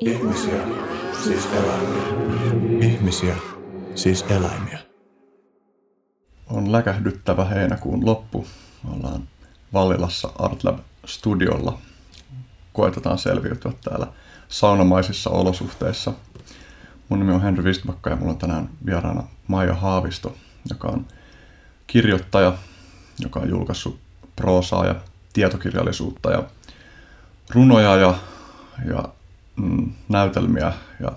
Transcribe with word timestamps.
Ihmisiä, 0.00 0.66
siis 1.24 1.48
eläimiä. 1.52 2.02
Ihmisiä, 2.80 3.36
siis 3.94 4.22
eläimiä. 4.22 4.78
On 6.46 6.72
läkähdyttävä 6.72 7.44
heinäkuun 7.44 8.06
loppu. 8.06 8.46
Ollaan 8.92 9.28
Vallilassa 9.72 10.32
Artlab 10.38 10.78
studiolla. 11.06 11.78
Koetetaan 12.72 13.18
selviytyä 13.18 13.72
täällä 13.84 14.06
saunamaisissa 14.48 15.30
olosuhteissa. 15.30 16.12
Mun 17.08 17.18
nimi 17.18 17.32
on 17.32 17.42
Henry 17.42 17.64
Vistbakka 17.64 18.10
ja 18.10 18.16
mulla 18.16 18.32
on 18.32 18.38
tänään 18.38 18.70
vieraana 18.86 19.22
Maija 19.46 19.74
Haavisto, 19.74 20.36
joka 20.70 20.88
on 20.88 21.06
kirjoittaja, 21.86 22.54
joka 23.18 23.40
on 23.40 23.48
julkaissut 23.48 23.98
proosaa 24.36 24.86
ja 24.86 24.94
tietokirjallisuutta 25.32 26.30
ja 26.30 26.42
runoja 27.54 27.96
ja, 27.96 28.14
ja 28.88 29.04
mm, 29.60 29.92
näytelmiä 30.08 30.72
ja 31.00 31.12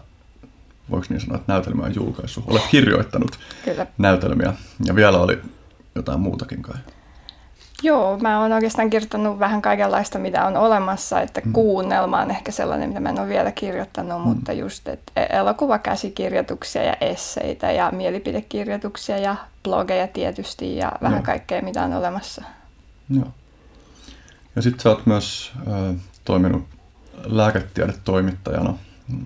voiko 0.92 1.06
niin 1.10 1.22
sanoa, 1.22 1.38
että 1.38 1.54
näytelmiä 1.54 1.86
on 1.86 1.96
julkaissut. 1.96 2.44
Olet 2.48 2.64
kirjoittanut 2.72 3.40
Kyllä. 3.66 3.88
näytelmiä 3.98 4.54
ja 4.86 4.96
vielä 4.96 5.18
oli 5.18 5.42
jotain 5.96 6.20
muutakin 6.20 6.62
kai. 6.62 6.76
Joo, 7.84 8.18
mä 8.18 8.42
oon 8.42 8.52
oikeastaan 8.52 8.90
kirjoittanut 8.90 9.40
vähän 9.40 9.62
kaikenlaista, 9.62 10.20
mitä 10.20 10.46
on 10.46 10.58
olemassa, 10.58 11.22
että 11.22 11.42
mm. 11.46 11.54
kuunnelma 11.54 12.22
on 12.22 12.32
ehkä 12.32 12.52
sellainen, 12.52 12.90
mitä 12.90 13.00
mä 13.00 13.10
en 13.10 13.20
ole 13.20 13.30
vielä 13.30 13.52
kirjoittanut, 13.52 14.22
mm. 14.22 14.28
mutta 14.28 14.54
just 14.54 14.88
että 14.88 15.12
e- 15.16 15.38
elokuvakäsikirjoituksia 15.38 16.84
ja 16.84 16.96
esseitä 17.02 17.72
ja 17.72 17.92
mielipidekirjoituksia 17.92 19.18
ja 19.18 19.36
blogeja 19.64 20.08
tietysti 20.08 20.78
ja 20.78 20.92
vähän 21.02 21.18
Joo. 21.18 21.24
kaikkea, 21.24 21.62
mitä 21.62 21.84
on 21.84 21.94
olemassa. 21.94 22.44
Joo. 23.10 23.28
Ja 24.56 24.62
sitten 24.62 24.80
sä 24.80 24.90
oot 24.90 25.06
myös 25.06 25.52
äh, 25.58 25.96
toiminut 26.26 26.64
lääketiedetoimittajana 27.26 28.78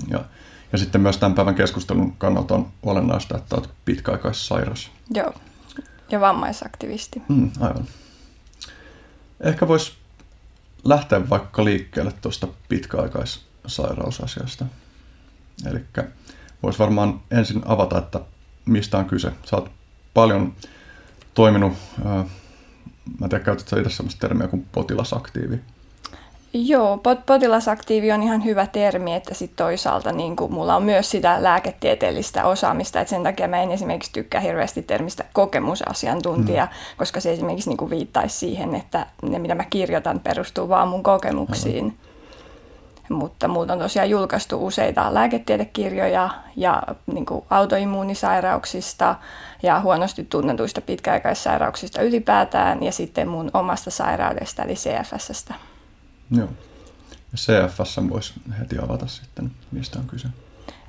ja, 0.08 0.26
ja 0.72 0.78
sitten 0.78 1.02
myös 1.02 1.18
tämän 1.18 1.36
päivän 1.36 1.56
keskustelun 1.56 2.18
kannalta 2.18 2.56
on 2.56 2.72
olennaista, 2.84 3.38
että 3.38 3.56
olet 3.56 3.70
pitkäaikaissairas. 3.86 4.92
Joo, 5.10 5.34
ja 6.12 6.20
vammaisaktivisti. 6.20 7.22
Mm, 7.30 7.52
aivan. 7.60 7.86
Ehkä 9.40 9.68
voisi 9.68 9.94
lähteä 10.84 11.30
vaikka 11.30 11.66
liikkeelle 11.66 12.14
tuosta 12.22 12.48
pitkäaikaissairausasiasta. 12.70 14.66
Eli 15.66 15.86
voisi 16.64 16.80
varmaan 16.80 17.22
ensin 17.32 17.62
avata, 17.66 17.98
että 17.98 18.20
mistä 18.66 18.98
on 18.98 19.06
kyse. 19.06 19.32
Sä 19.46 19.56
oot 19.56 19.72
paljon 20.14 20.54
toiminut, 21.34 21.74
äh, 22.06 22.26
mä 23.20 23.24
en 23.24 23.30
tiedä, 23.30 23.44
käytätkö 23.44 23.80
itse 23.80 23.90
sellaista 23.96 24.20
termiä 24.20 24.48
kuin 24.48 24.68
potilasaktiivi? 24.72 25.60
Joo, 26.54 27.00
potilasaktiivi 27.26 28.12
on 28.12 28.24
ihan 28.24 28.46
hyvä 28.46 28.68
termi, 28.68 29.14
että 29.14 29.34
sitten 29.34 29.58
toisaalta 29.66 30.12
niin 30.12 30.36
kuin, 30.36 30.54
mulla 30.54 30.76
on 30.76 30.84
myös 30.84 31.12
sitä 31.12 31.44
lääketieteellistä 31.44 32.46
osaamista, 32.46 33.00
että 33.00 33.10
sen 33.10 33.24
takia 33.24 33.48
mä 33.48 33.62
en 33.62 33.72
esimerkiksi 33.72 34.12
tykkää 34.12 34.42
hirveästi 34.42 34.82
termistä 34.82 35.26
kokemusasiantuntija, 35.34 36.66
mm. 36.66 36.98
koska 36.98 37.20
se 37.20 37.32
esimerkiksi 37.32 37.70
niin 37.70 37.78
kuin 37.78 37.90
viittaisi 37.90 38.38
siihen, 38.38 38.76
että 38.76 39.06
ne 39.22 39.40
mitä 39.40 39.56
mä 39.56 39.64
kirjoitan 39.70 40.20
perustuu 40.20 40.70
vaan 40.70 40.88
mun 40.88 41.04
kokemuksiin. 41.04 41.86
Mm. 41.86 41.94
Mutta 43.16 43.48
muut 43.48 43.72
on 43.72 43.80
tosiaan 43.80 44.10
julkaistu 44.10 44.66
useita 44.66 45.14
lääketiedekirjoja 45.14 46.30
ja 46.56 46.84
niin 47.06 47.26
kuin 47.26 47.46
autoimmuunisairauksista 47.50 49.16
ja 49.64 49.80
huonosti 49.80 50.24
tunnetuista 50.24 50.82
pitkäaikaissairauksista 50.82 52.02
ylipäätään 52.02 52.84
ja 52.84 52.92
sitten 52.92 53.28
mun 53.28 53.52
omasta 53.54 53.92
sairaudesta 53.92 54.64
eli 54.64 54.74
CFSstä. 54.74 55.54
Joo. 56.32 56.48
CFS 57.36 58.00
voisi 58.10 58.34
heti 58.60 58.76
avata 58.80 59.08
sitten, 59.08 59.52
mistä 59.72 60.00
on 60.00 60.06
kyse. 60.06 60.28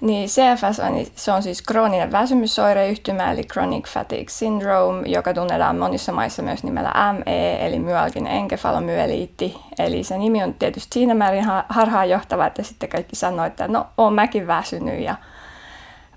Niin 0.01 0.29
CFS 0.29 0.81
on, 0.81 1.07
se 1.17 1.33
on 1.33 1.43
siis 1.43 1.63
krooninen 1.63 2.13
väsymysoireyhtymä 2.13 3.33
eli 3.33 3.43
Chronic 3.43 3.89
Fatigue 3.89 4.29
Syndrome, 4.29 5.09
joka 5.09 5.35
tunnetaan 5.35 5.79
monissa 5.79 6.13
maissa 6.13 6.43
myös 6.43 6.65
nimellä 6.65 6.93
ME 7.13 7.67
eli 7.67 7.79
myalginen 7.79 8.33
enkefalomyeliitti. 8.33 9.57
Eli 9.79 10.05
se 10.05 10.19
nimi 10.19 10.43
on 10.43 10.55
tietysti 10.55 10.95
siinä 10.95 11.15
määrin 11.15 11.45
harhaanjohtava, 11.69 12.47
että 12.47 12.63
sitten 12.63 12.89
kaikki 12.89 13.17
sanoo, 13.17 13.47
että 13.47 13.69
no 13.69 13.87
oon 13.97 14.15
mäkin 14.15 14.47
väsynyt 14.47 15.01
ja 15.01 15.15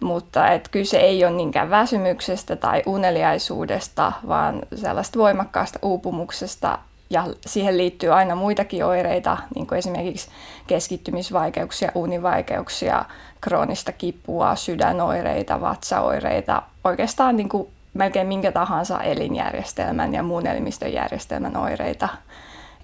mutta 0.02 0.48
et 0.48 0.68
kyse 0.68 0.98
ei 0.98 1.26
ole 1.26 1.34
niinkään 1.34 1.70
väsymyksestä 1.70 2.56
tai 2.56 2.84
uneliaisuudesta, 2.86 4.12
vaan 4.28 4.62
sellaista 4.76 5.20
voimakkaasta 5.20 5.80
uupumuksesta, 5.82 6.80
ja 7.12 7.26
siihen 7.46 7.78
liittyy 7.78 8.10
aina 8.10 8.36
muitakin 8.36 8.86
oireita, 8.86 9.38
niin 9.56 9.68
kuin 9.68 9.80
esimerkiksi 9.80 10.30
keskittymisvaikeuksia, 10.68 11.92
univaikeuksia, 11.96 13.06
kroonista 13.42 13.92
kipua, 13.92 14.56
sydänoireita, 14.56 15.62
vatsaoireita, 15.62 16.62
oikeastaan 16.84 17.38
niin 17.38 17.50
kuin 17.50 17.68
melkein 17.94 18.28
minkä 18.28 18.52
tahansa 18.52 19.02
elinjärjestelmän 19.02 20.14
ja 20.14 20.24
muun 20.24 20.48
elimistön 20.48 20.94
järjestelmän 20.94 21.58
oireita. 21.58 22.10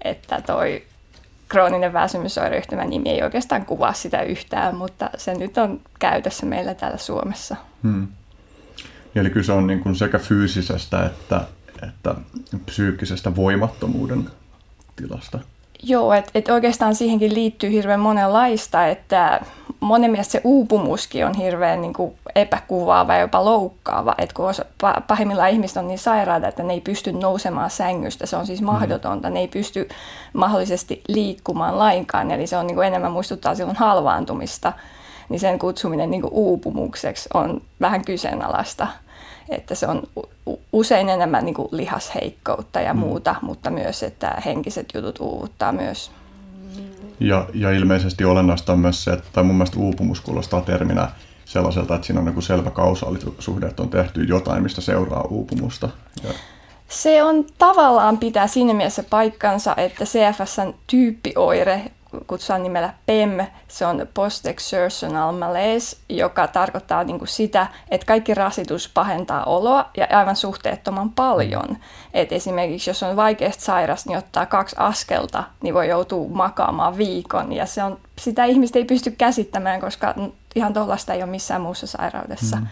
Että 0.02 0.40
toi 0.40 0.82
krooninen 1.48 1.92
väsymysoireyhtymä 1.92 2.84
nimi 2.84 3.10
ei 3.10 3.22
oikeastaan 3.22 3.66
kuvaa 3.66 3.92
sitä 3.92 4.22
yhtään, 4.22 4.76
mutta 4.76 5.10
se 5.16 5.34
nyt 5.34 5.58
on 5.58 5.80
käytössä 5.98 6.46
meillä 6.46 6.74
täällä 6.74 6.98
Suomessa. 6.98 7.56
Hmm. 7.82 8.08
Eli 9.14 9.30
kyse 9.30 9.52
on 9.52 9.66
niin 9.66 9.80
kuin 9.80 9.94
sekä 9.94 10.18
fyysisestä 10.18 11.06
että 11.06 11.40
että 11.88 12.14
psyykkisestä 12.66 13.36
voimattomuuden 13.36 14.30
tilasta. 14.96 15.38
Joo, 15.82 16.12
että 16.12 16.30
et 16.34 16.48
oikeastaan 16.48 16.94
siihenkin 16.94 17.34
liittyy 17.34 17.70
hirveän 17.70 18.00
monenlaista, 18.00 18.86
että 18.86 19.40
monen 19.80 20.10
mielestä 20.10 20.32
se 20.32 20.40
uupumuskin 20.44 21.26
on 21.26 21.34
hirveän 21.34 21.80
niin 21.80 21.92
kuin 21.92 22.14
epäkuvaava 22.34 23.14
ja 23.14 23.20
jopa 23.20 23.44
loukkaava, 23.44 24.14
että 24.18 24.34
kun 24.34 24.48
osa, 24.48 24.64
pahimmillaan 25.06 25.50
ihmiset 25.50 25.76
on 25.76 25.88
niin 25.88 25.98
sairaita, 25.98 26.48
että 26.48 26.62
ne 26.62 26.72
ei 26.72 26.80
pysty 26.80 27.12
nousemaan 27.12 27.70
sängystä, 27.70 28.26
se 28.26 28.36
on 28.36 28.46
siis 28.46 28.60
mm. 28.60 28.66
mahdotonta, 28.66 29.28
mm. 29.28 29.34
ne 29.34 29.40
ei 29.40 29.48
pysty 29.48 29.88
mahdollisesti 30.32 31.02
liikkumaan 31.08 31.78
lainkaan, 31.78 32.30
eli 32.30 32.46
se 32.46 32.56
on 32.56 32.66
niin 32.66 32.74
kuin 32.74 32.86
enemmän 32.86 33.12
muistuttaa 33.12 33.54
silloin 33.54 33.76
halvaantumista, 33.76 34.72
niin 35.28 35.40
sen 35.40 35.58
kutsuminen 35.58 36.10
niin 36.10 36.22
kuin 36.22 36.32
uupumukseksi 36.32 37.28
on 37.34 37.62
vähän 37.80 38.04
kyseenalaista 38.04 38.86
että 39.48 39.74
se 39.74 39.86
on 39.86 40.02
usein 40.72 41.08
enemmän 41.08 41.44
niin 41.44 41.54
kuin 41.54 41.68
lihasheikkoutta 41.72 42.80
ja 42.80 42.94
mm. 42.94 43.00
muuta, 43.00 43.34
mutta 43.42 43.70
myös, 43.70 44.02
että 44.02 44.42
henkiset 44.44 44.88
jutut 44.94 45.20
uuvuttaa 45.20 45.72
myös. 45.72 46.10
Ja, 47.20 47.46
ja 47.54 47.70
ilmeisesti 47.70 48.24
olennaista 48.24 48.72
on 48.72 48.78
myös 48.78 49.04
se, 49.04 49.12
että 49.12 49.28
tai 49.32 49.44
mun 49.44 49.54
mielestä 49.54 49.78
uupumus 49.78 50.20
kuulostaa 50.20 50.60
terminä 50.60 51.08
sellaiselta, 51.44 51.94
että 51.94 52.06
siinä 52.06 52.20
on 52.20 52.26
niin 52.26 52.42
selvä 52.42 52.70
kausaalisuhde, 52.70 53.66
että 53.66 53.82
on 53.82 53.88
tehty 53.88 54.24
jotain, 54.24 54.62
mistä 54.62 54.80
seuraa 54.80 55.22
uupumusta. 55.22 55.88
Ja... 56.24 56.30
Se 56.88 57.22
on 57.22 57.44
tavallaan 57.58 58.18
pitää 58.18 58.46
siinä 58.46 58.74
mielessä 58.74 59.02
paikkansa, 59.10 59.74
että 59.76 60.04
CFSn 60.04 60.74
tyyppioire 60.86 61.90
kutsutaan 62.26 62.62
nimellä 62.62 62.94
PEM, 63.06 63.30
se 63.68 63.86
on 63.86 64.08
post-exertional 64.14 65.32
malaise, 65.32 65.96
joka 66.08 66.46
tarkoittaa 66.46 67.04
niin 67.04 67.18
kuin 67.18 67.28
sitä, 67.28 67.66
että 67.90 68.06
kaikki 68.06 68.34
rasitus 68.34 68.90
pahentaa 68.94 69.44
oloa 69.44 69.90
ja 69.96 70.06
aivan 70.10 70.36
suhteettoman 70.36 71.10
paljon. 71.10 71.76
Et 72.14 72.32
esimerkiksi 72.32 72.90
jos 72.90 73.02
on 73.02 73.16
vaikeasti 73.16 73.64
sairas, 73.64 74.06
niin 74.06 74.18
ottaa 74.18 74.46
kaksi 74.46 74.76
askelta, 74.78 75.44
niin 75.62 75.74
voi 75.74 75.88
joutua 75.88 76.28
makaamaan 76.28 76.98
viikon 76.98 77.52
ja 77.52 77.66
se 77.66 77.84
on, 77.84 77.98
sitä 78.18 78.44
ihmistä 78.44 78.78
ei 78.78 78.84
pysty 78.84 79.10
käsittämään, 79.10 79.80
koska 79.80 80.14
ihan 80.54 80.74
tuollaista 80.74 81.14
ei 81.14 81.22
ole 81.22 81.30
missään 81.30 81.60
muussa 81.60 81.86
sairaudessa. 81.86 82.56
Mm. 82.56 82.66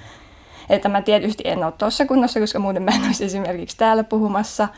Että 0.71 0.89
mä 0.89 1.03
tietysti 1.03 1.43
en 1.47 1.65
ole 1.65 1.73
tuossa 1.73 2.07
kunnossa, 2.07 2.41
koska 2.41 2.59
muuten 2.59 2.83
mä 2.83 2.91
en 2.91 3.05
olisi 3.07 3.25
esimerkiksi 3.25 3.77
täällä 3.77 4.05
puhumassa, 4.05 4.69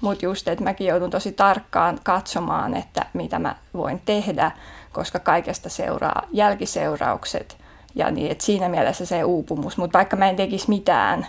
mutta 0.00 0.24
just, 0.24 0.48
että 0.48 0.64
mäkin 0.64 0.86
joudun 0.86 1.10
tosi 1.10 1.32
tarkkaan 1.32 1.98
katsomaan, 2.04 2.76
että 2.76 3.06
mitä 3.12 3.38
mä 3.38 3.56
voin 3.74 4.02
tehdä, 4.04 4.50
koska 4.92 5.18
kaikesta 5.18 5.68
seuraa 5.68 6.22
jälkiseuraukset. 6.32 7.56
Ja 7.94 8.10
niin, 8.10 8.30
että 8.30 8.44
siinä 8.44 8.68
mielessä 8.68 9.06
se 9.06 9.24
uupumus. 9.24 9.76
Mutta 9.76 9.98
vaikka 9.98 10.16
mä 10.16 10.28
en 10.28 10.36
tekisi 10.36 10.68
mitään, 10.68 11.26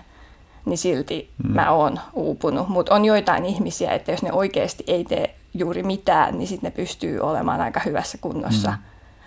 niin 0.66 0.78
silti 0.78 1.30
mm. 1.44 1.51
mä 1.51 1.72
oon 1.72 2.00
uupunut. 2.13 2.69
Mutta 2.69 2.96
on 2.96 3.06
joitain 3.06 3.46
ihmisiä, 3.46 3.92
että 3.92 4.12
jos 4.12 4.24
ne 4.24 4.31
oikeasti 4.31 4.84
ei 4.88 5.04
tee 5.04 5.36
juuri 5.54 5.84
mitään, 5.84 6.38
niin 6.38 6.48
sitten 6.48 6.68
ne 6.68 6.75
pystyy 6.75 7.19
olemaan 7.19 7.62
aika 7.62 7.81
hyvässä 7.86 8.18
kunnossa. 8.22 8.72
Mm. 8.72 8.78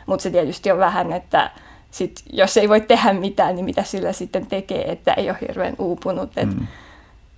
Mutta 0.07 0.23
se 0.23 0.31
tietysti 0.31 0.71
on 0.73 0.79
vähän, 0.79 1.13
että 1.13 1.51
sit, 1.91 2.23
jos 2.33 2.57
ei 2.57 2.69
voi 2.69 2.81
tehdä 2.81 3.13
mitään, 3.13 3.55
niin 3.55 3.65
mitä 3.65 3.83
sillä 3.83 4.13
sitten 4.13 4.47
tekee, 4.47 4.93
että 4.93 5.13
ei 5.13 5.31
ole 5.31 5.39
hirveän 5.41 5.75
uupunut. 5.79 6.39
Että 6.39 6.57
mm. 6.57 6.67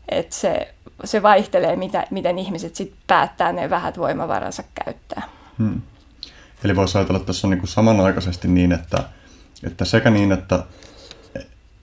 et 0.08 0.32
se 0.32 0.75
se 1.04 1.22
vaihtelee, 1.22 1.76
mitä, 1.76 2.06
miten 2.10 2.38
ihmiset 2.38 2.76
sit 2.76 2.94
päättää 3.06 3.52
ne 3.52 3.70
vähät 3.70 3.98
voimavaransa 3.98 4.62
käyttää. 4.84 5.22
Hmm. 5.58 5.81
Eli 6.64 6.76
voisi 6.76 6.98
ajatella, 6.98 7.16
että 7.16 7.26
tässä 7.26 7.46
on 7.46 7.50
niin 7.50 7.60
kuin 7.60 7.69
samanaikaisesti 7.69 8.48
niin, 8.48 8.72
että, 8.72 9.04
että 9.64 9.84
sekä 9.84 10.10
niin, 10.10 10.32
että, 10.32 10.64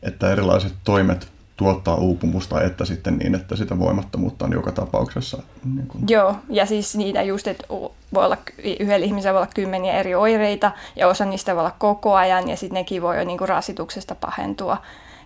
että 0.04 0.31
erilaiset 0.31 0.74
toimet 0.83 1.33
tuottaa 1.57 1.95
uupumusta, 1.95 2.62
että 2.62 2.86
sitten 2.86 3.18
niin, 3.18 3.36
että 3.36 3.56
sitä 3.56 3.80
voimattomuutta 3.80 4.45
on 4.45 4.51
joka 4.51 4.71
tapauksessa. 4.71 5.44
Niin 5.75 5.88
kuin... 5.88 6.04
Joo, 6.10 6.36
ja 6.50 6.65
siis 6.65 6.95
niitä 6.95 7.21
just, 7.21 7.48
että 7.48 7.68
voi 8.13 8.25
olla, 8.25 8.38
yhdellä 8.80 9.06
ihmisellä 9.06 9.33
voi 9.33 9.42
olla 9.42 9.54
kymmeniä 9.56 9.94
eri 9.94 10.15
oireita, 10.15 10.71
ja 10.95 11.07
osa 11.07 11.25
niistä 11.25 11.56
voi 11.56 11.60
olla 11.60 11.75
koko 11.77 12.15
ajan, 12.15 12.50
ja 12.50 12.57
sitten 12.57 12.74
nekin 12.75 13.01
voi 13.01 13.18
jo 13.18 13.24
niin 13.24 13.38
kuin 13.38 13.50
rasituksesta 13.50 14.15
pahentua. 14.15 14.77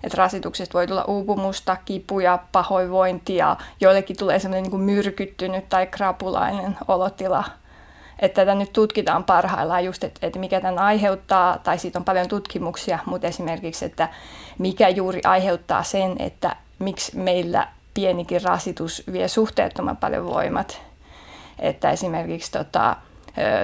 Että 0.03 0.17
rasituksesta 0.17 0.73
voi 0.73 0.87
tulla 0.87 1.05
uupumusta, 1.07 1.77
kipuja, 1.85 2.39
pahoinvointia, 2.51 3.55
joillekin 3.81 4.17
tulee 4.17 4.39
semmoinen 4.39 4.71
niin 4.71 4.81
myrkyttynyt 4.81 5.69
tai 5.69 5.87
krapulainen 5.87 6.77
olotila– 6.87 7.43
että 8.19 8.41
tätä 8.41 8.55
nyt 8.55 8.73
tutkitaan 8.73 9.23
parhaillaan 9.23 9.85
just, 9.85 10.03
että, 10.03 10.27
että 10.27 10.39
mikä 10.39 10.61
tämän 10.61 10.79
aiheuttaa, 10.79 11.57
tai 11.57 11.77
siitä 11.77 11.99
on 11.99 12.05
paljon 12.05 12.27
tutkimuksia, 12.27 12.99
mutta 13.05 13.27
esimerkiksi, 13.27 13.85
että 13.85 14.09
mikä 14.57 14.89
juuri 14.89 15.21
aiheuttaa 15.23 15.83
sen, 15.83 16.15
että 16.19 16.55
miksi 16.79 17.17
meillä 17.17 17.67
pienikin 17.93 18.43
rasitus 18.43 19.03
vie 19.11 19.27
suhteettoman 19.27 19.97
paljon 19.97 20.25
voimat. 20.25 20.81
Että 21.59 21.91
esimerkiksi 21.91 22.51
tota, 22.51 22.95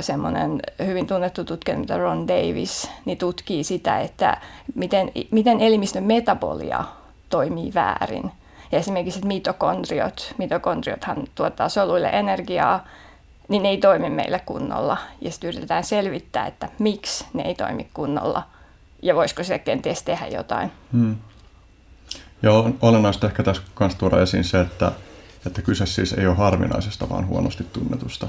semmoinen 0.02 0.60
hyvin 0.86 1.08
tunnettu 1.08 1.44
tutkija, 1.44 1.98
Ron 1.98 2.28
Davis, 2.28 2.92
niin 3.06 3.18
tutkii 3.18 3.64
sitä, 3.64 4.00
että 4.00 4.38
miten, 4.76 5.12
miten 5.32 5.62
elimistön 5.62 6.04
metabolia 6.04 6.84
toimii 7.30 7.74
väärin. 7.74 8.32
Ja 8.72 8.80
esimerkiksi 8.80 9.20
että 9.20 9.28
mitokondriot, 9.28 10.34
mitokondriothan 10.38 11.28
tuottaa 11.36 11.70
soluille 11.70 12.10
energiaa, 12.10 12.88
niin 13.48 13.64
ne 13.64 13.70
ei 13.70 13.78
toimi 13.78 14.10
meillä 14.10 14.40
kunnolla. 14.40 14.98
Ja 15.22 15.32
sitten 15.32 15.48
yritetään 15.48 15.84
selvittää, 15.84 16.48
että 16.48 16.70
miksi 16.80 17.26
ne 17.34 17.44
ei 17.44 17.56
toimi 17.56 17.88
kunnolla 17.94 18.44
ja 19.02 19.16
voisiko 19.16 19.44
se 19.44 19.60
kenties 19.60 20.04
tehdä 20.04 20.28
jotain. 20.28 20.72
Hmm. 20.94 21.16
Joo, 22.44 22.70
olennaista 22.82 23.28
ehkä 23.28 23.44
tässä 23.44 23.64
kanssa 23.74 24.00
tuoda 24.00 24.22
esiin 24.22 24.44
se, 24.44 24.62
että, 24.62 24.92
että 25.46 25.62
kyse 25.62 25.86
siis 25.86 26.14
ei 26.14 26.28
ole 26.28 26.36
harvinaisesta, 26.36 27.10
vaan 27.10 27.28
huonosti 27.28 27.64
tunnetusta 27.64 28.28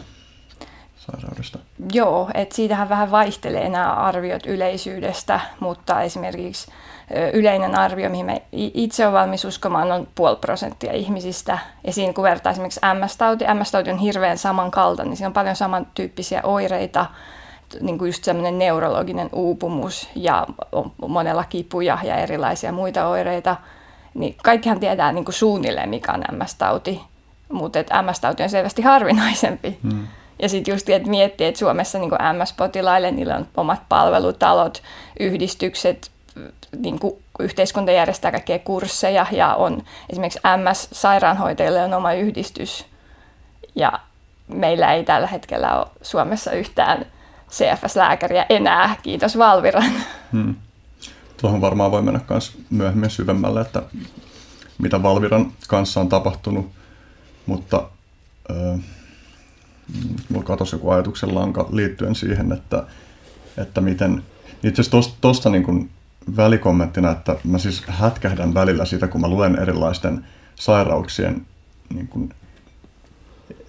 sairaudesta. 1.07 1.59
Joo, 1.93 2.31
että 2.35 2.55
siitähän 2.55 2.89
vähän 2.89 3.11
vaihtelee 3.11 3.69
nämä 3.69 3.93
arviot 3.93 4.47
yleisyydestä, 4.47 5.41
mutta 5.61 6.03
esimerkiksi 6.03 6.71
yleinen 7.33 7.79
arvio, 7.79 8.11
mihin 8.11 8.27
me 8.27 8.43
itse 8.53 9.07
olen 9.07 9.21
valmis 9.21 9.45
uskomaan, 9.45 9.93
on 9.93 10.09
puoli 10.15 10.37
prosenttia 10.37 10.93
ihmisistä. 10.93 11.59
Ja 11.87 11.93
siinä 11.93 12.13
kun 12.13 12.25
vertaa 12.25 12.53
esimerkiksi 12.53 12.81
MS-tauti, 12.95 13.45
MS-tauti 13.55 13.91
on 13.91 13.99
hirveän 13.99 14.39
samankaltainen, 14.39 15.11
niin 15.11 15.17
siinä 15.17 15.29
on 15.29 15.33
paljon 15.33 15.57
samantyyppisiä 15.57 16.41
oireita, 16.43 17.07
niin 17.81 17.99
kuin 17.99 18.09
just 18.09 18.25
semmoinen 18.25 18.59
neurologinen 18.59 19.29
uupumus 19.33 20.09
ja 20.15 20.47
on 20.73 20.93
monella 21.09 21.45
kipuja 21.45 21.99
ja 22.03 22.17
erilaisia 22.17 22.73
muita 22.73 23.07
oireita. 23.07 23.57
Niin 24.15 24.37
kaikkihan 24.43 24.81
tietää 24.81 25.13
niin 25.13 25.25
kuin 25.25 25.35
suunnilleen, 25.35 25.89
mikä 25.89 26.13
on 26.13 26.25
MS-tauti, 26.39 27.01
mutta 27.53 27.79
MS-tauti 27.79 28.43
on 28.43 28.51
selvästi 28.51 28.83
harvinaisempi. 28.83 29.79
Hmm. 29.83 30.07
Ja 30.43 30.49
sitten 30.49 30.73
just 30.73 30.89
että 30.89 31.11
miettii, 31.11 31.47
että 31.47 31.59
Suomessa 31.59 31.99
niin 31.99 32.11
MS-potilaille 32.11 33.11
niillä 33.11 33.37
on 33.37 33.47
omat 33.57 33.81
palvelutalot, 33.89 34.83
yhdistykset, 35.21 36.11
niin 36.77 36.99
kuin 36.99 37.15
yhteiskunta 37.39 37.93
järjestää 37.93 38.31
kaikkia 38.31 38.59
kursseja 38.59 39.27
ja 39.33 39.55
on 39.55 39.83
esimerkiksi 40.11 40.41
MS-sairaanhoitajille 40.57 41.85
on 41.85 41.95
oma 41.95 42.13
yhdistys. 42.13 42.87
Ja 43.75 43.93
meillä 44.49 44.93
ei 44.93 45.05
tällä 45.05 45.27
hetkellä 45.27 45.79
ole 45.79 45.87
Suomessa 46.03 46.53
yhtään 46.53 47.07
CFS-lääkäriä 47.51 48.47
enää, 48.49 48.97
kiitos 49.03 49.39
Valviran. 49.39 49.93
Hmm. 50.33 50.55
Tuohon 51.41 51.61
varmaan 51.61 51.91
voi 51.91 52.03
mennä 52.03 52.21
myös 52.31 52.59
myöhemmin 52.71 53.11
syvemmälle, 53.11 53.61
että 53.61 53.83
mitä 54.79 55.03
Valviran 55.03 55.53
kanssa 55.69 56.01
on 56.01 56.09
tapahtunut, 56.09 56.71
mutta 57.47 57.89
äh, 58.51 58.81
mulla 60.29 60.45
katosi 60.45 60.75
joku 60.77 60.91
ajatuksen 60.91 61.35
lanka 61.35 61.69
liittyen 61.73 62.15
siihen, 62.15 62.53
että, 62.53 62.85
että 63.57 63.81
miten, 63.81 64.23
itse 64.63 64.83
asiassa 64.83 65.17
tuosta 65.21 65.51
niin 65.51 65.91
välikommenttina, 66.37 67.11
että 67.11 67.37
mä 67.45 67.59
siis 67.59 67.83
hätkähdän 67.87 68.55
välillä 68.55 68.85
sitä, 68.85 69.09
kun 69.09 69.21
mä 69.21 69.29
luen 69.29 69.59
erilaisten 69.59 70.27
sairauksien 70.55 71.47
niin 71.95 72.09
kuin 72.09 72.31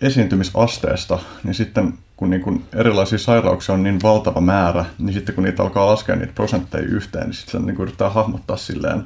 esiintymisasteesta, 0.02 1.20
niin 1.44 1.54
sitten 1.54 1.94
kun 2.18 2.30
niin 2.30 2.42
kuin 2.42 2.64
erilaisia 2.76 3.18
sairauksia 3.18 3.76
on 3.76 3.84
niin 3.84 4.02
valtava 4.04 4.42
määrä, 4.42 4.86
niin 5.00 5.14
sitten 5.14 5.36
kun 5.36 5.44
niitä 5.44 5.64
alkaa 5.64 5.88
laskea 5.88 6.16
niitä 6.16 6.34
prosentteja 6.34 6.84
yhteen, 6.84 7.26
niin 7.26 7.34
sitten 7.34 7.66
niin 7.66 7.82
yrittää 7.82 8.10
hahmottaa 8.10 8.58
silleen, 8.58 9.06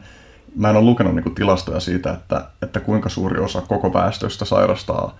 mä 0.55 0.69
en 0.69 0.75
ole 0.75 0.85
lukenut 0.85 1.15
niin 1.15 1.23
kuin 1.23 1.35
tilastoja 1.35 1.79
siitä, 1.79 2.11
että, 2.11 2.47
että 2.61 2.79
kuinka 2.79 3.09
suuri 3.09 3.39
osa 3.39 3.61
koko 3.61 3.93
väestöstä 3.93 4.45
sairastaa 4.45 5.17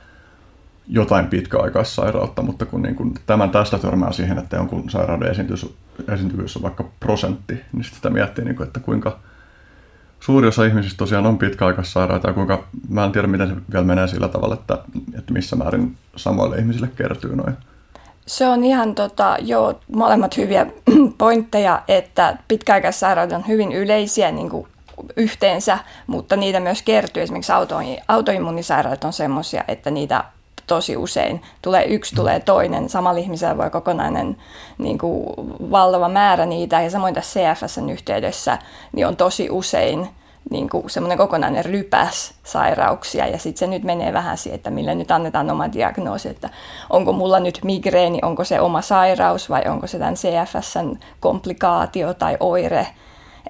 jotain 0.90 1.28
pitkäaikaissairautta, 1.28 2.42
mutta 2.42 2.66
kun 2.66 2.82
niin 2.82 2.96
kun 2.96 3.14
tämän 3.26 3.52
tästä 3.52 3.78
törmää 3.78 4.12
siihen, 4.12 4.38
että 4.38 4.58
jonkun 4.58 4.90
sairauden 4.90 5.32
esiintyvyys, 5.32 5.76
esiintyvyys 6.14 6.56
on 6.56 6.64
vaikka 6.64 6.86
prosentti, 7.00 7.54
niin 7.54 7.84
sitten 7.84 7.96
sitä 7.96 8.10
miettii, 8.10 8.46
niin 8.46 8.56
kuin, 8.56 8.68
että 8.68 8.80
kuinka 8.80 9.20
suuri 10.20 10.48
osa 10.48 10.66
ihmisistä 10.66 10.98
tosiaan 10.98 11.26
on 11.26 11.38
pitkäaikaissairaita 11.38 12.28
ja 12.28 12.34
kuinka, 12.34 12.64
mä 12.90 13.06
en 13.06 13.12
tiedä 13.12 13.28
miten 13.28 13.48
se 13.48 13.56
vielä 13.74 13.86
menee 13.86 14.08
sillä 14.08 14.28
tavalla, 14.28 14.54
että, 14.54 14.78
että 15.18 15.34
missä 15.34 15.56
määrin 15.56 15.98
samoille 16.16 16.58
ihmisille 16.58 16.90
kertyy 16.96 17.36
noin. 17.36 17.54
Se 18.26 18.48
on 18.48 18.64
ihan 18.64 18.96
tota, 18.96 19.38
joo, 19.42 19.80
molemmat 19.96 20.38
hyviä 20.38 20.66
pointteja, 21.18 21.82
että 21.88 22.38
pitkäaikaissairaudet 22.48 23.38
on 23.38 23.48
hyvin 23.48 23.72
yleisiä 23.72 24.32
niin 24.32 24.50
kuin 24.50 24.68
yhteensä, 25.18 25.80
mutta 26.08 26.36
niitä 26.36 26.60
myös 26.60 26.82
kertyy. 26.82 27.24
Esimerkiksi 27.24 27.52
autoimmunisairaudet 28.08 29.04
on 29.04 29.14
sellaisia, 29.14 29.64
että 29.68 29.92
niitä 29.92 30.24
tosi 30.70 30.98
usein. 30.98 31.42
Tulee 31.62 31.86
yksi, 31.86 32.16
tulee 32.16 32.40
toinen. 32.40 32.90
Samalla 32.90 33.20
ihmisellä 33.20 33.58
voi 33.58 33.70
kokonainen 33.70 34.38
niin 34.78 34.98
kuin, 34.98 35.26
valtava 35.72 36.10
määrä 36.10 36.46
niitä. 36.46 36.82
Ja 36.82 36.90
samoin 36.90 37.14
tässä 37.14 37.40
CFSn 37.40 37.90
yhteydessä 37.90 38.58
niin 38.92 39.08
on 39.08 39.16
tosi 39.16 39.50
usein 39.50 40.10
niin 40.50 40.70
kuin 40.70 40.90
semmoinen 40.90 41.18
kokonainen 41.18 41.66
rypäs 41.66 42.34
sairauksia 42.44 43.28
ja 43.28 43.38
sitten 43.38 43.60
se 43.60 43.68
nyt 43.68 43.84
menee 43.84 44.14
vähän 44.14 44.38
siihen, 44.38 44.56
että 44.56 44.70
millä 44.70 44.96
nyt 44.96 45.12
annetaan 45.12 45.50
oma 45.50 45.74
diagnoosi, 45.74 46.30
että 46.30 46.50
onko 46.90 47.14
mulla 47.14 47.40
nyt 47.40 47.60
migreeni, 47.64 48.20
onko 48.22 48.44
se 48.44 48.60
oma 48.60 48.82
sairaus 48.82 49.50
vai 49.50 49.64
onko 49.68 49.88
se 49.88 50.00
tämän 50.00 50.16
CFSn 50.16 50.98
komplikaatio 51.20 52.14
tai 52.14 52.38
oire 52.40 52.88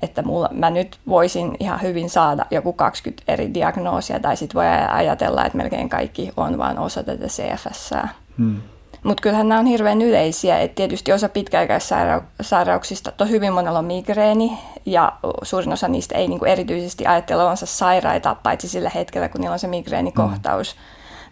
että 0.01 0.21
mulla, 0.21 0.49
mä 0.51 0.69
nyt 0.69 0.99
voisin 1.07 1.57
ihan 1.59 1.81
hyvin 1.81 2.09
saada 2.09 2.45
joku 2.51 2.73
20 2.73 3.23
eri 3.27 3.53
diagnoosia, 3.53 4.19
tai 4.19 4.37
sitten 4.37 4.55
voi 4.55 4.65
ajatella, 4.89 5.45
että 5.45 5.57
melkein 5.57 5.89
kaikki 5.89 6.31
on 6.37 6.57
vain 6.57 6.79
osa 6.79 7.03
tätä 7.03 7.27
CFS. 7.27 7.93
Hmm. 8.37 8.61
Mutta 9.03 9.21
kyllähän 9.21 9.49
nämä 9.49 9.59
on 9.59 9.65
hirveän 9.65 10.01
yleisiä, 10.01 10.59
että 10.59 10.75
tietysti 10.75 11.13
osa 11.13 11.29
pitkäaikaissairauksista, 11.29 13.11
to 13.11 13.25
hyvin 13.25 13.53
monella 13.53 13.79
on 13.79 13.85
migreeni, 13.85 14.57
ja 14.85 15.11
suurin 15.43 15.73
osa 15.73 15.87
niistä 15.87 16.15
ei 16.15 16.27
niinku 16.27 16.45
erityisesti 16.45 17.05
ajattele 17.05 17.41
olevansa 17.41 17.65
sairaita, 17.65 18.35
paitsi 18.35 18.67
sillä 18.67 18.91
hetkellä, 18.95 19.29
kun 19.29 19.41
niillä 19.41 19.53
on 19.53 19.59
se 19.59 19.67
migreenikohtaus. 19.67 20.73
Hmm. 20.73 20.81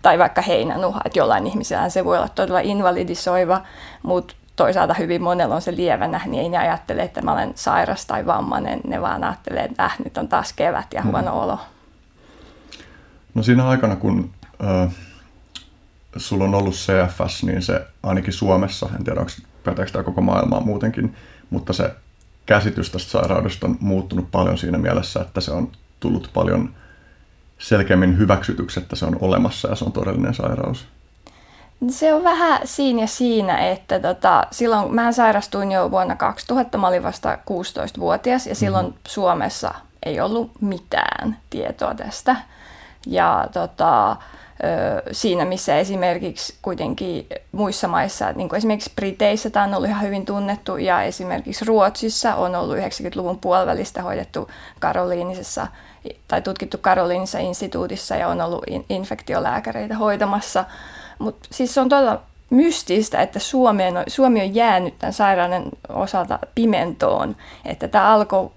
Tai 0.01 0.19
vaikka 0.19 0.41
heinänuha, 0.41 1.01
että 1.05 1.19
jollain 1.19 1.47
ihmisellä 1.47 1.89
se 1.89 2.05
voi 2.05 2.17
olla 2.17 2.29
todella 2.29 2.59
invalidisoiva, 2.59 3.62
mutta 4.03 4.36
toisaalta 4.57 4.93
hyvin 4.93 5.21
monella 5.21 5.55
on 5.55 5.61
se 5.61 5.75
lievänä, 5.75 6.21
niin 6.25 6.43
ei 6.43 6.49
ne 6.49 6.57
ajattele, 6.57 7.01
että 7.01 7.21
mä 7.21 7.33
olen 7.33 7.51
sairas 7.55 8.05
tai 8.05 8.25
vammainen, 8.25 8.81
ne 8.87 9.01
vaan 9.01 9.23
ajattelee, 9.23 9.63
että 9.63 9.85
äh, 9.85 9.95
nyt 10.05 10.17
on 10.17 10.27
taas 10.27 10.53
kevät 10.53 10.93
ja 10.93 11.03
huono 11.03 11.31
mm. 11.31 11.37
olo. 11.37 11.59
No 13.33 13.43
siinä 13.43 13.67
aikana, 13.67 13.95
kun 13.95 14.29
äh, 14.63 14.91
sulla 16.17 16.43
on 16.43 16.55
ollut 16.55 16.73
CFS, 16.73 17.43
niin 17.43 17.61
se 17.61 17.87
ainakin 18.03 18.33
Suomessa, 18.33 18.89
en 18.95 19.03
tiedä 19.03 19.19
onko 19.19 19.31
päteekö 19.63 19.91
tämä 19.91 20.03
koko 20.03 20.21
maailmaa 20.21 20.61
muutenkin, 20.61 21.15
mutta 21.49 21.73
se 21.73 21.91
käsitys 22.45 22.89
tästä 22.89 23.11
sairaudesta 23.11 23.67
on 23.67 23.77
muuttunut 23.79 24.31
paljon 24.31 24.57
siinä 24.57 24.77
mielessä, 24.77 25.21
että 25.21 25.41
se 25.41 25.51
on 25.51 25.71
tullut 25.99 26.29
paljon 26.33 26.73
selkeämmin 27.57 28.17
hyväksytyksi, 28.17 28.79
että 28.79 28.95
se 28.95 29.05
on 29.05 29.17
olemassa 29.21 29.69
ja 29.69 29.75
se 29.75 29.85
on 29.85 29.91
todellinen 29.91 30.33
sairaus. 30.33 30.87
Se 31.89 32.13
on 32.13 32.24
vähän 32.24 32.60
siinä 32.63 33.01
ja 33.01 33.07
siinä, 33.07 33.57
että 33.57 34.00
tota, 34.00 34.48
silloin 34.51 34.96
mä 34.96 35.12
sairastuin 35.12 35.72
jo 35.72 35.91
vuonna 35.91 36.15
2000, 36.15 36.77
mä 36.77 36.88
olin 36.88 37.03
vasta 37.03 37.36
16-vuotias 37.36 38.48
ja 38.48 38.55
silloin 38.55 38.86
mm-hmm. 38.86 39.00
Suomessa 39.07 39.74
ei 40.03 40.19
ollut 40.19 40.51
mitään 40.62 41.38
tietoa 41.50 41.96
tästä. 41.96 42.36
Ja 43.07 43.48
tota, 43.53 44.15
siinä, 45.12 45.46
missä 45.46 45.77
esimerkiksi 45.77 46.55
kuitenkin 46.62 47.27
muissa 47.51 47.88
maissa, 47.88 48.31
niin 48.31 48.50
kuin 48.50 48.57
esimerkiksi 48.57 48.91
Briteissä 48.96 49.50
tämä 49.50 49.65
on 49.65 49.74
ollut 49.74 49.89
ihan 49.89 50.05
hyvin 50.05 50.25
tunnettu 50.25 50.77
ja 50.77 51.01
esimerkiksi 51.01 51.65
Ruotsissa 51.65 52.36
on 52.36 52.55
ollut 52.55 52.77
90-luvun 52.77 53.39
puolivälistä 53.39 54.01
hoidettu 54.01 54.50
Karoliinisessa 54.79 55.67
tai 56.27 56.41
tutkittu 56.41 56.77
Karoliinisessa 56.77 57.39
instituutissa 57.39 58.15
ja 58.15 58.27
on 58.27 58.41
ollut 58.41 58.63
infektiolääkäreitä 58.89 59.96
hoitamassa 59.96 60.65
mutta 61.19 61.47
siis 61.51 61.74
se 61.74 61.81
on 61.81 61.89
todella 61.89 62.21
mystistä, 62.50 63.21
että 63.21 63.39
Suomi 63.39 63.83
on, 63.88 64.03
Suomi 64.07 64.41
on 64.41 64.55
jäänyt 64.55 65.00
tämän 65.00 65.13
sairauden 65.13 65.63
osalta 65.89 66.39
pimentoon. 66.55 67.36
Että 67.65 67.88
tämä 67.88 68.13
alkoi 68.13 68.51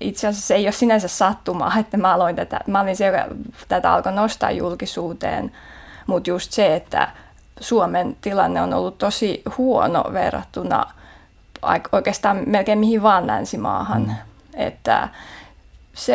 itse 0.00 0.26
asiassa 0.26 0.46
se 0.46 0.54
ei 0.54 0.64
ole 0.64 0.72
sinänsä 0.72 1.08
sattumaa, 1.08 1.78
että 1.78 1.96
mä 1.96 2.14
aloin 2.14 2.36
tätä, 2.36 2.60
mä 2.66 2.80
olin 2.80 2.96
se, 2.96 3.06
joka 3.06 3.24
tätä 3.68 3.92
alkoi 3.92 4.12
nostaa 4.12 4.50
julkisuuteen, 4.50 5.52
mutta 6.06 6.30
just 6.30 6.52
se, 6.52 6.76
että 6.76 7.08
Suomen 7.60 8.16
tilanne 8.20 8.62
on 8.62 8.74
ollut 8.74 8.98
tosi 8.98 9.42
huono 9.58 10.04
verrattuna 10.12 10.86
oikeastaan 11.92 12.42
melkein 12.46 12.78
mihin 12.78 13.02
vaan 13.02 13.26
länsimaahan. 13.26 14.02
Mm. 14.02 14.14
Että 14.54 15.08
se 15.94 16.14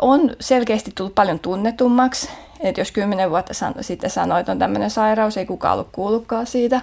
on 0.00 0.30
selkeästi 0.40 0.92
tullut 0.94 1.14
paljon 1.14 1.38
tunnetummaksi. 1.38 2.30
Että 2.62 2.80
jos 2.80 2.92
kymmenen 2.92 3.30
vuotta 3.30 3.52
sitten 3.80 4.10
sanoit, 4.10 4.40
että 4.40 4.52
on 4.52 4.58
tämmöinen 4.58 4.90
sairaus, 4.90 5.36
ei 5.36 5.46
kukaan 5.46 5.72
ollut 5.72 5.88
kuullutkaan 5.92 6.46
siitä. 6.46 6.80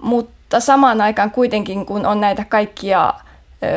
Mutta 0.00 0.60
samaan 0.60 1.00
aikaan 1.00 1.30
kuitenkin, 1.30 1.86
kun 1.86 2.06
on 2.06 2.20
näitä 2.20 2.44
kaikkia 2.44 3.14
e, 3.62 3.68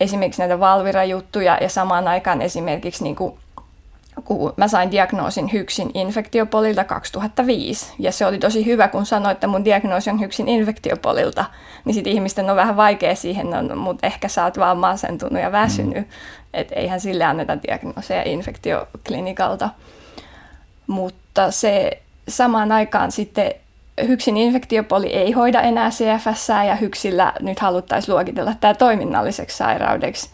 esimerkiksi 0.00 0.40
näitä 0.40 0.60
Valvira-juttuja 0.60 1.58
ja 1.60 1.68
samaan 1.68 2.08
aikaan 2.08 2.42
esimerkiksi 2.42 3.04
niin 3.04 3.16
kuin 3.16 3.38
kun 4.24 4.52
mä 4.56 4.68
sain 4.68 4.90
diagnoosin 4.90 5.52
hyksin 5.52 5.90
infektiopolilta 5.94 6.84
2005. 6.84 7.94
Ja 7.98 8.12
se 8.12 8.26
oli 8.26 8.38
tosi 8.38 8.66
hyvä, 8.66 8.88
kun 8.88 9.06
sanoin, 9.06 9.32
että 9.32 9.46
mun 9.46 9.64
diagnoosi 9.64 10.10
on 10.10 10.20
hyksin 10.20 10.48
infektiopolilta. 10.48 11.44
Niin 11.84 11.94
sitten 11.94 12.12
ihmisten 12.12 12.50
on 12.50 12.56
vähän 12.56 12.76
vaikea 12.76 13.14
siihen, 13.14 13.50
no, 13.50 13.76
mutta 13.76 14.06
ehkä 14.06 14.28
sä 14.28 14.44
oot 14.44 14.58
vaan 14.58 14.78
masentunut 14.78 15.42
ja 15.42 15.52
väsynyt. 15.52 15.96
Mm. 15.96 16.04
Että 16.54 16.74
eihän 16.74 17.00
sille 17.00 17.24
anneta 17.24 17.62
diagnooseja 17.62 18.22
infektioklinikalta. 18.24 19.70
Mutta 20.86 21.50
se 21.50 22.02
samaan 22.28 22.72
aikaan 22.72 23.12
sitten 23.12 23.54
hyksin 24.06 24.36
infektiopoli 24.36 25.06
ei 25.06 25.32
hoida 25.32 25.60
enää 25.60 25.90
CFS 25.90 26.48
ja 26.48 26.74
hyksillä 26.74 27.32
nyt 27.40 27.58
haluttaisiin 27.58 28.14
luokitella 28.14 28.54
tämä 28.60 28.74
toiminnalliseksi 28.74 29.56
sairaudeksi 29.56 30.30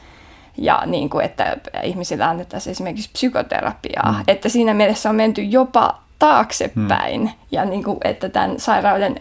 ja 0.58 0.82
niin 0.86 1.10
kuin, 1.10 1.24
että 1.24 1.56
ihmisille 1.82 2.24
annettaisiin 2.24 2.70
esimerkiksi 2.70 3.10
psykoterapiaa. 3.12 4.12
Mm. 4.12 4.24
Että 4.28 4.48
siinä 4.48 4.74
mielessä 4.74 5.10
on 5.10 5.16
menty 5.16 5.42
jopa 5.42 5.98
taaksepäin 6.18 7.20
mm. 7.20 7.30
ja 7.50 7.64
niin 7.64 7.84
kuin, 7.84 7.98
että 8.04 8.28
tämän 8.28 8.60
sairauden 8.60 9.20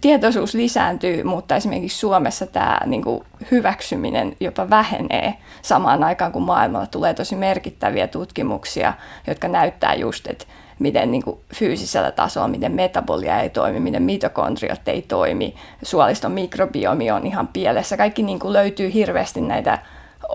tietoisuus 0.00 0.54
lisääntyy, 0.54 1.24
mutta 1.24 1.56
esimerkiksi 1.56 1.98
Suomessa 1.98 2.46
tämä 2.46 2.80
niin 2.86 3.02
kuin 3.02 3.24
hyväksyminen 3.50 4.36
jopa 4.40 4.70
vähenee 4.70 5.34
samaan 5.62 6.04
aikaan, 6.04 6.32
kun 6.32 6.42
maailmalla 6.42 6.86
tulee 6.86 7.14
tosi 7.14 7.36
merkittäviä 7.36 8.08
tutkimuksia, 8.08 8.92
jotka 9.26 9.48
näyttää 9.48 9.94
just, 9.94 10.26
että 10.26 10.44
miten 10.78 11.10
niin 11.10 11.22
kuin 11.22 11.40
fyysisellä 11.54 12.10
tasolla, 12.10 12.48
miten 12.48 12.72
metabolia 12.72 13.40
ei 13.40 13.50
toimi, 13.50 13.80
miten 13.80 14.02
mitokondriot 14.02 14.88
ei 14.88 15.02
toimi, 15.02 15.54
suoliston 15.82 16.32
mikrobiomi 16.32 17.10
on 17.10 17.26
ihan 17.26 17.48
pielessä. 17.48 17.96
Kaikki 17.96 18.22
niin 18.22 18.38
kuin 18.38 18.52
löytyy 18.52 18.92
hirveästi 18.92 19.40
näitä 19.40 19.78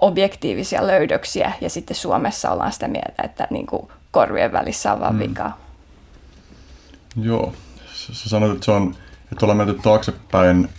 objektiivisia 0.02 0.88
löydöksiä 0.88 1.52
ja 1.62 1.70
sitten 1.70 1.96
Suomessa 1.96 2.52
ollaan 2.52 2.72
sitä 2.72 2.88
mieltä, 2.88 3.24
että 3.24 3.48
niin 3.50 3.66
kuin 3.66 3.88
korvien 4.12 4.52
välissä 4.52 4.94
on 4.94 5.00
vaan 5.00 5.16
mm. 5.16 5.20
vikaa. 5.20 5.58
Joo, 7.22 7.54
sä 7.94 8.30
sanoit, 8.30 8.54
että, 8.54 8.66
se 8.66 8.72
on, 8.72 8.96
että 9.32 9.46
ollaan 9.46 9.58
menty 9.58 9.74
taaksepäin, 9.74 10.70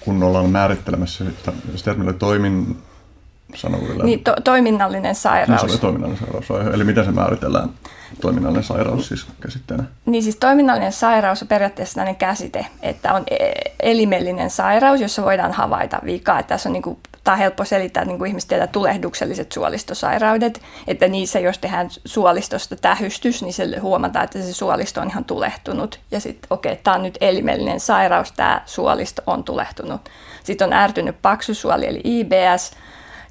kun 0.00 0.22
ollaan 0.22 0.50
määrittelemässä 0.50 1.24
sitä, 1.24 1.52
sitä 1.74 1.90
että 1.90 2.04
meillä 2.04 2.18
toimin, 2.18 2.76
sano 3.54 3.78
Niin, 4.02 4.24
to, 4.24 4.34
toiminnallinen 4.44 5.14
sairaus. 5.14 5.62
Niin, 5.62 5.72
se 5.72 5.80
toiminnallinen 5.80 6.26
sairaus. 6.26 6.74
Eli 6.74 6.84
miten 6.84 7.04
se 7.04 7.10
määritellään? 7.10 7.68
Toiminnallinen 8.20 8.64
sairaus 8.64 9.08
siis 9.08 9.26
käsitteenä. 9.40 9.84
Niin 10.06 10.22
siis 10.22 10.36
toiminnallinen 10.36 10.92
sairaus 10.92 11.42
on 11.42 11.48
periaatteessa 11.48 11.92
sellainen 11.92 12.16
käsite, 12.16 12.66
että 12.82 13.14
on 13.14 13.24
e-, 13.30 13.52
elimellinen 13.80 14.50
sairaus, 14.50 15.00
jossa 15.00 15.22
voidaan 15.22 15.52
havaita 15.52 16.00
vikaa. 16.04 16.38
Että 16.38 16.48
tässä 16.48 16.68
on 16.68 16.72
niin 16.72 16.82
kuin 16.82 16.98
tämä 17.26 17.34
on 17.34 17.38
helppo 17.38 17.64
selittää 17.64 18.04
niin 18.04 18.18
kuin 18.18 18.28
ihmiset 18.28 18.48
tietää 18.48 18.66
tulehdukselliset 18.66 19.52
suolistosairaudet, 19.52 20.62
että 20.86 21.08
niissä 21.08 21.40
jos 21.40 21.58
tehdään 21.58 21.88
suolistosta 22.04 22.76
tähystys, 22.76 23.42
niin 23.42 23.52
se 23.52 23.78
huomataan, 23.78 24.24
että 24.24 24.42
se 24.42 24.52
suolisto 24.52 25.00
on 25.00 25.10
ihan 25.10 25.24
tulehtunut. 25.24 26.00
Ja 26.10 26.20
sitten 26.20 26.46
okei, 26.50 26.72
okay, 26.72 26.82
tämä 26.84 26.94
on 26.94 27.02
nyt 27.02 27.18
elimellinen 27.20 27.80
sairaus, 27.80 28.32
tämä 28.32 28.62
suolisto 28.66 29.22
on 29.26 29.44
tulehtunut. 29.44 30.00
Sitten 30.44 30.66
on 30.66 30.72
ärtynyt 30.72 31.16
paksusuoli 31.22 31.86
eli 31.86 32.00
IBS, 32.04 32.72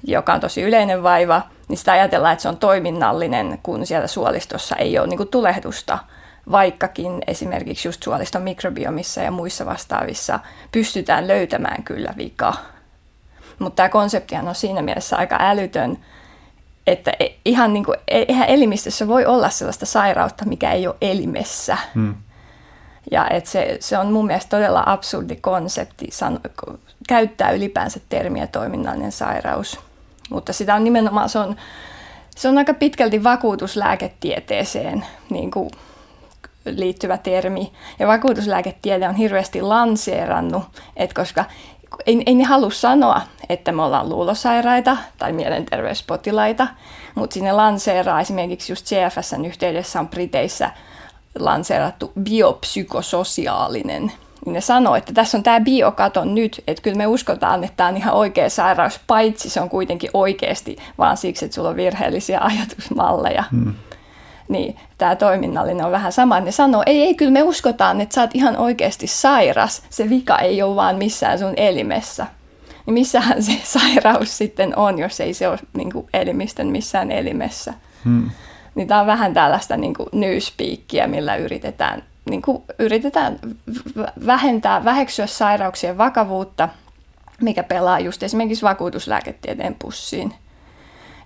joka 0.06 0.34
on 0.34 0.40
tosi 0.40 0.62
yleinen 0.62 1.02
vaiva, 1.02 1.42
niin 1.68 1.78
sitä 1.78 1.92
ajatellaan, 1.92 2.32
että 2.32 2.42
se 2.42 2.48
on 2.48 2.56
toiminnallinen, 2.56 3.58
kun 3.62 3.86
siellä 3.86 4.06
suolistossa 4.06 4.76
ei 4.76 4.98
ole 4.98 5.06
niin 5.06 5.18
kuin 5.18 5.28
tulehdusta, 5.28 5.98
vaikkakin 6.50 7.22
esimerkiksi 7.26 7.88
just 7.88 8.02
suoliston 8.02 8.42
mikrobiomissa 8.42 9.20
ja 9.20 9.30
muissa 9.30 9.66
vastaavissa 9.66 10.40
pystytään 10.72 11.28
löytämään 11.28 11.82
kyllä 11.82 12.14
vika 12.16 12.54
mutta 13.58 13.76
tämä 13.76 13.88
konseptihan 13.88 14.48
on 14.48 14.54
siinä 14.54 14.82
mielessä 14.82 15.16
aika 15.16 15.36
älytön, 15.40 15.98
että 16.86 17.12
e, 17.20 17.26
ihan 17.44 17.72
niin 17.72 17.84
kuin, 17.84 17.98
e, 18.08 18.24
eihän 18.28 18.48
elimistössä 18.48 19.08
voi 19.08 19.26
olla 19.26 19.50
sellaista 19.50 19.86
sairautta, 19.86 20.44
mikä 20.44 20.72
ei 20.72 20.86
ole 20.86 20.96
elimessä. 21.00 21.76
Hmm. 21.94 22.14
Ja 23.10 23.28
että 23.28 23.50
se, 23.50 23.76
se 23.80 23.98
on 23.98 24.12
mun 24.12 24.26
mielestä 24.26 24.56
todella 24.56 24.82
absurdi 24.86 25.36
konsepti 25.36 26.06
sano, 26.10 26.38
käyttää 27.08 27.50
ylipäänsä 27.50 28.00
termiä 28.08 28.46
toiminnallinen 28.46 29.12
sairaus. 29.12 29.80
Mutta 30.30 30.52
sitä 30.52 30.74
on 30.74 30.84
nimenomaan, 30.84 31.28
se 31.28 31.38
on, 31.38 31.56
se 32.36 32.48
on 32.48 32.58
aika 32.58 32.74
pitkälti 32.74 33.24
vakuutuslääketieteeseen 33.24 35.06
niin 35.30 35.50
kuin 35.50 35.70
liittyvä 36.64 37.18
termi. 37.18 37.72
Ja 37.98 38.06
vakuutuslääketiede 38.06 39.08
on 39.08 39.14
hirveästi 39.14 39.62
lanseerannut, 39.62 40.62
että 40.96 41.14
koska 41.14 41.44
ei, 42.06 42.22
ei 42.26 42.34
ne 42.34 42.44
halua 42.44 42.70
sanoa, 42.70 43.20
että 43.48 43.72
me 43.72 43.82
ollaan 43.82 44.08
luulosairaita 44.08 44.96
tai 45.18 45.32
mielenterveyspotilaita, 45.32 46.68
mutta 47.14 47.34
sinne 47.34 47.52
lanseeraa 47.52 48.20
esimerkiksi 48.20 48.72
just 48.72 48.86
CFSn 48.86 49.44
yhteydessä 49.44 50.00
on 50.00 50.08
Briteissä 50.08 50.70
lanseerattu 51.38 52.12
biopsykososiaalinen. 52.22 54.12
Niin 54.46 54.54
ne 54.54 54.60
sanoo, 54.60 54.94
että 54.94 55.12
tässä 55.12 55.38
on 55.38 55.42
tämä 55.42 55.60
biokato 55.60 56.24
nyt, 56.24 56.62
että 56.66 56.82
kyllä 56.82 56.96
me 56.96 57.06
uskotaan, 57.06 57.64
että 57.64 57.76
tämä 57.76 57.88
on 57.88 57.96
ihan 57.96 58.14
oikea 58.14 58.50
sairaus, 58.50 59.00
paitsi 59.06 59.50
se 59.50 59.60
on 59.60 59.68
kuitenkin 59.68 60.10
oikeasti 60.14 60.76
vaan 60.98 61.16
siksi, 61.16 61.44
että 61.44 61.54
sulla 61.54 61.68
on 61.68 61.76
virheellisiä 61.76 62.40
ajatusmalleja. 62.50 63.44
Hmm 63.50 63.74
niin 64.48 64.76
tämä 64.98 65.16
toiminnallinen 65.16 65.84
on 65.84 65.92
vähän 65.92 66.12
sama. 66.12 66.40
Ne 66.40 66.52
sanoo, 66.52 66.82
ei, 66.86 67.02
ei, 67.02 67.14
kyllä 67.14 67.32
me 67.32 67.42
uskotaan, 67.42 68.00
että 68.00 68.14
sä 68.14 68.20
oot 68.20 68.30
ihan 68.34 68.56
oikeasti 68.56 69.06
sairas. 69.06 69.82
Se 69.90 70.10
vika 70.10 70.38
ei 70.38 70.62
ole 70.62 70.76
vaan 70.76 70.96
missään 70.96 71.38
sun 71.38 71.52
elimessä. 71.56 72.26
Niin 72.86 72.94
missähän 72.94 73.42
se 73.42 73.52
sairaus 73.78 74.38
sitten 74.38 74.78
on, 74.78 74.98
jos 74.98 75.20
ei 75.20 75.34
se 75.34 75.48
ole 75.48 75.58
niin 75.76 75.92
kuin 75.92 76.06
elimistön 76.14 76.66
missään 76.66 77.10
elimessä. 77.10 77.74
Hmm. 78.04 78.30
Niin 78.74 78.88
tämä 78.88 79.00
on 79.00 79.06
vähän 79.06 79.34
tällaista 79.34 79.76
niin 79.76 79.94
kuin 79.94 80.08
newspeakia, 80.12 81.08
millä 81.08 81.36
yritetään, 81.36 82.02
niin 82.30 82.42
kuin 82.42 82.62
yritetään 82.78 83.38
vähentää, 84.26 84.84
väheksyä 84.84 85.26
sairauksien 85.26 85.98
vakavuutta, 85.98 86.68
mikä 87.42 87.62
pelaa 87.62 88.00
just 88.00 88.22
esimerkiksi 88.22 88.62
vakuutuslääketieteen 88.62 89.76
pussiin– 89.78 90.34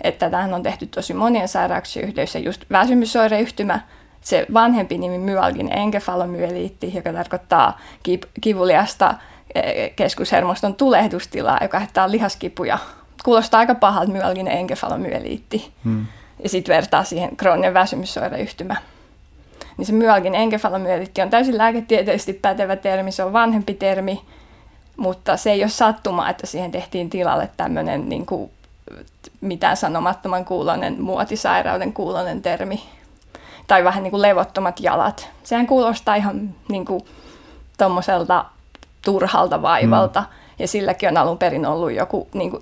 että 0.01 0.31
tähän 0.31 0.55
on 0.55 0.63
tehty 0.63 0.87
tosi 0.87 1.15
monien 1.15 1.49
sairauksien 1.49 2.09
yhteydessä, 2.09 2.39
just 2.39 2.65
väsymysoireyhtymä, 2.71 3.81
se 4.21 4.47
vanhempi 4.55 4.99
nimi 4.99 5.19
myalgin 5.19 5.79
enkefalomyeliitti, 5.79 6.93
joka 6.95 7.13
tarkoittaa 7.13 7.81
kivuliasta 8.41 9.15
e, 9.55 9.89
keskushermoston 9.89 10.75
tulehdustilaa, 10.75 11.59
joka 11.63 11.77
aiheuttaa 11.77 12.11
lihaskipuja. 12.11 12.79
Kuulostaa 13.25 13.61
aika 13.61 13.75
pahalta 13.75 14.13
myalgin 14.13 14.49
enkefalomyeliitti. 14.49 15.73
Hmm. 15.85 16.07
Ja 16.43 16.49
sitten 16.49 16.75
vertaa 16.75 17.05
siihen 17.05 17.37
krooninen 17.37 17.75
väsymysoireyhtymä. 17.75 18.77
Niin 19.81 19.87
se 19.87 19.93
myalgin 19.93 20.35
enkefalomyeliitti 20.35 21.23
on 21.23 21.31
täysin 21.31 21.59
lääketieteellisesti 21.59 22.33
pätevä 22.33 22.77
termi, 22.77 23.13
se 23.13 23.25
on 23.25 23.33
vanhempi 23.33 23.75
termi, 23.75 24.21
mutta 24.97 25.37
se 25.37 25.53
ei 25.53 25.63
ole 25.63 25.71
sattuma, 25.71 26.29
että 26.29 26.47
siihen 26.47 26.71
tehtiin 26.71 27.11
tilalle 27.11 27.51
tämmöinen 27.57 28.09
niin 28.09 28.27
kuin 28.27 28.51
mitään 29.41 29.77
sanomattoman 29.77 30.45
kuulonen, 30.45 31.03
muotisairauden 31.03 31.93
kuulonen 31.93 32.43
termi. 32.43 32.83
Tai 33.67 33.85
vähän 33.85 34.03
niin 34.03 34.11
kuin 34.11 34.23
levottomat 34.23 34.81
jalat. 34.81 35.29
Sehän 35.43 35.67
kuulostaa 35.67 36.15
ihan 36.15 36.55
niin 36.69 36.85
kuin 36.85 37.05
tommoselta 37.79 38.45
turhalta 39.05 39.63
vaivalta. 39.63 40.21
Mm. 40.21 40.27
Ja 40.59 40.69
silläkin 40.69 41.09
on 41.09 41.17
alun 41.17 41.39
perin 41.39 41.67
ollut 41.67 41.93
joku 41.93 42.29
niin 42.35 42.51
kuin 42.51 42.61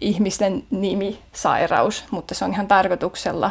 ihmisten 0.00 0.64
nimisairaus, 0.70 2.04
mutta 2.10 2.34
se 2.34 2.44
on 2.44 2.52
ihan 2.52 2.68
tarkoituksella. 2.68 3.50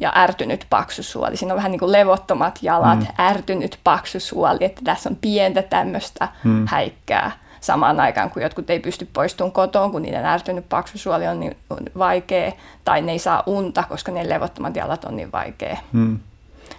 Ja 0.00 0.12
ärtynyt 0.16 0.66
paksusuoli. 0.70 1.36
Siinä 1.36 1.54
on 1.54 1.56
vähän 1.56 1.70
niin 1.70 1.80
kuin 1.80 1.92
levottomat 1.92 2.58
jalat, 2.62 2.98
mm. 2.98 3.06
ärtynyt 3.18 3.78
paksusuoli, 3.84 4.64
että 4.64 4.80
tässä 4.84 5.08
on 5.08 5.16
pientä 5.16 5.62
tämmöistä 5.62 6.28
mm. 6.44 6.66
häikkää 6.68 7.32
samaan 7.60 8.00
aikaan, 8.00 8.30
kun 8.30 8.42
jotkut 8.42 8.70
ei 8.70 8.80
pysty 8.80 9.08
poistumaan 9.12 9.52
kotoon, 9.52 9.90
kun 9.90 10.02
niiden 10.02 10.24
ärtynyt 10.24 10.68
paksusuoli 10.68 11.26
on 11.26 11.40
niin 11.40 11.56
vaikea, 11.98 12.52
tai 12.84 13.02
ne 13.02 13.12
ei 13.12 13.18
saa 13.18 13.42
unta, 13.46 13.84
koska 13.88 14.12
ne 14.12 14.28
levottomat 14.28 14.76
jalat 14.76 15.04
on 15.04 15.16
niin 15.16 15.32
vaikea. 15.32 15.76
Hmm. 15.92 16.18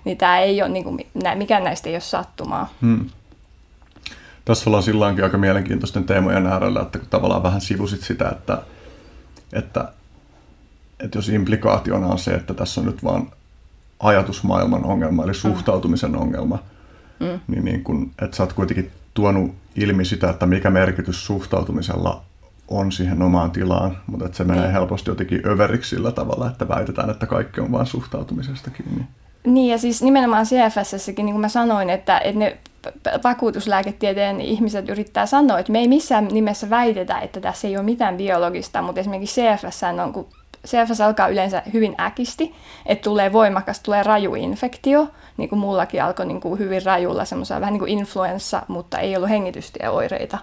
Niin 0.04 0.18
tämä 0.18 0.40
ei 0.40 0.62
ole, 0.62 0.70
niin 0.70 0.84
kuin, 0.84 1.08
mikään 1.36 1.64
näistä 1.64 1.90
ei 1.90 1.96
ole 1.96 2.02
sattumaa. 2.02 2.70
Hmm. 2.82 3.10
Tässä 4.46 4.70
ollaan 4.70 4.84
silloinkin 4.84 5.24
aika 5.24 5.38
mielenkiintoisten 5.38 6.04
teemojen 6.04 6.48
äärellä, 6.48 6.82
että 6.82 7.00
kun 7.00 7.08
tavallaan 7.10 7.44
vähän 7.44 7.62
sivusit 7.62 8.02
sitä, 8.02 8.30
että, 8.30 8.62
että 9.54 9.92
että 11.00 11.18
jos 11.18 11.30
implikaationa 11.30 12.08
on 12.08 12.20
se, 12.20 12.32
että 12.32 12.54
tässä 12.54 12.82
on 12.82 12.88
nyt 12.88 13.04
vaan 13.04 13.32
ajatusmaailman 14.00 14.86
ongelma, 14.86 15.24
eli 15.24 15.34
suhtautumisen 15.34 16.16
ongelma, 16.16 16.60
mm. 17.20 17.40
niin, 17.48 17.66
niin 17.66 17.84
kun, 17.84 18.12
että 18.22 18.38
sä 18.38 18.44
oot 18.44 18.54
kuitenkin 18.54 18.92
tuonut 19.14 19.56
ilmi 19.76 20.06
sitä, 20.06 20.30
että 20.30 20.46
mikä 20.46 20.70
merkitys 20.70 21.26
suhtautumisella 21.26 22.24
on 22.68 22.92
siihen 22.92 23.22
omaan 23.22 23.52
tilaan, 23.52 23.98
mutta 24.08 24.26
että 24.26 24.38
se 24.38 24.44
menee 24.44 24.64
niin. 24.64 24.74
helposti 24.74 25.12
jotenkin 25.12 25.48
överiksi 25.48 25.90
sillä 25.90 26.12
tavalla, 26.12 26.48
että 26.48 26.68
väitetään, 26.68 27.10
että 27.10 27.26
kaikki 27.26 27.62
on 27.62 27.72
vain 27.72 27.86
suhtautumisesta 27.86 28.72
kiinni. 28.72 29.06
Niin 29.46 29.72
ja 29.72 29.78
siis 29.78 30.04
nimenomaan 30.04 30.46
CFSssäkin, 30.46 31.26
niin 31.26 31.34
kuin 31.34 31.42
mä 31.42 31.50
sanoin, 31.50 31.90
että, 31.90 32.20
että 32.20 32.40
ne 32.40 32.58
vakuutuslääketieteen 33.24 34.42
ihmiset 34.42 34.90
yrittää 34.90 35.26
sanoa, 35.26 35.60
että 35.60 35.72
me 35.72 35.80
ei 35.80 35.88
missään 35.88 36.28
nimessä 36.28 36.70
väitetä, 36.70 37.20
että 37.20 37.42
tässä 37.42 37.68
ei 37.68 37.78
ole 37.78 37.86
mitään 37.86 38.18
biologista, 38.18 38.82
mutta 38.82 39.02
esimerkiksi 39.02 39.42
CFS 39.42 39.82
on, 40.04 40.14
kun 40.14 40.28
CFS 40.68 41.02
alkaa 41.02 41.28
yleensä 41.28 41.64
hyvin 41.74 41.96
äkisti, 42.00 42.56
että 42.86 43.04
tulee 43.04 43.34
voimakas, 43.34 43.80
tulee 43.80 44.04
raju 44.04 44.36
infektio, 44.36 45.08
niin 45.38 45.50
kuin 45.50 45.60
mullakin 45.60 46.04
alkoi 46.04 46.26
niin 46.26 46.42
kuin 46.42 46.60
hyvin 46.60 46.86
rajulla, 46.86 47.26
semmoisia 47.26 47.62
vähän 47.62 47.74
niin 47.74 47.80
kuin 47.80 47.92
influenssa, 47.92 48.62
mutta 48.68 49.00
ei 49.00 49.16
ollut 49.16 49.30
hengitystieoireita. 49.30 50.38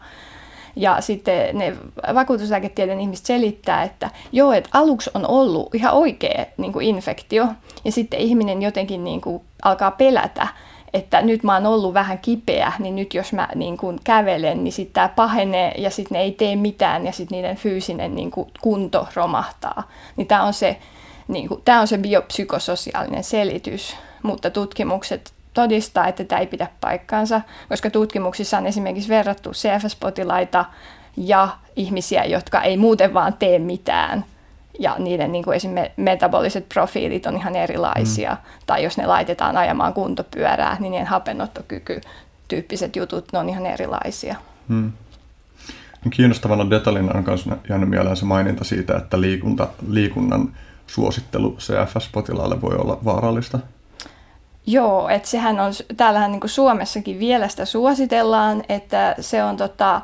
Ja 0.76 1.00
sitten 1.00 1.58
ne 1.58 1.76
vakuutuslääketieteen 2.14 3.00
ihmiset 3.00 3.26
selittää, 3.26 3.82
että 3.82 4.10
joo, 4.32 4.52
että 4.52 4.70
aluksi 4.72 5.10
on 5.14 5.26
ollut 5.26 5.74
ihan 5.74 5.94
oikea 5.94 6.46
niin 6.56 6.72
kuin 6.72 6.86
infektio, 6.86 7.48
ja 7.84 7.92
sitten 7.92 8.20
ihminen 8.20 8.62
jotenkin 8.62 9.04
niin 9.04 9.20
kuin 9.20 9.42
alkaa 9.62 9.90
pelätä, 9.90 10.48
että 10.94 11.22
nyt 11.22 11.42
mä 11.42 11.54
oon 11.54 11.66
ollut 11.66 11.94
vähän 11.94 12.18
kipeä, 12.18 12.72
niin 12.78 12.96
nyt 12.96 13.14
jos 13.14 13.32
mä 13.32 13.48
niin 13.54 13.76
kuin 13.76 13.98
kävelen, 14.04 14.64
niin 14.64 14.72
sitten 14.72 14.94
tämä 14.94 15.08
pahenee 15.08 15.74
ja 15.78 15.90
sitten 15.90 16.16
ne 16.16 16.22
ei 16.22 16.32
tee 16.32 16.56
mitään 16.56 17.06
ja 17.06 17.12
sitten 17.12 17.36
niiden 17.36 17.56
fyysinen 17.56 18.14
niin 18.14 18.30
kuin 18.30 18.50
kunto 18.60 19.08
romahtaa. 19.14 19.88
Niin 20.16 20.26
tämä 20.26 20.42
on 20.42 20.52
se, 20.52 20.76
niin 21.28 21.48
on 21.80 21.86
se 21.86 21.98
biopsykososiaalinen 21.98 23.24
selitys, 23.24 23.96
mutta 24.22 24.50
tutkimukset 24.50 25.32
todistaa, 25.54 26.08
että 26.08 26.24
tämä 26.24 26.40
ei 26.40 26.46
pidä 26.46 26.66
paikkaansa, 26.80 27.40
koska 27.68 27.90
tutkimuksissa 27.90 28.58
on 28.58 28.66
esimerkiksi 28.66 29.08
verrattu 29.08 29.50
CFS-potilaita 29.50 30.64
ja 31.16 31.48
ihmisiä, 31.76 32.24
jotka 32.24 32.62
ei 32.62 32.76
muuten 32.76 33.14
vaan 33.14 33.34
tee 33.34 33.58
mitään. 33.58 34.24
Ja 34.78 34.96
niiden 34.98 35.32
niin 35.32 35.44
kuin 35.44 35.56
esimerkiksi 35.56 36.00
metaboliset 36.00 36.68
profiilit 36.68 37.26
on 37.26 37.36
ihan 37.36 37.56
erilaisia. 37.56 38.30
Mm. 38.30 38.62
Tai 38.66 38.84
jos 38.84 38.98
ne 38.98 39.06
laitetaan 39.06 39.56
ajamaan 39.56 39.94
kuntopyörää, 39.94 40.76
niin 40.80 40.90
niiden 40.90 41.06
hapenottokyky, 41.06 42.00
tyyppiset 42.48 42.96
jutut, 42.96 43.24
ne 43.32 43.38
on 43.38 43.48
ihan 43.48 43.66
erilaisia. 43.66 44.36
Mm. 44.68 44.92
Kiinnostavana 46.10 46.70
detaljina 46.70 47.12
on 47.14 47.24
myös 47.26 47.44
jäänyt 47.68 47.88
mieleen 47.88 48.16
se 48.16 48.24
maininta 48.24 48.64
siitä, 48.64 48.96
että 48.96 49.20
liikunta, 49.20 49.68
liikunnan 49.88 50.52
suosittelu 50.86 51.56
CFS-potilaalle 51.58 52.60
voi 52.60 52.76
olla 52.76 52.98
vaarallista. 53.04 53.58
Joo, 54.66 55.08
että 55.08 55.28
sehän 55.28 55.60
on, 55.60 55.72
täällähän 55.96 56.30
niin 56.30 56.40
kuin 56.40 56.50
Suomessakin 56.50 57.18
vielä 57.18 57.48
sitä 57.48 57.64
suositellaan, 57.64 58.62
että 58.68 59.14
se 59.20 59.44
on 59.44 59.56
tota, 59.56 60.00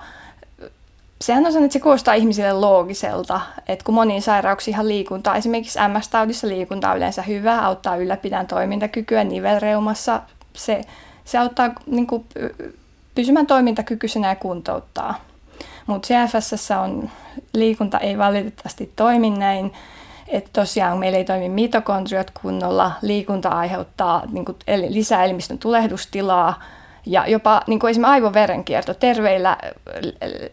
sehän 1.20 1.46
on 1.46 1.52
sellainen, 1.52 1.66
että 1.66 1.72
se 1.72 1.80
kuulostaa 1.80 2.14
ihmisille 2.14 2.52
loogiselta, 2.52 3.40
että 3.68 3.84
kun 3.84 3.94
moniin 3.94 4.22
sairauksiin 4.22 4.74
ihan 4.74 4.88
liikuntaa, 4.88 5.36
esimerkiksi 5.36 5.78
MS-taudissa 5.78 6.48
liikunta 6.48 6.90
on 6.90 6.96
yleensä 6.96 7.22
hyvä, 7.22 7.60
auttaa 7.60 7.96
ylläpidän 7.96 8.46
toimintakykyä 8.46 9.24
nivelreumassa, 9.24 10.22
se, 10.52 10.80
se 11.24 11.38
auttaa 11.38 11.72
niin 11.86 12.06
kuin, 12.06 12.24
pysymään 13.14 13.46
toimintakykyisenä 13.46 14.28
ja 14.28 14.36
kuntouttaa. 14.36 15.14
Mutta 15.86 16.08
CFS 16.08 16.70
on, 16.70 17.10
liikunta 17.54 17.98
ei 17.98 18.18
valitettavasti 18.18 18.92
toimi 18.96 19.30
näin, 19.30 19.72
että 20.28 20.50
tosiaan 20.52 20.98
meillä 20.98 21.18
ei 21.18 21.24
toimi 21.24 21.48
mitokondriot 21.48 22.30
kunnolla, 22.42 22.92
liikunta 23.02 23.48
aiheuttaa 23.48 24.22
niin 24.32 24.44
kuin, 24.44 24.56
lisää 24.88 25.24
elimistön 25.24 25.58
tulehdustilaa, 25.58 26.62
ja 27.10 27.26
jopa 27.26 27.62
niin 27.66 27.78
kuin 27.78 27.90
esimerkiksi 27.90 28.14
aivoverenkierto, 28.14 28.94
terveillä 28.94 29.56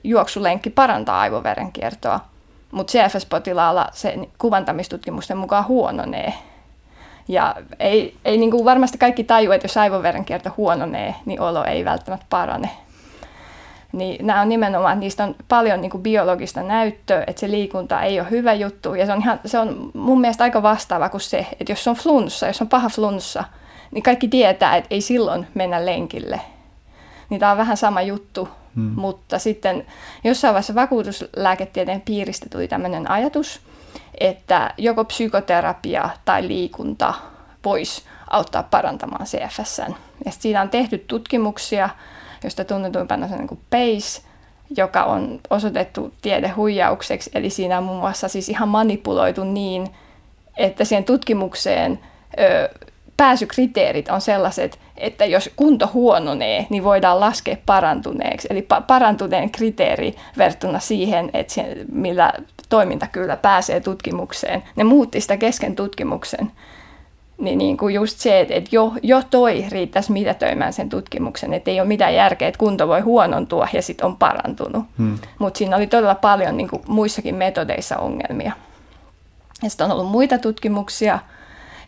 juoksulenkki 0.04 0.70
parantaa 0.70 1.20
aivoverenkiertoa, 1.20 2.20
mutta 2.72 2.92
CFS-potilaalla 2.92 3.88
se 3.92 4.16
kuvantamistutkimusten 4.38 5.38
mukaan 5.38 5.68
huononee. 5.68 6.34
Ja 7.28 7.56
ei, 7.80 8.16
ei 8.26 8.38
niin 8.38 8.52
kuin 8.52 8.66
varmasti 8.66 8.98
kaikki 8.98 9.24
tajua, 9.24 9.56
että 9.56 9.66
jos 9.66 9.78
aivoverenkierto 9.78 10.50
huononee, 10.58 11.16
niin 11.26 11.42
olo 11.42 11.64
ei 11.64 11.86
välttämättä 11.86 12.26
parane. 12.30 12.70
Niin 13.92 14.28
nämä 14.28 14.42
on 14.42 14.50
nimenomaan, 14.50 14.94
että 14.94 15.00
niistä 15.00 15.24
on 15.24 15.36
paljon 15.48 15.82
niin 15.82 15.92
kuin 15.92 16.04
biologista 16.04 16.64
näyttöä, 16.64 17.24
että 17.28 17.40
se 17.40 17.52
liikunta 17.52 18.02
ei 18.02 18.20
ole 18.20 18.30
hyvä 18.30 18.54
juttu. 18.54 18.96
Ja 18.96 19.06
se 19.06 19.14
on, 19.14 19.22
ihan, 19.22 19.40
se 19.46 19.60
on 19.60 19.92
mun 19.94 20.22
mielestä 20.22 20.44
aika 20.44 20.64
vastaava 20.64 21.10
kuin 21.10 21.22
se, 21.22 21.48
että 21.60 21.72
jos 21.72 21.88
on 21.88 21.96
flunssa, 21.96 22.48
jos 22.48 22.62
on 22.62 22.70
paha 22.70 22.90
flunssa, 22.90 23.44
niin 23.92 24.04
kaikki 24.04 24.28
tietää, 24.28 24.76
että 24.76 24.88
ei 24.96 25.02
silloin 25.02 25.48
mennä 25.54 25.86
lenkille. 25.86 26.42
Niin 27.30 27.40
tämä 27.40 27.52
on 27.52 27.58
vähän 27.58 27.78
sama 27.78 28.02
juttu, 28.02 28.50
hmm. 28.76 28.92
mutta 28.96 29.40
sitten 29.40 29.86
jossain 30.24 30.54
vaiheessa 30.54 30.76
vakuutuslääketieteen 30.76 32.02
piiristä 32.02 32.46
tuli 32.50 32.68
tämmöinen 32.68 33.12
ajatus, 33.12 33.62
että 34.20 34.74
joko 34.78 35.06
psykoterapia 35.06 36.10
tai 36.26 36.48
liikunta 36.48 37.14
voisi 37.66 38.04
auttaa 38.30 38.64
parantamaan 38.64 39.26
CFSn. 39.26 39.94
Ja 40.26 40.32
siinä 40.32 40.62
on 40.62 40.70
tehty 40.70 40.98
tutkimuksia, 40.98 41.90
josta 42.44 42.66
tunnetuimpana 42.66 43.26
on 43.26 43.32
niin 43.32 43.48
kuin 43.48 43.62
PACE, 43.70 44.22
joka 44.78 45.04
on 45.04 45.40
osoitettu 45.50 46.14
tiedehuijaukseksi, 46.22 47.32
eli 47.34 47.50
siinä 47.50 47.78
on 47.78 47.84
muun 47.84 48.00
muassa 48.00 48.28
siis 48.28 48.50
ihan 48.50 48.70
manipuloitu 48.70 49.44
niin, 49.44 49.88
että 50.58 50.86
siihen 50.86 51.04
tutkimukseen 51.04 52.00
ö, 52.40 52.70
pääsykriteerit 53.18 54.10
on 54.10 54.22
sellaiset, 54.22 54.80
että 54.98 55.26
jos 55.26 55.50
kunto 55.56 55.90
huononee, 55.94 56.68
niin 56.70 56.84
voidaan 56.84 57.20
laskea 57.20 57.58
parantuneeksi. 57.66 58.48
Eli 58.52 58.68
pa- 58.74 58.84
parantuneen 58.88 59.50
kriteeri 59.50 60.16
verrattuna 60.38 60.80
siihen, 60.80 61.30
että 61.34 61.54
siihen, 61.54 61.86
millä 61.92 62.34
toiminta 62.70 63.08
kyllä 63.08 63.38
pääsee 63.38 63.80
tutkimukseen. 63.80 64.64
Ne 64.76 64.84
muutti 64.84 65.22
sitä 65.22 65.38
kesken 65.38 65.76
tutkimuksen. 65.76 66.52
Niin, 67.38 67.58
niin 67.58 67.78
kuin 67.78 67.96
just 67.96 68.20
se, 68.20 68.40
että, 68.40 68.54
että 68.54 68.70
jo, 68.72 68.94
jo 69.04 69.22
toi 69.30 69.66
riittäisi 69.70 70.12
mitätöimään 70.12 70.74
sen 70.74 70.90
tutkimuksen, 70.90 71.54
että 71.54 71.72
ei 71.72 71.80
ole 71.80 71.88
mitään 71.88 72.16
järkeä, 72.16 72.48
että 72.48 72.58
kunto 72.58 72.88
voi 72.88 73.02
huonontua 73.02 73.68
ja 73.74 73.82
sitten 73.82 74.06
on 74.06 74.18
parantunut. 74.18 74.86
Hmm. 74.98 75.18
Mutta 75.40 75.58
siinä 75.58 75.76
oli 75.76 75.88
todella 75.88 76.16
paljon 76.16 76.58
niin 76.58 76.70
kuin 76.70 76.82
muissakin 76.88 77.36
metodeissa 77.36 77.98
ongelmia. 77.98 78.52
Ja 79.64 79.70
sitten 79.70 79.86
on 79.86 79.92
ollut 79.92 80.12
muita 80.12 80.38
tutkimuksia, 80.38 81.20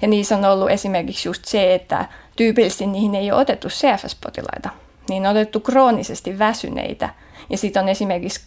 ja 0.02 0.08
niissä 0.08 0.36
on 0.38 0.46
ollut 0.46 0.70
esimerkiksi 0.70 1.30
just 1.30 1.46
se, 1.46 1.76
että 1.76 2.06
tyypillisesti 2.36 2.88
niihin 2.88 3.16
ei 3.16 3.32
ole 3.32 3.42
otettu 3.42 3.68
CFS-potilaita. 3.68 4.70
Niin 5.10 5.26
on 5.26 5.32
otettu 5.32 5.60
kroonisesti 5.60 6.40
väsyneitä. 6.40 7.10
Ja 7.50 7.58
sitten 7.58 7.84
on 7.84 7.90
esimerkiksi 7.90 8.42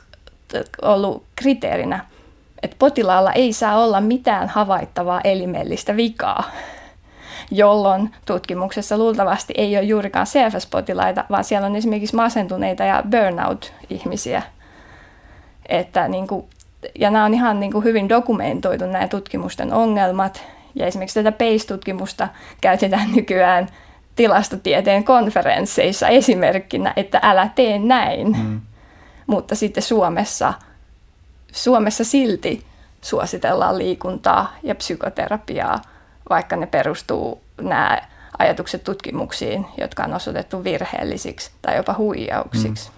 ollut 0.82 1.24
kriteerinä, 1.36 2.04
että 2.62 2.76
potilaalla 2.78 3.32
ei 3.32 3.52
saa 3.52 3.84
olla 3.84 4.00
mitään 4.00 4.48
havaittavaa 4.48 5.20
elimellistä 5.24 5.96
vikaa, 5.96 6.50
jolloin 7.50 8.10
tutkimuksessa 8.26 8.98
luultavasti 8.98 9.54
ei 9.56 9.76
ole 9.76 9.84
juurikaan 9.84 10.26
CFS-potilaita, 10.26 11.24
vaan 11.30 11.44
siellä 11.44 11.66
on 11.66 11.76
esimerkiksi 11.76 12.16
masentuneita 12.16 12.84
ja 12.84 13.02
burnout-ihmisiä. 13.10 14.42
Että 15.68 16.08
niin 16.08 16.26
kuin, 16.26 16.46
ja 16.98 17.10
nämä 17.10 17.24
on 17.24 17.34
ihan 17.34 17.60
niin 17.60 17.72
kuin 17.72 17.84
hyvin 17.84 18.08
dokumentoitu 18.08 18.86
nämä 18.86 19.08
tutkimusten 19.08 19.72
ongelmat, 19.72 20.42
ja 20.74 20.86
esimerkiksi 20.86 21.22
tätä 21.22 21.32
PACE-tutkimusta 21.32 22.28
käytetään 22.60 23.12
nykyään 23.16 23.68
tilastotieteen 24.16 25.04
konferensseissa 25.04 26.08
esimerkkinä, 26.08 26.92
että 26.96 27.20
älä 27.22 27.50
tee 27.54 27.78
näin. 27.78 28.36
Mm. 28.42 28.60
Mutta 29.26 29.54
sitten 29.54 29.82
Suomessa, 29.82 30.54
Suomessa 31.52 32.04
silti 32.04 32.64
suositellaan 33.00 33.78
liikuntaa 33.78 34.56
ja 34.62 34.74
psykoterapiaa, 34.74 35.82
vaikka 36.30 36.56
ne 36.56 36.66
perustuu 36.66 37.42
nämä 37.60 37.98
ajatukset 38.38 38.84
tutkimuksiin, 38.84 39.66
jotka 39.78 40.04
on 40.04 40.14
osoitettu 40.14 40.64
virheellisiksi 40.64 41.50
tai 41.62 41.76
jopa 41.76 41.94
huijauksiksi. 41.98 42.90
Mm. 42.90 42.96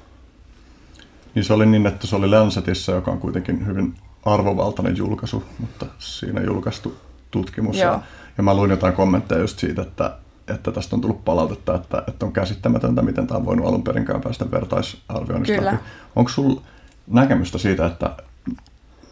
Niin 1.35 1.45
se 1.45 1.53
oli 1.53 1.67
niin, 1.67 1.87
että 1.87 2.07
se 2.07 2.17
oli 2.17 2.29
Lancetissa, 2.29 2.93
joka 2.93 3.11
on 3.11 3.19
kuitenkin 3.19 3.67
hyvin 3.67 3.95
arvovaltainen 4.25 4.97
julkaisu, 4.97 5.45
mutta 5.59 5.87
siinä 5.99 6.41
julkaistu 6.41 6.97
tutkimus. 7.35 7.77
Ja, 7.77 8.01
ja 8.37 8.43
mä 8.43 8.55
luin 8.55 8.71
jotain 8.71 8.95
kommentteja 8.95 9.41
just 9.41 9.59
siitä, 9.59 9.83
että, 9.83 10.17
että 10.49 10.73
tästä 10.73 10.97
on 10.97 11.01
tullut 11.01 11.25
palautetta, 11.25 11.75
että, 11.75 12.03
että 12.09 12.27
on 12.27 12.33
käsittämätöntä, 12.33 13.03
miten 13.03 13.27
tämä 13.27 13.39
on 13.39 13.47
voinut 13.47 13.67
alun 13.67 13.83
perinkään 13.83 14.21
päästä 14.21 14.51
vertaisarvioinnista 14.51 15.57
Kyllä. 15.57 15.79
Onko 16.17 16.31
sulla 16.31 16.63
näkemystä 17.07 17.59
siitä, 17.59 17.87
että 17.87 18.11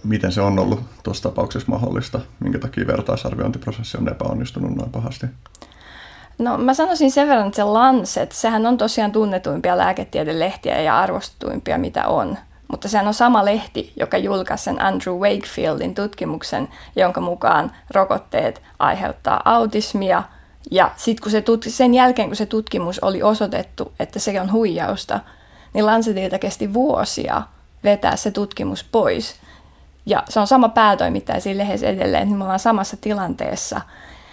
miten 0.04 0.32
se 0.32 0.40
on 0.40 0.58
ollut 0.58 0.80
tuossa 1.02 1.22
tapauksessa 1.22 1.72
mahdollista, 1.72 2.20
minkä 2.40 2.58
takia 2.58 2.86
vertaisarviointiprosessi 2.86 3.98
on 3.98 4.08
epäonnistunut 4.08 4.76
noin 4.76 4.90
pahasti? 4.90 5.26
No 6.38 6.58
mä 6.58 6.74
sanoisin 6.74 7.10
sen 7.10 7.28
verran, 7.28 7.46
että 7.46 7.56
se 7.56 7.64
Lancet, 7.64 8.32
sehän 8.32 8.66
on 8.66 8.78
tosiaan 8.78 9.12
tunnetuimpia 9.12 9.78
lääketieteen 9.78 10.38
lehtiä 10.38 10.82
ja 10.82 10.98
arvostetuimpia 10.98 11.78
mitä 11.78 12.06
on. 12.06 12.38
Mutta 12.72 12.88
sehän 12.88 13.06
on 13.06 13.14
sama 13.14 13.44
lehti, 13.44 13.92
joka 13.96 14.18
julkaisi 14.18 14.64
sen 14.64 14.82
Andrew 14.82 15.16
Wakefieldin 15.16 15.94
tutkimuksen, 15.94 16.68
jonka 16.96 17.20
mukaan 17.20 17.72
rokotteet 17.90 18.62
aiheuttaa 18.78 19.42
autismia. 19.44 20.22
Ja 20.70 20.90
sitten 20.96 21.22
kun 21.22 21.30
se 21.32 21.40
tut- 21.40 21.68
sen 21.70 21.94
jälkeen, 21.94 22.28
kun 22.28 22.36
se 22.36 22.46
tutkimus 22.46 22.98
oli 22.98 23.22
osoitettu, 23.22 23.92
että 24.00 24.18
se 24.18 24.40
on 24.40 24.52
huijausta, 24.52 25.20
niin 25.74 25.86
Lancetilta 25.86 26.38
kesti 26.38 26.74
vuosia 26.74 27.42
vetää 27.84 28.16
se 28.16 28.30
tutkimus 28.30 28.84
pois. 28.84 29.34
Ja 30.06 30.22
se 30.28 30.40
on 30.40 30.46
sama 30.46 30.68
päätoimittaja 30.68 31.40
siinä 31.40 31.64
lehdessä 31.64 31.86
edelleen, 31.86 32.22
että 32.22 32.34
me 32.34 32.44
ollaan 32.44 32.58
samassa 32.58 32.96
tilanteessa– 33.00 33.80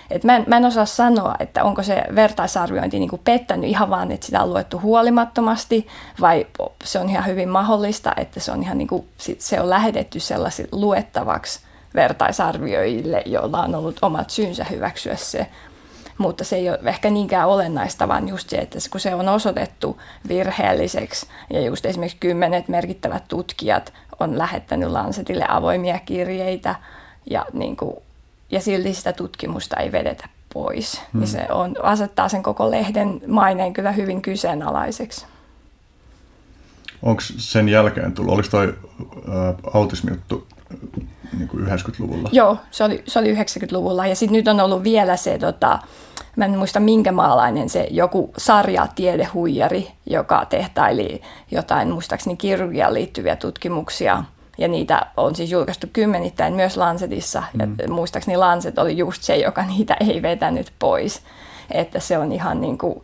et 0.09 0.23
mä, 0.23 0.35
en, 0.35 0.43
mä 0.47 0.57
en 0.57 0.65
osaa 0.65 0.85
sanoa, 0.85 1.35
että 1.39 1.63
onko 1.63 1.83
se 1.83 2.03
vertaisarviointi 2.15 2.99
niin 2.99 3.09
kuin 3.09 3.21
pettänyt 3.23 3.69
ihan 3.69 3.89
vaan, 3.89 4.11
että 4.11 4.25
sitä 4.25 4.43
on 4.43 4.49
luettu 4.49 4.79
huolimattomasti, 4.79 5.87
vai 6.21 6.47
se 6.83 6.99
on 6.99 7.09
ihan 7.09 7.25
hyvin 7.25 7.49
mahdollista, 7.49 8.13
että 8.17 8.39
se 8.39 8.51
on, 8.51 8.63
ihan 8.63 8.77
niin 8.77 8.87
kuin, 8.87 9.07
se 9.37 9.61
on 9.61 9.69
lähetetty 9.69 10.19
sellaisille 10.19 10.69
luettavaksi 10.71 11.59
vertaisarvioijille, 11.95 13.23
joilla 13.25 13.63
on 13.63 13.75
ollut 13.75 13.99
omat 14.01 14.29
syynsä 14.29 14.63
hyväksyä 14.63 15.15
se. 15.15 15.47
Mutta 16.17 16.43
se 16.43 16.55
ei 16.55 16.69
ole 16.69 16.79
ehkä 16.85 17.09
niinkään 17.09 17.47
olennaista, 17.47 18.07
vaan 18.07 18.29
just 18.29 18.49
se, 18.49 18.57
että 18.57 18.79
kun 18.91 18.99
se 18.99 19.15
on 19.15 19.29
osoitettu 19.29 20.01
virheelliseksi, 20.27 21.27
ja 21.53 21.61
just 21.61 21.85
esimerkiksi 21.85 22.17
kymmenet 22.19 22.67
merkittävät 22.67 23.23
tutkijat 23.27 23.93
on 24.19 24.37
lähettänyt 24.37 24.89
Lancetille 24.89 25.45
avoimia 25.49 25.99
kirjeitä, 25.99 26.75
ja 27.29 27.45
niin 27.53 27.77
kuin 27.77 27.95
ja 28.51 28.61
silti 28.61 28.93
sitä 28.93 29.13
tutkimusta 29.13 29.77
ei 29.77 29.91
vedetä 29.91 30.29
pois. 30.53 31.01
Hmm. 31.13 31.19
Niin 31.19 31.27
se 31.27 31.47
on, 31.49 31.75
asettaa 31.83 32.29
sen 32.29 32.43
koko 32.43 32.71
lehden 32.71 33.21
maineen 33.27 33.73
kyllä 33.73 33.91
hyvin 33.91 34.21
kyseenalaiseksi. 34.21 35.25
Onko 37.01 37.21
sen 37.37 37.69
jälkeen 37.69 38.13
tullut, 38.13 38.33
oliko 38.33 38.47
toi 38.51 38.75
autismi 39.73 40.11
juttu 40.11 40.47
niin 41.37 41.49
90-luvulla? 41.49 42.29
Joo, 42.31 42.57
se 42.71 42.83
oli, 42.83 43.03
se 43.07 43.19
oli 43.19 43.33
90-luvulla 43.33 44.07
ja 44.07 44.15
sitten 44.15 44.35
nyt 44.35 44.47
on 44.47 44.59
ollut 44.59 44.83
vielä 44.83 45.15
se, 45.15 45.37
tota, 45.37 45.79
mä 46.35 46.45
en 46.45 46.57
muista 46.57 46.79
minkä 46.79 47.11
maalainen 47.11 47.69
se 47.69 47.87
joku 47.91 48.33
sarja 48.37 48.87
tiedehuijari, 48.95 49.87
joka 50.05 50.45
tehtaili 50.45 51.21
jotain 51.51 51.89
muistaakseni 51.89 52.37
kirurgiaan 52.37 52.93
liittyviä 52.93 53.35
tutkimuksia– 53.35 54.23
ja 54.59 54.67
niitä 54.67 55.05
on 55.17 55.35
siis 55.35 55.51
julkaistu 55.51 55.87
kymmenittäin 55.93 56.53
myös 56.53 56.77
Lancetissa. 56.77 57.43
Mm. 57.53 57.59
Ja 57.59 57.87
muistaakseni 57.87 58.37
Lancet 58.37 58.77
oli 58.77 58.97
just 58.97 59.23
se, 59.23 59.37
joka 59.37 59.65
niitä 59.65 59.97
ei 59.99 60.21
vetänyt 60.21 60.73
pois. 60.79 61.21
Että 61.71 61.99
se 61.99 62.17
on 62.17 62.31
ihan 62.31 62.61
niin 62.61 62.77
kuin, 62.77 63.03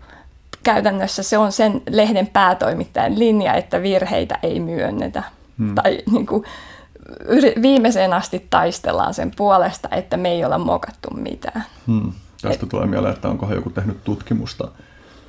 käytännössä 0.63 1.23
se 1.23 1.37
on 1.37 1.51
sen 1.51 1.81
lehden 1.89 2.27
päätoimittajan 2.27 3.19
linja, 3.19 3.53
että 3.53 3.81
virheitä 3.81 4.39
ei 4.43 4.59
myönnetä. 4.59 5.23
Mm. 5.57 5.75
Tai 5.75 5.97
niin 6.11 6.25
kuin, 6.25 6.43
viimeiseen 7.61 8.13
asti 8.13 8.47
taistellaan 8.49 9.13
sen 9.13 9.31
puolesta, 9.37 9.89
että 9.91 10.17
me 10.17 10.29
ei 10.29 10.45
olla 10.45 10.57
mokattu 10.57 11.09
mitään. 11.13 11.65
Hmm. 11.87 12.11
Tästä 12.41 12.63
Et, 12.65 12.69
tulee 12.69 12.87
mieleen, 12.87 13.13
että 13.13 13.29
onko 13.29 13.53
joku 13.53 13.69
tehnyt 13.69 14.03
tutkimusta 14.03 14.67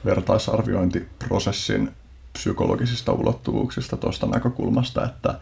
vertaisarviointiprosessin 0.05 1.91
psykologisista 2.33 3.13
ulottuvuuksista 3.13 3.97
tuosta 3.97 4.27
näkökulmasta, 4.27 5.05
että 5.05 5.35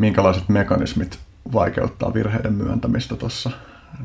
minkälaiset 0.00 0.48
mekanismit 0.48 1.18
vaikeuttaa 1.52 2.14
virheiden 2.14 2.52
myöntämistä 2.52 3.16
tuossa 3.16 3.50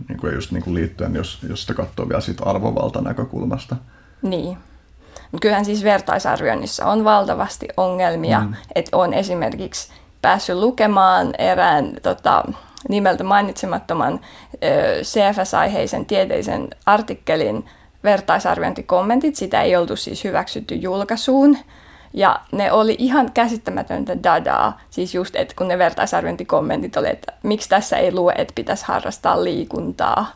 niin 0.09 0.19
kuin 0.19 0.33
just 0.33 0.51
niin 0.51 0.63
kuin 0.63 0.73
liittyen, 0.73 1.15
jos, 1.15 1.39
jos 1.49 1.61
sitä 1.61 1.73
katsoo 1.73 2.09
vielä 2.09 2.21
siitä 2.21 2.43
arvovalta 2.45 3.01
näkökulmasta. 3.01 3.75
Niin. 4.21 4.57
Kyllähän 5.41 5.65
siis 5.65 5.83
vertaisarvioinnissa 5.83 6.85
on 6.85 7.03
valtavasti 7.03 7.67
ongelmia, 7.77 8.39
mm. 8.39 8.53
että 8.75 8.97
on 8.97 9.13
esimerkiksi 9.13 9.91
päässyt 10.21 10.55
lukemaan 10.55 11.33
erään 11.37 11.97
tota, 12.03 12.43
nimeltä 12.89 13.23
mainitsemattoman 13.23 14.19
CFS-aiheisen 15.01 16.05
tieteellisen 16.05 16.67
artikkelin 16.85 17.65
vertaisarviointikommentit. 18.03 19.35
Sitä 19.35 19.61
ei 19.61 19.75
oltu 19.75 19.95
siis 19.95 20.23
hyväksytty 20.23 20.75
julkaisuun. 20.75 21.57
Ja 22.17 22.39
ne 22.51 22.71
oli 22.71 22.95
ihan 22.99 23.31
käsittämätöntä 23.31 24.23
dadaa, 24.23 24.79
siis 24.89 25.15
just, 25.15 25.35
että 25.35 25.53
kun 25.57 25.67
ne 25.67 25.77
vertaisarviointikommentit 25.77 26.97
oli, 26.97 27.09
että 27.09 27.33
miksi 27.43 27.69
tässä 27.69 27.97
ei 27.97 28.13
lue, 28.13 28.33
että 28.37 28.53
pitäisi 28.55 28.85
harrastaa 28.87 29.43
liikuntaa 29.43 30.35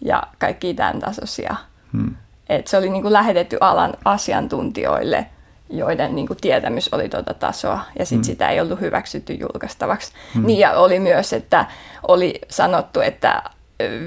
ja 0.00 0.22
kaikki 0.38 0.74
tämän 0.74 1.00
tasoisia. 1.00 1.56
Hmm. 1.92 2.14
Että 2.48 2.70
se 2.70 2.76
oli 2.76 2.90
niin 2.90 3.02
kuin 3.02 3.12
lähetetty 3.12 3.58
alan 3.60 3.94
asiantuntijoille, 4.04 5.26
joiden 5.70 6.14
niin 6.14 6.26
kuin 6.26 6.38
tietämys 6.40 6.94
oli 6.94 7.08
tuota 7.08 7.34
tasoa, 7.34 7.80
ja 7.98 8.06
sitten 8.06 8.18
hmm. 8.18 8.24
sitä 8.24 8.48
ei 8.48 8.60
ollut 8.60 8.80
hyväksytty 8.80 9.32
julkaistavaksi. 9.32 10.12
Hmm. 10.34 10.46
Niin, 10.46 10.58
ja 10.58 10.72
oli 10.72 10.98
myös, 10.98 11.32
että 11.32 11.66
oli 12.08 12.40
sanottu, 12.48 13.00
että 13.00 13.42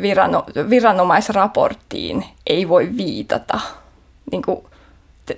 virano, 0.02 0.44
viranomaisraporttiin 0.70 2.26
ei 2.48 2.70
voi 2.70 2.90
viitata. 2.98 3.60
Niin 4.32 4.42
kuin, 4.42 4.64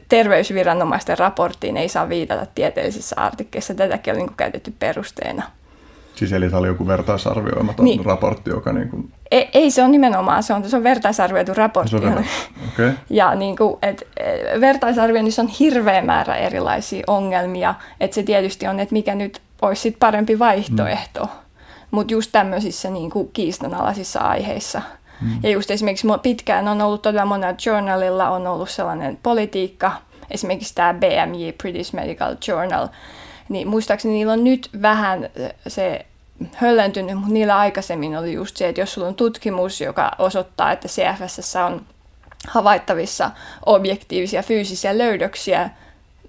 terveysviranomaisten 0.10 1.18
raporttiin 1.18 1.78
ei 1.78 1.90
saa 1.90 2.10
viitata 2.10 2.46
tieteellisissä 2.56 3.16
artikkeissa. 3.20 3.74
Tätäkin 3.74 4.14
on 4.14 4.20
niin 4.20 4.32
käytetty 4.38 4.74
perusteena. 4.80 5.44
Siis 6.16 6.34
eli 6.34 6.50
tämä 6.50 6.60
oli 6.60 6.68
joku 6.68 6.88
vertaisarvioimaton 6.88 7.86
niin. 7.86 8.06
raportti, 8.06 8.50
joka... 8.50 8.74
Niin 8.74 8.90
kuin... 8.90 9.12
ei, 9.32 9.50
ei, 9.54 9.72
se 9.72 9.84
on 9.84 9.92
nimenomaan, 9.92 10.44
se 10.44 10.54
on, 10.54 10.70
se 10.70 10.76
on 10.76 10.84
vertaisarvioitu 10.84 11.54
raportti. 11.54 12.00
Se 12.00 12.08
on 12.08 12.26
okay. 12.74 12.92
Ja 13.10 13.36
niin 13.36 13.58
kuin, 13.58 13.78
et, 13.82 14.08
vertaisarvioinnissa 14.62 15.42
on 15.42 15.48
hirveä 15.48 16.02
määrä 16.02 16.36
erilaisia 16.36 17.04
ongelmia. 17.08 17.76
Että 18.00 18.16
se 18.16 18.24
tietysti 18.24 18.68
on, 18.68 18.80
että 18.80 18.94
mikä 18.94 19.16
nyt 19.16 19.42
olisi 19.62 19.82
sit 19.82 19.96
parempi 20.00 20.40
vaihtoehto. 20.40 21.24
Mm. 21.24 21.30
Mutta 21.92 22.14
just 22.14 22.32
tämmöisissä 22.32 22.90
niin 22.90 23.10
kuin 23.10 23.30
kiistanalaisissa 23.34 24.20
aiheissa– 24.20 24.82
Mm. 25.22 25.40
Ja 25.44 25.50
just 25.50 25.72
esimerkiksi 25.72 26.08
pitkään 26.22 26.68
on 26.68 26.82
ollut 26.82 27.02
todella 27.02 27.26
monella 27.26 27.56
journalilla 27.66 28.30
on 28.30 28.48
ollut 28.48 28.70
sellainen 28.70 29.20
politiikka, 29.24 29.92
esimerkiksi 30.32 30.76
tämä 30.76 30.94
BMJ, 30.94 31.52
British 31.52 31.94
Medical 31.94 32.36
Journal, 32.48 32.88
niin 33.50 33.68
muistaakseni 33.68 34.14
niillä 34.14 34.34
on 34.34 34.44
nyt 34.44 34.70
vähän 34.82 35.30
se 35.68 36.06
höllentynyt, 36.56 37.16
mutta 37.16 37.34
niillä 37.34 37.58
aikaisemmin 37.58 38.18
oli 38.18 38.34
just 38.34 38.58
se, 38.58 38.70
että 38.70 38.82
jos 38.82 38.94
sulla 38.94 39.08
on 39.08 39.16
tutkimus, 39.16 39.82
joka 39.82 40.12
osoittaa, 40.20 40.72
että 40.72 40.88
CFS 40.88 41.56
on 41.56 41.86
havaittavissa 42.48 43.32
objektiivisia 43.66 44.44
fyysisiä 44.44 44.98
löydöksiä, 44.98 45.70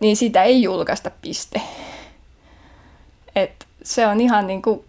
niin 0.00 0.16
sitä 0.16 0.42
ei 0.42 0.62
julkaista 0.62 1.10
piste. 1.22 1.60
Et 3.36 3.66
se 3.82 4.06
on 4.06 4.20
ihan 4.20 4.46
niin 4.46 4.62
kuin 4.62 4.84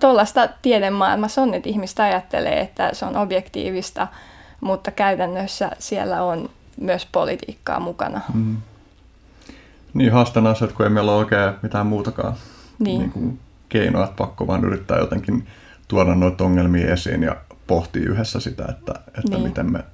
tuollaista 0.00 0.48
tiedemaailmassa 0.62 1.42
on, 1.42 1.54
että 1.54 1.68
ihmistä 1.68 2.02
ajattelee, 2.02 2.60
että 2.60 2.94
se 2.94 3.04
on 3.04 3.16
objektiivista, 3.16 4.08
mutta 4.60 4.90
käytännössä 4.90 5.70
siellä 5.78 6.22
on 6.22 6.50
myös 6.80 7.06
politiikkaa 7.12 7.80
mukana. 7.80 8.20
Mm. 8.34 8.56
Niin, 9.94 10.12
haastan 10.12 10.46
asiat, 10.46 10.72
kun 10.72 10.86
ei 10.86 10.90
meillä 10.90 11.12
ole 11.12 11.18
oikein 11.18 11.52
mitään 11.62 11.86
muutakaan 11.86 12.34
niin. 12.78 12.98
Niin 12.98 13.10
kuin 13.12 13.38
keinoa, 13.68 14.04
että 14.04 14.16
pakko 14.16 14.46
vaan 14.46 14.64
yrittää 14.64 14.98
jotenkin 14.98 15.46
tuoda 15.88 16.14
noita 16.14 16.44
ongelmia 16.44 16.92
esiin 16.92 17.22
ja 17.22 17.36
pohtia 17.66 18.10
yhdessä 18.10 18.40
sitä, 18.40 18.64
että, 18.68 18.94
että 19.06 19.30
niin. 19.30 19.42
miten 19.42 19.72
me 19.72 19.84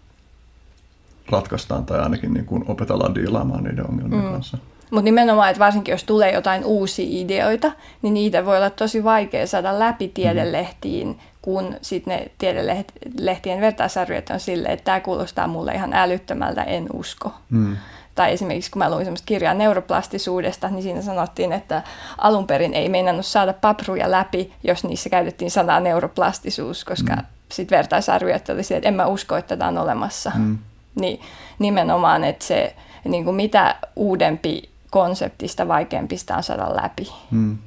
ratkaistaan 1.31 1.87
tai 1.87 2.01
ainakin 2.01 2.35
niin 2.35 2.47
kuin 2.47 2.65
opetellaan 2.69 3.15
diilaamaan 3.15 3.65
niiden 3.65 3.91
ongelmien 3.91 4.25
mm. 4.25 4.33
kanssa. 4.33 4.59
Mutta 4.93 5.05
nimenomaan, 5.05 5.51
että 5.51 5.65
varsinkin 5.65 5.93
jos 5.93 6.05
tulee 6.05 6.33
jotain 6.33 6.65
uusia 6.65 7.07
ideoita, 7.09 7.73
niin 8.03 8.15
niitä 8.15 8.45
voi 8.45 8.57
olla 8.57 8.71
tosi 8.71 9.05
vaikea 9.05 9.47
saada 9.47 9.79
läpi 9.79 10.09
tiedelehtiin, 10.09 11.09
mm. 11.09 11.15
kun 11.43 11.77
sitten 11.83 12.19
ne 12.19 12.31
tiedelehtien 12.39 13.61
vertaisarviot 13.61 14.31
on 14.31 14.41
silleen, 14.41 14.75
että 14.75 14.85
tämä 14.85 15.01
kuulostaa 15.01 15.47
mulle 15.47 15.73
ihan 15.73 15.93
älyttömältä, 15.93 16.63
en 16.63 16.87
usko. 16.93 17.35
Mm. 17.51 17.77
Tai 18.15 18.33
esimerkiksi 18.33 18.71
kun 18.71 18.79
mä 18.79 18.91
luin 18.91 19.05
semmoista 19.05 19.27
kirjaa 19.27 19.55
neuroplastisuudesta, 19.55 20.69
niin 20.69 20.83
siinä 20.83 21.03
sanottiin, 21.03 21.53
että 21.53 21.83
alun 22.19 22.47
perin 22.47 22.75
ei 22.75 22.89
meinannut 22.89 23.27
saada 23.27 23.53
papruja 23.53 24.11
läpi, 24.11 24.53
jos 24.65 24.85
niissä 24.85 25.11
käytettiin 25.11 25.51
sanaa 25.51 25.81
neuroplastisuus, 25.81 26.85
koska 26.85 27.17
mm. 27.17 27.23
sitten 27.53 27.77
vertaisarviot 27.77 28.49
oli 28.49 28.63
se, 28.63 28.77
että 28.77 28.89
en 28.89 28.95
mä 28.95 29.07
usko, 29.07 29.37
että 29.37 29.57
tämä 29.57 29.69
on 29.69 29.79
olemassa. 29.79 30.33
Mm. 30.35 30.59
Niin 31.01 31.21
nimenomaan, 31.59 32.25
että 32.25 32.45
se 32.45 32.75
niin 33.05 33.25
kuin 33.25 33.37
mitä 33.37 33.77
uudempi 33.97 34.72
konseptista 34.93 35.69
vaikeampista 35.69 36.37
on 36.37 36.43
saada 36.43 36.77
läpi. 36.77 37.13
Hmm. 37.31 37.59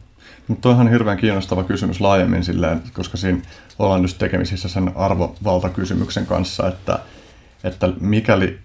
Mutta 0.47 0.61
toihan 0.61 0.85
on 0.85 0.91
hirveän 0.91 1.17
kiinnostava 1.17 1.63
kysymys 1.63 2.01
laajemmin 2.01 2.43
silleen, 2.43 2.83
koska 2.93 3.17
siinä 3.17 3.41
ollaan 3.79 4.01
nyt 4.01 4.17
tekemisissä 4.17 4.69
sen 4.69 4.91
arvovaltakysymyksen 4.95 6.25
kanssa, 6.25 6.67
että, 6.67 6.99
että 7.63 7.89
mikäli 7.99 8.59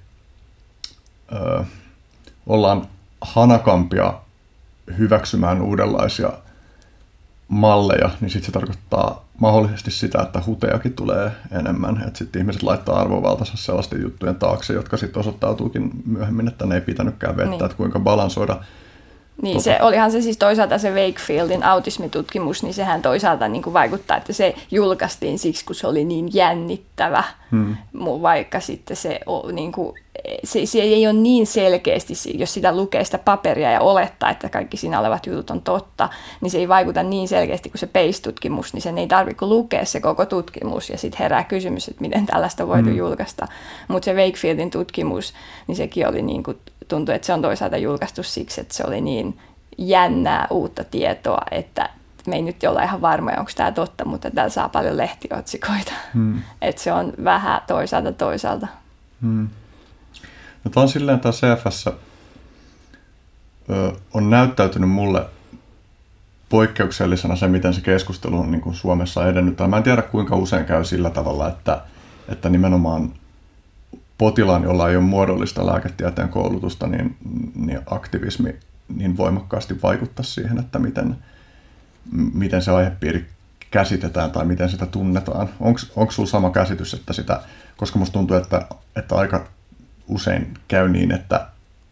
ö, 1.33 1.65
ollaan 2.47 2.87
hanakampia 3.21 4.15
hyväksymään 4.99 5.63
uudenlaisia 5.63 6.33
malleja, 7.51 8.11
niin 8.21 8.31
sitten 8.31 8.47
se 8.47 8.53
tarkoittaa 8.53 9.25
mahdollisesti 9.39 9.91
sitä, 9.91 10.23
että 10.23 10.43
hutejakin 10.47 10.93
tulee 10.93 11.31
enemmän. 11.53 12.05
Että 12.07 12.19
sitten 12.19 12.41
ihmiset 12.41 12.63
laittaa 12.63 13.01
arvovaltansa 13.01 13.57
sellaisten 13.57 14.03
juttujen 14.03 14.35
taakse, 14.35 14.73
jotka 14.73 14.97
sitten 14.97 15.21
osoittautuukin 15.21 15.91
myöhemmin, 16.07 16.49
että 16.49 16.67
ne 16.67 16.75
ei 16.75 16.81
pitänyt 16.81 17.15
vettä, 17.23 17.45
niin. 17.45 17.65
että 17.65 17.77
kuinka 17.77 18.01
balansoida 18.01 18.57
Niin 19.43 19.57
tota. 19.57 19.65
se, 19.65 19.79
olihan 19.83 20.13
se 20.13 20.21
siis 20.21 20.37
toisaalta 20.37 20.79
se 20.79 20.91
Wakefieldin 20.91 21.63
autismitutkimus, 21.63 22.63
niin 22.63 22.75
sehän 22.75 23.03
toisaalta 23.03 23.49
niin 23.49 23.63
kuin 23.63 23.75
vaikuttaa, 23.75 24.17
että 24.17 24.33
se 24.33 24.55
julkaistiin 24.71 25.39
siksi, 25.39 25.65
kun 25.65 25.75
se 25.75 25.87
oli 25.87 26.05
niin 26.05 26.29
jännittävä, 26.33 27.25
hmm. 27.51 27.77
vaikka 28.23 28.61
sitten 28.61 28.97
se, 28.97 29.21
niin 29.53 29.73
kuin, 29.73 29.99
se, 30.45 30.67
se 30.67 30.79
ei 30.79 31.07
ole 31.07 31.13
niin 31.13 31.47
selkeästi, 31.47 32.15
jos 32.35 32.55
sitä 32.55 32.77
lukee 32.77 33.05
sitä 33.05 33.19
paperia 33.19 33.71
ja 33.71 33.81
olettaa, 33.81 34.31
että 34.31 34.49
kaikki 34.49 34.77
siinä 34.77 35.01
olevat 35.01 35.27
jutut 35.27 35.51
on 35.51 35.63
totta, 35.63 36.09
niin 36.41 36.51
se 36.51 36.59
ei 36.59 36.69
vaikuta 36.69 37.03
niin 37.03 37.29
selkeästi 37.29 37.71
kuin 37.71 37.79
se 37.79 37.87
PACE-tutkimus, 37.87 38.75
niin 38.75 38.83
sen 38.83 38.99
ei 38.99 39.07
tarvitse 39.07 39.47
lukea 39.47 39.85
se 39.85 40.01
koko 40.01 40.27
tutkimus 40.27 40.91
ja 40.91 40.99
sitten 40.99 41.19
herää 41.19 41.45
kysymys, 41.45 41.89
että 41.89 42.01
miten 42.01 42.27
tällaista 42.27 42.69
voitu 42.69 42.89
hmm. 42.89 42.99
julkaista. 42.99 43.49
Mutta 43.89 44.05
se 44.05 44.15
Wakefieldin 44.15 44.71
tutkimus, 44.71 45.35
niin 45.67 45.77
sekin 45.77 46.09
oli 46.09 46.23
niin 46.23 46.43
kuin 46.43 46.59
tuntuu, 46.89 47.15
että 47.15 47.27
se 47.27 47.33
on 47.33 47.43
toisaalta 47.43 47.77
julkaistu 47.77 48.23
siksi, 48.23 48.61
että 48.61 48.75
se 48.75 48.85
oli 48.87 49.01
niin 49.01 49.39
jännää 49.79 50.47
uutta 50.51 50.85
tietoa, 50.85 51.43
että 51.51 51.91
me 52.27 52.37
ei 52.37 52.43
nyt 52.43 52.65
olla 52.65 52.83
ihan 52.83 53.01
varmoja, 53.01 53.39
onko 53.39 53.51
tämä 53.57 53.73
totta, 53.73 54.05
mutta 54.05 54.31
täällä 54.31 54.51
saa 54.51 54.69
paljon 54.69 54.97
lehtiotsikoita. 54.97 55.93
Hmm. 56.15 56.43
Että 56.63 56.83
se 56.83 56.93
on 56.93 57.13
vähän 57.25 57.61
toisaalta 57.67 58.13
toisaalta. 58.13 58.67
Hmm. 59.23 59.49
No 60.65 60.71
tämä 60.71 60.83
on 60.83 60.89
silleen, 60.89 61.17
että 61.17 61.31
CFS 61.31 61.87
ö, 63.71 63.93
on 64.15 64.31
näyttäytynyt 64.31 64.91
mulle 64.91 65.27
poikkeuksellisena 66.49 67.37
se, 67.37 67.49
miten 67.49 67.75
se 67.75 67.81
keskustelu 67.81 68.39
on 68.41 68.51
niin 68.51 68.61
kuin 68.61 68.75
Suomessa 68.75 69.29
edennyt. 69.29 69.57
Tai 69.57 69.69
mä 69.69 69.77
en 69.77 69.83
tiedä, 69.83 70.03
kuinka 70.03 70.37
usein 70.37 70.65
käy 70.65 70.85
sillä 70.85 71.11
tavalla, 71.11 71.49
että, 71.49 71.81
että 72.29 72.49
nimenomaan 72.49 73.13
potilaan, 74.19 74.63
jolla 74.63 74.91
ei 74.91 74.97
ole 74.97 75.05
muodollista 75.05 75.67
lääketieteen 75.67 76.29
koulutusta, 76.29 76.87
niin, 76.87 77.17
niin 77.55 77.81
aktivismi 77.87 78.57
niin 78.97 79.17
voimakkaasti 79.17 79.83
vaikuttaa 79.83 80.25
siihen, 80.25 80.59
että 80.59 80.79
miten, 80.79 81.17
miten 82.35 82.63
se 82.63 82.71
aihepiiri 82.71 83.27
käsitetään 83.71 84.31
tai 84.31 84.45
miten 84.45 84.69
sitä 84.69 84.87
tunnetaan. 84.87 85.49
Onko 85.61 86.11
sinulla 86.11 86.31
sama 86.31 86.51
käsitys, 86.51 86.95
että 86.95 87.13
sitä, 87.13 87.41
koska 87.77 87.99
musta 87.99 88.13
tuntuu, 88.13 88.37
että, 88.37 88.67
että 88.97 89.15
aika 89.15 89.47
usein 90.11 90.55
käy 90.69 90.89
niin, 90.89 91.13
että 91.13 91.47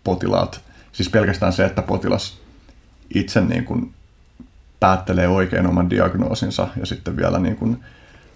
potilaat, 0.04 0.60
siis 0.92 1.08
pelkästään 1.10 1.52
se, 1.52 1.64
että 1.64 1.82
potilas 1.82 2.38
itse 3.14 3.40
niin 3.40 3.64
kuin 3.64 3.92
päättelee 4.80 5.28
oikein 5.28 5.66
oman 5.66 5.90
diagnoosinsa 5.90 6.68
ja 6.80 6.86
sitten 6.86 7.16
vielä 7.16 7.38
niin 7.38 7.56
kuin 7.56 7.84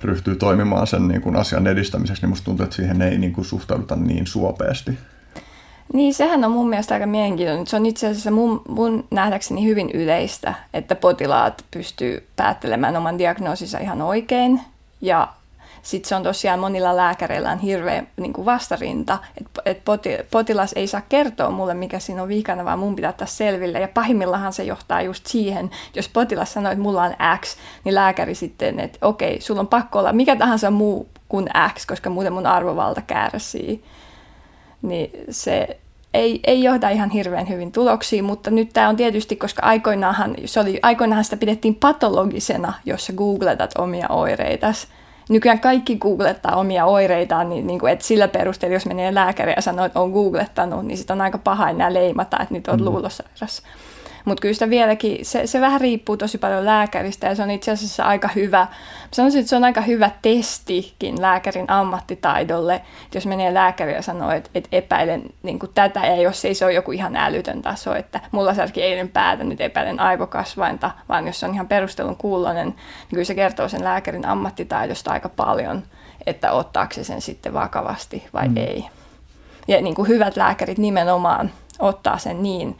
ryhtyy 0.02 0.36
toimimaan 0.36 0.86
sen 0.86 1.08
niin 1.08 1.22
kuin 1.22 1.36
asian 1.36 1.66
edistämiseksi, 1.66 2.22
niin 2.22 2.28
musta 2.28 2.44
tuntuu, 2.44 2.64
että 2.64 2.76
siihen 2.76 3.02
ei 3.02 3.18
niin 3.18 3.32
kuin 3.32 3.44
suhtauduta 3.44 3.96
niin 3.96 4.26
suopeasti. 4.26 4.98
Niin, 5.92 6.14
sehän 6.14 6.44
on 6.44 6.50
mun 6.50 6.68
mielestä 6.68 6.94
aika 6.94 7.06
mielenkiintoinen. 7.06 7.66
Se 7.66 7.76
on 7.76 7.86
itse 7.86 8.08
asiassa 8.08 8.30
mun, 8.30 8.62
mun 8.68 9.04
nähdäkseni 9.10 9.64
hyvin 9.64 9.90
yleistä, 9.90 10.54
että 10.74 10.94
potilaat 10.94 11.64
pystyy 11.70 12.26
päättelemään 12.36 12.96
oman 12.96 13.18
diagnoosinsa 13.18 13.78
ihan 13.78 14.02
oikein. 14.02 14.60
Ja 15.00 15.28
sitten 15.82 16.08
se 16.08 16.14
on 16.14 16.22
tosiaan 16.22 16.60
monilla 16.60 16.96
lääkäreillä 16.96 17.50
on 17.50 17.58
hirveä 17.58 18.04
niin 18.16 18.32
kuin 18.32 18.44
vastarinta, 18.44 19.18
että 19.36 19.62
et 19.64 20.28
potilas 20.30 20.72
ei 20.72 20.86
saa 20.86 21.00
kertoa 21.08 21.50
mulle, 21.50 21.74
mikä 21.74 21.98
siinä 21.98 22.22
on 22.22 22.28
vikana, 22.28 22.64
vaan 22.64 22.78
mun 22.78 22.96
pitää 22.96 23.10
ottaa 23.10 23.26
selville. 23.26 23.80
Ja 23.80 23.88
pahimmillahan 23.88 24.52
se 24.52 24.64
johtaa 24.64 25.02
just 25.02 25.26
siihen, 25.26 25.70
jos 25.94 26.08
potilas 26.08 26.52
sanoo, 26.52 26.72
että 26.72 26.82
mulla 26.82 27.02
on 27.02 27.14
X, 27.40 27.56
niin 27.84 27.94
lääkäri 27.94 28.34
sitten, 28.34 28.80
että 28.80 28.98
okei, 29.02 29.40
sulla 29.40 29.60
on 29.60 29.68
pakko 29.68 29.98
olla 29.98 30.12
mikä 30.12 30.36
tahansa 30.36 30.70
muu 30.70 31.08
kuin 31.28 31.48
X, 31.74 31.86
koska 31.86 32.10
muuten 32.10 32.32
mun 32.32 32.46
arvovalta 32.46 33.02
kärsii. 33.02 33.84
Niin 34.82 35.10
se 35.30 35.78
ei, 36.14 36.40
ei 36.44 36.62
johda 36.62 36.90
ihan 36.90 37.10
hirveän 37.10 37.48
hyvin 37.48 37.72
tuloksiin, 37.72 38.24
mutta 38.24 38.50
nyt 38.50 38.70
tämä 38.72 38.88
on 38.88 38.96
tietysti, 38.96 39.36
koska 39.36 39.62
aikoinaanhan, 39.62 40.34
se 40.44 40.60
oli, 40.60 40.78
aikoinaanhan 40.82 41.24
sitä 41.24 41.36
pidettiin 41.36 41.74
patologisena, 41.74 42.72
jos 42.84 43.06
sä 43.06 43.12
googletat 43.12 43.70
omia 43.78 44.06
oireitas 44.08 44.88
nykyään 45.32 45.60
kaikki 45.60 45.96
googlettaa 45.96 46.56
omia 46.56 46.84
oireitaan, 46.84 47.48
niin, 47.48 47.66
niin 47.66 47.78
kuin, 47.78 47.92
että 47.92 48.04
sillä 48.04 48.28
perusteella, 48.28 48.74
jos 48.74 48.86
menee 48.86 49.14
lääkäriä 49.14 49.54
ja 49.56 49.62
sanoo, 49.62 49.84
että 49.84 50.00
on 50.00 50.10
googlettanut, 50.10 50.86
niin 50.86 50.98
sitten 50.98 51.14
on 51.14 51.20
aika 51.20 51.38
paha 51.38 51.70
enää 51.70 51.94
leimata, 51.94 52.38
että 52.42 52.54
nyt 52.54 52.68
on 52.68 52.80
mm. 52.80 52.84
luulosairas. 52.84 53.62
Mutta 54.24 54.42
kyllä 54.42 54.54
sitä 54.54 54.70
vieläkin, 54.70 55.24
se, 55.24 55.46
se 55.46 55.60
vähän 55.60 55.80
riippuu 55.80 56.16
tosi 56.16 56.38
paljon 56.38 56.64
lääkäristä 56.64 57.26
ja 57.26 57.34
se 57.34 57.42
on 57.42 57.50
itse 57.50 57.70
asiassa 57.70 58.04
aika 58.04 58.28
hyvä, 58.36 58.66
sanoisin, 59.10 59.40
että 59.40 59.50
se 59.50 59.56
on 59.56 59.64
aika 59.64 59.80
hyvä 59.80 60.10
testikin 60.22 61.22
lääkärin 61.22 61.70
ammattitaidolle, 61.70 62.74
että 62.74 63.16
jos 63.16 63.26
menee 63.26 63.54
lääkäri 63.54 63.92
ja 63.92 64.02
sanoo, 64.02 64.30
että, 64.30 64.50
että 64.54 64.68
epäilen 64.72 65.22
niin 65.42 65.58
kuin 65.58 65.70
tätä 65.74 66.06
ja 66.06 66.16
jos 66.16 66.44
ei 66.44 66.54
se 66.54 66.64
ole 66.64 66.72
joku 66.72 66.92
ihan 66.92 67.16
älytön 67.16 67.62
taso, 67.62 67.94
että 67.94 68.20
mulla 68.30 68.54
särki 68.54 68.82
eilen 68.82 69.08
päätä, 69.08 69.44
nyt 69.44 69.60
epäilen 69.60 70.00
aivokasvainta, 70.00 70.90
vaan 71.08 71.26
jos 71.26 71.40
se 71.40 71.46
on 71.46 71.54
ihan 71.54 71.68
perustelun 71.68 72.16
kuulonen, 72.16 72.66
niin 72.68 72.76
kyllä 73.10 73.24
se 73.24 73.34
kertoo 73.34 73.68
sen 73.68 73.84
lääkärin 73.84 74.26
ammattitaidosta 74.26 75.10
aika 75.10 75.28
paljon, 75.28 75.82
että 76.26 76.52
ottaako 76.52 76.94
se 76.94 77.04
sen 77.04 77.20
sitten 77.20 77.54
vakavasti 77.54 78.28
vai 78.32 78.48
mm. 78.48 78.56
ei. 78.56 78.86
Ja 79.68 79.80
niin 79.80 79.94
kuin 79.94 80.08
hyvät 80.08 80.36
lääkärit 80.36 80.78
nimenomaan 80.78 81.50
ottaa 81.78 82.18
sen 82.18 82.42
niin 82.42 82.78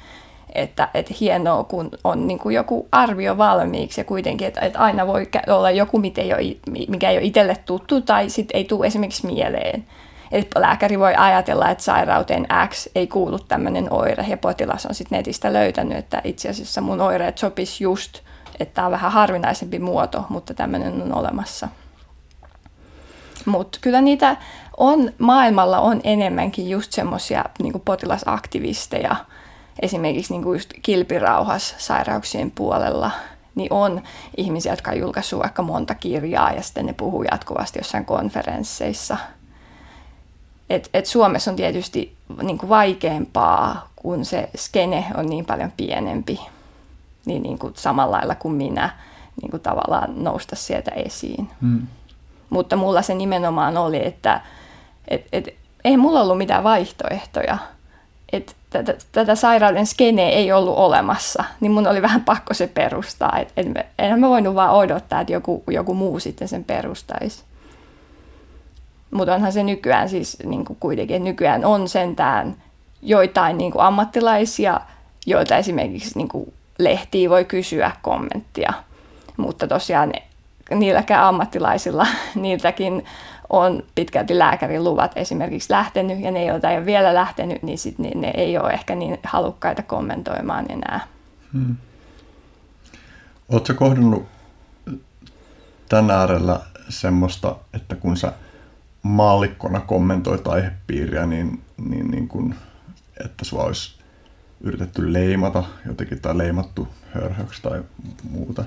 että, 0.55 0.88
että 0.95 1.15
hienoa, 1.21 1.65
kun 1.65 1.91
on 2.05 2.27
niin 2.27 2.38
kuin 2.38 2.55
joku 2.55 2.88
arvio 2.93 3.38
valmiiksi 3.38 4.01
ja 4.01 4.05
kuitenkin, 4.05 4.49
että, 4.49 4.61
että 4.61 4.79
aina 4.79 5.07
voi 5.07 5.29
olla 5.49 5.71
joku, 5.71 5.99
mikä 5.99 7.11
ei 7.11 7.17
ole 7.17 7.25
itselle 7.25 7.57
tuttu 7.67 8.01
tai 8.01 8.31
sitten 8.31 8.57
ei 8.57 8.65
tule 8.65 8.87
esimerkiksi 8.87 9.27
mieleen. 9.27 9.87
Että 10.33 10.61
lääkäri 10.61 10.99
voi 10.99 11.15
ajatella, 11.15 11.71
että 11.71 11.85
sairauteen 11.85 12.47
X 12.69 12.88
ei 12.95 13.07
kuulu 13.07 13.38
tämmöinen 13.38 13.93
oire 13.93 14.25
ja 14.29 14.37
potilas 14.37 14.87
on 14.87 14.95
sitten 14.95 15.17
netistä 15.17 15.53
löytänyt, 15.53 15.99
että 15.99 16.21
itse 16.25 16.49
asiassa 16.49 16.81
mun 16.81 17.01
oireet 17.01 17.38
sopisi 17.38 17.85
just, 17.85 18.19
että 18.61 18.75
tämä 18.75 18.87
on 18.87 18.93
vähän 18.93 19.12
harvinaisempi 19.12 19.79
muoto, 19.79 20.25
mutta 20.29 20.55
tämmöinen 20.55 21.03
on 21.03 21.15
olemassa. 21.15 21.69
Mutta 23.47 23.79
kyllä 23.81 24.01
niitä 24.01 24.37
on, 24.77 25.12
maailmalla 25.19 25.81
on 25.81 26.01
enemmänkin 26.05 26.71
just 26.71 26.93
semmoisia 26.93 27.45
niin 27.62 27.81
potilasaktivisteja, 27.85 29.17
esimerkiksi 29.81 30.33
niin 30.33 30.43
kuin 30.43 30.57
just 30.57 30.73
kilpirauhas 30.83 31.75
sairauksien 31.79 32.51
puolella, 32.51 33.11
niin 33.55 33.73
on 33.73 34.03
ihmisiä, 34.37 34.73
jotka 34.73 34.91
on 34.91 34.99
julkaissut 34.99 35.41
vaikka 35.41 35.63
monta 35.63 35.95
kirjaa 35.95 36.53
ja 36.53 36.63
sitten 36.63 36.87
ne 36.87 36.93
puhuu 36.93 37.23
jatkuvasti 37.23 37.79
jossain 37.79 38.05
konferensseissa. 38.05 39.17
Et, 40.71 40.91
et 40.95 41.07
Suomessa 41.07 41.51
on 41.51 41.57
tietysti 41.57 42.17
niin 42.43 42.59
kuin 42.59 42.71
vaikeampaa, 42.71 43.89
kun 43.97 44.25
se 44.25 44.51
skene 44.57 45.07
on 45.15 45.27
niin 45.27 45.45
paljon 45.45 45.73
pienempi, 45.77 46.41
niin, 47.25 47.43
niin 47.43 47.59
kuin 47.59 47.73
samalla 47.77 48.17
lailla 48.17 48.35
kuin 48.35 48.55
minä 48.55 48.91
niin 49.43 49.51
kuin 49.51 49.63
tavallaan 49.63 50.25
nousta 50.25 50.57
sieltä 50.57 50.91
esiin. 50.91 51.51
Hmm. 51.61 51.87
Mutta 52.51 52.77
mulla 52.77 53.03
se 53.03 53.15
nimenomaan 53.15 53.77
oli, 53.77 54.07
että 54.07 54.41
et, 55.09 55.27
et, 55.33 55.49
ei 55.85 55.97
mulla 55.97 56.21
ollut 56.21 56.39
mitään 56.39 56.65
vaihtoehtoja– 56.65 57.59
että 58.33 58.53
tätä, 59.12 59.35
sairauden 59.35 59.87
skeneä 59.87 60.29
ei 60.29 60.53
ollut 60.53 60.77
olemassa, 60.77 61.45
niin 61.61 61.73
mun 61.73 61.87
oli 61.87 62.03
vähän 62.03 62.25
pakko 62.25 62.55
se 62.55 62.66
perustaa. 62.66 63.38
Et, 63.38 63.53
et 63.57 63.66
enhän 63.99 64.21
mä 64.21 64.29
voinut 64.29 64.55
vaan 64.55 64.75
odottaa, 64.75 65.21
että 65.21 65.33
joku, 65.33 65.62
joku 65.71 65.95
muu 65.95 66.21
sitten 66.21 66.49
sen 66.49 66.64
perustaisi. 66.64 67.42
Mutta 69.11 69.35
onhan 69.35 69.53
se 69.53 69.62
nykyään 69.62 70.09
siis 70.09 70.37
niin 70.45 70.64
kuin 70.64 70.77
kuitenkin, 70.81 71.16
että 71.16 71.29
nykyään 71.29 71.64
on 71.64 71.88
sentään 71.88 72.57
joitain 73.03 73.59
niin 73.59 73.73
kuin 73.73 73.83
ammattilaisia, 73.83 74.81
joita 75.27 75.57
esimerkiksi 75.57 76.18
niin 76.18 76.29
kuin 76.29 76.53
lehtiin 76.79 77.31
voi 77.31 77.45
kysyä 77.45 77.90
kommenttia. 78.03 78.73
Mutta 79.37 79.66
tosiaan 79.66 80.12
niilläkään 80.71 81.25
ammattilaisilla, 81.25 82.07
niiltäkin 82.35 83.05
on 83.53 83.83
pitkälti 83.95 84.38
lääkärin 84.38 84.85
luvat 84.85 85.12
esimerkiksi 85.17 85.73
lähtenyt, 85.73 86.21
ja 86.21 86.31
ne, 86.31 86.45
joita 86.45 86.71
ei 86.71 86.77
ole 86.77 86.87
vielä 86.87 87.15
lähtenyt, 87.15 87.62
niin, 87.62 87.79
sit, 87.79 87.99
niin 87.99 88.21
ne 88.21 88.33
ei 88.37 88.59
ole 88.59 88.73
ehkä 88.73 88.95
niin 88.95 89.19
halukkaita 89.23 89.83
kommentoimaan 89.83 90.67
enää. 90.69 91.01
Hmm. 91.53 91.77
Oletko 93.49 93.75
kohdannut 93.75 94.27
tämän 95.88 96.11
äärellä 96.11 96.61
semmoista, 96.88 97.57
että 97.75 97.97
kun 97.97 98.17
sä 98.17 98.33
maallikkona 99.03 99.81
kommentoit 99.81 100.47
aihepiiriä, 100.47 101.27
niin, 101.27 101.62
niin, 101.88 102.11
niin 102.11 102.29
kun, 102.29 102.55
että 103.25 103.45
sua 103.45 103.65
olisi 103.65 103.99
yritetty 104.61 105.12
leimata 105.12 105.65
jotenkin 105.87 106.21
tai 106.21 106.38
leimattu 106.38 106.88
hörhöksi 107.15 107.62
tai 107.62 107.83
muuta? 108.31 108.65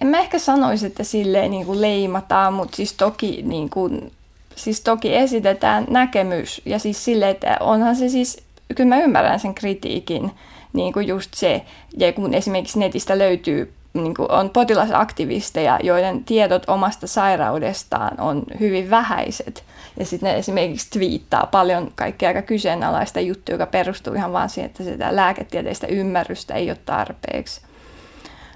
En 0.00 0.06
mä 0.06 0.18
ehkä 0.18 0.38
sanoisi, 0.38 0.86
että 0.86 1.04
silleen 1.04 1.50
niin 1.50 1.66
kuin 1.66 1.80
leimataan, 1.80 2.52
mutta 2.52 2.76
siis 2.76 2.92
toki, 2.92 3.42
niin 3.42 3.70
kuin, 3.70 4.12
siis 4.56 4.80
toki 4.80 5.16
esitetään 5.16 5.86
näkemys 5.90 6.62
ja 6.64 6.78
siis 6.78 7.04
silleen, 7.04 7.30
että 7.30 7.56
onhan 7.60 7.96
se 7.96 8.08
siis, 8.08 8.42
kyllä 8.74 8.88
mä 8.96 9.02
ymmärrän 9.02 9.40
sen 9.40 9.54
kritiikin, 9.54 10.30
niin 10.72 10.92
kuin 10.92 11.06
just 11.06 11.34
se, 11.34 11.64
ja 11.96 12.12
kun 12.12 12.34
esimerkiksi 12.34 12.78
netistä 12.78 13.18
löytyy 13.18 13.72
niin 13.94 14.14
kuin 14.14 14.30
on 14.30 14.50
potilasaktivisteja, 14.50 15.78
joiden 15.82 16.24
tiedot 16.24 16.62
omasta 16.66 17.06
sairaudestaan 17.06 18.20
on 18.20 18.42
hyvin 18.60 18.90
vähäiset. 18.90 19.64
Ja 19.98 20.06
sitten 20.06 20.28
ne 20.32 20.38
esimerkiksi 20.38 20.90
twiittaa 20.90 21.46
paljon 21.46 21.92
kaikkea 21.94 22.28
aika 22.28 22.42
kyseenalaista 22.42 23.20
juttuja, 23.20 23.54
joka 23.54 23.66
perustuu 23.66 24.14
ihan 24.14 24.32
vaan 24.32 24.50
siihen, 24.50 24.70
että 24.70 24.84
sitä 24.84 25.16
lääketieteistä 25.16 25.86
ymmärrystä 25.86 26.54
ei 26.54 26.70
ole 26.70 26.78
tarpeeksi. 26.86 27.60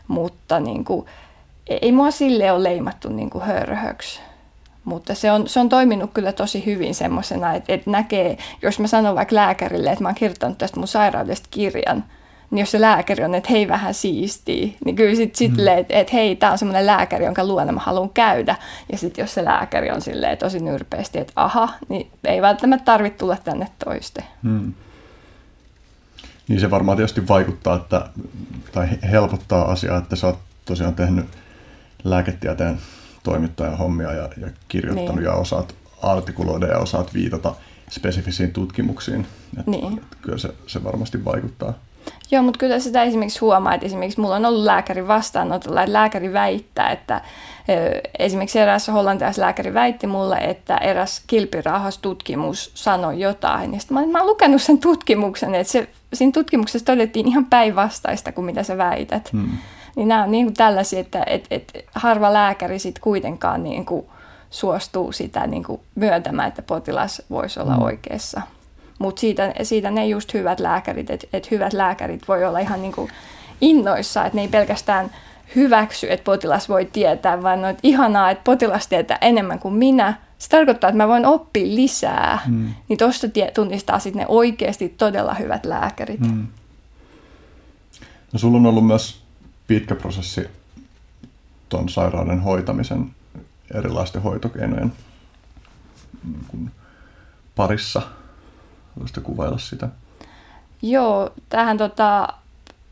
Mutta 0.09 0.61
niin 0.61 0.85
kuin, 0.85 1.07
ei 1.69 1.93
mua 1.93 2.11
sille 2.11 2.53
ole 2.53 2.63
leimattu 2.63 3.09
niin 3.09 3.31
kuin 3.31 3.45
hörhöksi. 3.45 4.21
Mutta 4.85 5.15
se 5.15 5.33
on, 5.33 5.49
se 5.49 5.61
on 5.61 5.69
toiminut 5.69 6.11
kyllä 6.15 6.33
tosi 6.33 6.67
hyvin 6.67 6.95
semmoisena, 6.95 7.55
että, 7.55 7.73
että 7.73 7.91
näkee, 7.91 8.39
jos 8.63 8.79
mä 8.79 8.87
sanon 8.87 9.15
vaikka 9.15 9.35
lääkärille, 9.35 9.91
että 9.91 10.05
mä 10.05 10.09
oon 10.09 10.15
kirjoittanut 10.15 10.59
tästä 10.59 10.81
mun 10.81 10.89
sairaudesta 10.89 11.49
kirjan, 11.51 12.05
niin 12.51 12.61
jos 12.61 12.71
se 12.71 12.81
lääkäri 12.81 13.25
on, 13.25 13.35
että 13.35 13.51
hei 13.51 13.69
vähän 13.69 13.95
siistii, 13.95 14.77
niin 14.85 14.97
kyllä 14.97 15.15
sitten 15.15 15.39
sit 15.39 15.57
mm. 15.57 15.67
että, 15.67 15.95
että 15.95 16.13
hei, 16.13 16.37
tämä 16.37 16.53
on 16.53 16.59
semmoinen 16.59 16.87
lääkäri, 16.87 17.25
jonka 17.25 17.45
luona 17.45 17.73
mä 17.73 17.81
haluan 17.81 18.11
käydä. 18.11 18.57
Ja 18.93 18.99
sitten 18.99 19.23
jos 19.23 19.35
se 19.35 19.45
lääkäri 19.45 19.91
on 19.91 20.01
silleen 20.01 20.39
tosi 20.39 20.61
nyrpeästi, 20.61 21.19
että 21.19 21.33
aha, 21.37 21.69
niin 21.89 22.11
ei 22.25 22.43
välttämättä 22.43 22.85
tarvitse 22.85 23.19
tulla 23.19 23.37
tänne 23.45 23.69
toiste. 23.85 24.25
Mm. 24.43 24.73
Niin 26.49 26.61
se 26.61 26.71
varmaan 26.71 26.97
tietysti 26.97 27.29
vaikuttaa, 27.29 27.77
että, 27.77 28.09
tai 28.73 28.89
helpottaa 29.11 29.71
asiaa, 29.71 29.99
että 29.99 30.17
sä 30.17 30.27
oot 30.27 30.39
tosiaan 30.65 30.95
tehnyt 30.95 31.27
lääketieteen 32.05 32.79
toimittajan 33.23 33.79
hommia 33.79 34.13
ja, 34.13 34.29
ja 34.41 34.49
kirjoittanut 34.69 35.17
niin. 35.17 35.25
ja 35.25 35.33
osaat 35.33 35.75
artikuloida 36.03 36.67
ja 36.67 36.79
osaat 36.79 37.15
viitata 37.15 37.55
spesifisiin 37.91 38.53
tutkimuksiin. 38.53 39.27
Että, 39.59 39.71
niin. 39.71 39.99
että 39.99 40.17
kyllä 40.23 40.39
se, 40.39 40.55
se 40.67 40.85
varmasti 40.85 41.25
vaikuttaa. 41.25 41.75
Joo, 42.31 42.43
mutta 42.43 42.59
kyllä 42.59 42.79
sitä 42.79 43.03
esimerkiksi 43.03 43.41
huomaa, 43.41 43.75
että 43.75 43.87
esimerkiksi 43.87 44.21
mulla 44.21 44.37
on 44.37 44.47
ollut 44.47 44.65
lääkäri 44.65 45.09
vastaanotolla, 45.09 45.83
että 45.83 45.93
lääkäri 45.93 46.33
väittää, 46.33 46.91
että 46.91 47.21
esimerkiksi 48.19 48.59
eräs 48.59 48.89
hollantilaislääkäri 48.89 49.75
väitti 49.75 50.07
mulle, 50.07 50.37
että 50.37 50.77
eräs 50.77 51.23
kilpirahastutkimus 51.27 52.71
sanoi 52.75 53.21
jotain. 53.21 53.75
Ja 53.75 53.81
sitten 53.81 53.95
mä, 53.95 54.07
mä 54.07 54.19
olen 54.19 54.31
lukenut 54.31 54.63
sen 54.63 54.79
tutkimuksen, 54.79 55.55
että 55.55 55.73
se, 55.73 55.89
siinä 56.15 56.33
tutkimuksessa 56.33 56.87
todettiin 56.87 57.29
ihan 57.29 57.47
päinvastaista 57.47 58.33
kuin 58.33 58.45
mitä 58.45 58.63
sä 58.63 58.79
väität. 58.79 59.33
Hmm. 59.33 59.51
Niin 59.99 60.09
nämä 60.09 60.23
on 60.23 60.31
niin 60.31 60.47
kuin 60.47 60.55
tällaisia, 60.55 61.01
että 61.01 61.23
et, 61.27 61.47
et, 61.51 61.73
harva 61.95 62.33
lääkäri 62.33 62.79
sitten 62.79 63.03
kuitenkaan 63.03 63.63
niin 63.63 63.87
kuin 63.87 64.07
suostuu 64.51 65.13
sitä 65.13 65.47
niin 65.47 65.65
kuin 65.65 65.81
myöntämään, 65.95 66.49
että 66.49 66.63
potilas 66.63 67.23
voisi 67.31 67.61
olla 67.61 67.75
hmm. 67.75 67.83
oikeassa. 67.83 68.43
Mutta 68.99 69.21
siitä, 69.21 69.55
siitä 69.63 69.91
ne 69.91 70.07
just 70.07 70.35
hyvät 70.35 70.61
lääkärit, 70.61 71.11
että 71.11 71.27
et 71.33 71.51
hyvät 71.51 71.73
lääkärit 71.73 72.29
voi 72.29 72.45
olla 72.45 72.59
ihan 72.59 72.83
niin 72.83 72.93
kuin 72.93 73.11
innoissa, 73.61 74.25
että 74.25 74.37
ne 74.37 74.43
ei 74.43 74.49
pelkästään 74.49 75.11
hyväksy, 75.57 76.07
että 76.11 76.25
potilas 76.25 76.69
voi 76.69 76.85
tietää, 76.85 77.43
vaan 77.43 77.65
on 77.65 77.75
ihanaa, 77.83 78.31
että 78.31 78.45
potilas 78.45 78.87
tietää 78.87 79.19
enemmän 79.21 79.59
kuin 79.59 79.75
minä. 79.75 80.15
Se 80.39 80.49
tarkoittaa, 80.49 80.91
että 80.91 80.97
mä 80.97 81.09
voin 81.09 81.27
oppia 81.27 81.75
lisää. 81.75 82.39
Mm. 82.47 82.75
Niin 82.89 82.99
tuosta 82.99 83.27
tunnistaa 83.55 83.99
sitten 83.99 84.21
ne 84.21 84.27
oikeasti 84.29 84.89
todella 84.89 85.35
hyvät 85.35 85.67
lääkärit. 85.67 86.21
Mm. 86.21 86.47
No 88.33 88.39
sulla 88.39 88.59
on 88.59 88.67
ollut 88.67 88.87
myös 88.87 89.28
pitkä 89.69 89.95
prosessi 89.95 90.47
tuon 91.69 91.89
sairauden 91.89 92.41
hoitamisen 92.41 93.15
erilaisten 93.75 94.23
hoitokeinojen 94.23 94.93
parissa– 97.57 98.03
Voisitko 98.99 99.21
kuvailla 99.21 99.59
sitä? 99.59 99.89
Joo, 100.83 101.31
tähän 101.49 101.79
tota, 101.79 102.29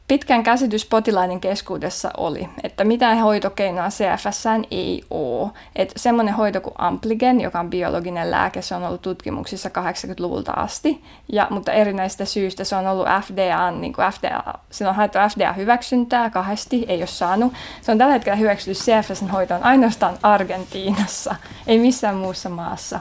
pitkän 0.09 0.43
käsitys 0.43 0.87
potilaiden 0.87 1.41
keskuudessa 1.41 2.11
oli, 2.17 2.49
että 2.63 2.85
mitään 2.85 3.19
hoitokeinoa 3.19 3.89
CFS 3.89 4.45
ei 4.71 5.03
ole. 5.11 5.51
Että 5.77 5.95
semmoinen 5.97 6.35
hoito 6.35 6.61
kuin 6.61 6.75
Ampligen, 6.79 7.41
joka 7.41 7.61
on 7.61 7.71
biologinen 7.71 8.31
lääke, 8.31 8.63
se 8.63 8.75
on 8.75 8.85
ollut 8.85 9.03
tutkimuksissa 9.03 9.69
80-luvulta 9.69 10.53
asti, 10.53 11.05
ja, 11.33 11.47
mutta 11.51 11.73
erinäistä 11.73 12.25
syistä 12.25 12.65
se 12.65 12.77
on 12.77 12.87
ollut 12.87 13.07
FDA, 13.07 13.71
niin 13.71 13.93
kuin 13.93 14.13
FDA, 14.13 14.55
sillä 14.71 14.89
on 14.89 14.97
haettu 14.97 15.19
FDA-hyväksyntää 15.19 16.31
kahdesti, 16.31 16.85
ei 16.89 16.99
ole 16.99 17.07
saanut. 17.07 17.53
Se 17.81 17.93
on 17.93 17.99
tällä 17.99 18.13
hetkellä 18.13 18.37
hyväksytty 18.37 18.85
CFSn 18.85 19.29
hoitoon 19.29 19.63
ainoastaan 19.63 20.19
Argentiinassa, 20.23 21.35
ei 21.67 21.79
missään 21.79 22.17
muussa 22.17 22.49
maassa. 22.49 23.01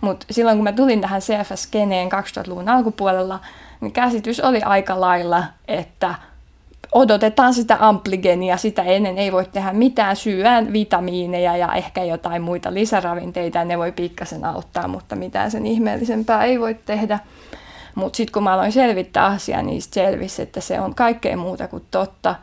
Mutta 0.00 0.26
silloin 0.30 0.56
kun 0.56 0.64
mä 0.64 0.72
tulin 0.72 1.00
tähän 1.00 1.20
CFS-keneen 1.20 2.08
2000-luvun 2.12 2.68
alkupuolella, 2.68 3.40
niin 3.80 3.92
käsitys 3.92 4.40
oli 4.40 4.62
aika 4.62 5.00
lailla, 5.00 5.44
että 5.68 6.14
odotetaan 6.94 7.54
sitä 7.54 7.76
ampligenia, 7.80 8.56
sitä 8.56 8.82
ennen 8.82 9.18
ei 9.18 9.32
voi 9.32 9.44
tehdä 9.44 9.72
mitään, 9.72 10.16
syödään 10.16 10.72
vitamiineja 10.72 11.56
ja 11.56 11.72
ehkä 11.72 12.04
jotain 12.04 12.42
muita 12.42 12.74
lisäravinteita, 12.74 13.58
ja 13.58 13.64
ne 13.64 13.78
voi 13.78 13.92
pikkasen 13.92 14.44
auttaa, 14.44 14.88
mutta 14.88 15.16
mitään 15.16 15.50
sen 15.50 15.66
ihmeellisempää 15.66 16.44
ei 16.44 16.60
voi 16.60 16.76
tehdä. 16.86 17.18
Mutta 17.94 18.16
sitten 18.16 18.32
kun 18.32 18.42
mä 18.42 18.52
aloin 18.52 18.72
selvittää 18.72 19.24
asiaa, 19.24 19.62
niin 19.62 19.82
selvisi, 19.82 20.42
että 20.42 20.60
se 20.60 20.80
on 20.80 20.94
kaikkea 20.94 21.36
muuta 21.36 21.68
kuin 21.68 21.84
totta. 21.90 22.34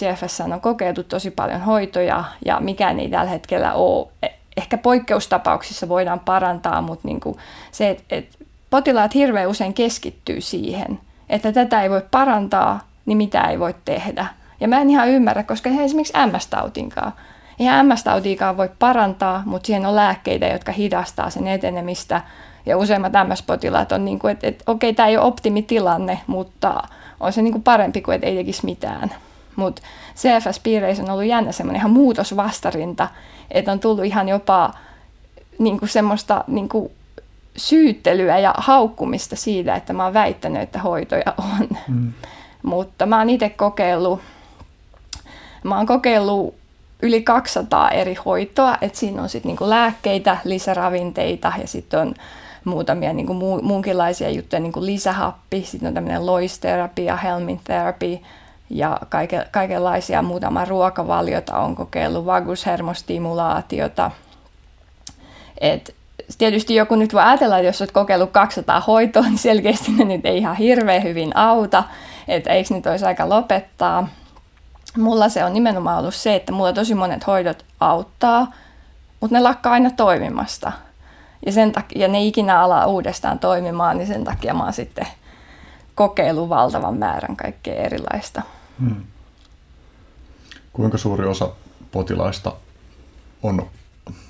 CFS 0.00 0.40
on 0.40 0.60
kokeiltu 0.60 1.02
tosi 1.02 1.30
paljon 1.30 1.60
hoitoja 1.60 2.24
ja 2.44 2.60
mikään 2.60 3.00
ei 3.00 3.08
tällä 3.08 3.30
hetkellä 3.30 3.72
ole 3.72 4.08
ehkä 4.56 4.78
poikkeustapauksissa 4.78 5.88
voidaan 5.88 6.20
parantaa, 6.20 6.82
mutta 6.82 7.08
niin 7.08 7.20
kuin 7.20 7.36
se, 7.72 7.90
että, 7.90 8.04
että 8.10 8.38
potilaat 8.70 9.14
hirveän 9.14 9.48
usein 9.48 9.74
keskittyy 9.74 10.40
siihen, 10.40 11.00
että 11.28 11.52
tätä 11.52 11.82
ei 11.82 11.90
voi 11.90 12.02
parantaa, 12.10 12.89
niin 13.10 13.18
mitä 13.18 13.40
ei 13.40 13.58
voi 13.58 13.74
tehdä. 13.84 14.26
Ja 14.60 14.68
mä 14.68 14.80
en 14.80 14.90
ihan 14.90 15.08
ymmärrä, 15.08 15.42
koska 15.42 15.70
he 15.70 15.84
esimerkiksi 15.84 16.12
MS-tautinkaan. 16.26 17.12
Eihän 17.58 17.86
MS-tautiikaan 17.86 18.56
voi 18.56 18.70
parantaa, 18.78 19.42
mutta 19.46 19.66
siihen 19.66 19.86
on 19.86 19.96
lääkkeitä, 19.96 20.46
jotka 20.46 20.72
hidastaa 20.72 21.30
sen 21.30 21.46
etenemistä. 21.46 22.20
Ja 22.66 22.76
useimmat 22.76 23.12
MS-potilaat 23.12 23.92
on 23.92 24.04
niin 24.04 24.18
kuin, 24.18 24.32
että, 24.32 24.46
että 24.46 24.64
okei, 24.66 24.92
tämä 24.92 25.08
ei 25.08 25.16
ole 25.16 25.26
optimitilanne, 25.26 26.20
mutta 26.26 26.82
on 27.20 27.32
se 27.32 27.42
niin 27.42 27.52
kuin 27.52 27.62
parempi 27.62 28.00
kuin, 28.00 28.14
että 28.14 28.26
ei 28.26 28.36
tekisi 28.36 28.64
mitään. 28.64 29.10
Mutta 29.56 29.82
CFS-piireissä 30.16 31.02
on 31.02 31.10
ollut 31.10 31.24
jännä 31.24 31.52
semmoinen 31.52 31.80
ihan 31.80 31.90
muutosvastarinta, 31.90 33.08
että 33.50 33.72
on 33.72 33.80
tullut 33.80 34.04
ihan 34.04 34.28
jopa 34.28 34.70
niin 35.58 35.78
kuin 35.78 35.88
semmoista 35.88 36.44
niin 36.46 36.68
kuin 36.68 36.90
syyttelyä 37.56 38.38
ja 38.38 38.54
haukkumista 38.56 39.36
siitä, 39.36 39.74
että 39.74 39.92
mä 39.92 40.04
oon 40.04 40.14
väittänyt, 40.14 40.62
että 40.62 40.78
hoitoja 40.78 41.34
on. 41.38 41.68
Mm. 41.88 42.12
Mutta 42.62 43.06
mä 43.06 43.18
oon 43.18 43.30
itse 43.30 43.48
kokeillut, 43.48 44.20
mä 45.64 45.76
oon 45.76 45.86
kokeillut 45.86 46.54
yli 47.02 47.22
200 47.22 47.90
eri 47.90 48.14
hoitoa, 48.14 48.76
että 48.80 48.98
siinä 48.98 49.22
on 49.22 49.28
sitten 49.28 49.48
niinku 49.48 49.68
lääkkeitä, 49.68 50.36
lisäravinteita 50.44 51.52
ja 51.60 51.66
sitten 51.66 52.00
on 52.00 52.14
muutamia 52.64 53.12
niinku 53.12 53.34
muunkinlaisia 53.62 54.30
juttuja, 54.30 54.60
niinku 54.60 54.84
lisähappi, 54.84 55.62
sitten 55.64 55.88
on 55.88 55.94
tämmöinen 55.94 56.26
loisterapia, 56.26 57.16
helmin 57.16 57.60
therapy, 57.64 58.18
ja 58.70 59.00
kaike, 59.08 59.46
kaikenlaisia 59.50 60.22
muutama 60.22 60.64
ruokavaliota. 60.64 61.58
On 61.58 61.76
kokeillut, 61.76 62.26
vagushermostimulaatiota. 62.26 64.10
Et 65.60 65.94
tietysti 66.38 66.74
joku 66.74 66.96
nyt 66.96 67.14
voi 67.14 67.22
ajatella, 67.22 67.58
että 67.58 67.68
jos 67.68 67.80
olet 67.80 67.92
kokeillut 67.92 68.30
200 68.30 68.80
hoitoa, 68.80 69.22
niin 69.22 69.38
selkeästi 69.38 69.92
ne 69.92 70.04
nyt 70.04 70.26
ei 70.26 70.38
ihan 70.38 70.56
hirveän 70.56 71.02
hyvin 71.02 71.36
auta, 71.36 71.84
että 72.30 72.50
eikö 72.50 72.74
nyt 72.74 72.86
olisi 72.86 73.04
aika 73.04 73.28
lopettaa. 73.28 74.08
Mulla 74.96 75.28
se 75.28 75.44
on 75.44 75.52
nimenomaan 75.52 75.98
ollut 75.98 76.14
se, 76.14 76.34
että 76.34 76.52
mulla 76.52 76.72
tosi 76.72 76.94
monet 76.94 77.26
hoidot 77.26 77.64
auttaa, 77.80 78.52
mutta 79.20 79.36
ne 79.36 79.40
lakkaa 79.40 79.72
aina 79.72 79.90
toimimasta. 79.90 80.72
Ja, 81.46 81.52
sen 81.52 81.72
takia, 81.72 82.00
ja 82.00 82.08
ne 82.08 82.24
ikinä 82.24 82.60
alaa 82.60 82.86
uudestaan 82.86 83.38
toimimaan, 83.38 83.96
niin 83.98 84.06
sen 84.06 84.24
takia 84.24 84.54
mä 84.54 84.64
oon 84.64 84.72
sitten 84.72 85.06
kokeillut 85.94 86.48
valtavan 86.48 86.96
määrän 86.96 87.36
kaikkea 87.36 87.74
erilaista. 87.74 88.42
Hmm. 88.80 89.04
Kuinka 90.72 90.98
suuri 90.98 91.26
osa 91.26 91.48
potilaista 91.92 92.52
on, 93.42 93.56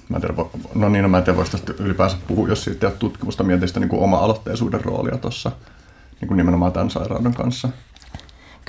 mä 0.09 0.17
en 0.17 0.21
tiedä, 0.21 0.35
no 0.75 0.89
niin, 0.89 1.03
no 1.03 1.09
mä 1.09 1.19
en 1.19 1.25
tiedä, 1.25 1.37
voisi 1.37 1.53
tästä 1.53 1.73
ylipäänsä 1.79 2.17
puhua, 2.29 2.49
jos 2.49 2.65
siitä 2.65 2.91
tutkimusta, 2.91 3.45
mietin 3.45 3.69
sitä 3.69 3.81
niin 3.81 3.95
oma-aloitteisuuden 3.95 4.85
roolia 4.85 5.19
tuossa 5.19 5.53
niin 6.21 6.29
kuin 6.29 6.37
nimenomaan 6.37 6.73
tämän 6.73 6.91
sairauden 6.91 7.35
kanssa. 7.35 7.69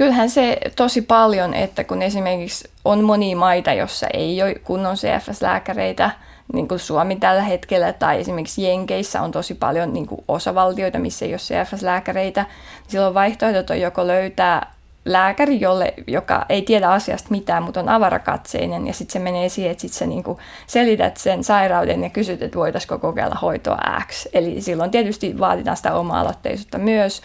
Kyllähän 0.02 0.30
se 0.30 0.58
tosi 0.76 1.02
paljon, 1.02 1.54
että 1.54 1.84
kun 1.84 2.02
esimerkiksi 2.02 2.70
on 2.86 3.04
monia 3.04 3.38
maita, 3.38 3.74
jossa 3.74 4.08
ei 4.14 4.44
ole 4.44 4.56
kunnon 4.56 4.96
CFS-lääkäreitä, 4.96 6.12
niin 6.54 6.68
kuin 6.68 6.80
Suomi 6.80 7.16
tällä 7.16 7.42
hetkellä, 7.42 7.94
tai 7.94 8.20
esimerkiksi 8.20 8.64
Jenkeissä 8.64 9.22
on 9.22 9.32
tosi 9.32 9.54
paljon 9.54 9.94
niin 9.94 10.08
kuin 10.08 10.24
osavaltioita, 10.28 11.00
missä 11.00 11.26
ei 11.26 11.34
ole 11.34 11.38
CFS-lääkäreitä, 11.38 12.42
niin 12.42 12.92
silloin 12.92 13.14
vaihtoehdot 13.14 13.70
on 13.70 13.82
joko 13.82 14.08
löytää 14.08 14.74
lääkäri, 15.06 15.60
jolle, 15.60 15.94
joka 16.08 16.46
ei 16.50 16.62
tiedä 16.62 16.90
asiasta 16.90 17.28
mitään, 17.30 17.64
mutta 17.64 17.80
on 17.80 17.90
avarakatseinen, 17.90 18.88
ja 18.88 18.94
sitten 18.94 19.14
se 19.14 19.20
menee 19.20 19.50
siihen, 19.50 19.72
että 19.72 19.82
sit 19.82 19.94
sä 19.94 20.06
niinku 20.06 20.40
selität 20.68 21.18
sen 21.18 21.44
sairauden 21.44 22.04
ja 22.04 22.10
kysyt, 22.10 22.42
että 22.42 22.60
voitaisiko 22.60 23.00
kokeilla 23.00 23.36
hoitoa 23.42 24.02
X. 24.08 24.28
Eli 24.34 24.62
silloin 24.62 24.92
tietysti 24.92 25.40
vaaditaan 25.40 25.78
sitä 25.78 25.94
oma-aloitteisuutta 25.94 26.78
myös, 26.78 27.22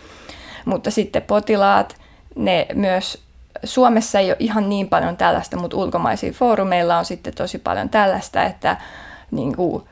mutta 0.64 0.90
sitten 0.90 1.22
potilaat, 1.22 2.05
ne 2.36 2.66
myös 2.74 3.26
Suomessa 3.64 4.18
ei 4.18 4.30
ole 4.30 4.36
ihan 4.38 4.68
niin 4.68 4.88
paljon 4.88 5.16
tällaista, 5.16 5.56
mutta 5.56 5.76
ulkomaisilla 5.76 6.36
foorumeilla 6.38 6.98
on 6.98 7.04
sitten 7.04 7.34
tosi 7.34 7.58
paljon 7.58 7.88
tällaista, 7.88 8.44
että 8.44 8.76
niin 9.30 9.56
kuin, 9.56 9.84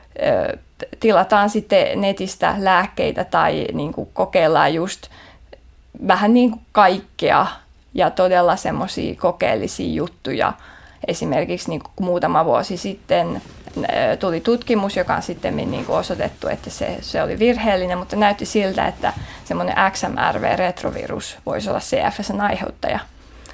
tilataan 0.99 1.49
sitten 1.49 2.01
netistä 2.01 2.55
lääkkeitä 2.57 3.23
tai 3.23 3.67
niin 3.73 3.93
kuin 3.93 4.09
kokeillaan 4.13 4.73
just 4.73 5.07
vähän 6.07 6.33
niin 6.33 6.51
kuin 6.51 6.65
kaikkea 6.71 7.47
ja 7.93 8.09
todella 8.09 8.55
semmoisia 8.55 9.15
kokeellisia 9.15 9.93
juttuja. 9.93 10.53
Esimerkiksi 11.07 11.69
niin 11.69 11.81
kuin 11.95 12.05
muutama 12.05 12.45
vuosi 12.45 12.77
sitten 12.77 13.41
tuli 14.19 14.41
tutkimus, 14.41 14.95
joka 14.95 15.15
on 15.15 15.21
sitten 15.21 15.57
niin 15.57 15.85
kuin 15.85 15.97
osoitettu, 15.97 16.47
että 16.47 16.69
se, 16.69 16.97
se 17.01 17.23
oli 17.23 17.39
virheellinen, 17.39 17.97
mutta 17.97 18.15
näytti 18.15 18.45
siltä, 18.45 18.87
että 18.87 19.13
semmoinen 19.45 19.75
XMRV-retrovirus 19.91 21.37
voisi 21.45 21.69
olla 21.69 21.79
CFSn 21.79 22.41
aiheuttaja. 22.41 22.99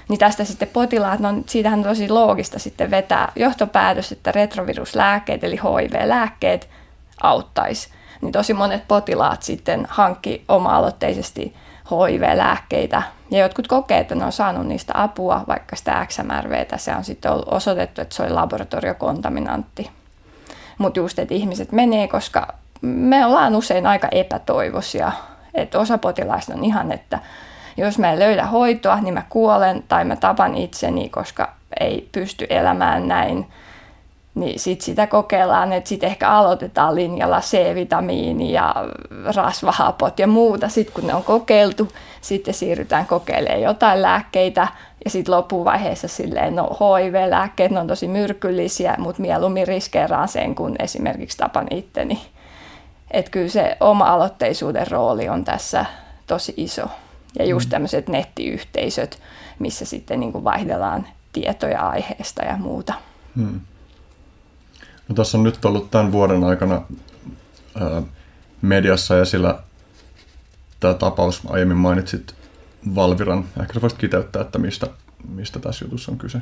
Niin 0.09 0.19
tästä 0.19 0.43
sitten 0.43 0.67
potilaat, 0.67 1.19
no 1.19 1.29
siitähän 1.45 1.79
on 1.79 1.85
tosi 1.85 2.09
loogista 2.09 2.59
sitten 2.59 2.91
vetää 2.91 3.31
johtopäätös, 3.35 4.11
että 4.11 4.31
retroviruslääkkeet 4.31 5.43
eli 5.43 5.55
HIV-lääkkeet 5.55 6.69
auttaisi. 7.23 7.89
Niin 8.21 8.31
tosi 8.31 8.53
monet 8.53 8.87
potilaat 8.87 9.43
sitten 9.43 9.87
hankki 9.89 10.43
oma-aloitteisesti 10.47 11.55
HIV-lääkkeitä. 11.91 13.01
Ja 13.31 13.39
jotkut 13.39 13.67
kokee, 13.67 13.97
että 13.99 14.15
ne 14.15 14.25
on 14.25 14.31
saanut 14.31 14.67
niistä 14.67 14.93
apua, 14.95 15.43
vaikka 15.47 15.75
sitä 15.75 16.05
XMRVtä. 16.05 16.77
Se 16.77 16.95
on 16.95 17.03
sitten 17.03 17.31
osoitettu, 17.45 18.01
että 18.01 18.15
se 18.15 18.23
oli 18.23 18.31
laboratoriokontaminantti. 18.31 19.89
Mutta 20.77 20.99
just, 20.99 21.19
että 21.19 21.33
ihmiset 21.33 21.71
menee, 21.71 22.07
koska 22.07 22.53
me 22.81 23.25
ollaan 23.25 23.55
usein 23.55 23.87
aika 23.87 24.07
epätoivoisia. 24.11 25.11
Että 25.53 25.79
osa 25.79 25.97
potilaista 25.97 26.53
on 26.53 26.63
ihan, 26.63 26.91
että 26.91 27.19
jos 27.77 27.99
mä 27.99 28.11
en 28.11 28.19
löydä 28.19 28.45
hoitoa, 28.45 29.01
niin 29.01 29.13
mä 29.13 29.23
kuolen 29.29 29.83
tai 29.87 30.05
mä 30.05 30.15
tapan 30.15 30.55
itseni, 30.55 31.09
koska 31.09 31.53
ei 31.79 32.09
pysty 32.11 32.47
elämään 32.49 33.07
näin 33.07 33.47
niin 34.35 34.59
sitten 34.59 34.85
sitä 34.85 35.07
kokeillaan, 35.07 35.73
että 35.73 35.87
sitten 35.87 36.09
ehkä 36.09 36.29
aloitetaan 36.29 36.95
linjalla 36.95 37.41
C-vitamiini 37.41 38.51
ja 38.51 38.75
rasvahapot 39.35 40.19
ja 40.19 40.27
muuta. 40.27 40.69
Sitten 40.69 40.93
kun 40.93 41.07
ne 41.07 41.13
on 41.13 41.23
kokeiltu, 41.23 41.87
sitten 42.21 42.53
siirrytään 42.53 43.05
kokeilemaan 43.05 43.61
jotain 43.61 44.01
lääkkeitä 44.01 44.67
ja 45.05 45.09
sitten 45.09 45.35
loppuvaiheessa 45.35 46.07
silleen, 46.07 46.55
no 46.55 46.69
HIV-lääkkeet, 46.79 47.71
ne 47.71 47.79
on 47.79 47.87
tosi 47.87 48.07
myrkyllisiä, 48.07 48.95
mutta 48.97 49.21
mieluummin 49.21 49.67
riskeeraan 49.67 50.27
sen, 50.27 50.55
kun 50.55 50.75
esimerkiksi 50.79 51.37
tapan 51.37 51.67
itteni. 51.71 52.21
Että 53.11 53.31
kyllä 53.31 53.49
se 53.49 53.77
oma-aloitteisuuden 53.79 54.91
rooli 54.91 55.29
on 55.29 55.45
tässä 55.45 55.85
tosi 56.27 56.53
iso. 56.57 56.83
Ja 57.39 57.45
just 57.45 57.65
mm. 57.65 57.71
tämmöiset 57.71 58.09
nettiyhteisöt, 58.09 59.19
missä 59.59 59.85
sitten 59.85 60.19
niin 60.19 60.31
kuin 60.31 60.43
vaihdellaan 60.43 61.07
tietoja 61.33 61.89
aiheesta 61.89 62.43
ja 62.43 62.57
muuta. 62.57 62.93
Hmm. 63.35 63.61
No, 65.11 65.15
tässä 65.15 65.37
on 65.37 65.43
nyt 65.43 65.65
ollut 65.65 65.91
tämän 65.91 66.11
vuoden 66.11 66.43
aikana 66.43 66.81
ää, 67.81 68.01
mediassa 68.61 69.21
esillä 69.21 69.59
tämä 70.79 70.93
tapaus, 70.93 71.41
aiemmin 71.49 71.77
mainitsit 71.77 72.35
Valviran. 72.95 73.45
Ehkä 73.61 73.81
voisit 73.81 73.99
kiteyttää, 73.99 74.41
että 74.41 74.59
mistä, 74.59 74.87
mistä 75.29 75.59
tässä 75.59 75.85
jutussa 75.85 76.11
on 76.11 76.17
kyse. 76.17 76.37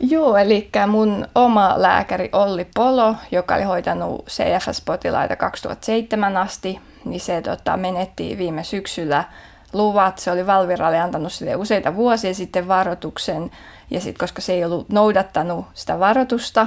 Joo, 0.00 0.36
eli 0.36 0.70
mun 0.86 1.26
oma 1.34 1.74
lääkäri 1.76 2.28
Olli 2.32 2.66
Polo, 2.74 3.14
joka 3.32 3.54
oli 3.54 3.62
hoitanut 3.62 4.26
CFS-potilaita 4.26 5.36
2007 5.36 6.36
asti, 6.36 6.80
niin 7.04 7.20
se 7.20 7.42
tota, 7.42 7.76
menetti 7.76 8.38
viime 8.38 8.64
syksyllä 8.64 9.24
luvat. 9.72 10.18
Se 10.18 10.30
oli 10.30 10.46
Valviralle 10.46 11.00
antanut 11.00 11.32
sille 11.32 11.56
useita 11.56 11.94
vuosia 11.94 12.34
sitten 12.34 12.68
varoituksen, 12.68 13.50
ja 13.90 14.00
sitten 14.00 14.20
koska 14.20 14.42
se 14.42 14.52
ei 14.52 14.64
ollut 14.64 14.88
noudattanut 14.88 15.66
sitä 15.74 15.98
varoitusta, 15.98 16.66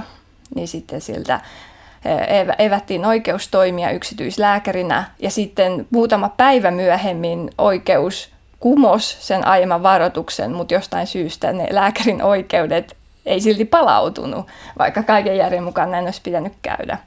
niin 0.55 0.67
sitten 0.67 1.01
siltä 1.01 1.39
evättiin 2.59 3.05
oikeus 3.05 3.47
toimia 3.47 3.91
yksityislääkärinä 3.91 5.03
ja 5.19 5.31
sitten 5.31 5.87
muutama 5.89 6.29
päivä 6.29 6.71
myöhemmin 6.71 7.49
oikeus 7.57 8.29
kumos 8.59 9.27
sen 9.27 9.47
aiemman 9.47 9.83
varoituksen, 9.83 10.51
mutta 10.51 10.73
jostain 10.73 11.07
syystä 11.07 11.53
ne 11.53 11.67
lääkärin 11.69 12.23
oikeudet 12.23 12.97
ei 13.25 13.41
silti 13.41 13.65
palautunut, 13.65 14.47
vaikka 14.79 15.03
kaiken 15.03 15.37
järjen 15.37 15.63
mukaan 15.63 15.91
näin 15.91 16.05
olisi 16.05 16.21
pitänyt 16.21 16.53
käydä. 16.61 16.97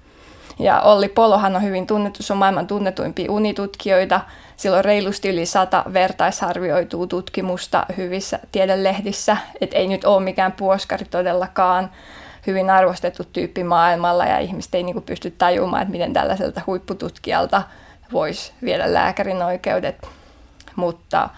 Ja 0.58 0.80
Olli 0.80 1.08
Polohan 1.08 1.56
on 1.56 1.62
hyvin 1.62 1.86
tunnettu, 1.86 2.22
se 2.22 2.32
on 2.32 2.38
maailman 2.38 2.66
tunnetuimpia 2.66 3.32
unitutkijoita. 3.32 4.20
Sillä 4.56 4.76
on 4.76 4.84
reilusti 4.84 5.28
yli 5.28 5.46
sata 5.46 5.84
vertaisarvioituu 5.92 7.06
tutkimusta 7.06 7.86
hyvissä 7.96 8.38
tiedelehdissä, 8.52 9.36
että 9.60 9.76
ei 9.76 9.86
nyt 9.86 10.04
ole 10.04 10.22
mikään 10.22 10.52
puoskari 10.52 11.04
todellakaan 11.04 11.90
hyvin 12.46 12.70
arvostettu 12.70 13.24
tyyppi 13.24 13.64
maailmalla 13.64 14.26
ja 14.26 14.38
ihmiset 14.38 14.74
ei 14.74 14.82
niin 14.82 14.94
kuin 14.94 15.04
pysty 15.04 15.30
tajumaan, 15.30 15.82
että 15.82 15.92
miten 15.92 16.12
tällaiselta 16.12 16.60
huippututkijalta 16.66 17.62
voisi 18.12 18.52
viedä 18.62 18.92
lääkärin 18.92 19.42
oikeudet. 19.42 20.08
Mutta 20.76 21.28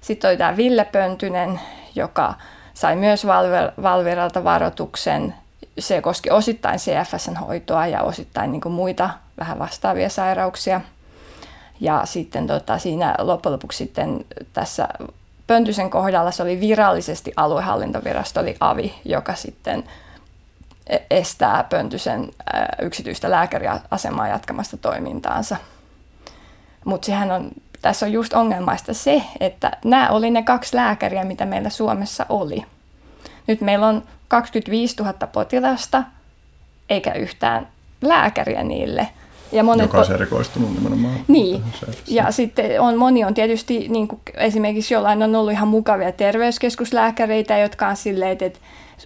sitten 0.00 0.28
oli 0.30 0.36
tämä 0.36 0.56
Ville 0.56 0.84
Pöntynen, 0.84 1.60
joka 1.94 2.34
sai 2.74 2.96
myös 2.96 3.26
Valviralta 3.82 4.44
varoituksen. 4.44 5.34
Se 5.78 6.00
koski 6.00 6.30
osittain 6.30 6.78
CFSn 6.78 7.36
hoitoa 7.36 7.86
ja 7.86 8.02
osittain 8.02 8.52
niin 8.52 8.60
kuin 8.60 8.72
muita 8.72 9.10
vähän 9.38 9.58
vastaavia 9.58 10.08
sairauksia. 10.08 10.80
Ja 11.80 12.02
sitten 12.04 12.46
tota, 12.46 12.78
siinä 12.78 13.14
loppujen 13.18 13.52
lopuksi 13.52 13.78
sitten 13.78 14.24
tässä 14.52 14.88
Pöntysen 15.46 15.90
kohdalla 15.90 16.30
se 16.30 16.42
oli 16.42 16.60
virallisesti 16.60 17.32
aluehallintovirasto, 17.36 18.40
eli 18.40 18.56
AVI, 18.60 18.94
joka 19.04 19.34
sitten 19.34 19.84
estää 21.10 21.64
Pöntysen 21.64 22.30
yksityistä 22.82 23.30
lääkäriasemaa 23.30 24.28
jatkamasta 24.28 24.76
toimintaansa. 24.76 25.56
Mutta 26.84 27.06
sehän 27.06 27.30
on, 27.30 27.50
tässä 27.82 28.06
on 28.06 28.12
just 28.12 28.32
ongelmaista 28.32 28.94
se, 28.94 29.22
että 29.40 29.70
nämä 29.84 30.08
oli 30.08 30.30
ne 30.30 30.42
kaksi 30.42 30.76
lääkäriä, 30.76 31.24
mitä 31.24 31.46
meillä 31.46 31.70
Suomessa 31.70 32.26
oli. 32.28 32.64
Nyt 33.46 33.60
meillä 33.60 33.86
on 33.86 34.02
25 34.28 34.96
000 34.96 35.12
potilasta, 35.12 36.02
eikä 36.90 37.12
yhtään 37.12 37.68
lääkäriä 38.02 38.62
niille. 38.62 39.08
Ja 39.52 39.62
monet 39.62 39.86
Joka 39.86 39.98
on 39.98 40.12
erikoistunut 40.14 40.74
nimenomaan. 40.74 41.14
Niin, 41.28 41.62
ja 42.06 42.30
sitten 42.30 42.80
on, 42.80 42.96
moni 42.96 43.24
on 43.24 43.34
tietysti, 43.34 43.88
niin 43.88 44.08
kuin 44.08 44.20
esimerkiksi 44.34 44.94
jollain 44.94 45.22
on 45.22 45.34
ollut 45.34 45.52
ihan 45.52 45.68
mukavia 45.68 46.12
terveyskeskuslääkäreitä, 46.12 47.58
jotka 47.58 47.88
on 47.88 47.96
silleen, 47.96 48.36
että 48.40 48.60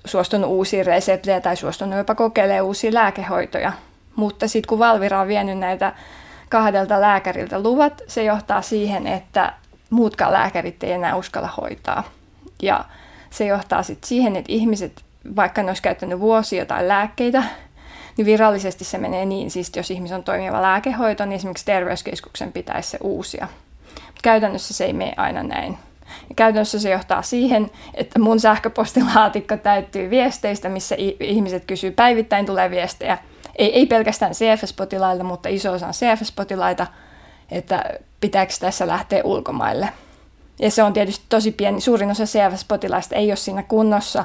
suostunut 0.04 0.50
uusiin 0.50 0.86
reseptejä 0.86 1.40
tai 1.40 1.56
suostunut 1.56 1.98
jopa 1.98 2.14
kokeilemaan 2.14 2.64
uusia 2.64 2.94
lääkehoitoja. 2.94 3.72
Mutta 4.16 4.48
sitten 4.48 4.68
kun 4.68 4.78
Valvira 4.78 5.20
on 5.20 5.28
vienyt 5.28 5.58
näitä 5.58 5.92
kahdelta 6.48 7.00
lääkäriltä 7.00 7.62
luvat, 7.62 8.02
se 8.08 8.24
johtaa 8.24 8.62
siihen, 8.62 9.06
että 9.06 9.52
muutkaan 9.90 10.32
lääkärit 10.32 10.84
ei 10.84 10.92
enää 10.92 11.16
uskalla 11.16 11.50
hoitaa. 11.56 12.04
Ja 12.62 12.84
se 13.30 13.46
johtaa 13.46 13.82
sitten 13.82 14.08
siihen, 14.08 14.36
että 14.36 14.52
ihmiset, 14.52 15.02
vaikka 15.36 15.62
ne 15.62 15.68
olisi 15.68 15.82
käyttänyt 15.82 16.20
vuosia 16.20 16.62
jotain 16.62 16.88
lääkkeitä, 16.88 17.42
niin 18.16 18.26
virallisesti 18.26 18.84
se 18.84 18.98
menee 18.98 19.24
niin, 19.24 19.50
siis 19.50 19.72
jos 19.76 19.90
ihmisen 19.90 20.16
on 20.16 20.24
toimiva 20.24 20.62
lääkehoito, 20.62 21.24
niin 21.24 21.36
esimerkiksi 21.36 21.64
terveyskeskuksen 21.64 22.52
pitäisi 22.52 22.90
se 22.90 22.98
uusia. 23.00 23.48
Mutta 23.94 24.20
käytännössä 24.22 24.74
se 24.74 24.84
ei 24.84 24.92
mene 24.92 25.14
aina 25.16 25.42
näin. 25.42 25.78
Ja 26.28 26.34
käytännössä 26.34 26.80
se 26.80 26.90
johtaa 26.90 27.22
siihen, 27.22 27.70
että 27.94 28.18
mun 28.18 28.40
sähköpostilaatikko 28.40 29.56
täyttyy 29.56 30.10
viesteistä, 30.10 30.68
missä 30.68 30.96
ihmiset 31.20 31.64
kysyy 31.64 31.90
päivittäin 31.90 32.46
tulee 32.46 32.70
viestejä. 32.70 33.18
Ei, 33.56 33.74
ei 33.74 33.86
pelkästään 33.86 34.32
CFS-potilailta, 34.32 35.24
mutta 35.24 35.48
iso 35.48 35.72
osa 35.72 35.90
CFS-potilaita, 35.90 36.86
että 37.50 37.84
pitääkö 38.20 38.52
tässä 38.60 38.86
lähteä 38.86 39.20
ulkomaille. 39.24 39.88
Ja 40.58 40.70
se 40.70 40.82
on 40.82 40.92
tietysti 40.92 41.24
tosi 41.28 41.50
pieni. 41.50 41.80
Suurin 41.80 42.10
osa 42.10 42.24
CFS-potilaista 42.24 43.16
ei 43.16 43.30
ole 43.30 43.36
siinä 43.36 43.62
kunnossa, 43.62 44.24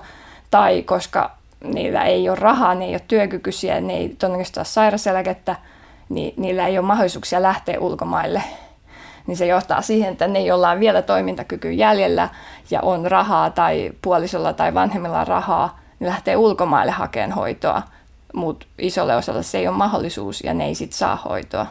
tai 0.52 0.82
koska 0.82 1.32
niillä 1.64 2.04
ei 2.04 2.30
ole 2.30 2.40
rahaa, 2.40 2.76
ne 2.76 2.86
ei 2.86 2.92
ole 2.92 3.02
työkykyisiä, 3.08 3.82
ne 3.82 3.98
ei 3.98 4.10
todennäköisesti 4.10 4.56
saa 4.56 4.64
sairaseläkettä, 4.64 5.56
niin 6.10 6.34
niillä 6.38 6.68
ei 6.68 6.78
ole 6.78 6.88
mahdollisuuksia 6.88 7.42
lähteä 7.42 7.80
ulkomaille 7.80 8.44
niin 9.30 9.38
se 9.38 9.46
johtaa 9.46 9.82
siihen, 9.82 10.12
että 10.12 10.28
ne, 10.28 10.42
joilla 10.42 10.70
on 10.70 10.80
vielä 10.80 11.02
toimintakyky 11.02 11.72
jäljellä 11.72 12.30
ja 12.72 12.82
on 12.82 13.12
rahaa 13.12 13.50
tai 13.50 13.92
puolisolla 14.02 14.54
tai 14.54 14.74
vanhemmilla 14.74 15.26
rahaa, 15.26 15.80
ne 16.00 16.08
lähtee 16.08 16.38
ulkomaille 16.38 16.92
hakemaan 16.92 17.32
hoitoa, 17.32 17.82
mutta 18.34 18.66
isolle 18.78 19.16
osalle 19.16 19.44
se 19.44 19.58
ei 19.58 19.68
ole 19.68 19.78
mahdollisuus 19.78 20.44
ja 20.44 20.54
ne 20.54 20.66
ei 20.66 20.76
sitten 20.76 20.98
saa 20.98 21.16
hoitoa. 21.16 21.66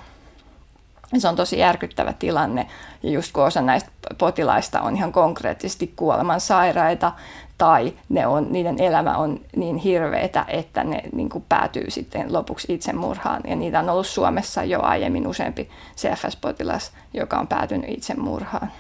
Se 1.19 1.29
on 1.29 1.37
tosi 1.37 1.59
järkyttävä 1.59 2.13
tilanne 2.13 2.67
ja 3.03 3.11
just 3.11 3.33
kun 3.33 3.45
osa 3.45 3.61
näistä 3.61 3.91
potilaista 4.19 4.81
on 4.81 4.97
ihan 4.97 5.13
konkreettisesti 5.13 5.93
kuoleman 5.97 6.41
sairaita 6.41 7.13
tai 7.59 7.93
ne 8.09 8.27
on, 8.27 8.47
niiden 8.51 8.81
elämä 8.81 9.17
on 9.17 9.41
niin 9.57 9.77
hirveetä, 9.77 10.45
että 10.49 10.85
ne 10.85 11.03
niin 11.13 11.29
kuin 11.29 11.45
päätyy 11.49 11.91
sitten 11.91 12.33
lopuksi 12.33 12.75
itsemurhaan. 12.75 13.43
Ja 13.47 13.57
niitä 13.57 13.81
on 13.81 13.89
ollut 13.89 14.07
Suomessa 14.07 14.65
jo 14.65 14.83
aiemmin 14.83 15.27
useampi 15.27 15.69
CFS-potilas, 15.97 16.93
joka 17.15 17.39
on 17.39 17.47
päätynyt 17.47 17.91
itsemurhaan. 17.91 18.73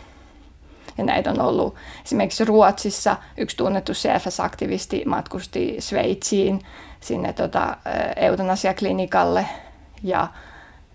Ja 0.99 1.05
näitä 1.05 1.31
on 1.31 1.41
ollut 1.41 1.74
esimerkiksi 2.05 2.45
Ruotsissa 2.45 3.16
yksi 3.37 3.57
tunnettu 3.57 3.93
CFS-aktivisti 3.93 5.03
matkusti 5.07 5.76
Sveitsiin 5.79 6.61
sinne 7.01 7.33
tota, 7.33 7.76
eutanasiaklinikalle. 8.16 9.47
Ja 10.03 10.29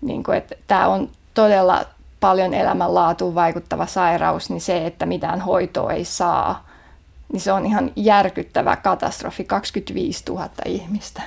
niin 0.00 0.24
kuin, 0.24 0.38
että 0.38 0.54
tämä 0.66 0.86
on 0.86 1.10
todella 1.34 1.84
paljon 2.20 2.54
elämänlaatuun 2.54 3.34
vaikuttava 3.34 3.86
sairaus, 3.86 4.50
niin 4.50 4.60
se, 4.60 4.86
että 4.86 5.06
mitään 5.06 5.40
hoitoa 5.40 5.92
ei 5.92 6.04
saa, 6.04 6.63
niin 7.34 7.40
se 7.40 7.52
on 7.52 7.66
ihan 7.66 7.90
järkyttävä 7.96 8.76
katastrofi, 8.76 9.44
25 9.44 10.22
000 10.28 10.48
ihmistä. 10.66 11.22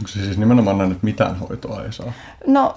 Onko 0.00 0.08
se 0.08 0.24
siis 0.24 0.38
nimenomaan 0.38 0.78
näin, 0.78 0.92
että 0.92 1.04
mitään 1.04 1.38
hoitoa 1.38 1.82
ei 1.82 1.92
saa? 1.92 2.12
No, 2.46 2.74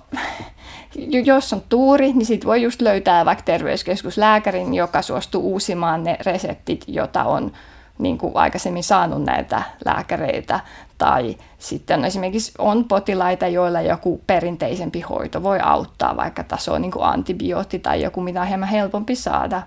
jos 1.25 1.53
on 1.53 1.61
tuuri, 1.69 2.13
niin 2.13 2.25
sit 2.25 2.45
voi 2.45 2.61
just 2.61 2.81
löytää 2.81 3.25
vaikka 3.25 3.43
terveyskeskuslääkärin, 3.43 4.73
joka 4.73 5.01
suostuu 5.01 5.51
uusimaan 5.51 6.03
ne 6.03 6.17
reseptit, 6.25 6.83
jota 6.87 7.23
on 7.23 7.51
niin 7.97 8.17
kuin 8.17 8.35
aikaisemmin 8.35 8.83
saanut 8.83 9.23
näiltä 9.23 9.61
lääkäreiltä. 9.85 10.59
Tai 10.97 11.37
sitten 11.59 12.05
esimerkiksi 12.05 12.51
on 12.57 12.83
potilaita, 12.83 13.47
joilla 13.47 13.81
joku 13.81 14.21
perinteisempi 14.27 15.01
hoito 15.01 15.43
voi 15.43 15.59
auttaa, 15.63 16.17
vaikka 16.17 16.43
taso 16.43 16.73
on 16.73 16.81
niin 16.81 16.91
kuin 16.91 17.05
antibiootti 17.05 17.79
tai 17.79 18.01
joku, 18.01 18.21
mitä 18.21 18.41
on 18.41 18.47
hieman 18.47 18.69
helpompi 18.69 19.15
saada. 19.15 19.61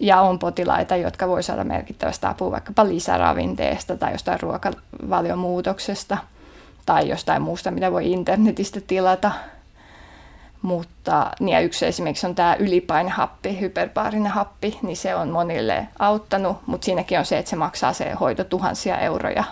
Ja 0.00 0.20
on 0.20 0.38
potilaita, 0.38 0.96
jotka 0.96 1.28
voi 1.28 1.42
saada 1.42 1.64
merkittävästä 1.64 2.28
apua 2.28 2.50
vaikkapa 2.50 2.88
lisäravinteesta 2.88 3.96
tai 3.96 4.12
jostain 4.12 4.40
ruokavaliomuutoksesta 4.40 6.18
tai 6.86 7.08
jostain 7.08 7.42
muusta, 7.42 7.70
mitä 7.70 7.92
voi 7.92 8.12
internetistä 8.12 8.80
tilata. 8.86 9.32
Mutta 10.62 11.30
niin 11.40 11.54
ja 11.54 11.60
yksi 11.60 11.86
esimerkiksi 11.86 12.26
on 12.26 12.34
tämä 12.34 12.56
ylipainehappi, 12.58 13.60
hyperbaarinen 13.60 14.32
happi, 14.32 14.78
niin 14.82 14.96
se 14.96 15.14
on 15.14 15.28
monille 15.28 15.88
auttanut, 15.98 16.56
mutta 16.66 16.84
siinäkin 16.84 17.18
on 17.18 17.24
se, 17.24 17.38
että 17.38 17.50
se 17.50 17.56
maksaa 17.56 17.92
se 17.92 18.12
hoito 18.12 18.44
tuhansia 18.44 18.98
euroja. 18.98 19.44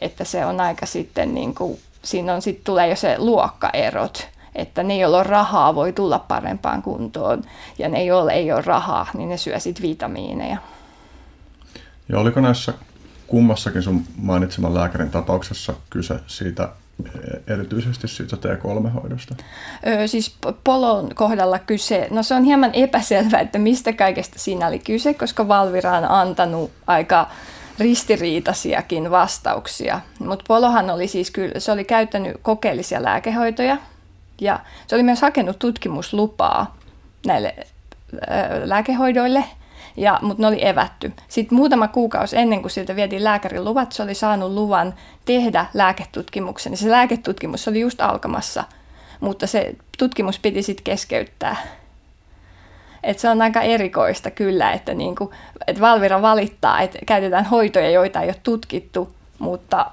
Että 0.00 0.24
se 0.24 0.46
on 0.46 0.60
aika 0.60 0.86
sitten, 0.86 1.34
niin 1.34 1.54
kuin, 1.54 1.78
siinä 2.02 2.34
on 2.34 2.42
sitten 2.42 2.64
tulee 2.64 2.88
jo 2.88 2.96
se 2.96 3.18
luokkaerot, 3.18 4.28
että 4.56 4.82
ne, 4.82 4.98
joilla 4.98 5.18
on 5.18 5.26
rahaa, 5.26 5.74
voi 5.74 5.92
tulla 5.92 6.18
parempaan 6.18 6.82
kuntoon, 6.82 7.42
ja 7.78 7.88
ne, 7.88 8.04
joilla 8.04 8.32
ei 8.32 8.52
ole 8.52 8.62
rahaa, 8.62 9.06
niin 9.14 9.28
ne 9.28 9.36
syö 9.36 9.60
sitten 9.60 9.82
vitamiineja. 9.82 10.58
Ja 12.08 12.18
oliko 12.18 12.40
näissä 12.40 12.74
kummassakin 13.26 13.82
sun 13.82 14.04
mainitseman 14.16 14.74
lääkärin 14.74 15.10
tapauksessa 15.10 15.74
kyse 15.90 16.20
siitä 16.26 16.68
erityisesti 17.46 18.08
siitä 18.08 18.36
T3-hoidosta? 18.36 19.34
Öö, 19.86 20.06
siis 20.06 20.36
Polon 20.64 21.14
kohdalla 21.14 21.58
kyse, 21.58 22.08
no 22.10 22.22
se 22.22 22.34
on 22.34 22.44
hieman 22.44 22.70
epäselvä, 22.72 23.38
että 23.38 23.58
mistä 23.58 23.92
kaikesta 23.92 24.38
siinä 24.38 24.66
oli 24.66 24.78
kyse, 24.78 25.14
koska 25.14 25.48
Valvira 25.48 25.98
on 25.98 26.04
antanut 26.04 26.70
aika 26.86 27.28
ristiriitaisiakin 27.78 29.10
vastauksia. 29.10 30.00
Mutta 30.18 30.44
Polohan 30.48 30.90
oli 30.90 31.08
siis 31.08 31.30
kyllä, 31.30 31.60
se 31.60 31.72
oli 31.72 31.84
käyttänyt 31.84 32.36
kokeellisia 32.42 33.02
lääkehoitoja 33.02 33.78
ja 34.40 34.60
se 34.86 34.94
oli 34.94 35.02
myös 35.02 35.22
hakenut 35.22 35.58
tutkimuslupaa 35.58 36.76
näille 37.26 37.54
lääkehoidoille– 38.64 39.44
ja, 39.96 40.18
mutta 40.22 40.42
ne 40.42 40.46
oli 40.46 40.66
evätty. 40.66 41.12
Sitten 41.28 41.56
muutama 41.56 41.88
kuukausi 41.88 42.36
ennen 42.36 42.60
kuin 42.60 42.70
siltä 42.70 42.96
vietiin 42.96 43.24
lääkärin 43.24 43.64
luvat, 43.64 43.92
se 43.92 44.02
oli 44.02 44.14
saanut 44.14 44.52
luvan 44.52 44.94
tehdä 45.24 45.66
lääketutkimuksen. 45.74 46.72
Ja 46.72 46.76
se 46.76 46.90
lääketutkimus 46.90 47.68
oli 47.68 47.80
just 47.80 48.00
alkamassa, 48.00 48.64
mutta 49.20 49.46
se 49.46 49.74
tutkimus 49.98 50.38
piti 50.38 50.62
sitten 50.62 50.84
keskeyttää. 50.84 51.56
Et 53.02 53.18
se 53.18 53.28
on 53.28 53.42
aika 53.42 53.62
erikoista 53.62 54.30
kyllä, 54.30 54.72
että 54.72 54.94
niinku, 54.94 55.32
et 55.66 55.80
Valvira 55.80 56.22
valittaa, 56.22 56.80
että 56.80 56.98
käytetään 57.06 57.44
hoitoja, 57.44 57.90
joita 57.90 58.20
ei 58.20 58.28
ole 58.28 58.36
tutkittu, 58.42 59.14
mutta 59.38 59.90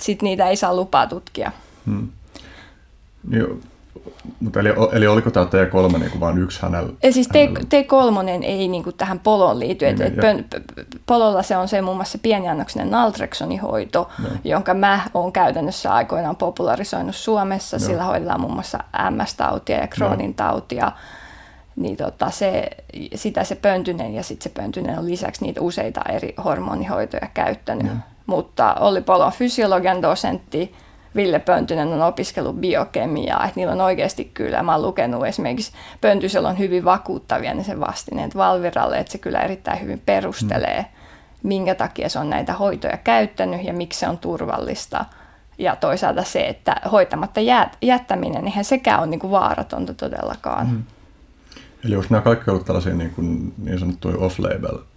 sitten 0.00 0.26
niitä 0.26 0.48
ei 0.48 0.56
saa 0.56 0.76
lupaa 0.76 1.06
tutkia. 1.06 1.52
Hmm. 1.86 2.08
Niin, 3.28 3.62
mutta 4.40 4.60
eli, 4.60 4.68
eli 4.92 5.06
oliko 5.06 5.30
tämä 5.30 5.46
T3 5.46 5.98
niin 5.98 6.20
vain 6.20 6.38
yksi 6.38 6.62
hänellä? 6.62 6.92
Ja 7.02 7.12
siis 7.12 7.28
T, 7.28 7.32
T3 7.34 8.44
ei 8.44 8.68
niin 8.68 8.84
kuin 8.84 8.96
tähän 8.96 9.18
poloon 9.18 9.58
liity. 9.60 9.84
Niin, 9.84 10.02
et, 10.02 10.16
niin, 10.16 10.38
et 10.76 10.86
pololla 11.06 11.42
se 11.42 11.56
on 11.56 11.68
se 11.68 11.82
muun 11.82 11.96
muassa 11.96 12.18
pieniannoksinen 12.22 12.90
naltreksonihoito, 12.90 14.08
no. 14.18 14.28
jonka 14.44 14.74
mä 14.74 15.00
oon 15.14 15.32
käytännössä 15.32 15.94
aikoinaan 15.94 16.36
popularisoinut 16.36 17.16
Suomessa. 17.16 17.76
No. 17.76 17.84
Sillä 17.86 18.04
hoidetaan 18.04 18.40
muun 18.40 18.54
muassa 18.54 18.78
MS-tautia 19.10 19.80
ja 19.80 19.86
Crohnin 19.86 20.30
no. 20.30 20.34
tautia. 20.36 20.92
Niin 21.76 21.96
tota, 21.96 22.30
se, 22.30 22.70
sitä 23.14 23.44
se 23.44 23.54
pöntynen 23.54 24.14
ja 24.14 24.22
sitten 24.22 24.52
se 24.52 24.60
pöntynen 24.62 24.98
on 24.98 25.06
lisäksi 25.06 25.44
niitä 25.44 25.60
useita 25.60 26.00
eri 26.08 26.34
hormonihoitoja 26.44 27.28
käyttänyt. 27.34 27.86
No. 27.86 27.92
Mutta 28.26 28.74
Olli 28.74 29.00
Polo 29.00 29.26
on 29.26 29.32
fysiologian 29.32 30.02
dosentti, 30.02 30.74
Ville 31.16 31.38
Pöntynen 31.38 31.88
on 31.88 32.02
opiskellut 32.02 32.56
biokemiaa, 32.56 33.44
että 33.44 33.60
niillä 33.60 33.72
on 33.72 33.80
oikeasti 33.80 34.30
kyllä, 34.34 34.62
mä 34.62 34.72
oon 34.72 34.82
lukenut 34.82 35.26
esimerkiksi 35.26 35.72
Pöntysellä 36.00 36.48
on 36.48 36.58
hyvin 36.58 36.84
vakuuttavia 36.84 37.54
ne 37.54 37.64
sen 37.64 37.80
vastineet 37.80 38.36
Valviralle, 38.36 38.98
että 38.98 39.12
se 39.12 39.18
kyllä 39.18 39.40
erittäin 39.40 39.80
hyvin 39.80 40.02
perustelee, 40.06 40.80
mm. 40.80 40.88
minkä 41.48 41.74
takia 41.74 42.08
se 42.08 42.18
on 42.18 42.30
näitä 42.30 42.52
hoitoja 42.52 42.96
käyttänyt 42.96 43.64
ja 43.64 43.72
miksi 43.72 44.00
se 44.00 44.08
on 44.08 44.18
turvallista. 44.18 45.04
Ja 45.58 45.76
toisaalta 45.76 46.24
se, 46.24 46.46
että 46.46 46.76
hoitamatta 46.92 47.40
jättäminen, 47.82 48.44
eihän 48.44 48.64
sekään 48.64 49.00
ole 49.00 49.06
niin 49.06 49.20
kuin 49.20 49.30
vaaratonta 49.30 49.94
todellakaan. 49.94 50.70
Mm. 50.70 50.82
Eli 51.84 51.96
onko 51.96 52.06
nämä 52.10 52.22
kaikki 52.22 52.50
ollut 52.50 52.66
tällaisia 52.66 52.94
niin, 52.94 53.10
kuin, 53.10 53.54
niin 53.58 53.78
sanottuja 53.78 54.16
off-label 54.16 54.78
niin 54.78 54.91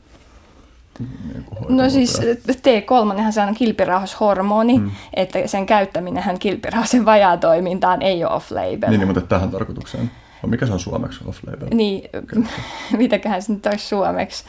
no 1.70 1.90
siis 1.90 2.20
T3 2.52 3.32
se 3.32 3.42
on 3.42 3.54
kilpirauhashormoni, 3.54 4.76
hmm. 4.76 4.92
että 5.14 5.48
sen 5.48 5.66
käyttäminen 5.66 6.40
kilpirauhasen 6.40 7.06
vajaatoimintaan 7.06 8.02
ei 8.02 8.24
ole 8.24 8.34
off-label. 8.34 8.90
Niin, 8.90 9.00
niin 9.00 9.08
mutta 9.08 9.22
tähän 9.22 9.52
tarkoitukseen. 9.52 10.12
Mikä 10.46 10.66
se 10.66 10.74
on 10.74 10.80
suomeksi 10.80 11.20
off-label? 11.26 11.68
Niin, 11.74 12.10
mitäköhän 12.98 13.42
se 13.42 13.54
nyt 13.54 13.66
olisi 13.66 13.88
suomeksi. 13.88 14.44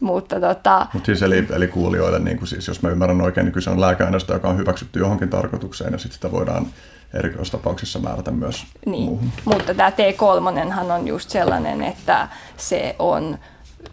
Mutta 0.00 0.40
tota... 0.40 0.86
Mut 0.94 1.06
siis 1.06 1.22
eli, 1.22 1.46
eli 1.54 1.68
kuulijoille, 1.68 2.18
niin 2.18 2.38
kuin 2.38 2.48
siis, 2.48 2.68
jos 2.68 2.82
mä 2.82 2.88
ymmärrän 2.88 3.20
oikein, 3.20 3.44
niin 3.44 3.52
kyse 3.52 3.70
on 3.70 3.80
lääkeaineesta, 3.80 4.32
joka 4.32 4.48
on 4.48 4.58
hyväksytty 4.58 4.98
johonkin 4.98 5.28
tarkoitukseen 5.28 5.92
ja 5.92 5.98
sitten 5.98 6.14
sitä 6.14 6.32
voidaan 6.32 6.66
erikoistapauksissa 7.14 7.98
määrätä 7.98 8.30
myös 8.30 8.66
niin. 8.86 9.04
muuhun. 9.04 9.32
Mutta 9.44 9.74
tämä 9.74 9.90
T3 9.90 10.92
on 10.92 11.08
just 11.08 11.30
sellainen, 11.30 11.82
että 11.82 12.28
se 12.56 12.96
on 12.98 13.38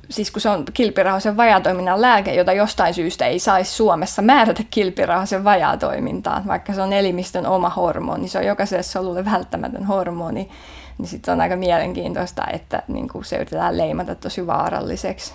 siis 0.10 0.32
kun 0.32 0.42
se 0.42 0.50
on 0.50 0.66
kilpirauhasen 0.74 1.38
vajatoiminnan 1.38 2.02
lääke, 2.02 2.34
jota 2.34 2.54
jostain 2.54 2.94
syystä 2.94 3.26
ei 3.26 3.40
saisi 3.40 3.72
Suomessa 3.72 4.22
määrätä 4.22 4.64
kilpirauhasen 4.72 5.44
vajatoimintaan, 5.44 6.48
vaikka 6.48 6.74
se 6.74 6.82
on 6.82 6.94
elimistön 6.94 7.46
oma 7.46 7.70
hormoni, 7.70 8.28
se 8.28 8.38
on 8.38 8.46
jokaiselle 8.46 8.84
solulle 8.84 9.26
välttämätön 9.26 9.86
hormoni, 9.86 10.50
niin 10.98 11.08
sitten 11.08 11.32
on 11.32 11.42
aika 11.42 11.56
mielenkiintoista, 11.56 12.44
että 12.54 12.84
niin 12.88 13.10
kuin 13.10 13.26
se 13.26 13.36
yritetään 13.36 13.78
leimata 13.78 14.16
tosi 14.16 14.48
vaaralliseksi. 14.48 15.34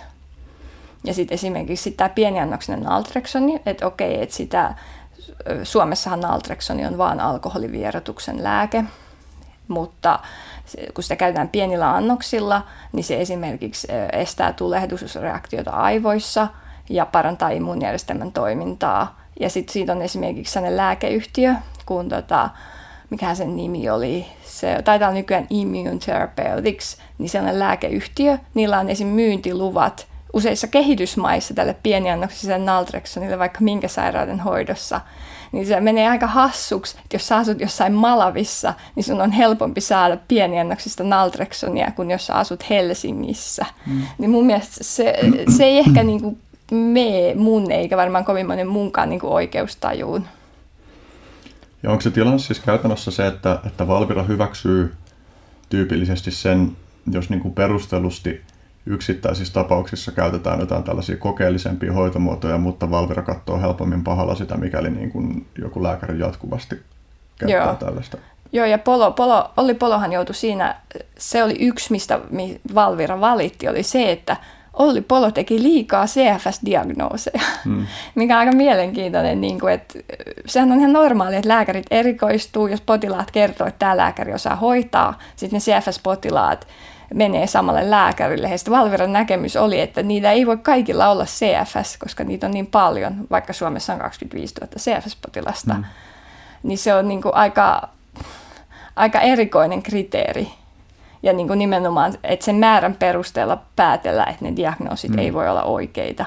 Ja 1.03 1.13
sitten 1.13 1.35
esimerkiksi 1.35 1.91
tämä 1.91 2.09
pieniannoksinen 2.09 2.83
naltreksoni, 2.83 3.61
että 3.65 3.87
okei, 3.87 4.21
että 4.21 4.35
sitä, 4.35 4.73
Suomessahan 5.63 6.19
naltreksoni 6.19 6.85
on 6.85 6.97
vain 6.97 7.19
alkoholivierotuksen 7.19 8.43
lääke, 8.43 8.83
mutta 9.67 10.19
kun 10.93 11.03
sitä 11.03 11.15
käytetään 11.15 11.49
pienillä 11.49 11.95
annoksilla, 11.95 12.61
niin 12.93 13.03
se 13.03 13.21
esimerkiksi 13.21 13.87
estää 14.13 14.53
tulehdusreaktiota 14.53 15.71
aivoissa 15.71 16.47
ja 16.89 17.05
parantaa 17.05 17.49
immuunijärjestelmän 17.49 18.31
toimintaa. 18.31 19.21
Ja 19.39 19.49
sitten 19.49 19.73
siitä 19.73 19.91
on 19.91 20.01
esimerkiksi 20.01 20.53
sellainen 20.53 20.77
lääkeyhtiö, 20.77 21.53
kun 21.85 22.09
tota, 22.09 22.49
mikä 23.09 23.35
sen 23.35 23.55
nimi 23.55 23.89
oli, 23.89 24.25
se 24.43 24.81
taitaa 24.83 25.11
nykyään 25.11 25.47
Immune 25.49 25.97
Therapeutics, 25.99 26.97
niin 27.17 27.29
sellainen 27.29 27.59
lääkeyhtiö, 27.59 28.37
niillä 28.53 28.79
on 28.79 28.89
esim. 28.89 29.07
myyntiluvat 29.07 30.07
useissa 30.33 30.67
kehitysmaissa 30.67 31.53
tälle 31.53 31.75
pieniannoksiselle 31.83 32.65
naltreksonille 32.65 33.39
vaikka 33.39 33.59
minkä 33.61 33.87
sairauden 33.87 34.39
hoidossa– 34.39 35.01
niin 35.51 35.67
se 35.67 35.81
menee 35.81 36.09
aika 36.09 36.27
hassuksi, 36.27 36.97
että 37.03 37.15
jos 37.15 37.27
sä 37.27 37.37
asut 37.37 37.61
jossain 37.61 37.93
Malavissa, 37.93 38.73
niin 38.95 39.03
sun 39.03 39.21
on 39.21 39.31
helpompi 39.31 39.81
saada 39.81 40.17
pieniannoksista 40.27 41.03
naltreksonia 41.03 41.91
kuin 41.91 42.11
jos 42.11 42.27
sä 42.27 42.33
asut 42.33 42.69
Helsingissä. 42.69 43.65
Mm. 43.85 44.01
Niin 44.17 44.29
mun 44.29 44.45
mielestä 44.45 44.83
se, 44.83 45.19
se 45.57 45.63
ei 45.63 45.77
ehkä 45.77 46.03
niin 46.03 46.21
kuin 46.21 46.37
mene 46.71 47.33
mun 47.35 47.71
eikä 47.71 47.97
varmaan 47.97 48.25
kovin 48.25 48.47
monen 48.47 48.67
munkaan 48.67 49.09
niin 49.09 49.19
kuin 49.19 49.33
oikeustajuun. 49.33 50.27
Ja 51.83 51.91
onko 51.91 52.01
se 52.01 52.11
tilanne 52.11 52.39
siis 52.39 52.59
käytännössä 52.59 53.11
se, 53.11 53.27
että, 53.27 53.59
että 53.65 53.87
Valvira 53.87 54.23
hyväksyy 54.23 54.93
tyypillisesti 55.69 56.31
sen, 56.31 56.71
jos 57.11 57.29
niin 57.29 57.39
kuin 57.39 57.53
perustellusti 57.53 58.41
yksittäisissä 58.87 59.53
tapauksissa 59.53 60.11
käytetään 60.11 60.59
jotain 60.59 60.83
tällaisia 60.83 61.17
kokeellisempia 61.17 61.93
hoitomuotoja, 61.93 62.57
mutta 62.57 62.91
Valvira 62.91 63.21
katsoo 63.21 63.61
helpommin 63.61 64.03
pahalla 64.03 64.35
sitä, 64.35 64.57
mikäli 64.57 64.89
niin 64.89 65.11
kuin 65.11 65.45
joku 65.61 65.83
lääkäri 65.83 66.19
jatkuvasti 66.19 66.75
käyttää 67.39 67.65
Joo. 67.65 67.75
tällaista. 67.75 68.17
Joo, 68.51 68.65
ja 68.65 68.77
Polo, 68.77 69.11
Polo, 69.11 69.51
Olli 69.57 69.73
Polohan 69.73 70.11
joutui 70.11 70.35
siinä, 70.35 70.75
se 71.17 71.43
oli 71.43 71.55
yksi, 71.59 71.91
mistä 71.91 72.19
Valvira 72.75 73.21
valitti, 73.21 73.67
oli 73.67 73.83
se, 73.83 74.11
että 74.11 74.37
Olli 74.73 75.01
Polo 75.01 75.31
teki 75.31 75.63
liikaa 75.63 76.05
CFS-diagnooseja, 76.05 77.41
hmm. 77.65 77.87
mikä 78.15 78.35
on 78.35 78.39
aika 78.39 78.51
mielenkiintoinen. 78.51 79.41
Niin 79.41 79.59
kuin, 79.59 79.73
että 79.73 79.99
sehän 80.45 80.71
on 80.71 80.79
ihan 80.79 80.93
normaali, 80.93 81.35
että 81.35 81.49
lääkärit 81.49 81.85
erikoistuu, 81.91 82.67
jos 82.67 82.81
potilaat 82.81 83.31
kertoo, 83.31 83.67
että 83.67 83.79
tämä 83.79 83.97
lääkäri 83.97 84.33
osaa 84.33 84.55
hoitaa, 84.55 85.19
sitten 85.35 85.59
ne 85.67 85.79
CFS-potilaat 85.79 86.67
menee 87.13 87.47
samalle 87.47 87.89
lääkärille. 87.89 88.49
Ja 88.49 88.57
Valviran 88.69 89.13
näkemys 89.13 89.55
oli, 89.55 89.79
että 89.79 90.03
niitä 90.03 90.31
ei 90.31 90.47
voi 90.47 90.57
kaikilla 90.57 91.09
olla 91.09 91.25
CFS, 91.25 91.97
koska 91.97 92.23
niitä 92.23 92.47
on 92.47 92.53
niin 92.53 92.67
paljon, 92.67 93.27
vaikka 93.31 93.53
Suomessa 93.53 93.93
on 93.93 93.99
25 93.99 94.53
000 94.61 94.73
CFS-potilasta. 94.77 95.73
Hmm. 95.73 95.83
Niin 96.63 96.77
se 96.77 96.93
on 96.93 97.07
niin 97.07 97.21
kuin 97.21 97.35
aika, 97.35 97.89
aika 98.95 99.19
erikoinen 99.19 99.83
kriteeri 99.83 100.47
ja 101.23 101.33
niin 101.33 101.47
kuin 101.47 101.59
nimenomaan, 101.59 102.13
että 102.23 102.45
sen 102.45 102.55
määrän 102.55 102.95
perusteella 102.95 103.61
päätellä, 103.75 104.23
että 104.23 104.45
ne 104.45 104.55
diagnoosit 104.55 105.11
mm. 105.11 105.19
ei 105.19 105.33
voi 105.33 105.49
olla 105.49 105.63
oikeita. 105.63 106.25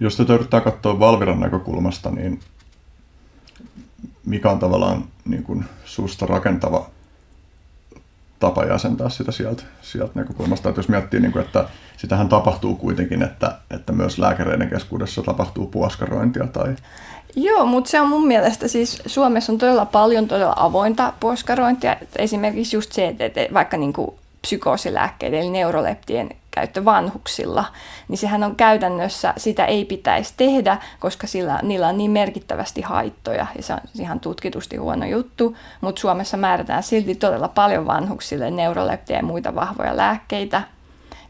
Jos 0.00 0.16
tätä 0.16 0.34
yrittää 0.34 0.60
katsoa 0.60 0.98
Valviran 0.98 1.40
näkökulmasta, 1.40 2.10
niin 2.10 2.40
mikä 4.26 4.50
on 4.50 4.58
tavallaan 4.58 5.04
niin 5.24 5.42
kuin 5.42 5.64
susta 5.84 6.26
rakentava 6.26 6.86
tapa 8.42 8.64
jäsentää 8.64 9.08
sitä 9.08 9.32
sieltä, 9.32 9.62
sieltä 9.82 10.12
näkökulmasta. 10.14 10.68
Että 10.68 10.78
jos 10.78 10.88
miettii, 10.88 11.20
niin 11.20 11.32
kuin, 11.32 11.44
että 11.44 11.64
sitähän 11.96 12.28
tapahtuu 12.28 12.76
kuitenkin, 12.76 13.22
että, 13.22 13.58
että 13.70 13.92
myös 13.92 14.18
lääkäreiden 14.18 14.70
keskuudessa 14.70 15.22
tapahtuu 15.22 15.66
puoskarointia 15.66 16.46
tai 16.46 16.74
Joo, 17.36 17.66
mutta 17.66 17.90
se 17.90 18.00
on 18.00 18.08
mun 18.08 18.26
mielestä 18.26 18.68
siis 18.68 19.02
Suomessa 19.06 19.52
on 19.52 19.58
todella 19.58 19.86
paljon 19.86 20.28
todella 20.28 20.54
avointa 20.56 21.12
puoskarointia. 21.20 21.96
Esimerkiksi 22.16 22.76
just 22.76 22.92
se, 22.92 23.16
että 23.18 23.40
vaikka 23.54 23.76
niin 23.76 23.92
kuin 23.92 24.10
psykoosilääkkeiden 24.42 25.40
eli 25.40 25.50
neuroleptien 25.50 26.30
käyttö 26.50 26.84
vanhuksilla, 26.84 27.64
niin 28.08 28.18
sehän 28.18 28.42
on 28.42 28.56
käytännössä, 28.56 29.34
sitä 29.36 29.64
ei 29.64 29.84
pitäisi 29.84 30.34
tehdä, 30.36 30.78
koska 31.00 31.26
sillä, 31.26 31.60
niillä 31.62 31.88
on 31.88 31.98
niin 31.98 32.10
merkittävästi 32.10 32.80
haittoja. 32.80 33.46
Ja 33.56 33.62
se 33.62 33.72
on 33.72 33.80
ihan 34.00 34.20
tutkitusti 34.20 34.76
huono 34.76 35.06
juttu, 35.06 35.56
mutta 35.80 36.00
Suomessa 36.00 36.36
määrätään 36.36 36.82
silti 36.82 37.14
todella 37.14 37.48
paljon 37.48 37.86
vanhuksille 37.86 38.50
neuroleptejä 38.50 39.18
ja 39.18 39.24
muita 39.24 39.54
vahvoja 39.54 39.96
lääkkeitä. 39.96 40.62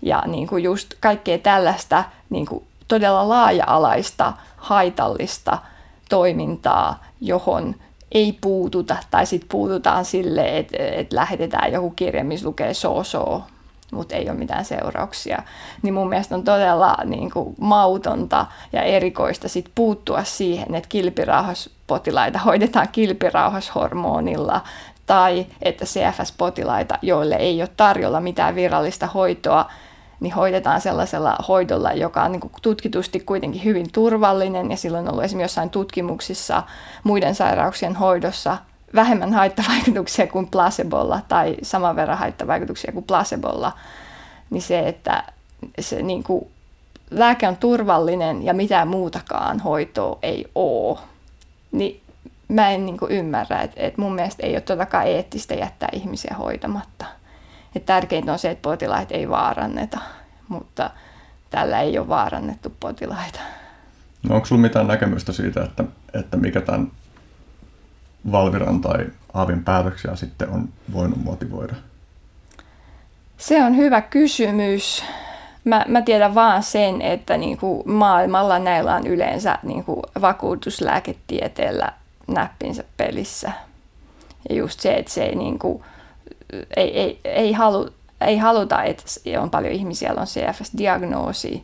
Ja 0.02 0.22
niin 0.26 0.46
kuin 0.46 0.64
just 0.64 0.94
kaikkea 1.00 1.38
tällaista 1.38 2.04
niin 2.30 2.46
kuin 2.46 2.64
todella 2.88 3.28
laaja-alaista, 3.28 4.32
haitallista– 4.56 5.58
toimintaa, 6.12 7.04
johon 7.20 7.74
ei 8.14 8.38
puututa, 8.40 8.96
tai 9.10 9.26
sitten 9.26 9.48
puututaan 9.48 10.04
sille, 10.04 10.58
että 10.58 10.76
et 10.80 11.12
lähetetään 11.12 11.72
joku 11.72 11.90
kirja, 11.90 12.24
missä 12.24 12.46
lukee 12.48 12.74
so-so, 12.74 13.42
mutta 13.92 14.16
ei 14.16 14.30
ole 14.30 14.38
mitään 14.38 14.64
seurauksia. 14.64 15.42
Niin 15.82 15.94
mun 15.94 16.08
mielestä 16.08 16.34
on 16.34 16.44
todella 16.44 16.96
niin 17.04 17.30
kuin, 17.30 17.54
mautonta 17.60 18.46
ja 18.72 18.82
erikoista 18.82 19.48
sit 19.48 19.70
puuttua 19.74 20.24
siihen, 20.24 20.74
että 20.74 20.88
kilpirauhaspotilaita 20.88 22.38
hoidetaan 22.38 22.88
kilpirauhashormonilla, 22.92 24.60
tai 25.06 25.46
että 25.62 25.84
CFS-potilaita, 25.84 26.98
joille 27.02 27.34
ei 27.34 27.62
ole 27.62 27.68
tarjolla 27.76 28.20
mitään 28.20 28.54
virallista 28.54 29.06
hoitoa, 29.06 29.70
niin 30.22 30.34
hoidetaan 30.34 30.80
sellaisella 30.80 31.36
hoidolla, 31.48 31.92
joka 31.92 32.22
on 32.22 32.32
niin 32.32 32.40
kuin 32.40 32.52
tutkitusti 32.62 33.20
kuitenkin 33.20 33.64
hyvin 33.64 33.92
turvallinen 33.92 34.70
ja 34.70 34.76
silloin 34.76 35.04
on 35.04 35.10
ollut 35.10 35.24
esimerkiksi 35.24 35.44
jossain 35.44 35.70
tutkimuksissa 35.70 36.62
muiden 37.04 37.34
sairauksien 37.34 37.96
hoidossa 37.96 38.58
vähemmän 38.94 39.32
haittavaikutuksia 39.32 40.26
kuin 40.26 40.46
placebolla 40.46 41.20
tai 41.28 41.56
saman 41.62 41.96
verran 41.96 42.18
haittavaikutuksia 42.18 42.92
kuin 42.92 43.04
placebolla, 43.04 43.72
niin 44.50 44.62
se, 44.62 44.78
että 44.78 45.24
se 45.80 46.02
niin 46.02 46.22
kuin, 46.22 46.46
lääke 47.10 47.48
on 47.48 47.56
turvallinen 47.56 48.44
ja 48.44 48.54
mitään 48.54 48.88
muutakaan 48.88 49.60
hoitoa 49.60 50.18
ei 50.22 50.46
ole, 50.54 50.98
niin 51.72 52.00
mä 52.48 52.70
en 52.70 52.86
niin 52.86 52.98
kuin 52.98 53.12
ymmärrä, 53.12 53.60
että, 53.60 53.80
että 53.80 54.00
mun 54.00 54.14
mielestä 54.14 54.46
ei 54.46 54.52
ole 54.52 54.60
todellakaan 54.60 55.06
eettistä 55.06 55.54
jättää 55.54 55.88
ihmisiä 55.92 56.36
hoitamatta. 56.38 57.04
Et 57.76 57.86
tärkeintä 57.86 58.32
on 58.32 58.38
se, 58.38 58.50
että 58.50 58.62
potilaita 58.62 59.14
ei 59.14 59.28
vaaranneta, 59.28 59.98
mutta 60.48 60.90
tällä 61.50 61.80
ei 61.80 61.98
ole 61.98 62.08
vaarannettu 62.08 62.72
potilaita. 62.80 63.40
No 64.28 64.34
onko 64.34 64.46
sinulla 64.46 64.62
mitään 64.62 64.86
näkemystä 64.86 65.32
siitä, 65.32 65.64
että, 65.64 65.84
että 66.14 66.36
mikä 66.36 66.60
tämän 66.60 66.90
Valviran 68.32 68.80
tai 68.80 69.06
Aavin 69.34 69.64
päätöksiä 69.64 70.16
sitten 70.16 70.48
on 70.48 70.68
voinut 70.92 71.24
motivoida? 71.24 71.74
Se 73.38 73.64
on 73.64 73.76
hyvä 73.76 74.00
kysymys. 74.00 75.04
Mä, 75.64 75.84
mä 75.88 76.02
tiedän 76.02 76.34
vaan 76.34 76.62
sen, 76.62 77.02
että 77.02 77.36
niin 77.36 77.58
kuin 77.58 77.82
maailmalla 77.90 78.58
näillä 78.58 78.94
on 78.94 79.06
yleensä 79.06 79.58
niin 79.62 79.84
kuin 79.84 80.02
vakuutuslääketieteellä 80.20 81.92
näppinsä 82.26 82.84
pelissä. 82.96 83.52
Ja 84.48 84.54
just 84.54 84.80
se, 84.80 84.94
että 84.94 85.12
se 85.12 85.24
ei 85.24 85.34
niin 85.34 85.58
kuin, 85.58 85.84
ei, 86.76 87.00
ei, 87.00 87.20
ei, 87.24 87.52
halu, 87.52 87.90
ei 88.20 88.38
haluta, 88.38 88.82
että 88.82 89.04
on 89.40 89.50
paljon 89.50 89.72
ihmisiä, 89.72 90.08
joilla 90.08 90.20
on 90.20 90.26
CFS-diagnoosi. 90.26 91.62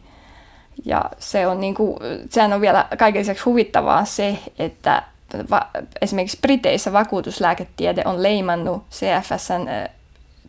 Ja 0.84 1.04
se 1.18 1.46
on, 1.46 1.60
niin 1.60 1.74
kuin, 1.74 1.98
sehän 2.30 2.52
on 2.52 2.60
vielä 2.60 2.88
kaiken 2.98 3.20
lisäksi 3.20 3.44
huvittavaa 3.44 4.04
se, 4.04 4.38
että 4.58 5.02
va, 5.50 5.66
esimerkiksi 6.00 6.38
Briteissä 6.40 6.92
vakuutuslääketiede 6.92 8.02
on 8.04 8.22
leimannut 8.22 8.82
CFSn 8.90 9.68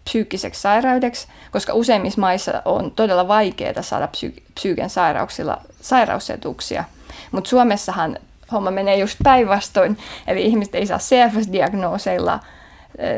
psyykkiseksi 0.04 0.62
sairaudeksi, 0.62 1.28
koska 1.52 1.74
useimmissa 1.74 2.22
maissa 2.22 2.62
on 2.66 2.92
todella 2.92 3.28
vaikeaa 3.28 3.82
saada 3.82 4.08
psyy- 4.08 4.44
psyyken 4.56 4.90
sairauksilla 4.90 5.62
sairausetuksia. 5.82 6.84
Mutta 7.32 7.50
Suomessahan 7.50 8.18
homma 8.52 8.72
menee 8.72 8.98
just 8.98 9.18
päinvastoin, 9.24 9.98
eli 10.28 10.42
ihmiset 10.42 10.76
ei 10.76 10.86
saa 10.86 10.98
CFS-diagnooseilla 10.98 12.40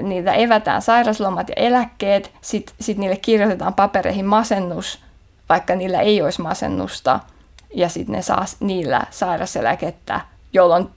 niitä 0.01 0.33
evätään 0.33 0.81
sairaslomat 0.81 1.49
ja 1.49 1.55
eläkkeet, 1.55 2.31
sitten 2.41 2.75
sit 2.79 2.97
niille 2.97 3.17
kirjoitetaan 3.17 3.73
papereihin 3.73 4.25
masennus, 4.25 4.99
vaikka 5.49 5.75
niillä 5.75 5.99
ei 5.99 6.21
olisi 6.21 6.41
masennusta, 6.41 7.19
ja 7.75 7.89
sitten 7.89 8.15
ne 8.15 8.21
saa 8.21 8.45
niillä 8.59 9.01
sairaseläkettä, 9.09 10.21
jolloin 10.53 10.89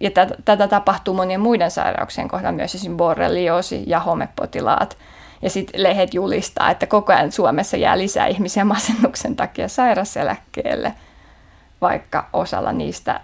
ja 0.00 0.10
tätä, 0.10 0.34
tätä 0.44 0.68
tapahtuu 0.68 1.14
monien 1.14 1.40
muiden 1.40 1.70
sairauksien 1.70 2.28
kohdalla, 2.28 2.52
myös 2.52 2.74
esimerkiksi 2.74 2.96
borrelioosi 2.96 3.84
ja 3.86 4.00
homepotilaat. 4.00 4.98
Ja 5.42 5.50
sitten 5.50 5.82
lehdet 5.82 6.14
julistaa, 6.14 6.70
että 6.70 6.86
koko 6.86 7.12
ajan 7.12 7.32
Suomessa 7.32 7.76
jää 7.76 7.98
lisää 7.98 8.26
ihmisiä 8.26 8.64
masennuksen 8.74 9.36
takia 9.36 9.68
sairaseläkkeelle, 9.68 10.94
vaikka 11.80 12.28
osalla 12.32 12.72
niistä, 12.72 13.20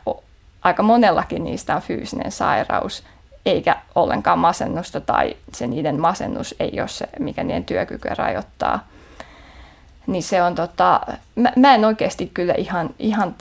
aika 0.62 0.82
monellakin 0.82 1.44
niistä 1.44 1.76
on 1.76 1.82
fyysinen 1.82 2.32
sairaus 2.32 3.04
eikä 3.46 3.76
ollenkaan 3.94 4.38
masennusta 4.38 5.00
tai 5.00 5.36
se 5.52 5.66
niiden 5.66 6.00
masennus 6.00 6.54
ei 6.60 6.80
ole 6.80 6.88
se, 6.88 7.08
mikä 7.18 7.44
niiden 7.44 7.64
työkykyä 7.64 8.14
rajoittaa. 8.18 8.88
Niin 10.06 10.22
se 10.22 10.42
on 10.42 10.54
tota, 10.54 11.00
mä, 11.36 11.52
mä 11.56 11.74
en 11.74 11.84
oikeasti 11.84 12.30
kyllä 12.34 12.54
ihan, 12.54 12.90
ihan 12.98 13.34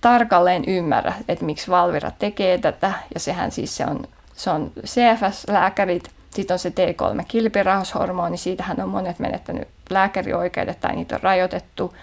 tarkalleen 0.00 0.64
ymmärrä, 0.66 1.12
että 1.28 1.44
miksi 1.44 1.70
Valvira 1.70 2.10
tekee 2.18 2.58
tätä, 2.58 2.92
ja 3.14 3.20
sehän 3.20 3.50
siis 3.50 3.76
se 3.76 3.84
on, 3.84 4.04
se 4.34 4.50
on 4.50 4.72
CFS-lääkärit, 4.86 6.10
sitten 6.30 6.54
on 6.54 6.58
se 6.58 6.68
T3-kilpirauhashormoni, 6.68 8.36
siitähän 8.36 8.80
on 8.80 8.88
monet 8.88 9.18
menettänyt 9.18 9.68
lääkärioikeudet 9.90 10.80
tai 10.80 10.96
niitä 10.96 11.14
on 11.14 11.22
rajoitettu, 11.22 11.94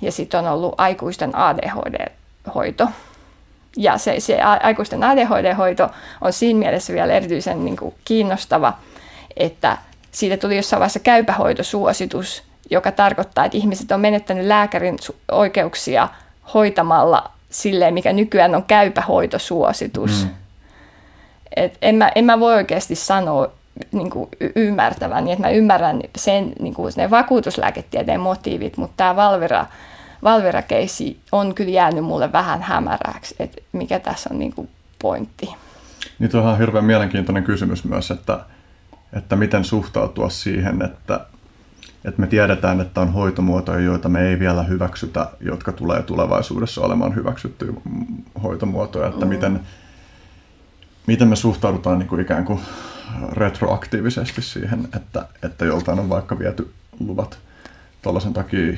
ja 0.00 0.12
sitten 0.12 0.40
on 0.40 0.46
ollut 0.46 0.74
aikuisten 0.78 1.36
ADHD-hoito, 1.36 2.88
ja 3.76 3.98
se, 3.98 4.20
se 4.20 4.42
aikuisten 4.42 5.04
ADHD-hoito 5.04 5.90
on 6.20 6.32
siinä 6.32 6.58
mielessä 6.58 6.92
vielä 6.92 7.12
erityisen 7.12 7.64
niin 7.64 7.76
kuin, 7.76 7.94
kiinnostava, 8.04 8.72
että 9.36 9.78
siitä 10.10 10.36
tuli 10.36 10.56
jossain 10.56 10.80
vaiheessa 10.80 11.00
käypähoitosuositus, 11.00 12.42
joka 12.70 12.92
tarkoittaa, 12.92 13.44
että 13.44 13.58
ihmiset 13.58 13.92
on 13.92 14.00
menettänyt 14.00 14.46
lääkärin 14.46 14.98
oikeuksia 15.32 16.08
hoitamalla 16.54 17.30
silleen, 17.50 17.94
mikä 17.94 18.12
nykyään 18.12 18.54
on 18.54 18.62
käypähoitosuositus. 18.62 20.24
Mm. 20.24 20.30
Et 21.56 21.78
en, 21.82 21.94
mä, 21.94 22.12
en 22.14 22.24
mä 22.24 22.40
voi 22.40 22.54
oikeasti 22.54 22.94
sanoa 22.94 23.52
niin 23.92 24.10
kuin 24.10 24.28
ymmärtävän, 24.56 25.24
niin 25.24 25.32
että 25.32 25.46
mä 25.46 25.50
ymmärrän 25.50 26.00
sen, 26.16 26.52
niin 26.60 26.74
kuin 26.74 26.92
ne 26.96 27.10
vakuutuslääketieteen 27.10 28.20
motiivit, 28.20 28.76
mutta 28.76 28.94
tämä 28.96 29.16
Valvira 29.16 29.66
Valvera-keissi 30.22 31.20
on 31.32 31.54
kyllä 31.54 31.70
jäänyt 31.70 32.04
mulle 32.04 32.32
vähän 32.32 32.62
hämäräksi, 32.62 33.34
että 33.38 33.62
mikä 33.72 33.98
tässä 33.98 34.30
on 34.32 34.38
niin 34.38 34.52
kuin 34.52 34.68
pointti. 35.02 35.48
Niin 36.18 36.30
tuohan 36.30 36.52
on 36.52 36.58
hirveän 36.58 36.84
mielenkiintoinen 36.84 37.44
kysymys 37.44 37.84
myös, 37.84 38.10
että, 38.10 38.40
että 39.12 39.36
miten 39.36 39.64
suhtautua 39.64 40.30
siihen, 40.30 40.82
että, 40.82 41.20
että 42.04 42.20
me 42.20 42.26
tiedetään, 42.26 42.80
että 42.80 43.00
on 43.00 43.12
hoitomuotoja, 43.12 43.80
joita 43.80 44.08
me 44.08 44.28
ei 44.28 44.38
vielä 44.38 44.62
hyväksytä, 44.62 45.30
jotka 45.40 45.72
tulee 45.72 46.02
tulevaisuudessa 46.02 46.80
olemaan 46.80 47.14
hyväksyttyjä 47.14 47.72
hoitomuotoja, 48.42 49.08
että 49.08 49.24
mm. 49.24 49.28
miten, 49.28 49.60
miten 51.06 51.28
me 51.28 51.36
suhtaudutaan 51.36 51.98
niin 51.98 52.08
kuin 52.08 52.20
ikään 52.20 52.44
kuin 52.44 52.60
retroaktiivisesti 53.32 54.42
siihen, 54.42 54.88
että, 54.96 55.26
että 55.42 55.64
joltain 55.64 55.98
on 55.98 56.08
vaikka 56.08 56.38
viety 56.38 56.72
luvat 57.00 57.38
tuollaisen 58.02 58.32
takia 58.32 58.76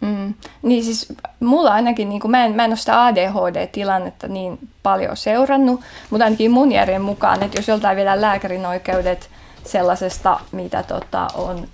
Mm. 0.00 0.34
Niin 0.62 0.84
siis 0.84 1.12
mulla 1.40 1.72
ainakin, 1.72 2.08
niin 2.08 2.20
mä, 2.28 2.44
en, 2.44 2.54
mä 2.54 2.64
en 2.64 2.70
ole 2.70 2.76
sitä 2.76 3.04
ADHD-tilannetta 3.04 4.28
niin 4.28 4.58
paljon 4.82 5.16
seurannut, 5.16 5.80
mutta 6.10 6.24
ainakin 6.24 6.50
mun 6.50 6.72
järjen 6.72 7.02
mukaan, 7.02 7.42
että 7.42 7.58
jos 7.58 7.68
joltain 7.68 7.96
vielä 7.96 8.20
lääkärin 8.20 8.66
oikeudet 8.66 9.30
sellaisesta, 9.64 10.40
mitä 10.52 10.82
tota, 10.82 11.28
on 11.34 11.68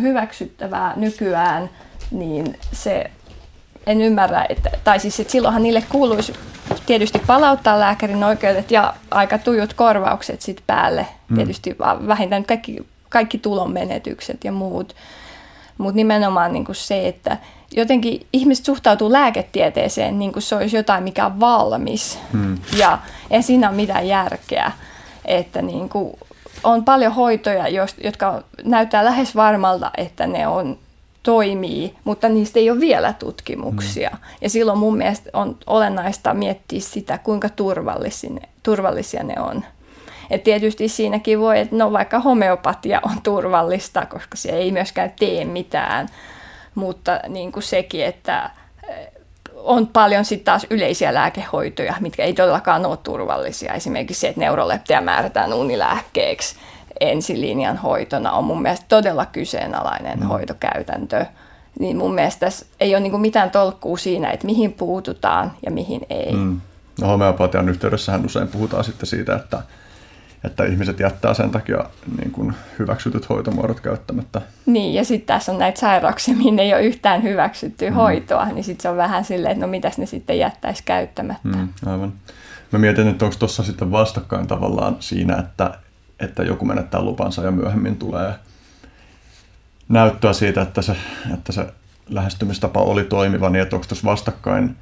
hyväksyttävää 0.00 0.92
nykyään, 0.96 1.70
niin 2.10 2.58
se 2.72 3.10
en 3.86 4.00
ymmärrä, 4.00 4.46
että, 4.48 4.70
tai 4.84 5.00
siis 5.00 5.20
että 5.20 5.32
silloinhan 5.32 5.62
niille 5.62 5.84
kuuluisi 5.88 6.32
tietysti 6.86 7.18
palauttaa 7.26 7.80
lääkärin 7.80 8.24
oikeudet 8.24 8.70
ja 8.70 8.94
aika 9.10 9.38
tujut 9.38 9.74
korvaukset 9.74 10.42
sit 10.42 10.62
päälle. 10.66 11.06
Mm. 11.28 11.36
Tietysti 11.36 11.76
vähintään 12.06 12.44
kaikki, 12.44 12.86
kaikki 13.08 13.38
tulonmenetykset 13.38 14.44
ja 14.44 14.52
muut. 14.52 14.94
Mutta 15.80 15.96
nimenomaan 15.96 16.52
niin 16.52 16.64
kuin 16.64 16.76
se, 16.76 17.08
että 17.08 17.36
jotenkin 17.72 18.26
ihmiset 18.32 18.64
suhtautuu 18.64 19.12
lääketieteeseen 19.12 20.18
niin 20.18 20.32
kuin 20.32 20.42
se 20.42 20.54
olisi 20.56 20.76
jotain, 20.76 21.04
mikä 21.04 21.26
on 21.26 21.40
valmis. 21.40 22.18
Hmm. 22.32 22.58
Ja 22.76 22.98
ei 23.30 23.42
siinä 23.42 23.68
ole 23.68 23.76
mitään 23.76 24.08
järkeä. 24.08 24.72
Että 25.24 25.62
niin 25.62 25.88
kuin 25.88 26.18
on 26.64 26.84
paljon 26.84 27.12
hoitoja, 27.12 27.68
jotka 28.04 28.42
näyttää 28.64 29.04
lähes 29.04 29.36
varmalta, 29.36 29.90
että 29.96 30.26
ne 30.26 30.46
on 30.46 30.78
toimii, 31.22 31.94
mutta 32.04 32.28
niistä 32.28 32.58
ei 32.58 32.70
ole 32.70 32.80
vielä 32.80 33.12
tutkimuksia. 33.12 34.10
Hmm. 34.10 34.20
Ja 34.42 34.50
silloin 34.50 34.78
mun 34.78 34.96
mielestä 34.96 35.30
on 35.32 35.56
olennaista 35.66 36.34
miettiä 36.34 36.80
sitä, 36.80 37.18
kuinka 37.18 37.48
turvallisia 38.62 39.22
ne 39.22 39.34
on. 39.40 39.64
Et 40.30 40.42
tietysti 40.42 40.88
siinäkin 40.88 41.40
voi, 41.40 41.58
että 41.58 41.76
no 41.76 41.92
vaikka 41.92 42.18
homeopatia 42.18 43.00
on 43.02 43.22
turvallista, 43.22 44.06
koska 44.06 44.36
se 44.36 44.48
ei 44.48 44.72
myöskään 44.72 45.12
tee 45.18 45.44
mitään, 45.44 46.08
mutta 46.74 47.20
niin 47.28 47.52
kuin 47.52 47.62
sekin, 47.62 48.04
että 48.04 48.50
eh, 48.88 49.08
on 49.54 49.86
paljon 49.86 50.24
sitten 50.24 50.44
taas 50.44 50.66
yleisiä 50.70 51.14
lääkehoitoja, 51.14 51.94
mitkä 52.00 52.24
ei 52.24 52.34
todellakaan 52.34 52.86
ole 52.86 52.96
turvallisia. 52.96 53.74
Esimerkiksi 53.74 54.20
se, 54.20 54.28
että 54.28 54.40
neuroleptia 54.40 55.00
määrätään 55.00 55.52
unilääkkeeksi 55.52 56.56
ensilinjan 57.00 57.76
hoitona 57.76 58.32
on 58.32 58.44
mun 58.44 58.62
mielestä 58.62 58.86
todella 58.88 59.26
kyseenalainen 59.26 60.18
mm. 60.18 60.26
hoitokäytäntö. 60.26 61.26
Niin 61.78 61.96
mun 61.96 62.14
mielestä 62.14 62.40
tässä 62.40 62.66
ei 62.80 62.94
ole 62.94 63.00
niin 63.00 63.20
mitään 63.20 63.50
tolkkuu 63.50 63.96
siinä, 63.96 64.30
että 64.30 64.46
mihin 64.46 64.72
puututaan 64.72 65.52
ja 65.64 65.70
mihin 65.70 66.00
ei. 66.10 66.32
Mm. 66.32 66.60
No, 67.00 67.06
homeopatian 67.06 67.68
yhteydessähän 67.68 68.26
usein 68.26 68.48
puhutaan 68.48 68.84
sitten 68.84 69.06
siitä, 69.06 69.36
että 69.36 69.62
että 70.44 70.64
ihmiset 70.64 71.00
jättää 71.00 71.34
sen 71.34 71.50
takia 71.50 71.84
niin 72.18 72.30
kuin 72.30 72.54
hyväksytyt 72.78 73.28
hoitomuodot 73.28 73.80
käyttämättä. 73.80 74.42
Niin, 74.66 74.94
ja 74.94 75.04
sitten 75.04 75.26
tässä 75.26 75.52
on 75.52 75.58
näitä 75.58 75.80
sairauksia, 75.80 76.36
mihin 76.36 76.58
ei 76.58 76.74
ole 76.74 76.82
yhtään 76.82 77.22
hyväksyttyä 77.22 77.90
mm. 77.90 77.96
hoitoa, 77.96 78.46
niin 78.46 78.64
sitten 78.64 78.82
se 78.82 78.88
on 78.88 78.96
vähän 78.96 79.24
silleen, 79.24 79.52
että 79.52 79.66
no 79.66 79.70
mitäs 79.70 79.98
ne 79.98 80.06
sitten 80.06 80.38
jättäisi 80.38 80.82
käyttämättä. 80.82 81.48
Mm, 81.48 81.68
aivan. 81.86 82.12
Mä 82.72 82.78
mietin, 82.78 83.08
että 83.08 83.24
onko 83.24 83.36
tuossa 83.38 83.62
sitten 83.62 83.90
vastakkain 83.92 84.46
tavallaan 84.46 84.96
siinä, 85.00 85.36
että, 85.36 85.78
että 86.20 86.42
joku 86.42 86.64
menettää 86.64 87.02
lupansa 87.02 87.42
ja 87.42 87.50
myöhemmin 87.50 87.96
tulee 87.96 88.32
näyttöä 89.88 90.32
siitä, 90.32 90.62
että 90.62 90.82
se, 90.82 90.96
että 91.34 91.52
se 91.52 91.66
lähestymistapa 92.08 92.80
oli 92.80 93.04
toimiva, 93.04 93.50
niin 93.50 93.62
että 93.62 93.76
onko 93.76 93.86
tuossa 93.88 94.10
vastakkain, 94.10 94.76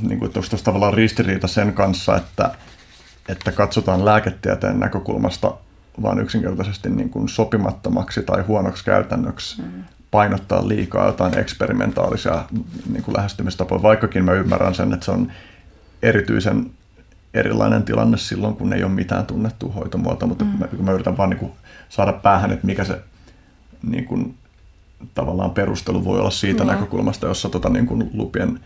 niin 0.00 0.18
kuin, 0.18 0.22
onko 0.22 0.28
tuossa 0.28 0.64
tavallaan 0.64 0.94
ristiriita 0.94 1.46
sen 1.46 1.72
kanssa, 1.72 2.16
että, 2.16 2.54
että 3.30 3.52
katsotaan 3.52 4.04
lääketieteen 4.04 4.80
näkökulmasta 4.80 5.54
vaan 6.02 6.18
yksinkertaisesti 6.18 6.90
niin 6.90 7.10
kuin 7.10 7.28
sopimattomaksi 7.28 8.22
tai 8.22 8.42
huonoksi 8.42 8.84
käytännöksi 8.84 9.62
mm. 9.62 9.84
painottaa 10.10 10.68
liikaa 10.68 11.06
jotain 11.06 11.38
eksperimentaalisia 11.38 12.44
niin 12.92 13.02
kuin 13.02 13.16
lähestymistapoja, 13.16 13.82
vaikkakin 13.82 14.24
mä 14.24 14.32
ymmärrän 14.32 14.74
sen, 14.74 14.92
että 14.92 15.04
se 15.04 15.10
on 15.10 15.32
erityisen 16.02 16.70
erilainen 17.34 17.82
tilanne 17.82 18.16
silloin, 18.16 18.56
kun 18.56 18.72
ei 18.72 18.84
ole 18.84 18.92
mitään 18.92 19.26
tunnettua 19.26 19.72
hoitomuotoa, 19.72 20.28
mutta 20.28 20.44
mm. 20.44 20.68
kun 20.76 20.84
mä 20.84 20.92
yritän 20.92 21.16
vaan 21.16 21.30
niin 21.30 21.38
kuin 21.38 21.52
saada 21.88 22.12
päähän, 22.12 22.52
että 22.52 22.66
mikä 22.66 22.84
se 22.84 23.00
niin 23.82 24.04
kuin, 24.04 24.34
tavallaan 25.14 25.50
perustelu 25.50 26.04
voi 26.04 26.20
olla 26.20 26.30
siitä 26.30 26.64
mm. 26.64 26.70
näkökulmasta, 26.70 27.26
jossa 27.26 27.48
tota, 27.48 27.68
niin 27.68 27.86
kuin 27.86 28.10
lupien 28.14 28.60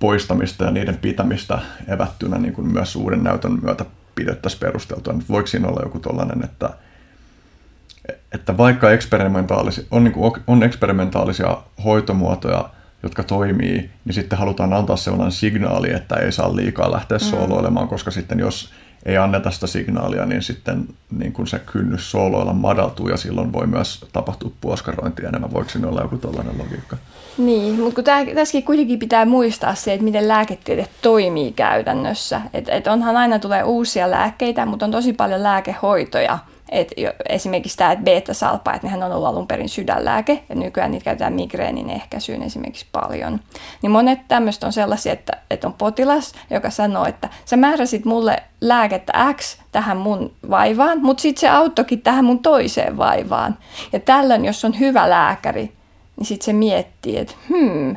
poistamista 0.00 0.64
ja 0.64 0.70
niiden 0.70 0.96
pitämistä 0.96 1.58
evättynä 1.88 2.38
niin 2.38 2.52
kuin 2.52 2.72
myös 2.72 2.96
uuden 2.96 3.24
näytön 3.24 3.58
myötä 3.62 3.84
pidettäisiin 4.14 4.60
perusteltua. 4.60 5.12
Nyt 5.12 5.28
voiko 5.28 5.46
siinä 5.46 5.68
olla 5.68 5.82
joku 5.82 5.98
tollainen, 5.98 6.44
että, 6.44 6.70
että 8.34 8.56
vaikka 8.56 8.90
eksperimentaalisi, 8.90 9.86
on, 9.90 10.04
niin 10.04 10.12
kuin, 10.12 10.32
on 10.46 10.62
eksperimentaalisia 10.62 11.58
hoitomuotoja, 11.84 12.70
jotka 13.02 13.22
toimii, 13.22 13.90
niin 14.04 14.14
sitten 14.14 14.38
halutaan 14.38 14.72
antaa 14.72 14.96
sellainen 14.96 15.32
signaali, 15.32 15.92
että 15.92 16.14
ei 16.16 16.32
saa 16.32 16.56
liikaa 16.56 16.92
lähteä 16.92 17.18
mm. 17.18 17.24
sooloilemaan, 17.24 17.88
koska 17.88 18.10
sitten 18.10 18.38
jos 18.38 18.70
ei 19.06 19.16
anneta 19.16 19.50
sitä 19.50 19.66
signaalia, 19.66 20.26
niin 20.26 20.42
sitten 20.42 20.88
niin 21.18 21.32
kun 21.32 21.46
se 21.46 21.58
kynnys 21.58 22.10
sooloilla 22.10 22.52
madaltuu 22.52 23.08
ja 23.08 23.16
silloin 23.16 23.52
voi 23.52 23.66
myös 23.66 24.04
tapahtua 24.12 24.50
puoskarointia 24.60 25.28
enemmän. 25.28 25.52
Voiko 25.52 25.70
siinä 25.70 25.88
olla 25.88 26.02
joku 26.02 26.16
tällainen 26.16 26.58
logiikka? 26.58 26.96
Niin, 27.38 27.80
mutta 27.80 28.02
tässäkin 28.34 28.64
kuitenkin 28.64 28.98
pitää 28.98 29.24
muistaa 29.24 29.74
se, 29.74 29.92
että 29.92 30.04
miten 30.04 30.28
lääketiede 30.28 30.88
toimii 31.02 31.52
käytännössä. 31.52 32.40
Et, 32.54 32.68
et 32.68 32.86
onhan 32.86 33.16
aina 33.16 33.38
tulee 33.38 33.62
uusia 33.62 34.10
lääkkeitä, 34.10 34.66
mutta 34.66 34.84
on 34.84 34.92
tosi 34.92 35.12
paljon 35.12 35.42
lääkehoitoja– 35.42 36.38
et 36.70 36.92
esimerkiksi 37.28 37.78
tämä, 37.78 37.96
beta-salpa, 37.96 38.74
että 38.74 38.86
nehän 38.86 39.02
on 39.02 39.12
ollut 39.12 39.28
alun 39.28 39.46
perin 39.46 39.68
sydänlääke, 39.68 40.42
ja 40.48 40.54
nykyään 40.54 40.90
niitä 40.90 41.04
käytetään 41.04 41.32
migreenin 41.32 41.90
ehkäisyyn 41.90 42.42
esimerkiksi 42.42 42.86
paljon. 42.92 43.40
Niin 43.82 43.90
monet 43.90 44.18
tämmöistä 44.28 44.66
on 44.66 44.72
sellaisia, 44.72 45.12
että, 45.12 45.32
että 45.50 45.66
on 45.66 45.72
potilas, 45.72 46.32
joka 46.50 46.70
sanoo, 46.70 47.04
että 47.04 47.28
sä 47.44 47.56
määräsit 47.56 48.04
mulle 48.04 48.42
lääkettä 48.60 49.34
X 49.36 49.58
tähän 49.72 49.96
mun 49.96 50.32
vaivaan, 50.50 50.98
mutta 51.02 51.22
sitten 51.22 51.40
se 51.40 51.48
auttokin 51.48 52.02
tähän 52.02 52.24
mun 52.24 52.38
toiseen 52.38 52.96
vaivaan. 52.96 53.58
Ja 53.92 54.00
tällöin, 54.00 54.44
jos 54.44 54.64
on 54.64 54.78
hyvä 54.78 55.10
lääkäri, 55.10 55.72
niin 56.16 56.26
sitten 56.26 56.44
se 56.44 56.52
miettii, 56.52 57.18
että 57.18 57.34
hmm, 57.48 57.96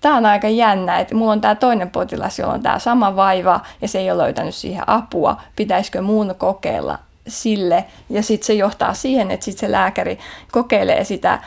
tämä 0.00 0.16
on 0.16 0.26
aika 0.26 0.48
jännä, 0.48 0.98
että 0.98 1.14
mulla 1.14 1.32
on 1.32 1.40
tämä 1.40 1.54
toinen 1.54 1.90
potilas, 1.90 2.38
jolla 2.38 2.54
on 2.54 2.62
tämä 2.62 2.78
sama 2.78 3.16
vaiva 3.16 3.60
ja 3.82 3.88
se 3.88 3.98
ei 3.98 4.10
ole 4.10 4.22
löytänyt 4.22 4.54
siihen 4.54 4.84
apua. 4.86 5.40
Pitäisikö 5.56 6.02
muun 6.02 6.34
kokeilla 6.38 6.98
sille. 7.28 7.84
Ja 8.10 8.22
sitten 8.22 8.46
se 8.46 8.54
johtaa 8.54 8.94
siihen, 8.94 9.30
että 9.30 9.44
sitten 9.44 9.68
se 9.68 9.72
lääkäri 9.72 10.18
kokeilee 10.52 11.04
sitä 11.04 11.38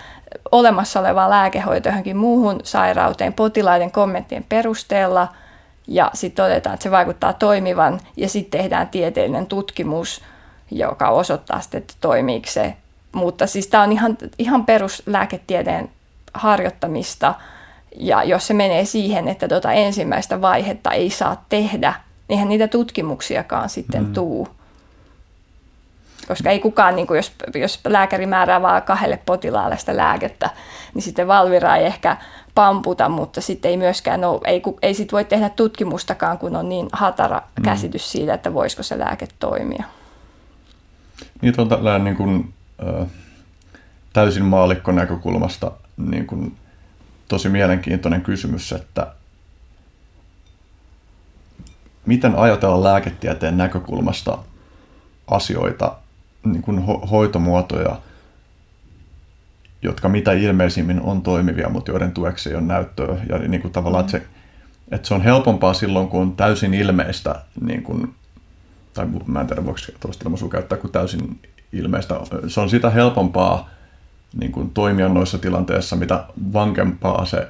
olemassa 0.52 1.00
olevaa 1.00 1.30
lääkehoitoa 1.30 1.90
johonkin 1.90 2.18
muuhun 2.18 2.60
sairauteen 2.64 3.34
potilaiden 3.34 3.92
kommenttien 3.92 4.46
perusteella. 4.50 5.28
Ja 5.88 6.12
sitten 6.14 6.46
todetaan, 6.46 6.74
että 6.74 6.84
se 6.84 6.92
vaikuttaa 6.92 7.34
toimivan. 7.34 8.00
Ja 8.18 8.30
sitten 8.30 8.60
tehdään 8.60 8.88
tieteellinen 8.88 9.46
tutkimus, 9.46 10.22
joka 10.72 11.10
osoittaa 11.10 11.62
sitten, 11.62 11.78
että 11.78 11.94
toimiiko 12.02 12.48
se. 12.50 12.74
Mutta 13.12 13.48
siis 13.48 13.68
tämä 13.68 13.84
on 13.84 13.92
ihan, 13.92 14.18
ihan 14.40 14.66
peruslääketieteen 14.66 15.90
harjoittamista. 16.34 17.34
Ja 17.98 18.24
jos 18.24 18.48
se 18.48 18.54
menee 18.54 18.86
siihen, 18.86 19.28
että 19.28 19.48
tuota 19.48 19.72
ensimmäistä 19.72 20.42
vaihetta 20.42 20.92
ei 20.92 21.10
saa 21.10 21.46
tehdä, 21.50 21.94
niin 22.28 22.36
eihän 22.36 22.50
niitä 22.50 22.68
tutkimuksiakaan 22.68 23.70
sitten 23.70 24.04
mm. 24.04 24.14
tuu 24.14 24.48
koska 26.28 26.50
ei 26.50 26.60
kukaan, 26.60 26.96
niin 26.96 27.08
kuin 27.08 27.18
jos, 27.18 27.34
jos 27.56 27.80
lääkäri 27.88 28.26
määrää 28.26 28.62
vain 28.62 28.84
kahdelle 28.84 29.20
potilaalle 29.26 29.78
sitä 29.78 29.98
lääkettä, 29.98 30.50
niin 30.94 31.02
sitten 31.02 31.28
Valvira 31.28 31.76
ei 31.76 31.86
ehkä 31.86 32.18
pamputa, 32.56 33.10
mutta 33.10 33.42
sitten 33.42 33.72
ei 33.72 33.78
myöskään 33.78 34.24
ole, 34.24 34.42
ei, 34.46 34.62
ei 34.82 34.94
sit 34.94 35.12
voi 35.12 35.26
tehdä 35.26 35.50
tutkimustakaan, 35.50 36.38
kun 36.38 36.56
on 36.56 36.70
niin 36.70 36.88
hatara 36.92 37.42
mm. 37.58 37.64
käsitys 37.64 38.12
siitä, 38.12 38.34
että 38.34 38.54
voisiko 38.54 38.84
se 38.84 39.00
lääke 39.00 39.28
toimia. 39.40 39.84
Niin 41.42 41.54
on 41.58 41.70
tällainen 41.70 42.04
niin 42.04 42.16
kuin, 42.16 42.54
äh, 42.88 43.08
täysin 44.14 44.46
maalikko 44.46 44.92
näkökulmasta 44.92 45.72
niin 45.98 46.28
kuin, 46.28 46.58
tosi 47.28 47.50
mielenkiintoinen 47.50 48.22
kysymys, 48.22 48.72
että 48.72 49.08
miten 52.06 52.36
ajatella 52.36 52.84
lääketieteen 52.84 53.58
näkökulmasta 53.58 54.38
asioita 55.28 55.96
niin 56.46 56.62
kuin 56.62 56.80
ho- 56.80 57.08
hoitomuotoja, 57.08 57.96
jotka 59.82 60.10
mitä 60.10 60.32
ilmeisimmin 60.32 61.02
on 61.02 61.22
toimivia, 61.22 61.70
mutta 61.70 61.92
joiden 61.92 62.12
tueksi 62.12 62.50
ei 62.50 62.56
ole 62.56 62.64
näyttöä. 62.64 63.18
Ja 63.30 63.38
niin 63.38 63.62
kuin 63.62 63.72
tavallaan, 63.72 64.04
mm. 64.04 64.08
että, 64.08 64.18
se, 64.18 64.26
että 64.92 65.08
se 65.08 65.14
on 65.14 65.22
helpompaa 65.22 65.74
silloin, 65.74 66.08
kun 66.08 66.22
on 66.22 66.36
täysin 66.36 66.74
ilmeistä, 66.74 67.36
niin 67.62 67.84
kuin, 67.84 68.16
tai 68.94 69.08
mä 69.26 69.42
en 69.42 69.48
tiedä, 69.48 69.66
voiko 69.66 69.80
tuollaista 70.00 70.24
ilmaisua 70.26 70.50
käyttää 70.50 70.78
kuin 70.78 70.92
täysin 70.92 71.40
ilmeistä. 71.74 72.16
Se 72.48 72.62
on 72.62 72.70
sitä 72.70 72.90
helpompaa 72.90 73.70
niin 74.40 74.52
kuin 74.52 74.70
toimia 74.70 75.10
noissa 75.10 75.38
tilanteissa, 75.38 75.96
mitä 75.96 76.24
vankempaa 76.54 77.26
se 77.26 77.48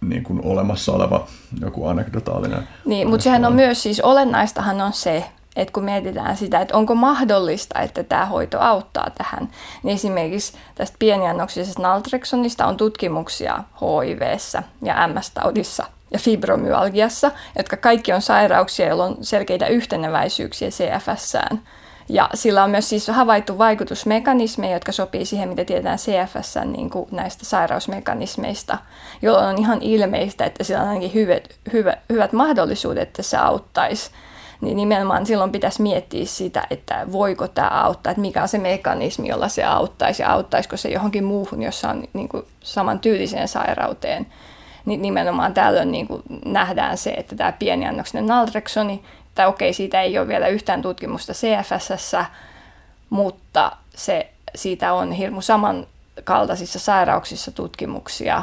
niin 0.00 0.22
kuin 0.22 0.40
olemassa 0.44 0.92
oleva 0.92 1.26
joku 1.60 1.86
anekdotaalinen. 1.86 2.68
Niin, 2.84 3.08
mutta 3.08 3.24
sehän 3.24 3.44
on 3.44 3.52
myös 3.52 3.82
siis 3.82 4.00
olennaistahan 4.00 4.80
on 4.80 4.92
se, 4.92 5.24
että 5.56 5.72
kun 5.72 5.84
mietitään 5.84 6.36
sitä, 6.36 6.60
että 6.60 6.76
onko 6.76 6.94
mahdollista, 6.94 7.80
että 7.80 8.02
tämä 8.02 8.26
hoito 8.26 8.60
auttaa 8.60 9.10
tähän, 9.18 9.48
niin 9.82 9.94
esimerkiksi 9.94 10.52
tästä 10.74 10.96
pieniannoksisesta 10.98 11.82
naltreksonista 11.82 12.66
on 12.66 12.76
tutkimuksia 12.76 13.64
HIVssä 13.80 14.62
ja 14.82 15.08
MS-taudissa 15.08 15.86
ja 16.10 16.18
fibromyalgiassa, 16.18 17.30
jotka 17.56 17.76
kaikki 17.76 18.12
on 18.12 18.22
sairauksia, 18.22 18.86
joilla 18.86 19.04
on 19.04 19.16
selkeitä 19.20 19.66
yhteneväisyyksiä 19.66 20.68
CFSään. 20.68 21.62
Ja 22.08 22.30
sillä 22.34 22.64
on 22.64 22.70
myös 22.70 22.88
siis 22.88 23.08
havaittu 23.08 23.58
vaikutusmekanismeja, 23.58 24.72
jotka 24.72 24.92
sopii 24.92 25.24
siihen, 25.24 25.48
mitä 25.48 25.64
tiedetään 25.64 25.98
CFS 25.98 26.54
niin 26.64 26.90
kuin 26.90 27.08
näistä 27.10 27.44
sairausmekanismeista, 27.44 28.78
jolloin 29.22 29.46
on 29.46 29.58
ihan 29.58 29.82
ilmeistä, 29.82 30.44
että 30.44 30.64
sillä 30.64 30.82
on 30.82 30.88
ainakin 30.88 31.14
hyvät, 31.14 31.48
hyvät, 31.72 31.98
hyvät 32.12 32.32
mahdollisuudet, 32.32 33.08
että 33.08 33.22
se 33.22 33.36
auttaisi. 33.36 34.10
Niin 34.62 34.76
nimenomaan 34.76 35.26
silloin 35.26 35.52
pitäisi 35.52 35.82
miettiä 35.82 36.24
sitä, 36.24 36.66
että 36.70 37.06
voiko 37.12 37.48
tämä 37.48 37.68
auttaa, 37.68 38.10
että 38.10 38.20
mikä 38.20 38.42
on 38.42 38.48
se 38.48 38.58
mekanismi, 38.58 39.28
jolla 39.28 39.48
se 39.48 39.64
auttaisi 39.64 40.22
ja 40.22 40.32
auttaisiko 40.32 40.76
se 40.76 40.88
johonkin 40.88 41.24
muuhun, 41.24 41.62
jossa 41.62 41.88
on 41.88 42.04
niin 42.12 42.28
kuin 42.28 42.44
samantyyliseen 42.60 43.48
sairauteen. 43.48 44.26
Niin 44.84 45.02
nimenomaan 45.02 45.54
tällöin 45.54 45.92
niin 45.92 46.06
kuin 46.06 46.22
nähdään 46.44 46.98
se, 46.98 47.10
että 47.10 47.36
tämä 47.36 47.52
pieniannoksinen 47.52 48.26
naltreksoni 48.26 49.02
että 49.32 49.48
okei, 49.48 49.72
siitä 49.72 50.02
ei 50.02 50.18
ole 50.18 50.28
vielä 50.28 50.48
yhtään 50.48 50.82
tutkimusta 50.82 51.32
CFSS, 51.32 52.16
mutta 53.10 53.72
se, 53.94 54.30
siitä 54.54 54.92
on 54.92 55.12
hirmu 55.12 55.40
samankaltaisissa 55.40 56.78
sairauksissa 56.78 57.50
tutkimuksia, 57.50 58.42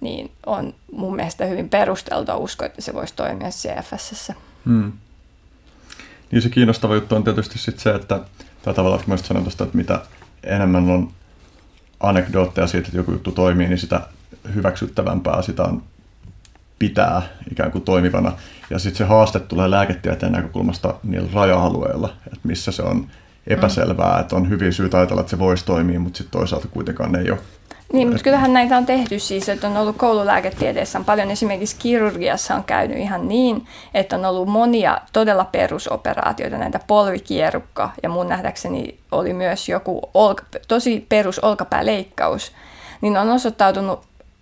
niin 0.00 0.30
on 0.46 0.74
mun 0.92 1.16
mielestä 1.16 1.44
hyvin 1.44 1.68
perusteltua 1.68 2.36
uskoa, 2.36 2.66
että 2.66 2.82
se 2.82 2.94
voisi 2.94 3.14
toimia 3.14 3.48
CFSS. 3.48 4.32
Hmm. 4.64 4.92
Niin 6.30 6.42
se 6.42 6.48
kiinnostava 6.48 6.94
juttu 6.94 7.14
on 7.14 7.24
tietysti 7.24 7.58
sit 7.58 7.78
se, 7.78 7.94
että 7.94 8.20
tällä 8.62 8.76
tavalla, 8.76 8.96
että 8.96 9.26
sanon 9.26 9.42
tuosta, 9.42 9.64
että 9.64 9.76
mitä 9.76 10.00
enemmän 10.42 10.90
on 10.90 11.12
anekdootteja 12.00 12.66
siitä, 12.66 12.86
että 12.86 12.98
joku 12.98 13.12
juttu 13.12 13.32
toimii, 13.32 13.68
niin 13.68 13.78
sitä 13.78 14.00
hyväksyttävämpää 14.54 15.42
sitä 15.42 15.62
on 15.62 15.82
pitää 16.78 17.22
ikään 17.50 17.70
kuin 17.70 17.84
toimivana. 17.84 18.32
Ja 18.70 18.78
sitten 18.78 18.98
se 18.98 19.04
haaste 19.04 19.40
tulee 19.40 19.70
lääketieteen 19.70 20.32
näkökulmasta 20.32 20.94
niillä 21.02 21.28
raja-alueilla, 21.32 22.12
että 22.26 22.40
missä 22.42 22.72
se 22.72 22.82
on 22.82 23.06
epäselvää, 23.46 24.14
mm. 24.14 24.20
että 24.20 24.36
on 24.36 24.48
hyvin 24.48 24.72
syytä 24.72 24.98
ajatella, 24.98 25.20
että 25.20 25.30
se 25.30 25.38
voisi 25.38 25.64
toimia, 25.64 26.00
mutta 26.00 26.16
sitten 26.18 26.40
toisaalta 26.40 26.68
kuitenkaan 26.68 27.16
ei 27.16 27.30
ole. 27.30 27.40
Niin, 27.92 28.08
mutta 28.08 28.24
kyllähän 28.24 28.52
näitä 28.52 28.76
on 28.76 28.86
tehty 28.86 29.18
siis, 29.18 29.48
että 29.48 29.66
on 29.66 29.76
ollut 29.76 29.96
koululääketieteessä 29.96 30.98
on 30.98 31.04
paljon, 31.04 31.30
esimerkiksi 31.30 31.76
kirurgiassa 31.78 32.54
on 32.54 32.64
käynyt 32.64 32.98
ihan 32.98 33.28
niin, 33.28 33.66
että 33.94 34.16
on 34.16 34.24
ollut 34.24 34.48
monia 34.48 35.00
todella 35.12 35.44
perusoperaatioita, 35.44 36.58
näitä 36.58 36.80
polvikierukka 36.86 37.90
ja 38.02 38.08
mun 38.08 38.28
nähdäkseni 38.28 38.98
oli 39.12 39.32
myös 39.32 39.68
joku 39.68 40.00
olka, 40.14 40.44
tosi 40.68 41.06
perus 41.08 41.38
olkapääleikkaus, 41.38 42.52
niin 43.00 43.16
on 43.16 43.30
osoittautunut 43.30 44.00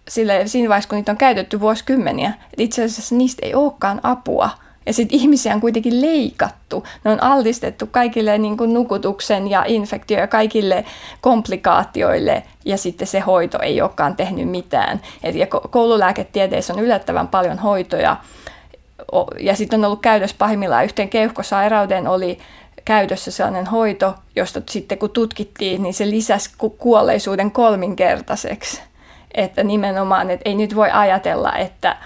sille, 0.08 0.42
siinä 0.46 0.68
vaiheessa, 0.68 0.88
kun 0.88 0.96
niitä 0.96 1.12
on 1.12 1.18
käytetty 1.18 1.60
vuosikymmeniä, 1.60 2.28
että 2.28 2.62
itse 2.62 2.84
asiassa 2.84 3.14
niistä 3.14 3.46
ei 3.46 3.54
olekaan 3.54 4.00
apua. 4.02 4.50
Ja 4.86 4.92
sitten 4.92 5.18
ihmisiä 5.18 5.54
on 5.54 5.60
kuitenkin 5.60 6.00
leikattu. 6.00 6.84
Ne 7.04 7.10
on 7.10 7.22
altistettu 7.22 7.86
kaikille 7.86 8.38
niin 8.38 8.56
kuin 8.56 8.74
nukutuksen 8.74 9.50
ja 9.50 9.64
infektio 9.66 10.18
ja 10.18 10.26
kaikille 10.26 10.84
komplikaatioille, 11.20 12.42
ja 12.64 12.78
sitten 12.78 13.06
se 13.06 13.20
hoito 13.20 13.58
ei 13.62 13.80
olekaan 13.80 14.16
tehnyt 14.16 14.48
mitään. 14.48 15.00
Et, 15.22 15.34
ja 15.34 15.46
koululääketieteessä 15.46 16.72
on 16.72 16.78
yllättävän 16.80 17.28
paljon 17.28 17.58
hoitoja, 17.58 18.16
ja 19.40 19.56
sitten 19.56 19.80
on 19.80 19.84
ollut 19.84 20.02
käytössä 20.02 20.36
pahimmillaan 20.38 20.84
yhteen 20.84 21.08
keuhkosairauteen 21.08 22.08
oli 22.08 22.38
käytössä 22.84 23.30
sellainen 23.30 23.66
hoito, 23.66 24.14
josta 24.36 24.62
sitten 24.70 24.98
kun 24.98 25.10
tutkittiin, 25.10 25.82
niin 25.82 25.94
se 25.94 26.10
lisäsi 26.10 26.50
kuolleisuuden 26.78 27.50
kolminkertaiseksi. 27.50 28.82
Että 29.34 29.64
nimenomaan, 29.64 30.30
että 30.30 30.48
ei 30.48 30.54
nyt 30.54 30.76
voi 30.76 30.90
ajatella, 30.90 31.52
että, 31.52 31.96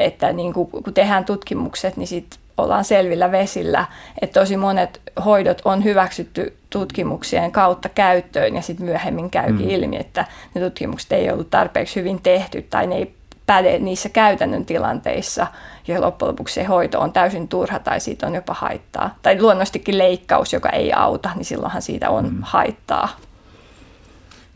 että 0.00 0.32
niin 0.32 0.52
kuin, 0.52 0.70
kun 0.70 0.94
tehdään 0.94 1.24
tutkimukset, 1.24 1.96
niin 1.96 2.06
sit 2.06 2.38
ollaan 2.58 2.84
selvillä 2.84 3.32
vesillä, 3.32 3.86
että 4.22 4.40
tosi 4.40 4.56
monet 4.56 5.00
hoidot 5.24 5.62
on 5.64 5.84
hyväksytty 5.84 6.56
tutkimuksien 6.70 7.52
kautta 7.52 7.88
käyttöön 7.88 8.56
ja 8.56 8.62
sitten 8.62 8.86
myöhemmin 8.86 9.30
käykin 9.30 9.66
mm. 9.66 9.70
ilmi, 9.70 9.96
että 9.96 10.24
ne 10.54 10.60
tutkimukset 10.60 11.12
ei 11.12 11.30
ollut 11.30 11.50
tarpeeksi 11.50 12.00
hyvin 12.00 12.22
tehty 12.22 12.62
tai 12.62 12.86
ne 12.86 12.96
ei 12.96 13.14
päde 13.46 13.78
niissä 13.78 14.08
käytännön 14.08 14.64
tilanteissa, 14.64 15.46
ja 15.88 16.00
loppujen 16.00 16.30
lopuksi 16.30 16.54
se 16.54 16.64
hoito 16.64 17.00
on 17.00 17.12
täysin 17.12 17.48
turha 17.48 17.78
tai 17.78 18.00
siitä 18.00 18.26
on 18.26 18.34
jopa 18.34 18.54
haittaa. 18.54 19.18
Tai 19.22 19.42
luonnostikin 19.42 19.98
leikkaus, 19.98 20.52
joka 20.52 20.68
ei 20.68 20.92
auta, 20.92 21.30
niin 21.34 21.44
silloinhan 21.44 21.82
siitä 21.82 22.10
on 22.10 22.24
mm. 22.24 22.38
haittaa. 22.42 23.08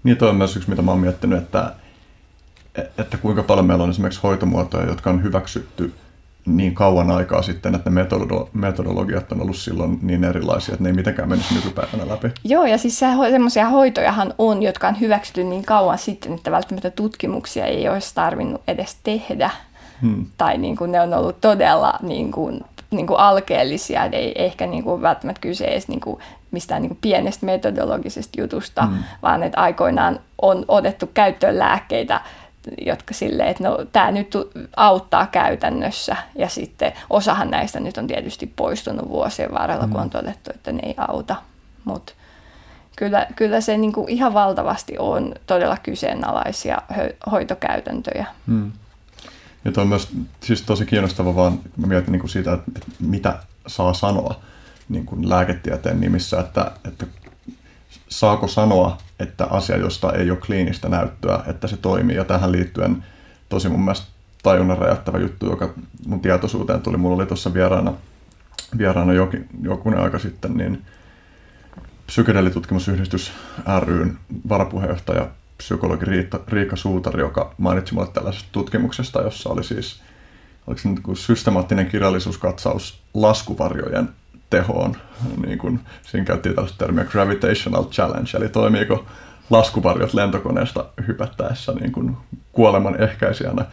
Niin 0.05 0.17
toi 0.17 0.29
on 0.29 0.37
myös 0.37 0.57
yksi, 0.57 0.71
mitä 0.71 0.83
mä 0.83 0.91
oon 0.91 1.01
miettinyt, 1.01 1.39
että 1.39 1.73
että 2.99 3.17
kuinka 3.17 3.43
paljon 3.43 3.67
meillä 3.67 3.85
on 3.85 3.91
esimerkiksi 3.91 4.21
hoitomuotoja, 4.23 4.87
jotka 4.87 5.11
on 5.11 5.23
hyväksytty 5.23 5.95
niin 6.47 6.75
kauan 6.75 7.11
aikaa 7.11 7.43
sitten, 7.43 7.75
että 7.75 7.91
ne 7.91 8.07
metodologiat 8.53 9.33
on 9.33 9.41
ollut 9.41 9.57
silloin 9.57 9.99
niin 10.03 10.25
erilaisia, 10.25 10.73
että 10.73 10.83
ne 10.83 10.89
ei 10.89 10.95
mitenkään 10.95 11.29
menisi 11.29 11.55
nykypäivänä 11.55 12.09
läpi. 12.09 12.29
Joo, 12.45 12.65
ja 12.65 12.79
siis 12.79 12.99
semmoisia 13.31 13.69
hoitojahan 13.69 14.35
on, 14.39 14.63
jotka 14.63 14.89
on 14.89 15.01
hyväksytty 15.01 15.45
niin 15.45 15.65
kauan 15.65 15.99
sitten, 15.99 16.33
että 16.35 16.51
välttämättä 16.51 16.91
tutkimuksia 16.91 17.67
ei 17.67 17.89
olisi 17.89 18.15
tarvinnut 18.15 18.63
edes 18.69 18.97
tehdä. 19.03 19.51
Hmm. 20.03 20.27
Tai 20.39 20.59
niin 20.59 20.77
kuin 20.77 20.93
ne 20.93 21.01
on 21.01 21.15
ollut 21.15 21.41
todella 21.41 21.99
niin 22.03 22.33
kuin, 22.33 22.61
niin 22.91 23.07
kuin 23.07 23.21
alkeellisia, 23.21 24.05
ei 24.05 24.45
ehkä 24.45 24.67
niin 24.67 24.85
kuin 24.85 25.03
välttämättä 25.03 25.41
kyse 25.41 25.65
edes 25.65 25.89
niin 25.89 26.01
kuin 26.01 26.21
mistään 26.51 26.83
niin 26.83 26.91
kuin 26.91 26.99
pienestä 27.01 27.47
metodologisesta 27.47 28.41
jutusta, 28.41 28.83
hmm. 28.87 28.99
vaan 29.23 29.43
että 29.43 29.61
aikoinaan 29.61 30.21
on 30.43 30.65
otettu 30.69 31.11
käyttöön 31.15 31.59
lääkkeitä, 31.59 32.21
jotka 32.87 33.15
silleen, 33.15 33.49
että 33.49 33.65
no, 33.65 33.79
tämä 33.93 34.11
nyt 34.11 34.35
auttaa 34.77 35.27
käytännössä. 35.27 36.17
Ja 36.39 36.49
sitten 36.49 36.93
osahan 37.11 37.51
näistä 37.51 37.81
nyt 37.81 37.99
on 37.99 38.07
tietysti 38.07 38.53
poistunut 38.57 39.09
vuosien 39.09 39.53
varrella, 39.53 39.87
mm. 39.87 39.93
kun 39.93 40.01
on 40.01 40.11
todettu, 40.11 40.51
että 40.55 40.73
ne 40.73 40.81
ei 40.83 40.95
auta. 40.99 41.37
Mutta 41.85 42.13
kyllä, 42.97 43.27
kyllä 43.37 43.61
se 43.61 43.79
niin 43.79 43.93
kuin 43.93 44.09
ihan 44.09 44.35
valtavasti 44.35 44.99
on 44.99 45.35
todella 45.47 45.77
kyseenalaisia 45.83 46.83
hoitokäytäntöjä. 47.31 48.27
Mm. 48.47 48.73
Ja 49.65 49.73
tuo 49.73 49.83
on 49.83 49.89
myös 49.89 50.09
siis 50.41 50.63
tosi 50.63 50.87
kiinnostava 50.87 51.35
vaan, 51.35 51.61
mä 51.77 51.87
mietin 51.87 52.13
niin 52.13 52.21
kuin 52.21 52.31
siitä, 52.31 52.53
että, 52.53 52.81
mitä 53.01 53.39
saa 53.67 53.95
sanoa 53.95 54.41
niin 54.89 55.07
kuin 55.07 55.29
lääketieteen 55.29 56.01
nimissä, 56.01 56.41
että, 56.41 56.73
että 56.89 57.07
saako 58.09 58.49
sanoa, 58.49 58.99
että 59.19 59.45
asia, 59.45 59.77
josta 59.77 60.13
ei 60.13 60.31
ole 60.31 60.39
kliinistä 60.47 60.89
näyttöä, 60.89 61.43
että 61.47 61.67
se 61.67 61.77
toimii. 61.77 62.17
Ja 62.17 62.25
tähän 62.25 62.53
liittyen 62.53 63.05
tosi 63.49 63.69
mun 63.69 63.81
mielestä 63.81 64.07
tajunnan 64.43 64.79
räjäyttävä 64.79 65.19
juttu, 65.19 65.47
joka 65.47 65.75
mun 66.07 66.21
tietoisuuteen 66.21 66.83
tuli. 66.83 66.97
Mulla 66.97 67.17
oli 67.17 67.27
tuossa 67.27 67.55
vieraana, 67.55 67.93
vieraana 68.79 69.13
jokin, 69.13 69.49
jokunen 69.63 70.01
aika 70.01 70.19
sitten, 70.19 70.57
niin 70.57 70.83
psykedelitutkimusyhdistys 72.07 73.33
ryn 73.81 74.19
varapuheenjohtaja, 74.49 75.29
psykologi 75.59 76.05
Riikka, 76.05 76.41
Riikka 76.49 76.77
Suutari, 76.77 77.21
joka 77.21 77.55
mainitsi 77.59 77.95
mulle 77.95 78.09
tällaisesta 78.09 78.49
tutkimuksesta, 78.53 79.23
jossa 79.23 79.51
oli 79.51 79.65
siis 79.65 80.03
oliko 80.67 80.83
se 80.83 80.89
nyt 80.89 81.01
systemaattinen 81.15 81.87
kirjallisuuskatsaus 81.87 83.01
laskuvarjojen 83.15 84.09
tehoon. 84.51 84.97
Niin 85.47 85.59
kuin, 85.59 85.81
siinä 86.03 86.25
käytiin 86.25 86.55
tällaista 86.55 86.79
termiä 86.79 87.05
gravitational 87.05 87.85
challenge, 87.85 88.31
eli 88.35 88.49
toimiiko 88.49 89.05
laskuvarjot 89.51 90.15
lentokoneesta 90.15 90.85
hypättäessä 91.09 91.73
niin 91.73 91.93
kuin 91.93 92.17
kuoleman 92.53 93.03
ehkäisijänä. 93.03 93.65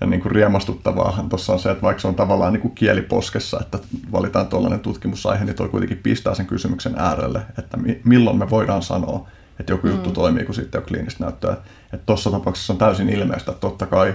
Ja 0.00 0.06
niin 0.06 0.20
kuin 0.20 0.32
riemastuttavaahan 0.32 1.28
tuossa 1.28 1.52
on 1.52 1.58
se, 1.58 1.70
että 1.70 1.82
vaikka 1.82 2.00
se 2.00 2.08
on 2.08 2.14
tavallaan 2.14 2.52
niin 2.52 2.60
kuin 2.60 2.74
kieliposkessa, 2.74 3.60
että 3.60 3.78
valitaan 4.12 4.46
tuollainen 4.46 4.80
tutkimusaihe, 4.80 5.44
niin 5.44 5.56
toi 5.56 5.68
kuitenkin 5.68 5.98
pistää 5.98 6.34
sen 6.34 6.46
kysymyksen 6.46 6.94
äärelle, 6.96 7.42
että 7.58 7.76
mi- 7.76 8.00
milloin 8.04 8.38
me 8.38 8.50
voidaan 8.50 8.82
sanoa, 8.82 9.28
että 9.60 9.72
joku 9.72 9.86
mm. 9.86 9.92
juttu 9.92 10.10
toimii, 10.10 10.44
kun 10.44 10.54
sitten 10.54 10.80
on 10.80 10.86
kliinistä 10.86 11.24
näyttöä. 11.24 11.56
Että 11.92 12.06
tuossa 12.06 12.30
tapauksessa 12.30 12.72
on 12.72 12.78
täysin 12.78 13.08
ilmeistä, 13.08 13.50
että 13.50 13.60
totta 13.60 13.86
kai 13.86 14.14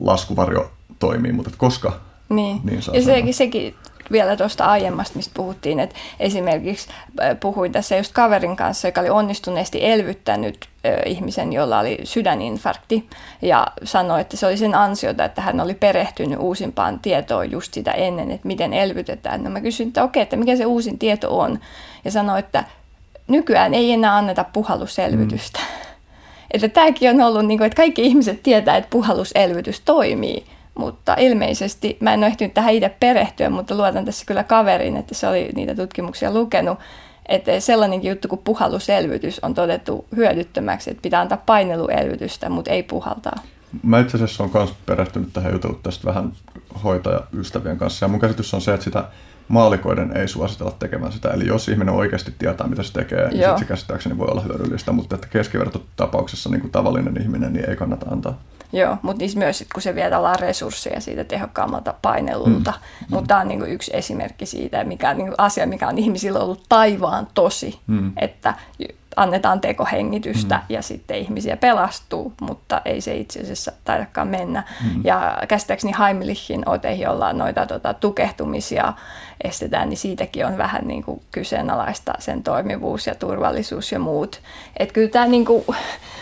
laskuvarjo 0.00 0.70
toimii, 0.98 1.32
mutta 1.32 1.48
että 1.48 1.58
koska 1.58 2.00
niin. 2.28 2.60
niin 2.64 2.80
ja 2.92 3.02
sekin, 3.02 3.34
sekin 3.34 3.74
vielä 4.12 4.36
tuosta 4.36 4.64
aiemmasta, 4.64 5.16
mistä 5.16 5.34
puhuttiin, 5.34 5.80
että 5.80 5.96
esimerkiksi 6.20 6.88
puhuin 7.40 7.72
tässä 7.72 7.96
just 7.96 8.12
kaverin 8.12 8.56
kanssa, 8.56 8.88
joka 8.88 9.00
oli 9.00 9.10
onnistuneesti 9.10 9.84
elvyttänyt 9.86 10.68
ihmisen, 11.06 11.52
jolla 11.52 11.78
oli 11.78 11.98
sydäninfarkti, 12.04 13.08
ja 13.42 13.66
sanoi, 13.84 14.20
että 14.20 14.36
se 14.36 14.46
oli 14.46 14.56
sen 14.56 14.74
ansiota, 14.74 15.24
että 15.24 15.42
hän 15.42 15.60
oli 15.60 15.74
perehtynyt 15.74 16.38
uusimpaan 16.38 16.98
tietoon 16.98 17.50
just 17.50 17.74
sitä 17.74 17.90
ennen, 17.90 18.30
että 18.30 18.46
miten 18.46 18.72
elvytetään. 18.72 19.44
No 19.44 19.50
mä 19.50 19.60
kysyin, 19.60 19.86
että 19.86 20.04
okei, 20.04 20.22
että 20.22 20.36
mikä 20.36 20.56
se 20.56 20.66
uusin 20.66 20.98
tieto 20.98 21.38
on, 21.38 21.58
ja 22.04 22.10
sanoi, 22.10 22.38
että 22.38 22.64
nykyään 23.28 23.74
ei 23.74 23.92
enää 23.92 24.16
anneta 24.16 24.44
puhalluselvytystä. 24.52 25.58
Mm. 25.58 25.88
että 26.54 26.68
tämäkin 26.68 27.10
on 27.10 27.20
ollut, 27.20 27.46
niin 27.46 27.58
kuin, 27.58 27.66
että 27.66 27.76
kaikki 27.76 28.02
ihmiset 28.02 28.42
tietää, 28.42 28.76
että 28.76 28.90
puhalluselvytys 28.90 29.80
toimii, 29.80 30.44
mutta 30.78 31.14
ilmeisesti, 31.18 31.96
mä 32.00 32.14
en 32.14 32.18
ole 32.18 32.26
ehtinyt 32.26 32.54
tähän 32.54 32.74
itse 32.74 32.94
perehtyä, 33.00 33.50
mutta 33.50 33.74
luotan 33.74 34.04
tässä 34.04 34.24
kyllä 34.26 34.44
kaverin, 34.44 34.96
että 34.96 35.14
se 35.14 35.28
oli 35.28 35.50
niitä 35.54 35.74
tutkimuksia 35.74 36.32
lukenut, 36.32 36.78
että 37.26 37.60
sellainenkin 37.60 38.08
juttu 38.08 38.28
kuin 38.28 38.40
puhalluselvytys 38.44 39.40
on 39.44 39.54
todettu 39.54 40.06
hyödyttömäksi, 40.16 40.90
että 40.90 41.02
pitää 41.02 41.20
antaa 41.20 41.42
paineluelvytystä, 41.46 42.48
mutta 42.48 42.70
ei 42.70 42.82
puhaltaa. 42.82 43.36
Mä 43.82 44.00
itse 44.00 44.16
asiassa 44.16 44.42
olen 44.42 44.52
myös 44.54 44.74
perehtynyt 44.86 45.32
tähän 45.32 45.52
jutellut 45.52 45.82
tästä 45.82 46.04
vähän 46.04 46.32
hoitajaystävien 46.84 47.78
kanssa. 47.78 48.04
Ja 48.04 48.08
mun 48.08 48.20
käsitys 48.20 48.54
on 48.54 48.60
se, 48.60 48.74
että 48.74 48.84
sitä 48.84 49.04
maalikoiden 49.48 50.16
ei 50.16 50.28
suositella 50.28 50.76
tekemään 50.78 51.12
sitä. 51.12 51.30
Eli 51.30 51.46
jos 51.46 51.68
ihminen 51.68 51.94
oikeasti 51.94 52.34
tietää, 52.38 52.66
mitä 52.66 52.82
se 52.82 52.92
tekee, 52.92 53.20
Joo. 53.20 53.30
niin 53.30 53.48
sit 53.48 53.58
se 53.58 53.64
käsittääkseni 53.64 54.18
voi 54.18 54.28
olla 54.30 54.40
hyödyllistä. 54.40 54.92
Mutta 54.92 55.14
että 55.14 55.28
keskivertotapauksessa 55.28 56.50
niin 56.50 56.60
kuin 56.60 56.70
tavallinen 56.70 57.22
ihminen 57.22 57.52
niin 57.52 57.70
ei 57.70 57.76
kannata 57.76 58.06
antaa. 58.10 58.38
Joo, 58.72 58.96
mutta 59.02 59.18
niissä 59.18 59.38
myös, 59.38 59.64
kun 59.72 59.82
se 59.82 59.94
vie 59.94 60.10
resursseja 60.40 61.00
siitä 61.00 61.24
tehokkaammalta 61.24 61.94
painelulta. 62.02 62.70
Mm. 62.70 63.06
Mutta 63.10 63.28
tämä 63.28 63.40
on 63.40 63.48
niin 63.48 63.58
kuin 63.58 63.70
yksi 63.70 63.90
esimerkki 63.94 64.46
siitä, 64.46 64.84
mikä 64.84 65.10
on 65.10 65.18
niin 65.18 65.34
asia, 65.38 65.66
mikä 65.66 65.88
on 65.88 65.98
ihmisillä 65.98 66.38
ollut 66.40 66.62
taivaan 66.68 67.28
tosi, 67.34 67.80
mm. 67.86 68.12
että 68.16 68.54
annetaan 69.16 69.60
tekohengitystä 69.60 70.56
mm. 70.56 70.62
ja 70.68 70.82
sitten 70.82 71.18
ihmisiä 71.18 71.56
pelastuu, 71.56 72.32
mutta 72.40 72.82
ei 72.84 73.00
se 73.00 73.16
itse 73.16 73.40
asiassa 73.40 73.72
taidakaan 73.84 74.28
mennä. 74.28 74.62
Mm. 74.84 75.00
Ja 75.04 75.38
käsittääkseni 75.48 75.94
Heimlichin 75.98 76.68
ote, 76.68 76.92
jolla 76.92 77.32
noita 77.32 77.66
tota, 77.66 77.94
tukehtumisia 77.94 78.92
estetään, 79.44 79.88
niin 79.88 79.98
siitäkin 79.98 80.46
on 80.46 80.58
vähän 80.58 80.88
niin 80.88 81.02
kuin 81.02 81.22
kyseenalaista 81.30 82.12
sen 82.18 82.42
toimivuus 82.42 83.06
ja 83.06 83.14
turvallisuus 83.14 83.92
ja 83.92 83.98
muut. 83.98 84.40
Että 84.76 84.94
kyllä 84.94 85.10
tämä 85.10 85.26
niin 85.26 85.44
kuin, 85.44 85.64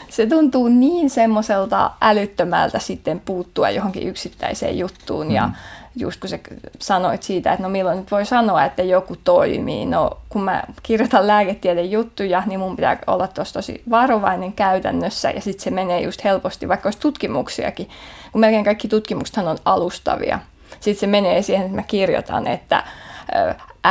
se 0.09 0.27
tuntuu 0.27 0.69
niin 0.69 1.11
semmoiselta 1.11 1.91
älyttömältä 2.01 2.79
sitten 2.79 3.21
puuttua 3.21 3.71
johonkin 3.71 4.09
yksittäiseen 4.09 4.79
juttuun 4.79 5.27
mm. 5.27 5.35
ja 5.35 5.51
just 5.97 6.21
kun 6.21 6.31
sä 6.31 6.39
sanoit 6.79 7.23
siitä, 7.23 7.53
että 7.53 7.63
no 7.63 7.69
milloin 7.69 7.99
nyt 7.99 8.11
voi 8.11 8.27
sanoa, 8.27 8.65
että 8.65 8.83
joku 8.83 9.17
toimii. 9.25 9.87
No 9.87 10.11
kun 10.29 10.43
mä 10.43 10.63
kirjoitan 10.83 11.27
lääketieteen 11.27 11.91
juttuja, 11.91 12.43
niin 12.47 12.61
mun 12.61 12.77
pitää 12.77 12.99
olla 13.07 13.29
tosi 13.29 13.53
tosi 13.53 13.83
varovainen 13.91 14.53
käytännössä 14.53 15.31
ja 15.31 15.41
sitten 15.41 15.65
se 15.65 15.71
menee 15.71 16.01
just 16.01 16.25
helposti, 16.25 16.69
vaikka 16.69 16.87
olisi 16.87 16.99
tutkimuksiakin, 16.99 17.89
kun 18.33 18.41
melkein 18.41 18.65
kaikki 18.65 18.89
tutkimuksethan 18.89 19.49
on 19.49 19.59
alustavia. 19.65 20.39
Sitten 20.81 21.01
se 21.01 21.07
menee 21.07 21.43
siihen, 21.43 21.65
että 21.65 21.77
mä 21.77 21.83
kirjoitan, 21.83 22.47
että 22.47 22.85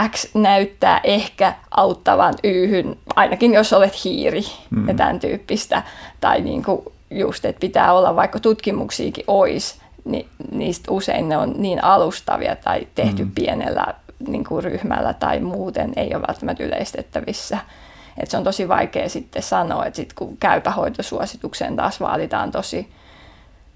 X 0.09 0.27
näyttää 0.33 0.99
ehkä 1.03 1.53
auttavan 1.71 2.33
Yhyn, 2.43 2.97
ainakin 3.15 3.53
jos 3.53 3.73
olet 3.73 4.03
hiiri 4.03 4.43
mm. 4.69 4.87
ja 4.87 4.93
tämän 4.93 5.19
tyyppistä. 5.19 5.83
Tai 6.21 6.41
niin 6.41 6.63
kuin 6.63 6.81
just, 7.11 7.45
että 7.45 7.59
pitää 7.59 7.93
olla, 7.93 8.15
vaikka 8.15 8.39
tutkimuksiakin 8.39 9.23
olisi, 9.27 9.75
niin 10.05 10.29
niistä 10.51 10.91
usein 10.91 11.29
ne 11.29 11.37
on 11.37 11.53
niin 11.57 11.83
alustavia 11.83 12.55
tai 12.55 12.87
tehty 12.95 13.23
mm. 13.23 13.31
pienellä 13.35 13.85
niin 14.27 14.43
kuin 14.43 14.63
ryhmällä 14.63 15.13
tai 15.13 15.39
muuten 15.39 15.93
ei 15.95 16.15
ole 16.15 16.23
välttämättä 16.27 16.63
yleistettävissä. 16.63 17.57
Et 18.17 18.29
se 18.29 18.37
on 18.37 18.43
tosi 18.43 18.67
vaikea 18.67 19.09
sitten 19.09 19.43
sanoa, 19.43 19.85
että 19.85 19.97
sit 19.97 20.13
kun 20.13 20.37
käypähoitosuositukseen 20.37 21.75
taas 21.75 21.99
vaaditaan 21.99 22.51
tosi, 22.51 22.89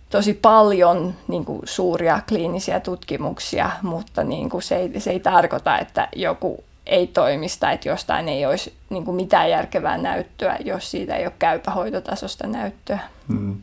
tosi 0.10 0.34
paljon 0.34 1.14
niin 1.28 1.45
kuin 1.45 1.62
suuria 1.64 2.22
kliinisiä 2.30 2.80
tutkimuksia, 2.80 3.70
mutta 3.82 4.24
niin 4.24 4.49
kuin 4.49 4.64
se, 4.64 4.76
ei, 4.76 4.99
se 4.99 5.12
ei 5.12 5.20
tarkoita, 5.20 5.80
että 5.80 6.07
joku 6.16 6.64
ei 6.86 7.07
toimista, 7.07 7.72
että 7.72 7.89
jostain 7.89 8.30
ei 8.30 8.45
olisi 8.45 8.74
niin 8.89 9.05
kuin 9.05 9.16
mitään 9.16 9.49
järkevää 9.49 9.97
näyttöä, 9.97 10.57
jos 10.66 10.91
siitä 10.91 11.16
ei 11.16 11.26
ole 11.26 11.34
käypähoitotasosta 11.39 12.47
näyttöä. 12.47 12.99
Hmm. 13.28 13.57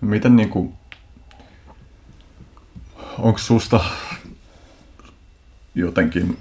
Miten 0.00 0.36
niin 0.36 0.50
kuin, 0.50 0.74
onko 3.18 3.38
susta 3.38 3.80
jotenkin 5.74 6.38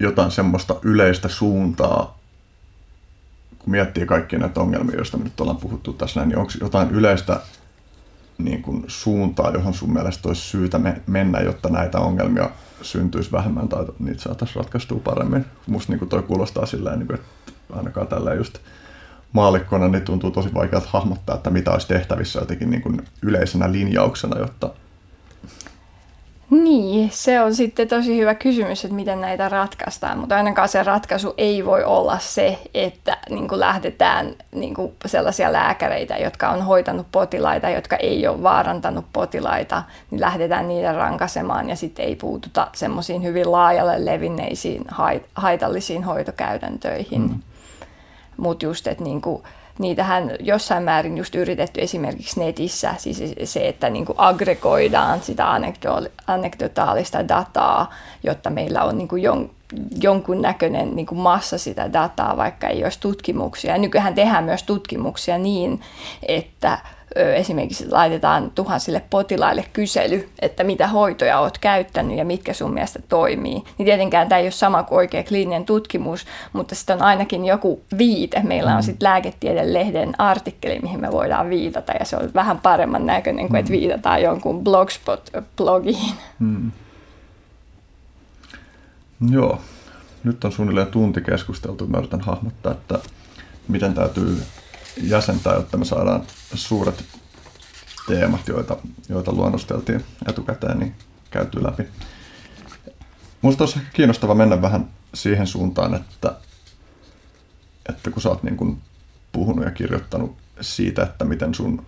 jotain 0.00 0.30
semmoista 0.30 0.76
yleistä 0.82 1.28
suuntaa, 1.28 2.17
kun 3.68 3.72
miettii 3.72 4.06
kaikkia 4.06 4.38
näitä 4.38 4.60
ongelmia, 4.60 4.96
joista 4.96 5.16
me 5.16 5.24
nyt 5.24 5.40
ollaan 5.40 5.56
puhuttu 5.56 5.92
tässä, 5.92 6.24
niin 6.24 6.38
onko 6.38 6.52
jotain 6.60 6.90
yleistä 6.90 7.40
niin 8.38 8.62
kuin 8.62 8.84
suuntaa, 8.86 9.50
johon 9.50 9.74
sun 9.74 9.92
mielestä 9.92 10.28
olisi 10.28 10.42
syytä 10.42 10.80
mennä, 11.06 11.40
jotta 11.40 11.68
näitä 11.68 11.98
ongelmia 11.98 12.50
syntyisi 12.82 13.32
vähemmän 13.32 13.68
tai 13.68 13.86
niitä 13.98 14.22
saataisiin 14.22 14.56
ratkaistua 14.56 15.00
paremmin. 15.04 15.44
Musta 15.66 15.92
niin 15.92 16.08
toi 16.08 16.22
kuulostaa 16.22 16.66
silleen, 16.66 16.98
niin 16.98 17.06
kuin, 17.06 17.18
että 17.18 17.28
ainakaan 17.72 18.06
tällä 18.06 18.34
just 18.34 18.58
maalikkona 19.32 19.88
niin 19.88 20.04
tuntuu 20.04 20.30
tosi 20.30 20.54
vaikealta 20.54 20.88
hahmottaa, 20.92 21.36
että 21.36 21.50
mitä 21.50 21.70
olisi 21.70 21.88
tehtävissä 21.88 22.38
jotenkin 22.38 22.70
niin 22.70 22.82
kuin 22.82 23.02
yleisenä 23.22 23.72
linjauksena, 23.72 24.38
jotta 24.38 24.70
niin, 26.50 27.10
se 27.12 27.40
on 27.40 27.54
sitten 27.54 27.88
tosi 27.88 28.18
hyvä 28.18 28.34
kysymys, 28.34 28.84
että 28.84 28.94
miten 28.94 29.20
näitä 29.20 29.48
ratkaistaan, 29.48 30.18
mutta 30.18 30.36
ainakaan 30.36 30.68
se 30.68 30.82
ratkaisu 30.82 31.34
ei 31.38 31.64
voi 31.64 31.84
olla 31.84 32.18
se, 32.18 32.58
että 32.74 33.18
niin 33.30 33.48
kuin 33.48 33.60
lähdetään 33.60 34.34
niin 34.54 34.74
kuin 34.74 34.92
sellaisia 35.06 35.52
lääkäreitä, 35.52 36.16
jotka 36.16 36.48
on 36.48 36.62
hoitanut 36.62 37.06
potilaita, 37.12 37.68
jotka 37.70 37.96
ei 37.96 38.26
ole 38.26 38.42
vaarantanut 38.42 39.04
potilaita, 39.12 39.82
niin 40.10 40.20
lähdetään 40.20 40.68
niitä 40.68 40.92
rankasemaan 40.92 41.68
ja 41.68 41.76
sitten 41.76 42.04
ei 42.04 42.16
puututa 42.16 42.68
semmoisiin 42.74 43.22
hyvin 43.22 43.52
laajalle 43.52 44.04
levinneisiin 44.04 44.84
haitallisiin 45.34 46.04
hoitokäytäntöihin. 46.04 47.22
Mm. 47.22 47.40
Mutta 48.36 48.64
just, 48.64 48.86
että 48.86 49.04
niin 49.04 49.20
kuin, 49.20 49.42
niitähän 49.78 50.30
jossain 50.40 50.82
määrin 50.82 51.18
just 51.18 51.34
yritetty 51.34 51.80
esimerkiksi 51.80 52.40
netissä, 52.40 52.94
siis 52.98 53.22
se, 53.44 53.68
että 53.68 53.90
niin 53.90 54.04
kuin 54.04 54.18
aggregoidaan 54.18 55.22
sitä 55.22 55.46
anekdotaalista 56.26 57.28
dataa, 57.28 57.94
jotta 58.22 58.50
meillä 58.50 58.84
on 58.84 58.98
niin 58.98 59.08
kuin 59.08 59.22
jon, 59.22 59.50
jonkun 60.02 60.42
näköinen 60.42 60.96
niin 60.96 61.06
kuin 61.06 61.18
massa 61.18 61.58
sitä 61.58 61.92
dataa, 61.92 62.36
vaikka 62.36 62.68
ei 62.68 62.84
olisi 62.84 63.00
tutkimuksia. 63.00 63.78
Nykyään 63.78 64.14
tehdään 64.14 64.44
myös 64.44 64.62
tutkimuksia 64.62 65.38
niin, 65.38 65.80
että 66.28 66.78
esimerkiksi 67.18 67.90
laitetaan 67.90 68.50
tuhansille 68.54 69.02
potilaille 69.10 69.64
kysely, 69.72 70.28
että 70.42 70.64
mitä 70.64 70.86
hoitoja 70.86 71.38
olet 71.38 71.58
käyttänyt 71.58 72.18
ja 72.18 72.24
mitkä 72.24 72.52
sun 72.52 72.74
mielestä 72.74 72.98
toimii. 73.08 73.64
Niin 73.78 73.86
tietenkään 73.86 74.28
tämä 74.28 74.38
ei 74.38 74.44
ole 74.44 74.50
sama 74.50 74.82
kuin 74.82 74.96
oikea 74.96 75.22
kliininen 75.22 75.64
tutkimus, 75.64 76.26
mutta 76.52 76.74
sitten 76.74 76.96
on 76.96 77.02
ainakin 77.02 77.44
joku 77.44 77.82
viite. 77.98 78.42
Meillä 78.42 78.70
on 78.70 78.80
mm. 78.80 78.82
sitten 78.82 79.08
lääketieteen 79.08 79.72
lehden 79.72 80.20
artikkeli, 80.20 80.78
mihin 80.78 81.00
me 81.00 81.12
voidaan 81.12 81.50
viitata 81.50 81.92
ja 81.98 82.04
se 82.04 82.16
on 82.16 82.30
vähän 82.34 82.58
paremman 82.58 83.06
näköinen 83.06 83.48
kuin 83.48 83.58
että 83.58 83.72
mm. 83.72 83.78
viitataan 83.78 84.22
jonkun 84.22 84.64
blogspot-blogiin. 84.64 86.14
Hmm. 86.38 86.72
Joo, 89.30 89.60
nyt 90.24 90.44
on 90.44 90.52
suunnilleen 90.52 90.86
tunti 90.86 91.20
keskusteltu. 91.20 91.86
Mä 91.86 91.98
yritän 91.98 92.20
hahmottaa, 92.20 92.72
että 92.72 92.98
miten 93.68 93.94
täytyy 93.94 94.42
jäsentää, 95.02 95.54
jotta 95.54 95.76
me 95.76 95.84
saadaan 95.84 96.22
suuret 96.54 97.04
teemat, 98.06 98.48
joita, 98.48 98.76
joita 99.08 99.32
luonnosteltiin 99.32 100.04
etukäteen, 100.28 100.78
niin 100.78 100.94
käyty 101.30 101.64
läpi. 101.64 101.88
Minusta 103.42 103.64
olisi 103.64 103.80
kiinnostava 103.92 104.34
mennä 104.34 104.62
vähän 104.62 104.90
siihen 105.14 105.46
suuntaan, 105.46 105.94
että, 105.94 106.36
että 107.88 108.10
kun 108.10 108.22
sä 108.22 108.28
oot 108.28 108.42
niin 108.42 108.56
kuin 108.56 108.82
puhunut 109.32 109.64
ja 109.64 109.70
kirjoittanut 109.70 110.36
siitä, 110.60 111.02
että 111.02 111.24
miten 111.24 111.54
sun 111.54 111.86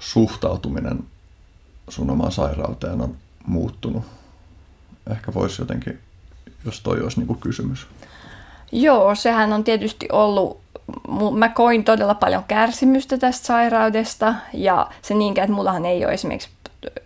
suhtautuminen 0.00 1.04
sun 1.88 2.10
omaan 2.10 2.32
sairauteen 2.32 3.00
on 3.00 3.16
muuttunut. 3.46 4.04
Ehkä 5.10 5.34
voisi 5.34 5.62
jotenkin, 5.62 5.98
jos 6.64 6.80
toi 6.80 7.00
olisi 7.00 7.18
niin 7.18 7.26
kuin 7.26 7.40
kysymys. 7.40 7.86
Joo, 8.72 9.14
sehän 9.14 9.52
on 9.52 9.64
tietysti 9.64 10.08
ollut 10.12 10.63
mä 11.32 11.48
koin 11.48 11.84
todella 11.84 12.14
paljon 12.14 12.44
kärsimystä 12.48 13.18
tästä 13.18 13.46
sairaudesta 13.46 14.34
ja 14.52 14.86
se 15.02 15.14
niinkään, 15.14 15.44
että 15.44 15.54
mullahan 15.54 15.86
ei 15.86 16.04
ole 16.04 16.14
esimerkiksi 16.14 16.48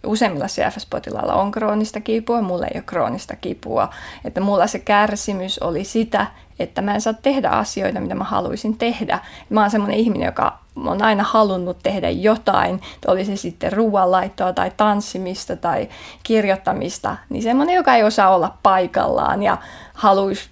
useimmilla 0.07 0.47
CFS-potilailla 0.47 1.35
on 1.35 1.51
kroonista 1.51 2.01
kipua, 2.01 2.43
mulla 2.43 2.67
ei 2.67 2.73
ole 2.75 2.83
kroonista 2.87 3.37
kipua. 3.37 3.91
Että 4.25 4.41
mulla 4.41 4.67
se 4.67 4.79
kärsimys 4.79 5.59
oli 5.59 5.85
sitä, 5.85 6.27
että 6.59 6.83
mä 6.83 6.95
en 6.95 7.01
saa 7.01 7.13
tehdä 7.13 7.49
asioita, 7.49 8.01
mitä 8.01 8.15
mä 8.15 8.25
haluaisin 8.25 8.79
tehdä. 8.79 9.19
Mä 9.51 9.61
oon 9.61 9.71
semmoinen 9.71 9.99
ihminen, 9.99 10.27
joka 10.27 10.59
on 10.77 11.03
aina 11.03 11.23
halunnut 11.23 11.79
tehdä 11.83 12.11
jotain, 12.11 12.81
oli 13.07 13.25
se 13.25 13.37
sitten 13.37 13.73
ruoanlaittoa 13.73 14.53
tai 14.53 14.73
tanssimista 14.77 15.57
tai 15.57 15.89
kirjoittamista, 16.23 17.17
niin 17.29 17.43
semmoinen, 17.43 17.75
joka 17.75 17.95
ei 17.95 18.05
osaa 18.05 18.35
olla 18.35 18.55
paikallaan 18.63 19.43
ja 19.43 19.59
haluaisi 19.95 20.51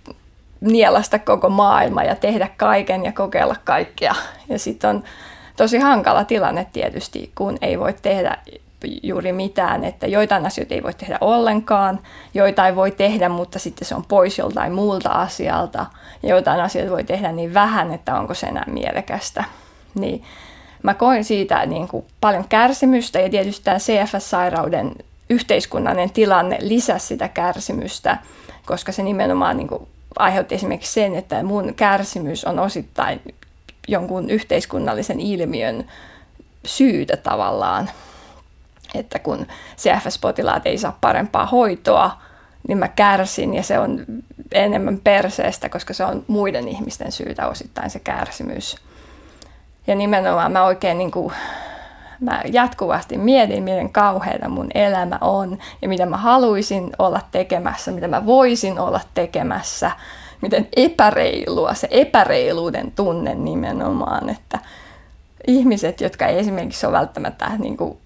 nielasta 0.66 1.18
koko 1.18 1.48
maailma 1.48 2.02
ja 2.02 2.16
tehdä 2.16 2.48
kaiken 2.56 3.04
ja 3.04 3.12
kokeilla 3.12 3.56
kaikkea. 3.64 4.14
Ja 4.48 4.58
sitten 4.58 4.90
on 4.90 5.04
tosi 5.56 5.78
hankala 5.78 6.24
tilanne 6.24 6.66
tietysti, 6.72 7.30
kun 7.34 7.58
ei 7.60 7.78
voi 7.78 7.94
tehdä 8.02 8.38
juuri 9.02 9.32
mitään, 9.32 9.84
että 9.84 10.06
joitain 10.06 10.46
asioita 10.46 10.74
ei 10.74 10.82
voi 10.82 10.94
tehdä 10.94 11.18
ollenkaan, 11.20 12.00
joitain 12.34 12.76
voi 12.76 12.90
tehdä, 12.90 13.28
mutta 13.28 13.58
sitten 13.58 13.88
se 13.88 13.94
on 13.94 14.04
pois 14.08 14.38
joltain 14.38 14.72
muulta 14.72 15.10
asialta, 15.10 15.86
ja 16.22 16.28
joitain 16.28 16.60
asioita 16.60 16.92
voi 16.92 17.04
tehdä 17.04 17.32
niin 17.32 17.54
vähän, 17.54 17.92
että 17.92 18.18
onko 18.18 18.34
se 18.34 18.46
enää 18.46 18.64
mielekästä. 18.66 19.44
Niin 19.94 20.24
mä 20.82 20.94
koin 20.94 21.24
siitä 21.24 21.66
niin 21.66 21.88
kuin 21.88 22.04
paljon 22.20 22.44
kärsimystä, 22.48 23.20
ja 23.20 23.30
tietysti 23.30 23.64
tämä 23.64 23.76
CFS-sairauden 23.78 24.92
yhteiskunnallinen 25.30 26.10
tilanne 26.10 26.58
lisäsi 26.60 27.06
sitä 27.06 27.28
kärsimystä, 27.28 28.18
koska 28.66 28.92
se 28.92 29.02
nimenomaan 29.02 29.56
niin 29.56 29.68
kuin 29.68 29.88
aiheutti 30.18 30.54
esimerkiksi 30.54 30.92
sen, 30.92 31.14
että 31.14 31.42
mun 31.42 31.74
kärsimys 31.74 32.44
on 32.44 32.58
osittain 32.58 33.20
jonkun 33.88 34.30
yhteiskunnallisen 34.30 35.20
ilmiön 35.20 35.86
syytä 36.64 37.16
tavallaan. 37.16 37.90
Että 38.94 39.18
kun 39.18 39.46
CFS-potilaat 39.76 40.66
ei 40.66 40.78
saa 40.78 40.98
parempaa 41.00 41.46
hoitoa, 41.46 42.18
niin 42.68 42.78
mä 42.78 42.88
kärsin 42.88 43.54
ja 43.54 43.62
se 43.62 43.78
on 43.78 44.04
enemmän 44.52 44.98
perseestä, 45.04 45.68
koska 45.68 45.94
se 45.94 46.04
on 46.04 46.24
muiden 46.26 46.68
ihmisten 46.68 47.12
syytä 47.12 47.48
osittain 47.48 47.90
se 47.90 47.98
kärsimys. 47.98 48.76
Ja 49.86 49.94
nimenomaan 49.94 50.52
mä 50.52 50.64
oikein 50.64 50.98
niin 50.98 51.10
kuin, 51.10 51.34
mä 52.20 52.42
jatkuvasti 52.52 53.18
mietin, 53.18 53.62
miten 53.62 53.92
kauheita 53.92 54.48
mun 54.48 54.68
elämä 54.74 55.18
on 55.20 55.58
ja 55.82 55.88
mitä 55.88 56.06
mä 56.06 56.16
haluaisin 56.16 56.90
olla 56.98 57.20
tekemässä, 57.30 57.92
mitä 57.92 58.08
mä 58.08 58.26
voisin 58.26 58.78
olla 58.78 59.00
tekemässä, 59.14 59.90
miten 60.42 60.68
epäreilua, 60.76 61.74
se 61.74 61.88
epäreiluuden 61.90 62.92
tunne 62.92 63.34
nimenomaan, 63.34 64.28
että 64.28 64.58
ihmiset, 65.46 66.00
jotka 66.00 66.26
ei 66.26 66.38
esimerkiksi 66.38 66.86
ole 66.86 66.98
välttämättä 66.98 67.50
niin 67.58 67.76
kuin, 67.76 67.98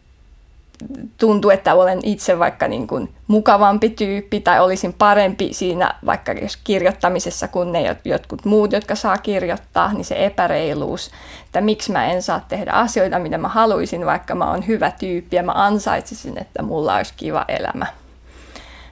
tuntuu, 1.18 1.50
että 1.50 1.74
olen 1.74 2.00
itse 2.02 2.38
vaikka 2.38 2.68
niin 2.68 2.86
kuin 2.86 3.08
mukavampi 3.26 3.90
tyyppi 3.90 4.40
tai 4.40 4.60
olisin 4.60 4.92
parempi 4.92 5.52
siinä 5.52 5.94
vaikka 6.06 6.32
jos 6.32 6.56
kirjoittamisessa 6.56 7.48
kuin 7.48 7.72
ne 7.72 7.96
jotkut 8.04 8.44
muut, 8.44 8.72
jotka 8.72 8.94
saa 8.94 9.18
kirjoittaa, 9.18 9.92
niin 9.92 10.04
se 10.04 10.24
epäreiluus, 10.26 11.10
että 11.46 11.60
miksi 11.60 11.92
mä 11.92 12.06
en 12.06 12.22
saa 12.22 12.40
tehdä 12.48 12.72
asioita, 12.72 13.18
mitä 13.18 13.38
mä 13.38 13.48
haluaisin, 13.48 14.06
vaikka 14.06 14.34
mä 14.34 14.50
oon 14.50 14.66
hyvä 14.66 14.90
tyyppi 14.90 15.36
ja 15.36 15.42
mä 15.42 15.52
ansaitsisin, 15.54 16.38
että 16.38 16.62
mulla 16.62 16.96
olisi 16.96 17.14
kiva 17.16 17.44
elämä. 17.48 17.86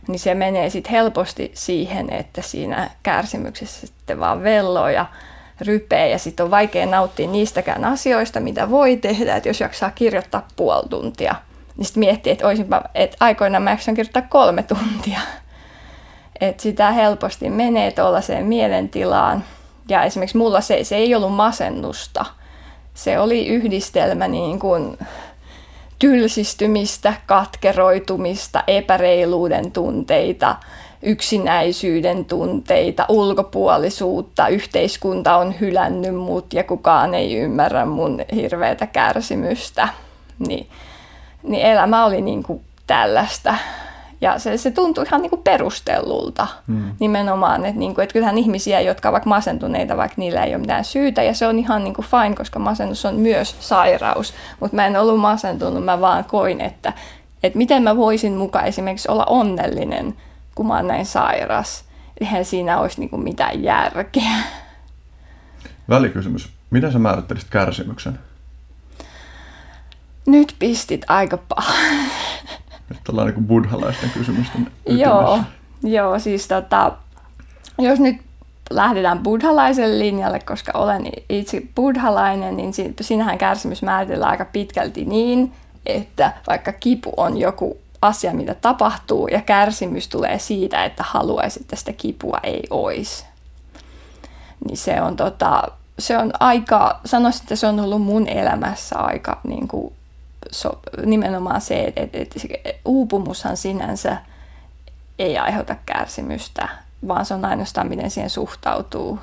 Niin 0.08 0.18
se 0.18 0.34
menee 0.34 0.70
sitten 0.70 0.92
helposti 0.92 1.50
siihen, 1.54 2.12
että 2.12 2.42
siinä 2.42 2.90
kärsimyksessä 3.02 3.86
sitten 3.86 4.20
vaan 4.20 4.42
velloo 4.42 4.88
ja 4.88 5.06
rypee 5.60 6.08
ja 6.08 6.18
sitten 6.18 6.44
on 6.44 6.50
vaikea 6.50 6.86
nauttia 6.86 7.28
niistäkään 7.28 7.84
asioista, 7.84 8.40
mitä 8.40 8.70
voi 8.70 8.96
tehdä, 8.96 9.36
että 9.36 9.48
jos 9.48 9.60
jaksaa 9.60 9.90
kirjoittaa 9.90 10.46
puoli 10.56 10.88
tuntia, 10.88 11.34
niin 11.78 11.86
sitten 11.86 12.00
miettii, 12.00 12.32
että, 12.32 12.46
olisinpa, 12.46 12.82
että 12.94 13.16
aikoinaan 13.20 13.62
mä 13.62 13.70
jaksan 13.70 13.94
kirjoittaa 13.94 14.22
kolme 14.22 14.62
tuntia. 14.62 15.20
Että 16.40 16.62
sitä 16.62 16.90
helposti 16.90 17.50
menee 17.50 17.90
tuollaiseen 17.90 18.46
mielentilaan. 18.46 19.44
Ja 19.88 20.02
esimerkiksi 20.02 20.36
mulla 20.36 20.60
se, 20.60 20.84
se 20.84 20.96
ei 20.96 21.14
ollut 21.14 21.34
masennusta. 21.34 22.24
Se 22.94 23.18
oli 23.18 23.48
yhdistelmä 23.48 24.28
niin 24.28 24.58
kuin 24.58 24.98
tylsistymistä, 25.98 27.14
katkeroitumista, 27.26 28.64
epäreiluuden 28.66 29.72
tunteita– 29.72 30.56
yksinäisyyden 31.02 32.24
tunteita, 32.24 33.06
ulkopuolisuutta, 33.08 34.48
yhteiskunta 34.48 35.36
on 35.36 35.60
hylännyt 35.60 36.14
mut 36.14 36.52
ja 36.52 36.64
kukaan 36.64 37.14
ei 37.14 37.36
ymmärrä 37.36 37.84
mun 37.84 38.24
hirveätä 38.34 38.86
kärsimystä. 38.86 39.88
Niin, 40.38 40.66
niin 41.42 41.66
elämä 41.66 42.04
oli 42.04 42.20
niin 42.20 42.42
kuin 42.42 42.60
tällaista. 42.86 43.54
Ja 44.20 44.38
se, 44.38 44.56
se 44.56 44.70
tuntui 44.70 45.04
ihan 45.04 45.22
niin 45.22 45.30
kuin 45.30 45.42
perustellulta 45.42 46.46
hmm. 46.68 46.90
nimenomaan, 47.00 47.64
että, 47.64 47.78
niin 47.78 47.94
kuin, 47.94 48.02
että 48.02 48.12
kyllähän 48.12 48.38
ihmisiä, 48.38 48.80
jotka 48.80 49.08
ovat 49.08 49.26
masentuneita, 49.26 49.96
vaikka 49.96 50.14
niillä 50.18 50.44
ei 50.44 50.54
ole 50.54 50.60
mitään 50.60 50.84
syytä, 50.84 51.22
ja 51.22 51.34
se 51.34 51.46
on 51.46 51.58
ihan 51.58 51.84
niin 51.84 51.94
kuin 51.94 52.06
fine, 52.06 52.34
koska 52.34 52.58
masennus 52.58 53.04
on 53.04 53.14
myös 53.14 53.56
sairaus, 53.60 54.34
mutta 54.60 54.76
mä 54.76 54.86
en 54.86 54.96
ollut 54.96 55.20
masentunut, 55.20 55.84
mä 55.84 56.00
vaan 56.00 56.24
koin, 56.24 56.60
että, 56.60 56.92
että 57.42 57.58
miten 57.58 57.82
mä 57.82 57.96
voisin 57.96 58.32
mukaan 58.32 58.66
esimerkiksi 58.66 59.10
olla 59.10 59.24
onnellinen– 59.24 60.14
kun 60.58 60.66
mä 60.66 60.76
oon 60.76 60.86
näin 60.86 61.06
sairas. 61.06 61.84
Eihän 62.20 62.44
siinä 62.44 62.80
olisi 62.80 63.00
niin 63.00 63.10
kuin 63.10 63.22
mitään 63.22 63.62
järkeä. 63.62 64.36
Välikysymys. 65.88 66.52
Miten 66.70 66.92
sä 66.92 66.98
määrittelisit 66.98 67.50
kärsimyksen? 67.50 68.18
Nyt 70.28 70.54
pistit 70.58 71.04
aika 71.08 71.36
paha. 71.36 71.72
Nyt 72.90 73.08
ollaan 73.08 73.28
niin 73.28 73.46
buddhalaisten 73.46 74.10
kysymysten 74.10 74.70
Joo, 74.86 75.40
joo, 75.82 76.18
siis 76.18 76.48
tota, 76.48 76.92
jos 77.78 78.00
nyt 78.00 78.16
lähdetään 78.70 79.18
buddhalaiselle 79.18 79.98
linjalle, 79.98 80.40
koska 80.40 80.72
olen 80.74 81.06
itse 81.28 81.62
buddhalainen, 81.74 82.56
niin 82.56 82.72
siinähän 83.00 83.38
kärsimys 83.38 83.82
määritellään 83.82 84.30
aika 84.30 84.44
pitkälti 84.44 85.04
niin, 85.04 85.52
että 85.86 86.32
vaikka 86.48 86.72
kipu 86.72 87.12
on 87.16 87.38
joku 87.38 87.78
asia, 88.02 88.34
mitä 88.34 88.54
tapahtuu, 88.54 89.28
ja 89.28 89.42
kärsimys 89.42 90.08
tulee 90.08 90.38
siitä, 90.38 90.84
että 90.84 91.04
haluaisi, 91.06 91.60
että 91.60 91.76
sitä 91.76 91.92
kipua 91.92 92.38
ei 92.42 92.62
olisi. 92.70 93.24
Niin 94.64 94.76
se 94.76 95.02
on, 95.02 95.16
tota, 95.16 95.62
se 95.98 96.18
on 96.18 96.30
aika, 96.40 97.00
sanoisin, 97.04 97.42
että 97.42 97.56
se 97.56 97.66
on 97.66 97.80
ollut 97.80 98.02
mun 98.02 98.28
elämässä 98.28 98.98
aika 98.98 99.40
niin 99.44 99.68
kuin, 99.68 99.92
so, 100.50 100.78
nimenomaan 101.06 101.60
se, 101.60 101.84
että, 101.84 102.00
että, 102.00 102.18
että 102.64 102.80
uupumushan 102.84 103.56
sinänsä 103.56 104.16
ei 105.18 105.38
aiheuta 105.38 105.76
kärsimystä, 105.86 106.68
vaan 107.08 107.26
se 107.26 107.34
on 107.34 107.44
ainoastaan, 107.44 107.88
miten 107.88 108.10
siihen 108.10 108.30
suhtautuu. 108.30 109.18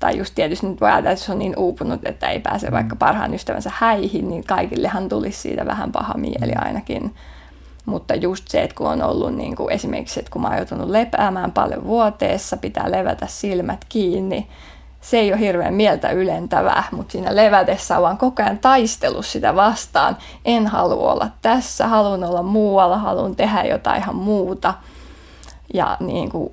Tai 0.00 0.18
just 0.18 0.34
tietysti 0.34 0.66
nyt 0.66 0.80
voi 0.80 0.90
ajatella, 0.90 1.12
että 1.12 1.24
se 1.24 1.32
on 1.32 1.38
niin 1.38 1.58
uupunut, 1.58 2.00
että 2.04 2.28
ei 2.28 2.40
pääse 2.40 2.72
vaikka 2.72 2.94
mm. 2.94 2.98
parhaan 2.98 3.34
ystävänsä 3.34 3.70
häihin, 3.74 4.28
niin 4.28 4.44
kaikillehan 4.44 5.08
tulisi 5.08 5.40
siitä 5.40 5.66
vähän 5.66 5.92
paha 5.92 6.14
mieli 6.14 6.52
mm. 6.52 6.62
ainakin. 6.64 7.14
Mutta 7.86 8.14
just 8.14 8.48
se, 8.48 8.62
että 8.62 8.76
kun 8.76 8.88
on 8.88 9.02
ollut 9.02 9.34
niin 9.34 9.56
kuin 9.56 9.72
esimerkiksi, 9.72 10.20
että 10.20 10.32
kun 10.32 10.42
mä 10.42 10.48
oon 10.48 10.56
joutunut 10.56 10.88
lepäämään 10.88 11.52
paljon 11.52 11.84
vuoteessa, 11.84 12.56
pitää 12.56 12.90
levätä 12.90 13.26
silmät 13.26 13.84
kiinni, 13.88 14.48
se 15.06 15.18
ei 15.18 15.32
ole 15.32 15.40
hirveän 15.40 15.74
mieltä 15.74 16.10
ylentävää, 16.10 16.84
mutta 16.90 17.12
siinä 17.12 17.36
levätessä 17.36 17.96
on 17.96 18.02
vaan 18.02 18.18
koko 18.18 18.42
ajan 18.42 18.58
taistelu 18.58 19.22
sitä 19.22 19.56
vastaan. 19.56 20.16
En 20.44 20.66
halua 20.66 21.12
olla 21.12 21.28
tässä, 21.42 21.88
haluan 21.88 22.24
olla 22.24 22.42
muualla, 22.42 22.98
haluan 22.98 23.36
tehdä 23.36 23.62
jotain 23.62 24.02
ihan 24.02 24.16
muuta. 24.16 24.74
Ja 25.74 25.96
niin 26.00 26.30
kuin, 26.30 26.50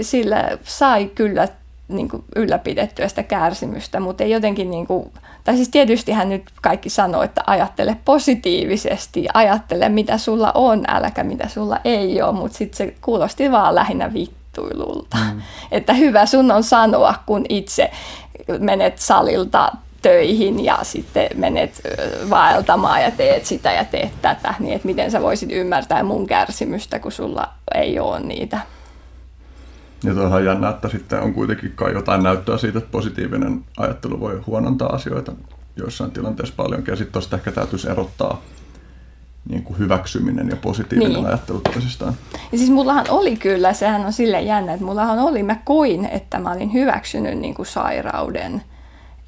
sillä 0.00 0.58
sai 0.64 1.06
kyllä 1.14 1.48
niin 1.88 2.08
kuin 2.08 2.24
ylläpidettyä 2.36 3.08
sitä 3.08 3.22
kärsimystä, 3.22 4.00
mutta 4.00 4.24
ei 4.24 4.30
jotenkin, 4.30 4.70
niin 4.70 4.86
kuin, 4.86 5.12
tai 5.44 5.56
siis 5.56 5.68
tietysti 5.68 6.12
hän 6.12 6.28
nyt 6.28 6.44
kaikki 6.62 6.88
sanoo, 6.88 7.22
että 7.22 7.42
ajattele 7.46 7.96
positiivisesti, 8.04 9.26
ajattele 9.34 9.88
mitä 9.88 10.18
sulla 10.18 10.52
on, 10.54 10.84
äläkä 10.88 11.24
mitä 11.24 11.48
sulla 11.48 11.78
ei 11.84 12.22
ole, 12.22 12.32
mutta 12.32 12.58
sitten 12.58 12.76
se 12.76 12.94
kuulosti 13.00 13.50
vaan 13.50 13.74
lähinnä 13.74 14.12
vittuilulta. 14.50 15.16
Mm. 15.16 15.42
Että 15.70 15.92
hyvä 15.92 16.26
sun 16.26 16.50
on 16.50 16.62
sanoa, 16.62 17.14
kun 17.26 17.44
itse 17.48 17.90
menet 18.58 18.98
salilta 18.98 19.72
töihin 20.02 20.64
ja 20.64 20.78
sitten 20.82 21.28
menet 21.34 21.80
vaeltamaan 22.30 23.02
ja 23.02 23.10
teet 23.10 23.46
sitä 23.46 23.72
ja 23.72 23.84
teet 23.84 24.12
tätä, 24.22 24.54
niin 24.58 24.74
että 24.74 24.86
miten 24.86 25.10
sä 25.10 25.22
voisit 25.22 25.52
ymmärtää 25.52 26.02
mun 26.02 26.26
kärsimystä, 26.26 26.98
kun 26.98 27.12
sulla 27.12 27.48
ei 27.74 27.98
ole 27.98 28.20
niitä. 28.20 28.60
Ja 30.04 30.14
tuohon 30.14 30.44
jännä, 30.44 30.68
että 30.68 30.88
sitten 30.88 31.20
on 31.20 31.34
kuitenkin 31.34 31.72
kai 31.74 31.92
jotain 31.92 32.22
näyttöä 32.22 32.58
siitä, 32.58 32.78
että 32.78 32.90
positiivinen 32.90 33.64
ajattelu 33.76 34.20
voi 34.20 34.42
huonontaa 34.46 34.94
asioita 34.94 35.32
joissain 35.76 36.10
tilanteissa 36.10 36.54
paljon. 36.56 36.84
Ja 36.86 36.96
sitten 36.96 37.12
tuosta 37.12 37.36
ehkä 37.36 37.52
täytyisi 37.52 37.90
erottaa 37.90 38.42
niin 39.48 39.62
kuin 39.62 39.78
hyväksyminen 39.78 40.48
ja 40.48 40.56
positiivinen 40.56 41.12
niin. 41.12 41.26
ajattelu 41.26 41.60
toisistaan. 41.60 42.14
Ja 42.52 42.58
siis 42.58 42.70
mullahan 42.70 43.06
oli 43.08 43.36
kyllä, 43.36 43.72
sehän 43.72 44.06
on 44.06 44.12
sille 44.12 44.40
jännä, 44.40 44.72
että 44.72 44.84
mullahan 44.84 45.18
oli, 45.18 45.42
mä 45.42 45.56
koin, 45.64 46.04
että 46.04 46.38
mä 46.38 46.52
olin 46.52 46.72
hyväksynyt 46.72 47.38
niin 47.38 47.54
kuin 47.54 47.66
sairauden, 47.66 48.62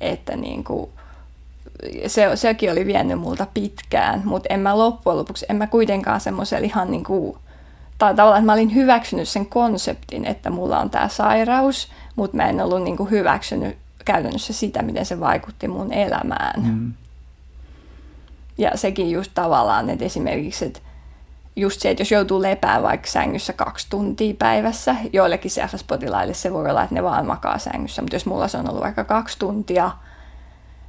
että 0.00 0.36
niin 0.36 0.64
kuin, 0.64 0.90
se, 2.06 2.36
sekin 2.36 2.72
oli 2.72 2.86
vienyt 2.86 3.20
multa 3.20 3.46
pitkään, 3.54 4.22
mutta 4.24 4.46
en 4.50 4.60
mä 4.60 4.78
loppujen 4.78 5.18
lopuksi, 5.18 5.46
en 5.48 5.56
mä 5.56 5.66
kuitenkaan 5.66 6.20
semmoisella 6.20 6.64
ihan 6.64 6.90
niin 6.90 7.04
kuin 7.04 7.36
tai 7.98 8.14
tavallaan, 8.14 8.38
että 8.40 8.46
mä 8.46 8.52
olin 8.52 8.74
hyväksynyt 8.74 9.28
sen 9.28 9.46
konseptin, 9.46 10.24
että 10.24 10.50
mulla 10.50 10.78
on 10.78 10.90
tämä 10.90 11.08
sairaus, 11.08 11.88
mutta 12.16 12.36
mä 12.36 12.48
en 12.48 12.60
ollut 12.60 12.82
niin 12.82 12.96
kuin 12.96 13.10
hyväksynyt 13.10 13.76
käytännössä 14.04 14.52
sitä, 14.52 14.82
miten 14.82 15.06
se 15.06 15.20
vaikutti 15.20 15.68
mun 15.68 15.92
elämään. 15.92 16.62
Mm. 16.62 16.92
Ja 18.58 18.70
sekin 18.74 19.10
just 19.10 19.30
tavallaan, 19.34 19.90
että 19.90 20.04
esimerkiksi, 20.04 20.64
että 20.64 20.80
just 21.56 21.80
se, 21.80 21.90
että 21.90 22.00
jos 22.00 22.10
joutuu 22.10 22.42
lepää 22.42 22.82
vaikka 22.82 23.06
sängyssä 23.10 23.52
kaksi 23.52 23.86
tuntia 23.90 24.34
päivässä, 24.38 24.96
joillekin 25.12 25.50
CFS-potilaille 25.50 26.34
se 26.34 26.52
voi 26.52 26.70
olla, 26.70 26.82
että 26.82 26.94
ne 26.94 27.02
vaan 27.02 27.26
makaa 27.26 27.58
sängyssä, 27.58 28.02
mutta 28.02 28.16
jos 28.16 28.26
mulla 28.26 28.48
se 28.48 28.58
on 28.58 28.68
ollut 28.68 28.82
vaikka 28.82 29.04
kaksi 29.04 29.38
tuntia, 29.38 29.90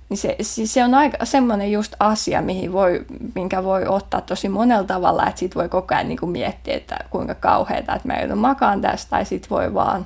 niin 0.09 0.17
se, 0.17 0.35
siis 0.41 0.73
se 0.73 0.83
on 0.83 0.93
aika 0.93 1.25
semmoinen 1.25 1.71
just 1.71 1.95
asia, 1.99 2.41
mihin 2.41 2.73
voi, 2.73 3.05
minkä 3.35 3.63
voi 3.63 3.85
ottaa 3.85 4.21
tosi 4.21 4.49
monella 4.49 4.83
tavalla, 4.83 5.27
että 5.27 5.39
sit 5.39 5.55
voi 5.55 5.69
koko 5.69 5.95
ajan 5.95 6.07
niin 6.07 6.19
kuin 6.19 6.31
miettiä, 6.31 6.75
että 6.75 6.97
kuinka 7.09 7.35
kauheata, 7.35 7.95
että 7.95 8.07
mä 8.07 8.19
joudun 8.19 8.37
makaan 8.37 8.81
tästä, 8.81 9.09
tai 9.09 9.25
sit 9.25 9.49
voi 9.49 9.73
vaan 9.73 10.05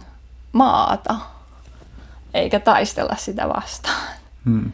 maata, 0.52 1.16
eikä 2.34 2.60
taistella 2.60 3.16
sitä 3.16 3.50
vastaan. 3.50 4.08
Hmm. 4.46 4.72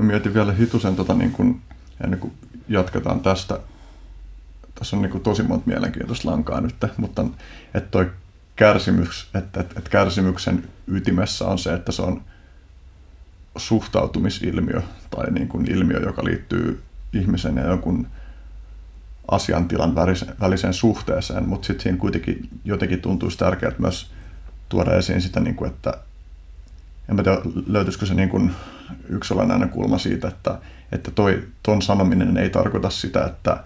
Mä 0.00 0.06
mietin 0.06 0.34
vielä 0.34 0.52
hitusen, 0.52 0.96
tota, 0.96 1.14
niin 1.14 1.32
kun, 1.32 1.60
ennen 2.04 2.20
kuin 2.20 2.32
jatketaan 2.68 3.20
tästä, 3.20 3.60
tässä 4.74 4.96
on 4.96 5.02
niin 5.02 5.10
kuin 5.10 5.22
tosi 5.22 5.42
monta 5.42 5.66
mielenkiintoista 5.66 6.30
lankaa 6.30 6.60
nyt, 6.60 6.74
mutta 6.96 7.24
että 7.74 7.90
toi 7.90 8.10
kärsimys, 8.56 9.28
että, 9.34 9.60
että, 9.60 9.78
että 9.78 9.90
kärsimyksen 9.90 10.68
ytimessä 10.86 11.44
on 11.48 11.58
se, 11.58 11.72
että 11.72 11.92
se 11.92 12.02
on 12.02 12.22
suhtautumisilmiö 13.56 14.82
tai 15.10 15.30
niin 15.30 15.48
kuin 15.48 15.70
ilmiö, 15.70 16.00
joka 16.00 16.24
liittyy 16.24 16.82
ihmisen 17.12 17.56
ja 17.56 17.66
jonkun 17.66 18.06
asiantilan 19.30 19.94
väliseen 20.40 20.74
suhteeseen, 20.74 21.48
mutta 21.48 21.66
sitten 21.66 21.82
siinä 21.82 21.98
kuitenkin 21.98 22.48
jotenkin 22.64 23.00
tuntuisi 23.00 23.38
tärkeää 23.38 23.72
myös 23.78 24.10
tuoda 24.68 24.96
esiin 24.96 25.22
sitä, 25.22 25.40
niin 25.40 25.66
että 25.66 25.94
en 27.08 27.16
mä 27.16 27.22
tiedä, 27.22 27.38
löytyisikö 27.66 28.06
se 28.06 28.14
niin 28.14 28.28
kuin 28.28 28.52
yksi 29.08 29.34
olennainen 29.34 29.68
kulma 29.68 29.98
siitä, 29.98 30.28
että, 30.28 30.58
että 30.92 31.10
toi, 31.10 31.42
ton 31.62 31.82
sanominen 31.82 32.36
ei 32.36 32.50
tarkoita 32.50 32.90
sitä, 32.90 33.24
että 33.24 33.64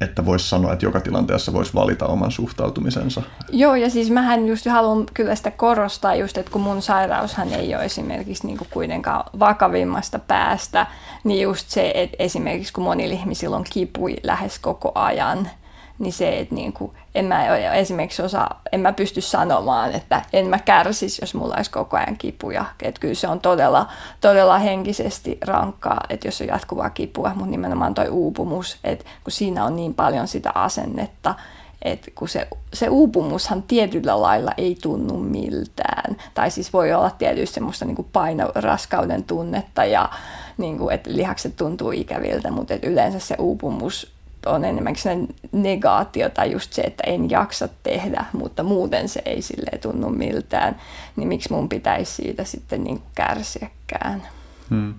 että 0.00 0.26
voisi 0.26 0.48
sanoa, 0.48 0.72
että 0.72 0.86
joka 0.86 1.00
tilanteessa 1.00 1.52
voisi 1.52 1.74
valita 1.74 2.06
oman 2.06 2.30
suhtautumisensa. 2.30 3.22
Joo, 3.50 3.74
ja 3.74 3.90
siis 3.90 4.10
mähän 4.10 4.48
just 4.48 4.66
haluan 4.66 5.06
kyllä 5.14 5.34
sitä 5.34 5.50
korostaa 5.50 6.14
just, 6.14 6.38
että 6.38 6.52
kun 6.52 6.60
mun 6.60 6.82
sairaushan 6.82 7.52
ei 7.52 7.74
ole 7.74 7.84
esimerkiksi 7.84 8.46
niin 8.46 8.58
kuin 8.58 8.68
kuitenkaan 8.70 9.24
vakavimmasta 9.38 10.18
päästä, 10.18 10.86
niin 11.24 11.42
just 11.42 11.70
se, 11.70 11.92
että 11.94 12.16
esimerkiksi 12.18 12.72
kun 12.72 12.84
monilla 12.84 13.14
ihmisillä 13.14 13.56
on 13.56 13.64
kipui 13.72 14.16
lähes 14.22 14.58
koko 14.58 14.92
ajan, 14.94 15.50
niin 15.98 16.12
se, 16.12 16.38
että 16.38 16.54
niin 16.54 16.72
kuin, 16.72 16.92
en 17.14 17.24
mä 17.24 17.56
esimerkiksi 17.56 18.22
osaa, 18.22 18.60
en 18.72 18.80
mä 18.80 18.92
pysty 18.92 19.20
sanomaan, 19.20 19.92
että 19.92 20.22
en 20.32 20.46
mä 20.46 20.58
kärsisi, 20.58 21.22
jos 21.22 21.34
mulla 21.34 21.54
olisi 21.56 21.70
koko 21.70 21.96
ajan 21.96 22.16
kipuja. 22.16 22.64
Että 22.82 23.00
kyllä 23.00 23.14
se 23.14 23.28
on 23.28 23.40
todella, 23.40 23.88
todella 24.20 24.58
henkisesti 24.58 25.38
rankkaa, 25.46 26.00
että 26.10 26.28
jos 26.28 26.40
on 26.40 26.46
jatkuvaa 26.46 26.90
kipua, 26.90 27.32
mutta 27.34 27.50
nimenomaan 27.50 27.94
toi 27.94 28.08
uupumus, 28.08 28.78
että 28.84 29.04
kun 29.24 29.32
siinä 29.32 29.64
on 29.64 29.76
niin 29.76 29.94
paljon 29.94 30.28
sitä 30.28 30.52
asennetta, 30.54 31.34
että 31.82 32.10
kun 32.14 32.28
se, 32.28 32.48
se 32.72 32.88
uupumushan 32.88 33.62
tietyllä 33.62 34.22
lailla 34.22 34.52
ei 34.56 34.78
tunnu 34.82 35.18
miltään. 35.18 36.16
Tai 36.34 36.50
siis 36.50 36.72
voi 36.72 36.92
olla 36.92 37.10
tietysti 37.10 37.54
semmoista 37.54 37.84
niin 37.84 37.96
kuin 37.96 38.08
painoraskauden 38.12 39.24
tunnetta 39.24 39.84
ja 39.84 40.10
niin 40.58 40.78
kuin, 40.78 40.94
että 40.94 41.10
lihakset 41.12 41.56
tuntuu 41.56 41.90
ikäviltä, 41.90 42.50
mutta 42.50 42.74
että 42.74 42.86
yleensä 42.86 43.18
se 43.18 43.34
uupumus 43.38 44.15
on 44.46 44.64
enemmänkin 44.64 45.02
se 45.02 45.18
negaatio 45.52 46.30
tai 46.30 46.52
just 46.52 46.72
se, 46.72 46.82
että 46.82 47.02
en 47.06 47.30
jaksa 47.30 47.68
tehdä, 47.82 48.24
mutta 48.32 48.62
muuten 48.62 49.08
se 49.08 49.22
ei 49.24 49.42
sille 49.42 49.78
tunnu 49.78 50.10
miltään, 50.10 50.76
niin 51.16 51.28
miksi 51.28 51.52
mun 51.52 51.68
pitäisi 51.68 52.12
siitä 52.12 52.44
sitten 52.44 52.84
niin 52.84 53.02
kärsiäkään. 53.14 54.22
Hmm. 54.70 54.94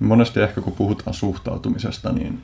Monesti 0.00 0.40
ehkä 0.40 0.60
kun 0.60 0.72
puhutaan 0.72 1.14
suhtautumisesta, 1.14 2.12
niin 2.12 2.42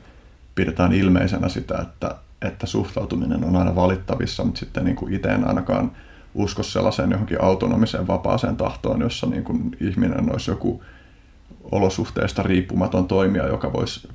pidetään 0.55 0.93
ilmeisenä 0.93 1.49
sitä, 1.49 1.77
että, 1.81 2.15
että 2.41 2.67
suhtautuminen 2.67 3.43
on 3.43 3.55
aina 3.55 3.75
valittavissa, 3.75 4.43
mutta 4.43 4.59
sitten 4.59 4.85
niin 4.85 4.95
kuin 4.95 5.13
itse 5.13 5.29
en 5.29 5.47
ainakaan 5.47 5.91
usko 6.35 6.63
sellaiseen 6.63 7.11
johonkin 7.11 7.43
autonomiseen 7.43 8.07
vapaaseen 8.07 8.57
tahtoon, 8.57 9.01
jossa 9.01 9.27
niin 9.27 9.43
kuin 9.43 9.77
ihminen 9.81 10.31
olisi 10.31 10.51
joku 10.51 10.83
olosuhteista 11.71 12.43
riippumaton 12.43 13.07
toimija, 13.07 13.47
joka 13.47 13.73
voisi 13.73 14.07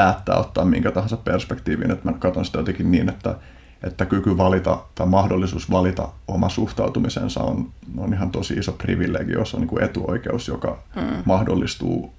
päättää 0.00 0.36
ottaa 0.36 0.64
minkä 0.64 0.90
tahansa 0.90 1.16
perspektiivin, 1.16 1.90
että 1.90 2.10
mä 2.10 2.18
katson 2.18 2.44
sitä 2.44 2.58
jotenkin 2.58 2.90
niin, 2.90 3.08
että, 3.08 3.34
että 3.82 4.06
kyky 4.06 4.36
valita 4.36 4.78
tai 4.94 5.06
mahdollisuus 5.06 5.70
valita 5.70 6.08
oma 6.28 6.48
suhtautumisensa 6.48 7.40
on, 7.40 7.70
on 7.96 8.14
ihan 8.14 8.30
tosi 8.30 8.54
iso 8.54 8.72
privilegio, 8.72 9.44
se 9.44 9.56
on 9.56 9.60
niin 9.60 9.68
kuin 9.68 9.82
etuoikeus, 9.82 10.48
joka 10.48 10.82
mm. 10.96 11.02
mahdollistuu 11.24 12.12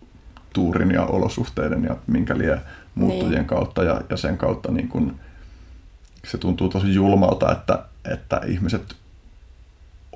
tuurin 0.53 0.91
ja 0.91 1.05
olosuhteiden 1.05 1.83
ja 1.83 1.95
minkä 2.07 2.37
lie 2.37 2.61
muuttujien 2.95 3.35
niin. 3.35 3.45
kautta 3.45 3.83
ja, 3.83 4.01
ja 4.09 4.17
sen 4.17 4.37
kautta 4.37 4.71
niin 4.71 4.87
kuin, 4.87 5.19
se 6.25 6.37
tuntuu 6.37 6.69
tosi 6.69 6.93
julmalta, 6.93 7.51
että, 7.51 7.85
että 8.05 8.41
ihmiset 8.47 8.95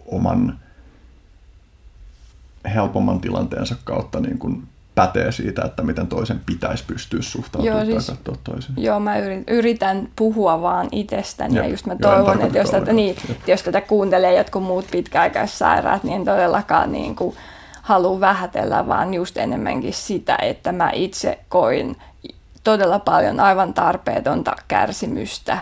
oman 0.05 0.59
helpomman 2.73 3.21
tilanteensa 3.21 3.75
kautta 3.83 4.19
niin 4.19 4.37
kuin 4.37 4.67
pätee 4.95 5.31
siitä, 5.31 5.65
että 5.65 5.83
miten 5.83 6.07
toisen 6.07 6.41
pitäisi 6.45 6.83
pystyä 6.87 7.21
suhtautumaan 7.21 7.87
joo, 7.87 8.01
siis, 8.01 8.07
tai 8.07 8.15
katsoa 8.15 8.35
toisen. 8.43 8.73
Joo, 8.77 8.99
mä 8.99 9.15
yritän 9.47 10.09
puhua 10.15 10.61
vaan 10.61 10.87
itsestäni 10.91 11.55
ja, 11.55 11.63
ja 11.63 11.69
just 11.69 11.85
mä 11.85 11.95
toivon, 11.95 12.41
että 12.41 12.57
jos 12.57 12.69
tätä, 12.69 12.93
niin, 12.93 13.15
jos 13.47 13.63
tätä 13.63 13.81
kuuntelee 13.81 14.37
jotkut 14.37 14.63
muut 14.63 14.85
pitkäaikaissairaat, 14.91 16.03
niin 16.03 16.15
en 16.15 16.25
todellakaan 16.25 16.91
niin 16.91 17.15
kuin, 17.15 17.35
halua 17.85 18.19
vähätellä, 18.19 18.87
vaan 18.87 19.13
just 19.13 19.37
enemmänkin 19.37 19.93
sitä, 19.93 20.37
että 20.41 20.71
mä 20.71 20.91
itse 20.93 21.39
koin 21.49 21.97
todella 22.63 22.99
paljon 22.99 23.39
aivan 23.39 23.73
tarpeetonta 23.73 24.55
kärsimystä 24.67 25.57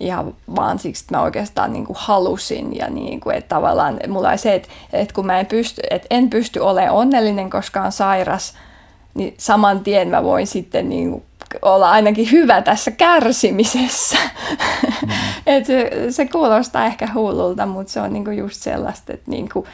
ihan 0.00 0.34
vaan 0.56 0.78
siksi, 0.78 1.04
että 1.04 1.16
mä 1.16 1.22
oikeastaan 1.22 1.72
niin 1.72 1.86
kuin 1.86 1.96
halusin 2.00 2.76
ja 2.76 2.90
niin 2.90 3.20
kuin, 3.20 3.36
että 3.36 3.48
tavallaan 3.48 4.00
mulla 4.08 4.28
oli 4.28 4.38
se, 4.38 4.54
että, 4.54 4.68
että 4.92 5.14
kun 5.14 5.26
mä 5.26 5.40
en 5.40 5.46
pysty, 5.46 5.82
että 5.90 6.06
en 6.10 6.30
pysty 6.30 6.60
olemaan 6.60 6.96
onnellinen, 6.96 7.50
koska 7.50 7.82
on 7.82 7.92
sairas, 7.92 8.54
niin 9.14 9.34
saman 9.38 9.80
tien 9.80 10.08
mä 10.08 10.22
voin 10.22 10.46
sitten 10.46 10.88
niin 10.88 11.10
kuin 11.10 11.22
olla 11.62 11.90
ainakin 11.90 12.30
hyvä 12.30 12.62
tässä 12.62 12.90
kärsimisessä. 12.90 14.16
Mm. 15.02 15.08
Et 15.46 15.66
se, 15.66 15.90
se 16.10 16.28
kuulostaa 16.28 16.84
ehkä 16.84 17.08
hullulta, 17.14 17.66
mutta 17.66 17.92
se 17.92 18.00
on 18.00 18.12
niinku 18.12 18.30
just 18.30 18.62
sellaista, 18.62 19.12
että 19.12 19.30
niinku, 19.30 19.66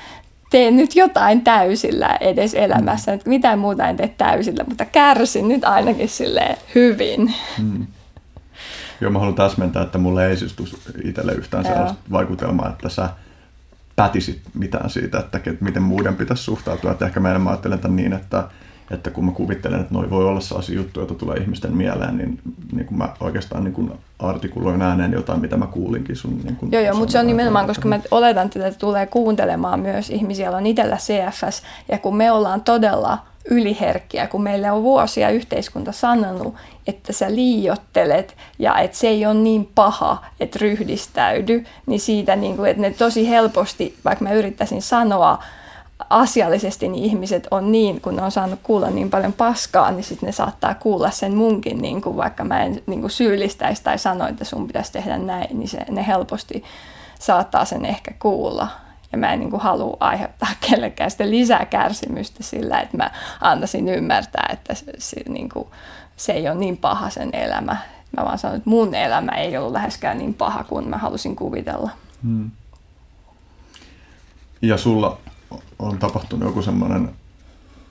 tee 0.50 0.70
nyt 0.70 0.96
jotain 0.96 1.40
täysillä 1.40 2.16
edes 2.20 2.54
elämässä. 2.54 3.16
Mm. 3.16 3.20
mitään 3.24 3.58
muuta 3.58 3.88
en 3.88 3.96
tee 3.96 4.14
täysillä, 4.18 4.64
mutta 4.68 4.84
kärsin 4.84 5.48
nyt 5.48 5.64
ainakin 5.64 6.08
sille 6.08 6.58
hyvin. 6.74 7.34
Mm. 7.58 7.86
Joo, 9.00 9.10
mä 9.10 9.18
haluan 9.18 9.34
täsmentää, 9.34 9.82
että 9.82 9.98
mulle 9.98 10.28
ei 10.28 10.36
siis 10.36 10.56
itselle 11.04 11.32
yhtään 11.32 11.64
Joo. 11.64 11.74
sellaista 11.74 11.98
vaikutelmaa, 12.12 12.68
että 12.68 12.88
sä 12.88 13.08
pätisit 13.96 14.40
mitään 14.54 14.90
siitä, 14.90 15.18
että 15.18 15.40
miten 15.60 15.82
muiden 15.82 16.16
pitäisi 16.16 16.42
suhtautua. 16.42 16.92
Että 16.92 17.06
ehkä 17.06 17.20
mä 17.20 17.30
enemmän 17.30 17.50
ajattelen 17.50 17.78
tämän 17.78 17.96
niin, 17.96 18.12
että 18.12 18.44
että 18.90 19.10
kun 19.10 19.24
mä 19.24 19.32
kuvittelen, 19.32 19.80
että 19.80 19.94
noi 19.94 20.10
voi 20.10 20.24
olla 20.24 20.40
sellaisia 20.40 20.76
juttuja, 20.76 21.02
joita 21.02 21.14
tulee 21.14 21.36
ihmisten 21.36 21.76
mieleen, 21.76 22.16
niin, 22.16 22.40
niin 22.72 22.86
kun 22.86 22.98
mä 22.98 23.08
oikeastaan 23.20 23.64
niin 23.64 23.74
kun 23.74 23.98
artikuloin 24.18 24.82
ääneen 24.82 25.12
jotain, 25.12 25.40
mitä 25.40 25.56
mä 25.56 25.66
kuulinkin 25.66 26.16
sun. 26.16 26.40
Niin 26.44 26.56
kun 26.56 26.72
joo, 26.72 26.82
joo, 26.82 26.96
mutta 26.96 27.12
se 27.12 27.18
on 27.18 27.26
nimenomaan, 27.26 27.66
koska 27.66 27.88
mä 27.88 28.00
oletan, 28.10 28.46
että 28.46 28.78
tulee 28.78 29.06
kuuntelemaan 29.06 29.80
myös 29.80 30.10
ihmisiä, 30.10 30.44
joilla 30.44 30.58
on 30.58 30.66
itsellä 30.66 30.96
CFS, 30.96 31.62
ja 31.88 31.98
kun 31.98 32.16
me 32.16 32.32
ollaan 32.32 32.60
todella 32.60 33.18
yliherkkiä, 33.50 34.26
kun 34.26 34.42
meille 34.42 34.70
on 34.70 34.82
vuosia 34.82 35.30
yhteiskunta 35.30 35.92
sanonut, 35.92 36.54
että 36.86 37.12
sä 37.12 37.34
liiottelet 37.34 38.36
ja 38.58 38.78
että 38.78 38.96
se 38.96 39.08
ei 39.08 39.26
ole 39.26 39.34
niin 39.34 39.70
paha, 39.74 40.24
että 40.40 40.58
ryhdistäydy, 40.60 41.64
niin 41.86 42.00
siitä, 42.00 42.36
niin 42.36 42.56
kuin, 42.56 42.70
että 42.70 42.82
ne 42.82 42.90
tosi 42.90 43.28
helposti, 43.28 43.96
vaikka 44.04 44.24
mä 44.24 44.32
yrittäisin 44.32 44.82
sanoa 44.82 45.42
asiallisesti 46.10 46.88
niin 46.88 47.04
ihmiset 47.04 47.48
on 47.50 47.72
niin, 47.72 48.00
kun 48.00 48.16
ne 48.16 48.22
on 48.22 48.30
saanut 48.30 48.60
kuulla 48.62 48.90
niin 48.90 49.10
paljon 49.10 49.32
paskaa, 49.32 49.90
niin 49.90 50.04
sitten 50.04 50.26
ne 50.26 50.32
saattaa 50.32 50.74
kuulla 50.74 51.10
sen 51.10 51.34
munkin, 51.34 51.78
niin 51.78 52.02
kuin 52.02 52.16
vaikka 52.16 52.44
mä 52.44 52.62
en 52.62 52.82
niin 52.86 53.00
kuin 53.00 53.10
syyllistäisi 53.10 53.82
tai 53.82 53.98
sano, 53.98 54.26
että 54.26 54.44
sun 54.44 54.66
pitäisi 54.66 54.92
tehdä 54.92 55.18
näin, 55.18 55.58
niin 55.58 55.68
se, 55.68 55.78
ne 55.90 56.06
helposti 56.06 56.64
saattaa 57.18 57.64
sen 57.64 57.84
ehkä 57.84 58.14
kuulla. 58.18 58.68
Ja 59.12 59.18
mä 59.18 59.32
en 59.32 59.40
niin 59.40 59.50
kuin 59.50 59.62
halua 59.62 59.96
aiheuttaa 60.00 60.48
kellekään 60.70 61.10
sitä 61.10 61.30
lisää 61.30 61.64
kärsimystä 61.64 62.42
sillä, 62.42 62.80
että 62.80 62.96
mä 62.96 63.10
antaisin 63.40 63.88
ymmärtää, 63.88 64.48
että 64.52 64.74
se, 64.74 64.92
se, 64.98 65.16
niin 65.28 65.48
kuin, 65.48 65.66
se 66.16 66.32
ei 66.32 66.48
ole 66.48 66.58
niin 66.58 66.76
paha 66.76 67.10
sen 67.10 67.30
elämä. 67.32 67.76
Mä 68.16 68.24
vaan 68.24 68.38
sanon, 68.38 68.56
että 68.56 68.70
mun 68.70 68.94
elämä 68.94 69.32
ei 69.32 69.56
ollut 69.56 69.72
läheskään 69.72 70.18
niin 70.18 70.34
paha 70.34 70.64
kuin 70.64 70.88
mä 70.88 70.98
halusin 70.98 71.36
kuvitella. 71.36 71.90
Hmm. 72.22 72.50
Ja 74.62 74.76
sulla 74.76 75.18
on 75.78 75.98
tapahtunut 75.98 76.48
joku 76.48 76.62
semmoinen 76.62 77.10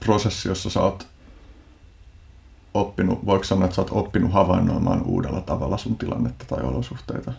prosessi, 0.06 0.50
jossa 0.50 0.70
sä 0.70 0.82
oot 0.82 1.08
oppinut, 2.74 3.26
voiko 3.26 3.44
sanoa, 3.44 3.66
että 3.66 3.76
sä 3.76 3.82
oot 3.82 3.92
oppinut 3.92 4.34
havainnoimaan 4.34 5.04
uudella 5.04 5.42
tavalla 5.42 5.78
sun 5.78 5.98
tilannetta 5.98 6.46
tai 6.46 6.64
olosuhteita? 6.64 7.34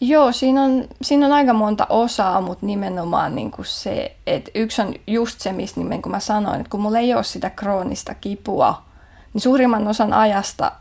Joo, 0.00 0.32
siinä 0.32 0.62
on, 0.62 0.84
siinä 1.02 1.26
on 1.26 1.32
aika 1.32 1.52
monta 1.52 1.86
osaa, 1.88 2.40
mutta 2.40 2.66
nimenomaan 2.66 3.34
niin 3.34 3.50
kuin 3.50 3.66
se, 3.66 4.16
että 4.26 4.50
yksi 4.54 4.82
on 4.82 4.94
just 5.06 5.40
se, 5.40 5.52
mistä 5.52 5.80
niin 5.80 6.02
kuin 6.02 6.10
mä 6.10 6.20
sanoin, 6.20 6.60
että 6.60 6.70
kun 6.70 6.80
mulla 6.80 6.98
ei 6.98 7.14
ole 7.14 7.24
sitä 7.24 7.50
kroonista 7.50 8.14
kipua, 8.14 8.82
niin 9.34 9.40
suurimman 9.42 9.88
osan 9.88 10.12
ajasta 10.12 10.72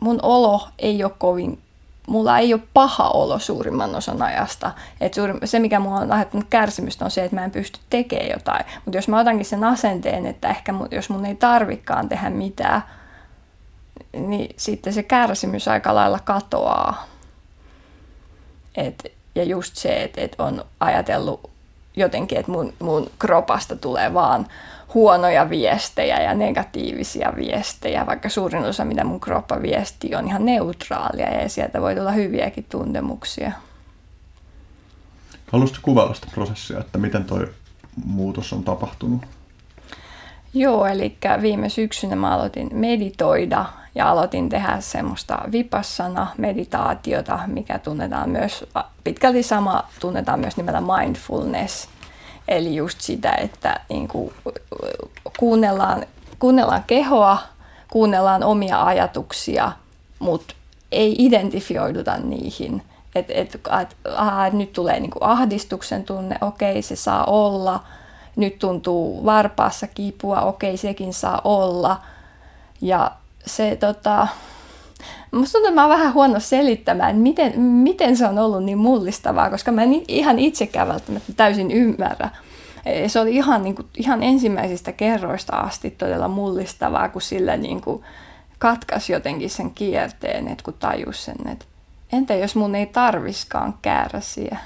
mun 0.00 0.18
olo 0.22 0.68
ei 0.78 1.04
ole 1.04 1.12
kovin 1.18 1.58
mulla 2.06 2.38
ei 2.38 2.54
ole 2.54 2.62
paha 2.74 3.08
olo 3.08 3.38
suurimman 3.38 3.94
osan 3.94 4.22
ajasta. 4.22 4.72
Et 5.00 5.14
suurin, 5.14 5.38
se, 5.44 5.58
mikä 5.58 5.80
mulla 5.80 6.00
on 6.00 6.12
aiheuttanut 6.12 6.46
kärsimystä, 6.50 7.04
on 7.04 7.10
se, 7.10 7.24
että 7.24 7.36
mä 7.36 7.44
en 7.44 7.50
pysty 7.50 7.80
tekemään 7.90 8.30
jotain. 8.30 8.64
Mutta 8.84 8.98
jos 8.98 9.08
mä 9.08 9.20
otankin 9.20 9.44
sen 9.46 9.64
asenteen, 9.64 10.26
että 10.26 10.48
ehkä 10.48 10.72
mun, 10.72 10.88
jos 10.90 11.10
mun 11.10 11.26
ei 11.26 11.34
tarvikaan 11.34 12.08
tehdä 12.08 12.30
mitään, 12.30 12.82
niin 14.12 14.54
sitten 14.56 14.92
se 14.92 15.02
kärsimys 15.02 15.68
aika 15.68 15.94
lailla 15.94 16.18
katoaa. 16.24 17.06
Et, 18.74 19.12
ja 19.34 19.44
just 19.44 19.76
se, 19.76 20.02
että 20.02 20.20
et 20.20 20.36
on 20.38 20.64
ajatellut 20.80 21.50
jotenkin, 21.96 22.38
että 22.38 22.52
mun, 22.52 22.72
mun 22.78 23.10
kropasta 23.18 23.76
tulee 23.76 24.14
vaan 24.14 24.46
huonoja 24.96 25.50
viestejä 25.50 26.22
ja 26.22 26.34
negatiivisia 26.34 27.32
viestejä, 27.36 28.06
vaikka 28.06 28.28
suurin 28.28 28.64
osa, 28.64 28.84
mitä 28.84 29.04
mun 29.04 29.20
kroppa 29.20 29.62
viestii, 29.62 30.14
on 30.14 30.26
ihan 30.26 30.44
neutraalia 30.44 31.42
ja 31.42 31.48
sieltä 31.48 31.80
voi 31.80 31.94
tulla 31.94 32.12
hyviäkin 32.12 32.66
tuntemuksia. 32.68 33.52
Haluaisitko 35.52 35.84
kuvailla 35.84 36.14
sitä 36.14 36.26
prosessia, 36.34 36.80
että 36.80 36.98
miten 36.98 37.24
toi 37.24 37.48
muutos 38.04 38.52
on 38.52 38.64
tapahtunut? 38.64 39.22
Joo, 40.54 40.86
eli 40.86 41.16
viime 41.42 41.68
syksynä 41.68 42.16
mä 42.16 42.34
aloitin 42.34 42.68
meditoida 42.72 43.64
ja 43.94 44.10
aloitin 44.10 44.48
tehdä 44.48 44.80
semmoista 44.80 45.38
vipassana 45.52 46.26
meditaatiota, 46.38 47.38
mikä 47.46 47.78
tunnetaan 47.78 48.30
myös, 48.30 48.64
pitkälti 49.04 49.42
sama 49.42 49.84
tunnetaan 50.00 50.40
myös 50.40 50.56
nimellä 50.56 50.80
mindfulness. 50.80 51.95
Eli 52.48 52.76
just 52.76 53.00
sitä, 53.00 53.32
että 53.32 53.80
niin 53.88 54.08
kuin, 54.08 54.34
kuunnellaan, 55.38 56.06
kuunnellaan 56.38 56.84
kehoa, 56.86 57.38
kuunnellaan 57.92 58.42
omia 58.42 58.84
ajatuksia, 58.84 59.72
mutta 60.18 60.54
ei 60.92 61.14
identifioiduta 61.18 62.16
niihin. 62.16 62.82
Että 63.14 63.32
et, 63.34 63.54
et, 63.54 63.96
et, 64.46 64.52
nyt 64.52 64.72
tulee 64.72 65.00
niin 65.00 65.10
kuin 65.10 65.22
ahdistuksen 65.22 66.04
tunne, 66.04 66.38
okei 66.40 66.82
se 66.82 66.96
saa 66.96 67.24
olla. 67.24 67.80
Nyt 68.36 68.58
tuntuu 68.58 69.24
varpaassa 69.24 69.86
kipua, 69.86 70.40
okei 70.40 70.76
sekin 70.76 71.14
saa 71.14 71.40
olla. 71.44 72.00
Ja 72.80 73.10
se 73.46 73.76
tota, 73.76 74.28
Musta 75.32 75.52
tuntuu, 75.52 75.68
että 75.68 75.74
mä 75.80 75.86
oon 75.86 75.98
vähän 75.98 76.14
huono 76.14 76.40
selittämään, 76.40 77.16
miten, 77.16 77.60
miten 77.60 78.16
se 78.16 78.26
on 78.26 78.38
ollut 78.38 78.64
niin 78.64 78.78
mullistavaa, 78.78 79.50
koska 79.50 79.72
mä 79.72 79.82
en 79.82 80.02
ihan 80.08 80.38
itsekään 80.38 80.88
välttämättä 80.88 81.32
täysin 81.32 81.70
ymmärrä. 81.70 82.30
E, 82.84 83.08
se 83.08 83.20
oli 83.20 83.36
ihan, 83.36 83.62
niin 83.62 83.74
kuin, 83.74 83.88
ihan 83.96 84.22
ensimmäisistä 84.22 84.92
kerroista 84.92 85.56
asti 85.56 85.90
todella 85.90 86.28
mullistavaa, 86.28 87.08
kun 87.08 87.22
sillä 87.22 87.56
niin 87.56 87.80
kuin 87.80 88.02
katkaisi 88.58 89.12
jotenkin 89.12 89.50
sen 89.50 89.70
kierteen, 89.70 90.48
että 90.48 90.64
kun 90.64 90.74
tajus 90.74 91.24
sen, 91.24 91.48
että 91.52 91.64
entä 92.12 92.34
jos 92.34 92.56
mun 92.56 92.74
ei 92.74 92.86
tarviskaan 92.86 93.74
kärsiä. 93.82 94.58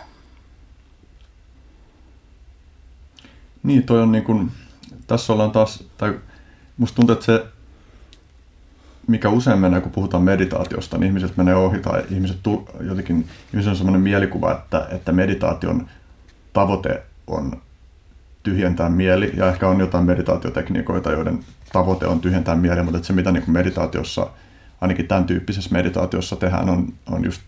Niin, 3.62 3.82
toi 3.82 4.02
on 4.02 4.12
niin 4.12 4.24
kuin, 4.24 4.50
tässä 5.06 5.32
ollaan 5.32 5.50
taas, 5.50 5.84
tai 5.98 6.20
musta 6.78 6.96
tuntuu, 6.96 7.12
että 7.12 7.26
se 7.26 7.44
mikä 9.10 9.28
usein 9.28 9.58
menee, 9.58 9.80
kun 9.80 9.92
puhutaan 9.92 10.22
meditaatiosta, 10.22 10.98
niin 10.98 11.06
ihmiset 11.06 11.36
menee 11.36 11.54
ohi 11.54 11.78
tai 11.78 12.02
ihmiset 12.10 12.36
tu, 12.42 12.68
jotenkin, 12.80 13.28
ihmiset 13.46 13.70
on 13.70 13.76
sellainen 13.76 14.00
mielikuva, 14.00 14.52
että, 14.52 14.86
että 14.90 15.12
meditaation 15.12 15.88
tavoite 16.52 17.02
on 17.26 17.62
tyhjentää 18.42 18.88
mieli, 18.88 19.32
ja 19.36 19.48
ehkä 19.48 19.68
on 19.68 19.80
jotain 19.80 20.04
meditaatiotekniikoita, 20.04 21.12
joiden 21.12 21.44
tavoite 21.72 22.06
on 22.06 22.20
tyhjentää 22.20 22.54
mieli, 22.56 22.82
mutta 22.82 23.02
se 23.02 23.12
mitä 23.12 23.32
niin 23.32 23.42
kuin 23.42 23.52
meditaatiossa, 23.52 24.26
ainakin 24.80 25.08
tämän 25.08 25.24
tyyppisessä 25.24 25.70
meditaatiossa 25.72 26.36
tehdään, 26.36 26.70
on, 26.70 26.92
on 27.10 27.24
just 27.24 27.42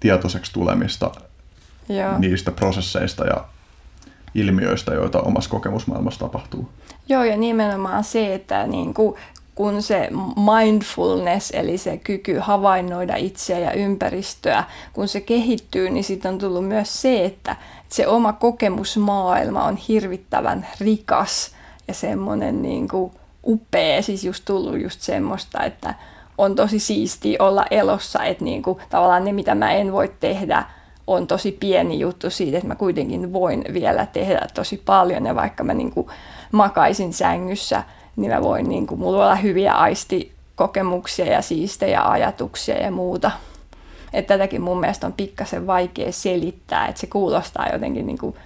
tietoiseksi 0.00 0.52
tulemista 0.52 1.10
Joo. 1.88 2.18
niistä 2.18 2.50
prosesseista 2.50 3.24
ja 3.24 3.44
ilmiöistä, 4.34 4.94
joita 4.94 5.20
omassa 5.20 5.50
kokemusmaailmassa 5.50 6.20
tapahtuu. 6.20 6.70
Joo, 7.08 7.24
ja 7.24 7.36
nimenomaan 7.36 8.04
se, 8.04 8.34
että 8.34 8.66
niin 8.66 8.94
kuin 8.94 9.14
kun 9.54 9.82
se 9.82 10.08
mindfulness, 10.36 11.50
eli 11.50 11.78
se 11.78 11.96
kyky 11.96 12.38
havainnoida 12.38 13.16
itseä 13.16 13.58
ja 13.58 13.72
ympäristöä, 13.72 14.64
kun 14.92 15.08
se 15.08 15.20
kehittyy, 15.20 15.90
niin 15.90 16.04
sitten 16.04 16.32
on 16.32 16.38
tullut 16.38 16.68
myös 16.68 17.02
se, 17.02 17.24
että 17.24 17.56
se 17.88 18.06
oma 18.06 18.32
kokemusmaailma 18.32 19.64
on 19.64 19.76
hirvittävän 19.76 20.66
rikas 20.80 21.50
ja 21.88 21.94
semmoinen 21.94 22.62
niin 22.62 22.88
kuin 22.88 23.12
upea, 23.46 24.02
siis 24.02 24.24
just 24.24 24.44
tullut 24.44 24.80
just 24.80 25.00
semmoista, 25.00 25.64
että 25.64 25.94
on 26.38 26.54
tosi 26.54 26.78
siisti 26.78 27.36
olla 27.38 27.66
elossa, 27.70 28.24
että 28.24 28.44
niin 28.44 28.62
kuin, 28.62 28.78
tavallaan 28.90 29.24
ne, 29.24 29.32
mitä 29.32 29.54
mä 29.54 29.72
en 29.72 29.92
voi 29.92 30.12
tehdä, 30.20 30.64
on 31.06 31.26
tosi 31.26 31.52
pieni 31.52 32.00
juttu 32.00 32.30
siitä, 32.30 32.56
että 32.56 32.68
mä 32.68 32.74
kuitenkin 32.74 33.32
voin 33.32 33.64
vielä 33.72 34.06
tehdä 34.06 34.46
tosi 34.54 34.82
paljon. 34.84 35.26
Ja 35.26 35.34
vaikka 35.34 35.64
mä 35.64 35.74
niin 35.74 35.90
kuin 35.90 36.06
makaisin 36.52 37.12
sängyssä 37.12 37.82
niin 38.16 38.32
mä 38.32 38.42
voin, 38.42 38.68
niin 38.68 38.86
kuin, 38.86 39.00
mulla 39.00 39.24
olla 39.24 39.34
hyviä 39.34 39.72
aistikokemuksia 39.72 41.26
ja 41.26 41.42
siistejä 41.42 42.02
ajatuksia 42.02 42.82
ja 42.82 42.90
muuta. 42.90 43.30
Että 44.12 44.34
tätäkin 44.34 44.62
mun 44.62 44.80
mielestä 44.80 45.06
on 45.06 45.12
pikkasen 45.12 45.66
vaikea 45.66 46.12
selittää, 46.12 46.86
että 46.86 47.00
se 47.00 47.06
kuulostaa 47.06 47.68
jotenkin 47.72 48.06
niin 48.06 48.18
kuin 48.18 48.36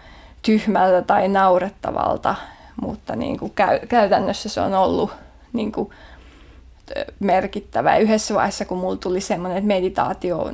tyhmältä 0.42 1.02
tai 1.02 1.28
naurettavalta, 1.28 2.34
mutta 2.82 3.16
niin 3.16 3.38
kuin 3.38 3.52
käy, 3.54 3.78
käytännössä 3.88 4.48
se 4.48 4.60
on 4.60 4.74
ollut 4.74 5.10
niin 5.52 5.72
kuin 5.72 5.90
merkittävä. 7.20 7.96
Yhdessä 7.96 8.34
vaiheessa, 8.34 8.64
kun 8.64 8.78
mulla 8.78 8.96
tuli 8.96 9.20
semmoinen, 9.20 9.58
että 9.58 9.68
meditaatio, 9.68 10.52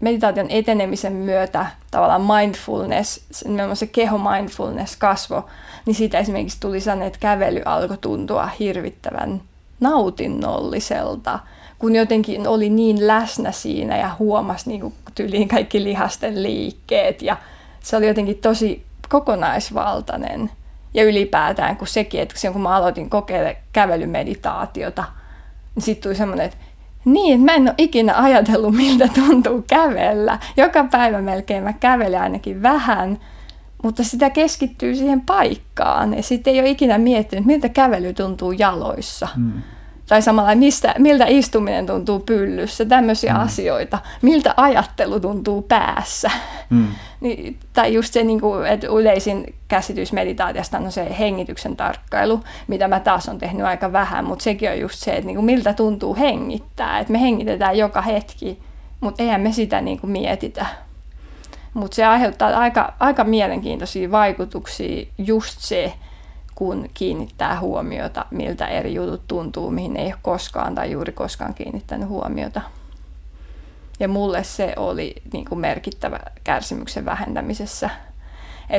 meditaation 0.00 0.50
etenemisen 0.50 1.12
myötä 1.12 1.66
tavallaan 1.90 2.22
mindfulness, 2.22 3.26
nimenomaan 3.44 3.76
se 3.76 3.86
keho 3.86 4.18
mindfulness 4.18 4.96
kasvo, 4.96 5.46
niin 5.86 5.94
siitä 5.94 6.18
esimerkiksi 6.18 6.60
tuli 6.60 6.80
sellainen, 6.80 7.06
että 7.06 7.18
kävely 7.18 7.62
alkoi 7.64 7.98
tuntua 7.98 8.46
hirvittävän 8.46 9.40
nautinnolliselta, 9.80 11.38
kun 11.78 11.96
jotenkin 11.96 12.48
oli 12.48 12.70
niin 12.70 13.06
läsnä 13.06 13.52
siinä 13.52 13.98
ja 13.98 14.16
huomasi 14.18 14.68
niin 14.68 14.94
tyyliin 15.14 15.48
kaikki 15.48 15.84
lihasten 15.84 16.42
liikkeet 16.42 17.22
ja 17.22 17.36
se 17.80 17.96
oli 17.96 18.08
jotenkin 18.08 18.38
tosi 18.38 18.86
kokonaisvaltainen. 19.08 20.50
Ja 20.94 21.04
ylipäätään, 21.04 21.76
kun 21.76 21.86
sekin, 21.86 22.20
että 22.20 22.52
kun 22.52 22.62
mä 22.62 22.76
aloitin 22.76 23.10
kokeilla 23.10 23.54
kävelymeditaatiota, 23.72 25.04
niin 25.74 25.82
sitten 25.82 26.02
tuli 26.02 26.14
semmoinen, 26.14 26.46
että 26.46 26.58
niin, 27.06 27.40
mä 27.40 27.54
en 27.54 27.62
ole 27.62 27.74
ikinä 27.78 28.22
ajatellut, 28.22 28.74
miltä 28.74 29.08
tuntuu 29.14 29.64
kävellä. 29.68 30.38
Joka 30.56 30.84
päivä 30.84 31.20
melkein 31.20 31.64
mä 31.64 31.72
kävelen 31.72 32.22
ainakin 32.22 32.62
vähän, 32.62 33.18
mutta 33.82 34.04
sitä 34.04 34.30
keskittyy 34.30 34.94
siihen 34.94 35.20
paikkaan. 35.20 36.14
Ja 36.14 36.22
sitten 36.22 36.54
ei 36.54 36.60
ole 36.60 36.68
ikinä 36.70 36.98
miettinyt, 36.98 37.44
miltä 37.44 37.68
kävely 37.68 38.12
tuntuu 38.12 38.52
jaloissa. 38.52 39.28
Hmm. 39.34 39.62
Tai 40.06 40.22
samalla, 40.22 40.54
mistä, 40.54 40.94
miltä 40.98 41.24
istuminen 41.28 41.86
tuntuu 41.86 42.18
pyllyssä, 42.18 42.84
tämmöisiä 42.84 43.32
hmm. 43.34 43.42
asioita. 43.42 43.98
Miltä 44.22 44.54
ajattelu 44.56 45.20
tuntuu 45.20 45.62
päässä. 45.62 46.30
Hmm. 46.70 46.88
Niin, 47.20 47.58
tai 47.72 47.94
just 47.94 48.12
se, 48.12 48.22
niin 48.22 48.40
kuin, 48.40 48.66
että 48.66 48.86
yleisin 48.86 49.54
käsitys 49.68 50.12
meditaatiasta 50.12 50.78
on 50.78 50.92
se 50.92 51.16
hengityksen 51.18 51.76
tarkkailu, 51.76 52.40
mitä 52.66 52.88
mä 52.88 53.00
taas 53.00 53.28
on 53.28 53.38
tehnyt 53.38 53.66
aika 53.66 53.92
vähän, 53.92 54.24
mutta 54.24 54.42
sekin 54.42 54.70
on 54.70 54.80
just 54.80 54.98
se, 54.98 55.10
että 55.10 55.26
niin 55.26 55.36
kuin, 55.36 55.44
miltä 55.44 55.72
tuntuu 55.72 56.16
hengittää. 56.16 56.98
Että 56.98 57.12
me 57.12 57.20
hengitetään 57.20 57.78
joka 57.78 58.02
hetki, 58.02 58.58
mutta 59.00 59.22
eihän 59.22 59.40
me 59.40 59.52
sitä 59.52 59.80
niin 59.80 60.00
kuin, 60.00 60.10
mietitä. 60.10 60.66
Mutta 61.74 61.94
se 61.94 62.04
aiheuttaa 62.04 62.48
aika, 62.48 62.94
aika 63.00 63.24
mielenkiintoisia 63.24 64.10
vaikutuksia 64.10 65.06
just 65.18 65.56
se, 65.58 65.92
kun 66.56 66.90
kiinnittää 66.94 67.60
huomiota, 67.60 68.26
miltä 68.30 68.66
eri 68.66 68.94
jutut 68.94 69.22
tuntuu, 69.28 69.70
mihin 69.70 69.96
ei 69.96 70.06
ole 70.06 70.14
koskaan 70.22 70.74
tai 70.74 70.90
juuri 70.90 71.12
koskaan 71.12 71.54
kiinnittänyt 71.54 72.08
huomiota. 72.08 72.60
Ja 74.00 74.08
mulle 74.08 74.44
se 74.44 74.72
oli 74.76 75.14
niin 75.32 75.44
kuin 75.44 75.58
merkittävä 75.58 76.20
kärsimyksen 76.44 77.04
vähentämisessä. 77.04 77.90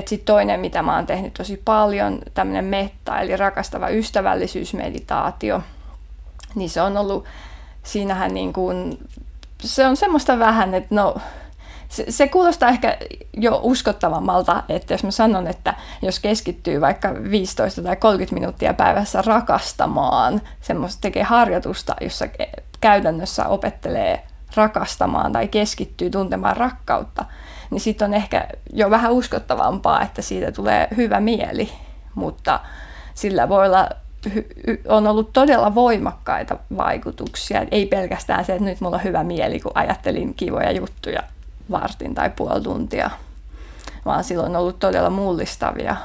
Sitten 0.05 0.25
toinen, 0.25 0.59
mitä 0.59 0.81
mä 0.81 0.95
oon 0.95 1.05
tehnyt 1.05 1.33
tosi 1.33 1.61
paljon, 1.65 2.19
tämmöinen 2.33 2.65
metta, 2.65 3.19
eli 3.19 3.37
rakastava 3.37 3.89
ystävällisyysmeditaatio, 3.89 5.61
niin 6.55 6.69
se 6.69 6.81
on 6.81 6.97
ollut, 6.97 7.25
siinähän 7.83 8.33
niin 8.33 8.53
kuin, 8.53 9.07
se 9.61 9.87
on 9.87 9.97
semmoista 9.97 10.39
vähän, 10.39 10.73
että 10.73 10.95
no, 10.95 11.15
se, 11.89 12.05
se 12.09 12.27
kuulostaa 12.27 12.69
ehkä 12.69 12.97
jo 13.33 13.59
uskottavammalta, 13.63 14.63
että 14.69 14.93
jos 14.93 15.03
mä 15.03 15.11
sanon, 15.11 15.47
että 15.47 15.73
jos 16.01 16.19
keskittyy 16.19 16.81
vaikka 16.81 17.13
15 17.31 17.81
tai 17.81 17.95
30 17.95 18.33
minuuttia 18.33 18.73
päivässä 18.73 19.21
rakastamaan, 19.21 20.41
semmoista 20.61 21.01
tekee 21.01 21.23
harjoitusta, 21.23 21.95
jossa 22.01 22.25
käytännössä 22.81 23.47
opettelee 23.47 24.23
rakastamaan 24.55 25.31
tai 25.31 25.47
keskittyy 25.47 26.09
tuntemaan 26.09 26.57
rakkautta, 26.57 27.25
niin 27.71 27.81
sitten 27.81 28.05
on 28.05 28.13
ehkä 28.13 28.47
jo 28.73 28.89
vähän 28.89 29.11
uskottavampaa, 29.11 30.01
että 30.01 30.21
siitä 30.21 30.51
tulee 30.51 30.87
hyvä 30.97 31.19
mieli, 31.19 31.69
mutta 32.15 32.59
sillä 33.13 33.49
voi 33.49 33.65
olla 33.65 33.89
on 34.87 35.07
ollut 35.07 35.33
todella 35.33 35.75
voimakkaita 35.75 36.57
vaikutuksia. 36.77 37.65
Ei 37.71 37.85
pelkästään 37.85 38.45
se, 38.45 38.53
että 38.53 38.65
nyt 38.65 38.81
mulla 38.81 38.95
on 38.95 39.03
hyvä 39.03 39.23
mieli, 39.23 39.59
kun 39.59 39.71
ajattelin 39.75 40.33
kivoja 40.33 40.71
juttuja 40.71 41.23
vartin 41.71 42.15
tai 42.15 42.29
puoli 42.29 42.61
tuntia, 42.61 43.09
vaan 44.05 44.23
silloin 44.23 44.49
on 44.49 44.61
ollut 44.61 44.79
todella 44.79 45.09
mullistavia 45.09 45.95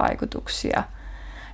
vaikutuksia. 0.00 0.82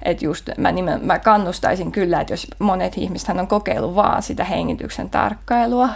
Että 0.03 0.25
just 0.25 0.51
mä, 0.59 0.73
nimen, 0.73 1.07
mä 1.07 1.19
kannustaisin 1.19 1.93
kyllä, 1.93 2.21
että 2.21 2.33
jos 2.33 2.47
monet 2.59 2.99
ihmiset 2.99 3.37
on 3.37 3.47
kokeillut 3.47 3.95
vaan 3.95 4.23
sitä 4.23 4.45
hengityksen 4.45 5.11
tarkkailua, 5.11 5.89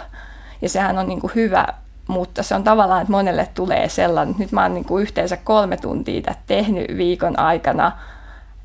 ja 0.61 0.69
sehän 0.69 0.97
on 0.97 1.07
niin 1.07 1.21
kuin 1.21 1.31
hyvä, 1.35 1.67
mutta 2.07 2.43
se 2.43 2.55
on 2.55 2.63
tavallaan, 2.63 3.01
että 3.01 3.11
monelle 3.11 3.47
tulee 3.53 3.89
sellainen, 3.89 4.31
että 4.31 4.43
nyt 4.43 4.51
mä 4.51 4.61
oon 4.61 4.73
niin 4.73 4.85
kuin 4.85 5.01
yhteensä 5.01 5.37
kolme 5.37 5.77
tuntia 5.77 6.35
tehnyt 6.47 6.97
viikon 6.97 7.39
aikana, 7.39 7.91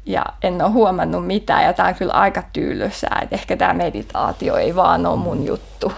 ja 0.06 0.24
en 0.42 0.62
ole 0.62 0.70
huomannut 0.70 1.26
mitään, 1.26 1.64
ja 1.64 1.72
tämä 1.72 1.88
on 1.88 1.94
kyllä 1.94 2.12
aika 2.12 2.42
tyylysää, 2.52 3.18
että 3.22 3.36
ehkä 3.36 3.56
tämä 3.56 3.74
meditaatio 3.74 4.56
ei 4.56 4.76
vaan 4.76 5.06
ole 5.06 5.16
mun 5.16 5.46
juttu. 5.46 5.92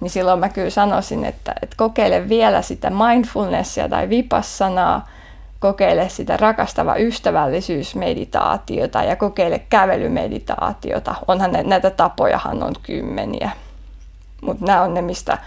Niin 0.00 0.10
silloin 0.10 0.40
mä 0.40 0.48
kyllä 0.48 0.70
sanoisin, 0.70 1.24
että, 1.24 1.54
että 1.62 1.76
kokeile 1.76 2.28
vielä 2.28 2.62
sitä 2.62 2.90
mindfulnessia 2.90 3.88
tai 3.88 4.08
vipassanaa, 4.08 5.08
kokeile 5.60 6.08
sitä 6.08 6.36
rakastava 6.36 6.96
ystävällisyysmeditaatiota 6.96 9.02
ja 9.02 9.16
kokeile 9.16 9.58
kävelymeditaatiota. 9.58 11.14
Onhan 11.28 11.52
ne, 11.52 11.62
näitä 11.62 11.90
tapojahan 11.90 12.62
on 12.62 12.74
kymmeniä. 12.82 13.50
Mutta 14.40 14.64
nämä 14.64 14.82
on 14.82 14.94
ne, 14.94 15.02
mistä 15.02 15.38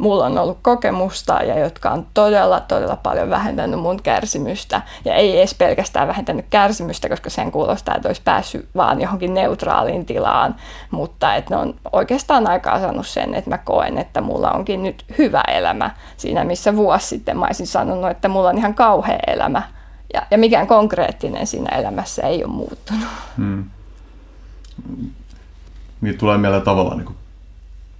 mulla 0.00 0.26
on 0.26 0.38
ollut 0.38 0.58
kokemusta 0.62 1.42
ja 1.42 1.58
jotka 1.58 1.90
on 1.90 2.06
todella, 2.14 2.60
todella 2.60 2.96
paljon 2.96 3.30
vähentänyt 3.30 3.80
mun 3.80 4.02
kärsimystä. 4.02 4.82
Ja 5.04 5.14
ei 5.14 5.38
edes 5.38 5.54
pelkästään 5.54 6.08
vähentänyt 6.08 6.46
kärsimystä, 6.50 7.08
koska 7.08 7.30
sen 7.30 7.52
kuulostaa, 7.52 7.94
että 7.94 8.08
olisi 8.08 8.22
päässyt 8.24 8.68
vaan 8.76 9.00
johonkin 9.00 9.34
neutraaliin 9.34 10.06
tilaan, 10.06 10.54
mutta 10.90 11.34
että 11.34 11.54
ne 11.54 11.60
on 11.60 11.74
oikeastaan 11.92 12.46
aikaa 12.46 12.80
saanut 12.80 13.06
sen, 13.06 13.34
että 13.34 13.50
mä 13.50 13.58
koen, 13.58 13.98
että 13.98 14.20
mulla 14.20 14.50
onkin 14.50 14.82
nyt 14.82 15.04
hyvä 15.18 15.42
elämä 15.48 15.90
siinä, 16.16 16.44
missä 16.44 16.76
vuosi 16.76 17.06
sitten 17.06 17.38
mä 17.38 17.46
olisin 17.46 17.66
sanonut, 17.66 18.10
että 18.10 18.28
mulla 18.28 18.48
on 18.48 18.58
ihan 18.58 18.74
kauhea 18.74 19.18
elämä. 19.26 19.62
Ja, 20.14 20.22
ja 20.30 20.38
mikään 20.38 20.66
konkreettinen 20.66 21.46
siinä 21.46 21.76
elämässä 21.76 22.22
ei 22.22 22.44
ole 22.44 22.52
muuttunut. 22.52 23.08
Hmm. 23.36 23.64
Niin 26.00 26.18
tulee 26.18 26.38
mieleen 26.38 26.62
tavallaan 26.62 26.98
niin 26.98 27.16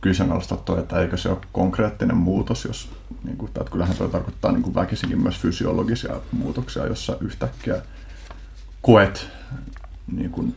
kyseenalaistaa 0.01 0.59
toi, 0.59 0.79
että 0.79 1.01
eikö 1.01 1.17
se 1.17 1.29
ole 1.29 1.39
konkreettinen 1.53 2.17
muutos, 2.17 2.65
jos 2.65 2.89
niin 3.25 3.37
kuin, 3.37 3.49
että 3.49 3.71
kyllähän 3.71 3.97
tuo 3.97 4.09
tarkoittaa 4.09 4.53
niin 4.53 4.63
kuin 4.63 4.75
väkisinkin 4.75 5.23
myös 5.23 5.39
fysiologisia 5.39 6.15
muutoksia, 6.33 6.87
jossa 6.87 7.17
yhtäkkiä 7.21 7.83
koet 8.83 9.29
niin 10.13 10.31
kuin 10.31 10.55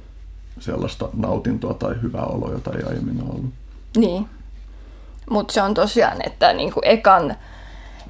sellaista 0.60 1.10
nautintoa 1.14 1.74
tai 1.74 1.96
hyvää 2.02 2.26
oloa, 2.26 2.52
jota 2.52 2.72
ei 2.78 2.84
aiemmin 2.84 3.22
ole 3.22 3.30
ollut. 3.30 3.54
Niin, 3.98 4.30
mutta 5.30 5.54
se 5.54 5.62
on 5.62 5.74
tosiaan, 5.74 6.18
että 6.26 6.54
niin 6.54 6.74
kuin 6.74 6.88
ekan, 6.88 7.36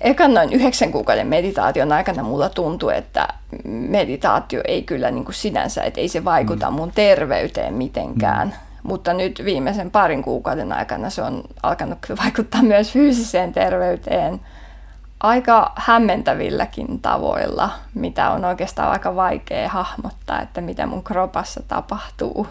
ekan 0.01 0.33
noin 0.33 0.53
yhdeksän 0.53 0.91
kuukauden 0.91 1.27
meditaation 1.27 1.91
aikana 1.91 2.23
mulla 2.23 2.49
tuntuu, 2.49 2.89
että 2.89 3.27
meditaatio 3.65 4.61
ei 4.67 4.83
kyllä 4.83 5.11
niin 5.11 5.25
kuin 5.25 5.35
sinänsä, 5.35 5.83
että 5.83 6.01
ei 6.01 6.07
se 6.07 6.25
vaikuta 6.25 6.69
mm. 6.69 6.75
mun 6.75 6.91
terveyteen 6.95 7.73
mitenkään. 7.73 8.47
Mm 8.47 8.72
mutta 8.83 9.13
nyt 9.13 9.41
viimeisen 9.45 9.91
parin 9.91 10.23
kuukauden 10.23 10.73
aikana 10.73 11.09
se 11.09 11.21
on 11.21 11.43
alkanut 11.63 11.97
vaikuttaa 12.23 12.61
myös 12.61 12.91
fyysiseen 12.91 13.53
terveyteen 13.53 14.39
aika 15.23 15.71
hämmentävilläkin 15.75 16.99
tavoilla, 17.01 17.69
mitä 17.93 18.29
on 18.29 18.45
oikeastaan 18.45 18.91
aika 18.91 19.15
vaikea 19.15 19.69
hahmottaa, 19.69 20.41
että 20.41 20.61
mitä 20.61 20.85
mun 20.85 21.03
kropassa 21.03 21.63
tapahtuu. 21.67 22.47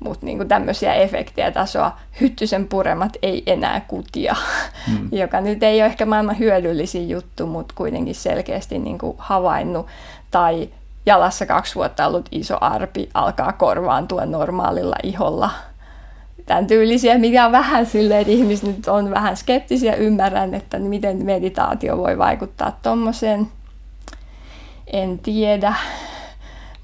Mutta 0.00 0.26
niinku 0.26 0.44
tämmöisiä 0.44 0.94
efektejä 0.94 1.50
tasoa, 1.50 1.98
hyttysen 2.20 2.68
puremat 2.68 3.12
ei 3.22 3.42
enää 3.46 3.80
kutia, 3.80 4.36
mm. 4.88 5.08
joka 5.20 5.40
nyt 5.40 5.62
ei 5.62 5.80
ole 5.80 5.86
ehkä 5.86 6.06
maailman 6.06 6.38
hyödyllisin 6.38 7.08
juttu, 7.08 7.46
mutta 7.46 7.74
kuitenkin 7.76 8.14
selkeästi 8.14 8.78
niinku 8.78 9.16
havainnut. 9.18 9.86
Tai 10.30 10.68
jalassa 11.06 11.46
kaksi 11.46 11.74
vuotta 11.74 12.06
ollut 12.06 12.28
iso 12.30 12.58
arpi 12.60 13.08
alkaa 13.14 13.52
korvaantua 13.52 14.26
normaalilla 14.26 14.96
iholla. 15.02 15.50
Tämän 16.46 16.66
tyylisiä, 16.66 17.18
mikä 17.18 17.46
on 17.46 17.52
vähän 17.52 17.86
silleen, 17.86 18.20
että 18.20 18.32
ihmiset 18.32 18.76
nyt 18.76 18.88
on 18.88 19.10
vähän 19.10 19.36
skeptisiä, 19.36 19.94
ymmärrän, 19.94 20.54
että 20.54 20.78
miten 20.78 21.24
meditaatio 21.24 21.98
voi 21.98 22.18
vaikuttaa 22.18 22.78
tuommoiseen. 22.82 23.48
En 24.86 25.18
tiedä. 25.18 25.74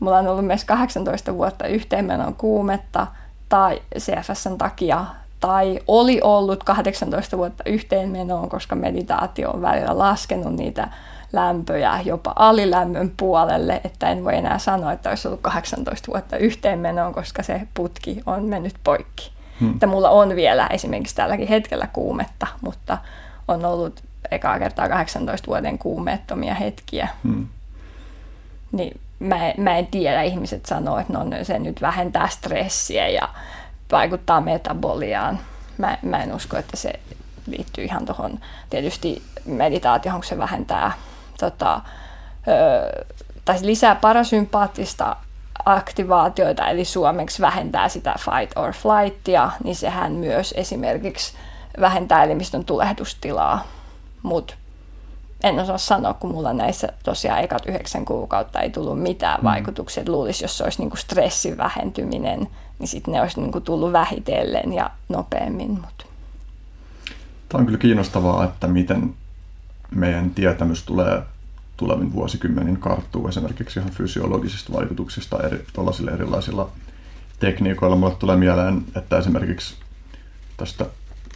Mulla 0.00 0.18
on 0.18 0.28
ollut 0.28 0.46
myös 0.46 0.64
18 0.64 1.34
vuotta 1.34 1.66
yhteenmenon 1.66 2.34
kuumetta 2.34 3.06
tai 3.48 3.82
CFSn 3.98 4.58
takia 4.58 5.04
tai 5.40 5.80
oli 5.86 6.20
ollut 6.22 6.64
18 6.64 7.38
vuotta 7.38 7.64
yhteenmenoon, 7.66 8.48
koska 8.48 8.76
meditaatio 8.76 9.50
on 9.50 9.62
välillä 9.62 9.98
laskenut 9.98 10.52
niitä 10.52 10.88
lämpöjä 11.32 12.00
jopa 12.04 12.32
alilämmön 12.36 13.12
puolelle, 13.16 13.80
että 13.84 14.10
en 14.10 14.24
voi 14.24 14.36
enää 14.36 14.58
sanoa, 14.58 14.92
että 14.92 15.08
olisi 15.08 15.28
ollut 15.28 15.40
18 15.42 16.12
vuotta 16.12 16.36
yhteenmenoon, 16.36 17.12
koska 17.12 17.42
se 17.42 17.60
putki 17.74 18.22
on 18.26 18.44
mennyt 18.44 18.74
poikki. 18.84 19.32
Hmm. 19.60 19.70
Että 19.70 19.86
mulla 19.86 20.10
on 20.10 20.36
vielä 20.36 20.66
esimerkiksi 20.66 21.14
tälläkin 21.14 21.48
hetkellä 21.48 21.88
kuumetta, 21.92 22.46
mutta 22.60 22.98
on 23.48 23.64
ollut 23.64 24.02
ekaa 24.30 24.58
kertaa 24.58 24.88
18 24.88 25.46
vuoden 25.46 25.78
kuumeettomia 25.78 26.54
hetkiä. 26.54 27.08
Hmm. 27.24 27.46
Niin 28.72 29.00
mä, 29.18 29.36
mä 29.56 29.78
en 29.78 29.86
tiedä, 29.86 30.22
ihmiset 30.22 30.66
sanoo, 30.66 30.98
että 30.98 31.12
no, 31.12 31.24
se 31.42 31.58
nyt 31.58 31.80
vähentää 31.80 32.28
stressiä 32.28 33.08
ja 33.08 33.28
vaikuttaa 33.92 34.40
metaboliaan. 34.40 35.38
Mä, 35.78 35.98
mä 36.02 36.22
en 36.22 36.34
usko, 36.34 36.56
että 36.56 36.76
se 36.76 36.92
liittyy 37.46 37.84
ihan 37.84 38.06
tuohon 38.06 38.40
tietysti 38.70 39.22
meditaatioon, 39.44 40.18
kun 40.18 40.24
se 40.24 40.38
vähentää 40.38 40.92
tota, 41.38 41.80
ö, 42.48 43.04
tai 43.44 43.58
lisää 43.62 43.94
parasympaattista 43.94 45.16
aktivaatioita, 45.64 46.68
eli 46.68 46.84
suomeksi 46.84 47.42
vähentää 47.42 47.88
sitä 47.88 48.14
fight 48.18 48.58
or 48.58 48.72
flightia, 48.72 49.50
niin 49.64 49.76
sehän 49.76 50.12
myös 50.12 50.54
esimerkiksi 50.56 51.32
vähentää 51.80 52.24
elimistön 52.24 52.64
tulehdustilaa. 52.64 53.64
Mutta 54.22 54.54
en 55.42 55.58
osaa 55.58 55.78
sanoa, 55.78 56.14
kun 56.14 56.30
mulla 56.30 56.52
näissä 56.52 56.88
tosiaan 57.04 57.40
ekat 57.40 57.66
yhdeksän 57.66 58.04
kuukautta 58.04 58.60
ei 58.60 58.70
tullut 58.70 59.02
mitään 59.02 59.40
mm. 59.40 59.44
vaikutuksia. 59.44 60.04
Luulisi, 60.06 60.44
jos 60.44 60.58
se 60.58 60.64
olisi 60.64 60.78
niinku 60.78 60.96
stressin 60.96 61.56
vähentyminen, 61.56 62.48
niin 62.78 62.88
sitten 62.88 63.14
ne 63.14 63.20
olisi 63.20 63.40
niinku 63.40 63.60
tullut 63.60 63.92
vähitellen 63.92 64.72
ja 64.72 64.90
nopeammin. 65.08 65.70
Mut. 65.70 66.06
Tämä 67.48 67.60
on 67.60 67.66
kyllä 67.66 67.78
kiinnostavaa, 67.78 68.44
että 68.44 68.66
miten 68.66 69.14
meidän 69.94 70.30
tietämys 70.30 70.82
tulee 70.82 71.22
tulevin 71.76 72.12
vuosikymmenin 72.12 72.76
karttuu 72.76 73.28
esimerkiksi 73.28 73.80
ihan 73.80 73.92
fysiologisista 73.92 74.72
vaikutuksista 74.72 75.42
eri, 75.42 75.66
erilaisilla 76.14 76.70
tekniikoilla. 77.38 77.96
Mulle 77.96 78.14
tulee 78.14 78.36
mieleen, 78.36 78.84
että 78.96 79.18
esimerkiksi 79.18 79.74
tästä, 80.56 80.86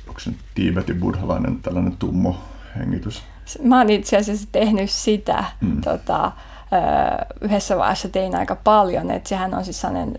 onko 0.08 0.20
se 0.20 0.30
Tiibetin 0.54 1.00
buddhalainen 1.00 1.56
tällainen 1.56 1.96
tummo 1.96 2.40
hengitys? 2.78 3.22
Mä 3.62 3.78
oon 3.78 3.90
itse 3.90 4.16
asiassa 4.16 4.48
tehnyt 4.52 4.90
sitä. 4.90 5.44
Hmm. 5.60 5.80
Tota, 5.80 6.32
yhdessä 7.40 7.76
vaiheessa 7.76 8.08
tein 8.08 8.36
aika 8.36 8.56
paljon, 8.64 9.10
että 9.10 9.28
sehän 9.28 9.54
on 9.54 9.64
siis 9.64 9.80
sellainen 9.80 10.18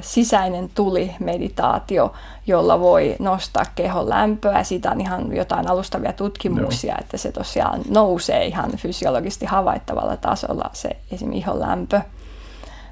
sisäinen 0.00 0.70
tuli-meditaatio, 0.74 2.12
jolla 2.46 2.80
voi 2.80 3.16
nostaa 3.18 3.64
kehon 3.74 4.08
lämpöä. 4.08 4.62
Siitä 4.62 4.90
on 4.90 5.00
ihan 5.00 5.36
jotain 5.36 5.70
alustavia 5.70 6.12
tutkimuksia, 6.12 6.92
Joo. 6.92 7.00
että 7.00 7.16
se 7.16 7.32
tosiaan 7.32 7.80
nousee 7.88 8.44
ihan 8.46 8.70
fysiologisesti 8.76 9.46
havaittavalla 9.46 10.16
tasolla 10.16 10.70
se 10.72 10.96
esimerkiksi 11.12 11.38
ihon 11.38 11.60
lämpö. 11.60 12.00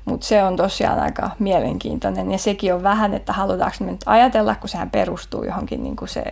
Mutta 0.05 0.27
se 0.27 0.44
on 0.44 0.57
tosiaan 0.57 1.01
aika 1.01 1.31
mielenkiintoinen 1.39 2.32
ja 2.32 2.39
sekin 2.39 2.74
on 2.74 2.82
vähän, 2.82 3.15
että 3.15 3.32
halutaanko 3.32 3.77
me 3.81 3.90
nyt 3.90 4.01
ajatella, 4.07 4.55
kun 4.55 4.69
sehän 4.69 4.90
perustuu 4.90 5.44
johonkin 5.44 5.82
niin 5.82 5.97
kuin 5.97 6.09
se 6.09 6.24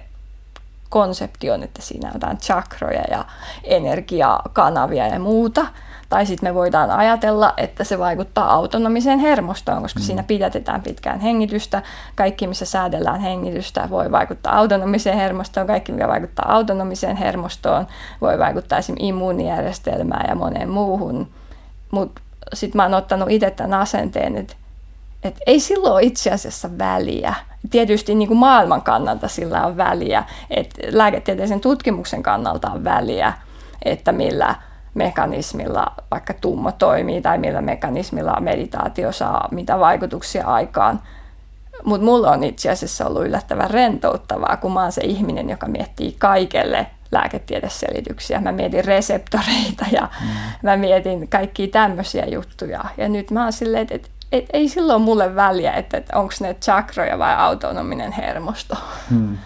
konsepti 0.88 1.50
on, 1.50 1.62
että 1.62 1.82
siinä 1.82 2.08
on 2.08 2.14
jotain 2.14 2.38
chakroja 2.38 3.02
ja 3.10 3.24
energiakanavia 3.64 5.06
ja 5.06 5.18
muuta– 5.18 5.66
tai 6.10 6.26
sitten 6.26 6.50
me 6.50 6.54
voidaan 6.54 6.90
ajatella, 6.90 7.54
että 7.56 7.84
se 7.84 7.98
vaikuttaa 7.98 8.52
autonomiseen 8.52 9.18
hermostoon, 9.18 9.82
koska 9.82 10.00
mm. 10.00 10.04
siinä 10.04 10.22
pidätetään 10.22 10.82
pitkään 10.82 11.20
hengitystä. 11.20 11.82
Kaikki, 12.16 12.46
missä 12.46 12.64
säädellään 12.64 13.20
hengitystä, 13.20 13.90
voi 13.90 14.10
vaikuttaa 14.10 14.56
autonomiseen 14.56 15.16
hermostoon. 15.16 15.66
Kaikki, 15.66 15.92
mikä 15.92 16.08
vaikuttaa 16.08 16.52
autonomiseen 16.54 17.16
hermostoon, 17.16 17.86
voi 18.20 18.38
vaikuttaa 18.38 18.78
esimerkiksi 18.78 19.08
immuunijärjestelmään 19.08 20.26
ja 20.28 20.34
moneen 20.34 20.68
muuhun. 20.68 21.28
Mutta 21.90 22.20
sitten 22.54 22.78
mä 22.78 22.82
oon 22.82 22.94
ottanut 22.94 23.30
itse 23.30 23.50
tämän 23.50 23.80
asenteen, 23.80 24.36
että 24.36 24.54
et 25.24 25.38
ei 25.46 25.60
silloin 25.60 26.04
itse 26.04 26.30
asiassa 26.30 26.78
väliä. 26.78 27.34
Tietysti 27.70 28.14
niin 28.14 28.28
kuin 28.28 28.38
maailman 28.38 28.82
kannalta 28.82 29.28
sillä 29.28 29.66
on 29.66 29.76
väliä, 29.76 30.24
että 30.50 30.82
lääketieteellisen 30.90 31.60
tutkimuksen 31.60 32.22
kannalta 32.22 32.70
on 32.70 32.84
väliä, 32.84 33.32
että 33.84 34.12
millä 34.12 34.54
mekanismilla 34.94 35.86
vaikka 36.10 36.34
tummo 36.34 36.72
toimii 36.72 37.22
tai 37.22 37.38
millä 37.38 37.60
mekanismilla 37.60 38.40
meditaatio 38.40 39.12
saa 39.12 39.48
mitä 39.50 39.78
vaikutuksia 39.78 40.46
aikaan. 40.46 41.00
Mutta 41.84 42.04
mulla 42.04 42.30
on 42.30 42.44
itse 42.44 42.70
asiassa 42.70 43.06
ollut 43.06 43.26
yllättävän 43.26 43.70
rentouttavaa, 43.70 44.56
kun 44.56 44.72
mä 44.72 44.82
oon 44.82 44.92
se 44.92 45.00
ihminen, 45.00 45.50
joka 45.50 45.68
miettii 45.68 46.16
kaikelle 46.18 46.86
lääketiedeselityksiä. 47.12 48.40
Mä 48.40 48.52
mietin 48.52 48.84
reseptoreita 48.84 49.86
ja 49.92 50.08
mm. 50.20 50.28
mä 50.62 50.76
mietin 50.76 51.28
kaikkia 51.28 51.68
tämmöisiä 51.68 52.26
juttuja. 52.26 52.84
Ja 52.96 53.08
nyt 53.08 53.30
mä 53.30 53.42
oon 53.42 53.52
silleen, 53.52 53.82
että, 53.82 53.94
että, 53.94 54.08
että 54.32 54.50
ei 54.52 54.68
silloin 54.68 55.02
mulle 55.02 55.34
väliä, 55.34 55.72
että, 55.72 55.96
että 55.96 56.18
onko 56.18 56.34
ne 56.40 56.54
chakroja 56.54 57.18
vai 57.18 57.36
autonominen 57.36 58.12
hermosto. 58.12 58.76
Mm. 59.10 59.38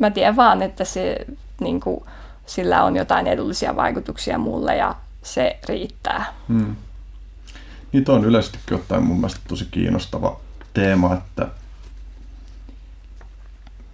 Mä 0.00 0.10
tiedän 0.10 0.36
vaan, 0.36 0.62
että 0.62 0.84
se, 0.84 1.16
niin 1.60 1.80
kuin, 1.80 2.04
sillä 2.46 2.84
on 2.84 2.96
jotain 2.96 3.26
edullisia 3.26 3.76
vaikutuksia 3.76 4.38
mulle 4.38 4.76
ja 4.76 4.94
se 5.22 5.58
riittää. 5.68 6.32
Mm. 6.48 6.76
Niitä 7.92 8.12
on 8.12 8.24
yleisesti 8.24 8.74
ottaen 8.74 9.02
mun 9.02 9.16
mielestä 9.16 9.40
tosi 9.48 9.68
kiinnostava 9.70 10.40
teema, 10.74 11.14
että 11.14 11.48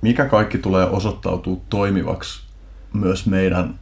mikä 0.03 0.25
kaikki 0.25 0.59
tulee 0.59 0.85
osoittautuu 0.85 1.65
toimivaksi 1.69 2.43
myös 2.93 3.27
meidän 3.27 3.79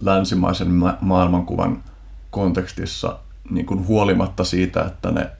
länsimaisen 0.00 0.70
ma- 0.70 0.98
maailmankuvan 1.00 1.84
kontekstissa 2.30 3.18
niin 3.50 3.66
kuin 3.66 3.86
huolimatta 3.86 4.44
siitä, 4.44 4.84
että 4.84 5.10
ne 5.10 5.30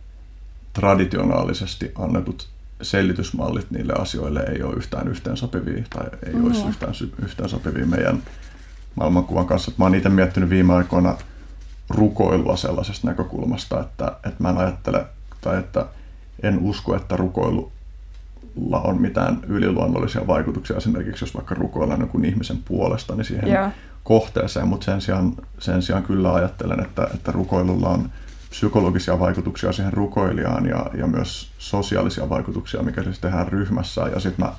traditionaalisesti 0.72 1.92
annetut 1.98 2.48
selitysmallit 2.82 3.70
niille 3.70 3.92
asioille 3.92 4.40
ei 4.40 4.62
ole 4.62 4.74
yhtään 4.74 5.08
yhteen 5.08 5.36
sopivia 5.36 5.84
tai 5.90 6.06
ei 6.26 6.32
mm. 6.34 6.46
olisi 6.46 6.68
yhtään, 6.68 6.92
yhteen 7.22 7.48
sopivia 7.48 7.86
meidän 7.86 8.22
maailmankuvan 8.94 9.46
kanssa. 9.46 9.72
Mä 9.78 9.84
oon 9.84 9.94
itse 9.94 10.08
miettinyt 10.08 10.50
viime 10.50 10.74
aikoina 10.74 11.16
rukoilua 11.90 12.56
sellaisesta 12.56 13.06
näkökulmasta, 13.08 13.80
että, 13.80 14.06
että 14.06 14.42
mä 14.42 14.50
en 14.50 14.58
ajattele 14.58 15.06
tai 15.40 15.58
että 15.58 15.86
en 16.42 16.58
usko, 16.58 16.96
että 16.96 17.16
rukoilu 17.16 17.72
on 18.70 19.00
mitään 19.00 19.40
yliluonnollisia 19.46 20.26
vaikutuksia 20.26 20.76
esimerkiksi, 20.76 21.24
jos 21.24 21.34
vaikka 21.34 21.54
rukoillaan 21.54 22.00
jonkun 22.00 22.24
ihmisen 22.24 22.58
puolesta, 22.64 23.14
niin 23.14 23.24
siihen 23.24 23.48
yeah. 23.48 23.72
kohteeseen, 24.04 24.68
mutta 24.68 24.84
sen 24.84 25.00
sijaan, 25.00 25.32
sen 25.58 25.82
sijaan 25.82 26.02
kyllä 26.02 26.34
ajattelen, 26.34 26.80
että, 26.80 27.08
että 27.14 27.32
rukoilulla 27.32 27.88
on 27.88 28.10
psykologisia 28.54 29.18
vaikutuksia 29.18 29.72
siihen 29.72 29.92
rukoilijaan 29.92 30.66
ja, 30.66 30.86
ja 30.98 31.06
myös 31.06 31.50
sosiaalisia 31.58 32.28
vaikutuksia, 32.28 32.82
mikä 32.82 33.02
siis 33.02 33.18
tehdään 33.18 33.48
ryhmässä. 33.48 34.00
Ja 34.00 34.20
sitten 34.20 34.44
mä 34.46 34.52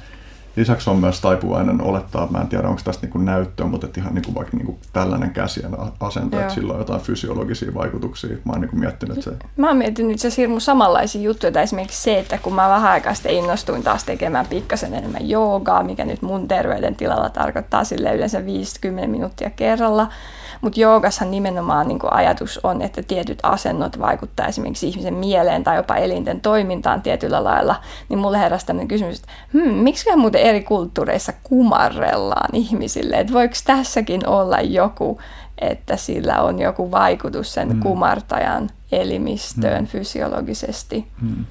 Lisäksi 0.56 0.90
on 0.90 0.98
myös 0.98 1.22
taipuvainen 1.22 1.82
olettaa, 1.82 2.28
mä 2.32 2.42
en 2.42 2.48
tiedä 2.48 2.68
onko 2.68 2.82
tästä 2.84 3.08
niin 3.08 3.26
näyttöä, 3.26 3.66
mutta 3.66 3.88
että 3.88 4.00
ihan 4.00 4.16
niin 4.16 4.26
kuin 4.26 4.36
vaikka 4.36 4.58
niin 4.58 4.66
kuin 4.66 4.78
tällainen 4.94 5.30
käsien 5.30 5.72
asento, 6.00 6.40
että 6.40 6.54
sillä 6.54 6.74
on 6.74 6.80
jotain 6.80 7.02
fysiologisia 7.02 7.74
vaikutuksia. 7.74 8.38
Mä 8.46 8.52
oon 8.52 8.62
niin 8.62 8.70
kuin 8.70 8.80
miettinyt 8.80 9.24
se. 9.24 9.32
Mä 9.58 9.68
oon 9.68 9.78
miettinyt 9.78 10.20
se 10.20 10.30
hirmu 10.38 10.60
samanlaisia 10.60 11.22
juttuja, 11.22 11.52
tai 11.52 11.64
esimerkiksi 11.64 12.04
se, 12.04 12.20
että 12.20 12.38
kun 12.38 12.54
mä 12.54 12.70
vähän 12.70 12.92
aikaa 12.92 13.14
sitten 13.14 13.34
innostuin 13.34 13.84
taas 13.84 14.04
tekemään 14.04 14.46
pikkasen 14.48 14.94
enemmän 14.94 15.30
joogaa, 15.30 15.84
mikä 15.84 16.06
nyt 16.06 16.22
mun 16.22 16.48
terveydentilalla 16.48 17.30
tarkoittaa 17.30 17.84
sille 17.84 18.16
yleensä 18.16 18.46
50 18.46 19.08
minuuttia 19.08 19.50
kerralla, 19.50 20.10
mutta 20.62 20.80
joogassahan 20.80 21.32
nimenomaan 21.32 21.88
niin 21.88 22.00
ajatus 22.12 22.60
on, 22.64 22.82
että 22.82 23.04
tietyt 23.04 23.40
asennot 23.44 24.00
vaikuttaa 24.00 24.48
esimerkiksi 24.48 24.88
ihmisen 24.88 25.14
mieleen 25.14 25.64
tai 25.64 25.76
jopa 25.76 25.96
elinten 25.96 26.42
toimintaan 26.42 27.02
tietyllä 27.02 27.44
lailla. 27.44 27.76
Niin 28.10 28.20
mulle 28.20 28.40
heräsi 28.40 28.66
tämmöinen 28.66 28.88
kysymys, 28.88 29.20
että 29.20 29.32
hmm, 29.54 29.74
miksi 29.74 30.16
muuten 30.16 30.42
eri 30.42 30.64
kulttuureissa 30.64 31.34
kumarrellaan 31.44 32.50
ihmisille? 32.54 33.20
Että 33.20 33.34
voiko 33.34 33.56
tässäkin 33.66 34.28
olla 34.28 34.62
joku, 34.62 35.20
että 35.62 35.98
sillä 35.98 36.42
on 36.42 36.60
joku 36.60 36.92
vaikutus 36.92 37.54
sen 37.54 37.72
hmm. 37.72 37.80
kumartajan 37.80 38.70
elimistöön 38.92 39.78
hmm. 39.78 39.88
fysiologisesti? 39.88 41.08
Hmm. 41.22 41.46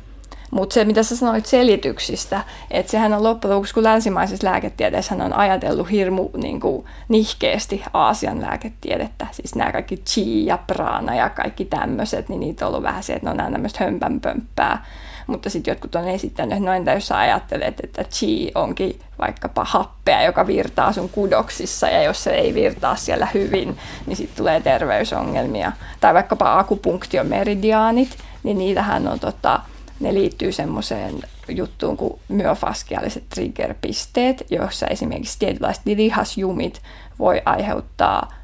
Mutta 0.54 0.74
se, 0.74 0.84
mitä 0.84 1.02
sä 1.02 1.16
sanoit 1.16 1.46
selityksistä, 1.46 2.44
että 2.70 2.90
sehän 2.90 3.12
on 3.12 3.22
loppujen 3.22 3.54
lopuksi, 3.54 3.74
kun 3.74 3.82
länsimaisessa 3.82 4.46
lääketieteessä 4.46 5.14
on 5.14 5.32
ajatellut 5.32 5.90
hirmu 5.90 6.30
niin 6.36 6.60
kuin, 6.60 6.86
nihkeästi 7.08 7.82
Aasian 7.92 8.40
lääketiedettä, 8.40 9.26
siis 9.32 9.54
nämä 9.54 9.72
kaikki 9.72 9.96
chi 9.96 10.46
ja 10.46 10.58
prana 10.58 11.14
ja 11.14 11.28
kaikki 11.28 11.64
tämmöiset, 11.64 12.28
niin 12.28 12.40
niitä 12.40 12.66
on 12.66 12.68
ollut 12.68 12.82
vähän 12.82 13.02
se, 13.02 13.12
että 13.12 13.34
ne 13.34 13.44
on 13.44 13.52
tämmöistä 13.52 13.84
hömpänpömppää. 13.84 14.84
Mutta 15.26 15.50
sitten 15.50 15.72
jotkut 15.72 15.94
on 15.94 16.08
esittänyt, 16.08 16.52
että 16.52 16.64
no 16.64 16.72
entä 16.72 16.92
jos 16.92 17.06
sä 17.06 17.18
ajattelet, 17.18 17.80
että 17.82 18.04
chi 18.04 18.50
onkin 18.54 19.00
vaikkapa 19.18 19.64
happea, 19.64 20.22
joka 20.22 20.46
virtaa 20.46 20.92
sun 20.92 21.08
kudoksissa, 21.08 21.88
ja 21.88 22.02
jos 22.02 22.24
se 22.24 22.30
ei 22.30 22.54
virtaa 22.54 22.96
siellä 22.96 23.28
hyvin, 23.34 23.78
niin 24.06 24.16
sitten 24.16 24.36
tulee 24.36 24.60
terveysongelmia. 24.60 25.72
Tai 26.00 26.14
vaikkapa 26.14 26.58
akupunktiomeridiaanit, 26.58 28.18
niin 28.42 28.58
niitähän 28.58 29.08
on 29.08 29.20
tota, 29.20 29.60
ne 30.00 30.14
liittyy 30.14 30.52
semmoiseen 30.52 31.22
juttuun 31.48 31.96
kuin 31.96 32.20
myofaskiaaliset 32.28 33.24
triggerpisteet, 33.34 34.46
joissa 34.50 34.86
esimerkiksi 34.86 35.38
tietynlaiset 35.38 35.86
lihasjumit 35.86 36.82
voi 37.18 37.42
aiheuttaa 37.44 38.34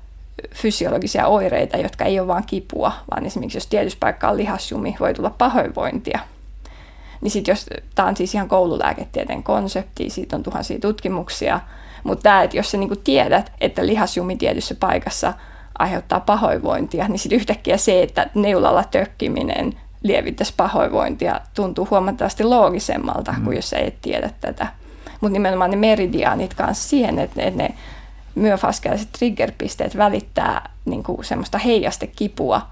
fysiologisia 0.54 1.26
oireita, 1.26 1.76
jotka 1.76 2.04
ei 2.04 2.20
ole 2.20 2.28
vain 2.28 2.46
kipua, 2.46 2.92
vaan 3.10 3.26
esimerkiksi 3.26 3.56
jos 3.56 3.66
tietyssä 3.66 3.98
paikkaa 4.00 4.30
on 4.30 4.36
lihasjumi, 4.36 4.96
voi 5.00 5.14
tulla 5.14 5.30
pahoinvointia. 5.30 6.18
Niin 7.20 7.30
sit 7.30 7.48
jos, 7.48 7.66
tämä 7.94 8.08
on 8.08 8.16
siis 8.16 8.34
ihan 8.34 8.48
koululääketieteen 8.48 9.42
konsepti, 9.42 10.10
siitä 10.10 10.36
on 10.36 10.42
tuhansia 10.42 10.78
tutkimuksia, 10.78 11.60
mutta 12.04 12.22
tämä, 12.22 12.42
että 12.42 12.56
jos 12.56 12.70
sä 12.70 12.76
niinku 12.76 12.96
tiedät, 12.96 13.52
että 13.60 13.86
lihasjumi 13.86 14.36
tietyssä 14.36 14.74
paikassa 14.74 15.34
aiheuttaa 15.78 16.20
pahoinvointia, 16.20 17.08
niin 17.08 17.18
sitten 17.18 17.36
yhtäkkiä 17.36 17.76
se, 17.76 18.02
että 18.02 18.30
neulalla 18.34 18.84
tökkiminen 18.84 19.74
lievittäisi 20.02 20.54
pahoinvointia, 20.56 21.40
tuntuu 21.54 21.88
huomattavasti 21.90 22.44
loogisemmalta 22.44 23.32
mm. 23.32 23.44
kuin 23.44 23.56
jos 23.56 23.72
ei 23.72 23.94
tiedä 24.02 24.30
tätä. 24.40 24.66
Mutta 25.20 25.32
nimenomaan 25.32 25.70
ne 25.70 25.76
meridiaanit 25.76 26.54
kanssa 26.54 26.88
siihen, 26.88 27.18
että, 27.18 27.50
ne 27.50 27.74
myofaskealiset 28.34 29.08
triggerpisteet 29.18 29.96
välittää 29.96 30.70
niin 30.84 31.02
kuin 31.02 31.24
semmoista 31.24 31.58
heijastekipua, 31.58 32.62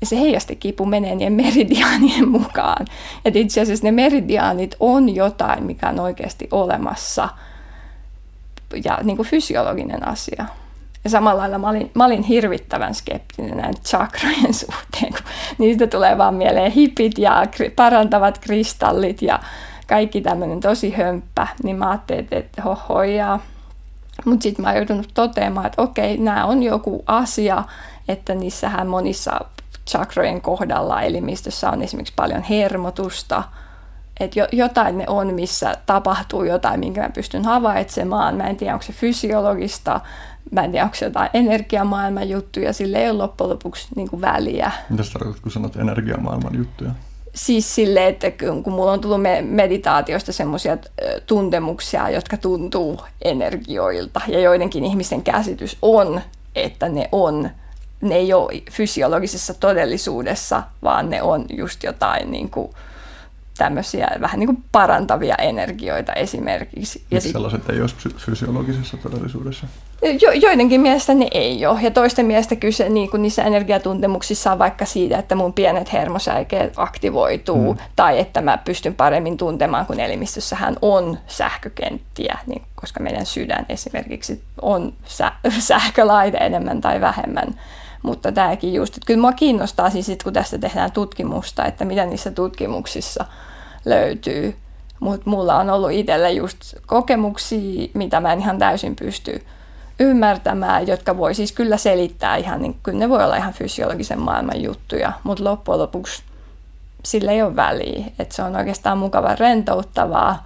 ja 0.00 0.06
se 0.06 0.20
heijastekipu 0.20 0.86
menee 0.86 1.14
niiden 1.14 1.32
meridiaanien 1.32 2.28
mukaan. 2.28 2.86
Et 3.24 3.36
itse 3.36 3.60
asiassa 3.60 3.86
ne 3.86 3.92
meridiaanit 3.92 4.76
on 4.80 5.14
jotain, 5.14 5.64
mikä 5.64 5.88
on 5.88 6.00
oikeasti 6.00 6.48
olemassa 6.50 7.28
ja 8.84 8.98
niin 9.02 9.16
kuin 9.16 9.28
fysiologinen 9.28 10.08
asia. 10.08 10.46
Ja 11.04 11.10
samalla 11.10 11.40
lailla 11.40 11.58
mä 11.58 11.68
olin, 11.68 11.90
mä 11.94 12.04
olin 12.04 12.22
hirvittävän 12.22 12.94
skeptinen 12.94 13.56
näin 13.56 13.74
chakrojen 13.84 14.54
suhteen, 14.54 15.12
kun 15.12 15.22
niistä 15.58 15.86
tulee 15.86 16.18
vaan 16.18 16.34
mieleen 16.34 16.72
hipit 16.72 17.18
ja 17.18 17.46
parantavat 17.76 18.38
kristallit 18.38 19.22
ja 19.22 19.40
kaikki 19.86 20.20
tämmöinen 20.20 20.60
tosi 20.60 20.90
hömppä, 20.90 21.46
niin 21.62 21.76
mä 21.76 21.90
ajattelin, 21.90 22.28
että 22.30 22.62
hohojaa. 22.62 23.40
Mutta 24.24 24.42
sitten 24.42 24.62
mä 24.62 24.68
oon 24.68 24.76
joutunut 24.76 25.10
toteamaan, 25.14 25.66
että 25.66 25.82
okei, 25.82 26.16
nämä 26.16 26.44
on 26.44 26.62
joku 26.62 27.04
asia, 27.06 27.64
että 28.08 28.34
niissähän 28.34 28.86
monissa 28.86 29.40
chakrojen 29.90 30.40
kohdalla 30.40 31.02
elimistössä 31.02 31.70
on 31.70 31.82
esimerkiksi 31.82 32.14
paljon 32.16 32.42
hermotusta, 32.42 33.42
että 34.20 34.38
jo, 34.38 34.46
jotain 34.52 34.98
ne 34.98 35.04
on, 35.08 35.34
missä 35.34 35.74
tapahtuu 35.86 36.44
jotain, 36.44 36.80
minkä 36.80 37.02
mä 37.02 37.08
pystyn 37.08 37.44
havaitsemaan. 37.44 38.36
Mä 38.36 38.44
en 38.44 38.56
tiedä, 38.56 38.72
onko 38.72 38.82
se 38.82 38.92
fysiologista, 38.92 40.00
mä 40.52 40.64
en 40.64 40.70
tiedä, 40.70 40.84
onko 40.84 40.96
se 40.96 41.04
jotain 41.04 41.30
energiamaailman 41.34 42.28
juttuja, 42.28 42.72
sille 42.72 42.98
ei 42.98 43.10
ole 43.10 43.18
loppujen 43.18 43.50
lopuksi 43.50 43.88
niin 43.96 44.10
kuin 44.10 44.20
väliä. 44.20 44.72
Mitä 44.90 45.02
tarkoitat, 45.12 45.42
kun 45.42 45.52
sanot 45.52 45.76
energiamaailman 45.76 46.56
juttuja? 46.56 46.90
Siis 47.34 47.74
sille, 47.74 48.08
että 48.08 48.30
kun 48.64 48.72
mulla 48.72 48.92
on 48.92 49.00
tullut 49.00 49.20
meditaatiosta 49.42 50.32
semmoisia 50.32 50.78
tuntemuksia, 51.26 52.10
jotka 52.10 52.36
tuntuu 52.36 53.00
energioilta, 53.22 54.20
ja 54.28 54.40
joidenkin 54.40 54.84
ihmisten 54.84 55.22
käsitys 55.22 55.76
on, 55.82 56.20
että 56.54 56.88
ne 56.88 57.08
on 57.12 57.50
ne 58.00 58.14
ei 58.14 58.32
ole 58.32 58.62
fysiologisessa 58.70 59.54
todellisuudessa, 59.54 60.62
vaan 60.82 61.10
ne 61.10 61.22
on 61.22 61.46
just 61.50 61.82
jotain 61.82 62.30
niin 62.30 62.50
kuin, 62.50 62.70
tämmöisiä 63.58 64.10
vähän 64.20 64.38
niin 64.40 64.46
kuin 64.46 64.64
parantavia 64.72 65.34
energioita 65.34 66.12
esimerkiksi. 66.12 67.04
Ja 67.10 67.20
sellaiset 67.20 67.70
ei 67.70 67.80
olisi 67.80 67.96
fysiologisessa 68.16 68.96
todellisuudessa? 68.96 69.66
Jo, 70.02 70.32
joidenkin 70.32 70.80
mielestä 70.80 71.14
ne 71.14 71.28
ei 71.30 71.66
ole. 71.66 71.82
Ja 71.82 71.90
toisten 71.90 72.26
mielestä 72.26 72.56
kyse 72.56 72.88
niin 72.88 73.10
kuin 73.10 73.22
niissä 73.22 73.42
energiatuntemuksissa 73.42 74.52
on 74.52 74.58
vaikka 74.58 74.84
siitä, 74.84 75.18
että 75.18 75.34
mun 75.34 75.52
pienet 75.52 75.92
hermosäikeet 75.92 76.72
aktivoituu, 76.76 77.72
mm. 77.72 77.78
tai 77.96 78.18
että 78.18 78.40
mä 78.40 78.58
pystyn 78.58 78.94
paremmin 78.94 79.36
tuntemaan, 79.36 79.86
kun 79.86 80.00
elimistössähän 80.00 80.76
on 80.82 81.18
sähkökenttiä, 81.26 82.38
niin, 82.46 82.62
koska 82.74 83.00
meidän 83.00 83.26
sydän 83.26 83.66
esimerkiksi 83.68 84.42
on 84.62 84.92
sä, 85.04 85.32
sähkölaite 85.58 86.38
enemmän 86.38 86.80
tai 86.80 87.00
vähemmän. 87.00 87.60
Mutta 88.02 88.32
tämäkin 88.32 88.74
just, 88.74 88.96
että 88.96 89.06
kyllä 89.06 89.20
mua 89.20 89.32
kiinnostaa 89.32 89.90
siis, 89.90 90.06
sit, 90.06 90.22
kun 90.22 90.32
tästä 90.32 90.58
tehdään 90.58 90.92
tutkimusta, 90.92 91.64
että 91.64 91.84
mitä 91.84 92.06
niissä 92.06 92.30
tutkimuksissa 92.30 93.24
löytyy. 93.84 94.56
Mutta 95.00 95.30
mulla 95.30 95.58
on 95.58 95.70
ollut 95.70 95.90
itsellä 95.90 96.30
just 96.30 96.74
kokemuksia, 96.86 97.88
mitä 97.94 98.20
mä 98.20 98.32
en 98.32 98.38
ihan 98.38 98.58
täysin 98.58 98.96
pysty 98.96 99.42
ymmärtämään, 100.02 100.86
jotka 100.86 101.16
voi 101.16 101.34
siis 101.34 101.52
kyllä 101.52 101.76
selittää 101.76 102.36
ihan, 102.36 102.62
niin 102.62 102.76
kyllä 102.82 102.98
ne 102.98 103.08
voi 103.08 103.24
olla 103.24 103.36
ihan 103.36 103.52
fysiologisen 103.52 104.20
maailman 104.20 104.62
juttuja, 104.62 105.12
mutta 105.24 105.44
loppujen 105.44 105.80
lopuksi 105.80 106.22
sillä 107.04 107.32
ei 107.32 107.42
ole 107.42 107.56
väliä. 107.56 108.06
Että 108.18 108.34
se 108.34 108.42
on 108.42 108.56
oikeastaan 108.56 108.98
mukava 108.98 109.34
rentouttavaa, 109.34 110.44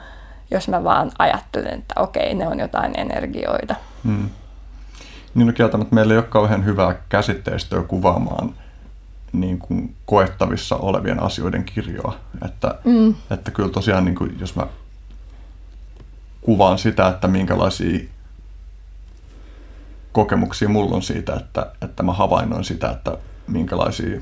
jos 0.50 0.68
mä 0.68 0.84
vaan 0.84 1.10
ajattelen, 1.18 1.78
että 1.78 2.00
okei, 2.00 2.34
ne 2.34 2.48
on 2.48 2.58
jotain 2.58 2.92
energioita. 3.00 3.74
Hmm. 4.04 4.30
Niin 5.34 5.46
no 5.46 5.52
kieltämättä 5.52 5.94
meillä 5.94 6.14
ei 6.14 6.18
ole 6.18 6.26
kauhean 6.26 6.64
hyvää 6.64 6.94
käsitteistöä 7.08 7.82
kuvaamaan 7.82 8.54
niin 9.32 9.58
kuin 9.58 9.94
koettavissa 10.06 10.76
olevien 10.76 11.22
asioiden 11.22 11.64
kirjoa. 11.64 12.16
Että, 12.44 12.74
mm. 12.84 13.14
että 13.30 13.50
kyllä 13.50 13.68
tosiaan, 13.68 14.04
niin 14.04 14.14
kuin, 14.14 14.36
jos 14.40 14.56
mä 14.56 14.66
kuvaan 16.40 16.78
sitä, 16.78 17.08
että 17.08 17.28
minkälaisia 17.28 18.00
kokemuksia 20.16 20.68
mulla 20.68 20.96
on 20.96 21.02
siitä, 21.02 21.34
että, 21.34 21.72
että 21.82 22.02
mä 22.02 22.12
havainnoin 22.12 22.64
sitä, 22.64 22.90
että 22.90 23.18
minkälaisia 23.46 24.20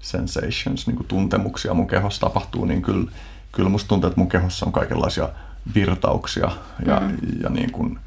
sensations, 0.00 0.86
niin 0.86 0.96
kuin 0.96 1.06
tuntemuksia 1.06 1.74
mun 1.74 1.86
kehossa 1.86 2.20
tapahtuu, 2.20 2.64
niin 2.64 2.82
kyllä, 2.82 3.10
kyllä 3.52 3.68
musta 3.68 3.88
tuntuu, 3.88 4.08
että 4.08 4.20
mun 4.20 4.28
kehossa 4.28 4.66
on 4.66 4.72
kaikenlaisia 4.72 5.28
virtauksia 5.74 6.50
ja, 6.86 7.00
mm. 7.00 7.16
ja 7.42 7.50
niin 7.50 7.72
kuin, 7.72 7.98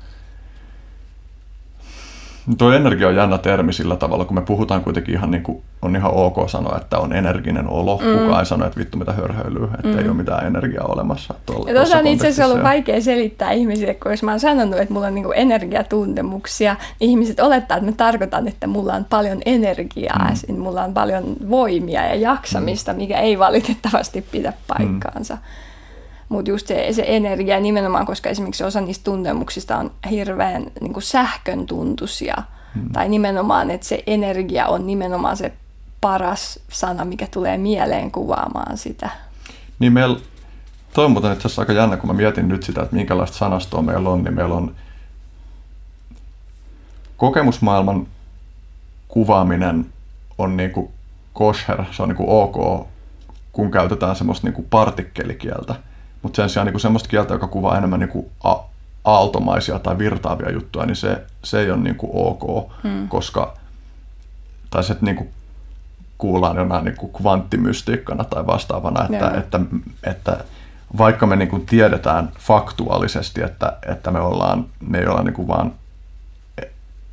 Tuo 2.57 2.71
energia 2.71 3.07
on 3.07 3.15
jännä 3.15 3.37
termi 3.37 3.73
sillä 3.73 3.95
tavalla, 3.95 4.25
kun 4.25 4.35
me 4.35 4.41
puhutaan 4.41 4.83
kuitenkin 4.83 5.15
ihan 5.15 5.31
niin 5.31 5.43
kuin, 5.43 5.61
on 5.81 5.95
ihan 5.95 6.11
ok 6.13 6.49
sanoa, 6.49 6.77
että 6.77 6.97
on 6.97 7.13
energinen 7.13 7.69
olo. 7.69 7.97
Mm. 7.97 8.19
Kukaan 8.19 8.39
ei 8.39 8.45
sano, 8.45 8.65
että 8.65 8.79
vittu 8.79 8.97
mitä 8.97 9.13
hörhöilyä, 9.13 9.67
että 9.73 9.87
mm. 9.87 9.99
ei 9.99 10.07
ole 10.07 10.17
mitään 10.17 10.47
energiaa 10.47 10.85
olemassa. 10.85 11.33
Tuolla, 11.45 11.69
ja 11.69 11.75
tuossa 11.75 11.97
on 11.97 12.07
itse 12.07 12.27
asiassa 12.27 12.45
ollut 12.45 12.63
vaikea 12.63 13.01
selittää 13.01 13.51
ihmisille, 13.51 13.93
kun 13.93 14.11
jos 14.11 14.23
mä 14.23 14.31
oon 14.31 14.39
sanonut, 14.39 14.79
että 14.79 14.93
mulla 14.93 15.07
on 15.07 15.15
niin 15.15 15.27
energiatuntemuksia, 15.35 16.75
niin 16.99 17.09
ihmiset 17.09 17.39
olettaa, 17.39 17.77
että 17.77 17.89
mä 17.89 17.95
tarkoitan, 17.97 18.47
että 18.47 18.67
mulla 18.67 18.93
on 18.93 19.05
paljon 19.05 19.37
energiaa, 19.45 20.31
mm. 20.49 20.59
mulla 20.59 20.83
on 20.83 20.93
paljon 20.93 21.23
voimia 21.49 22.05
ja 22.05 22.15
jaksamista, 22.15 22.93
mm. 22.93 22.97
mikä 22.97 23.19
ei 23.19 23.39
valitettavasti 23.39 24.21
pidä 24.31 24.53
paikkaansa. 24.67 25.35
Mm. 25.35 25.66
Mutta 26.29 26.51
just 26.51 26.67
se, 26.67 26.87
se 26.91 27.03
energia 27.07 27.59
nimenomaan, 27.59 28.05
koska 28.05 28.29
esimerkiksi 28.29 28.63
osa 28.63 28.81
niistä 28.81 29.03
tuntemuksista 29.03 29.77
on 29.77 29.91
hirveän 30.09 30.65
niin 30.81 30.93
kuin 30.93 31.03
sähkön 31.03 31.65
tuntuisia. 31.65 32.35
Hmm. 32.73 32.89
Tai 32.91 33.09
nimenomaan, 33.09 33.71
että 33.71 33.87
se 33.87 34.03
energia 34.07 34.67
on 34.67 34.87
nimenomaan 34.87 35.37
se 35.37 35.53
paras 36.01 36.59
sana, 36.71 37.05
mikä 37.05 37.27
tulee 37.31 37.57
mieleen 37.57 38.11
kuvaamaan 38.11 38.77
sitä. 38.77 39.09
Niin 39.79 39.93
meillä, 39.93 40.19
toi 40.93 41.05
on 41.05 41.11
muuten 41.11 41.33
itse 41.33 41.61
aika 41.61 41.73
jännä, 41.73 41.97
kun 41.97 42.09
mä 42.09 42.13
mietin 42.13 42.47
nyt 42.47 42.63
sitä, 42.63 42.81
että 42.81 42.95
minkälaista 42.95 43.37
sanastoa 43.37 43.81
meillä 43.81 44.09
on, 44.09 44.23
niin 44.23 44.33
meillä 44.33 44.55
on 44.55 44.75
kokemusmaailman 47.17 48.07
kuvaaminen 49.07 49.85
on 50.37 50.57
niin 50.57 50.71
kuin 50.71 50.89
kosher, 51.33 51.85
se 51.91 52.03
on 52.03 52.09
niin 52.09 52.17
kuin 52.17 52.29
ok, 52.29 52.87
kun 53.51 53.71
käytetään 53.71 54.15
semmoista 54.15 54.47
niin 54.47 54.53
kuin 54.53 54.67
partikkelikieltä. 54.69 55.75
Mutta 56.21 56.35
sen 56.35 56.49
sijaan 56.49 56.67
niin 56.67 56.79
semmoista 56.79 57.09
kieltä, 57.09 57.33
joka 57.33 57.47
kuvaa 57.47 57.77
enemmän 57.77 57.99
niin 57.99 58.09
kuin 58.09 58.25
a- 58.43 58.63
aaltomaisia 59.05 59.79
tai 59.79 59.97
virtaavia 59.97 60.51
juttuja, 60.51 60.85
niin 60.85 60.95
se, 60.95 61.23
se 61.43 61.59
ei 61.59 61.71
ole 61.71 61.79
niin 61.79 61.95
kuin 61.95 62.11
ok, 62.13 62.71
hmm. 62.83 63.07
koska 63.07 63.53
tai 64.69 64.83
se, 64.83 64.93
että 64.93 65.05
niin 65.05 65.15
kuin 65.15 65.29
kuullaan 66.17 66.57
jonain 66.57 66.85
niin 66.85 66.97
kuin 66.97 67.13
kvanttimystiikkana 67.13 68.23
tai 68.23 68.47
vastaavana, 68.47 69.05
että, 69.05 69.31
että, 69.37 69.59
että 70.03 70.37
vaikka 70.97 71.27
me 71.27 71.35
niin 71.35 71.49
kuin 71.49 71.65
tiedetään 71.65 72.29
faktuaalisesti, 72.39 73.41
että, 73.41 73.77
että 73.87 74.11
me 74.11 74.19
ollaan, 74.19 74.65
me 74.87 74.97
ei 74.97 75.07
olla 75.07 75.23
niin 75.23 75.33
kuin 75.33 75.47
vaan, 75.47 75.73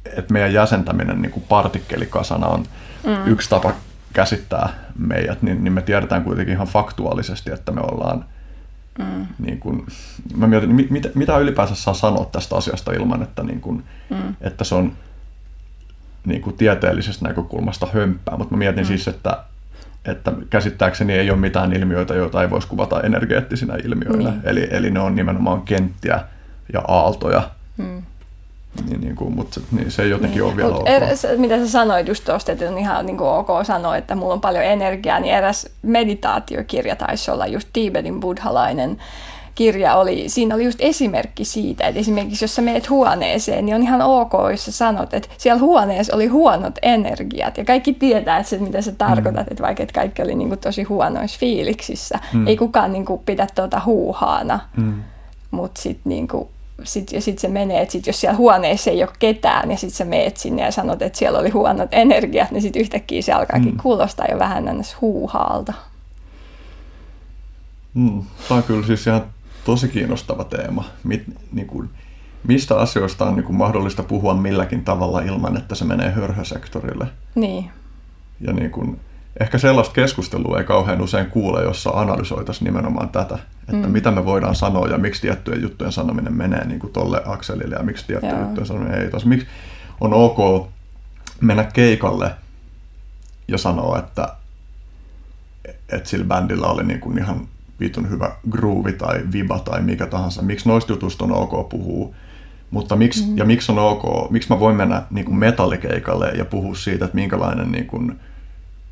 että 0.05 0.33
meidän 0.33 0.53
jäsentäminen 0.53 1.23
niin 1.23 1.33
kuin 1.33 1.45
partikkelikasana 1.49 2.47
on 2.47 2.65
mm. 3.07 3.27
yksi 3.27 3.51
tapa 3.51 3.73
käsittää 4.13 4.69
meidät, 4.99 5.43
niin, 5.43 5.65
niin 5.65 5.73
me 5.73 5.83
tiedetään 5.83 6.25
kuitenkin 6.25 6.55
ihan 6.55 6.67
faktuaalisesti, 6.67 7.51
että 7.51 7.73
me 7.73 7.81
ollaan 7.81 8.25
Mm. 8.99 9.27
Niin 9.39 9.61
kun, 9.61 9.87
mä 10.37 10.47
mietin, 10.47 10.75
mit, 10.75 11.15
mitä 11.15 11.39
ylipäänsä 11.39 11.75
saa 11.75 11.95
sanoa 11.95 12.25
tästä 12.25 12.57
asiasta 12.57 12.93
ilman, 12.93 13.23
että, 13.23 13.43
niin 13.43 13.61
kun, 13.61 13.85
mm. 14.11 14.35
että 14.41 14.65
se 14.65 14.75
on 14.75 14.93
niin 16.27 16.41
kuin 16.41 16.57
tieteellisestä 16.57 17.29
näkökulmasta 17.29 17.89
hömppää, 17.95 18.37
mutta 18.37 18.55
mä 18.55 18.59
mietin 18.59 18.85
mm. 18.85 18.87
siis, 18.87 19.09
että, 19.09 19.45
että 20.05 20.33
käsittääkseni 20.51 21.13
ei 21.13 21.31
ole 21.31 21.39
mitään 21.39 21.73
ilmiöitä, 21.73 22.15
joita 22.15 22.43
ei 22.43 22.51
voisi 22.51 22.69
kuvata 22.69 23.01
energeettisinä 23.01 23.75
ilmiöinä. 23.85 24.31
Niin. 24.31 24.41
Eli, 24.45 24.69
eli 24.71 24.91
ne 24.91 25.01
on 25.01 25.15
nimenomaan 25.15 25.63
kenttiä 25.63 26.21
ja 26.73 26.83
aaltoja. 26.89 27.51
Mm. 27.77 28.03
Niin, 28.89 29.01
niin 29.01 29.17
kuin, 29.17 29.35
mutta 29.35 29.61
niin, 29.73 29.91
se 29.91 30.03
ei 30.03 30.11
jotenkin 30.11 30.39
niin. 30.39 30.49
ole 30.49 30.57
vielä 30.57 30.77
ok. 30.77 30.89
Er, 30.89 31.03
mitä 31.37 31.59
sä 31.59 31.69
sanoit 31.69 32.09
just 32.09 32.25
tuosta, 32.25 32.53
että 32.53 32.71
on 32.71 32.79
ihan 32.79 33.07
niin 33.07 33.17
kuin 33.17 33.31
ok 33.31 33.49
sanoa, 33.63 33.97
että 33.97 34.15
mulla 34.15 34.35
on 34.35 34.41
paljon 34.41 34.65
energiaa, 34.65 35.21
niin 35.21 35.35
eräs 35.35 35.67
meditaatiokirja 35.83 36.97
taisi 36.97 37.31
olla 37.31 37.47
just 37.47 37.69
Tibetin 37.73 38.21
buddhalainen 38.21 38.99
kirja 39.55 39.97
oli, 39.97 40.29
siinä 40.29 40.55
oli 40.55 40.65
just 40.65 40.79
esimerkki 40.83 41.45
siitä, 41.45 41.87
että 41.87 42.01
esimerkiksi 42.01 42.45
jos 42.45 42.55
sä 42.55 42.63
meet 42.63 42.91
huoneeseen, 42.91 43.67
niin 43.67 43.77
on 43.77 43.83
ihan 43.83 44.03
ok, 44.03 44.33
jos 44.51 44.65
sä 44.65 44.73
sanot, 44.73 45.15
että 45.15 45.29
siellä 45.39 45.61
huoneessa 45.61 46.17
oli 46.17 46.27
huonot 46.27 46.75
energiat, 46.83 47.59
ja 47.59 47.65
kaikki 47.65 47.93
tietää, 47.93 48.39
että 48.39 48.51
se, 48.51 48.59
mitä 48.59 48.83
sä 48.83 48.93
tarkoitat, 48.93 49.47
mm. 49.47 49.53
että 49.53 49.63
vaikka 49.63 49.83
että 49.83 49.93
kaikki 49.93 50.23
oli 50.23 50.35
niin 50.35 50.49
kuin 50.49 50.61
tosi 50.61 50.83
huonoissa 50.83 51.39
fiiliksissä, 51.39 52.19
mm. 52.33 52.47
ei 52.47 52.57
kukaan 52.57 52.93
niin 52.93 53.05
kuin 53.05 53.21
pidä 53.27 53.47
tuota 53.55 53.81
huuhaana, 53.85 54.61
mm. 54.77 55.03
mutta 55.51 55.83
sitten 55.83 56.11
niin 56.11 56.29
kuin 56.29 56.49
sit, 56.85 57.13
ja 57.13 57.21
sitten 57.21 57.41
se 57.41 57.49
menee, 57.49 57.83
että 57.83 57.93
sit 57.93 58.07
jos 58.07 58.21
siellä 58.21 58.37
huoneessa 58.37 58.91
ei 58.91 59.03
ole 59.03 59.11
ketään, 59.19 59.71
ja 59.71 59.77
sitten 59.77 59.97
sä 59.97 60.05
meet 60.05 60.37
sinne 60.37 60.63
ja 60.63 60.71
sanot, 60.71 61.03
että 61.03 61.19
siellä 61.19 61.39
oli 61.39 61.51
huonot 61.51 61.89
energiat, 61.93 62.51
niin 62.51 62.63
sitten 62.63 62.83
yhtäkkiä 62.83 63.23
se 63.23 63.33
alkaakin 63.33 63.71
mm. 63.71 63.79
kuulostaa 63.83 64.27
jo 64.31 64.39
vähän 64.39 64.69
ennäs 64.69 64.97
huuhaalta. 65.01 65.73
Mm, 67.95 68.23
tämä 68.49 68.59
on 68.59 68.63
kyllä 68.63 68.87
siis 68.87 69.07
ihan 69.07 69.25
tosi 69.65 69.89
kiinnostava 69.89 70.45
teema. 70.45 70.85
Mit, 71.05 71.23
niin 71.53 71.67
kuin, 71.67 71.91
mistä 72.47 72.79
asioista 72.79 73.25
on 73.25 73.37
niin 73.37 73.45
kuin 73.45 73.57
mahdollista 73.57 74.03
puhua 74.03 74.35
milläkin 74.35 74.85
tavalla 74.85 75.21
ilman, 75.21 75.57
että 75.57 75.75
se 75.75 75.85
menee 75.85 76.11
hörhösektorille? 76.11 77.07
Niin. 77.35 77.71
Ja 78.41 78.53
niin 78.53 78.71
kuin, 78.71 79.01
ehkä 79.41 79.59
sellaista 79.59 79.95
keskustelua 79.95 80.59
ei 80.59 80.65
kauhean 80.65 81.01
usein 81.01 81.27
kuule, 81.27 81.63
jossa 81.63 81.91
analysoitaisiin 81.91 82.65
nimenomaan 82.65 83.09
tätä, 83.09 83.39
että 83.69 83.87
mm. 83.87 83.93
mitä 83.93 84.11
me 84.11 84.25
voidaan 84.25 84.55
sanoa 84.55 84.89
ja 84.89 84.99
miksi 84.99 85.23
tiettyjen 85.23 85.63
juttujen 85.63 85.93
sanominen 85.93 86.33
menee 86.33 86.67
niin 86.67 86.81
kuin 86.81 86.93
tolle 86.93 87.23
akselille 87.27 87.75
ja 87.75 87.83
miksi 87.83 88.07
tiettyjen 88.07 88.37
Joo. 88.37 88.45
juttujen 88.45 88.67
sanominen 88.67 89.03
ei. 89.03 89.11
Tos, 89.11 89.27
miksi 89.27 89.47
on 90.01 90.13
ok 90.13 90.69
mennä 91.41 91.65
keikalle 91.65 92.31
ja 93.49 93.59
sanoa, 93.59 93.99
että, 93.99 94.29
että 95.89 96.09
sillä 96.09 96.25
bändillä 96.25 96.67
oli 96.67 96.85
niin 96.85 97.01
kuin 97.01 97.19
ihan 97.19 97.49
vitun 97.81 98.11
hyvä 98.11 98.37
groove 98.51 98.93
tai 98.93 99.23
viba 99.33 99.59
tai 99.59 99.81
mikä 99.81 100.07
tahansa. 100.07 100.43
Miksi 100.43 100.69
noista 100.69 100.93
jutuista 100.93 101.25
on 101.25 101.33
ok 101.33 101.69
puhua, 101.69 102.15
mutta 102.71 102.97
miksi, 102.97 103.27
mm. 103.27 103.39
ja 103.39 103.45
miksi 103.45 103.73
on 103.73 103.79
ok, 103.79 104.31
miksi 104.31 104.49
mä 104.49 104.61
voin 104.61 104.77
mennä 104.77 105.03
niin 105.11 105.25
kuin 105.25 105.39
metallikeikalle 105.39 106.29
ja 106.29 106.45
puhua 106.45 106.75
siitä, 106.75 107.05
että 107.05 107.15
minkälainen 107.15 107.73
niin 107.73 107.87
kuin, 107.87 108.21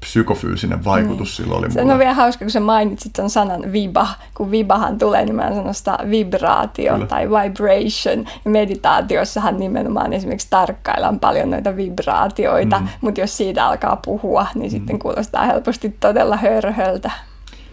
psykofyysinen 0.03 0.85
vaikutus 0.85 1.39
niin. 1.39 1.47
sillä 1.47 1.59
oli 1.59 1.71
Se 1.71 1.83
on 1.83 1.99
vielä 1.99 2.15
hauska, 2.15 2.45
kun 2.45 2.51
sä 2.51 2.61
mainitsit 2.61 3.17
sen 3.17 3.31
sanan 3.31 3.73
viba. 3.73 4.09
Kun 4.35 4.51
vibahan 4.51 4.99
tulee, 4.99 5.25
niin 5.25 5.37
mä 5.37 5.55
sanon 5.55 5.75
sitä 5.75 5.99
vibraatio 6.11 6.93
Kyllä. 6.93 7.07
tai 7.07 7.29
vibration. 7.31 8.27
Ja 8.45 8.51
meditaatiossahan 8.51 9.59
nimenomaan 9.59 10.13
esimerkiksi 10.13 10.47
tarkkaillaan 10.51 11.21
paljon 11.21 11.51
noita 11.51 11.77
vibraatioita, 11.77 12.79
mm. 12.79 12.89
mutta 13.01 13.21
jos 13.21 13.37
siitä 13.37 13.67
alkaa 13.67 13.97
puhua, 13.97 14.47
niin 14.55 14.67
mm. 14.67 14.71
sitten 14.71 14.99
kuulostaa 14.99 15.47
helposti 15.47 15.97
todella 16.01 16.37
hörhöltä. 16.37 17.11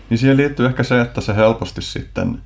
Niin 0.09 0.17
siihen 0.17 0.37
liittyy 0.37 0.65
ehkä 0.65 0.83
se, 0.83 1.01
että 1.01 1.21
se 1.21 1.35
helposti 1.35 1.81
sitten 1.81 2.41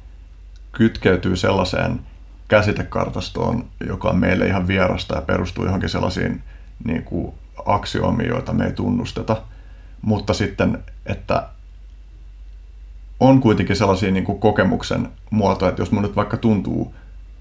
kytkeytyy 0.71 1.35
sellaiseen 1.35 1.99
käsitekartastoon, 2.47 3.65
joka 3.87 4.09
on 4.09 4.17
meille 4.17 4.45
ihan 4.45 4.67
vierasta 4.67 5.15
ja 5.15 5.21
perustuu 5.21 5.65
johonkin 5.65 5.89
sellaisiin 5.89 6.43
niin 6.83 7.03
kuin 7.03 7.33
aksioomiin, 7.65 8.29
joita 8.29 8.53
me 8.53 8.65
ei 8.65 8.71
tunnusteta– 8.71 9.37
mutta 10.03 10.33
sitten, 10.33 10.83
että 11.05 11.49
on 13.19 13.41
kuitenkin 13.41 13.75
sellaisia 13.75 14.11
niin 14.11 14.23
kuin 14.23 14.39
kokemuksen 14.39 15.09
muotoja, 15.29 15.69
että 15.69 15.81
jos 15.81 15.91
mun 15.91 16.03
nyt 16.03 16.15
vaikka 16.15 16.37
tuntuu, 16.37 16.95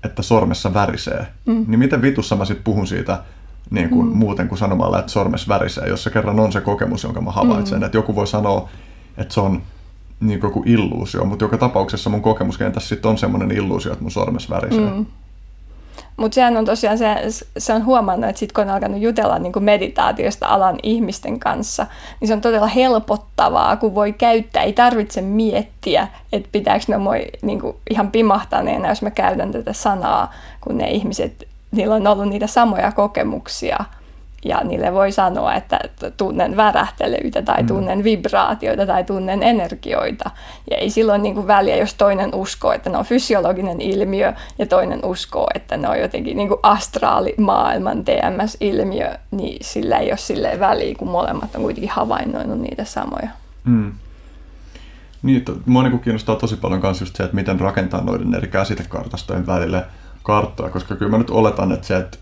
että 0.05 0.23
sormessa 0.23 0.75
värisee, 0.75 1.27
mm. 1.47 1.65
niin 1.69 1.79
miten 1.79 2.03
vitussa 2.03 2.37
mä 2.37 2.45
sitten 2.45 2.65
puhun 2.65 2.87
siitä 2.87 3.23
niin 3.71 3.89
kuin 3.89 4.07
mm. 4.07 4.17
muuten 4.17 4.49
kuin 4.49 4.59
sanomalla, 4.59 4.99
että 4.99 5.13
sormessa 5.13 5.49
värisee, 5.49 5.89
jos 5.89 6.03
se 6.03 6.11
kerran 6.11 6.41
on 6.41 6.53
se 6.53 6.61
kokemus, 6.61 7.05
jonka 7.05 7.21
mä 7.21 7.31
havaitsen. 7.31 7.79
Mm. 7.79 7.85
Että 7.85 7.99
joku 7.99 8.15
voi 8.15 8.27
sanoa, 8.27 8.69
että 9.17 9.35
se 9.35 9.41
on 9.41 9.63
niin 10.21 10.41
kuin 10.41 10.49
joku 10.49 10.63
illuusio, 10.67 11.25
mutta 11.25 11.45
joka 11.45 11.59
tapauksessa 11.59 12.11
mun 12.11 12.23
kokemuskentässä 12.23 12.89
sitten 12.89 13.11
on 13.11 13.19
semmoinen 13.19 13.51
illuusio, 13.51 13.93
että 13.93 14.05
mun 14.05 14.11
sormessa 14.11 14.55
värisee. 14.55 14.91
Mm. 14.91 15.07
Mutta 16.17 16.35
sehän 16.35 16.57
on 16.57 16.65
tosiaan, 16.65 16.99
se, 16.99 17.17
se 17.59 17.73
on 17.73 17.85
huomannut, 17.85 18.31
että 18.31 18.41
sitten 18.41 18.55
kun 18.55 18.71
on 18.71 18.75
alkanut 18.75 19.01
jutella 19.01 19.39
niin 19.39 19.53
kuin 19.53 19.65
meditaatiosta 19.65 20.47
alan 20.47 20.79
ihmisten 20.83 21.41
kanssa, 21.41 21.87
niin 22.21 22.29
se 22.29 22.35
on 22.35 22.41
todella 22.41 22.67
helpottavaa, 22.67 23.77
kun 23.77 23.95
voi 23.95 24.13
käyttää, 24.13 24.63
ei 24.63 24.73
tarvitse 24.73 25.21
miettiä, 25.21 26.09
että 26.33 26.49
pitääkö 26.53 26.85
ne 26.89 26.99
moi 26.99 27.27
niin 27.43 27.61
kuin 27.61 27.77
ihan 27.91 28.11
pimahtaneena, 28.11 28.89
jos 28.89 29.03
mä 29.03 29.11
käytän 29.11 29.53
tätä 29.53 29.73
sanaa, 29.73 30.33
kun 30.61 30.79
ne 30.79 30.91
ihmiset 30.91 31.49
niillä 31.71 31.95
on 31.95 32.07
ollut 32.07 32.29
niitä 32.29 32.47
samoja 32.47 32.93
kokemuksia 32.93 33.85
ja 34.45 34.61
niille 34.65 34.93
voi 34.93 35.13
sanoa, 35.13 35.55
että 35.55 35.79
tunnen 36.17 36.57
värähtelyitä 36.57 37.43
tai 37.43 37.63
mm. 37.63 37.67
tunnen 37.67 38.05
vibraatioita 38.05 38.87
tai 38.87 39.05
tunnen 39.05 39.43
energioita. 39.43 40.31
Ja 40.71 40.77
ei 40.77 40.91
silloin 40.91 41.23
niin 41.23 41.35
kuin 41.35 41.47
väliä, 41.47 41.77
jos 41.77 41.95
toinen 41.95 42.35
uskoo, 42.35 42.73
että 42.73 42.91
ne 42.91 42.99
on 42.99 43.05
fysiologinen 43.05 43.81
ilmiö 43.81 44.33
ja 44.59 44.67
toinen 44.67 45.05
uskoo, 45.05 45.47
että 45.55 45.77
ne 45.77 45.89
on 45.89 46.01
jotenkin 46.01 46.37
niin 46.37 46.49
kuin 46.49 46.61
astraalimaailman 46.63 48.05
TMS-ilmiö, 48.05 49.15
niin 49.31 49.59
sillä 49.61 49.99
ei 49.99 50.11
ole 50.11 50.17
silleen 50.17 50.61
väliä, 50.61 50.95
kun 50.99 51.11
molemmat 51.11 51.55
on 51.55 51.63
kuitenkin 51.63 51.91
havainnoinut 51.91 52.61
niitä 52.61 52.85
samoja. 52.85 53.29
Mm. 53.65 53.93
Niin, 55.23 55.45
mua 55.67 55.83
niin 55.83 56.01
kiinnostaa 56.01 56.37
tosi 56.37 56.57
paljon 56.57 56.81
myös 56.83 57.01
just 57.01 57.17
se, 57.17 57.23
että 57.23 57.37
miten 57.37 57.61
rakentaa 57.61 58.01
noiden 58.01 58.35
eri 58.35 58.49
käsitekartastojen 58.49 59.47
välille 59.47 59.85
karttoja, 60.23 60.71
koska 60.71 60.97
kyllä 60.97 61.11
mä 61.11 61.19
nyt 61.19 61.31
oletan, 61.31 61.73
että 61.73 61.87
se, 61.87 61.97
että 61.97 62.19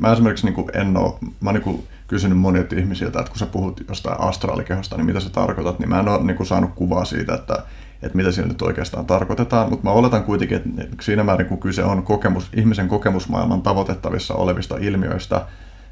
mä 0.00 0.12
esimerkiksi 0.12 0.46
niin 0.46 0.70
en 0.74 0.96
ole, 0.96 1.14
mä 1.40 1.50
oon 1.50 1.60
niin 1.64 1.84
kysynyt 2.08 2.38
monilta 2.38 2.76
ihmisiltä, 2.76 3.18
että 3.18 3.30
kun 3.30 3.38
sä 3.38 3.46
puhut 3.46 3.80
jostain 3.88 4.20
astraalikehosta, 4.20 4.96
niin 4.96 5.06
mitä 5.06 5.20
sä 5.20 5.30
tarkoitat, 5.30 5.78
niin 5.78 5.88
mä 5.88 6.00
en 6.00 6.08
ole 6.08 6.22
niin 6.22 6.46
saanut 6.46 6.70
kuvaa 6.74 7.04
siitä, 7.04 7.34
että, 7.34 7.64
että 8.02 8.16
mitä 8.16 8.32
siinä 8.32 8.48
nyt 8.48 8.62
oikeastaan 8.62 9.06
tarkoitetaan, 9.06 9.70
mutta 9.70 9.84
mä 9.84 9.90
oletan 9.90 10.24
kuitenkin, 10.24 10.56
että 10.56 10.96
siinä 11.00 11.24
määrin 11.24 11.46
kun 11.46 11.60
kyse 11.60 11.84
on 11.84 12.02
kokemus, 12.02 12.48
ihmisen 12.56 12.88
kokemusmaailman 12.88 13.62
tavoitettavissa 13.62 14.34
olevista 14.34 14.76
ilmiöistä, 14.76 15.46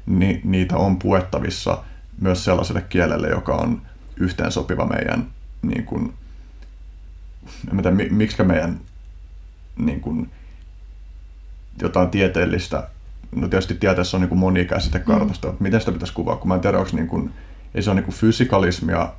niin 0.05 0.41
niitä 0.43 0.77
on 0.77 0.99
puettavissa 0.99 1.83
myös 2.21 2.45
sellaiselle 2.45 2.81
kielelle, 2.81 3.29
joka 3.29 3.55
on 3.55 3.81
yhteensopiva 4.17 4.85
meidän, 4.85 5.27
niin 5.61 5.85
kuin, 5.85 6.13
en 7.71 7.77
tiedä, 7.77 8.11
miksi 8.11 8.43
meidän 8.43 8.79
niin 9.77 10.01
kuin, 10.01 10.31
jotain 11.81 12.09
tieteellistä 12.09 12.87
no 13.35 13.47
tietysti 13.47 13.73
tieteessä 13.73 14.17
on 14.17 14.21
niin 14.21 14.29
kuin 14.29 14.39
monia 14.39 14.65
käsitekartastoja, 14.65 15.53
mm. 15.53 15.57
miten 15.59 15.79
sitä 15.79 15.91
pitäisi 15.91 16.13
kuvaa, 16.13 16.35
kun 16.35 16.47
mä 16.47 16.55
en 16.55 16.61
tiedä, 16.61 16.79
onko 16.79 16.91
niin 16.93 17.07
kuin, 17.07 17.31
ei 17.75 17.81
se 17.81 17.89
ole 17.89 17.95
niin 17.95 18.05
kuin 18.05 18.15
fysikalismia, 18.15 19.09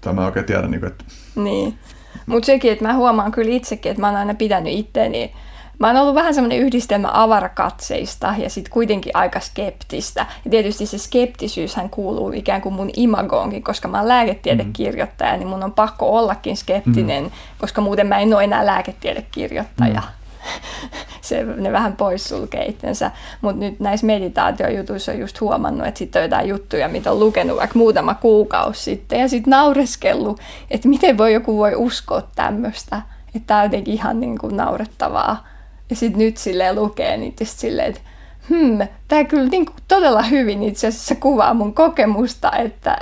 tai 0.00 0.12
mä 0.12 0.20
en 0.20 0.26
oikein 0.26 0.46
tiedä, 0.46 0.68
niin 0.68 0.80
kuin, 0.80 0.92
että... 0.92 1.04
Niin, 1.34 1.78
mutta 2.26 2.46
sekin, 2.46 2.72
että 2.72 2.84
mä 2.84 2.94
huomaan 2.94 3.32
kyllä 3.32 3.54
itsekin, 3.54 3.90
että 3.90 4.00
mä 4.00 4.06
oon 4.06 4.16
aina 4.16 4.34
pitänyt 4.34 4.72
itteeni 4.72 5.32
Mä 5.78 5.86
oon 5.86 5.96
ollut 5.96 6.14
vähän 6.14 6.34
semmoinen 6.34 6.58
yhdistelmä 6.58 7.08
avarakatseista 7.12 8.34
ja 8.38 8.50
sitten 8.50 8.72
kuitenkin 8.72 9.16
aika 9.16 9.40
skeptistä. 9.40 10.26
Ja 10.44 10.50
tietysti 10.50 10.86
se 10.86 10.98
skeptisyyshän 10.98 11.90
kuuluu 11.90 12.32
ikään 12.32 12.60
kuin 12.60 12.74
mun 12.74 12.90
imagoonkin, 12.96 13.62
koska 13.62 13.88
mä 13.88 13.98
oon 13.98 14.08
lääketiedekirjoittaja, 14.08 15.32
mm. 15.32 15.38
niin 15.38 15.48
mun 15.48 15.62
on 15.62 15.72
pakko 15.72 16.18
ollakin 16.18 16.56
skeptinen, 16.56 17.24
mm. 17.24 17.30
koska 17.58 17.80
muuten 17.80 18.06
mä 18.06 18.18
en 18.18 18.34
ole 18.34 18.44
enää 18.44 18.66
lääketiedekirjoittaja. 18.66 20.00
Mm. 20.00 20.27
se, 21.20 21.42
ne 21.42 21.72
vähän 21.72 21.96
poissulkee 21.96 22.64
itsensä. 22.64 23.10
Mutta 23.40 23.60
nyt 23.60 23.80
näissä 23.80 24.06
meditaatiojutuissa 24.06 25.12
on 25.12 25.18
just 25.18 25.40
huomannut, 25.40 25.86
että 25.86 25.98
sitten 25.98 26.20
on 26.20 26.24
jotain 26.24 26.48
juttuja, 26.48 26.88
mitä 26.88 27.12
on 27.12 27.20
lukenut 27.20 27.56
vaikka 27.56 27.78
muutama 27.78 28.14
kuukausi 28.14 28.82
sitten 28.82 29.20
ja 29.20 29.28
sitten 29.28 29.50
naureskellut, 29.50 30.40
että 30.70 30.88
miten 30.88 31.18
voi 31.18 31.32
joku 31.32 31.58
voi 31.58 31.74
uskoa 31.74 32.22
tämmöistä. 32.34 33.02
Että 33.34 33.46
tämä 33.46 33.60
on 33.60 33.66
jotenkin 33.66 33.94
ihan 33.94 34.20
niin 34.20 34.38
kuin 34.38 34.56
naurettavaa. 34.56 35.46
Ja 35.90 35.96
sitten 35.96 36.18
nyt 36.18 36.36
silleen 36.36 36.74
lukee 36.74 37.16
niitä 37.16 37.44
silleen, 37.44 37.88
että 37.88 38.00
hmm, 38.48 38.78
tämä 39.08 39.24
kyllä 39.24 39.48
niin 39.48 39.66
kuin 39.66 39.76
todella 39.88 40.22
hyvin 40.22 40.62
itse 40.62 40.86
asiassa 40.86 41.14
kuvaa 41.14 41.54
mun 41.54 41.74
kokemusta, 41.74 42.52
että 42.52 42.98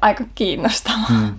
aika 0.00 0.24
kiinnostavaa. 0.34 1.06
Hmm. 1.08 1.34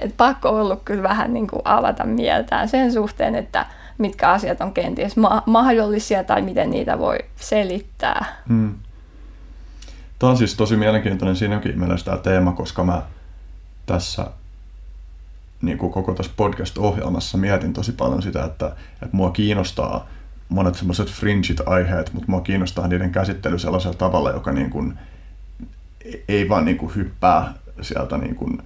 Et 0.00 0.14
pakko 0.16 0.48
ollut 0.48 0.80
kyllä 0.84 1.02
vähän 1.02 1.32
niin 1.32 1.46
kuin 1.46 1.62
avata 1.64 2.04
mieltään 2.04 2.68
sen 2.68 2.92
suhteen, 2.92 3.34
että 3.34 3.66
mitkä 4.00 4.30
asiat 4.30 4.60
on 4.60 4.72
kenties 4.72 5.16
ma- 5.16 5.42
mahdollisia 5.46 6.24
tai 6.24 6.42
miten 6.42 6.70
niitä 6.70 6.98
voi 6.98 7.18
selittää. 7.36 8.42
Hmm. 8.48 8.74
Tämä 10.18 10.30
on 10.30 10.36
siis 10.36 10.54
tosi 10.54 10.76
mielenkiintoinen 10.76 11.36
siinäkin 11.36 11.78
mielessä 11.78 12.04
tämä 12.04 12.16
teema, 12.16 12.52
koska 12.52 12.84
mä 12.84 13.02
tässä 13.86 14.26
niin 15.62 15.78
kuin 15.78 15.92
koko 15.92 16.14
tässä 16.14 16.32
podcast-ohjelmassa 16.36 17.38
mietin 17.38 17.72
tosi 17.72 17.92
paljon 17.92 18.22
sitä, 18.22 18.44
että, 18.44 18.66
että 19.02 19.16
mua 19.16 19.30
kiinnostaa 19.30 20.08
monet 20.48 20.74
semmoiset 20.74 21.08
fringit 21.08 21.60
aiheet, 21.66 22.12
mutta 22.12 22.30
mua 22.30 22.40
kiinnostaa 22.40 22.88
niiden 22.88 23.12
käsittely 23.12 23.58
sellaisella 23.58 23.96
tavalla, 23.96 24.30
joka 24.30 24.52
niin 24.52 24.70
kuin, 24.70 24.98
ei 26.28 26.48
vaan 26.48 26.64
niin 26.64 26.78
kuin 26.78 26.94
hyppää 26.94 27.54
sieltä 27.80 28.18
niin 28.18 28.34
kuin 28.34 28.62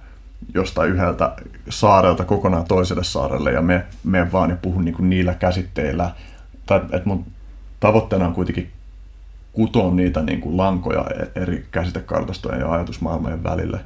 jostain 0.53 0.91
yhdeltä 0.91 1.35
saarelta 1.69 2.25
kokonaan 2.25 2.65
toiselle 2.65 3.03
saarelle 3.03 3.51
ja 3.51 3.61
me, 3.61 3.85
me 4.03 4.31
vaan 4.31 4.49
ja 4.49 4.55
puhun 4.55 4.85
niin 4.85 4.95
kuin 4.95 5.09
niillä 5.09 5.33
käsitteillä. 5.33 6.11
Tai, 6.65 6.77
että 6.77 7.01
mun 7.05 7.25
tavoitteena 7.79 8.27
on 8.27 8.33
kuitenkin 8.33 8.71
kutoa 9.53 9.91
niitä 9.91 10.21
niin 10.21 10.41
kuin 10.41 10.57
lankoja 10.57 11.05
e-, 11.19 11.41
eri 11.41 11.65
käsitekartastojen 11.71 12.59
ja 12.59 12.71
ajatusmaailmojen 12.71 13.43
välille. 13.43 13.79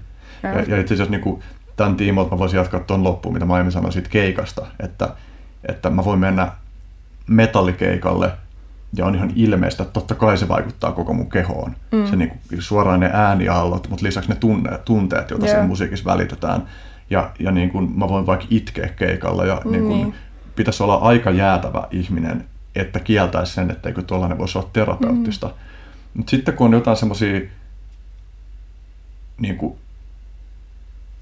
Ja, 0.43 0.49
ja 0.49 0.81
itse 0.81 0.93
asiassa 0.93 1.11
niin 1.11 1.21
kuin 1.21 1.43
tämän 1.75 1.95
tiimoilta 1.95 2.35
mä 2.35 2.39
voisin 2.39 2.57
jatkaa 2.57 2.79
tuon 2.79 3.03
loppuun, 3.03 3.33
mitä 3.33 3.45
mä 3.45 3.53
aiemmin 3.53 3.71
sanoin 3.71 3.93
siitä 3.93 4.09
keikasta, 4.09 4.67
että, 4.79 5.09
että 5.67 5.89
mä 5.89 6.05
voin 6.05 6.19
mennä 6.19 6.51
metallikeikalle 7.27 8.31
ja 8.93 9.05
on 9.05 9.15
ihan 9.15 9.31
ilmeistä, 9.35 9.83
että 9.83 9.93
totta 9.93 10.15
kai 10.15 10.37
se 10.37 10.47
vaikuttaa 10.47 10.91
koko 10.91 11.13
mun 11.13 11.29
kehoon. 11.29 11.75
Mm. 11.91 12.07
Se 12.07 12.15
niin 12.15 12.29
kuin, 12.29 12.61
suoraan 12.61 12.99
ne 12.99 13.09
ääniallot, 13.13 13.89
mutta 13.89 14.05
lisäksi 14.05 14.29
ne 14.29 14.35
tunne, 14.35 14.77
tunteet, 14.85 15.29
joita 15.29 15.45
yeah. 15.45 15.55
siinä 15.55 15.67
musiikissa 15.67 16.05
välitetään. 16.05 16.67
Ja, 17.09 17.31
ja 17.39 17.51
niin 17.51 17.69
kuin, 17.69 17.99
mä 17.99 18.09
voin 18.09 18.25
vaikka 18.25 18.45
itkeä 18.49 18.87
keikalla 18.87 19.45
ja 19.45 19.61
mm, 19.65 19.71
niin 19.71 19.83
kuin, 19.83 19.97
niin. 19.97 20.15
pitäisi 20.55 20.83
olla 20.83 20.95
aika 20.95 21.31
jäätävä 21.31 21.87
ihminen, 21.91 22.45
että 22.75 22.99
kieltäisi 22.99 23.53
sen, 23.53 23.71
etteikö 23.71 24.01
tuollainen 24.01 24.37
voisi 24.37 24.57
olla 24.57 24.69
terapeuttista. 24.73 25.47
Mm. 25.47 25.53
Mutta 26.13 26.29
sitten 26.29 26.53
kun 26.53 26.67
on 26.67 26.73
jotain 26.73 26.97
semmoisia 26.97 27.41
niin 29.39 29.57
kuin, 29.57 29.77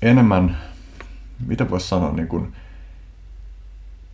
enemmän, 0.01 0.57
mitä 1.47 1.69
voisi 1.69 1.87
sanoa, 1.87 2.11
niin 2.11 2.27
kuin, 2.27 2.53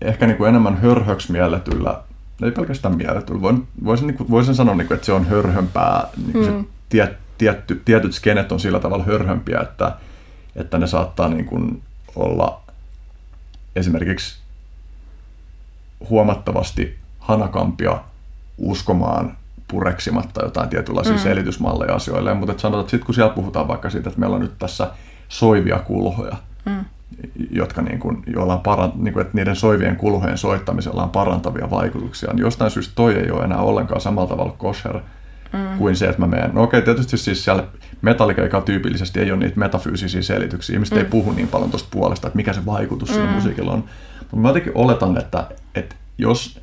ehkä 0.02 0.28
niin 0.28 0.38
kuin 0.38 0.50
enemmän 0.50 0.78
hörhöksi 0.78 1.32
mielletyllä, 1.32 2.04
ei 2.42 2.52
pelkästään 2.52 2.98
mielletyllä, 2.98 3.42
voin, 3.42 3.68
voisin, 3.84 4.08
niin 4.08 4.18
kuin, 4.18 4.30
voisin 4.30 4.56
sanoa, 4.56 4.76
niin 4.76 4.88
kuin, 4.88 4.96
että 4.96 5.06
se 5.06 5.14
on 5.14 5.26
hörhömpää, 5.26 6.08
niin 6.26 6.38
mm. 6.38 6.44
se 6.44 6.70
tiet, 6.90 7.18
tietty, 7.38 7.82
tietyt 7.86 8.14
skenet 8.14 8.52
on 8.52 8.60
sillä 8.60 8.80
tavalla 8.80 9.04
hörhömpiä, 9.04 9.60
että, 9.60 9.96
että 10.56 10.78
ne 10.78 10.88
saattaa 10.88 11.28
niin 11.28 11.46
kuin 11.46 11.82
olla 12.16 12.62
esimerkiksi 13.76 14.40
huomattavasti 16.10 16.98
hanakampia 17.20 18.02
uskomaan 18.58 19.38
pureksimatta 19.68 20.44
jotain 20.44 20.70
tietynlaisia 20.70 21.14
mm. 21.14 21.20
selitysmalleja 21.20 21.96
asioille, 21.96 22.34
mutta 22.34 22.60
sanotaan, 22.60 22.82
että 22.82 22.92
sitten 22.92 23.06
kun 23.06 23.16
siellä 23.16 23.34
puhutaan 23.34 23.68
vaikka 23.68 23.90
siitä, 23.90 24.10
että 24.10 24.20
meillä 24.20 24.36
on 24.36 24.42
nyt 24.42 24.60
tässä 24.60 24.92
soivia 25.30 25.80
kulhoja, 25.80 26.36
mm. 26.66 26.86
Jotka 27.52 27.82
niin 27.82 28.00
kuin, 28.00 28.24
joilla 28.28 28.54
on 28.54 28.60
parant, 28.60 28.96
niin 28.96 29.14
kuin, 29.14 29.22
että 29.22 29.38
niiden 29.38 29.56
soivien 29.56 29.96
kulhojen 29.96 30.38
soittamisella 30.38 31.04
on 31.04 31.10
parantavia 31.10 31.70
vaikutuksia, 31.70 32.34
niin 32.34 32.42
jostain 32.42 32.72
syystä 32.72 32.94
toi 32.96 33.14
ei 33.16 33.32
ole 33.32 33.44
enää 33.44 33.58
ollenkaan 33.58 34.02
samalla 34.02 34.30
tavalla 34.30 34.56
kosher 34.58 35.00
mm. 35.54 35.78
kuin 35.78 35.96
se, 35.96 36.06
että 36.10 36.22
mä 36.22 36.28
menen. 36.28 36.52
No 36.54 36.64
okei, 36.64 36.78
okay, 36.80 36.94
tietysti 36.94 37.18
siis 37.18 37.44
siellä 37.44 37.64
metallikeikalla 38.02 38.66
tyypillisesti 38.66 39.20
ei 39.20 39.32
ole 39.32 39.40
niitä 39.40 39.60
metafyysisiä 39.60 40.22
selityksiä. 40.22 40.74
Ihmiset 40.74 40.96
mm. 40.96 41.00
ei 41.04 41.10
puhu 41.10 41.32
niin 41.32 41.48
paljon 41.48 41.70
tuosta 41.70 41.90
puolesta, 41.92 42.28
että 42.28 42.38
mikä 42.38 42.54
se 42.54 42.66
vaikutus 42.66 43.10
mm. 43.10 43.16
siinä 43.16 43.32
musiikilla 43.32 43.72
on. 43.72 43.84
Mutta 44.20 44.36
mä 44.36 44.50
jotenkin 44.50 44.72
oletan, 44.76 45.18
että, 45.18 45.48
että 45.76 45.96
jos 46.18 46.60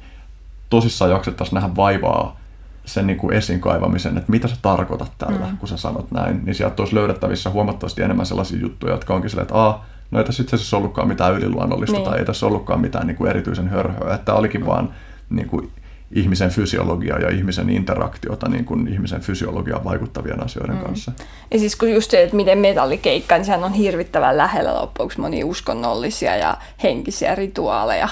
tosissaan 0.70 1.10
jaksettaisiin 1.10 1.54
nähdä 1.54 1.76
vaivaa 1.76 2.40
sen 2.84 3.06
niin 3.06 3.16
kuin 3.16 3.36
esiin 3.36 3.60
kaivamisen, 3.60 4.18
että 4.18 4.30
mitä 4.30 4.48
sä 4.48 4.56
tarkoitat 4.62 5.12
tällä, 5.18 5.46
mm. 5.46 5.56
kun 5.58 5.68
sä 5.68 5.76
sanot 5.76 6.10
näin, 6.10 6.40
niin 6.44 6.54
sieltä 6.54 6.82
olisi 6.82 6.94
löydettävissä 6.94 7.50
huomattavasti 7.50 8.02
enemmän 8.02 8.26
sellaisia 8.26 8.58
juttuja, 8.58 8.92
jotka 8.92 9.14
onkin 9.14 9.30
silleen, 9.30 9.42
että 9.42 9.54
Aa, 9.54 9.86
no 10.10 10.18
ei 10.18 10.24
tässä 10.24 10.42
itse 10.42 10.56
asiassa 10.56 10.76
ollutkaan 10.76 11.08
mitään 11.08 11.34
yliluonnollista 11.34 11.96
niin. 11.96 12.04
tai 12.04 12.18
ei 12.18 12.24
tässä 12.24 12.46
ollutkaan 12.46 12.80
mitään 12.80 13.06
niin 13.06 13.16
kuin 13.16 13.30
erityisen 13.30 13.68
hörhöä, 13.68 14.14
että 14.14 14.34
olikin 14.34 14.66
vaan 14.66 14.94
niin 15.30 15.48
kuin 15.48 15.70
ihmisen 16.12 16.50
fysiologia 16.50 17.18
ja 17.18 17.30
ihmisen 17.30 17.70
interaktiota 17.70 18.48
niin 18.48 18.64
kuin 18.64 18.88
ihmisen 18.88 19.20
fysiologiaan 19.20 19.84
vaikuttavien 19.84 20.44
asioiden 20.44 20.76
mm. 20.76 20.82
kanssa. 20.82 21.12
Ja 21.50 21.58
siis 21.58 21.76
kun 21.76 21.92
just 21.92 22.10
se, 22.10 22.22
että 22.22 22.36
miten 22.36 22.58
metallikeikka, 22.58 23.36
niin 23.36 23.44
sehän 23.44 23.64
on 23.64 23.72
hirvittävän 23.72 24.36
lähellä 24.36 24.74
loppuksi 24.74 25.20
monia 25.20 25.46
uskonnollisia 25.46 26.36
ja 26.36 26.56
henkisiä 26.82 27.34
rituaaleja 27.34 28.08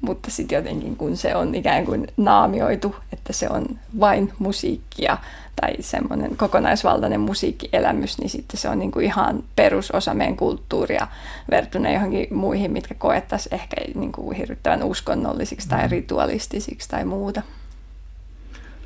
mutta 0.00 0.30
sitten 0.30 0.56
jotenkin 0.56 0.96
kun 0.96 1.16
se 1.16 1.36
on 1.36 1.54
ikään 1.54 1.84
kuin 1.84 2.06
naamioitu, 2.16 2.94
että 3.12 3.32
se 3.32 3.48
on 3.50 3.66
vain 4.00 4.32
musiikkia 4.38 5.18
tai 5.60 5.70
semmoinen 5.80 6.36
kokonaisvaltainen 6.36 7.20
musiikkielämys, 7.20 8.18
niin 8.18 8.30
sitten 8.30 8.60
se 8.60 8.68
on 8.68 8.78
niin 8.78 8.90
kuin 8.90 9.06
ihan 9.06 9.42
perusosa 9.56 10.14
meidän 10.14 10.36
kulttuuria 10.36 11.06
verrattuna 11.50 11.90
johonkin 11.90 12.26
muihin, 12.34 12.72
mitkä 12.72 12.94
koettaisiin 12.94 13.54
ehkä 13.54 13.76
niin 13.94 14.12
kuin 14.12 14.36
hirvittävän 14.36 14.82
uskonnollisiksi 14.82 15.68
tai 15.68 15.84
mm. 15.84 15.90
ritualistisiksi 15.90 16.88
tai 16.88 17.04
muuta. 17.04 17.42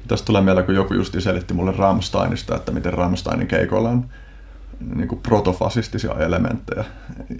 Tästä 0.09 0.27
tulee 0.27 0.43
mieleen, 0.43 0.67
kun 0.67 0.75
joku 0.75 0.95
justi 0.95 1.21
selitti 1.21 1.55
mulle 1.55 1.73
Rammsteinista, 1.73 2.57
että 2.57 2.73
miten 2.73 2.93
Rammsteinin 2.93 3.47
keikoilla 3.47 3.89
on 3.89 4.05
niin 4.95 5.09
kuin 5.09 5.21
protofasistisia 5.21 6.15
elementtejä 6.15 6.85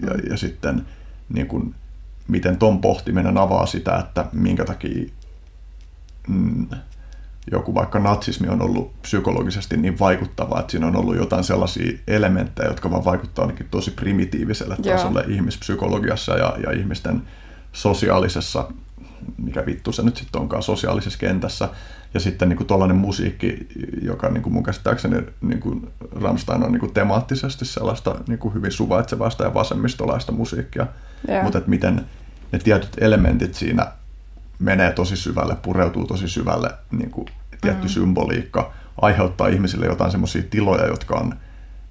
ja, 0.03 0.31
ja 0.31 0.37
sitten 0.37 0.87
niin 1.29 1.47
kuin 1.47 1.75
miten 2.29 2.57
ton 2.57 2.81
pohtiminen 2.81 3.39
avaa 3.39 3.67
sitä, 3.67 3.97
että 3.97 4.27
minkä 4.33 4.65
takia 4.65 5.07
mm, 6.29 6.67
joku 7.51 7.75
vaikka 7.75 7.99
natsismi 7.99 8.49
on 8.49 8.63
ollut 8.63 9.03
psykologisesti 9.03 9.77
niin 9.77 9.99
vaikuttavaa, 9.99 10.61
että 10.61 10.71
siinä 10.71 10.87
on 10.87 10.97
ollut 10.97 11.17
jotain 11.17 11.45
sellaisia 11.45 11.99
elementtejä, 12.09 12.69
jotka 12.69 12.91
vaan 12.91 13.05
vaikuttaa 13.05 13.45
ainakin 13.45 13.69
tosi 13.71 13.91
primitiiviselle 13.91 14.77
tasolle 14.77 15.21
Joo. 15.21 15.35
ihmispsykologiassa 15.35 16.37
ja, 16.37 16.57
ja 16.63 16.73
ihmisten 16.73 17.23
sosiaalisessa, 17.73 18.69
mikä 19.39 19.67
vittu 19.67 19.93
se 19.93 20.03
nyt 20.03 20.17
sitten 20.17 20.41
onkaan, 20.41 20.63
sosiaalisessa 20.63 21.19
kentässä. 21.19 21.69
Ja 22.15 22.21
sitten 22.21 22.49
niin 22.49 22.67
tuollainen 22.67 22.97
musiikki, 22.97 23.69
joka 24.03 24.29
niin 24.29 24.43
kuin 24.43 24.53
mun 24.53 24.63
käsittääkseni 24.63 25.17
niin 25.41 25.61
kuin 25.61 25.89
Rammstein 26.23 26.65
on 26.65 26.73
niin 26.73 26.81
kuin 26.81 26.95
temaattisesti 26.95 27.65
sellaista 27.65 28.15
niin 28.29 28.39
kuin 28.39 28.55
hyvin 28.55 28.73
suvaitsevasta 28.73 29.45
ja 29.45 29.55
vasemmistolaista 29.55 30.33
musiikkia. 30.33 30.87
Yeah. 31.29 31.43
Mutta 31.43 31.59
että 31.59 31.71
miten 31.71 32.07
ne 32.53 32.59
tietyt 32.59 32.91
elementit 32.99 33.55
siinä 33.55 33.87
menee 34.59 34.93
tosi 34.93 35.17
syvälle, 35.17 35.57
pureutuu 35.63 36.07
tosi 36.07 36.29
syvälle, 36.29 36.71
niin 36.91 37.11
kuin 37.11 37.27
tietty 37.61 37.83
mm. 37.83 37.89
symboliikka 37.89 38.73
aiheuttaa 39.01 39.49
ihmisille 39.49 39.87
jotain 39.87 40.11
semmoisia 40.11 40.43
tiloja, 40.51 40.87
jotka 40.87 41.15
on 41.15 41.35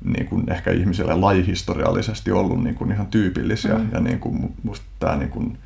niin 0.04 0.26
kuin 0.26 0.52
ehkä 0.52 0.72
ihmisille 0.72 1.16
lajihistoriallisesti 1.16 2.32
ollut 2.32 2.64
niin 2.64 2.76
kuin 2.76 2.92
ihan 2.92 3.08
tyypillisiä. 3.08 3.78
Mm. 3.78 3.90
Ja 3.92 4.00
niin 4.00 4.20
kuin 4.20 4.54
musta 4.64 4.86
tämä 5.00 5.16
niin 5.16 5.30
kuin, 5.30 5.58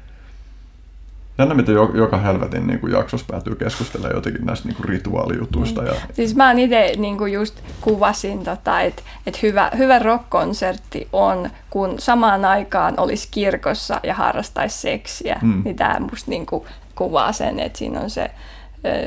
Jännä, 1.37 1.55
miten 1.55 1.75
joka 1.75 2.17
helvetin 2.17 2.67
niin 2.67 2.79
kuin 2.79 2.93
jaksossa 2.93 3.27
päätyy 3.31 3.55
keskustelemaan 3.55 4.15
jotenkin 4.15 4.45
näistä 4.45 4.67
niin 4.67 4.75
kuin 4.75 4.89
rituaalijutuista. 4.89 5.83
Ja... 5.83 5.93
Siis 6.13 6.35
mä 6.35 6.51
itse 6.51 6.91
niin 6.97 7.17
just 7.33 7.55
kuvasin, 7.81 8.43
tota, 8.43 8.81
että 8.81 9.01
et 9.27 9.41
hyvä, 9.43 9.71
hyvä 9.77 9.99
rock-konsertti 9.99 11.07
on, 11.13 11.49
kun 11.69 11.95
samaan 11.99 12.45
aikaan 12.45 12.93
olisi 12.97 13.27
kirkossa 13.31 13.99
ja 14.03 14.13
harrastaisi 14.13 14.77
seksiä. 14.77 15.39
Mm. 15.41 15.61
Niin 15.65 15.75
tämä 15.75 15.99
musta 15.99 16.31
niin 16.31 16.45
kuin 16.45 16.65
kuvaa 16.95 17.31
sen, 17.31 17.59
että 17.59 17.79
siinä 17.79 17.99
on 17.99 18.09
se 18.09 18.31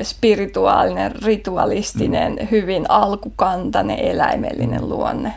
spirituaalinen, 0.03 1.11
ritualistinen, 1.25 2.37
mm. 2.41 2.47
hyvin 2.51 2.85
alkukantainen, 2.89 3.99
eläimellinen 3.99 4.89
luonne. 4.89 5.33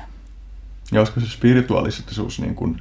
Ja 0.93 1.01
olisiko 1.01 1.21
se 1.21 1.27
spirituaalisuus 1.31 2.41
niin 2.41 2.55
kuin 2.55 2.81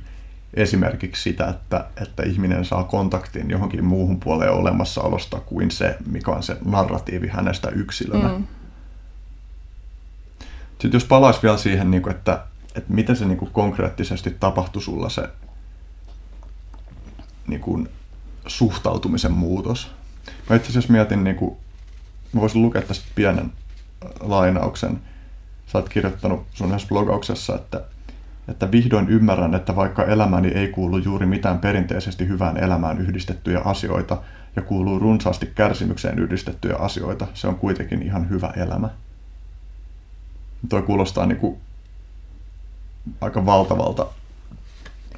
esimerkiksi 0.53 1.21
sitä, 1.21 1.47
että, 1.47 1.85
että 2.01 2.23
ihminen 2.23 2.65
saa 2.65 2.83
kontaktin 2.83 3.49
johonkin 3.49 3.85
muuhun 3.85 4.19
puoleen 4.19 4.51
olemassaolosta 4.51 5.39
kuin 5.39 5.71
se, 5.71 5.97
mikä 6.05 6.31
on 6.31 6.43
se 6.43 6.57
narratiivi 6.65 7.27
hänestä 7.27 7.69
yksilönä. 7.69 8.27
Mm. 8.27 8.47
Sitten 10.69 10.93
jos 10.93 11.05
palaisi 11.05 11.39
vielä 11.43 11.57
siihen, 11.57 11.91
niin 11.91 12.03
kuin, 12.03 12.15
että, 12.15 12.45
että 12.75 12.93
miten 12.93 13.15
se 13.15 13.25
niin 13.25 13.37
kuin 13.37 13.51
konkreettisesti 13.51 14.35
tapahtui 14.39 14.81
sulla 14.81 15.09
se 15.09 15.29
niin 17.47 17.61
kuin, 17.61 17.89
suhtautumisen 18.47 19.31
muutos. 19.31 19.91
Mä 20.49 20.55
itse 20.55 20.69
asiassa 20.69 20.91
mietin, 20.91 21.23
niin 21.23 21.35
kuin, 21.35 21.57
mä 22.33 22.41
voisin 22.41 22.61
lukea 22.61 22.81
tästä 22.81 23.05
pienen 23.15 23.51
lainauksen. 24.19 25.01
Sä 25.67 25.77
oot 25.77 25.89
kirjoittanut 25.89 26.45
sun 26.53 26.67
yhdessä 26.67 26.87
blogauksessa, 26.87 27.55
että 27.55 27.81
että 28.47 28.71
vihdoin 28.71 29.09
ymmärrän, 29.09 29.55
että 29.55 29.75
vaikka 29.75 30.05
elämäni 30.05 30.47
ei 30.47 30.67
kuulu 30.67 30.97
juuri 30.97 31.25
mitään 31.25 31.59
perinteisesti 31.59 32.27
hyvään 32.27 32.57
elämään 32.57 32.97
yhdistettyjä 32.97 33.59
asioita 33.59 34.17
ja 34.55 34.61
kuuluu 34.61 34.99
runsaasti 34.99 35.51
kärsimykseen 35.55 36.19
yhdistettyjä 36.19 36.75
asioita, 36.75 37.27
se 37.33 37.47
on 37.47 37.55
kuitenkin 37.55 38.01
ihan 38.01 38.29
hyvä 38.29 38.53
elämä. 38.57 38.89
Toi 40.69 40.81
kuulostaa 40.81 41.25
niin 41.25 41.39
kuin 41.39 41.57
aika 43.21 43.45
valtavalta 43.45 44.07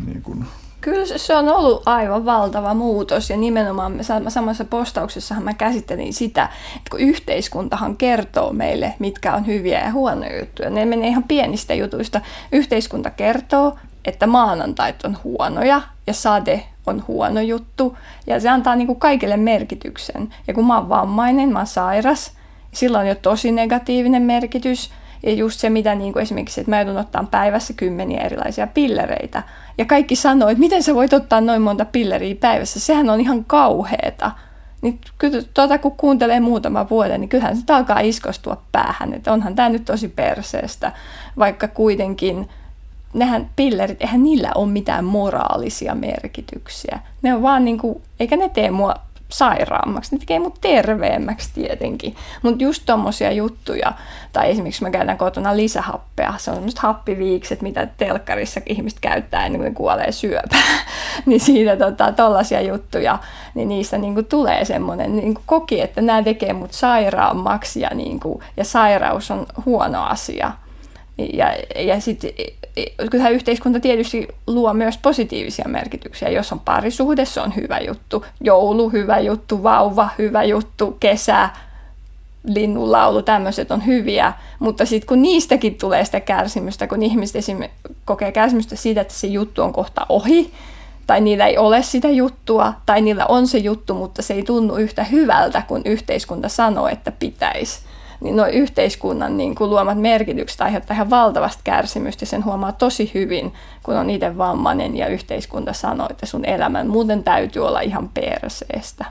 niin 0.05 0.21
kuin 0.21 0.45
Kyllä 0.85 1.17
se 1.17 1.35
on 1.35 1.49
ollut 1.49 1.87
aivan 1.87 2.25
valtava 2.25 2.73
muutos 2.73 3.29
ja 3.29 3.37
nimenomaan 3.37 3.99
samassa 4.27 4.65
postauksessahan 4.65 5.43
mä 5.43 5.53
käsittelin 5.53 6.13
sitä, 6.13 6.49
että 6.75 6.89
kun 6.91 6.99
yhteiskuntahan 6.99 7.97
kertoo 7.97 8.53
meille, 8.53 8.93
mitkä 8.99 9.33
on 9.33 9.47
hyviä 9.47 9.79
ja 9.79 9.91
huonoja 9.91 10.39
juttuja. 10.39 10.69
Ne 10.69 10.85
menee 10.85 11.07
ihan 11.07 11.23
pienistä 11.23 11.73
jutuista. 11.73 12.21
Yhteiskunta 12.51 13.09
kertoo, 13.09 13.77
että 14.05 14.27
maanantait 14.27 15.05
on 15.05 15.17
huonoja 15.23 15.81
ja 16.07 16.13
sade 16.13 16.63
on 16.87 17.03
huono 17.07 17.41
juttu 17.41 17.97
ja 18.27 18.39
se 18.39 18.49
antaa 18.49 18.75
niin 18.75 18.87
kuin 18.87 18.99
kaikille 18.99 19.37
merkityksen. 19.37 20.33
Ja 20.47 20.53
kun 20.53 20.67
mä 20.67 20.77
oon 20.77 20.89
vammainen, 20.89 21.53
mä 21.53 21.59
oon 21.59 21.67
sairas, 21.67 22.31
sillä 22.71 22.99
on 22.99 23.07
jo 23.07 23.15
tosi 23.15 23.51
negatiivinen 23.51 24.21
merkitys– 24.21 24.89
ja 25.25 25.33
just 25.33 25.59
se, 25.59 25.69
mitä 25.69 25.95
niin 25.95 26.13
kuin 26.13 26.23
esimerkiksi, 26.23 26.61
että 26.61 26.69
mä 26.69 26.81
joudun 26.81 26.97
ottaa 26.97 27.27
päivässä 27.31 27.73
kymmeniä 27.73 28.21
erilaisia 28.21 28.67
pillereitä. 28.67 29.43
Ja 29.77 29.85
kaikki 29.85 30.15
sanoo, 30.15 30.49
että 30.49 30.59
miten 30.59 30.83
sä 30.83 30.95
voit 30.95 31.13
ottaa 31.13 31.41
noin 31.41 31.61
monta 31.61 31.85
pilleriä 31.85 32.35
päivässä, 32.35 32.79
sehän 32.79 33.09
on 33.09 33.21
ihan 33.21 33.45
kauheeta. 33.45 34.31
Niin 34.81 34.99
kyllä 35.17 35.41
tuota, 35.53 35.77
kun 35.77 35.91
kuuntelee 35.91 36.39
muutama 36.39 36.89
vuoden, 36.89 37.21
niin 37.21 37.29
kyllähän 37.29 37.57
se 37.57 37.63
alkaa 37.73 37.99
iskostua 37.99 38.61
päähän, 38.71 39.13
että 39.13 39.33
onhan 39.33 39.55
tämä 39.55 39.69
nyt 39.69 39.85
tosi 39.85 40.07
perseestä, 40.07 40.91
vaikka 41.37 41.67
kuitenkin 41.67 42.49
nehän 43.13 43.49
pillerit, 43.55 44.01
eihän 44.01 44.23
niillä 44.23 44.51
ole 44.55 44.71
mitään 44.71 45.05
moraalisia 45.05 45.95
merkityksiä. 45.95 46.99
Ne 47.21 47.33
on 47.33 47.41
vaan 47.41 47.65
niin 47.65 47.77
kuin, 47.77 48.01
eikä 48.19 48.37
ne 48.37 48.49
tee 48.49 48.71
mua 48.71 48.95
sairaammaksi. 49.37 50.15
Ne 50.15 50.19
tekee 50.19 50.39
mut 50.39 50.61
terveemmäksi 50.61 51.49
tietenkin. 51.53 52.15
Mutta 52.41 52.63
just 52.63 52.83
tommosia 52.85 53.31
juttuja, 53.31 53.93
tai 54.33 54.51
esimerkiksi 54.51 54.83
mä 54.83 54.89
käytän 54.89 55.17
kotona 55.17 55.57
lisähappea. 55.57 56.33
Se 56.37 56.51
on 56.51 56.55
semmoiset 56.55 56.79
happiviikset, 56.79 57.61
mitä 57.61 57.87
telkkarissa 57.97 58.61
ihmiset 58.65 58.99
käyttää 58.99 59.45
ennen 59.45 59.61
kuin 59.61 59.75
kuolee 59.75 60.11
syöpään. 60.11 60.63
niin 61.25 61.39
siitä 61.39 61.77
tota, 61.77 62.11
tollasia 62.11 62.61
juttuja, 62.61 63.19
niin 63.53 63.69
niistä 63.69 63.97
niinku 63.97 64.23
tulee 64.23 64.65
semmoinen 64.65 65.15
niinku 65.15 65.41
koki, 65.45 65.81
että 65.81 66.01
nämä 66.01 66.23
tekee 66.23 66.53
mut 66.53 66.73
sairaammaksi 66.73 67.81
ja, 67.81 67.89
niinku, 67.93 68.43
ja 68.57 68.63
sairaus 68.63 69.31
on 69.31 69.45
huono 69.65 70.03
asia. 70.03 70.51
Ja, 71.33 71.55
ja 71.75 71.99
sitten 71.99 72.31
kyllähän 73.11 73.33
yhteiskunta 73.33 73.79
tietysti 73.79 74.27
luo 74.47 74.73
myös 74.73 74.97
positiivisia 74.97 75.65
merkityksiä. 75.67 76.29
Jos 76.29 76.51
on 76.51 76.59
parisuhde, 76.59 77.25
se 77.25 77.41
on 77.41 77.55
hyvä 77.55 77.79
juttu. 77.79 78.25
Joulu, 78.41 78.89
hyvä 78.89 79.19
juttu. 79.19 79.63
Vauva, 79.63 80.09
hyvä 80.17 80.43
juttu. 80.43 80.97
Kesä, 80.99 81.49
linnunlaulu, 82.47 83.21
tämmöiset 83.21 83.71
on 83.71 83.85
hyviä. 83.85 84.33
Mutta 84.59 84.85
sitten 84.85 85.07
kun 85.07 85.21
niistäkin 85.21 85.75
tulee 85.75 86.05
sitä 86.05 86.19
kärsimystä, 86.19 86.87
kun 86.87 87.03
ihmiset 87.03 87.35
esimerkiksi 87.35 87.81
kokee 88.05 88.31
kärsimystä 88.31 88.75
siitä, 88.75 89.01
että 89.01 89.13
se 89.13 89.27
juttu 89.27 89.61
on 89.61 89.73
kohta 89.73 90.05
ohi, 90.09 90.51
tai 91.07 91.21
niillä 91.21 91.47
ei 91.47 91.57
ole 91.57 91.83
sitä 91.83 92.09
juttua, 92.09 92.73
tai 92.85 93.01
niillä 93.01 93.25
on 93.25 93.47
se 93.47 93.57
juttu, 93.57 93.93
mutta 93.93 94.21
se 94.21 94.33
ei 94.33 94.43
tunnu 94.43 94.75
yhtä 94.75 95.03
hyvältä, 95.03 95.63
kun 95.67 95.81
yhteiskunta 95.85 96.49
sanoo, 96.49 96.87
että 96.87 97.11
pitäisi 97.11 97.79
niin 98.25 98.35
nuo 98.35 98.47
yhteiskunnan 98.47 99.37
niin 99.37 99.55
kuin 99.55 99.69
luomat 99.69 100.01
merkitykset 100.01 100.61
aiheuttaa 100.61 100.95
ihan 100.95 101.09
valtavasti 101.09 101.61
kärsimystä 101.63 102.23
ja 102.23 102.27
sen 102.27 102.45
huomaa 102.45 102.71
tosi 102.71 103.11
hyvin, 103.13 103.53
kun 103.83 103.95
on 103.95 104.09
itse 104.09 104.37
vammainen 104.37 104.97
ja 104.97 105.07
yhteiskunta 105.07 105.73
sanoo, 105.73 106.07
että 106.09 106.25
sun 106.25 106.45
elämän 106.45 106.87
muuten 106.87 107.23
täytyy 107.23 107.67
olla 107.67 107.81
ihan 107.81 108.09
perseestä. 108.09 109.05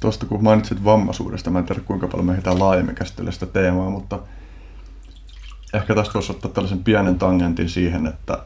Tuosta 0.00 0.26
kun 0.26 0.44
mainitsit 0.44 0.84
vammaisuudesta, 0.84 1.50
mä 1.50 1.58
en 1.58 1.64
tiedä 1.64 1.80
kuinka 1.80 2.08
paljon 2.08 2.26
me 2.26 2.32
ehditään 2.32 2.58
laajemmin 2.58 2.94
käsitellä 2.94 3.30
sitä 3.30 3.46
teemaa, 3.46 3.90
mutta 3.90 4.18
ehkä 5.74 5.94
tästä 5.94 6.14
voisi 6.14 6.32
ottaa 6.32 6.50
tällaisen 6.50 6.84
pienen 6.84 7.18
tangentin 7.18 7.68
siihen, 7.68 8.06
että 8.06 8.38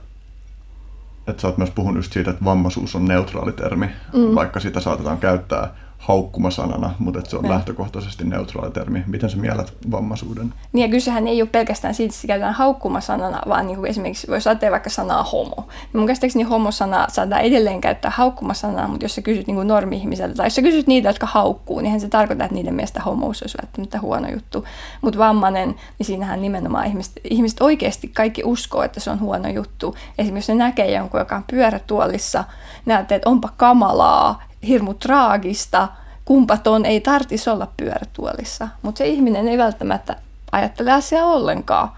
että 1.26 1.40
sä 1.42 1.48
oot 1.48 1.58
myös 1.58 1.70
puhunut 1.70 1.96
just 1.96 2.12
siitä, 2.12 2.30
että 2.30 2.44
vammaisuus 2.44 2.96
on 2.96 3.04
neutraali 3.04 3.52
termi, 3.52 3.86
mm. 3.86 4.34
vaikka 4.34 4.60
sitä 4.60 4.80
saatetaan 4.80 5.18
käyttää 5.18 5.74
haukkumasanana, 6.02 6.94
mutta 6.98 7.18
että 7.18 7.30
se 7.30 7.36
on 7.36 7.48
lähtökohtaisesti 7.48 8.24
neutraali 8.24 8.70
termi. 8.70 9.04
Miten 9.06 9.30
sä 9.30 9.36
mielät 9.36 9.74
vammaisuuden? 9.90 10.54
Niin 10.72 10.82
ja 10.82 10.90
kysehän 10.90 11.28
ei 11.28 11.42
ole 11.42 11.48
pelkästään 11.52 11.94
siitä, 11.94 12.10
että 12.10 12.20
se 12.20 12.26
käytetään 12.26 12.54
haukkumasanana, 12.54 13.42
vaan 13.48 13.66
niin 13.66 13.76
kuin 13.76 13.90
esimerkiksi 13.90 14.28
voisi 14.28 14.48
ajatella 14.48 14.72
vaikka 14.72 14.90
sanaa 14.90 15.22
homo. 15.22 15.54
Niin 15.56 16.00
mun 16.00 16.06
käsittääkseni 16.06 16.42
homosana 16.42 17.06
saadaan 17.08 17.42
edelleen 17.42 17.80
käyttää 17.80 18.10
haukkumasanaa, 18.14 18.88
mutta 18.88 19.04
jos 19.04 19.14
sä 19.14 19.22
kysyt 19.22 19.46
niin 19.46 19.54
kuin 19.54 19.68
normi-ihmiseltä 19.68 20.34
tai 20.34 20.46
jos 20.46 20.54
sä 20.54 20.62
kysyt 20.62 20.86
niitä, 20.86 21.08
jotka 21.08 21.26
haukkuu, 21.26 21.80
niin 21.80 22.00
se 22.00 22.08
tarkoittaa, 22.08 22.44
että 22.44 22.54
niiden 22.54 22.74
mielestä 22.74 23.00
homous 23.00 23.42
olisi 23.42 23.58
välttämättä 23.62 24.00
huono 24.00 24.28
juttu. 24.28 24.64
Mutta 25.02 25.18
vammainen, 25.18 25.68
niin 25.68 26.06
siinähän 26.06 26.42
nimenomaan 26.42 26.86
ihmiset, 26.86 27.20
ihmiset 27.30 27.60
oikeasti 27.60 28.08
kaikki 28.08 28.42
uskoo, 28.44 28.82
että 28.82 29.00
se 29.00 29.10
on 29.10 29.20
huono 29.20 29.48
juttu. 29.48 29.96
Esimerkiksi 30.18 30.52
jos 30.52 30.58
ne 30.58 30.64
näkee 30.64 30.92
jonkun, 30.92 31.20
joka 31.20 31.36
on 31.36 31.44
pyörätuolissa, 31.50 32.44
näette, 32.86 33.14
että 33.14 33.30
onpa 33.30 33.48
kamalaa, 33.56 34.42
hirmu 34.66 34.94
traagista, 34.94 35.88
kumpaton 36.24 36.84
ei 36.84 37.00
tarvitsisi 37.00 37.50
olla 37.50 37.68
pyörätuolissa. 37.76 38.68
Mutta 38.82 38.98
se 38.98 39.06
ihminen 39.06 39.48
ei 39.48 39.58
välttämättä 39.58 40.16
ajattele 40.52 40.92
asiaa 40.92 41.26
ollenkaan. 41.26 41.88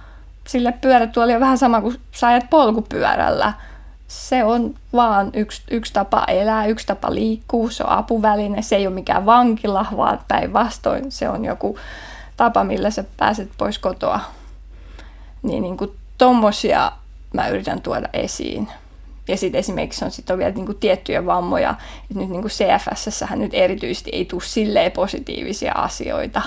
Sille 0.46 0.72
pyörätuoli 0.72 1.34
on 1.34 1.40
vähän 1.40 1.58
sama 1.58 1.80
kuin 1.80 2.00
sä 2.12 2.26
ajat 2.26 2.50
polkupyörällä. 2.50 3.52
Se 4.08 4.44
on 4.44 4.74
vaan 4.92 5.30
yksi, 5.32 5.62
yksi 5.70 5.92
tapa 5.92 6.24
elää, 6.28 6.66
yksi 6.66 6.86
tapa 6.86 7.14
liikkua, 7.14 7.70
se 7.70 7.84
on 7.84 7.90
apuväline, 7.90 8.62
se 8.62 8.76
ei 8.76 8.86
ole 8.86 8.94
mikään 8.94 9.26
vankila, 9.26 9.86
vaan 9.96 10.20
päinvastoin 10.28 11.12
se 11.12 11.28
on 11.28 11.44
joku 11.44 11.78
tapa, 12.36 12.64
millä 12.64 12.90
sä 12.90 13.04
pääset 13.16 13.50
pois 13.58 13.78
kotoa. 13.78 14.20
Niin, 15.42 15.62
niin 15.62 15.76
kuin 15.76 15.96
tommosia 16.18 16.92
mä 17.32 17.48
yritän 17.48 17.82
tuoda 17.82 18.08
esiin 18.12 18.68
Ja 19.28 19.36
sitten 19.36 19.58
esimerkiksi 19.58 20.04
on, 20.04 20.10
sit 20.10 20.30
on 20.30 20.38
vielä 20.38 20.50
niin 20.50 20.66
kuin 20.66 20.78
tiettyjä 20.78 21.26
vammoja, 21.26 21.70
että 22.10 22.18
nyt 22.18 22.30
niin 22.30 22.40
kuin 22.40 22.50
CFS 22.50 23.24
nyt 23.36 23.54
erityisesti 23.54 24.10
ei 24.12 24.24
tule 24.24 24.42
silleen 24.42 24.92
positiivisia 24.92 25.72
asioita. 25.72 26.42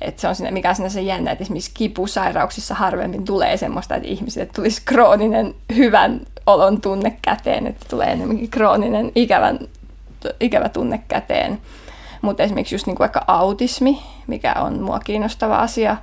Et 0.00 0.18
se 0.18 0.28
on 0.28 0.34
siinä, 0.34 0.50
mikä 0.50 0.74
on 0.80 0.90
se 0.90 1.02
jännä, 1.02 1.30
että 1.30 1.42
esimerkiksi 1.42 1.70
kipusairauksissa 1.74 2.74
harvemmin 2.74 3.24
tulee 3.24 3.56
semmoista, 3.56 3.94
että 3.94 4.08
ihmisille 4.08 4.48
tulisi 4.54 4.82
krooninen 4.84 5.54
hyvän 5.76 6.20
olon 6.46 6.80
tunne 6.80 7.18
käteen, 7.22 7.66
että 7.66 7.86
tulee 7.90 8.06
enemmänkin 8.06 8.50
krooninen 8.50 9.12
ikävän, 9.14 9.58
ikävä 10.40 10.68
tunne 10.68 11.02
käteen. 11.08 11.60
Mutta 12.22 12.42
esimerkiksi 12.42 12.74
just 12.74 12.86
niin 12.86 12.96
kuin 12.96 13.04
vaikka 13.04 13.24
autismi, 13.26 14.02
mikä 14.26 14.54
on 14.54 14.82
mua 14.82 14.98
kiinnostava 14.98 15.58
asia, 15.58 15.96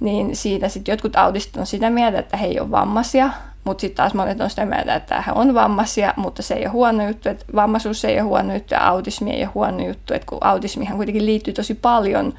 niin 0.00 0.36
siitä 0.36 0.68
sitten 0.68 0.92
jotkut 0.92 1.16
autistit 1.16 1.56
on 1.56 1.66
sitä 1.66 1.90
mieltä, 1.90 2.18
että 2.18 2.36
he 2.36 2.46
ei 2.46 2.60
ole 2.60 2.70
vammaisia, 2.70 3.30
mutta 3.64 3.80
sitten 3.80 3.96
taas 3.96 4.14
monet 4.14 4.40
on 4.40 4.50
sitä 4.50 4.64
mieltä, 4.64 4.94
että 4.94 5.22
he 5.26 5.32
on 5.34 5.54
vammaisia, 5.54 6.14
mutta 6.16 6.42
se 6.42 6.54
ei 6.54 6.62
ole 6.62 6.72
huono 6.72 7.08
juttu, 7.08 7.28
että 7.28 7.44
vammaisuus 7.54 8.04
ei 8.04 8.14
ole 8.14 8.20
huono 8.20 8.54
juttu 8.54 8.74
ja 8.74 8.88
autismi 8.88 9.30
ei 9.30 9.42
ole 9.42 9.50
huono 9.54 9.86
juttu, 9.86 10.14
että 10.14 10.26
kun 10.26 10.38
autismihan 10.40 10.96
kuitenkin 10.96 11.26
liittyy 11.26 11.54
tosi 11.54 11.74
paljon 11.74 12.34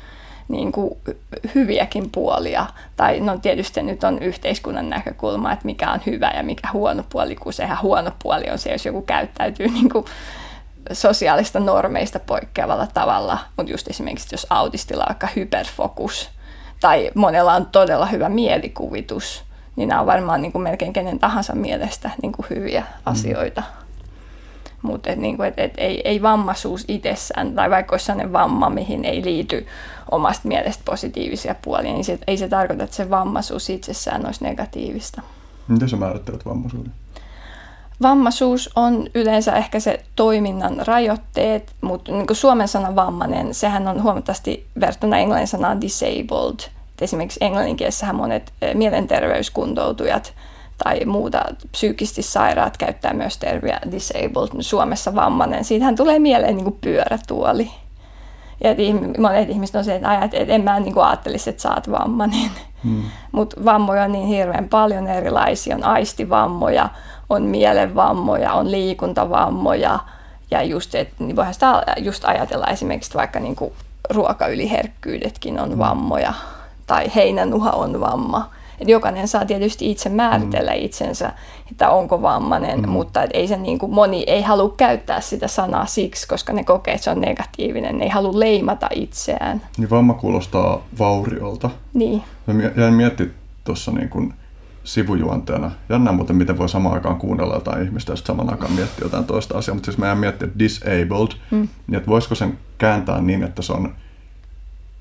niin 0.48 0.72
kuin 0.72 0.98
hyviäkin 1.56 2.10
puolia. 2.12 2.66
Tai 2.96 3.20
no 3.20 3.38
tietysti 3.38 3.84
nyt 3.84 4.04
on 4.04 4.20
yhteiskunnan 4.20 4.90
näkökulma, 4.90 5.52
että 5.52 5.66
mikä 5.66 5.92
on 5.92 6.00
hyvä 6.06 6.32
ja 6.36 6.44
mikä 6.44 6.68
huono 6.74 7.04
puoli, 7.10 7.36
kun 7.36 7.54
sehän 7.54 7.82
huono 7.82 8.12
puoli 8.24 8.50
on 8.52 8.60
se, 8.60 8.72
jos 8.72 8.86
joku 8.86 9.02
käyttäytyy 9.02 9.68
niin 9.68 9.90
kuin 9.90 10.06
sosiaalista 10.92 11.60
normeista 11.60 12.20
poikkeavalla 12.20 12.88
tavalla. 12.88 13.38
Mutta 13.58 13.72
just 13.72 13.88
esimerkiksi 13.88 14.34
jos 14.34 14.48
autistilla 14.50 15.04
on 15.04 15.08
vaikka 15.08 15.28
hyperfokus 15.36 16.30
tai 16.80 17.12
monella 17.16 17.54
on 17.54 17.66
todella 17.66 18.06
hyvä 18.06 18.30
mielikuvitus, 18.30 19.44
niin 19.76 19.90
nämä 19.90 20.02
on 20.02 20.08
varmaan 20.08 20.42
niin 20.42 20.52
kuin 20.52 20.62
melkein 20.62 20.94
kenen 20.94 21.20
tahansa 21.20 21.56
mielestä 21.56 22.10
niin 22.22 22.32
kuin 22.32 22.46
hyviä 22.50 22.82
mm. 22.82 22.88
asioita. 23.06 23.64
Mutta 24.82 25.10
et, 25.10 25.20
niin 25.20 25.44
et, 25.44 25.54
et, 25.58 25.74
ei, 25.78 26.02
ei 26.06 26.22
vammaisuus 26.22 26.86
itsessään, 26.88 27.56
tai 27.56 27.70
vaikka 27.70 27.94
olisi 27.94 28.06
sellainen 28.06 28.34
vamma, 28.34 28.70
mihin 28.70 29.06
ei 29.06 29.26
liity 29.26 29.68
omasta 30.12 30.48
mielestä 30.48 30.84
positiivisia 30.86 31.56
puolia, 31.62 31.94
niin 31.94 32.06
se, 32.06 32.20
ei 32.28 32.38
se 32.38 32.50
tarkoita, 32.50 32.84
että 32.84 32.96
se 32.96 33.10
vammaisuus 33.10 33.70
itsessään 33.70 34.26
olisi 34.26 34.44
negatiivista. 34.44 35.22
Miten 35.68 35.90
sä 35.90 35.98
määrittelet 35.98 36.46
vammaisuuden? 36.46 36.92
Vammaisuus 38.02 38.70
on 38.76 39.08
yleensä 39.16 39.56
ehkä 39.56 39.80
se 39.80 40.04
toiminnan 40.16 40.76
rajoitteet, 40.88 41.72
mutta 41.82 42.12
niin 42.12 42.28
kuin 42.28 42.38
suomen 42.38 42.68
sana 42.68 42.96
vammainen, 42.96 43.54
sehän 43.54 43.88
on 43.88 44.04
huomattavasti 44.04 44.68
verrattuna 44.80 45.18
englannin 45.18 45.48
sanaan 45.48 45.82
disabled. 45.82 46.60
Esimerkiksi 47.02 47.40
englanninkielessähän 47.42 48.16
monet 48.16 48.54
eh, 48.62 48.76
mielenterveyskuntoutujat 48.76 50.34
tai 50.84 51.06
muuta 51.06 51.42
psyykkisesti 51.72 52.22
sairaat 52.22 52.78
käyttää 52.78 53.14
myös 53.14 53.38
termiä 53.38 53.80
disabled, 53.92 54.50
Suomessa 54.60 55.16
vammainen. 55.16 55.64
Siitähän 55.64 55.96
tulee 55.96 56.20
mieleen 56.20 56.56
niin 56.56 56.64
kuin 56.64 56.78
pyörätuoli. 56.82 57.72
Ja 58.64 58.70
monet 59.20 59.50
ihmiset 59.50 59.76
on 59.76 59.84
se, 59.84 59.96
että, 59.96 60.30
että 60.32 60.54
en 60.54 60.64
mä 60.64 60.80
niin 60.80 60.94
kuin 60.94 61.06
ajattelisi, 61.06 61.50
että 61.50 61.62
sä 61.62 61.74
oot 61.74 61.92
vammainen. 61.92 62.52
Hmm. 62.84 63.04
Mutta 63.32 63.66
vammoja 63.66 64.04
on 64.04 64.12
niin 64.12 64.28
hirveän 64.28 64.70
paljon 64.70 65.08
erilaisia. 65.08 65.76
On 65.76 65.84
aistivammoja, 65.84 66.90
on 67.30 67.44
mielenvammoja, 67.44 68.54
on 68.54 68.72
liikuntavammoja. 68.72 70.00
Ja 70.52 70.64
just, 70.64 70.96
että 70.96 71.16
niin 71.20 71.36
voihan 71.36 71.54
sitä 71.54 71.84
just 71.98 72.26
ajatella 72.26 72.68
esimerkiksi 72.68 73.14
vaikka 73.14 73.40
niin 73.40 73.56
kuin 73.56 73.74
ruokayliherkkyydetkin 74.10 75.60
on 75.60 75.70
hmm. 75.70 75.80
Tai 76.88 77.12
heinänuha 77.16 77.72
on 77.72 78.00
vamma 78.00 78.50
et 78.84 78.90
jokainen 78.90 79.28
saa 79.28 79.46
tietysti 79.46 79.92
itse 79.92 80.10
määritellä 80.10 80.72
mm. 80.72 80.78
itsensä, 80.78 81.34
että 81.72 81.90
onko 81.90 82.22
vammainen, 82.22 82.80
mm. 82.82 82.90
mutta 82.90 83.24
et 83.24 83.30
ei 83.34 83.48
se 83.48 83.58
niin 83.58 83.80
kuin, 83.80 83.94
moni 83.94 84.24
ei 84.28 84.42
halua 84.42 84.74
käyttää 84.78 85.22
sitä 85.22 85.48
sanaa 85.48 85.86
siksi, 85.86 86.28
koska 86.28 86.54
ne 86.54 86.64
kokee, 86.64 86.94
että 86.94 87.04
se 87.04 87.10
on 87.10 87.22
negatiivinen, 87.22 87.98
ne 87.98 88.04
ei 88.04 88.10
halua 88.10 88.40
leimata 88.40 88.90
itseään. 88.96 89.62
Niin 89.78 89.90
vamma 89.90 90.14
kuulostaa 90.14 90.84
vauriolta. 91.00 91.70
Niin. 91.94 92.24
Mä 92.48 92.54
jäin 92.78 92.94
miettimään 92.94 93.36
tuossa 93.64 93.92
niin 93.92 94.10
kuin 94.10 94.34
sivujuonteena. 94.84 95.72
Jännä 95.90 96.12
muuten, 96.12 96.36
miten 96.36 96.58
voi 96.58 96.70
samaan 96.70 96.96
aikaan 96.96 97.18
kuunnella 97.18 97.54
jotain 97.54 97.84
ihmistä 97.84 98.12
ja 98.12 98.16
samaan 98.16 98.50
aikaan 98.50 98.72
miettiä 98.72 99.06
jotain 99.06 99.26
toista 99.26 99.58
asiaa. 99.58 99.76
Mutta 99.76 99.86
siis 99.86 99.98
mä 99.98 100.06
jäin 100.06 100.18
miettimään 100.18 100.60
disabled, 100.60 101.32
mm. 101.52 101.68
niin 101.88 101.98
että 101.98 102.10
voisiko 102.10 102.36
sen 102.36 102.58
kääntää 102.78 103.22
niin, 103.22 103.44
että 103.44 103.62
se 103.62 103.74
on 103.74 103.96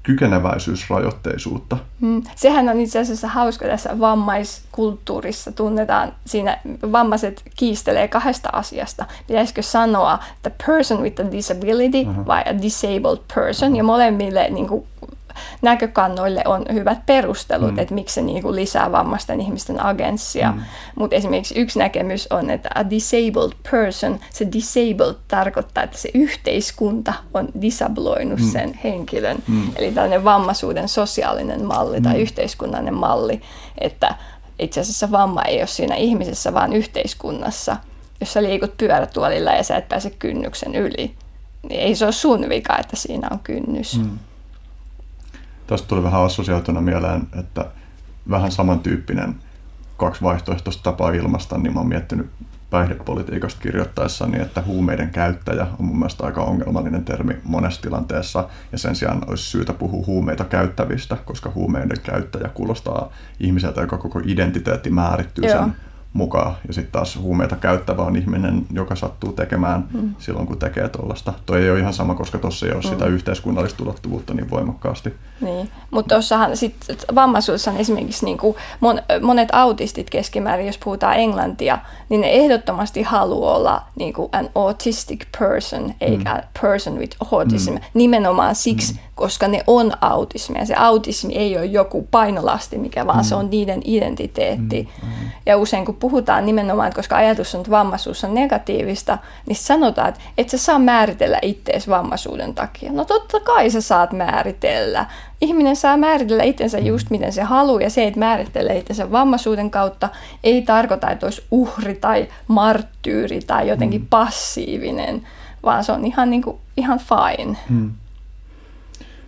kykeneväisyysrajoitteisuutta. 0.03 1.77
Mm. 2.01 2.23
Sehän 2.37 2.69
on 2.69 2.81
itse 2.81 2.99
asiassa 2.99 3.29
hauska 3.29 3.67
tässä 3.67 4.01
vammaiskulttuurissa. 4.01 5.53
Tunnetaan 5.53 6.13
siinä, 6.27 6.59
vammaiset 6.93 7.43
kiistelee 7.57 8.09
kahdesta 8.09 8.49
asiasta. 8.53 9.07
Pitäisikö 9.27 9.63
sanoa 9.63 10.19
the 10.43 10.53
person 10.67 11.03
with 11.03 11.21
a 11.21 11.33
disability 11.33 12.03
uh-huh. 12.03 12.27
vai 12.27 12.43
a 12.43 12.63
disabled 12.63 13.19
person? 13.35 13.69
Uh-huh. 13.69 13.77
Ja 13.77 13.85
molemmille 13.85 14.49
niin 14.51 14.69
kuin, 14.69 14.87
näkökannoille 15.63 16.43
on 16.47 16.65
hyvät 16.73 17.07
perustelut, 17.07 17.73
mm. 17.73 17.79
että 17.79 17.95
miksi 17.95 18.15
se 18.15 18.23
niin 18.23 18.43
kuin 18.43 18.57
lisää 18.57 18.93
vammaisten 18.93 19.41
ihmisten 19.41 19.85
agenssia. 19.85 20.53
Mm. 20.53 20.61
Mutta 20.95 21.17
esimerkiksi 21.17 21.61
yksi 21.61 21.79
näkemys 21.79 22.27
on, 22.31 22.51
että 22.51 22.71
a 22.75 22.91
disabled 22.91 23.53
person, 23.71 24.21
se 24.31 24.49
disabled 24.53 25.17
tarkoittaa, 25.29 25.85
että 25.85 25.99
se 25.99 26.11
yhteiskunta 26.15 27.15
on 27.35 27.49
disabloinut 27.61 28.41
mm. 28.41 28.51
sen 28.51 28.79
henkilön. 28.85 29.39
Mm. 29.49 29.63
Eli 29.77 29.93
tällainen 29.93 30.25
vammaisuuden 30.25 30.89
sosiaalinen 30.89 31.65
malli 31.65 31.97
mm. 31.97 32.03
tai 32.03 32.21
yhteiskunnallinen 32.21 32.95
malli, 32.95 33.43
että 33.79 34.15
itse 34.59 34.81
asiassa 34.81 35.11
vamma 35.11 35.43
ei 35.43 35.59
ole 35.59 35.67
siinä 35.67 35.95
ihmisessä, 35.95 36.55
vaan 36.55 36.73
yhteiskunnassa. 36.73 37.77
Jos 38.21 38.33
sä 38.33 38.43
liikut 38.43 38.77
pyörätuolilla 38.77 39.51
ja 39.51 39.63
sä 39.63 39.77
et 39.77 39.89
pääse 39.89 40.11
kynnyksen 40.11 40.75
yli, 40.75 41.15
niin 41.69 41.81
ei 41.81 41.95
se 41.95 42.05
ole 42.05 42.13
sun 42.13 42.49
vika, 42.49 42.79
että 42.79 42.97
siinä 42.97 43.29
on 43.31 43.39
kynnys. 43.39 43.99
Mm. 43.99 44.19
Tästä 45.73 45.89
tuli 45.89 46.03
vähän 46.03 46.23
assosioituna 46.23 46.81
mieleen, 46.81 47.23
että 47.39 47.67
vähän 48.31 48.53
samantyyppinen 48.53 49.35
kaksi 49.97 50.23
vaihtoehtoista 50.23 50.83
tapaa 50.83 51.11
ilmasta, 51.11 51.59
niin 51.59 51.75
mä 51.75 51.81
oon 51.81 51.89
miettinyt 51.89 52.31
päihdepolitiikasta 52.71 53.61
kirjoittaessani, 53.61 54.41
että 54.41 54.63
huumeiden 54.67 55.11
käyttäjä 55.11 55.67
on 55.79 55.85
mun 55.85 55.99
mielestä 55.99 56.25
aika 56.25 56.43
ongelmallinen 56.43 57.05
termi 57.05 57.37
monessa 57.45 57.83
tilanteessa, 57.83 58.49
ja 58.73 58.79
sen 58.79 58.97
sijaan 58.97 59.23
olisi 59.27 59.45
syytä 59.45 59.73
puhua 59.73 60.07
huumeita 60.07 60.45
käyttävistä, 60.45 61.17
koska 61.25 61.53
huumeiden 61.55 62.01
käyttäjä 62.03 62.49
kuulostaa 62.49 63.13
ihmiseltä, 63.41 63.81
joka 63.81 63.99
koko 63.99 64.21
identiteetti 64.25 64.91
määrittyy 64.91 65.45
Joo. 65.45 65.61
sen 65.61 65.75
mukaan. 66.13 66.55
Ja 66.69 66.75
sitten 66.75 66.93
taas 66.93 67.17
huumeita 67.17 67.57
käyttävä 67.57 68.03
on 68.03 68.17
ihminen, 68.17 68.67
joka 68.73 68.95
sattuu 68.95 69.33
tekemään 69.33 69.89
mm. 69.93 70.15
silloin, 70.19 70.47
kun 70.47 70.59
tekee 70.59 70.89
tuollaista. 70.89 71.33
Toi 71.47 71.63
ei 71.63 71.71
ole 71.71 71.79
ihan 71.79 71.93
sama, 71.93 72.15
koska 72.15 72.39
tuossa 72.39 72.67
ei 72.67 72.73
ole 72.73 72.83
mm. 72.83 72.89
sitä 72.89 73.07
yhteiskunnallista 73.07 73.83
ulottuvuutta 73.83 74.35
niin 74.35 74.51
voimakkaasti. 74.51 75.15
Niin, 75.41 75.71
mutta 75.91 76.15
tuossahan 76.15 76.57
sitten 76.57 76.97
vammaisuudessa 77.15 77.71
on 77.71 77.77
esimerkiksi 77.77 78.25
niin 78.25 78.39
kuin 78.39 78.57
mon, 78.81 79.03
monet 79.23 79.49
autistit 79.53 80.11
keskimäärin, 80.11 80.67
jos 80.67 80.79
puhutaan 80.79 81.17
englantia, 81.17 81.79
niin 82.09 82.21
ne 82.21 82.31
ehdottomasti 82.31 83.03
haluaa 83.03 83.57
olla 83.57 83.83
niin 83.97 84.13
kuin 84.13 84.29
an 84.33 84.49
autistic 84.55 85.27
person, 85.39 85.95
eikä 86.01 86.35
mm. 86.35 86.61
person 86.63 86.99
with 86.99 87.17
autism. 87.33 87.73
Mm. 87.73 87.81
Nimenomaan 87.95 88.55
siksi, 88.55 88.93
mm 88.93 88.99
koska 89.23 89.49
ne 89.49 89.65
on 89.67 89.93
autismia. 90.01 90.67
Se 90.67 90.75
autismi 90.75 91.35
ei 91.35 91.57
ole 91.57 91.67
joku 91.67 92.09
painolasti, 92.11 92.79
mikä 92.79 93.07
vaan 93.07 93.19
mm. 93.19 93.25
se 93.25 93.35
on 93.35 93.51
niiden 93.51 93.81
identiteetti. 93.85 94.89
Mm. 95.03 95.09
Mm. 95.09 95.31
Ja 95.47 95.57
usein 95.57 95.85
kun 95.85 95.95
puhutaan 96.03 96.47
nimenomaan, 96.47 96.89
että 96.89 96.97
koska 96.97 97.17
ajatus 97.17 97.55
on, 97.55 97.61
että 97.61 97.71
vammaisuus 97.71 98.25
on 98.25 98.35
negatiivista, 98.35 99.19
niin 99.47 99.57
sanotaan, 99.57 100.09
että 100.09 100.21
et 100.39 100.49
sä 100.49 100.59
saa 100.59 100.79
määritellä 100.79 101.39
ittees 101.43 101.89
vammaisuuden 101.89 102.55
takia. 102.55 102.93
No 102.93 103.05
totta 103.05 103.41
kai 103.41 103.71
sä 103.71 103.81
saat 103.81 104.13
määritellä. 104.13 105.07
Ihminen 105.41 105.77
saa 105.77 105.97
määritellä 105.97 106.43
itsensä 106.43 106.79
mm. 106.79 106.87
just 106.87 107.11
miten 107.11 107.33
se 107.33 107.43
haluaa, 107.43 107.83
ja 107.83 107.91
se, 107.91 108.07
että 108.07 108.19
määrittelee 108.19 108.79
itsensä 108.79 109.13
vammaisuuden 109.13 109.71
kautta, 109.71 110.09
ei 110.45 110.63
tarkoita, 110.63 111.11
että 111.11 111.27
olisi 111.27 111.45
uhri 111.51 111.95
tai 111.95 112.29
marttyyri 112.49 113.41
tai 113.41 113.69
jotenkin 113.69 114.01
mm. 114.01 114.07
passiivinen, 114.11 115.27
vaan 115.63 115.85
se 115.85 115.93
on 115.93 116.05
ihan, 116.05 116.31
niin 116.31 116.43
kuin, 116.43 116.57
ihan 116.77 116.99
fine. 116.99 117.57
Mm. 117.69 117.93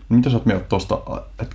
No 0.08 0.16
mitä 0.16 0.30
sä 0.30 0.36
oot 0.36 0.46
mieltä 0.46 0.64
tuosta, 0.68 0.98
että 1.42 1.54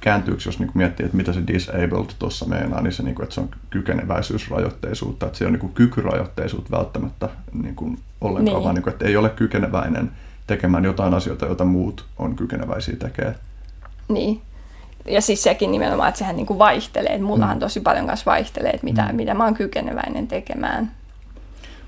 kääntyykö, 0.00 0.42
jos 0.46 0.58
niin 0.58 0.70
miettii, 0.74 1.04
että 1.04 1.16
mitä 1.16 1.32
se 1.32 1.40
disabled 1.46 2.10
tuossa 2.18 2.46
meinaa, 2.46 2.80
niin 2.80 2.92
se, 2.92 3.02
niin 3.02 3.14
kuin, 3.14 3.24
että 3.24 3.34
se 3.34 3.40
on 3.40 3.48
kykeneväisyysrajoitteisuutta, 3.70 5.26
että 5.26 5.38
se 5.38 5.46
on 5.46 5.52
niin 5.52 5.60
kuin 5.60 5.72
kykyrajoitteisuutta 5.72 6.76
välttämättä 6.76 7.28
niin 7.62 7.76
kuin 7.76 7.98
ollenkaan, 8.20 8.56
niin. 8.56 8.64
vaan 8.64 8.74
niin 8.74 8.82
kuin, 8.82 8.92
että 8.92 9.04
ei 9.04 9.16
ole 9.16 9.28
kykeneväinen 9.28 10.10
tekemään 10.46 10.84
jotain 10.84 11.14
asioita, 11.14 11.46
joita 11.46 11.64
muut 11.64 12.04
on 12.18 12.36
kykeneväisiä 12.36 12.96
tekemään. 12.96 13.34
Niin. 14.08 14.40
Ja 15.06 15.20
siis 15.20 15.42
sekin 15.42 15.72
nimenomaan, 15.72 16.08
että 16.08 16.18
sehän 16.18 16.36
niin 16.36 16.46
kuin 16.46 16.58
vaihtelee. 16.58 17.18
Mullahan 17.18 17.56
mm. 17.56 17.60
tosi 17.60 17.80
paljon 17.80 18.06
kanssa 18.06 18.30
vaihtelee, 18.30 18.70
että 18.70 18.84
mitä, 18.84 19.08
mm. 19.08 19.16
mitä 19.16 19.34
mä 19.34 19.44
oon 19.44 19.54
kykeneväinen 19.54 20.28
tekemään. 20.28 20.90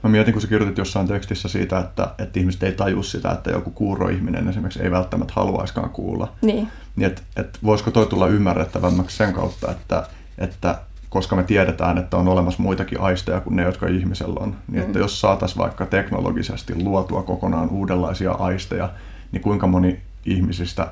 Mä 0.03 0.11
mietin, 0.11 0.33
kun 0.33 0.43
sä 0.43 0.49
kirjoitit 0.49 0.79
jossain 0.79 1.09
tekstissä 1.09 1.49
siitä, 1.49 1.79
että, 1.79 2.09
että 2.19 2.41
ihmiset 2.41 2.63
ei 2.63 2.73
taju 2.73 3.03
sitä, 3.03 3.33
että 3.33 3.51
joku 3.51 3.71
kuuroihminen 3.71 4.49
esimerkiksi 4.49 4.83
ei 4.83 4.91
välttämättä 4.91 5.33
haluaiskaan 5.37 5.91
kuulla. 5.91 6.33
Niin. 6.43 6.69
niin 6.97 7.07
että, 7.07 7.23
että 7.37 7.59
voisiko 7.65 7.91
toi 7.91 8.07
tulla 8.07 8.27
ymmärrettävämmäksi 8.27 9.17
sen 9.17 9.33
kautta, 9.33 9.71
että, 9.71 10.07
että 10.39 10.79
koska 11.09 11.37
me 11.37 11.43
tiedetään, 11.43 11.99
että 11.99 12.17
on 12.17 12.29
olemassa 12.29 12.63
muitakin 12.63 13.01
aisteja 13.01 13.41
kuin 13.41 13.57
ne, 13.57 13.63
jotka 13.63 13.87
ihmisellä 13.87 14.41
on. 14.41 14.57
Niin 14.69 14.83
että 14.83 14.99
mm. 14.99 15.03
jos 15.03 15.21
saataisiin 15.21 15.59
vaikka 15.59 15.87
teknologisesti 15.87 16.83
luotua 16.83 17.23
kokonaan 17.23 17.69
uudenlaisia 17.69 18.33
aisteja, 18.33 18.91
niin 19.33 19.43
kuinka 19.43 19.67
moni 19.67 20.01
ihmisistä 20.27 20.89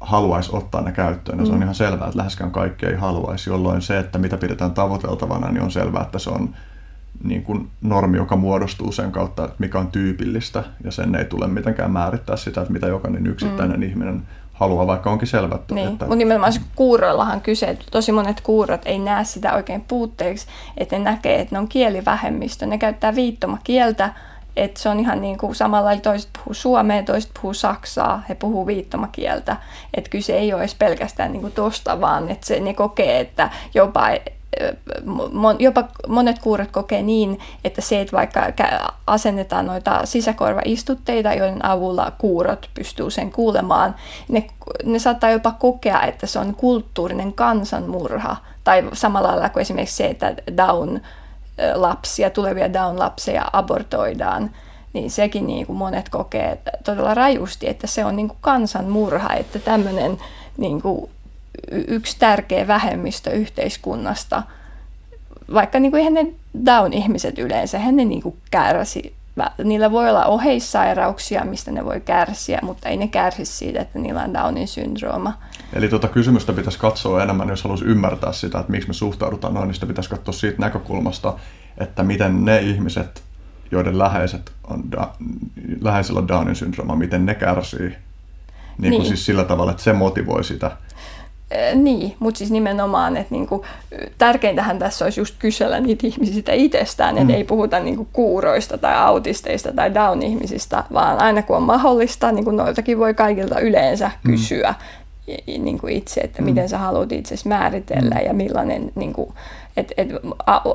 haluaisi 0.00 0.50
ottaa 0.52 0.80
ne 0.80 0.92
käyttöön. 0.92 1.38
Ja 1.38 1.44
se 1.44 1.52
on 1.52 1.58
mm. 1.58 1.62
ihan 1.62 1.74
selvää, 1.74 2.06
että 2.06 2.18
läheskään 2.18 2.50
kaikki 2.50 2.86
ei 2.86 2.94
haluaisi, 2.94 3.50
jolloin 3.50 3.82
se, 3.82 3.98
että 3.98 4.18
mitä 4.18 4.36
pidetään 4.36 4.72
tavoiteltavana, 4.72 5.50
niin 5.50 5.62
on 5.62 5.70
selvää, 5.70 6.02
että 6.02 6.18
se 6.18 6.30
on 6.30 6.54
niin 7.24 7.42
kuin 7.42 7.68
normi, 7.80 8.16
joka 8.16 8.36
muodostuu 8.36 8.92
sen 8.92 9.12
kautta, 9.12 9.44
että 9.44 9.56
mikä 9.58 9.78
on 9.78 9.86
tyypillistä, 9.86 10.64
ja 10.84 10.90
sen 10.90 11.14
ei 11.14 11.24
tule 11.24 11.46
mitenkään 11.46 11.90
määrittää 11.90 12.36
sitä, 12.36 12.60
että 12.60 12.72
mitä 12.72 12.86
jokainen 12.86 13.26
yksittäinen 13.26 13.76
mm. 13.76 13.82
ihminen 13.82 14.22
haluaa, 14.52 14.86
vaikka 14.86 15.10
onkin 15.10 15.28
selvä. 15.28 15.58
Niin, 15.70 15.88
että... 15.88 16.04
mutta 16.04 16.16
nimenomaan 16.16 16.52
kuuroillahan 16.76 17.40
kyse, 17.40 17.66
että 17.66 17.84
tosi 17.90 18.12
monet 18.12 18.40
kuurot 18.40 18.80
ei 18.84 18.98
näe 18.98 19.24
sitä 19.24 19.54
oikein 19.54 19.84
puutteeksi, 19.88 20.46
että 20.76 20.98
ne 20.98 21.04
näkee, 21.04 21.40
että 21.40 21.54
ne 21.54 21.58
on 21.58 21.68
kielivähemmistö, 21.68 22.66
ne 22.66 22.78
käyttää 22.78 23.14
viittomakieltä, 23.14 24.12
että 24.56 24.80
se 24.80 24.88
on 24.88 25.00
ihan 25.00 25.20
niin 25.20 25.38
kuin 25.38 25.54
samalla 25.54 25.96
toiset 25.96 26.30
puhuu 26.32 26.54
suomea, 26.54 27.02
toiset 27.02 27.30
puhuu 27.34 27.54
saksaa, 27.54 28.22
he 28.28 28.34
puhuu 28.34 28.66
viittomakieltä. 28.66 29.56
Että 29.94 30.10
kyse 30.10 30.32
ei 30.32 30.52
ole 30.52 30.62
edes 30.62 30.74
pelkästään 30.74 31.32
niin 31.32 31.40
kuin 31.40 31.52
tosta, 31.52 32.00
vaan 32.00 32.28
että 32.28 32.46
se, 32.46 32.60
ne 32.60 32.74
kokee, 32.74 33.20
että 33.20 33.50
jopa 33.74 34.08
jopa 35.58 35.84
monet 36.08 36.38
kuurot 36.38 36.70
kokee 36.70 37.02
niin, 37.02 37.38
että 37.64 37.80
se, 37.80 38.00
että 38.00 38.16
vaikka 38.16 38.40
asennetaan 39.06 39.66
noita 39.66 40.06
sisäkorvaistutteita, 40.06 41.34
joiden 41.34 41.64
avulla 41.64 42.12
kuurot 42.18 42.70
pystyy 42.74 43.10
sen 43.10 43.32
kuulemaan, 43.32 43.94
ne, 44.28 44.46
ne 44.84 44.98
saattaa 44.98 45.30
jopa 45.30 45.52
kokea, 45.52 46.02
että 46.02 46.26
se 46.26 46.38
on 46.38 46.54
kulttuurinen 46.54 47.32
kansanmurha. 47.32 48.36
Tai 48.64 48.88
samalla 48.92 49.28
lailla 49.28 49.48
kuin 49.48 49.60
esimerkiksi 49.60 49.96
se, 49.96 50.06
että 50.06 50.34
Down-lapsia, 50.56 52.30
tulevia 52.30 52.72
Down-lapseja 52.72 53.50
abortoidaan, 53.52 54.50
niin 54.92 55.10
sekin 55.10 55.46
niin 55.46 55.66
kuin 55.66 55.76
monet 55.76 56.08
kokee 56.08 56.58
todella 56.84 57.14
rajusti, 57.14 57.68
että 57.68 57.86
se 57.86 58.04
on 58.04 58.16
niin 58.16 58.28
kuin 58.28 58.38
kansanmurha, 58.40 59.34
että 59.34 59.58
tämmöinen 59.58 60.18
niin 60.56 60.82
kuin 60.82 61.10
yksi 61.88 62.16
tärkeä 62.18 62.66
vähemmistö 62.66 63.30
yhteiskunnasta, 63.30 64.42
vaikka 65.54 65.80
niin 65.80 65.90
kuin 65.90 65.98
eihän 65.98 66.14
ne 66.14 66.26
Down-ihmiset 66.66 67.38
yleensä, 67.38 67.78
eihän 67.78 67.96
ne 67.96 68.04
niin 68.04 68.22
kuin 68.22 68.36
kärsi. 68.50 69.14
Niillä 69.64 69.90
voi 69.90 70.08
olla 70.08 70.24
oheissairauksia, 70.24 71.44
mistä 71.44 71.70
ne 71.70 71.84
voi 71.84 72.00
kärsiä, 72.00 72.58
mutta 72.62 72.88
ei 72.88 72.96
ne 72.96 73.08
kärsi 73.08 73.44
siitä, 73.44 73.80
että 73.80 73.98
niillä 73.98 74.22
on 74.22 74.34
Downin 74.34 74.68
syndrooma. 74.68 75.32
Eli 75.72 75.88
tuota 75.88 76.08
kysymystä 76.08 76.52
pitäisi 76.52 76.78
katsoa 76.78 77.22
enemmän, 77.22 77.48
jos 77.48 77.62
haluaisi 77.62 77.84
ymmärtää 77.84 78.32
sitä, 78.32 78.58
että 78.58 78.72
miksi 78.72 78.88
me 78.88 78.94
suhtaudutaan 78.94 79.54
noin, 79.54 79.66
niin 79.66 79.74
sitä 79.74 79.86
pitäisi 79.86 80.10
katsoa 80.10 80.32
siitä 80.32 80.60
näkökulmasta, 80.60 81.34
että 81.78 82.02
miten 82.02 82.44
ne 82.44 82.58
ihmiset, 82.58 83.22
joiden 83.70 83.98
läheiset 83.98 84.52
on 84.64 84.84
da- 84.96 85.24
läheisellä 85.80 86.28
Downin 86.28 86.56
syndrooma, 86.56 86.96
miten 86.96 87.26
ne 87.26 87.34
kärsii. 87.34 87.78
Niin, 87.78 87.96
niin. 88.78 88.92
Kuin 88.92 89.06
siis 89.06 89.26
sillä 89.26 89.44
tavalla, 89.44 89.70
että 89.70 89.82
se 89.82 89.92
motivoi 89.92 90.44
sitä 90.44 90.76
niin, 91.74 92.16
mutta 92.18 92.38
siis 92.38 92.50
nimenomaan, 92.50 93.16
että 93.16 93.34
niinku, 93.34 93.64
tärkeintähän 94.18 94.78
tässä 94.78 95.04
olisi 95.04 95.20
just 95.20 95.34
kysellä 95.38 95.80
niitä 95.80 96.06
ihmisistä 96.06 96.52
itsestään, 96.52 97.14
mm. 97.14 97.20
että 97.20 97.34
ei 97.34 97.44
puhuta 97.44 97.80
niinku 97.80 98.08
kuuroista 98.12 98.78
tai 98.78 98.94
autisteista 98.94 99.72
tai 99.72 99.94
down-ihmisistä, 99.94 100.84
vaan 100.92 101.22
aina 101.22 101.42
kun 101.42 101.56
on 101.56 101.62
mahdollista, 101.62 102.32
niin 102.32 102.44
kuin 102.44 102.56
noiltakin 102.56 102.98
voi 102.98 103.14
kaikilta 103.14 103.60
yleensä 103.60 104.10
mm. 104.24 104.30
kysyä 104.30 104.74
niin 105.46 105.78
kuin 105.78 105.96
itse, 105.96 106.20
että 106.20 106.42
mm. 106.42 106.44
miten 106.44 106.68
sä 106.68 106.78
haluat 106.78 107.12
itse 107.12 107.34
määritellä 107.44 108.14
mm. 108.14 108.26
ja 108.26 108.34
millainen, 108.34 108.92
niin 108.94 109.12
kuin, 109.12 109.32
et, 109.76 109.92
et, 109.96 110.08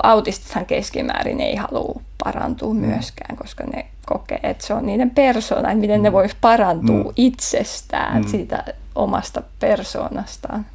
autistithan 0.04 0.66
keskimäärin 0.66 1.40
ei 1.40 1.56
halua 1.56 2.02
parantua 2.24 2.74
mm. 2.74 2.80
myöskään, 2.80 3.38
koska 3.38 3.64
ne 3.64 3.86
kokee, 4.06 4.40
että 4.44 4.66
se 4.68 4.74
on 4.74 4.86
niiden 4.86 5.10
persona, 5.10 5.72
että 5.72 5.82
miten 5.82 6.00
mm. 6.00 6.04
ne 6.04 6.12
vois 6.12 6.36
parantua 6.42 7.04
mm. 7.04 7.14
itsestään 7.16 8.22
mm. 8.22 8.28
siitä 8.28 8.64
omasta 8.96 9.42
persoonastaan. 9.60 10.66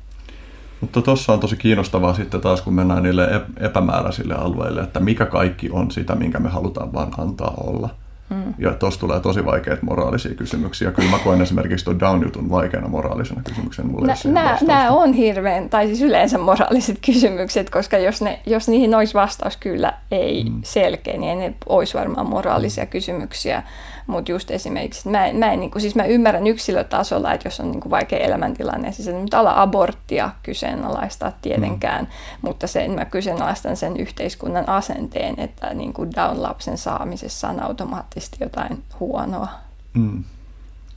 Mutta 0.80 1.02
tuossa 1.02 1.32
on 1.32 1.40
tosi 1.40 1.56
kiinnostavaa 1.56 2.14
sitten 2.14 2.40
taas, 2.40 2.62
kun 2.62 2.74
mennään 2.74 3.02
niille 3.02 3.28
epämääräisille 3.60 4.34
alueille, 4.34 4.80
että 4.80 5.00
mikä 5.00 5.26
kaikki 5.26 5.70
on 5.70 5.90
sitä, 5.90 6.14
minkä 6.14 6.38
me 6.38 6.48
halutaan 6.48 6.92
vaan 6.92 7.12
antaa 7.18 7.54
olla. 7.56 7.90
Mm. 8.30 8.54
Ja 8.58 8.74
tuossa 8.74 9.00
tulee 9.00 9.20
tosi 9.20 9.44
vaikeita 9.44 9.86
moraalisia 9.86 10.34
kysymyksiä. 10.34 10.90
Kyllä 10.90 11.10
mä 11.10 11.18
koen 11.18 11.42
esimerkiksi 11.42 11.84
tuon 11.84 12.00
Down-jutun 12.00 12.50
vaikeana 12.50 12.88
moraalisena 12.88 13.42
kysymyksenä. 13.42 13.88
Mulle 13.88 14.14
Nä, 14.24 14.58
nämä 14.66 14.90
on 14.90 15.12
hirveän, 15.12 15.70
tai 15.70 15.86
siis 15.86 16.02
yleensä 16.02 16.38
moraaliset 16.38 16.98
kysymykset, 17.06 17.70
koska 17.70 17.98
jos, 17.98 18.22
ne, 18.22 18.40
jos 18.46 18.68
niihin 18.68 18.94
olisi 18.94 19.14
vastaus 19.14 19.56
kyllä 19.56 19.92
ei 20.10 20.44
mm. 20.44 20.60
selkeä, 20.64 21.16
niin 21.16 21.38
ne 21.38 21.54
olisi 21.66 21.94
varmaan 21.94 22.28
moraalisia 22.28 22.84
mm. 22.84 22.90
kysymyksiä. 22.90 23.62
Mutta 24.08 24.32
just 24.32 24.50
esimerkiksi, 24.50 25.08
mä, 25.08 25.18
mä, 25.32 25.52
en, 25.52 25.60
niin 25.60 25.70
kuin, 25.70 25.82
siis 25.82 25.94
mä 25.94 26.04
ymmärrän 26.04 26.46
yksilötasolla, 26.46 27.32
että 27.32 27.46
jos 27.46 27.60
on 27.60 27.70
niin 27.70 27.80
kuin 27.80 27.90
vaikea 27.90 28.18
elämäntilanne, 28.18 28.92
siis 28.92 29.08
en 29.08 29.22
nyt 29.22 29.34
ala 29.34 29.62
aborttia 29.62 30.30
kyseenalaistaa 30.42 31.32
tietenkään, 31.42 32.04
mm. 32.04 32.10
mutta 32.42 32.66
sen, 32.66 32.90
mä 32.90 33.04
kyseenalaistan 33.04 33.76
sen 33.76 33.96
yhteiskunnan 33.96 34.68
asenteen, 34.68 35.34
että 35.38 35.74
niin 35.74 35.92
kuin 35.92 36.10
Down-lapsen 36.16 36.78
saamisessa 36.78 37.48
on 37.48 37.62
automaattisesti 37.62 38.36
jotain 38.40 38.82
huonoa. 39.00 39.48
Mm. 39.94 40.24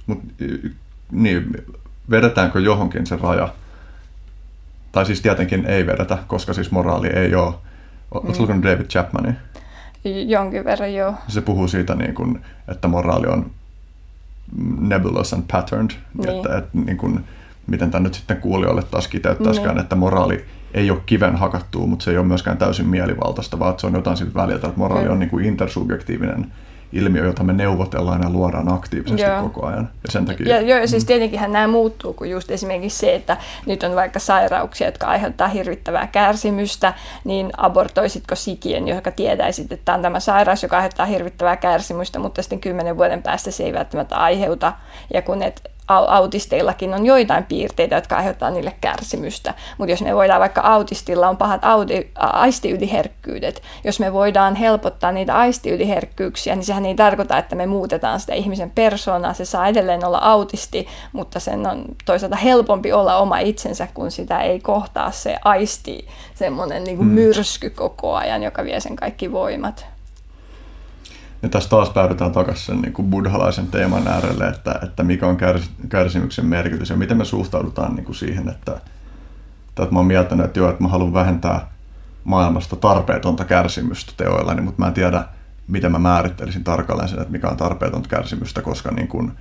Mut, 0.08 0.20
niin, 1.12 1.66
vedetäänkö 2.10 2.60
johonkin 2.60 3.08
se 3.08 3.16
raja? 3.16 3.54
Tai 4.92 5.06
siis 5.06 5.22
tietenkin 5.22 5.66
ei 5.66 5.88
vedetä, 5.88 6.18
koska 6.28 6.54
siis 6.54 6.72
moraali 6.72 7.08
ei 7.08 7.36
ole. 7.36 7.54
Oletko 8.12 8.46
mm. 8.46 8.64
David 8.64 8.86
Chapmanin? 8.86 9.38
Jonkin 10.04 10.66
verran 10.66 10.94
joo. 10.94 11.14
Se 11.28 11.42
puhuu 11.42 11.68
siitä, 11.68 11.96
niin 11.96 12.14
kuin, 12.14 12.42
että 12.68 12.88
moraali 12.88 13.28
on 13.28 13.52
nebulous 14.80 15.34
and 15.34 15.44
patterned. 15.52 15.92
Niin. 16.18 16.36
Että, 16.36 16.58
että 16.58 16.70
niin 16.74 16.98
kuin, 16.98 17.20
miten 17.68 17.92
tämä 17.92 18.04
nyt 18.04 18.14
sitten 18.14 18.38
kuulijoille 18.38 18.84
taas 18.84 19.08
kiteyttäisikään, 19.08 19.76
niin. 19.76 19.84
että 19.84 19.96
moraali 19.96 20.46
ei 20.74 20.92
ole 20.92 21.02
kiven 21.06 21.36
hakattua, 21.36 21.88
mutta 21.88 22.04
se 22.04 22.12
ei 22.12 22.18
ole 22.18 22.28
myöskään 22.28 22.58
täysin 22.58 22.88
mielivaltaista, 22.88 23.60
vaan 23.60 23.80
se 23.80 23.88
on 23.88 23.94
jotain 23.94 24.18
siitä 24.18 24.34
väliltä, 24.34 24.68
että 24.68 24.80
moraali 24.80 25.06
mm. 25.06 25.12
on 25.12 25.20
niin 25.20 25.30
kuin 25.30 25.46
intersubjektiivinen 25.46 26.52
ilmiö, 26.94 27.26
jota 27.26 27.44
me 27.44 27.54
neuvotellaan 27.54 28.22
ja 28.24 28.30
luodaan 28.30 28.74
aktiivisesti 28.74 29.22
Joo. 29.22 29.42
koko 29.42 29.66
ajan. 29.66 29.90
Ja 30.04 30.12
sen 30.12 30.26
takia... 30.26 30.56
Ja, 30.56 30.62
jo, 30.62 30.88
siis 30.88 31.04
mm. 31.04 31.08
tietenkinhän 31.08 31.52
nämä 31.52 31.68
muuttuu, 31.68 32.14
kun 32.14 32.30
just 32.30 32.52
esimerkiksi 32.52 33.00
se, 33.00 33.16
että 33.16 33.38
nyt 33.66 33.84
on 33.84 33.96
vaikka 33.96 34.20
sairauksia, 34.20 34.88
jotka 34.88 35.08
aiheuttaa 35.08 35.48
hirvittävää 35.48 36.08
kärsimystä, 36.08 36.94
niin 37.24 37.52
abortoisitko 37.58 38.36
sikien, 38.36 38.88
joka 38.88 39.12
tietäisit, 39.12 39.72
että 39.72 39.86
tämä 39.86 39.96
on 39.96 40.02
tämä 40.02 40.20
sairaus, 40.20 40.64
joka 40.64 40.76
aiheuttaa 40.76 41.06
hirvittävää 41.06 41.58
kärsimystä, 41.58 42.20
mutta 42.20 42.42
sitten 42.42 42.60
kymmenen 42.60 42.98
vuoden 42.98 43.24
päästä 43.24 43.52
se 43.52 43.64
ei 43.64 43.74
välttämättä 43.74 44.16
aiheuta. 44.16 44.74
Ja 45.14 45.22
kun 45.22 45.44
et 45.44 45.72
autisteillakin 45.98 46.94
on 46.94 47.06
joitain 47.06 47.44
piirteitä, 47.44 47.96
jotka 47.96 48.18
aiheuttaa 48.18 48.50
niille 48.50 48.74
kärsimystä. 48.82 49.54
Mutta 49.78 49.92
jos 49.92 50.02
me 50.02 50.16
voidaan, 50.16 50.40
vaikka 50.40 50.62
autistilla 50.62 51.30
on 51.30 51.38
pahat 51.38 51.66
audi, 51.66 52.08
aistiyliherkkyydet, 52.16 53.62
jos 53.84 54.00
me 54.00 54.14
voidaan 54.14 54.56
helpottaa 54.56 55.12
niitä 55.12 55.36
aistiyliherkkyyksiä, 55.36 56.56
niin 56.56 56.66
sehän 56.66 56.86
ei 56.86 56.96
tarkoita, 56.96 57.38
että 57.38 57.56
me 57.56 57.66
muutetaan 57.66 58.20
sitä 58.20 58.34
ihmisen 58.34 58.72
persoonaa. 58.72 59.34
Se 59.34 59.46
saa 59.46 59.68
edelleen 59.68 60.06
olla 60.06 60.18
autisti, 60.18 60.88
mutta 61.14 61.40
sen 61.40 61.68
on 61.68 61.86
toisaalta 62.06 62.36
helpompi 62.36 62.94
olla 62.94 63.18
oma 63.18 63.40
itsensä, 63.40 63.88
kun 63.94 64.12
sitä 64.12 64.42
ei 64.42 64.60
kohtaa 64.60 65.12
se 65.12 65.38
aisti, 65.44 66.08
semmoinen 66.36 66.84
niin 66.84 67.00
mm. 67.00 67.06
myrsky 67.06 67.70
koko 67.70 68.16
ajan, 68.16 68.44
joka 68.44 68.64
vie 68.64 68.80
sen 68.80 68.96
kaikki 68.96 69.32
voimat. 69.32 69.86
Ja 71.44 71.50
tässä 71.50 71.70
taas 71.70 71.90
päädytään 71.90 72.32
takaisin 72.32 72.66
sen 72.66 72.82
niin 72.82 72.94
kuin 72.94 73.10
buddhalaisen 73.10 73.68
teeman 73.68 74.08
äärelle, 74.08 74.48
että, 74.48 74.80
että 74.84 75.04
mikä 75.04 75.28
on 75.28 75.38
kärs, 75.38 75.72
kärsimyksen 75.90 76.46
merkitys 76.46 76.90
ja 76.90 76.96
miten 76.96 77.18
me 77.18 77.26
suhtaudutaan 77.26 77.96
niin 77.96 78.06
kuin 78.06 78.16
siihen, 78.16 78.50
että, 78.50 78.82
että 79.70 79.92
mä 79.92 80.00
oon 80.00 80.06
mieltänyt, 80.06 80.46
että 80.46 80.60
joo, 80.60 80.70
että 80.70 80.84
mä 80.84 80.90
haluan 80.90 81.14
vähentää 81.14 81.72
maailmasta 82.24 82.76
tarpeetonta 82.76 83.46
kärsimystä 83.46 84.14
teoillani, 84.18 84.62
mutta 84.62 84.82
mä 84.82 84.88
en 84.88 84.94
tiedä, 84.94 85.26
miten 85.68 85.92
mä 85.92 86.00
määrittelisin 86.00 86.64
tarkalleen 86.64 87.10
sen, 87.10 87.20
että 87.20 87.32
mikä 87.32 87.50
on 87.50 87.58
tarpeetonta 87.58 88.10
kärsimystä, 88.10 88.62
koska 88.62 88.92
niin 88.92 89.08
kuin 89.08 89.32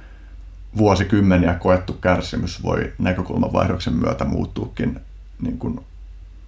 vuosikymmeniä 0.77 1.55
koettu 1.55 1.93
kärsimys 1.93 2.63
voi 2.63 2.93
näkökulman 2.99 3.53
vaihdoksen 3.53 3.95
myötä 3.95 4.25
muuttuukin 4.25 5.01
niin 5.43 5.59
kuin 5.59 5.81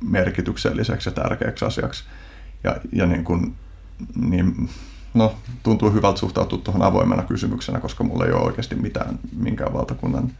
merkitykselliseksi 0.00 1.08
ja 1.08 1.14
tärkeäksi 1.14 1.64
asiaksi. 1.64 2.04
Ja, 2.64 2.76
ja 2.92 3.06
niin 3.06 3.24
kuin, 3.24 3.54
niin 4.16 4.68
no, 5.14 5.34
tuntuu 5.62 5.90
hyvältä 5.90 6.18
suhtautua 6.18 6.58
tuohon 6.64 6.82
avoimena 6.82 7.22
kysymyksenä, 7.22 7.80
koska 7.80 8.04
mulla 8.04 8.26
ei 8.26 8.32
ole 8.32 8.42
oikeasti 8.42 8.74
mitään 8.74 9.18
minkään 9.36 9.72
valtakunnan 9.72 10.32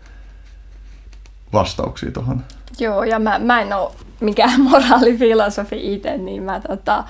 vastauksia 1.53 2.13
tuohon. 2.13 2.45
Joo, 2.79 3.05
ja 3.05 3.19
mä, 3.19 3.39
mä 3.39 3.61
en 3.61 3.73
ole 3.73 3.93
mikään 4.21 4.61
moraalifilosofi 4.71 5.95
itse, 5.95 6.17
niin 6.17 6.43
mä, 6.43 6.61
tota, 6.61 7.05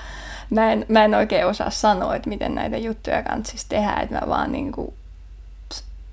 mä, 0.49 0.71
en, 0.71 0.85
mä 0.89 1.05
en 1.05 1.15
oikein 1.15 1.45
osaa 1.45 1.69
sanoa, 1.69 2.15
että 2.15 2.29
miten 2.29 2.55
näitä 2.55 2.77
juttuja 2.77 3.23
kannattaisi 3.23 3.65
tehdä, 3.69 3.93
että 3.93 4.15
mä 4.15 4.27
vaan 4.27 4.51
niin 4.51 4.71
kuin 4.71 4.93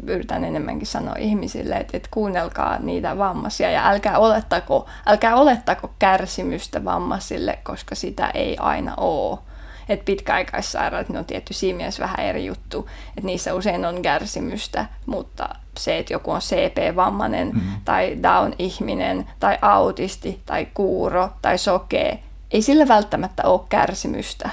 yritän 0.07 0.45
enemmänkin 0.45 0.87
sanoa 0.87 1.15
ihmisille, 1.19 1.75
että, 1.75 1.97
että 1.97 2.09
kuunnelkaa 2.11 2.79
niitä 2.79 3.19
vammaisia 3.19 3.71
ja 3.71 3.89
älkää 3.89 4.19
olettako, 4.19 4.87
älkää 5.07 5.37
olettako 5.37 5.91
kärsimystä 5.99 6.85
vammaisille, 6.85 7.59
koska 7.63 7.95
sitä 7.95 8.31
ei 8.31 8.57
aina 8.57 8.95
ole. 8.97 9.39
Että 9.89 10.05
pitkäaikaissairaat, 10.05 11.09
ne 11.09 11.19
on 11.19 11.25
tietty 11.25 11.55
siinä 11.55 11.77
mielessä 11.77 12.03
vähän 12.03 12.21
eri 12.21 12.47
juttu, 12.47 12.89
että 13.09 13.27
niissä 13.27 13.55
usein 13.55 13.85
on 13.85 14.03
kärsimystä, 14.03 14.87
mutta 15.07 15.49
se, 15.79 15.99
että 15.99 16.13
joku 16.13 16.31
on 16.31 16.41
CP-vammainen 16.41 17.49
mm-hmm. 17.49 17.73
tai 17.85 18.19
Down-ihminen 18.23 19.29
tai 19.41 19.59
autisti 19.63 20.41
tai 20.47 20.67
kuuro 20.75 21.29
tai 21.43 21.59
sokee, 21.59 22.23
ei 22.51 22.63
sillä 22.63 22.89
välttämättä 22.89 23.43
ole 23.45 23.61
kärsimystä 23.69 24.51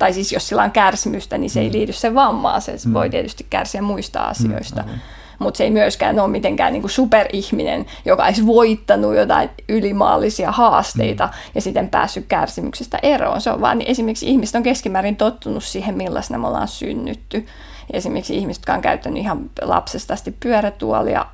tai 0.00 0.12
siis 0.12 0.32
jos 0.32 0.48
sillä 0.48 0.62
on 0.62 0.70
kärsimystä, 0.70 1.38
niin 1.38 1.50
se 1.50 1.60
mm. 1.60 1.64
ei 1.64 1.72
liity 1.72 1.92
sen 1.92 2.14
vammaan, 2.14 2.62
se 2.62 2.76
mm. 2.86 2.94
voi 2.94 3.10
tietysti 3.10 3.46
kärsiä 3.50 3.82
muista 3.82 4.20
asioista. 4.20 4.82
Mm, 4.82 5.00
mutta 5.40 5.58
se 5.58 5.64
ei 5.64 5.70
myöskään 5.70 6.20
ole 6.20 6.28
mitenkään 6.28 6.72
niin 6.72 6.82
kuin 6.82 6.90
superihminen, 6.90 7.86
joka 8.04 8.24
olisi 8.24 8.46
voittanut 8.46 9.16
jotain 9.16 9.50
ylimaallisia 9.68 10.52
haasteita 10.52 11.26
mm. 11.26 11.32
ja 11.54 11.60
sitten 11.60 11.88
päässyt 11.88 12.26
kärsimyksestä 12.28 12.98
eroon. 13.02 13.40
Se 13.40 13.50
on 13.50 13.60
vaan 13.60 13.78
niin 13.78 13.90
esimerkiksi 13.90 14.26
ihmiset 14.26 14.54
on 14.54 14.62
keskimäärin 14.62 15.16
tottunut 15.16 15.64
siihen, 15.64 15.96
millaisena 15.96 16.38
me 16.38 16.46
ollaan 16.46 16.68
synnytty. 16.68 17.46
Esimerkiksi 17.92 18.36
ihmiset, 18.36 18.60
jotka 18.60 18.74
on 18.74 18.82
käyttänyt 18.82 19.18
ihan 19.18 19.50
lapsesta 19.62 20.14
asti 20.14 20.36
pyörätuolia, 20.40 21.26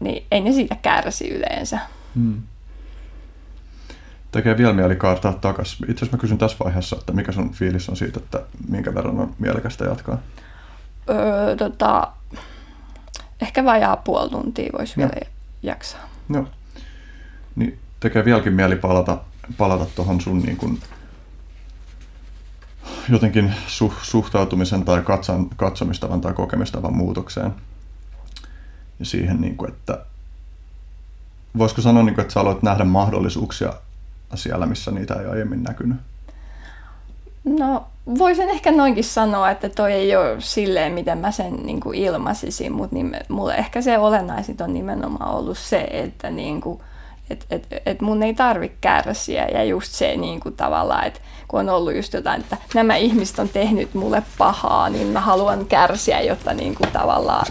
niin 0.00 0.26
ei 0.30 0.40
ne 0.40 0.52
siitä 0.52 0.76
kärsi 0.82 1.28
yleensä. 1.28 1.78
Mm 2.14 2.42
tekee 4.32 4.58
vielä 4.58 4.72
mieli 4.72 4.96
kaartaa 4.96 5.32
takaisin. 5.32 5.90
Itse 5.90 6.04
asiassa 6.04 6.16
mä 6.16 6.20
kysyn 6.20 6.38
tässä 6.38 6.56
vaiheessa, 6.64 6.96
että 7.00 7.12
mikä 7.12 7.32
sun 7.32 7.52
fiilis 7.52 7.88
on 7.88 7.96
siitä, 7.96 8.20
että 8.20 8.42
minkä 8.68 8.94
verran 8.94 9.20
on 9.20 9.34
mielekästä 9.38 9.84
jatkaa? 9.84 10.18
Öö, 11.10 11.56
tota, 11.56 12.12
ehkä 13.42 13.64
vajaa 13.64 13.96
puoli 13.96 14.30
tuntia 14.30 14.70
voisi 14.78 14.96
vielä 14.96 15.12
jaksaa. 15.62 16.08
Joo. 16.28 16.46
Niin 17.56 17.78
tekee 18.00 18.24
vieläkin 18.24 18.52
mieli 18.52 18.76
palata, 18.76 19.18
palata 19.58 19.86
tuohon 19.86 20.20
sun 20.20 20.38
niin 20.38 20.56
kun, 20.56 20.78
jotenkin 23.08 23.54
su, 23.66 23.94
suhtautumisen 24.02 24.84
tai 24.84 25.02
katsan, 25.02 25.50
katsomistavan 25.56 26.20
tai 26.20 26.32
kokemistavan 26.32 26.96
muutokseen. 26.96 27.54
Ja 28.98 29.04
siihen, 29.04 29.40
niin 29.40 29.56
kuin, 29.56 29.70
että 29.72 30.04
voisiko 31.58 31.82
sanoa, 31.82 32.02
niin 32.02 32.14
kuin, 32.14 32.22
että 32.22 32.34
sä 32.34 32.40
aloit 32.40 32.62
nähdä 32.62 32.84
mahdollisuuksia 32.84 33.72
siellä, 34.34 34.66
missä 34.66 34.90
niitä 34.90 35.14
ei 35.14 35.26
aiemmin 35.26 35.62
näkynyt? 35.62 35.98
No 37.44 37.86
voisin 38.18 38.50
ehkä 38.50 38.72
noinkin 38.72 39.04
sanoa, 39.04 39.50
että 39.50 39.68
toi 39.68 39.92
ei 39.92 40.16
ole 40.16 40.36
silleen, 40.38 40.92
miten 40.92 41.18
mä 41.18 41.30
sen 41.30 41.54
niin 41.54 41.80
kuin 41.80 41.98
ilmaisisin, 41.98 42.72
mutta 42.72 42.94
niin, 42.94 43.16
mulle 43.28 43.54
ehkä 43.54 43.82
se 43.82 43.98
olennaisit 43.98 44.60
on 44.60 44.74
nimenomaan 44.74 45.34
ollut 45.34 45.58
se, 45.58 45.88
että 45.90 46.30
niin 46.30 46.60
kuin, 46.60 46.80
et, 47.30 47.46
et, 47.50 47.66
et 47.86 48.00
mun 48.00 48.22
ei 48.22 48.34
tarvitse 48.34 48.78
kärsiä 48.80 49.46
ja 49.46 49.64
just 49.64 49.92
se 49.92 50.16
niin 50.16 50.40
kuin 50.40 50.56
tavallaan, 50.56 51.06
että 51.06 51.20
kun 51.48 51.60
on 51.60 51.68
ollut 51.68 51.96
just 51.96 52.12
jotain, 52.12 52.40
että 52.40 52.56
nämä 52.74 52.96
ihmiset 52.96 53.38
on 53.38 53.48
tehnyt 53.48 53.94
mulle 53.94 54.22
pahaa, 54.38 54.88
niin 54.88 55.06
mä 55.06 55.20
haluan 55.20 55.66
kärsiä, 55.66 56.20
jotta 56.20 56.54
niin 56.54 56.74
kuin 56.74 56.90
tavallaan 56.92 57.46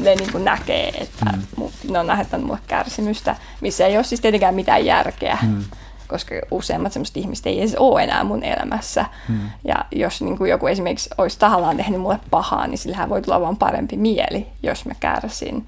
ne 0.00 0.14
niin 0.14 0.32
kuin 0.32 0.44
näkee, 0.44 0.88
että 0.88 1.26
mm. 1.56 1.68
ne 1.90 1.98
on 1.98 2.06
lähettänyt 2.06 2.46
mulle 2.46 2.60
kärsimystä, 2.66 3.36
missä 3.60 3.86
ei 3.86 3.96
ole 3.96 4.04
siis 4.04 4.20
tietenkään 4.20 4.54
mitään 4.54 4.84
järkeä. 4.84 5.38
Mm 5.42 5.64
koska 6.08 6.34
useimmat 6.50 6.92
semmoiset 6.92 7.16
ihmiset 7.16 7.46
ei 7.46 7.58
edes 7.60 7.74
ole 7.74 8.02
enää 8.02 8.24
mun 8.24 8.42
elämässä. 8.42 9.04
Hmm. 9.28 9.50
Ja 9.64 9.84
jos 9.92 10.22
niin 10.22 10.38
kuin 10.38 10.50
joku 10.50 10.66
esimerkiksi 10.66 11.10
olisi 11.18 11.38
tahallaan 11.38 11.76
tehnyt 11.76 12.00
mulle 12.00 12.20
pahaa, 12.30 12.66
niin 12.66 12.78
sillähän 12.78 13.08
voi 13.08 13.22
tulla 13.22 13.40
vaan 13.40 13.56
parempi 13.56 13.96
mieli, 13.96 14.46
jos 14.62 14.84
mä 14.84 14.92
kärsin. 15.00 15.66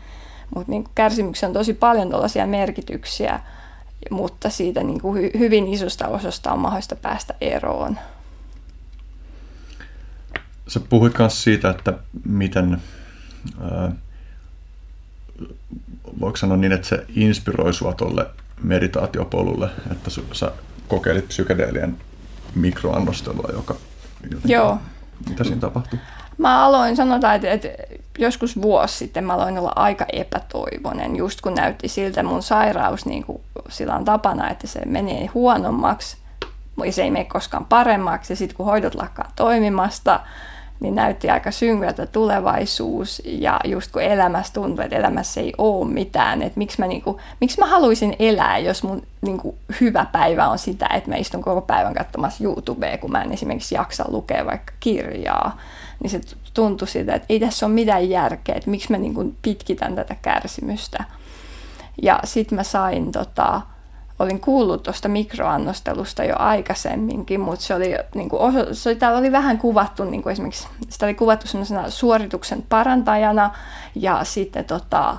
Mutta 0.54 0.70
niin 0.70 0.84
kärsimyksessä 0.94 1.46
on 1.46 1.52
tosi 1.52 1.74
paljon 1.74 2.10
tällaisia 2.10 2.46
merkityksiä, 2.46 3.40
mutta 4.10 4.50
siitä 4.50 4.82
niin 4.82 5.00
kuin 5.00 5.22
hy- 5.22 5.38
hyvin 5.38 5.66
isosta 5.66 6.08
osasta 6.08 6.52
on 6.52 6.58
mahdollista 6.58 6.96
päästä 6.96 7.34
eroon. 7.40 7.98
Sä 10.68 10.80
puhuit 10.80 11.18
myös 11.18 11.44
siitä, 11.44 11.70
että 11.70 11.92
miten, 12.24 12.82
äh, 13.62 13.92
voiko 16.20 16.36
sanoa 16.36 16.56
niin, 16.56 16.72
että 16.72 16.88
se 16.88 17.06
inspiroi 17.16 17.74
sua 17.74 17.94
tuolle 17.94 18.26
meditaatiopolulle, 18.62 19.70
että 19.92 20.10
sä 20.32 20.52
kokeilit 20.88 21.28
psykedeelien 21.28 21.96
mikroannostelua, 22.54 23.48
joka... 23.52 23.74
Joo. 24.44 24.78
Mitä 25.28 25.44
siinä 25.44 25.60
tapahtui? 25.60 25.98
Mä 26.38 26.64
aloin, 26.64 26.96
sanotaan, 26.96 27.36
että, 27.36 27.50
että 27.50 27.68
joskus 28.18 28.62
vuosi 28.62 28.96
sitten 28.96 29.24
mä 29.24 29.34
aloin 29.34 29.58
olla 29.58 29.72
aika 29.76 30.06
epätoivoinen, 30.12 31.16
just 31.16 31.40
kun 31.40 31.54
näytti 31.54 31.88
siltä 31.88 32.22
mun 32.22 32.42
sairaus, 32.42 33.06
niin 33.06 33.24
kuin 33.24 33.42
sillä 33.68 33.94
on 33.94 34.04
tapana, 34.04 34.50
että 34.50 34.66
se 34.66 34.80
menee 34.86 35.26
huonommaksi, 35.26 36.16
ja 36.84 36.92
se 36.92 37.02
ei 37.02 37.10
mene 37.10 37.24
koskaan 37.24 37.64
paremmaksi, 37.64 38.32
ja 38.32 38.36
sitten 38.36 38.56
kun 38.56 38.66
hoidot 38.66 38.94
lakkaa 38.94 39.32
toimimasta, 39.36 40.20
niin 40.80 40.94
näytti 40.94 41.30
aika 41.30 41.50
synkältä 41.50 42.06
tulevaisuus 42.06 43.22
ja 43.24 43.60
just 43.64 43.92
kun 43.92 44.02
elämässä 44.02 44.52
tuntuu, 44.52 44.84
että 44.84 44.96
elämässä 44.96 45.40
ei 45.40 45.52
ole 45.58 45.88
mitään, 45.88 46.42
että 46.42 46.58
miksi 46.58 46.80
mä, 46.80 46.86
niinku, 46.86 47.20
miksi 47.40 47.60
mä 47.60 47.66
haluaisin 47.66 48.16
elää, 48.18 48.58
jos 48.58 48.82
mun 48.82 49.02
niinku, 49.20 49.58
hyvä 49.80 50.06
päivä 50.12 50.48
on 50.48 50.58
sitä, 50.58 50.86
että 50.94 51.10
mä 51.10 51.16
istun 51.16 51.42
koko 51.42 51.60
päivän 51.60 51.94
katsomassa 51.94 52.44
YouTubea, 52.44 52.98
kun 52.98 53.12
mä 53.12 53.22
en 53.22 53.32
esimerkiksi 53.32 53.74
jaksa 53.74 54.04
lukea 54.08 54.46
vaikka 54.46 54.72
kirjaa, 54.80 55.58
niin 56.02 56.10
se 56.10 56.20
tuntui 56.54 56.88
siltä, 56.88 57.14
että 57.14 57.26
ei 57.28 57.40
tässä 57.40 57.66
ole 57.66 57.74
mitään 57.74 58.10
järkeä, 58.10 58.54
että 58.54 58.70
miksi 58.70 58.90
mä 58.90 58.98
niinku, 58.98 59.34
pitkitän 59.42 59.94
tätä 59.94 60.16
kärsimystä. 60.22 61.04
Ja 62.02 62.20
sitten 62.24 62.56
mä 62.56 62.62
sain 62.62 63.12
tota, 63.12 63.60
olin 64.18 64.40
kuullut 64.40 64.82
tuosta 64.82 65.08
mikroannostelusta 65.08 66.24
jo 66.24 66.34
aikaisemminkin, 66.38 67.40
mutta 67.40 67.64
se 67.64 67.74
oli, 67.74 67.94
niin 68.14 68.28
kuin, 68.28 68.54
se 68.72 68.88
oli, 68.88 69.18
oli 69.18 69.32
vähän 69.32 69.58
kuvattu, 69.58 70.04
niin 70.04 70.22
kuin 70.22 70.32
esimerkiksi 70.32 70.68
sitä 70.88 71.06
oli 71.06 71.14
kuvattu 71.14 71.46
suorituksen 71.88 72.64
parantajana 72.68 73.50
ja 73.94 74.24
sitten 74.24 74.64
tota, 74.64 75.16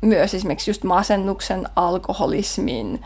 myös 0.00 0.34
esimerkiksi 0.34 0.70
just 0.70 0.84
masennuksen, 0.84 1.68
alkoholismin, 1.76 3.04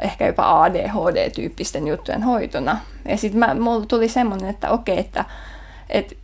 ehkä 0.00 0.26
jopa 0.26 0.62
ADHD-tyyppisten 0.62 1.88
juttujen 1.88 2.22
hoitona. 2.22 2.78
Ja 3.08 3.16
sitten 3.16 3.62
mulla 3.62 3.86
tuli 3.86 4.08
semmoinen, 4.08 4.50
että 4.50 4.70
okei, 4.70 4.98
että, 4.98 5.24
että 5.88 6.14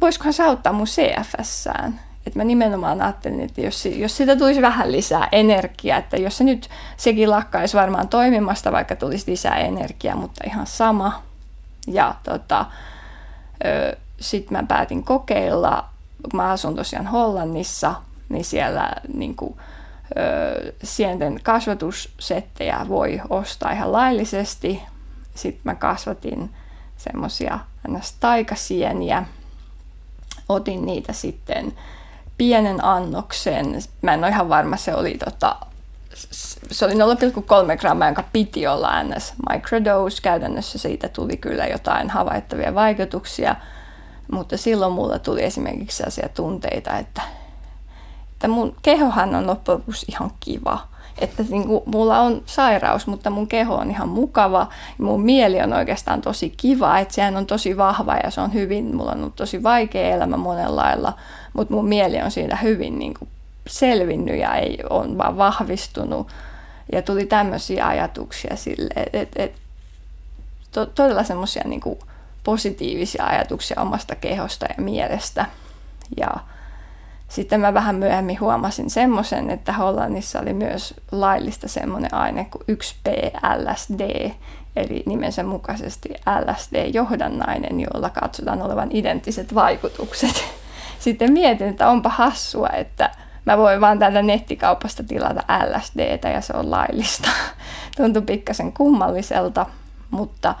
voisikohan 0.00 0.32
se 0.32 0.44
auttaa 0.44 0.72
mun 0.72 0.86
CFSään. 0.86 2.00
Että 2.26 2.38
mä 2.38 2.44
nimenomaan 2.44 3.02
ajattelin, 3.02 3.40
että 3.40 3.60
jos, 3.60 3.86
jos 3.86 4.16
siitä 4.16 4.36
tulisi 4.36 4.62
vähän 4.62 4.92
lisää 4.92 5.28
energiaa, 5.32 5.98
että 5.98 6.16
jos 6.16 6.38
se 6.38 6.44
nyt 6.44 6.70
sekin 6.96 7.30
lakkaisi 7.30 7.76
varmaan 7.76 8.08
toimimasta, 8.08 8.72
vaikka 8.72 8.96
tulisi 8.96 9.30
lisää 9.30 9.56
energiaa, 9.56 10.16
mutta 10.16 10.44
ihan 10.46 10.66
sama. 10.66 11.22
Ja 11.86 12.14
tota, 12.22 12.66
sitten 14.20 14.58
mä 14.58 14.62
päätin 14.68 15.04
kokeilla, 15.04 15.84
kun 16.22 16.40
mä 16.40 16.50
asun 16.50 16.76
tosiaan 16.76 17.06
Hollannissa, 17.06 17.94
niin 18.28 18.44
siellä 18.44 18.92
niin 19.14 19.36
kuin, 19.36 19.56
ö, 20.16 20.72
sienten 20.82 21.40
kasvatussettejä 21.42 22.86
voi 22.88 23.20
ostaa 23.30 23.72
ihan 23.72 23.92
laillisesti. 23.92 24.82
Sitten 25.34 25.62
mä 25.64 25.74
kasvatin 25.74 26.50
semmoisia 26.96 27.58
taikasieniä, 28.20 29.24
otin 30.48 30.86
niitä 30.86 31.12
sitten 31.12 31.72
pienen 32.38 32.84
annoksen. 32.84 33.82
Mä 34.02 34.14
en 34.14 34.20
ole 34.20 34.28
ihan 34.28 34.48
varma, 34.48 34.76
se 34.76 34.94
oli 34.94 35.18
tota, 35.24 35.56
se 36.70 36.84
oli 36.84 36.94
0,3 36.94 37.76
grammaa, 37.80 38.08
jonka 38.08 38.24
piti 38.32 38.66
olla 38.66 39.02
ns. 39.02 39.34
microdose. 39.50 40.22
Käytännössä 40.22 40.78
siitä 40.78 41.08
tuli 41.08 41.36
kyllä 41.36 41.66
jotain 41.66 42.10
havaittavia 42.10 42.74
vaikutuksia, 42.74 43.56
mutta 44.32 44.56
silloin 44.56 44.92
mulla 44.92 45.18
tuli 45.18 45.44
esimerkiksi 45.44 45.96
sellaisia 45.96 46.28
tunteita, 46.28 46.98
että, 46.98 47.22
että 48.32 48.48
mun 48.48 48.76
kehohan 48.82 49.34
on 49.34 49.46
loppujen 49.46 49.78
lopuksi 49.78 50.06
ihan 50.08 50.30
kiva 50.40 50.92
että 51.18 51.44
niin 51.50 51.66
kuin, 51.66 51.82
mulla 51.86 52.20
on 52.20 52.42
sairaus, 52.46 53.06
mutta 53.06 53.30
mun 53.30 53.46
keho 53.46 53.74
on 53.74 53.90
ihan 53.90 54.08
mukava. 54.08 54.66
Ja 54.98 55.04
mun 55.04 55.22
mieli 55.22 55.60
on 55.60 55.72
oikeastaan 55.72 56.20
tosi 56.20 56.54
kiva, 56.56 56.98
että 56.98 57.14
sehän 57.14 57.36
on 57.36 57.46
tosi 57.46 57.76
vahva 57.76 58.16
ja 58.16 58.30
se 58.30 58.40
on 58.40 58.54
hyvin, 58.54 58.96
mulla 58.96 59.12
on 59.12 59.18
ollut 59.18 59.36
tosi 59.36 59.62
vaikea 59.62 60.14
elämä 60.14 60.36
monella 60.36 60.82
lailla, 60.82 61.12
mutta 61.52 61.74
mun 61.74 61.88
mieli 61.88 62.22
on 62.22 62.30
siitä 62.30 62.56
hyvin 62.56 62.98
niin 62.98 63.14
kuin, 63.14 63.28
selvinnyt 63.66 64.40
ja 64.40 64.54
ei 64.54 64.78
on 64.90 65.18
vaan 65.18 65.36
vahvistunut. 65.36 66.28
Ja 66.92 67.02
tuli 67.02 67.26
tämmöisiä 67.26 67.86
ajatuksia 67.86 68.56
sille, 68.56 68.94
että 68.96 69.18
et, 69.18 69.28
et, 69.36 69.52
to, 70.72 70.86
todella 70.86 71.24
semmoisia 71.24 71.62
niin 71.64 71.80
positiivisia 72.44 73.26
ajatuksia 73.26 73.80
omasta 73.80 74.14
kehosta 74.14 74.66
ja 74.66 74.84
mielestä. 74.84 75.46
Ja 76.16 76.30
sitten 77.28 77.60
mä 77.60 77.74
vähän 77.74 77.94
myöhemmin 77.94 78.40
huomasin 78.40 78.90
semmoisen, 78.90 79.50
että 79.50 79.72
Hollannissa 79.72 80.40
oli 80.40 80.52
myös 80.52 80.94
laillista 81.12 81.68
semmoinen 81.68 82.14
aine 82.14 82.44
kuin 82.44 82.78
1P-LSD, 82.78 84.30
eli 84.76 85.02
nimensä 85.06 85.42
mukaisesti 85.42 86.08
LSD-johdannainen, 86.26 87.80
jolla 87.80 88.10
katsotaan 88.10 88.62
olevan 88.62 88.88
identtiset 88.92 89.54
vaikutukset 89.54 90.44
sitten 91.02 91.32
mietin, 91.32 91.68
että 91.68 91.88
onpa 91.88 92.08
hassua, 92.08 92.68
että 92.68 93.10
mä 93.44 93.58
voin 93.58 93.80
vaan 93.80 93.98
täältä 93.98 94.22
nettikaupasta 94.22 95.04
tilata 95.04 95.42
LSDtä 95.66 96.28
ja 96.28 96.40
se 96.40 96.52
on 96.56 96.70
laillista. 96.70 97.28
Tuntui 97.96 98.22
pikkasen 98.22 98.72
kummalliselta, 98.72 99.66
mutta 100.10 100.54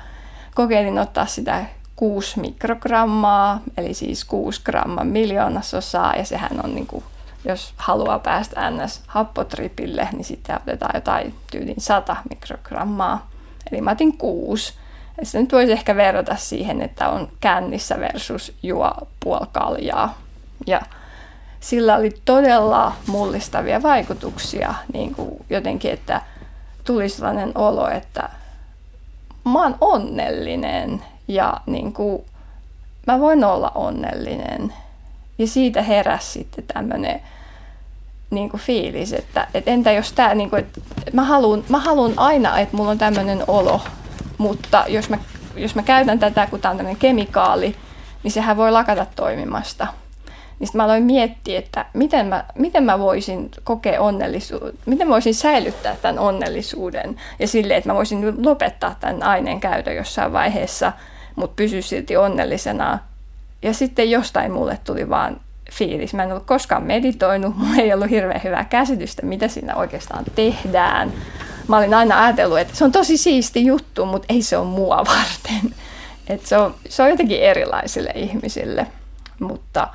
kokeilin 0.54 0.98
ottaa 0.98 1.26
sitä 1.26 1.64
6 1.96 2.40
mikrogrammaa, 2.40 3.60
eli 3.76 3.94
siis 3.94 4.24
6 4.24 4.60
gramman 4.64 5.06
miljoonasosaa, 5.06 6.16
ja 6.16 6.24
sehän 6.24 6.64
on 6.64 6.74
niin 6.74 6.86
kuin, 6.86 7.04
jos 7.44 7.74
haluaa 7.76 8.18
päästä 8.18 8.70
ns. 8.70 9.02
happotripille, 9.06 10.08
niin 10.12 10.24
sitten 10.24 10.56
otetaan 10.56 10.92
jotain 10.94 11.34
tyylin 11.50 11.74
100 11.78 12.16
mikrogrammaa. 12.30 13.30
Eli 13.72 13.80
mä 13.80 13.90
otin 13.90 14.18
6. 14.18 14.74
Ja 15.18 15.26
sitten 15.26 15.40
nyt 15.40 15.52
voisi 15.52 15.72
ehkä 15.72 15.96
verrata 15.96 16.36
siihen, 16.36 16.82
että 16.82 17.08
on 17.08 17.28
kännissä 17.40 18.00
versus 18.00 18.52
juo 18.62 18.92
puoli 19.20 19.46
kaljaa. 19.52 20.18
Ja 20.66 20.80
sillä 21.60 21.96
oli 21.96 22.10
todella 22.24 22.92
mullistavia 23.06 23.82
vaikutuksia 23.82 24.74
niin 24.92 25.14
kuin 25.14 25.44
jotenkin, 25.50 25.90
että 25.90 26.22
tuli 26.84 27.08
sellainen 27.08 27.52
olo, 27.54 27.88
että 27.88 28.28
mä 29.44 29.62
oon 29.62 29.76
onnellinen 29.80 31.02
ja 31.28 31.60
niin 31.66 31.92
kuin, 31.92 32.24
mä 33.06 33.20
voin 33.20 33.44
olla 33.44 33.72
onnellinen. 33.74 34.74
Ja 35.38 35.46
siitä 35.46 35.82
heräsi 35.82 36.30
sitten 36.30 36.64
tämmöinen 36.74 37.22
niin 38.30 38.48
kuin 38.48 38.60
fiilis, 38.60 39.12
että, 39.12 39.46
että 39.54 39.70
entä 39.70 39.92
jos 39.92 40.12
tämä, 40.12 40.34
niin 40.34 40.50
kuin, 40.50 40.60
että 40.60 40.80
mä 41.12 41.24
haluan, 41.24 41.64
mä 41.68 41.82
aina, 42.16 42.58
että 42.58 42.76
mulla 42.76 42.90
on 42.90 42.98
tämmöinen 42.98 43.44
olo, 43.48 43.80
mutta 44.38 44.84
jos 44.88 45.10
mä, 45.10 45.18
jos 45.56 45.74
mä 45.74 45.82
käytän 45.82 46.18
tätä, 46.18 46.46
kun 46.46 46.60
tämä 46.60 46.70
on 46.70 46.76
tämmöinen 46.76 47.00
kemikaali, 47.00 47.76
niin 48.22 48.32
sehän 48.32 48.56
voi 48.56 48.72
lakata 48.72 49.06
toimimasta. 49.16 49.86
Niin 50.62 50.70
mä 50.74 50.84
aloin 50.84 51.02
miettiä, 51.02 51.58
että 51.58 51.86
miten 51.94 52.26
mä, 52.26 52.44
miten 52.54 52.84
mä 52.84 52.98
voisin 52.98 53.50
kokea 53.64 54.00
onnellisuuden, 54.00 54.72
miten 54.86 55.06
mä 55.06 55.12
voisin 55.12 55.34
säilyttää 55.34 55.96
tämän 56.02 56.18
onnellisuuden 56.18 57.16
ja 57.38 57.48
silleen, 57.48 57.78
että 57.78 57.90
mä 57.90 57.94
voisin 57.94 58.46
lopettaa 58.46 58.96
tämän 59.00 59.22
aineen 59.22 59.60
käytön 59.60 59.96
jossain 59.96 60.32
vaiheessa, 60.32 60.92
mutta 61.36 61.54
pysy 61.56 61.82
silti 61.82 62.16
onnellisena. 62.16 62.98
Ja 63.62 63.74
sitten 63.74 64.10
jostain 64.10 64.52
mulle 64.52 64.78
tuli 64.84 65.08
vaan 65.08 65.40
fiilis. 65.72 66.14
Mä 66.14 66.22
en 66.22 66.30
ollut 66.30 66.46
koskaan 66.46 66.82
meditoinut, 66.82 67.56
mulla 67.58 67.82
ei 67.82 67.92
ollut 67.94 68.10
hirveän 68.10 68.40
hyvää 68.44 68.64
käsitystä, 68.64 69.26
mitä 69.26 69.48
siinä 69.48 69.76
oikeastaan 69.76 70.24
tehdään. 70.34 71.12
Mä 71.68 71.78
olin 71.78 71.94
aina 71.94 72.24
ajatellut, 72.24 72.58
että 72.58 72.76
se 72.76 72.84
on 72.84 72.92
tosi 72.92 73.16
siisti 73.16 73.66
juttu, 73.66 74.06
mutta 74.06 74.26
ei 74.28 74.42
se 74.42 74.56
ole 74.56 74.66
mua 74.66 74.96
varten. 74.96 75.74
Et 76.26 76.46
se, 76.46 76.56
on, 76.56 76.74
se 76.88 77.02
on 77.02 77.10
jotenkin 77.10 77.42
erilaisille 77.42 78.12
ihmisille. 78.14 78.86
Mutta 79.40 79.88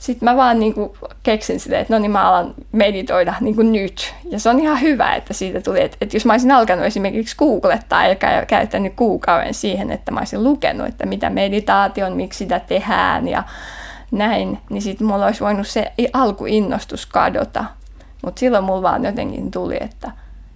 sitten 0.00 0.26
mä 0.28 0.36
vaan 0.36 0.60
niin 0.60 0.74
kuin 0.74 0.90
keksin 1.22 1.60
sitä, 1.60 1.78
että 1.78 1.94
no 1.94 1.98
niin 1.98 2.10
mä 2.10 2.28
alan 2.28 2.54
meditoida 2.72 3.34
niin 3.40 3.56
kuin 3.56 3.72
nyt. 3.72 4.14
Ja 4.24 4.40
se 4.40 4.48
on 4.48 4.60
ihan 4.60 4.80
hyvä, 4.80 5.14
että 5.14 5.34
siitä 5.34 5.60
tuli, 5.60 5.82
että, 5.82 5.96
että 6.00 6.16
jos 6.16 6.26
mä 6.26 6.32
olisin 6.32 6.50
alkanut 6.50 6.84
esimerkiksi 6.84 7.36
googlettaa 7.36 8.06
ja 8.06 8.16
käyttänyt 8.46 8.92
kuukauden 8.96 9.54
siihen, 9.54 9.90
että 9.90 10.12
mä 10.12 10.20
olisin 10.20 10.44
lukenut, 10.44 10.86
että 10.86 11.06
mitä 11.06 11.30
meditaatio 11.30 12.06
on, 12.06 12.16
miksi 12.16 12.38
sitä 12.38 12.60
tehdään 12.60 13.28
ja 13.28 13.42
näin, 14.10 14.58
niin 14.70 14.82
sitten 14.82 15.06
mulla 15.06 15.26
olisi 15.26 15.40
voinut 15.40 15.66
se 15.66 15.92
alkuinnostus 16.12 17.06
kadota. 17.06 17.64
Mutta 18.24 18.40
silloin 18.40 18.64
mulla 18.64 18.82
vaan 18.82 19.04
jotenkin 19.04 19.50
tuli, 19.50 19.76
että 19.80 20.10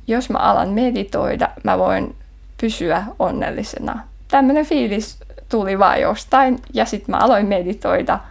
jos 0.07 0.31
mä 0.31 0.39
alan 0.39 0.69
meditoida, 0.69 1.49
mä 1.65 1.79
voin 1.79 2.17
pysyä 2.61 3.05
onnellisena. 3.19 4.01
Tämmöinen 4.29 4.67
fiilis 4.67 5.19
tuli 5.49 5.79
vaan 5.79 6.01
jostain 6.01 6.63
ja 6.73 6.85
sitten 6.85 7.13
mä 7.15 7.19
aloin 7.19 7.47
meditoida– 7.47 8.19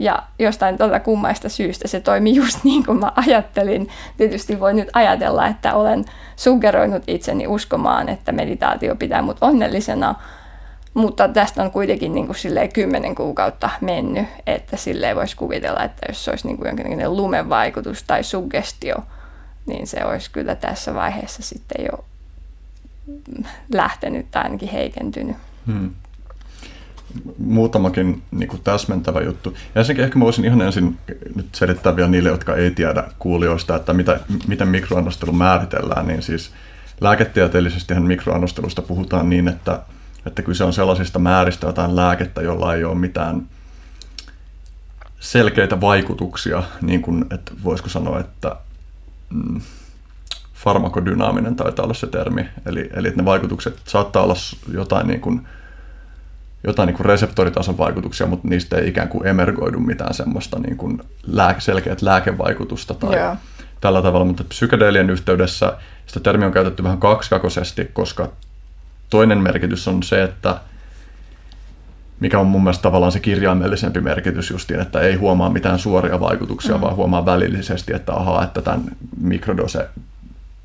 ja 0.00 0.22
jostain 0.38 0.78
tuolta 0.78 1.00
kummaista 1.00 1.48
syystä 1.48 1.88
se 1.88 2.00
toimi 2.00 2.34
just 2.34 2.64
niin 2.64 2.84
kuin 2.86 2.98
mä 2.98 3.12
ajattelin. 3.16 3.88
Tietysti 4.16 4.60
voi 4.60 4.74
nyt 4.74 4.88
ajatella, 4.92 5.46
että 5.46 5.74
olen 5.74 6.04
suggeroinut 6.36 7.02
itseni 7.06 7.46
uskomaan, 7.46 8.08
että 8.08 8.32
meditaatio 8.32 8.96
pitää 8.96 9.22
mut 9.22 9.36
onnellisena, 9.40 10.14
mutta 10.94 11.28
tästä 11.28 11.62
on 11.62 11.70
kuitenkin 11.70 12.14
niin 12.14 12.26
kuin 12.26 12.36
silleen 12.36 12.72
kymmenen 12.72 13.14
kuukautta 13.14 13.70
mennyt, 13.80 14.26
että 14.46 14.76
silleen 14.76 15.16
voisi 15.16 15.36
kuvitella, 15.36 15.84
että 15.84 16.06
jos 16.08 16.24
se 16.24 16.30
olisi 16.30 16.46
niin 16.46 16.56
kuin 16.56 16.66
jonkinlainen 16.66 17.16
lumevaikutus 17.16 18.02
tai 18.02 18.24
suggestio, 18.24 18.96
niin 19.66 19.86
se 19.86 20.04
olisi 20.04 20.30
kyllä 20.30 20.54
tässä 20.54 20.94
vaiheessa 20.94 21.42
sitten 21.42 21.84
jo 21.84 22.04
lähtenyt 23.72 24.26
tai 24.30 24.42
ainakin 24.42 24.68
heikentynyt. 24.68 25.36
Hmm 25.66 25.90
muutamakin 27.38 28.22
niin 28.30 28.48
kuin 28.48 28.62
täsmentävä 28.62 29.20
juttu. 29.20 29.56
Ja 29.74 29.80
ensinnäkin 29.80 30.04
ehkä 30.04 30.18
mä 30.18 30.24
voisin 30.24 30.44
ihan 30.44 30.60
ensin 30.60 30.98
nyt 31.34 31.46
selittää 31.54 31.96
vielä 31.96 32.08
niille, 32.08 32.28
jotka 32.28 32.56
ei 32.56 32.70
tiedä 32.70 33.04
kuulijoista, 33.18 33.76
että 33.76 33.92
mitä, 33.92 34.20
miten 34.46 34.68
mikroannostelu 34.68 35.32
määritellään. 35.32 36.06
Niin 36.06 36.22
siis 36.22 36.50
lääketieteellisesti 37.00 37.94
mikroannostelusta 37.94 38.82
puhutaan 38.82 39.30
niin, 39.30 39.48
että, 39.48 39.80
että 40.26 40.42
kyse 40.42 40.64
on 40.64 40.72
sellaisista 40.72 41.18
määristä 41.18 41.66
jotain 41.66 41.96
lääkettä, 41.96 42.42
jolla 42.42 42.74
ei 42.74 42.84
ole 42.84 42.94
mitään 42.94 43.46
selkeitä 45.20 45.80
vaikutuksia, 45.80 46.62
niin 46.80 47.02
kuin, 47.02 47.24
että 47.30 47.52
voisiko 47.64 47.88
sanoa, 47.88 48.20
että 48.20 48.56
mm, 49.30 49.60
farmakodynaaminen 50.54 51.56
taitaa 51.56 51.84
olla 51.84 51.94
se 51.94 52.06
termi. 52.06 52.48
Eli, 52.66 52.90
eli 52.94 53.12
ne 53.16 53.24
vaikutukset 53.24 53.80
saattaa 53.84 54.22
olla 54.22 54.34
jotain 54.72 55.06
niin 55.06 55.20
kuin, 55.20 55.48
jotain 56.66 56.86
niin 56.86 56.96
kuin 56.96 57.06
reseptoritason 57.06 57.78
vaikutuksia, 57.78 58.26
mutta 58.26 58.48
niistä 58.48 58.76
ei 58.76 58.88
ikään 58.88 59.08
kuin 59.08 59.26
emergoidu 59.26 59.80
mitään 59.80 60.14
semmoista 60.14 60.58
niin 60.58 60.76
kuin 60.76 61.00
lääke, 61.26 61.60
selkeät 61.60 62.02
lääkevaikutusta 62.02 62.94
tai 62.94 63.14
yeah. 63.14 63.38
tällä 63.80 64.02
tavalla, 64.02 64.24
mutta 64.24 64.44
psykedeelien 64.44 65.10
yhteydessä 65.10 65.76
sitä 66.06 66.20
termiä 66.20 66.46
on 66.46 66.52
käytetty 66.52 66.82
vähän 66.82 66.98
kaksikakoisesti, 66.98 67.90
koska 67.92 68.28
toinen 69.10 69.38
merkitys 69.38 69.88
on 69.88 70.02
se, 70.02 70.22
että 70.22 70.60
mikä 72.20 72.38
on 72.38 72.46
mun 72.46 72.62
mielestä 72.62 72.82
tavallaan 72.82 73.12
se 73.12 73.20
kirjaimellisempi 73.20 74.00
merkitys 74.00 74.50
justiin, 74.50 74.80
että 74.80 75.00
ei 75.00 75.14
huomaa 75.14 75.50
mitään 75.50 75.78
suoria 75.78 76.20
vaikutuksia, 76.20 76.74
mm. 76.74 76.80
vaan 76.80 76.96
huomaa 76.96 77.26
välillisesti, 77.26 77.92
että 77.92 78.14
ahaa, 78.14 78.44
että 78.44 78.62
tämän 78.62 78.82
mikrodose 79.20 79.88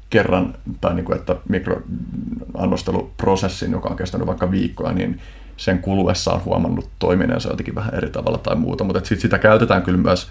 kerran, 0.10 0.54
tai 0.82 0.96
niin 0.96 1.06
kuin, 1.06 1.18
että 1.18 1.36
mikroannosteluprosessin, 1.50 3.72
joka 3.72 3.90
on 3.90 3.98
kestänyt 3.98 4.28
vaikka 4.28 4.52
viikkoa, 4.52 4.92
niin 4.92 5.22
sen 5.58 5.80
kuluessa 5.80 6.32
on 6.32 6.46
huomannut 6.46 6.90
toimineensa 7.00 7.50
jotenkin 7.50 7.76
vähän 7.76 7.96
eri 7.96 8.10
tavalla 8.10 8.38
tai 8.38 8.56
muuta, 8.56 8.84
mutta 8.84 9.02
sit 9.04 9.20
sitä 9.20 9.38
käytetään 9.38 9.84
kyllä 9.84 9.98
myös 9.98 10.28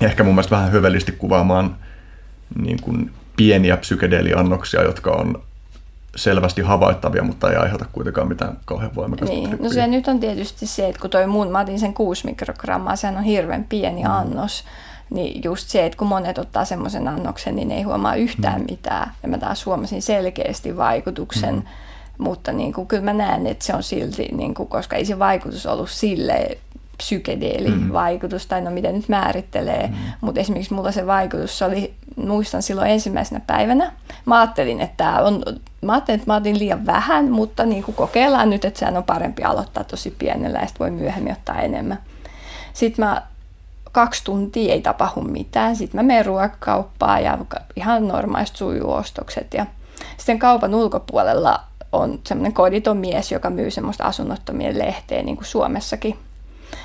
ehkä 0.00 0.24
mun 0.24 0.34
mielestä 0.34 0.56
vähän 0.56 0.72
hyvellisesti 0.72 1.12
kuvaamaan 1.12 1.76
niin 2.62 2.78
kuin 2.82 3.10
pieniä 3.36 3.76
psykedeliannoksia, 3.76 4.82
jotka 4.82 5.10
on 5.10 5.42
selvästi 6.16 6.62
havaittavia, 6.62 7.22
mutta 7.22 7.50
ei 7.50 7.56
aiheuta 7.56 7.84
kuitenkaan 7.92 8.28
mitään 8.28 8.56
kauhean 8.64 8.94
voimakasta 8.94 9.34
niin. 9.34 9.58
No 9.60 9.68
se 9.68 9.86
nyt 9.86 10.08
on 10.08 10.20
tietysti 10.20 10.66
se, 10.66 10.88
että 10.88 11.00
kun 11.00 11.10
toi 11.10 11.26
mun, 11.26 11.50
mä 11.50 11.60
otin 11.60 11.80
sen 11.80 11.94
6 11.94 12.26
mikrogrammaa, 12.26 12.96
sehän 12.96 13.16
on 13.16 13.22
hirveän 13.22 13.64
pieni 13.64 14.02
mm. 14.02 14.10
annos, 14.10 14.64
niin 15.10 15.44
just 15.44 15.68
se, 15.68 15.86
että 15.86 15.98
kun 15.98 16.08
monet 16.08 16.38
ottaa 16.38 16.64
semmoisen 16.64 17.08
annoksen, 17.08 17.56
niin 17.56 17.70
ei 17.70 17.82
huomaa 17.82 18.14
yhtään 18.14 18.60
mm. 18.60 18.66
mitään. 18.70 19.12
Ja 19.22 19.28
mä 19.28 19.38
taas 19.38 19.66
huomasin 19.66 20.02
selkeästi 20.02 20.76
vaikutuksen 20.76 21.54
mm 21.54 21.62
mutta 22.22 22.52
niin 22.52 22.72
kuin, 22.72 22.86
kyllä 22.86 23.04
mä 23.04 23.12
näen, 23.12 23.46
että 23.46 23.64
se 23.64 23.74
on 23.74 23.82
silti, 23.82 24.28
niin 24.32 24.54
kuin, 24.54 24.68
koska 24.68 24.96
ei 24.96 25.04
se 25.04 25.18
vaikutus 25.18 25.66
ollut 25.66 25.90
sille 25.90 26.58
psykedeelivaikutus, 26.96 28.44
mm. 28.44 28.48
tai 28.48 28.60
no 28.60 28.70
miten 28.70 28.94
nyt 28.94 29.08
määrittelee, 29.08 29.86
mm. 29.86 29.94
mutta 30.20 30.40
esimerkiksi 30.40 30.74
mulla 30.74 30.92
se 30.92 31.06
vaikutus 31.06 31.62
oli, 31.62 31.94
muistan 32.16 32.62
silloin 32.62 32.90
ensimmäisenä 32.90 33.40
päivänä, 33.46 33.92
mä 34.26 34.40
ajattelin, 34.40 34.80
että 34.80 35.10
on, 35.22 35.42
mä 35.80 35.92
ajattelin, 35.92 36.20
että 36.20 36.32
mä 36.32 36.36
otin 36.36 36.58
liian 36.58 36.86
vähän, 36.86 37.30
mutta 37.30 37.66
niin 37.66 37.82
kuin 37.82 37.94
kokeillaan 37.94 38.50
nyt, 38.50 38.64
että 38.64 38.78
sehän 38.78 38.96
on 38.96 39.04
parempi 39.04 39.44
aloittaa 39.44 39.84
tosi 39.84 40.10
pienellä 40.18 40.58
ja 40.58 40.66
sitten 40.66 40.84
voi 40.84 40.90
myöhemmin 40.90 41.32
ottaa 41.32 41.60
enemmän. 41.60 41.98
Sitten 42.72 43.04
mä 43.04 43.22
kaksi 43.92 44.24
tuntia 44.24 44.72
ei 44.72 44.82
tapahdu 44.82 45.20
mitään, 45.20 45.76
sitten 45.76 45.98
mä 45.98 46.02
menen 46.02 46.26
ruokakauppaan 46.26 47.24
ja 47.24 47.38
ihan 47.76 48.08
normaalista 48.08 48.58
sujuu 48.58 48.92
ostokset 48.92 49.54
ja 49.54 49.66
sitten 50.16 50.38
kaupan 50.38 50.74
ulkopuolella 50.74 51.60
on 51.92 52.18
semmoinen 52.26 52.52
koditon 52.52 52.96
mies, 52.96 53.32
joka 53.32 53.50
myy 53.50 53.70
semmoista 53.70 54.04
asunnottomien 54.04 54.78
lehteä 54.78 55.22
niin 55.22 55.36
kuin 55.36 55.46
Suomessakin. 55.46 56.18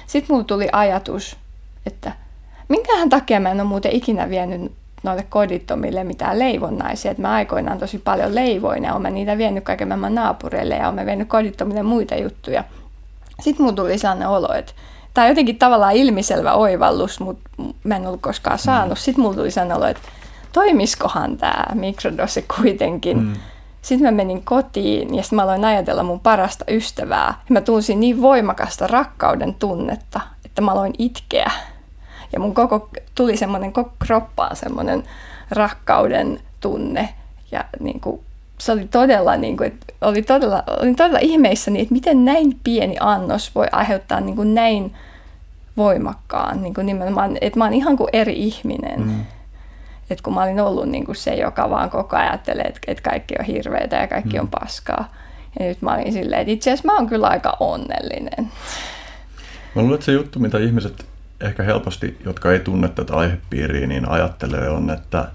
Sitten 0.07 0.33
mulla 0.33 0.43
tuli 0.43 0.67
ajatus, 0.71 1.37
että 1.85 2.11
minkähän 2.67 3.09
takia 3.09 3.39
mä 3.39 3.51
en 3.51 3.61
ole 3.61 3.69
muuten 3.69 3.91
ikinä 3.91 4.29
vienyt 4.29 4.71
noille 5.03 5.25
kodittomille 5.29 6.03
mitään 6.03 6.39
leivonnaisia. 6.39 7.11
Että 7.11 7.21
mä 7.21 7.31
aikoinaan 7.31 7.77
tosi 7.77 7.97
paljon 7.97 8.35
leivoin 8.35 8.83
ja 8.83 8.93
olen 8.93 9.13
niitä 9.13 9.37
vienyt 9.37 9.63
kaiken 9.63 9.87
maailman 9.87 10.15
naapureille 10.15 10.75
ja 10.75 10.89
olen 10.89 11.05
vienyt 11.05 11.27
kodittomille 11.27 11.83
muita 11.83 12.15
juttuja. 12.15 12.63
Sitten 13.39 13.63
mulla 13.63 13.75
tuli 13.75 13.97
sellainen 13.97 14.27
olo, 14.27 14.53
että 14.53 14.73
tämä 15.13 15.25
on 15.25 15.31
jotenkin 15.31 15.57
tavallaan 15.57 15.95
ilmiselvä 15.95 16.53
oivallus, 16.53 17.19
mutta 17.19 17.49
mä 17.83 17.95
en 17.95 18.07
ollut 18.07 18.21
koskaan 18.21 18.59
saanut. 18.59 18.99
Sitten 18.99 19.21
mulla 19.21 19.35
tuli 19.35 19.51
sellainen 19.51 19.77
olo, 19.77 19.85
että 19.85 20.01
toimiskohan 20.53 21.37
tämä 21.37 21.65
mikrodose 21.73 22.45
kuitenkin. 22.57 23.17
Mm. 23.17 23.33
Sitten 23.87 24.07
mä 24.07 24.11
menin 24.11 24.43
kotiin 24.43 25.15
ja 25.15 25.23
sitten 25.23 25.35
mä 25.35 25.43
aloin 25.43 25.65
ajatella 25.65 26.03
mun 26.03 26.19
parasta 26.19 26.65
ystävää. 26.67 27.27
Ja 27.49 27.53
mä 27.53 27.61
tunsin 27.61 27.99
niin 27.99 28.21
voimakasta 28.21 28.87
rakkauden 28.87 29.53
tunnetta, 29.53 30.21
että 30.45 30.61
mä 30.61 30.71
aloin 30.71 30.93
itkeä. 30.97 31.51
Ja 32.33 32.39
mun 32.39 32.53
koko, 32.53 32.89
tuli 33.15 33.37
semmoinen 33.37 33.73
koko 33.73 33.91
kroppaan 33.99 34.55
semmoinen 34.55 35.03
rakkauden 35.49 36.39
tunne. 36.59 37.09
Ja 37.51 37.65
niin 37.79 37.99
kuin, 37.99 38.21
se 38.57 38.71
oli 38.71 38.87
todella, 38.87 39.37
niin 39.37 39.57
kuin, 39.57 39.67
että 39.67 39.93
oli 40.01 40.21
todella, 40.21 40.63
olin 40.81 40.95
todella 40.95 41.19
ihmeissäni, 41.21 41.81
että 41.81 41.93
miten 41.93 42.25
näin 42.25 42.59
pieni 42.63 42.95
annos 42.99 43.55
voi 43.55 43.67
aiheuttaa 43.71 44.19
niin 44.19 44.35
kuin 44.35 44.53
näin 44.53 44.95
voimakkaan, 45.77 46.63
niin 46.63 46.73
kuin 46.73 46.85
nimenomaan, 46.85 47.37
että 47.41 47.59
mä 47.59 47.63
oon 47.63 47.73
ihan 47.73 47.97
kuin 47.97 48.09
eri 48.13 48.33
ihminen. 48.43 49.01
Mm. 49.01 49.25
Että 50.09 50.23
kun 50.23 50.33
mä 50.33 50.43
olin 50.43 50.59
ollut 50.59 50.89
niin 50.89 51.05
kuin 51.05 51.15
se, 51.15 51.35
joka 51.35 51.69
vaan 51.69 51.89
koko 51.89 52.15
ajan 52.15 52.29
ajattelee, 52.29 52.63
että, 52.63 52.79
että 52.87 53.09
kaikki 53.09 53.35
on 53.39 53.45
hirveitä 53.45 53.95
ja 53.95 54.07
kaikki 54.07 54.33
mm. 54.33 54.39
on 54.39 54.47
paskaa. 54.47 55.13
Ja 55.59 55.65
nyt 55.65 55.81
mä 55.81 55.93
olin 55.93 56.13
silleen, 56.13 56.41
että 56.41 56.51
itse 56.51 56.71
asiassa 56.71 56.87
mä 56.87 56.95
oon 56.95 57.07
kyllä 57.07 57.27
aika 57.27 57.57
onnellinen. 57.59 58.51
Mä 59.75 59.81
luulen, 59.81 59.95
että 59.95 60.05
se 60.05 60.11
juttu, 60.11 60.39
mitä 60.39 60.57
ihmiset 60.57 61.05
ehkä 61.41 61.63
helposti, 61.63 62.17
jotka 62.25 62.51
ei 62.51 62.59
tunne 62.59 62.87
tätä 62.87 63.15
aihepiiriä, 63.15 63.87
niin 63.87 64.09
ajattelee 64.09 64.69
on, 64.69 64.89
että 64.89 65.27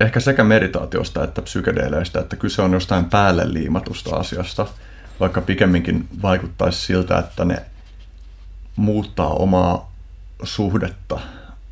ehkä 0.00 0.20
sekä 0.20 0.44
meditaatiosta 0.44 1.24
että 1.24 1.42
psykedeleistä, 1.42 2.20
että 2.20 2.36
kyse 2.36 2.62
on 2.62 2.72
jostain 2.72 3.04
päälle 3.04 3.52
liimatusta 3.52 4.16
asiasta, 4.16 4.66
vaikka 5.20 5.40
pikemminkin 5.40 6.08
vaikuttaisi 6.22 6.80
siltä, 6.86 7.18
että 7.18 7.44
ne 7.44 7.62
muuttaa 8.76 9.28
omaa 9.28 9.92
suhdetta 10.42 11.20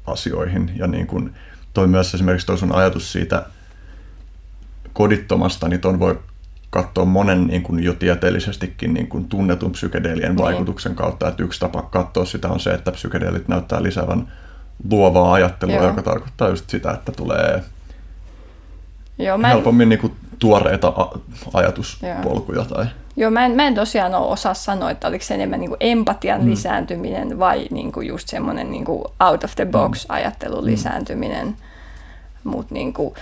asioihin. 0.07 0.73
Ja 0.77 0.87
niin 0.87 1.07
kuin 1.07 1.35
toi 1.75 1.87
myös 1.87 2.15
esimerkiksi 2.15 2.47
toi 2.47 2.59
sun 2.59 2.75
ajatus 2.75 3.13
siitä 3.13 3.47
kodittomasta, 4.93 5.69
niin 5.69 5.81
ton 5.81 5.99
voi 5.99 6.21
katsoa 6.71 7.05
monen 7.05 7.47
niin 7.47 7.63
kuin 7.63 7.83
jo 7.85 7.95
tieteellisestikin 7.95 8.95
niin 8.95 9.09
kuin 9.09 9.25
tunnetun 9.25 9.73
psykedeelien 9.73 10.37
vaikutuksen 10.37 10.95
kautta. 10.95 11.29
Että 11.29 11.43
yksi 11.43 11.61
tapa 11.61 11.83
katsoa 11.83 12.25
sitä 12.25 12.49
on 12.49 12.61
se, 12.61 12.71
että 12.71 12.93
psykedeelit 12.93 13.49
näyttää 13.49 13.83
lisäävän 13.83 14.33
luovaa 14.91 15.33
ajattelua, 15.33 15.75
Joo. 15.75 15.87
joka 15.87 16.03
tarkoittaa 16.03 16.49
just 16.49 16.71
sitä, 16.71 16.91
että 16.91 17.13
tulee 17.13 17.65
Joo, 19.19 19.39
mä 19.39 19.49
en... 19.49 19.53
helpommin 19.55 19.89
niin 19.89 19.99
kuin 19.99 20.13
tuoreita 20.39 20.93
ajatuspolkuja. 21.55 22.65
Tai... 22.65 22.87
Joo, 23.17 23.31
mä 23.31 23.47
en, 23.47 23.53
mä 23.53 23.67
en 23.67 23.75
tosiaan 23.75 24.15
osaa 24.15 24.55
sanoa, 24.55 24.91
että 24.91 25.09
oliko 25.09 25.25
se 25.25 25.35
enemmän 25.35 25.61
niin 25.61 25.71
kuin 25.71 25.79
empatian 25.81 26.41
mm. 26.41 26.51
lisääntyminen 26.51 27.39
vai 27.39 27.67
niin 27.71 27.93
kuin 27.93 28.07
just 28.07 28.29
semmoinen 28.29 28.71
niin 28.71 28.85
kuin 28.85 29.05
out 29.31 29.45
of 29.45 29.57
the 29.57 29.65
box 29.65 30.09
mm. 30.09 30.15
ajattelun 30.15 30.65
mm. 30.65 30.71
lisääntyminen. 30.71 31.57
Mutta 32.45 32.75
niin 32.75 32.93
kuin, 32.93 33.15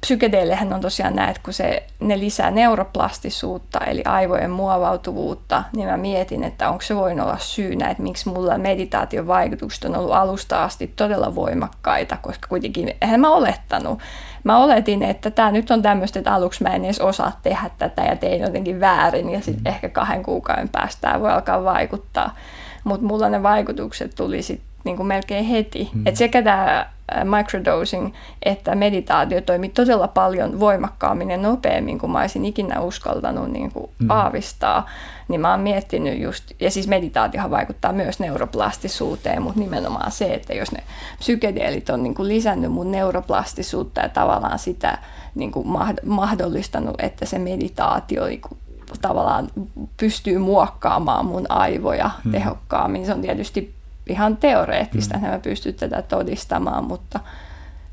psykedeillehän 0.00 0.72
on 0.72 0.80
tosiaan 0.80 1.16
näin, 1.16 1.30
että 1.30 1.42
kun 1.44 1.52
se, 1.52 1.82
ne 2.00 2.18
lisää 2.18 2.50
neuroplastisuutta, 2.50 3.78
eli 3.78 4.02
aivojen 4.04 4.50
muovautuvuutta, 4.50 5.62
niin 5.76 5.88
mä 5.88 5.96
mietin, 5.96 6.44
että 6.44 6.68
onko 6.68 6.82
se 6.82 6.96
voinut 6.96 7.26
olla 7.26 7.38
syynä, 7.38 7.90
että 7.90 8.02
miksi 8.02 8.28
mulla 8.28 8.58
meditaation 8.58 9.26
vaikutukset 9.26 9.84
on 9.84 9.96
ollut 9.96 10.14
alusta 10.14 10.64
asti 10.64 10.92
todella 10.96 11.34
voimakkaita, 11.34 12.16
koska 12.22 12.48
kuitenkin, 12.48 12.94
eihän 13.00 13.20
mä 13.20 13.30
olettanut. 13.30 13.98
Mä 14.44 14.58
oletin, 14.58 15.02
että 15.02 15.30
tämä 15.30 15.50
nyt 15.50 15.70
on 15.70 15.82
tämmöistä, 15.82 16.18
että 16.18 16.34
aluksi 16.34 16.62
mä 16.62 16.68
en 16.68 16.84
edes 16.84 17.00
osaa 17.00 17.40
tehdä 17.42 17.70
tätä 17.78 18.02
ja 18.02 18.16
tein 18.16 18.40
jotenkin 18.40 18.80
väärin, 18.80 19.30
ja 19.30 19.40
sitten 19.40 19.72
ehkä 19.72 19.88
kahden 19.88 20.22
kuukauden 20.22 20.68
päästä 20.68 21.20
voi 21.20 21.30
alkaa 21.30 21.64
vaikuttaa. 21.64 22.36
Mutta 22.84 23.06
mulla 23.06 23.28
ne 23.28 23.42
vaikutukset 23.42 24.14
tuli 24.14 24.42
sitten 24.42 24.69
niin 24.84 24.96
kuin 24.96 25.06
melkein 25.06 25.44
heti. 25.44 25.90
Mm. 25.94 26.06
Et 26.06 26.16
sekä 26.16 26.42
tämä 26.42 26.86
microdosing 27.24 28.14
että 28.42 28.74
meditaatio 28.74 29.40
toimi 29.40 29.68
todella 29.68 30.08
paljon 30.08 30.60
voimakkaammin 30.60 31.30
ja 31.30 31.36
nopeammin 31.36 31.98
kuin 31.98 32.12
mä 32.12 32.20
olisin 32.20 32.44
ikinä 32.44 32.80
uskaltanut 32.80 33.50
niin 33.50 33.72
kuin 33.72 33.90
mm. 33.98 34.10
aavistaa. 34.10 34.86
Niin 35.28 35.40
mä 35.40 35.50
oon 35.50 35.60
miettinyt 35.60 36.20
just, 36.20 36.52
ja 36.60 36.70
siis 36.70 36.88
meditaatiohan 36.88 37.50
vaikuttaa 37.50 37.92
myös 37.92 38.18
neuroplastisuuteen, 38.20 39.42
mutta 39.42 39.60
nimenomaan 39.60 40.12
se, 40.12 40.34
että 40.34 40.54
jos 40.54 40.72
ne 40.72 40.82
psykedeelit 41.18 41.90
on 41.90 42.02
niin 42.02 42.14
kuin 42.14 42.28
lisännyt 42.28 42.72
mun 42.72 42.90
neuroplastisuutta 42.90 44.00
ja 44.00 44.08
tavallaan 44.08 44.58
sitä 44.58 44.98
niin 45.34 45.52
kuin 45.52 45.66
mahdollistanut, 46.04 46.94
että 46.98 47.26
se 47.26 47.38
meditaatio 47.38 48.26
niin 48.26 48.40
kuin 48.40 48.58
tavallaan 49.00 49.48
pystyy 49.96 50.38
muokkaamaan 50.38 51.26
mun 51.26 51.46
aivoja 51.48 52.10
mm. 52.24 52.32
tehokkaammin. 52.32 53.06
Se 53.06 53.14
on 53.14 53.20
tietysti 53.20 53.79
ihan 54.10 54.36
teoreettista, 54.36 55.14
mm. 55.14 55.24
että 55.24 55.36
mä 55.36 55.42
pystyn 55.42 55.74
tätä 55.74 56.02
todistamaan, 56.02 56.84
mutta 56.84 57.20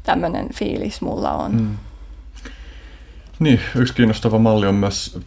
tämmöinen 0.03 0.53
fiilis 0.53 1.01
mulla 1.01 1.31
on. 1.31 1.55
Mm. 1.55 1.77
Niin, 3.39 3.59
yksi 3.75 3.93
kiinnostava 3.93 4.39
malli 4.39 4.67
on 4.67 4.75
myös 4.75 5.19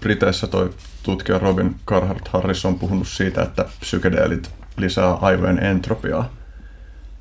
Briteissä 0.00 0.46
toi 0.46 0.70
tutkija 1.02 1.38
Robin 1.38 1.76
Carhart 1.86 2.28
Harris 2.28 2.64
on 2.64 2.78
puhunut 2.78 3.08
siitä, 3.08 3.42
että 3.42 3.64
psykedeelit 3.80 4.50
lisää 4.76 5.14
aivojen 5.14 5.58
entropiaa. 5.64 6.32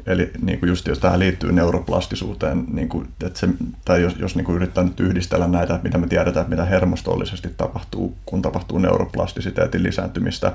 Eli 0.06 0.32
niin 0.42 0.60
kuin 0.60 0.68
just 0.68 0.88
jos 0.88 1.00
tämä 1.00 1.20
liittyy 1.20 1.52
neuroplastisuuteen, 1.52 2.66
niin 2.68 2.90
kuin, 2.90 3.08
että 3.26 3.40
se, 3.40 3.48
tai 3.86 4.02
jos, 4.02 4.16
jos 4.20 4.36
niin 4.36 4.46
kuin 4.46 4.56
yrittää 4.56 4.84
nyt 4.84 5.00
yhdistellä 5.00 5.48
näitä, 5.48 5.76
että 5.76 5.88
mitä 5.88 5.98
me 5.98 6.08
tiedetään, 6.08 6.44
että 6.44 6.56
mitä 6.56 6.66
hermostollisesti 6.66 7.50
tapahtuu, 7.58 8.18
kun 8.26 8.42
tapahtuu 8.42 8.78
neuroplastisiteetin 8.78 9.84
lisääntymistä, 9.84 10.54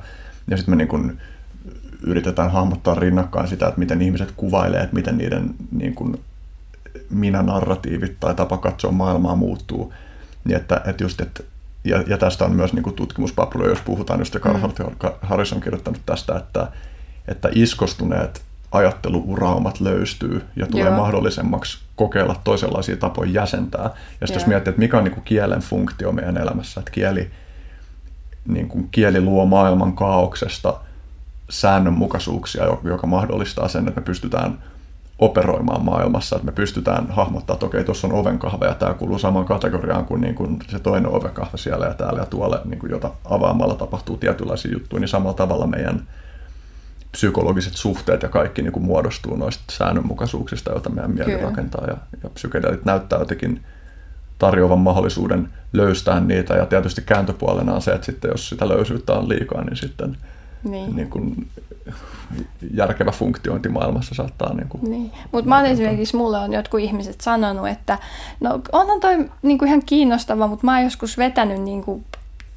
ja 0.50 0.56
sitten 0.56 0.72
me 0.72 0.76
niin 0.76 0.88
kuin 0.88 1.20
yritetään 2.06 2.50
hahmottaa 2.50 2.94
rinnakkain 2.94 3.48
sitä, 3.48 3.66
että 3.66 3.78
miten 3.78 4.02
ihmiset 4.02 4.32
kuvailee, 4.36 4.80
että 4.80 4.94
miten 4.94 5.18
niiden 5.18 5.54
niin 5.70 5.94
kuin, 5.94 6.20
minä-narratiivit 7.10 8.16
tai 8.20 8.34
tapa 8.34 8.58
katsoa 8.58 8.92
maailmaa 8.92 9.36
muuttuu. 9.36 9.92
Niin 10.44 10.56
että, 10.56 10.80
että 10.86 11.04
just, 11.04 11.20
että, 11.20 11.42
ja, 11.84 12.04
ja 12.06 12.18
tästä 12.18 12.44
on 12.44 12.52
myös 12.52 12.72
niin 12.72 12.82
kuin 12.82 12.96
jos 13.68 13.80
puhutaan, 13.84 14.18
just 14.18 14.38
Carl 14.38 14.58
mm. 14.58 15.10
Harris 15.22 15.52
on 15.52 15.60
kirjoittanut 15.60 16.00
tästä, 16.06 16.36
että, 16.36 16.68
että 17.28 17.48
iskostuneet 17.52 18.42
ajatteluuraumat 18.72 19.80
löystyy 19.80 20.42
ja 20.56 20.66
tulee 20.66 20.86
Joo. 20.86 20.96
mahdollisemmaksi 20.96 21.78
kokeilla 21.96 22.40
toisenlaisia 22.44 22.96
tapoja 22.96 23.30
jäsentää. 23.30 23.90
Ja 24.20 24.26
sitten 24.26 24.40
jos 24.40 24.46
miettii, 24.46 24.70
että 24.70 24.80
mikä 24.80 24.98
on 24.98 25.04
niin 25.04 25.14
kuin 25.14 25.24
kielen 25.24 25.60
funktio 25.60 26.12
meidän 26.12 26.36
elämässä, 26.36 26.80
että 26.80 26.90
kieli, 26.90 27.30
niin 28.48 28.68
kuin 28.68 28.88
kieli 28.90 29.20
luo 29.20 29.46
maailman 29.46 29.92
kaauksesta– 29.92 30.74
säännönmukaisuuksia, 31.52 32.64
joka 32.84 33.06
mahdollistaa 33.06 33.68
sen, 33.68 33.88
että 33.88 34.00
me 34.00 34.04
pystytään 34.04 34.58
operoimaan 35.18 35.84
maailmassa, 35.84 36.36
että 36.36 36.46
me 36.46 36.52
pystytään 36.52 37.06
hahmottaa, 37.10 37.54
että 37.54 37.66
okei, 37.66 37.84
tuossa 37.84 38.06
on 38.06 38.12
ovenkahve 38.12 38.66
ja 38.66 38.74
tämä 38.74 38.94
kuuluu 38.94 39.18
samaan 39.18 39.44
kategoriaan 39.44 40.04
kuin, 40.04 40.20
niin 40.20 40.34
kuin 40.34 40.58
se 40.68 40.78
toinen 40.78 41.10
ovenkahve 41.10 41.58
siellä 41.58 41.86
ja 41.86 41.94
täällä 41.94 42.20
ja 42.20 42.26
tuolla, 42.26 42.60
niin 42.64 42.78
kuin 42.78 42.90
jota 42.90 43.10
avaamalla 43.24 43.74
tapahtuu 43.74 44.16
tietynlaisia 44.16 44.72
juttuja, 44.72 45.00
niin 45.00 45.08
samalla 45.08 45.34
tavalla 45.34 45.66
meidän 45.66 46.08
psykologiset 47.12 47.76
suhteet 47.76 48.22
ja 48.22 48.28
kaikki 48.28 48.62
niin 48.62 48.72
kuin 48.72 48.84
muodostuu 48.84 49.36
noista 49.36 49.64
säännönmukaisuuksista, 49.72 50.70
joita 50.70 50.90
meidän 50.90 51.10
mieli 51.10 51.32
Kyllä. 51.32 51.44
rakentaa 51.44 51.84
ja, 51.86 51.96
ja 52.22 52.30
psykedeelit 52.30 52.84
näyttää 52.84 53.18
jotenkin 53.18 53.60
tarjoavan 54.38 54.78
mahdollisuuden 54.78 55.48
löystää 55.72 56.20
niitä 56.20 56.54
ja 56.54 56.66
tietysti 56.66 57.02
kääntöpuolena 57.02 57.72
on 57.72 57.82
se, 57.82 57.92
että 57.92 58.06
sitten 58.06 58.30
jos 58.30 58.48
sitä 58.48 58.68
löysyyttä 58.68 59.12
on 59.12 59.28
liikaa, 59.28 59.64
niin 59.64 59.76
sitten 59.76 60.16
niin. 60.64 60.96
Niin 60.96 61.10
kuin, 61.10 61.48
järkevä 62.74 63.10
funktiointi 63.10 63.68
maailmassa 63.68 64.14
saattaa... 64.14 64.54
Niin, 64.54 64.68
kuin, 64.68 64.90
niin. 64.90 65.12
Mutta 65.32 65.48
mä 65.48 65.62
esimerkiksi, 65.62 66.16
mulle 66.16 66.38
on 66.38 66.52
jotkut 66.52 66.80
ihmiset 66.80 67.20
sanonut, 67.20 67.68
että 67.68 67.98
no 68.40 68.60
onhan 68.72 69.00
toi 69.00 69.30
niin 69.42 69.58
kuin 69.58 69.68
ihan 69.68 69.82
kiinnostava, 69.86 70.46
mutta 70.46 70.66
mä 70.66 70.74
oon 70.74 70.84
joskus 70.84 71.18
vetänyt 71.18 71.62
niin 71.62 71.84
kuin 71.84 72.04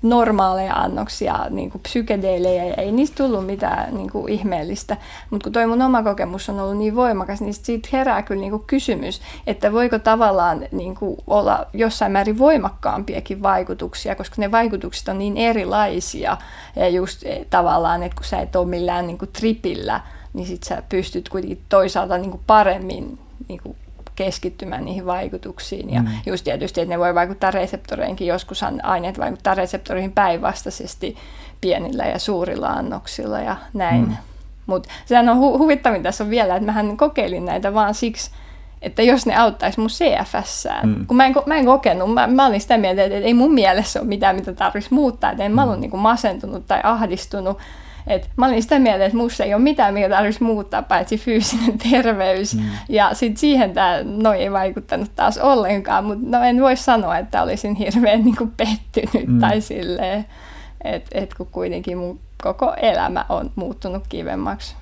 normaaleja 0.10 0.74
annoksia, 0.74 1.46
niin 1.50 1.72
kuin 1.72 1.82
psykedeelejä, 1.82 2.66
ja 2.66 2.74
ei 2.74 2.92
niistä 2.92 3.24
tullut 3.24 3.46
mitään 3.46 3.96
niin 3.96 4.12
kuin 4.12 4.34
ihmeellistä. 4.34 4.98
Mutta 5.30 5.44
kun 5.44 5.54
toi 5.54 5.68
mun 5.68 5.82
oma 5.82 6.04
kokemus 6.04 6.50
on 6.50 6.60
ollut 6.60 6.78
niin 6.78 6.96
voimakas, 6.96 7.42
niin 7.42 7.54
siitä 7.54 7.90
herää 7.94 8.22
kyllä 8.22 8.42
niin 8.42 8.52
kuin 8.52 8.64
kysymys, 8.68 9.22
että 9.48 9.72
voiko 9.72 10.00
tavallaan 10.00 10.66
niin 10.72 10.96
kuin 10.96 11.18
olla 11.28 11.66
jossain 11.74 12.12
määrin 12.12 12.38
voimakkaampiakin 12.38 13.44
vaikutuksia, 13.44 14.16
koska 14.16 14.36
ne 14.38 14.52
vaikutukset 14.52 15.08
on 15.08 15.18
niin 15.18 15.38
erilaisia, 15.38 16.38
ja 16.76 16.90
just 16.90 17.26
eh, 17.26 17.46
tavallaan, 17.50 18.04
että 18.04 18.16
kun 18.16 18.26
sä 18.26 18.40
et 18.40 18.56
ole 18.56 18.68
millään 18.68 19.08
niin 19.08 19.18
kuin 19.18 19.32
tripillä, 19.34 20.02
niin 20.34 20.48
sit 20.48 20.64
sä 20.64 20.84
pystyt 20.90 21.30
kuitenkin 21.30 21.62
toisaalta 21.70 22.18
niin 22.18 22.32
kuin 22.32 22.44
paremmin 22.48 23.20
niin 23.48 23.60
kuin 23.64 23.78
keskittymään 24.16 24.86
niihin 24.86 25.06
vaikutuksiin. 25.06 25.94
Ja 25.94 26.02
mm. 26.02 26.08
just 26.26 26.44
tietysti, 26.44 26.82
että 26.82 26.94
ne 26.94 27.00
voi 27.00 27.16
vaikuttaa 27.16 27.52
reseptoreinkin. 27.52 28.28
Joskushan 28.28 28.86
aineet 28.86 29.20
vaikuttaa 29.20 29.56
reseptoreihin 29.56 30.12
päinvastaisesti 30.12 31.18
pienillä 31.62 32.04
ja 32.04 32.20
suurilla 32.20 32.68
annoksilla 32.68 33.40
ja 33.40 33.56
näin. 33.74 34.08
Mm. 34.08 34.16
Mutta 34.66 34.90
sehän 35.06 35.30
on 35.30 35.38
hu- 35.38 35.58
huvittavin 35.58 36.04
tässä 36.04 36.24
on 36.24 36.30
vielä, 36.30 36.56
että 36.56 36.66
mähän 36.66 36.98
kokeilin 36.98 37.46
näitä 37.46 37.74
vaan 37.74 37.94
siksi, 37.94 38.32
että 38.82 39.02
jos 39.02 39.26
ne 39.26 39.36
auttaisi 39.36 39.80
mun 39.80 39.90
CFSään. 39.90 40.90
Mm. 40.90 41.08
Kun 41.08 41.18
mä 41.18 41.26
en, 41.26 41.34
mä 41.46 41.56
en 41.56 41.66
kokenut, 41.66 42.14
mä, 42.14 42.28
mä 42.28 42.46
olin 42.46 42.62
sitä 42.62 42.78
mieltä, 42.78 43.04
että 43.04 43.18
ei 43.18 43.34
mun 43.34 43.54
mielessä 43.54 44.00
ole 44.00 44.08
mitään, 44.08 44.36
mitä 44.36 44.54
tarvitsisi 44.54 44.94
muuttaa. 44.94 45.32
Että 45.32 45.44
en 45.44 45.52
mm. 45.52 45.56
mä 45.56 45.64
ollut 45.64 45.80
niin 45.80 46.00
masentunut 46.00 46.68
tai 46.68 46.80
ahdistunut 46.84 47.58
et 48.08 48.30
mä 48.38 48.46
olin 48.46 48.62
sitä 48.62 48.80
mieltä, 48.80 49.06
että 49.06 49.18
musta 49.18 49.44
ei 49.44 49.54
ole 49.54 49.62
mitään, 49.62 49.94
mikä 49.94 50.10
tarvitsisi 50.10 50.44
muuttaa, 50.44 50.82
paitsi 50.82 51.18
fyysinen 51.18 51.78
terveys. 51.92 52.56
Mm. 52.56 52.64
Ja 52.90 53.14
sitten 53.14 53.38
siihen 53.38 53.74
tämä 53.74 54.00
noi 54.04 54.38
ei 54.38 54.52
vaikuttanut 54.52 55.12
taas 55.16 55.38
ollenkaan, 55.38 56.06
mutta 56.06 56.38
no 56.38 56.44
en 56.44 56.62
voi 56.62 56.78
sanoa, 56.78 57.18
että 57.18 57.44
olisin 57.44 57.76
hirveän 57.76 58.24
niin 58.24 58.36
kuin 58.36 58.54
pettynyt 58.58 59.28
mm. 59.28 59.40
tai 59.40 59.62
silleen, 59.62 60.26
että 60.84 61.10
et 61.14 61.34
kun 61.34 61.48
kuitenkin 61.52 61.98
mun 61.98 62.20
koko 62.44 62.74
elämä 62.82 63.26
on 63.30 63.52
muuttunut 63.56 64.04
kivemmaksi. 64.10 64.76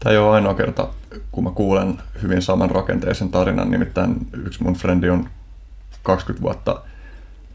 Tämä 0.00 0.12
ei 0.12 0.18
ole 0.18 0.34
ainoa 0.34 0.54
kerta, 0.54 0.88
kun 1.32 1.44
mä 1.44 1.50
kuulen 1.50 1.98
hyvin 2.22 2.42
saman 2.42 2.70
rakenteisen 2.70 3.30
tarinan. 3.30 3.70
Nimittäin 3.70 4.16
yksi 4.32 4.62
mun 4.62 4.74
frendi 4.74 5.10
on 5.10 5.28
20 6.02 6.42
vuotta 6.42 6.82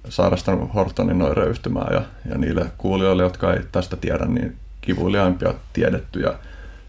sairastanut 0.09 0.73
Hortonin 0.73 1.21
oireyhtymää 1.21 1.87
ja, 1.91 2.01
ja 2.29 2.37
niille 2.37 2.71
kuulijoille, 2.77 3.23
jotka 3.23 3.53
ei 3.53 3.59
tästä 3.71 3.95
tiedä, 3.95 4.25
niin 4.25 4.57
kivuliaimpia 4.81 5.53
tiedettyjä 5.73 6.33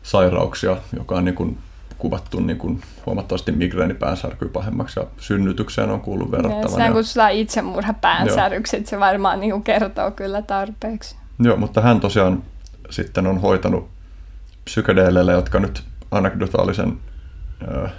sairauksia, 0.03 0.77
joka 0.97 1.15
on 1.15 1.25
niin 1.25 1.35
kuin 1.35 1.59
kuvattu 1.99 2.41
niin 2.41 2.59
kuin 2.59 2.81
huomattavasti 3.07 3.53
migreenipäänsärkyä 3.53 4.49
pahemmaksi 4.49 5.01
ja 5.01 5.07
synnytykseen 5.17 5.91
on 5.91 6.01
kuullut 6.01 6.31
verrattavan. 6.31 6.71
Sitä 6.71 6.93
kutsutaan 6.93 7.33
itsemurhapäänsärkyksi, 7.33 8.77
että 8.77 8.91
se 8.91 9.01
varmaan 9.01 9.41
niin 9.41 9.51
kuin 9.51 9.63
kertoo 9.63 10.11
kyllä 10.11 10.43
tarpeeksi. 10.43 11.17
Joo, 11.39 11.57
mutta 11.57 11.81
hän 11.81 12.01
tosiaan 12.01 12.43
sitten 12.91 13.27
on 13.27 13.41
hoitanut 13.41 13.89
psykedeeleille, 14.65 15.33
jotka 15.33 15.61
nyt 15.61 15.83
anekdotaalisen, 16.11 16.99
äh, 17.85 17.93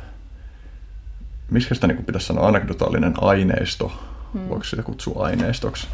miksi 1.52 1.76
sitä 1.76 1.88
niin 1.88 2.06
pitäisi 2.06 2.28
sanoa, 2.28 2.48
anekdotaalinen 2.48 3.14
aineisto, 3.22 3.92
hmm. 4.36 4.50
voiko 4.50 4.64
sitä 4.64 4.84
kutsua 4.84 5.26
aineistoksi, 5.26 5.88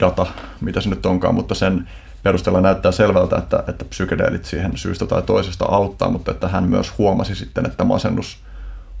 data, 0.00 0.26
mitä 0.60 0.80
se 0.80 0.88
nyt 0.88 1.06
onkaan, 1.06 1.34
mutta 1.34 1.54
sen 1.54 1.88
perusteella 2.22 2.60
näyttää 2.60 2.92
selvältä, 2.92 3.36
että, 3.36 3.64
että 3.68 3.84
psykedeelit 3.84 4.44
siihen 4.44 4.76
syystä 4.76 5.06
tai 5.06 5.22
toisesta 5.22 5.64
auttaa, 5.64 6.10
mutta 6.10 6.30
että 6.30 6.48
hän 6.48 6.64
myös 6.64 6.98
huomasi 6.98 7.34
sitten, 7.34 7.66
että 7.66 7.84
masennus 7.84 8.38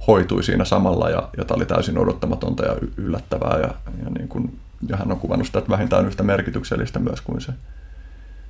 hoitui 0.06 0.42
siinä 0.42 0.64
samalla 0.64 1.10
ja, 1.10 1.28
ja 1.36 1.44
tämä 1.44 1.56
oli 1.56 1.66
täysin 1.66 1.98
odottamatonta 1.98 2.64
ja 2.64 2.76
yllättävää 2.96 3.58
ja, 3.58 3.74
ja, 4.04 4.10
niin 4.18 4.28
kuin, 4.28 4.58
ja 4.88 4.96
hän 4.96 5.12
on 5.12 5.20
kuvannut 5.20 5.46
sitä 5.46 5.58
että 5.58 5.70
vähintään 5.70 6.06
yhtä 6.06 6.22
merkityksellistä 6.22 6.98
myös 6.98 7.20
kuin 7.20 7.40
se, 7.40 7.52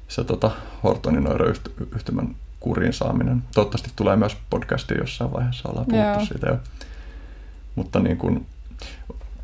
se 0.09 0.25
tota, 0.25 0.51
Hortonin 0.83 1.29
oireyhtymän 1.29 2.35
kuriin 2.61 2.93
saaminen. 2.93 3.43
Toivottavasti 3.55 3.91
tulee 3.97 4.17
myös 4.17 4.37
podcastiin 4.51 5.01
jossain 5.01 5.33
vaiheessa, 5.33 5.69
ollaan 5.69 5.87
puhuttu 5.87 6.19
Joo. 6.19 6.27
siitä 6.27 6.47
jo. 6.47 6.59
Mutta 7.75 7.99
niin 8.01 8.17
kuin, 8.17 8.47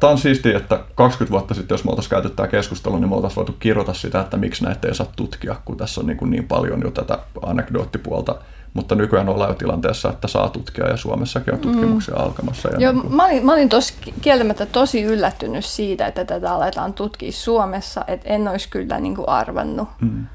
Tämä 0.00 0.10
on 0.10 0.18
siistiä, 0.18 0.56
että 0.56 0.80
20 0.94 1.32
vuotta 1.32 1.54
sitten, 1.54 1.74
jos 1.74 1.84
me 1.84 1.90
oltaisiin 1.90 2.10
käyty 2.10 2.30
tämä 2.30 2.48
keskustelu, 2.48 2.98
niin 2.98 3.08
me 3.08 3.14
oltaisiin 3.14 3.36
voitu 3.36 3.56
kirjoita 3.60 3.94
sitä, 3.94 4.20
että 4.20 4.36
miksi 4.36 4.64
näitä 4.64 4.88
ei 4.88 4.94
saa 4.94 5.12
tutkia, 5.16 5.56
kun 5.64 5.76
tässä 5.76 6.00
on 6.00 6.06
niin, 6.06 6.16
kuin 6.16 6.30
niin 6.30 6.48
paljon 6.48 6.80
jo 6.82 6.90
tätä 6.90 7.18
anekdoottipuolta. 7.42 8.34
Mutta 8.74 8.94
nykyään 8.94 9.28
ollaan 9.28 9.50
jo 9.50 9.54
tilanteessa, 9.54 10.10
että 10.10 10.28
saa 10.28 10.48
tutkia 10.48 10.88
ja 10.88 10.96
Suomessakin 10.96 11.54
on 11.54 11.60
tutkimuksia 11.60 12.14
mm. 12.14 12.20
alkamassa. 12.20 12.68
Ja 12.68 12.80
Joo, 12.80 12.92
niin 12.92 13.02
kuin... 13.02 13.14
mä 13.14 13.24
olin, 13.24 13.46
mä 13.46 13.52
olin 13.52 13.68
tos, 13.68 13.94
kieltämättä 14.20 14.66
tosi 14.66 15.02
yllättynyt 15.02 15.64
siitä, 15.64 16.06
että 16.06 16.24
tätä 16.24 16.54
aletaan 16.54 16.92
tutkia 16.92 17.32
Suomessa, 17.32 18.04
että 18.08 18.28
en 18.28 18.48
olisi 18.48 18.68
kyllä 18.68 19.00
niin 19.00 19.14
kuin 19.14 19.28
arvannut. 19.28 19.88
Mm. 20.00 20.26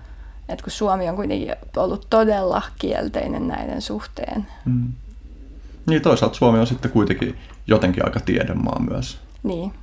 että 0.50 0.64
kun 0.64 0.72
Suomi 0.72 1.10
on 1.10 1.16
kuitenkin 1.16 1.56
ollut 1.78 2.08
todella 2.10 2.62
kielteinen 2.80 3.48
näiden 3.48 3.82
suhteen. 3.82 4.48
Mm. 4.66 4.94
Niin 5.86 6.02
toisaalta 6.02 6.36
Suomi 6.36 6.60
on 6.60 6.68
sitten 6.68 6.92
kuitenkin 6.92 7.38
jotenkin 7.68 8.06
aika 8.06 8.20
tiedemaa 8.20 8.80
myös. 8.80 9.20
Niin. 9.44 9.74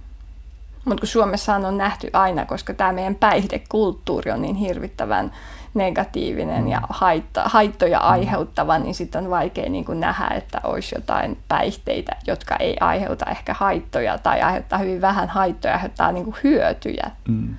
Mutta 0.84 1.00
kun 1.00 1.08
Suomessahan 1.08 1.64
on 1.64 1.78
nähty 1.78 2.10
aina, 2.12 2.46
koska 2.46 2.74
tämä 2.74 2.92
meidän 2.92 3.14
päihdekulttuuri 3.14 4.30
on 4.30 4.42
niin 4.42 4.56
hirvittävän 4.56 5.32
negatiivinen 5.74 6.68
ja 6.68 6.80
haitta, 6.88 7.42
haittoja 7.44 7.98
mm. 7.98 8.04
aiheuttava, 8.08 8.78
niin 8.78 8.94
sitten 8.94 9.24
on 9.24 9.30
vaikea 9.30 9.68
niin 9.68 9.84
kuin 9.84 10.00
nähdä, 10.00 10.28
että 10.28 10.60
olisi 10.64 10.94
jotain 10.94 11.38
päihteitä, 11.48 12.16
jotka 12.26 12.56
ei 12.56 12.76
aiheuta 12.80 13.30
ehkä 13.30 13.54
haittoja 13.54 14.18
tai 14.18 14.40
aiheuttaa 14.40 14.78
hyvin 14.78 15.00
vähän 15.00 15.28
haittoja, 15.28 15.74
aiheuttaa 15.74 16.12
niin 16.12 16.24
kuin 16.24 16.36
hyötyjä. 16.44 17.10
Mm. 17.28 17.54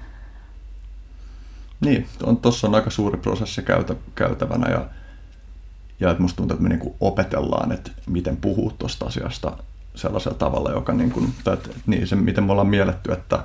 Niin, 1.81 2.07
tuossa 2.41 2.67
on 2.67 2.75
aika 2.75 2.89
suuri 2.89 3.17
prosessi 3.17 3.61
käytä, 3.61 3.95
käytävänä 4.15 4.71
ja, 4.71 4.85
ja 5.99 6.11
että 6.11 6.21
musta 6.21 6.37
tuntuu, 6.37 6.55
että 6.55 6.63
me 6.63 6.75
niin 6.75 6.95
opetellaan, 6.99 7.71
että 7.71 7.91
miten 8.07 8.37
puhua 8.37 8.71
tuosta 8.79 9.05
asiasta 9.05 9.57
sellaisella 9.95 10.37
tavalla, 10.37 10.71
joka 10.71 10.93
niin 10.93 11.11
kuin, 11.11 11.33
tai, 11.43 11.53
että, 11.53 11.69
niin 11.85 12.07
se, 12.07 12.15
miten 12.15 12.43
me 12.43 12.51
ollaan 12.51 12.67
mielletty, 12.67 13.11
että 13.11 13.39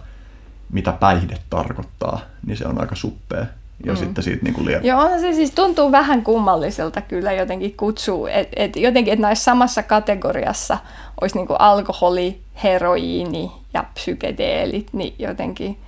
mitä 0.72 0.92
päihde 0.92 1.38
tarkoittaa, 1.50 2.20
niin 2.46 2.56
se 2.56 2.66
on 2.66 2.80
aika 2.80 2.94
suppea. 2.94 3.46
Ja 3.84 3.92
mm. 3.92 3.98
sitten 3.98 4.24
siitä 4.24 4.44
niin 4.44 4.54
kuin 4.54 4.66
liian... 4.66 4.84
Joo, 4.84 5.08
se 5.20 5.32
siis 5.32 5.50
tuntuu 5.50 5.92
vähän 5.92 6.22
kummalliselta 6.22 7.00
kyllä 7.00 7.32
jotenkin 7.32 7.76
kutsuu, 7.76 8.26
että 8.26 8.52
et 8.56 8.76
jotenkin, 8.76 9.12
että 9.12 9.22
näissä 9.22 9.44
samassa 9.44 9.82
kategoriassa 9.82 10.78
olisi 11.20 11.36
niin 11.36 11.46
kuin 11.46 11.60
alkoholi, 11.60 12.40
heroiini 12.62 13.52
ja 13.74 13.84
psykedeelit, 13.94 14.88
niin 14.92 15.14
jotenkin 15.18 15.78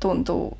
tuntuu 0.00 0.58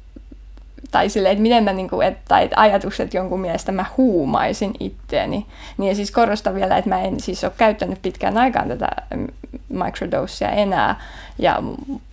tai 0.90 1.08
silleen, 1.08 1.32
että 1.32 1.42
miten 1.42 1.64
mä, 1.64 1.72
niin 1.72 1.90
kuin, 1.90 2.06
että, 2.06 2.20
tai 2.28 2.44
että 2.44 2.60
ajatukset 2.60 3.14
jonkun 3.14 3.40
mielestä 3.40 3.72
mä 3.72 3.84
huumaisin 3.96 4.74
itteeni. 4.80 5.46
Niin 5.78 5.96
siis 5.96 6.10
korostan 6.10 6.54
vielä, 6.54 6.76
että 6.76 6.88
mä 6.88 7.02
en 7.02 7.20
siis 7.20 7.44
ole 7.44 7.52
käyttänyt 7.56 8.02
pitkään 8.02 8.38
aikaan 8.38 8.68
tätä 8.68 8.88
microdosea 9.68 10.50
enää. 10.50 11.00
Ja 11.38 11.62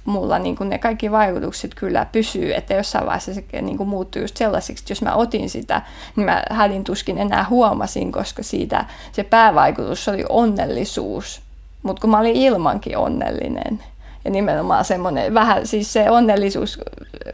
mulla 0.05 0.39
niin 0.39 0.55
kuin 0.55 0.69
ne 0.69 0.77
kaikki 0.77 1.11
vaikutukset 1.11 1.75
kyllä 1.75 2.05
pysyy, 2.11 2.53
että 2.53 2.73
jossain 2.73 3.05
vaiheessa 3.05 3.33
se 3.33 3.43
niin 3.61 3.77
kuin 3.77 3.89
muuttui 3.89 4.21
just 4.21 4.37
sellaisiksi, 4.37 4.83
että 4.83 4.91
jos 4.91 5.01
mä 5.01 5.15
otin 5.15 5.49
sitä, 5.49 5.81
niin 6.15 6.25
mä 6.25 6.43
hädin 6.49 6.83
tuskin 6.83 7.17
enää 7.17 7.45
huomasin, 7.49 8.11
koska 8.11 8.43
siitä 8.43 8.85
se 9.11 9.23
päävaikutus 9.23 10.07
oli 10.07 10.25
onnellisuus. 10.29 11.41
Mutta 11.83 12.01
kun 12.01 12.09
mä 12.09 12.19
olin 12.19 12.35
ilmankin 12.35 12.97
onnellinen, 12.97 13.83
ja 14.25 14.31
nimenomaan 14.31 14.85
semmoinen 14.85 15.33
vähän, 15.33 15.67
siis 15.67 15.93
se 15.93 16.09
onnellisuus, 16.09 16.79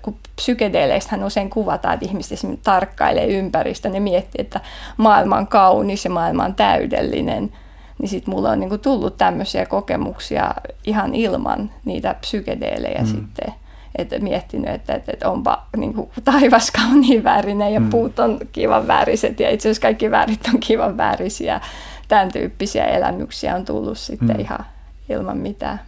kun 0.01 0.15
psykedeeleistähän 0.35 1.23
usein 1.23 1.49
kuvataan, 1.49 1.93
että 1.93 2.05
ihmiset 2.05 2.31
esimerkiksi 2.31 2.63
tarkkailee 2.63 3.27
ympäristöä, 3.27 3.91
ne 3.91 3.99
miettii, 3.99 4.41
että 4.41 4.59
maailma 4.97 5.38
on 5.38 5.47
kaunis 5.47 6.05
ja 6.05 6.11
maailma 6.11 6.45
on 6.45 6.55
täydellinen, 6.55 7.51
niin 7.99 8.09
sitten 8.09 8.34
mulla 8.34 8.49
on 8.49 8.59
niinku 8.59 8.77
tullut 8.77 9.18
tämmöisiä 9.18 9.65
kokemuksia 9.65 10.53
ihan 10.84 11.15
ilman 11.15 11.72
niitä 11.85 12.13
psykedeelejä 12.13 13.01
mm. 13.01 13.07
sitten. 13.07 13.53
Että 13.95 14.19
miettinyt, 14.19 14.69
että, 14.69 14.93
että, 14.93 15.11
että 15.11 15.30
onpa 15.30 15.68
niin 15.77 15.93
kuin, 15.93 16.09
taivas 16.23 16.72
kauniin 16.81 17.23
värinen 17.23 17.73
ja 17.73 17.80
mm. 17.80 17.89
puut 17.89 18.19
on 18.19 18.39
kivan 18.51 18.88
väriset 18.88 19.39
ja 19.39 19.49
itse 19.49 19.69
asiassa 19.69 19.81
kaikki 19.81 20.11
värit 20.11 20.47
on 20.53 20.59
kivan 20.59 20.97
värisiä. 20.97 21.61
Tämän 22.07 22.31
tyyppisiä 22.31 22.85
elämyksiä 22.85 23.55
on 23.55 23.65
tullut 23.65 23.97
sitten 23.97 24.35
mm. 24.35 24.39
ihan 24.39 24.65
ilman 25.09 25.38
mitään. 25.38 25.80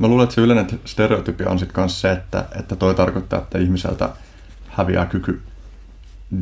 Mä 0.00 0.08
luulen, 0.08 0.24
että 0.24 0.34
se 0.34 0.40
yleinen 0.40 0.66
stereotypia 0.84 1.50
on 1.50 1.58
sitten 1.58 1.82
myös 1.82 2.00
se, 2.00 2.12
että, 2.12 2.44
että 2.58 2.76
toi 2.76 2.94
tarkoittaa, 2.94 3.38
että 3.38 3.58
ihmiseltä 3.58 4.08
häviää 4.68 5.06
kyky 5.06 5.40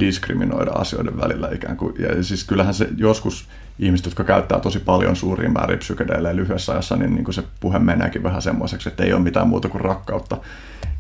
diskriminoida 0.01 0.71
asioiden 0.71 1.21
välillä 1.21 1.49
ikään 1.53 1.77
kuin. 1.77 1.95
Ja 1.99 2.23
siis 2.23 2.45
kyllähän 2.45 2.75
se 2.75 2.89
joskus 2.97 3.49
ihmiset, 3.79 4.07
jotka 4.07 4.25
käyttää 4.25 4.61
tosi 4.61 4.79
paljon 4.79 5.17
suuria 5.17 5.51
määriä 5.51 5.77
psykedeilejä 5.77 6.37
lyhyessä 6.37 6.73
ajassa, 6.73 6.97
niin, 6.97 7.15
niin 7.15 7.25
kuin 7.25 7.35
se 7.35 7.43
puhe 7.61 7.79
meneekin 7.79 8.23
vähän 8.23 8.43
semmoiseksi, 8.43 8.89
että 8.89 9.05
ei 9.05 9.13
ole 9.13 9.23
mitään 9.23 9.49
muuta 9.49 9.69
kuin 9.69 9.81
rakkautta. 9.81 10.37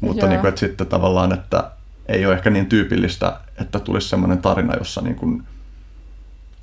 Mutta 0.00 0.26
niin 0.26 0.40
kuin, 0.40 0.48
että 0.48 0.60
sitten 0.60 0.86
tavallaan, 0.86 1.32
että 1.32 1.70
ei 2.06 2.26
ole 2.26 2.34
ehkä 2.34 2.50
niin 2.50 2.66
tyypillistä, 2.66 3.40
että 3.60 3.80
tulisi 3.80 4.08
semmoinen 4.08 4.38
tarina, 4.38 4.74
jossa 4.74 5.00
niin 5.00 5.16
kuin 5.16 5.42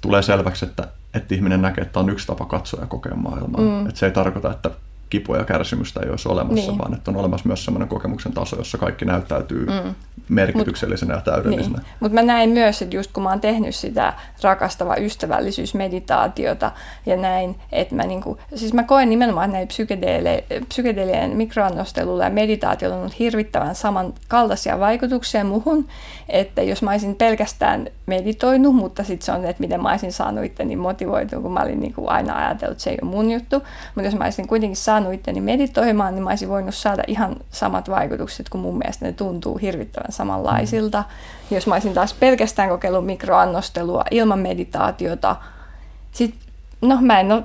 tulee 0.01 0.21
selväksi, 0.21 0.65
että, 0.65 0.87
että 1.13 1.35
ihminen 1.35 1.61
näkee, 1.61 1.81
että 1.83 1.99
on 1.99 2.09
yksi 2.09 2.27
tapa 2.27 2.45
katsoa 2.45 2.81
ja 2.81 2.87
kokea 2.87 3.15
maailmaa. 3.15 3.61
Mm. 3.61 3.87
Että 3.87 3.99
se 3.99 4.05
ei 4.05 4.11
tarkoita, 4.11 4.51
että 4.51 4.71
kipua 5.09 5.37
ja 5.37 5.43
kärsimystä 5.43 5.99
ei 5.99 6.09
olisi 6.09 6.29
olemassa, 6.29 6.71
niin. 6.71 6.77
vaan 6.77 6.93
että 6.93 7.11
on 7.11 7.17
olemassa 7.17 7.47
myös 7.47 7.65
sellainen 7.65 7.89
kokemuksen 7.89 8.33
taso, 8.33 8.55
jossa 8.55 8.77
kaikki 8.77 9.05
näyttäytyy 9.05 9.65
mm. 9.65 9.95
merkityksellisenä 10.29 11.13
Mut, 11.13 11.25
ja 11.25 11.31
täydellisenä. 11.31 11.77
Niin. 11.77 11.87
Mutta 11.99 12.15
mä 12.15 12.21
näin 12.21 12.49
myös, 12.49 12.81
että 12.81 12.95
just 12.95 13.11
kun 13.11 13.23
mä 13.23 13.29
oon 13.29 13.41
tehnyt 13.41 13.75
sitä 13.75 14.13
rakastava 14.41 14.95
ystävällisyysmeditaatiota 14.95 16.71
ja 17.05 17.17
näin, 17.17 17.55
että 17.71 17.95
mä, 17.95 18.03
niinku, 18.03 18.37
siis 18.55 18.73
mä 18.73 18.83
koen 18.83 19.09
nimenomaan, 19.09 19.55
että 19.55 19.57
näin 19.57 20.65
psykedeelien 20.67 21.37
mikroannostelulla 21.37 22.23
ja 22.23 22.29
meditaatiolla 22.29 22.95
on 22.95 23.01
ollut 23.01 23.19
hirvittävän 23.19 23.75
samankaltaisia 23.75 24.79
vaikutuksia 24.79 25.43
muhun, 25.43 25.87
että 26.29 26.61
jos 26.61 26.81
mä 26.81 26.91
olisin 26.91 27.15
pelkästään 27.15 27.87
meditoinut, 28.05 28.75
mutta 28.75 29.03
sitten 29.03 29.25
se 29.25 29.31
on, 29.31 29.45
että 29.45 29.61
miten 29.61 29.81
mä 29.81 29.89
olisin 29.89 30.13
saanut 30.13 30.45
itteni 30.45 30.75
motivoitua, 30.75 31.41
kun 31.41 31.51
mä 31.51 31.59
olin 31.59 31.79
niinku 31.79 32.07
aina 32.07 32.37
ajatellut, 32.37 32.71
että 32.71 32.83
se 32.83 32.89
ei 32.89 32.97
ole 33.01 33.11
mun 33.11 33.31
juttu, 33.31 33.55
mutta 33.95 34.07
jos 34.07 34.15
mä 34.15 34.23
olisin 34.23 34.47
kuitenkin 34.47 34.77
saanut 34.77 35.05
saanut 35.05 35.13
itteni 35.13 35.41
meditoimaan, 35.41 36.15
niin 36.15 36.23
mä 36.23 36.29
olisin 36.29 36.49
voinut 36.49 36.75
saada 36.75 37.03
ihan 37.07 37.35
samat 37.51 37.89
vaikutukset, 37.89 38.49
kun 38.49 38.61
mun 38.61 38.77
mielestä 38.77 39.05
ne 39.05 39.11
tuntuu 39.11 39.57
hirvittävän 39.57 40.11
samanlaisilta. 40.11 41.01
Mm. 41.01 41.55
Jos 41.55 41.67
mä 41.67 41.75
olisin 41.75 41.93
taas 41.93 42.13
pelkästään 42.13 42.69
kokeillut 42.69 43.05
mikroannostelua 43.05 44.03
ilman 44.11 44.39
meditaatiota, 44.39 45.35
sit, 46.11 46.35
no 46.81 46.97
mä 47.01 47.19
en 47.19 47.31
ole, 47.31 47.43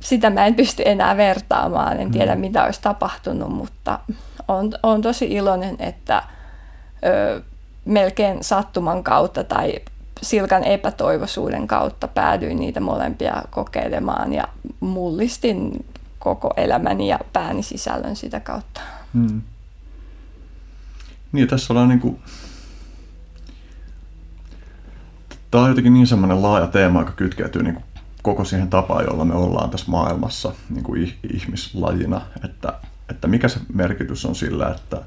sitä 0.00 0.30
mä 0.30 0.46
en 0.46 0.54
pysty 0.54 0.82
enää 0.86 1.16
vertaamaan, 1.16 2.00
en 2.00 2.10
tiedä 2.10 2.34
mm. 2.34 2.40
mitä 2.40 2.64
olisi 2.64 2.82
tapahtunut, 2.82 3.50
mutta 3.50 3.98
on, 4.48 4.72
on 4.82 5.02
tosi 5.02 5.24
iloinen, 5.24 5.76
että 5.78 6.22
ö, 7.04 7.42
melkein 7.84 8.44
sattuman 8.44 9.04
kautta 9.04 9.44
tai 9.44 9.74
silkan 10.22 10.64
epätoivoisuuden 10.64 11.66
kautta 11.66 12.08
päädyin 12.08 12.58
niitä 12.58 12.80
molempia 12.80 13.42
kokeilemaan 13.50 14.32
ja 14.32 14.48
mullistin 14.80 15.84
koko 16.18 16.50
elämäni 16.56 17.08
ja 17.08 17.18
pääni 17.32 17.62
sisällön 17.62 18.16
sitä 18.16 18.40
kautta. 18.40 18.80
Hmm. 19.14 19.42
Niin, 21.32 21.48
tässä 21.48 21.72
ollaan 21.72 21.88
niin 21.88 22.00
kuin, 22.00 22.18
Tämä 25.52 25.64
on 25.64 25.70
jotenkin 25.70 25.94
niin 25.94 26.06
semmoinen 26.06 26.42
laaja 26.42 26.66
teema, 26.66 27.00
joka 27.00 27.12
kytkeytyy 27.12 27.62
niin 27.62 27.74
kuin 27.74 27.84
koko 28.22 28.44
siihen 28.44 28.70
tapaan, 28.70 29.04
jolla 29.04 29.24
me 29.24 29.34
ollaan 29.34 29.70
tässä 29.70 29.90
maailmassa 29.90 30.52
niin 30.70 30.84
kuin 30.84 31.14
ihmislajina, 31.32 32.20
että, 32.44 32.78
että 33.08 33.28
mikä 33.28 33.48
se 33.48 33.60
merkitys 33.72 34.26
on 34.26 34.34
sillä, 34.34 34.70
että, 34.70 35.02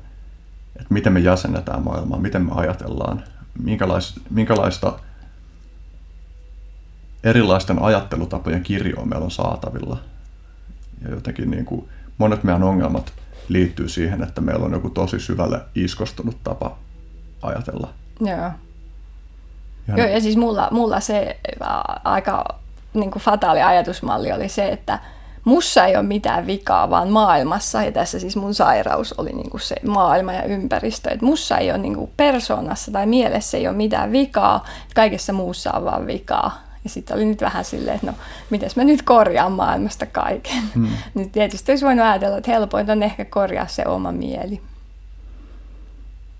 että 0.75 0.93
miten 0.93 1.13
me 1.13 1.19
jäsennetään 1.19 1.83
maailmaa, 1.83 2.19
miten 2.19 2.45
me 2.45 2.51
ajatellaan, 2.55 3.23
minkälais, 3.63 4.19
minkälaista 4.29 4.99
erilaisten 7.23 7.81
ajattelutapojen 7.81 8.63
kirjoa 8.63 9.05
meillä 9.05 9.25
on 9.25 9.31
saatavilla. 9.31 9.97
Ja 11.01 11.09
jotenkin 11.09 11.51
niin 11.51 11.65
kuin 11.65 11.89
monet 12.17 12.43
meidän 12.43 12.63
ongelmat 12.63 13.13
liittyy 13.47 13.89
siihen, 13.89 14.23
että 14.23 14.41
meillä 14.41 14.65
on 14.65 14.71
joku 14.71 14.89
tosi 14.89 15.19
syvälle 15.19 15.61
iskostunut 15.75 16.43
tapa 16.43 16.77
ajatella. 17.41 17.89
Joo. 18.19 18.51
Joo, 19.87 20.07
ja 20.07 20.21
siis 20.21 20.37
mulla, 20.37 20.67
mulla 20.71 20.99
se 20.99 21.39
aika 22.03 22.59
niin 22.93 23.11
kuin 23.11 23.23
fataali 23.23 23.61
ajatusmalli 23.61 24.31
oli 24.31 24.49
se, 24.49 24.69
että 24.69 24.99
mussa 25.45 25.85
ei 25.85 25.95
ole 25.95 26.05
mitään 26.05 26.47
vikaa, 26.47 26.89
vaan 26.89 27.09
maailmassa, 27.09 27.83
ja 27.83 27.91
tässä 27.91 28.19
siis 28.19 28.35
mun 28.35 28.53
sairaus 28.53 29.13
oli 29.13 29.33
niin 29.33 29.49
kuin 29.49 29.61
se 29.61 29.75
maailma 29.87 30.33
ja 30.33 30.43
ympäristö, 30.43 31.09
että 31.09 31.25
mussa 31.25 31.57
ei 31.57 31.71
ole 31.71 31.77
niin 31.77 31.95
kuin 31.95 32.11
persoonassa 32.17 32.91
tai 32.91 33.05
mielessä 33.05 33.57
ei 33.57 33.67
ole 33.67 33.77
mitään 33.77 34.11
vikaa, 34.11 34.65
kaikessa 34.95 35.33
muussa 35.33 35.71
on 35.71 35.85
vaan 35.85 36.07
vikaa. 36.07 36.65
Ja 36.83 36.89
sitten 36.89 37.15
oli 37.15 37.25
nyt 37.25 37.41
vähän 37.41 37.65
silleen, 37.65 37.95
että 37.95 38.07
no, 38.07 38.13
miten 38.49 38.69
mä 38.75 38.83
nyt 38.83 39.01
korjaan 39.01 39.51
maailmasta 39.51 40.05
kaiken. 40.05 40.63
Hmm. 40.75 40.87
Nyt 41.15 41.31
tietysti 41.31 41.71
olisi 41.71 41.85
voinut 41.85 42.05
ajatella, 42.05 42.37
että 42.37 42.51
helpointa 42.51 42.91
on 42.91 43.03
ehkä 43.03 43.25
korjaa 43.25 43.67
se 43.67 43.83
oma 43.87 44.11
mieli. 44.11 44.61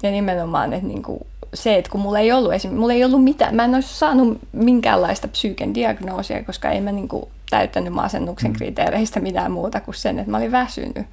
Ja 0.03 0.11
nimenomaan, 0.11 0.73
että 0.73 0.88
niin 0.88 1.03
kuin 1.03 1.19
se, 1.53 1.76
että 1.76 1.91
kun 1.91 2.02
mulla 2.02 2.19
ei 2.19 2.32
ollut 2.32 2.53
esimerkiksi, 2.53 2.80
mulla 2.80 2.94
ei 2.94 3.03
ollut 3.03 3.23
mitään, 3.23 3.56
mä 3.56 3.64
en 3.64 3.76
olisi 3.76 3.94
saanut 3.94 4.40
minkäänlaista 4.52 5.27
psyyken 5.27 5.73
diagnoosia, 5.73 6.44
koska 6.44 6.69
en 6.69 6.84
mä 6.84 6.91
niin 6.91 7.07
kuin 7.07 7.26
täyttänyt 7.49 7.93
masennuksen 7.93 8.51
mm. 8.51 8.57
kriteereistä 8.57 9.19
mitään 9.19 9.51
muuta 9.51 9.81
kuin 9.81 9.95
sen, 9.95 10.19
että 10.19 10.31
mä 10.31 10.38
olin 10.38 10.51
väsynyt. 10.51 11.07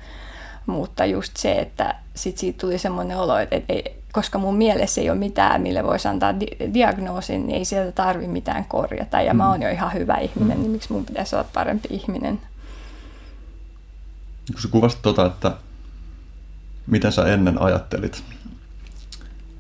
Mutta 0.67 1.05
just 1.05 1.37
se, 1.37 1.53
että 1.53 1.95
sit 2.15 2.39
siitä 2.39 2.61
tuli 2.61 2.79
semmoinen 2.79 3.17
olo, 3.17 3.39
että, 3.39 3.57
ei, 3.69 4.03
koska 4.13 4.39
mun 4.39 4.57
mielessä 4.57 5.01
ei 5.01 5.11
ole 5.11 5.19
mitään, 5.19 5.63
mille 5.63 5.85
voisi 5.85 6.09
antaa 6.09 6.41
di- 6.41 6.75
diagnoosin, 6.75 7.47
niin 7.47 7.59
ei 7.59 7.65
sieltä 7.65 7.93
tarvi 7.93 8.27
mitään 8.27 8.65
korjata. 8.65 9.21
Ja 9.21 9.33
mm. 9.33 9.37
mä 9.37 9.51
oon 9.51 9.63
jo 9.63 9.71
ihan 9.71 9.93
hyvä 9.93 10.15
ihminen, 10.15 10.57
mm. 10.57 10.63
niin 10.63 10.73
miksi 10.73 10.93
mun 10.93 11.05
pitäisi 11.05 11.37
olla 11.37 11.49
parempi 11.55 11.89
ihminen? 11.91 12.41
Kun 14.53 14.63
sä 14.63 14.69
kuvasit 14.69 15.03
tota, 15.03 15.27
että 15.27 15.57
miten 16.87 17.13
sä 17.13 17.27
ennen 17.27 17.63
ajattelit, 17.63 18.25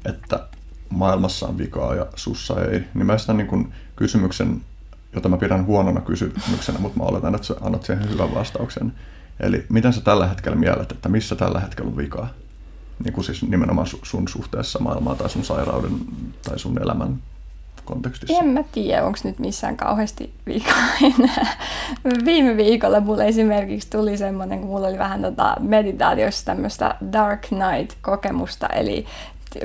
että 0.05 0.47
maailmassa 0.89 1.47
on 1.47 1.59
vikaa 1.59 1.94
ja 1.94 2.07
sussa 2.15 2.55
ei, 2.65 2.85
niin 2.94 3.07
mä 3.07 3.15
esitän 3.15 3.36
niin 3.36 3.73
kysymyksen, 3.97 4.61
jota 5.15 5.29
mä 5.29 5.37
pidän 5.37 5.67
huonona 5.67 6.01
kysymyksenä, 6.01 6.79
mutta 6.79 6.99
mä 6.99 7.05
oletan, 7.05 7.35
että 7.35 7.47
sä 7.47 7.55
annat 7.61 7.83
siihen 7.83 8.11
hyvän 8.11 8.35
vastauksen. 8.35 8.93
Eli 9.41 9.67
miten 9.69 9.93
sä 9.93 10.01
tällä 10.01 10.27
hetkellä 10.27 10.57
mielet, 10.57 10.93
että 10.93 11.09
missä 11.09 11.37
tällä 11.37 11.61
hetkellä 11.61 11.91
on 11.91 11.97
vikaa? 11.97 12.29
Niin 13.05 13.13
kuin 13.13 13.25
siis 13.25 13.43
nimenomaan 13.43 13.87
sun 14.03 14.29
suhteessa 14.29 14.79
maailmaan 14.79 15.17
tai 15.17 15.31
sun 15.31 15.45
sairauden 15.45 15.93
tai 16.43 16.59
sun 16.59 16.83
elämän 16.83 17.19
kontekstissa? 17.85 18.39
En 18.39 18.47
mä 18.47 18.65
tiedä, 18.73 19.05
onko 19.05 19.19
nyt 19.25 19.39
missään 19.39 19.77
kauheasti 19.77 20.33
vikaa 20.47 20.85
enää. 21.19 21.57
Viime 22.25 22.57
viikolla 22.57 23.01
mulle 23.01 23.29
esimerkiksi 23.29 23.91
tuli 23.91 24.17
semmoinen, 24.17 24.61
kun 24.61 24.69
mulla 24.69 24.89
oli 24.89 24.99
vähän 24.99 25.23
tota 25.23 25.57
meditaatiossa 25.61 26.45
tämmöistä 26.45 26.97
Dark 27.13 27.47
Night-kokemusta, 27.51 28.67
eli 28.67 29.07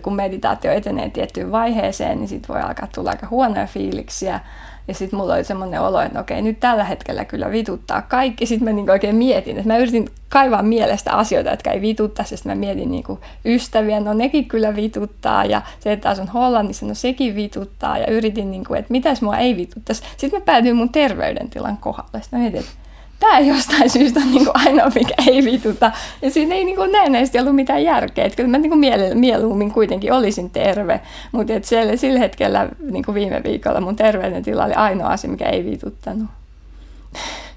kun 0.03 0.15
meditaatio 0.15 0.71
etenee 0.71 1.09
tiettyyn 1.09 1.51
vaiheeseen, 1.51 2.17
niin 2.17 2.27
sitten 2.27 2.55
voi 2.55 2.61
alkaa 2.61 2.87
tulla 2.95 3.09
aika 3.09 3.27
huonoja 3.27 3.67
fiiliksiä. 3.67 4.39
Ja 4.87 4.93
sitten 4.93 5.19
mulla 5.19 5.33
oli 5.33 5.43
semmoinen 5.43 5.81
olo, 5.81 6.01
että 6.01 6.19
okei, 6.19 6.41
nyt 6.41 6.59
tällä 6.59 6.83
hetkellä 6.83 7.25
kyllä 7.25 7.51
vituttaa 7.51 8.01
kaikki. 8.01 8.45
Sitten 8.45 8.67
mä 8.67 8.73
niin 8.73 8.89
oikein 8.89 9.15
mietin, 9.15 9.57
että 9.57 9.67
mä 9.67 9.77
yritin 9.77 10.09
kaivaa 10.29 10.63
mielestä 10.63 11.11
asioita, 11.11 11.49
jotka 11.49 11.71
ei 11.71 11.81
vituttaa. 11.81 12.25
Sitten 12.25 12.51
mä 12.51 12.55
mietin 12.55 12.91
niin 12.91 13.03
ystäviä, 13.45 13.99
no 13.99 14.13
nekin 14.13 14.47
kyllä 14.47 14.75
vituttaa. 14.75 15.45
Ja 15.45 15.61
se, 15.79 15.91
että 15.91 16.09
asun 16.09 16.27
Hollannissa, 16.27 16.85
no 16.85 16.93
sekin 16.93 17.35
vituttaa. 17.35 17.97
Ja 17.97 18.07
yritin, 18.07 18.51
niin 18.51 18.65
kuin, 18.65 18.79
että 18.79 18.91
mitäs 18.91 19.21
mua 19.21 19.37
ei 19.37 19.57
vituttaisi. 19.57 20.03
Sitten 20.17 20.39
mä 20.39 20.45
päädyin 20.45 20.75
mun 20.75 20.89
terveydentilan 20.89 21.77
kohdalle. 21.77 22.21
Sitten 22.21 22.39
mä 22.39 22.41
mietin, 22.41 22.59
että 22.59 22.71
tämä 23.19 23.39
jostain 23.39 23.89
syystä 23.89 24.19
on 24.19 24.31
niin 24.31 24.45
kuin 24.45 24.57
ainoa, 24.67 24.91
mikä 24.95 25.13
ei 25.27 25.45
vituta. 25.45 25.91
Ja 26.21 26.31
siinä 26.31 26.55
ei 26.55 26.65
niin 26.65 26.91
näennäisesti 26.91 27.39
ollut 27.39 27.55
mitään 27.55 27.83
järkeä. 27.83 28.25
Että 28.25 28.35
kyllä 28.35 28.49
mä 28.49 28.57
niin 28.57 28.69
kuin 28.69 29.19
mieluummin 29.19 29.71
kuitenkin 29.71 30.13
olisin 30.13 30.49
terve. 30.49 31.01
Mutta 31.31 31.53
sillä, 31.61 31.95
sillä 31.95 32.19
hetkellä 32.19 32.69
niin 32.91 33.05
kuin 33.05 33.15
viime 33.15 33.41
viikolla 33.43 33.81
mun 33.81 33.95
terveydentila 33.95 34.65
oli 34.65 34.73
ainoa 34.73 35.09
asia, 35.09 35.29
mikä 35.29 35.49
ei 35.49 35.65
vituttanut. 35.65 36.29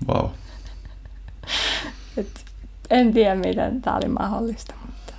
Wow. 0.08 0.30
Et 2.16 2.44
en 2.90 3.12
tiedä, 3.12 3.34
miten 3.34 3.82
tämä 3.82 3.96
oli 3.96 4.08
mahdollista. 4.08 4.74
Mutta... 4.86 5.12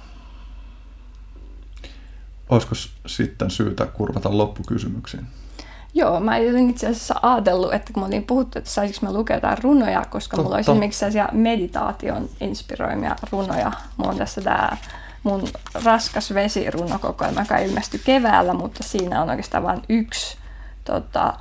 Olisiko 2.49 2.75
sitten 3.07 3.51
syytä 3.51 3.85
kurvata 3.85 4.37
loppukysymyksiin? 4.37 5.27
Joo, 5.93 6.19
mä 6.19 6.35
olin 6.35 6.69
itse 6.69 6.87
asiassa 6.87 7.15
ajatellut, 7.21 7.73
että 7.73 7.93
kun 7.93 8.03
mä 8.03 8.07
olin 8.07 8.23
puhuttu, 8.23 8.59
että 8.59 8.69
saisinko 8.69 9.05
mä 9.05 9.13
lukea 9.13 9.37
jotain 9.37 9.63
runoja, 9.63 10.05
koska 10.09 10.37
Totta. 10.37 10.43
mulla 10.43 10.55
olisi 10.55 10.71
esimerkiksi 10.71 10.99
sellaisia 10.99 11.29
meditaation 11.31 12.29
inspiroimia 12.41 13.15
runoja. 13.31 13.71
Mulla 13.97 14.11
on 14.11 14.17
tässä 14.17 14.41
tämä 14.41 14.77
mun 15.23 15.47
raskas 15.83 16.33
vesirunokokoelma, 16.33 17.41
joka 17.41 17.57
ilmestyi 17.57 18.01
keväällä, 18.05 18.53
mutta 18.53 18.83
siinä 18.83 19.21
on 19.21 19.29
oikeastaan 19.29 19.63
vain 19.63 19.81
yksi 19.89 20.37
tota, 20.83 21.33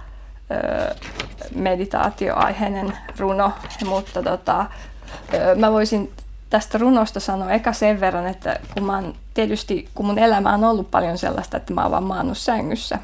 meditaatioaiheinen 1.54 2.98
runo, 3.18 3.52
mutta 3.84 4.22
tota, 4.22 4.66
mä 5.56 5.72
voisin 5.72 6.12
tästä 6.50 6.78
runosta 6.78 7.20
sanoa 7.20 7.50
eka 7.50 7.72
sen 7.72 8.00
verran, 8.00 8.26
että 8.26 8.60
kun 8.74 8.84
mä 8.84 8.94
oon, 8.94 9.14
tietysti 9.34 9.88
kun 9.94 10.06
mun 10.06 10.18
elämä 10.18 10.54
on 10.54 10.64
ollut 10.64 10.90
paljon 10.90 11.18
sellaista, 11.18 11.56
että 11.56 11.74
mä 11.74 11.82
oon 11.82 11.90
vaan 11.90 12.02
maannut 12.02 12.38
sängyssä 12.38 12.98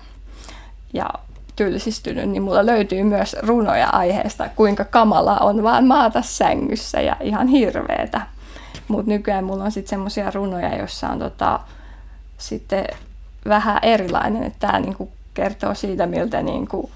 ja 0.93 1.11
tylsistynyt, 1.57 2.29
niin 2.29 2.43
mulla 2.43 2.67
löytyy 2.67 3.03
myös 3.03 3.37
runoja 3.43 3.89
aiheesta, 3.89 4.49
kuinka 4.57 4.85
kamala 4.85 5.37
on 5.37 5.63
vaan 5.63 5.87
maata 5.87 6.23
sängyssä 6.23 7.01
ja 7.01 7.17
ihan 7.21 7.47
hirveetä. 7.47 8.21
Mutta 8.89 9.11
nykyään 9.11 9.45
mulla 9.45 9.65
on 9.65 9.73
sitten 9.73 9.91
semmoisia 9.91 10.31
runoja, 10.31 10.77
joissa 10.77 11.09
on 11.09 11.19
tota, 11.19 11.61
sitten 12.39 12.85
vähän 13.49 13.79
erilainen, 13.83 14.43
että 14.43 14.67
tämä 14.67 14.81
niinku 14.81 15.13
kertoo 15.35 15.75
siitä, 15.75 16.07
miltä, 16.07 16.43
niinku, 16.43 16.91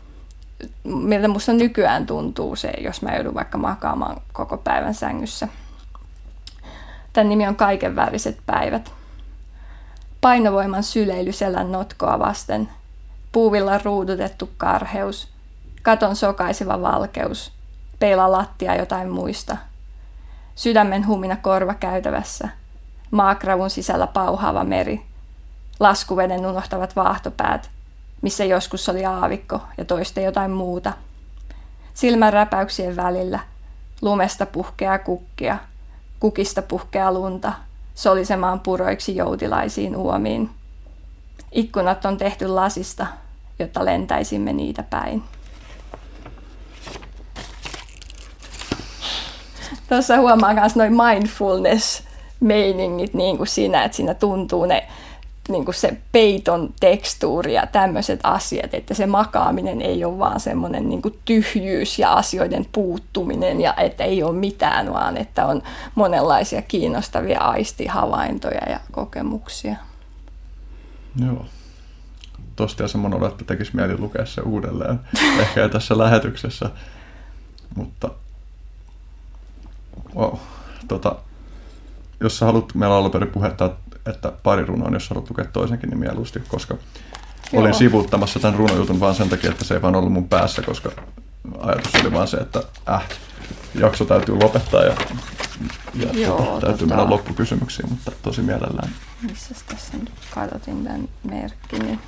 miltä 0.84 1.28
musta 1.28 1.52
nykyään 1.52 2.06
tuntuu 2.06 2.56
se, 2.56 2.72
jos 2.80 3.02
mä 3.02 3.14
joudun 3.14 3.34
vaikka 3.34 3.58
makaamaan 3.58 4.20
koko 4.32 4.56
päivän 4.56 4.94
sängyssä. 4.94 5.48
Tämän 7.12 7.28
nimi 7.28 7.48
on 7.48 7.56
Kaiken 7.56 7.96
väriset 7.96 8.38
päivät. 8.46 8.92
Painovoiman 10.20 10.82
syleily 10.82 11.32
selän 11.32 11.72
notkoa 11.72 12.18
vasten– 12.18 12.68
puuvilla 13.32 13.78
ruudutettu 13.84 14.50
karheus, 14.56 15.28
katon 15.82 16.16
sokaiseva 16.16 16.82
valkeus, 16.82 17.52
peila 17.98 18.32
lattia 18.32 18.76
jotain 18.76 19.10
muista. 19.10 19.56
Sydämen 20.54 21.06
humina 21.06 21.36
korva 21.36 21.74
käytävässä, 21.74 22.48
maakravun 23.10 23.70
sisällä 23.70 24.06
pauhaava 24.06 24.64
meri, 24.64 25.02
laskuveden 25.80 26.46
unohtavat 26.46 26.96
vaahtopäät, 26.96 27.70
missä 28.22 28.44
joskus 28.44 28.88
oli 28.88 29.04
aavikko 29.04 29.62
ja 29.78 29.84
toiste 29.84 30.22
jotain 30.22 30.50
muuta. 30.50 30.92
Silmän 31.94 32.32
räpäyksien 32.32 32.96
välillä, 32.96 33.38
lumesta 34.02 34.46
puhkeaa 34.46 34.98
kukkia, 34.98 35.58
kukista 36.20 36.62
puhkeaa 36.62 37.12
lunta, 37.12 37.52
solisemaan 37.94 38.60
puroiksi 38.60 39.16
joutilaisiin 39.16 39.96
uomiin. 39.96 40.50
Ikkunat 41.52 42.04
on 42.04 42.16
tehty 42.16 42.46
lasista, 42.46 43.06
jotta 43.60 43.84
lentäisimme 43.84 44.52
niitä 44.52 44.82
päin. 44.82 45.22
Tuossa 49.88 50.16
huomaa 50.16 50.54
myös 50.54 50.76
noin 50.76 50.92
mindfulness-meiningit 50.92 53.14
niin 53.14 53.36
kuin 53.36 53.46
siinä, 53.46 53.84
että 53.84 53.96
siinä 53.96 54.14
tuntuu 54.14 54.64
ne 54.64 54.88
niin 55.48 55.64
kuin 55.64 55.74
se 55.74 55.96
peiton 56.12 56.74
tekstuuri 56.80 57.54
ja 57.54 57.66
tämmöiset 57.66 58.20
asiat, 58.22 58.74
että 58.74 58.94
se 58.94 59.06
makaaminen 59.06 59.82
ei 59.82 60.04
ole 60.04 60.18
vaan 60.18 60.40
semmoinen 60.40 60.88
niin 60.88 61.02
kuin 61.02 61.18
tyhjyys 61.24 61.98
ja 61.98 62.12
asioiden 62.12 62.66
puuttuminen 62.72 63.60
ja 63.60 63.74
että 63.74 64.04
ei 64.04 64.22
ole 64.22 64.32
mitään, 64.32 64.92
vaan 64.92 65.16
että 65.16 65.46
on 65.46 65.62
monenlaisia 65.94 66.62
kiinnostavia 66.62 67.40
aistihavaintoja 67.40 68.70
ja 68.70 68.80
kokemuksia. 68.92 69.76
Joo. 71.26 71.44
Tosta 72.60 72.82
ja 72.82 72.88
semmoinen 72.88 73.18
olo, 73.18 73.28
että 73.28 73.44
tekisi 73.44 73.76
mieli 73.76 73.98
lukea 73.98 74.26
se 74.26 74.40
uudelleen. 74.40 75.00
Ehkä 75.40 75.68
tässä 75.68 75.98
lähetyksessä. 75.98 76.70
Mutta 77.74 78.10
wow. 80.16 80.34
tota, 80.88 81.16
jos 82.20 82.38
sä 82.38 82.46
haluat, 82.46 82.74
meillä 82.74 82.96
on 82.96 83.10
alun 83.14 83.28
puhetta, 83.32 83.70
että 84.06 84.32
pari 84.42 84.64
runoa, 84.64 84.90
jos 84.92 85.10
haluat 85.10 85.30
lukea 85.30 85.44
toisenkin, 85.44 85.90
niin 85.90 85.98
mieluusti, 85.98 86.42
koska 86.48 86.76
olin 87.52 87.68
Joo. 87.68 87.78
sivuuttamassa 87.78 88.40
tämän 88.40 88.58
runojutun 88.58 89.00
vaan 89.00 89.14
sen 89.14 89.28
takia, 89.28 89.50
että 89.50 89.64
se 89.64 89.74
ei 89.74 89.82
vaan 89.82 89.96
ollut 89.96 90.12
mun 90.12 90.28
päässä, 90.28 90.62
koska 90.62 90.90
ajatus 91.60 91.94
oli 91.94 92.12
vaan 92.12 92.28
se, 92.28 92.36
että 92.36 92.62
äh, 92.88 93.08
jakso 93.74 94.04
täytyy 94.04 94.34
lopettaa 94.34 94.82
ja, 94.82 94.96
ja 95.94 96.08
Joo, 96.12 96.36
tota, 96.36 96.66
täytyy 96.66 96.86
tota- 96.86 96.90
mennä 96.90 97.10
loppukysymyksiin, 97.10 97.88
mutta 97.90 98.12
tosi 98.22 98.42
mielellään. 98.42 98.90
Missä 99.22 99.54
tässä 99.68 99.96
nyt 99.96 100.12
kadotin 100.34 100.84
tämän 100.84 101.08
merkini? 101.24 101.98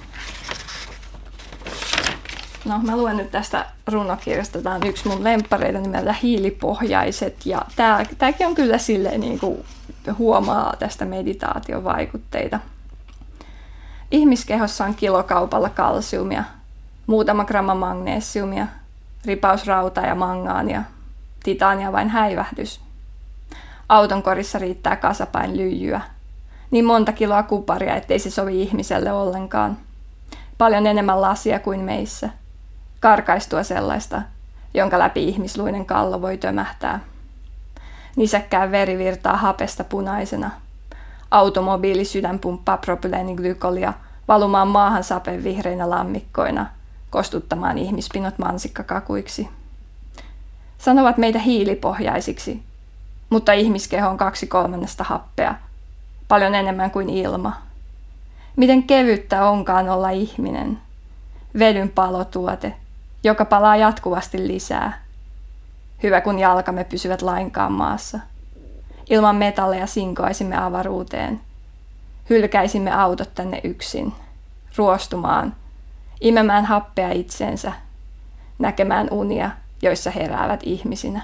No, 2.65 2.79
mä 2.79 2.97
luen 2.97 3.17
nyt 3.17 3.31
tästä 3.31 3.67
runokirjasta. 3.87 4.63
Tämä 4.63 4.75
on 4.75 4.87
yksi 4.87 5.09
mun 5.09 5.25
lemppareita 5.25 5.79
nimeltä 5.79 6.13
Hiilipohjaiset. 6.13 7.47
Ja 7.47 7.63
tää, 7.77 8.07
tääkin 8.19 8.47
on 8.47 8.55
kyllä 8.55 8.79
silleen 8.79 9.21
niin 9.21 9.39
kuin 9.39 9.65
huomaa 10.19 10.75
tästä 10.79 11.05
meditaation 11.05 11.85
vaikutteita. 11.85 12.61
Ihmiskehossa 14.11 14.85
on 14.85 14.95
kilokaupalla 14.95 15.69
kalsiumia, 15.69 16.45
muutama 17.07 17.45
gramma 17.45 17.75
magneesiumia, 17.75 18.67
ripaus 19.25 19.67
rautaa 19.67 20.07
ja 20.07 20.15
mangaania, 20.15 20.83
titaania 21.43 21.93
vain 21.93 22.09
häivähdys. 22.09 22.81
Auton 23.89 24.23
korissa 24.23 24.59
riittää 24.59 24.97
kasapäin 24.97 25.57
lyijyä. 25.57 26.01
Niin 26.71 26.85
monta 26.85 27.13
kiloa 27.13 27.43
kuparia, 27.43 27.97
ettei 27.97 28.19
se 28.19 28.31
sovi 28.31 28.63
ihmiselle 28.63 29.13
ollenkaan. 29.13 29.77
Paljon 30.59 30.87
enemmän 30.87 31.21
lasia 31.21 31.59
kuin 31.59 31.81
meissä. 31.81 32.31
Karkaistua 33.01 33.63
sellaista, 33.63 34.23
jonka 34.75 34.99
läpi 34.99 35.29
ihmisluinen 35.29 35.87
kallo 35.87 36.23
voi 36.23 36.39
tömähtää. 36.39 37.01
Nisäkkään 38.17 38.71
veri 38.71 38.99
virtaa 38.99 39.37
hapesta 39.37 39.85
punaisena. 39.85 40.51
Automobiili 41.31 42.05
sydän 42.05 42.39
pumppaa 42.39 42.77
propyleeniglykolia 42.77 43.93
valumaan 44.29 44.69
maahan 44.69 45.05
sapen 45.05 45.45
vihreinä 45.45 45.91
lammikkoina, 45.91 46.67
kostuttamaan 47.11 47.79
ihmispinot 47.79 48.39
mansikkakakuiksi. 48.39 49.49
Sanovat 50.85 51.19
meitä 51.19 51.39
hiilipohjaisiksi, 51.39 52.63
mutta 53.31 53.53
ihmiskeho 53.53 54.09
on 54.09 54.17
kaksi 54.17 54.47
kolmannesta 54.47 55.05
happea, 55.05 55.55
paljon 56.29 56.55
enemmän 56.55 56.91
kuin 56.91 57.11
ilma. 57.11 57.53
Miten 58.57 58.83
kevyttä 58.83 59.45
onkaan 59.49 59.89
olla 59.89 60.11
ihminen, 60.11 60.79
vedyn 61.59 61.89
palotuote, 61.89 62.75
joka 63.25 63.45
palaa 63.45 63.77
jatkuvasti 63.77 64.49
lisää. 64.49 65.03
Hyvä 66.03 66.21
kun 66.21 66.39
jalkamme 66.39 66.85
pysyvät 66.85 67.23
lainkaan 67.23 67.73
maassa. 67.73 68.19
Ilman 69.11 69.37
metalleja 69.37 69.87
sinkoaisimme 69.87 70.57
avaruuteen. 70.57 71.41
Hylkäisimme 72.31 72.93
autot 72.93 73.35
tänne 73.35 73.61
yksin, 73.65 74.13
ruostumaan, 74.77 75.55
imemään 76.21 76.65
happea 76.65 77.13
itsensä, 77.13 77.73
näkemään 78.59 79.09
unia, 79.11 79.51
joissa 79.83 80.11
heräävät 80.11 80.61
ihmisinä. 80.63 81.23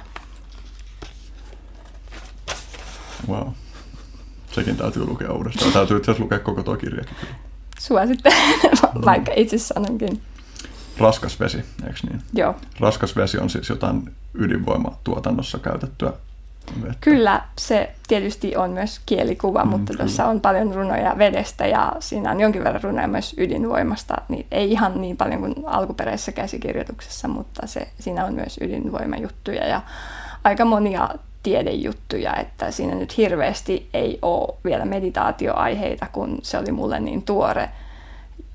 Wow. 3.29 3.49
Sekin 4.53 4.77
täytyy 4.77 5.07
lukea 5.07 5.33
uudestaan. 5.33 5.73
Täytyy 5.73 5.97
itse 5.97 6.11
asiassa 6.11 6.25
lukea 6.25 6.39
koko 6.39 6.63
tuo 6.63 6.77
kirjakin. 6.77 7.17
kyllä. 7.21 7.35
Suosittelen, 7.79 8.57
vaikka 9.05 9.33
itse 9.37 9.59
sanonkin. 9.59 10.23
Raskas 10.99 11.41
vesi, 11.41 11.59
eikö 11.87 11.99
niin? 12.11 12.23
Joo. 12.35 12.55
Raskas 12.81 13.17
vesi 13.17 13.39
on 13.39 13.51
siis 13.51 13.69
jotain 13.69 14.15
ydinvoimatuotannossa 14.35 15.59
käytettyä 15.59 16.13
vettä. 16.83 16.97
Kyllä 17.01 17.43
se 17.59 17.91
tietysti 18.09 18.57
on 18.57 18.71
myös 18.71 19.01
kielikuva, 19.07 19.65
Mm, 19.65 19.71
mutta 19.71 19.93
kyllä. 19.93 20.05
tuossa 20.05 20.25
on 20.27 20.41
paljon 20.41 20.75
runoja 20.75 21.15
vedestä 21.19 21.67
ja 21.67 21.93
siinä 22.01 22.31
on 22.31 22.41
jonkin 22.41 22.65
verran 22.65 22.83
runoja 22.83 23.09
myös 23.09 23.35
ydinvoimasta. 23.39 24.15
Niin 24.29 24.47
ei 24.51 24.71
ihan 24.73 25.01
niin 25.01 25.17
paljon 25.17 25.41
kuin 25.41 25.55
alkuperäisessä 25.67 26.33
käsikirjoituksessa, 26.33 27.29
mutta 27.29 27.67
se, 27.67 27.89
siinä 28.01 28.25
on 28.25 28.35
myös 28.35 28.59
ydinvoimajuttuja 28.61 29.67
ja 29.67 29.81
aika 30.45 30.65
monia 30.65 31.09
tiedejuttuja, 31.43 32.37
että 32.37 32.71
siinä 32.71 32.95
nyt 32.95 33.17
hirveästi 33.17 33.89
ei 33.95 34.19
ole 34.23 34.55
vielä 34.65 34.85
meditaatioaiheita, 34.85 36.07
kun 36.13 36.39
se 36.43 36.59
oli 36.59 36.73
mulle 36.73 37.01
niin 37.01 37.23
tuore 37.23 37.69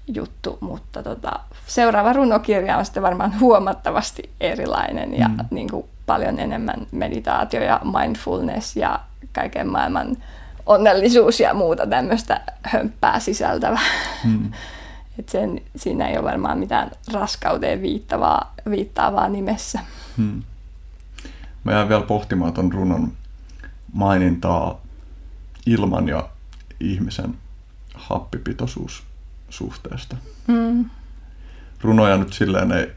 juttu, 0.08 0.58
mutta 0.62 1.04
tota, 1.04 1.32
seuraava 1.68 2.14
runokirja 2.14 2.78
on 2.78 2.86
sitten 2.86 3.04
varmaan 3.04 3.40
huomattavasti 3.40 4.30
erilainen 4.42 5.20
ja 5.20 5.28
Mm. 5.28 5.36
niin 5.52 5.70
kuin 5.70 5.86
paljon 6.06 6.40
enemmän 6.40 6.88
meditaatio 6.92 7.64
ja 7.64 7.82
mindfulness 7.84 8.76
ja 8.76 9.00
kaiken 9.34 9.68
maailman 9.68 10.18
onnellisuus 10.66 11.40
ja 11.40 11.54
muuta 11.54 11.88
tämmöistä 11.88 12.42
hömppää 12.64 13.20
sisältävää. 13.20 13.90
Hmm. 14.24 14.52
Et 15.20 15.30
sen, 15.30 15.62
siinä 15.76 16.08
ei 16.08 16.18
ole 16.18 16.24
varmaan 16.24 16.60
mitään 16.60 16.92
raskauteen 17.14 17.82
viittavaa, 17.82 18.54
viittaavaa 18.70 19.30
nimessä. 19.30 19.80
Hmm. 20.18 20.44
Mä 21.64 21.72
jään 21.72 21.90
vielä 21.90 22.02
pohtimaan 22.02 22.54
ton 22.54 22.72
runon 22.72 23.14
mainintaa 23.94 24.82
ilman 25.66 26.08
ja 26.08 26.30
ihmisen 26.80 27.38
happipitoisuussuhteesta. 27.94 30.18
Mm. 30.48 30.90
Runoja 31.82 32.18
nyt 32.18 32.34
silleen 32.34 32.72
ei, 32.72 32.92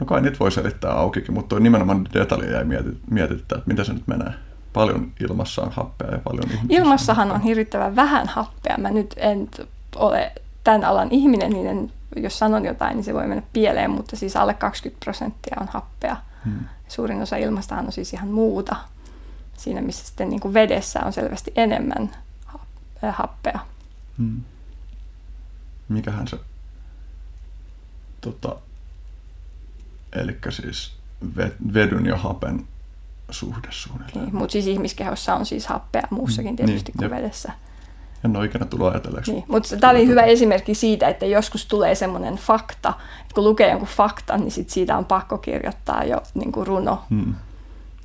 no 0.00 0.06
kai 0.06 0.20
niitä 0.20 0.38
voi 0.38 0.52
selittää 0.52 0.92
aukikin, 0.92 1.34
mutta 1.34 1.48
toi 1.48 1.60
nimenomaan 1.60 2.08
detalja 2.14 2.50
jäi 2.50 2.64
mieti, 2.64 3.00
mietittää, 3.10 3.58
että 3.58 3.70
miten 3.70 3.84
se 3.84 3.92
nyt 3.92 4.06
menee. 4.06 4.32
Paljon 4.72 5.12
ilmassa 5.20 5.62
on 5.62 5.72
happea 5.72 6.10
ja 6.10 6.18
paljon 6.18 6.44
ihmisissä 6.44 6.82
Ilmassahan 6.82 7.30
on 7.30 7.40
hirvittävän 7.40 7.96
vähän 7.96 8.28
happea. 8.28 8.78
Mä 8.78 8.90
nyt 8.90 9.14
en 9.16 9.48
ole 9.96 10.32
tämän 10.64 10.84
alan 10.84 11.08
ihminen, 11.10 11.50
niin 11.50 11.66
en, 11.66 11.92
jos 12.16 12.38
sanon 12.38 12.64
jotain, 12.64 12.96
niin 12.96 13.04
se 13.04 13.14
voi 13.14 13.26
mennä 13.26 13.42
pieleen, 13.52 13.90
mutta 13.90 14.16
siis 14.16 14.36
alle 14.36 14.54
20 14.54 15.04
prosenttia 15.04 15.56
on 15.60 15.68
happea. 15.70 16.16
Hmm. 16.44 16.60
Suurin 16.88 17.22
osa 17.22 17.36
ilmastahan 17.36 17.86
on 17.86 17.92
siis 17.92 18.12
ihan 18.12 18.28
muuta. 18.28 18.76
Siinä, 19.56 19.80
missä 19.80 20.06
sitten 20.06 20.28
niin 20.28 20.40
kuin 20.40 20.54
vedessä 20.54 21.00
on 21.04 21.12
selvästi 21.12 21.52
enemmän 21.56 22.10
äh, 23.04 23.14
happea. 23.14 23.58
Hmm. 24.18 24.40
Mikähän 25.88 26.28
se, 26.28 26.38
tota, 28.20 28.56
eli 30.12 30.36
siis 30.50 30.92
ve- 31.38 31.74
vedyn 31.74 32.06
ja 32.06 32.16
hapen 32.16 32.64
suhde 33.30 33.68
suunnilleen. 33.70 34.24
Niin, 34.24 34.36
mutta 34.36 34.52
siis 34.52 34.66
ihmiskehossa 34.66 35.34
on 35.34 35.46
siis 35.46 35.66
happea 35.66 36.02
muussakin 36.10 36.50
Mm, 36.52 36.56
tietysti 36.56 36.92
niin, 36.92 36.98
kuin 36.98 37.10
jep. 37.16 37.22
vedessä. 37.22 37.52
En 38.24 38.36
ole 38.36 38.44
ikinä 38.46 38.64
tullut 38.66 38.88
ajatelleeksi. 38.88 39.32
Niin, 39.32 39.44
mutta 39.48 39.76
tämä 39.76 39.90
oli 39.90 40.06
hyvä 40.06 40.22
esimerkki 40.22 40.74
siitä, 40.74 41.08
että 41.08 41.26
joskus 41.26 41.66
tulee 41.66 41.94
semmoinen 41.94 42.36
fakta, 42.36 42.88
että 43.22 43.34
kun 43.34 43.44
lukee 43.44 43.70
jonkun 43.70 43.88
faktan, 43.88 44.40
niin 44.40 44.50
sit 44.50 44.70
siitä 44.70 44.96
on 44.96 45.04
pakko 45.04 45.38
kirjoittaa 45.38 46.04
jo 46.04 46.22
niin 46.34 46.52
kuin 46.52 46.66
runo. 46.66 47.02
Hmm. 47.10 47.34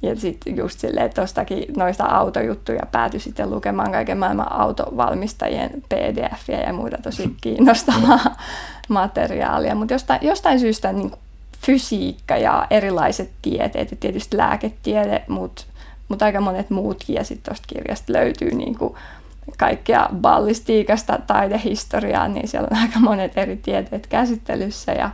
Ja 0.02 0.16
sitten 0.16 0.58
just 0.58 0.80
silleen, 0.80 1.06
että 1.06 1.22
tuostakin 1.22 1.66
noista 1.78 2.06
autojuttuja 2.06 2.86
päätyi 2.92 3.20
sitten 3.20 3.50
lukemaan 3.50 3.92
kaiken 3.92 4.18
maailman 4.18 4.52
autovalmistajien 4.52 5.70
pdf 5.90 6.50
ja 6.66 6.74
muita 6.74 6.98
tosi 7.04 7.36
kiinnostavaa 7.42 8.20
materiaalia. 8.90 9.76
Mutta 9.76 9.94
jostain, 9.94 10.20
jostain 10.24 10.60
syystä 10.60 10.92
niin 10.94 11.10
kuin 11.10 11.20
fysiikka 11.66 12.38
ja 12.38 12.68
erilaiset 12.70 13.32
tieteet 13.42 13.92
ja 13.92 13.98
tietysti 14.00 14.38
lääketiede, 14.38 15.24
mutta 15.28 15.64
mut 16.08 16.22
aika 16.22 16.42
monet 16.42 16.70
muutkin. 16.70 17.16
Ja 17.16 17.24
sitten 17.24 17.52
tuosta 17.52 17.68
kirjasta 17.68 18.14
löytyy 18.14 18.52
niin 18.52 18.78
kuin 18.78 18.96
kaikkea 19.58 20.10
ballistiikasta 20.22 21.20
taidehistoriaa, 21.28 22.28
niin 22.28 22.48
siellä 22.48 22.68
on 22.72 22.78
aika 22.84 23.00
monet 23.00 23.38
eri 23.38 23.58
tieteet 23.58 24.08
käsittelyssä 24.08 24.92
ja 24.92 25.10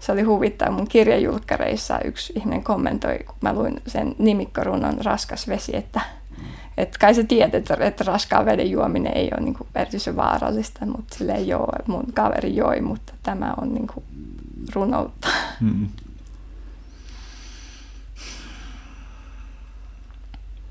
se 0.00 0.12
oli 0.12 0.22
huvittava. 0.22 0.70
Mun 0.70 0.88
kirjajulkkareissa 0.88 1.98
yksi 2.04 2.32
ihminen 2.36 2.64
kommentoi, 2.64 3.18
kun 3.26 3.36
mä 3.40 3.52
luin 3.52 3.80
sen 3.86 4.14
nimikkorunon 4.18 4.98
Raskas 5.04 5.48
vesi, 5.48 5.76
että, 5.76 6.00
että 6.76 6.98
kai 7.00 7.14
sä 7.14 7.24
tiedät, 7.24 7.54
että, 7.54 8.04
raskaan 8.06 8.46
veden 8.46 8.70
juominen 8.70 9.16
ei 9.16 9.30
ole 9.36 9.44
niin 9.44 9.54
kuin 9.54 9.68
erityisen 9.74 10.16
vaarallista, 10.16 10.86
mutta 10.86 11.16
sille 11.18 11.32
ei. 11.32 11.46
Mun 11.86 12.04
kaveri 12.14 12.56
joi, 12.56 12.80
mutta 12.80 13.12
tämä 13.22 13.54
on 13.60 13.74
niin 13.74 13.86
kuin 13.86 14.04
runoutta. 14.74 15.28
Hmm. 15.60 15.88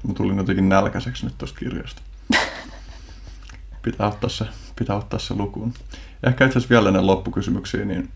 Mä 0.07 0.14
tulin 0.14 0.38
jotenkin 0.38 0.69
nälkäiseksi 0.69 1.25
nyt 1.25 1.38
tosta 1.38 1.59
kirjasta. 1.59 2.01
Pitää 3.82 4.07
ottaa 4.07 4.30
se, 4.30 4.45
pitää 4.80 4.95
ottaa 4.95 5.19
se 5.19 5.33
lukuun. 5.33 5.74
Ehkä 6.24 6.45
itse 6.45 6.57
asiassa 6.57 6.74
vielä 6.74 6.90
ennen 6.90 7.07
loppukysymyksiä, 7.07 7.85
niin 7.85 8.09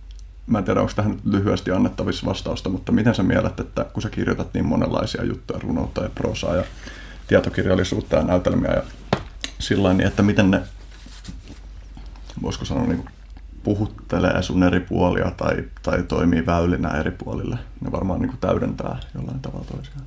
mä 0.48 0.58
en 0.58 0.64
tiedä, 0.64 0.82
onko 0.82 0.94
tähän 0.96 1.20
lyhyesti 1.26 1.72
annettavissa 1.72 2.26
vastausta, 2.26 2.70
mutta 2.70 2.92
miten 2.92 3.16
sä 3.16 3.24
mielet, 3.24 3.60
että 3.60 3.84
kun 3.84 4.02
sä 4.02 4.10
kirjoitat 4.10 4.54
niin 4.54 4.66
monenlaisia 4.66 5.26
juttuja, 5.26 5.60
runoutta 5.60 6.04
ja 6.04 6.10
prosaa 6.10 6.56
ja 6.56 6.64
tietokirjallisuutta 7.28 8.16
ja 8.16 8.24
näytelmiä 8.24 8.72
ja 8.72 8.84
sillä 9.60 9.94
niin 9.94 10.08
että 10.08 10.24
miten 10.24 10.52
ne, 10.52 10.62
voisiko 12.42 12.66
sanoa, 12.66 12.88
niin 12.88 13.06
puhuttelee 13.64 14.44
sun 14.44 14.64
eri 14.64 14.80
puolia 14.80 15.32
tai, 15.38 15.64
tai 15.84 16.04
toimii 16.04 16.46
väylinä 16.46 16.90
eri 16.90 17.12
puolille. 17.12 17.58
Ne 17.82 17.92
varmaan 17.92 18.20
niin 18.20 18.30
kuin 18.30 18.40
täydentää 18.40 19.00
jollain 19.16 19.40
tavalla 19.40 19.66
toisiaan. 19.76 20.02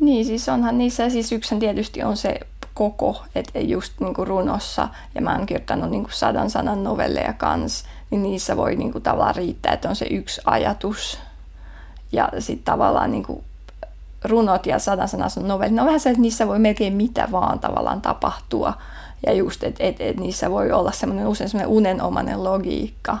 Niin, 0.00 0.24
siis 0.24 0.48
onhan 0.48 0.78
niissä, 0.78 1.10
siis 1.10 1.32
yksi 1.32 1.56
tietysti 1.56 2.02
on 2.02 2.16
se 2.16 2.40
koko, 2.74 3.24
että 3.34 3.60
just 3.60 3.92
niin 4.00 4.14
kuin 4.14 4.28
runossa, 4.28 4.88
ja 5.14 5.20
mä 5.20 5.36
oon 5.36 5.46
kirjoittanut 5.46 5.90
niin 5.90 6.02
kuin 6.02 6.12
sadan 6.12 6.50
sanan 6.50 6.84
novelleja 6.84 7.32
kans, 7.32 7.84
niin 8.10 8.22
niissä 8.22 8.56
voi 8.56 8.76
niin 8.76 8.92
kuin 8.92 9.02
tavallaan 9.02 9.34
riittää, 9.34 9.72
että 9.72 9.88
on 9.88 9.96
se 9.96 10.06
yksi 10.10 10.40
ajatus. 10.44 11.18
Ja 12.12 12.28
sitten 12.38 12.64
tavallaan 12.64 13.10
niin 13.10 13.22
kuin 13.22 13.44
runot 14.24 14.66
ja 14.66 14.78
sadansanassa 14.78 15.40
novelli, 15.40 15.74
ne 15.74 15.80
on 15.80 15.86
vähän 15.86 16.00
se, 16.00 16.10
että 16.10 16.22
niissä 16.22 16.48
voi 16.48 16.58
melkein 16.58 16.92
mitä 16.92 17.28
vaan 17.32 17.58
tavallaan 17.58 18.00
tapahtua. 18.02 18.74
Ja 19.26 19.32
just, 19.32 19.64
että 19.64 19.84
et, 19.84 20.00
et 20.00 20.16
niissä 20.16 20.50
voi 20.50 20.72
olla 20.72 20.92
semmoinen 20.92 21.26
usein 21.26 21.50
semmoinen 21.50 21.76
unenomainen 21.76 22.44
logiikka. 22.44 23.18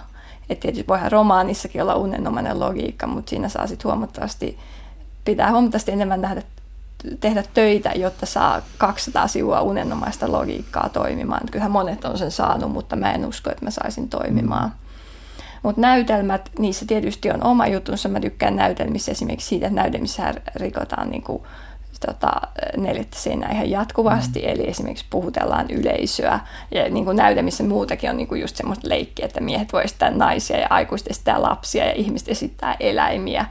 Että 0.50 0.62
tietysti 0.62 0.88
voihan 0.88 1.12
romaanissakin 1.12 1.82
olla 1.82 1.94
unenomainen 1.94 2.60
logiikka, 2.60 3.06
mutta 3.06 3.30
siinä 3.30 3.48
saa 3.48 3.66
sitten 3.66 3.90
huomattavasti, 3.90 4.58
pitää 5.24 5.50
huomattavasti 5.50 5.92
enemmän 5.92 6.20
nähdä, 6.20 6.42
tehdä 7.20 7.44
töitä, 7.54 7.92
jotta 7.94 8.26
saa 8.26 8.62
200 8.78 9.28
sivua 9.28 9.60
unenomaista 9.60 10.32
logiikkaa 10.32 10.88
toimimaan. 10.88 11.42
Kyllähän 11.50 11.70
monet 11.70 12.04
on 12.04 12.18
sen 12.18 12.30
saanut, 12.30 12.72
mutta 12.72 12.96
mä 12.96 13.12
en 13.12 13.26
usko, 13.26 13.50
että 13.50 13.64
mä 13.64 13.70
saisin 13.70 14.08
toimimaan. 14.08 14.68
Mm. 14.68 14.84
Mutta 15.64 15.80
näytelmät, 15.80 16.50
niissä 16.58 16.86
tietysti 16.86 17.30
on 17.30 17.44
oma 17.44 17.66
jutunsa. 17.66 18.08
Mä 18.08 18.20
tykkään 18.20 18.56
näytelmissä 18.56 19.12
esimerkiksi 19.12 19.48
siitä, 19.48 19.66
että 19.66 19.80
näytelmissä 19.80 20.34
rikotaan 20.54 21.10
niin 21.10 21.22
kuin, 21.22 21.42
tota, 22.06 22.32
neljättä 22.76 23.18
seinää 23.18 23.52
ihan 23.52 23.70
jatkuvasti, 23.70 24.40
mm. 24.40 24.48
eli 24.48 24.68
esimerkiksi 24.68 25.06
puhutellaan 25.10 25.70
yleisöä. 25.70 26.40
Ja 26.70 26.90
niin 26.90 27.04
kuin 27.04 27.16
näytelmissä 27.16 27.64
muutakin 27.64 28.10
on 28.10 28.16
niin 28.16 28.28
kuin 28.28 28.40
just 28.40 28.56
semmoista 28.56 28.88
leikkiä, 28.88 29.26
että 29.26 29.40
miehet 29.40 29.72
voi 29.72 29.84
esittää 29.84 30.10
naisia 30.10 30.60
ja 30.60 30.66
aikuiset 30.70 31.10
esittää 31.10 31.42
lapsia 31.42 31.84
ja 31.84 31.92
ihmiset 31.92 32.28
esittää 32.28 32.76
eläimiä. 32.80 33.46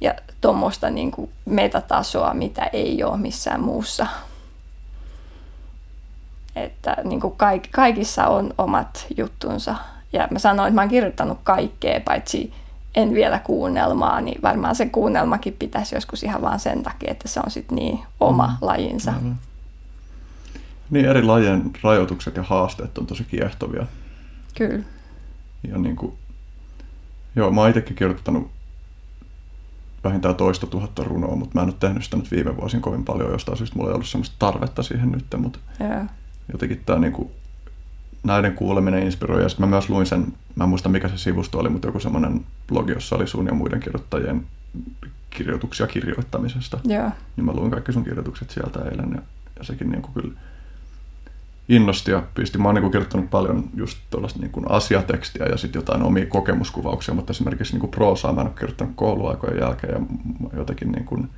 Ja 0.00 0.14
tuommoista 0.40 0.90
niin 0.90 1.10
kuin 1.10 1.30
metatasoa, 1.44 2.34
mitä 2.34 2.70
ei 2.72 3.04
ole 3.04 3.16
missään 3.16 3.60
muussa. 3.60 4.06
Että 6.56 6.96
niin 7.04 7.20
kuin 7.20 7.34
kaikissa 7.70 8.26
on 8.26 8.54
omat 8.58 9.06
juttunsa. 9.16 9.74
Ja 10.12 10.28
mä 10.30 10.38
sanoin, 10.38 10.68
että 10.68 10.74
mä 10.74 10.80
oon 10.80 10.90
kirjoittanut 10.90 11.38
kaikkea, 11.44 12.00
paitsi 12.00 12.52
en 12.94 13.14
vielä 13.14 13.38
kuunnelmaa, 13.38 14.20
niin 14.20 14.42
varmaan 14.42 14.74
se 14.74 14.86
kuunnelmakin 14.86 15.56
pitäisi 15.58 15.94
joskus 15.94 16.22
ihan 16.22 16.42
vaan 16.42 16.60
sen 16.60 16.82
takia, 16.82 17.10
että 17.10 17.28
se 17.28 17.40
on 17.44 17.50
sitten 17.50 17.76
niin 17.76 17.98
oma 18.20 18.46
mm. 18.46 18.56
lajinsa. 18.60 19.12
Mm. 19.20 19.34
Niin, 20.90 21.06
eri 21.06 21.22
lajien 21.22 21.70
rajoitukset 21.82 22.36
ja 22.36 22.42
haasteet 22.42 22.98
on 22.98 23.06
tosi 23.06 23.24
kiehtovia. 23.24 23.86
Kyllä. 24.56 24.84
Ja 25.68 25.78
niin 25.78 25.96
kuin, 25.96 26.12
joo, 27.36 27.50
mä 27.50 27.60
oon 27.60 27.70
itsekin 27.70 27.96
kirjoittanut 27.96 28.50
vähintään 30.04 30.34
toista 30.34 30.66
tuhatta 30.66 31.04
runoa, 31.04 31.36
mutta 31.36 31.54
mä 31.54 31.62
en 31.62 31.68
ole 31.68 31.76
tehnyt 31.80 32.04
sitä 32.04 32.16
nyt 32.16 32.30
viime 32.30 32.56
vuosina 32.56 32.80
kovin 32.80 33.04
paljon, 33.04 33.32
jostain 33.32 33.58
syystä 33.58 33.76
mulla 33.76 33.90
ei 33.90 33.94
ollut 33.94 34.08
semmoista 34.08 34.36
tarvetta 34.38 34.82
siihen 34.82 35.12
nyt, 35.12 35.24
mutta 35.38 35.58
yeah. 35.80 36.08
jotenkin 36.52 36.82
tämä 36.86 36.98
niin 36.98 37.12
kuin, 37.12 37.30
näiden 38.22 38.54
kuuleminen 38.54 39.02
inspiroi. 39.02 39.42
Ja 39.42 39.48
sitten 39.48 39.66
mä 39.66 39.70
myös 39.70 39.90
luin 39.90 40.06
sen, 40.06 40.32
mä 40.54 40.64
en 40.64 40.70
muista 40.70 40.88
mikä 40.88 41.08
se 41.08 41.18
sivusto 41.18 41.58
oli, 41.58 41.68
mutta 41.68 41.88
joku 41.88 42.00
semmoinen 42.00 42.44
blogi, 42.68 42.92
jossa 42.92 43.16
oli 43.16 43.26
sun 43.26 43.46
ja 43.46 43.54
muiden 43.54 43.80
kirjoittajien 43.80 44.46
kirjoituksia 45.30 45.86
kirjoittamisesta. 45.86 46.78
Joo. 46.84 47.10
Niin 47.36 47.44
mä 47.44 47.52
luin 47.52 47.70
kaikki 47.70 47.92
sun 47.92 48.04
kirjoitukset 48.04 48.50
sieltä 48.50 48.80
eilen 48.90 49.10
ja, 49.14 49.22
ja 49.58 49.64
sekin 49.64 49.90
niin 49.90 50.02
kuin 50.02 50.14
kyllä 50.14 50.34
innosti 51.68 52.10
ja 52.10 52.22
pisti. 52.34 52.58
Mä 52.58 52.64
oon 52.64 52.74
niin 52.74 52.82
kuin 52.82 52.92
kirjoittanut 52.92 53.30
paljon 53.30 53.64
just 53.74 53.98
tuollaista 54.10 54.40
niin 54.40 54.50
kuin 54.50 54.70
asiatekstiä 54.70 55.46
ja 55.46 55.56
sitten 55.56 55.78
jotain 55.78 56.02
omia 56.02 56.26
kokemuskuvauksia, 56.26 57.14
mutta 57.14 57.30
esimerkiksi 57.30 57.72
niin 57.72 57.80
kuin 57.80 57.90
proosaa 57.90 58.32
mä 58.32 58.40
en 58.40 58.46
ole 58.46 58.54
kirjoittanut 58.54 58.92
kouluaikojen 58.96 59.60
jälkeen 59.60 59.92
ja 59.92 60.00
jotenkin 60.58 60.92
niin 60.92 61.04
kuin 61.04 61.30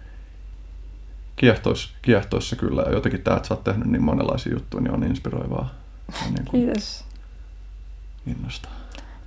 kiehtois, 1.36 1.94
kiehtoissa 2.02 2.57
kyllä. 2.57 2.83
Ja 2.83 2.93
jotenkin 2.93 3.20
tämä, 3.23 3.36
että 3.36 3.49
sä 3.49 3.55
oot 3.55 3.65
tehnyt 3.65 3.89
niin 3.89 4.05
monenlaisia 4.05 4.52
juttuja, 4.52 4.83
niin 4.83 4.94
on 4.94 5.05
inspiroivaa. 5.05 5.82
Niin 6.25 6.45
kuin 6.51 6.67
Kiitos. 6.67 7.05
Innostaa. 8.27 8.73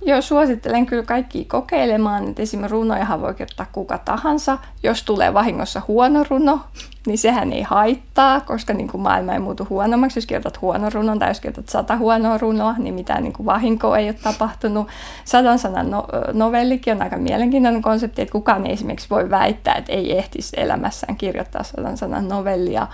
Joo, 0.06 0.22
suosittelen 0.22 0.86
kyllä 0.86 1.02
kaikki 1.02 1.44
kokeilemaan. 1.44 2.28
Että 2.28 2.42
esimerkiksi 2.42 2.72
runojahan 2.72 3.20
voi 3.20 3.34
kirjoittaa 3.34 3.66
kuka 3.72 3.98
tahansa. 3.98 4.58
Jos 4.82 5.02
tulee 5.02 5.34
vahingossa 5.34 5.82
huono 5.88 6.24
runo, 6.30 6.60
niin 7.06 7.18
sehän 7.18 7.52
ei 7.52 7.62
haittaa, 7.62 8.40
koska 8.40 8.72
niin 8.72 8.88
kuin 8.88 9.00
maailma 9.00 9.32
ei 9.32 9.38
muutu 9.38 9.66
huonommaksi. 9.70 10.18
Jos 10.18 10.26
kirjoitat 10.26 10.60
huono 10.60 10.90
runon 10.90 11.18
tai 11.18 11.30
jos 11.30 11.40
kirjoitat 11.40 11.68
sata 11.68 11.96
huonoa 11.96 12.38
runoa, 12.38 12.74
niin 12.78 12.94
mitään 12.94 13.22
niin 13.22 13.32
kuin 13.32 13.46
vahinkoa 13.46 13.98
ei 13.98 14.08
ole 14.08 14.16
tapahtunut. 14.22 14.88
Sadan 15.24 15.58
sanan 15.58 15.90
no- 15.90 16.08
novellikin 16.32 16.94
on 16.94 17.02
aika 17.02 17.16
mielenkiintoinen 17.16 17.82
konsepti, 17.82 18.22
että 18.22 18.32
kukaan 18.32 18.66
ei 18.66 18.72
esimerkiksi 18.72 19.10
voi 19.10 19.30
väittää, 19.30 19.74
että 19.74 19.92
ei 19.92 20.18
ehtisi 20.18 20.56
elämässään 20.60 21.16
kirjoittaa 21.16 21.62
sadan 21.62 21.96
sanan 21.96 22.28
novellia. 22.28 22.86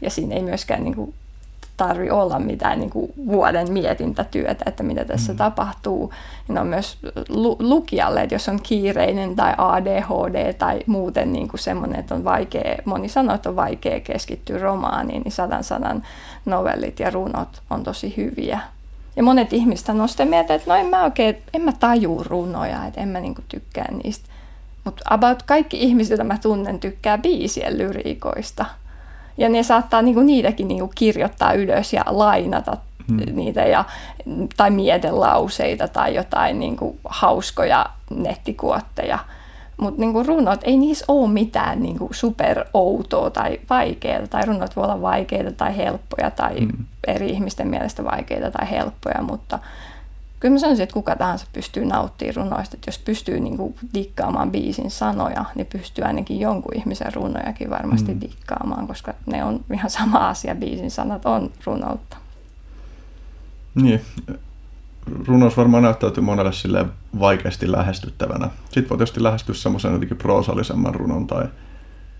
Ja 0.00 0.10
siinä 0.10 0.34
ei 0.34 0.42
myöskään 0.42 0.84
niin 0.84 0.94
kuin 0.94 1.14
tarvi 1.78 2.10
olla 2.10 2.38
mitään 2.38 2.78
niin 2.78 2.90
kuin 2.90 3.12
vuoden 3.26 3.72
mietintätyötä, 3.72 4.64
että 4.66 4.82
mitä 4.82 5.04
tässä 5.04 5.32
mm. 5.32 5.36
tapahtuu. 5.36 6.12
Ja 6.48 6.54
ne 6.54 6.60
on 6.60 6.66
myös 6.66 6.98
lu- 7.28 7.56
lukijalle, 7.60 8.22
että 8.22 8.34
jos 8.34 8.48
on 8.48 8.60
kiireinen 8.62 9.36
tai 9.36 9.54
ADHD 9.58 10.52
tai 10.52 10.80
muuten 10.86 11.32
niin 11.32 11.48
kuin 11.48 11.60
semmoinen, 11.60 12.00
että 12.00 12.14
on 12.14 12.24
vaikea, 12.24 12.76
moni 12.84 13.08
sanoo, 13.08 13.34
että 13.34 13.48
on 13.48 13.56
vaikea 13.56 14.00
keskittyä 14.00 14.58
romaaniin, 14.58 15.22
niin 15.22 15.32
sadan 15.32 15.64
sanan 15.64 16.02
novellit 16.44 17.00
ja 17.00 17.10
runot 17.10 17.62
on 17.70 17.84
tosi 17.84 18.14
hyviä. 18.16 18.60
Ja 19.16 19.22
monet 19.22 19.52
ihmiset 19.52 19.88
on 19.88 20.08
sitä 20.08 20.24
mieltä, 20.24 20.54
että 20.54 20.70
no 20.70 20.76
en 20.76 20.86
mä 20.86 21.04
oikein, 21.04 21.36
en 21.54 21.62
mä 21.62 21.72
taju 21.80 22.22
runoja, 22.26 22.86
että 22.86 23.00
en 23.00 23.08
mä 23.08 23.20
niinku 23.20 23.42
tykkää 23.48 23.88
niistä. 24.04 24.28
Mutta 24.84 25.04
about 25.10 25.42
kaikki 25.42 25.82
ihmiset, 25.82 26.10
joita 26.10 26.24
mä 26.24 26.38
tunnen, 26.38 26.78
tykkää 26.78 27.18
biisien 27.18 27.78
lyriikoista– 27.78 28.64
ja 29.38 29.48
ne 29.48 29.62
saattaa 29.62 30.02
niinku 30.02 30.20
niitäkin 30.20 30.68
niinku 30.68 30.92
kirjoittaa 30.94 31.52
ylös 31.52 31.92
ja 31.92 32.02
lainata 32.06 32.76
hmm. 33.08 33.36
niitä 33.36 33.60
ja, 33.60 33.84
tai 34.56 34.70
mietelauseita 34.70 35.88
tai 35.88 36.14
jotain 36.14 36.58
niinku 36.58 36.98
hauskoja 37.04 37.86
nettikuotteja. 38.10 39.18
Mutta 39.76 40.00
niinku 40.00 40.22
runot, 40.22 40.60
ei 40.62 40.76
niissä 40.76 41.04
ole 41.08 41.30
mitään 41.30 41.82
niinku 41.82 42.10
outoa 42.74 43.30
tai 43.30 43.60
vaikeaa. 43.70 44.26
Tai 44.26 44.46
runot 44.46 44.76
voi 44.76 44.84
olla 44.84 45.02
vaikeita 45.02 45.52
tai 45.52 45.76
helppoja 45.76 46.30
tai 46.30 46.58
hmm. 46.58 46.84
eri 47.06 47.30
ihmisten 47.30 47.68
mielestä 47.68 48.04
vaikeita 48.04 48.50
tai 48.50 48.70
helppoja, 48.70 49.22
mutta 49.22 49.58
kyllä 50.40 50.52
mä 50.52 50.58
sanoisin, 50.58 50.82
että 50.82 50.94
kuka 50.94 51.16
tahansa 51.16 51.46
pystyy 51.52 51.84
nauttimaan 51.84 52.36
runoista. 52.36 52.76
Että 52.76 52.88
jos 52.88 52.98
pystyy 52.98 53.40
niin 53.40 53.56
kuin 53.56 53.74
dikkaamaan 53.94 54.50
biisin 54.50 54.90
sanoja, 54.90 55.44
niin 55.54 55.66
pystyy 55.66 56.04
ainakin 56.04 56.40
jonkun 56.40 56.76
ihmisen 56.76 57.14
runojakin 57.14 57.70
varmasti 57.70 58.14
mm. 58.14 58.20
dikkaamaan, 58.20 58.86
koska 58.86 59.14
ne 59.26 59.44
on 59.44 59.64
ihan 59.74 59.90
sama 59.90 60.28
asia. 60.28 60.54
Biisin 60.54 60.90
sanat 60.90 61.26
on 61.26 61.50
runoutta. 61.64 62.16
Niin. 63.74 64.00
Runous 65.26 65.56
varmaan 65.56 65.82
näyttäytyy 65.82 66.22
monelle 66.22 66.52
sille 66.52 66.86
vaikeasti 67.18 67.72
lähestyttävänä. 67.72 68.50
Sitten 68.64 68.88
voi 68.88 68.98
tietysti 68.98 69.22
lähestyä 69.22 69.54
semmoisen 69.54 69.92
jotenkin 69.92 70.16
proosallisemman 70.16 70.94
runon 70.94 71.26
tai 71.26 71.48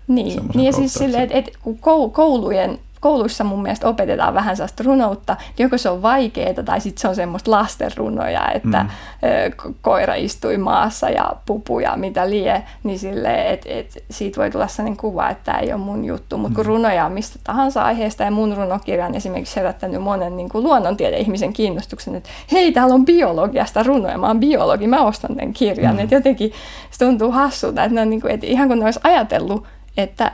niin, 0.07 0.49
niin 0.53 0.65
ja 0.65 0.71
siis 0.71 0.93
silleen, 0.93 1.23
että, 1.23 1.37
että 1.37 1.51
kun 1.61 1.79
koulujen 2.11 2.79
kouluissa 2.99 3.43
mun 3.43 3.61
mielestä 3.61 3.87
opetetaan 3.87 4.33
vähän 4.33 4.55
sellaista 4.55 4.83
runoutta, 4.83 5.37
joko 5.59 5.77
se 5.77 5.89
on 5.89 6.01
vaikeaa 6.01 6.63
tai 6.65 6.81
sitten 6.81 7.01
se 7.01 7.07
on 7.07 7.15
semmoista 7.15 7.51
lastenrunoja, 7.51 8.51
että 8.51 8.83
mm. 8.83 9.73
koira 9.81 10.15
istui 10.15 10.57
maassa 10.57 11.09
ja 11.09 11.33
pupu 11.45 11.79
ja 11.79 11.97
mitä 11.97 12.29
lie, 12.29 12.63
niin 12.83 12.99
sille, 12.99 13.49
et, 13.49 13.65
et 13.65 14.03
siitä 14.09 14.41
voi 14.41 14.51
tulla 14.51 14.67
sellainen 14.67 14.97
kuva, 14.97 15.29
että 15.29 15.43
tämä 15.43 15.59
ei 15.59 15.73
ole 15.73 15.81
mun 15.81 16.05
juttu, 16.05 16.37
mutta 16.37 16.55
kun 16.55 16.65
mm. 16.65 16.67
runoja 16.67 17.05
on 17.05 17.11
mistä 17.11 17.39
tahansa 17.43 17.83
aiheesta 17.83 18.23
ja 18.23 18.31
mun 18.31 18.57
runokirja 18.57 19.05
on 19.05 19.15
esimerkiksi 19.15 19.55
herättänyt 19.55 20.01
monen 20.01 20.37
niin 20.37 20.49
kuin 20.49 20.63
luonnontiedeihmisen 20.63 21.53
kiinnostuksen, 21.53 22.15
että 22.15 22.29
hei, 22.51 22.71
täällä 22.71 22.93
on 22.93 23.05
biologiasta 23.05 23.83
runoja, 23.83 24.17
mä 24.17 24.27
oon 24.27 24.39
biologi, 24.39 24.87
mä 24.87 25.01
ostan 25.01 25.35
tämän 25.35 25.53
kirjan, 25.53 25.95
mm. 25.95 25.99
että 25.99 26.15
jotenkin 26.15 26.51
se 26.91 27.05
tuntuu 27.05 27.31
hassulta, 27.31 27.83
että, 27.83 27.95
ne 27.95 28.01
on 28.01 28.09
niin 28.09 28.21
kuin, 28.21 28.33
että 28.33 28.47
ihan 28.47 28.67
kun 28.67 28.79
ne 28.79 28.85
olisi 28.85 28.99
ajatellut, 29.03 29.63
että 29.97 30.31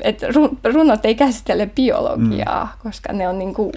että 0.00 0.26
runot 0.72 1.04
ei 1.04 1.14
käsittele 1.14 1.66
biologiaa, 1.66 2.64
mm. 2.64 2.82
koska 2.82 3.12
ne 3.12 3.28
on 3.28 3.38
niin 3.38 3.54
kuin 3.54 3.72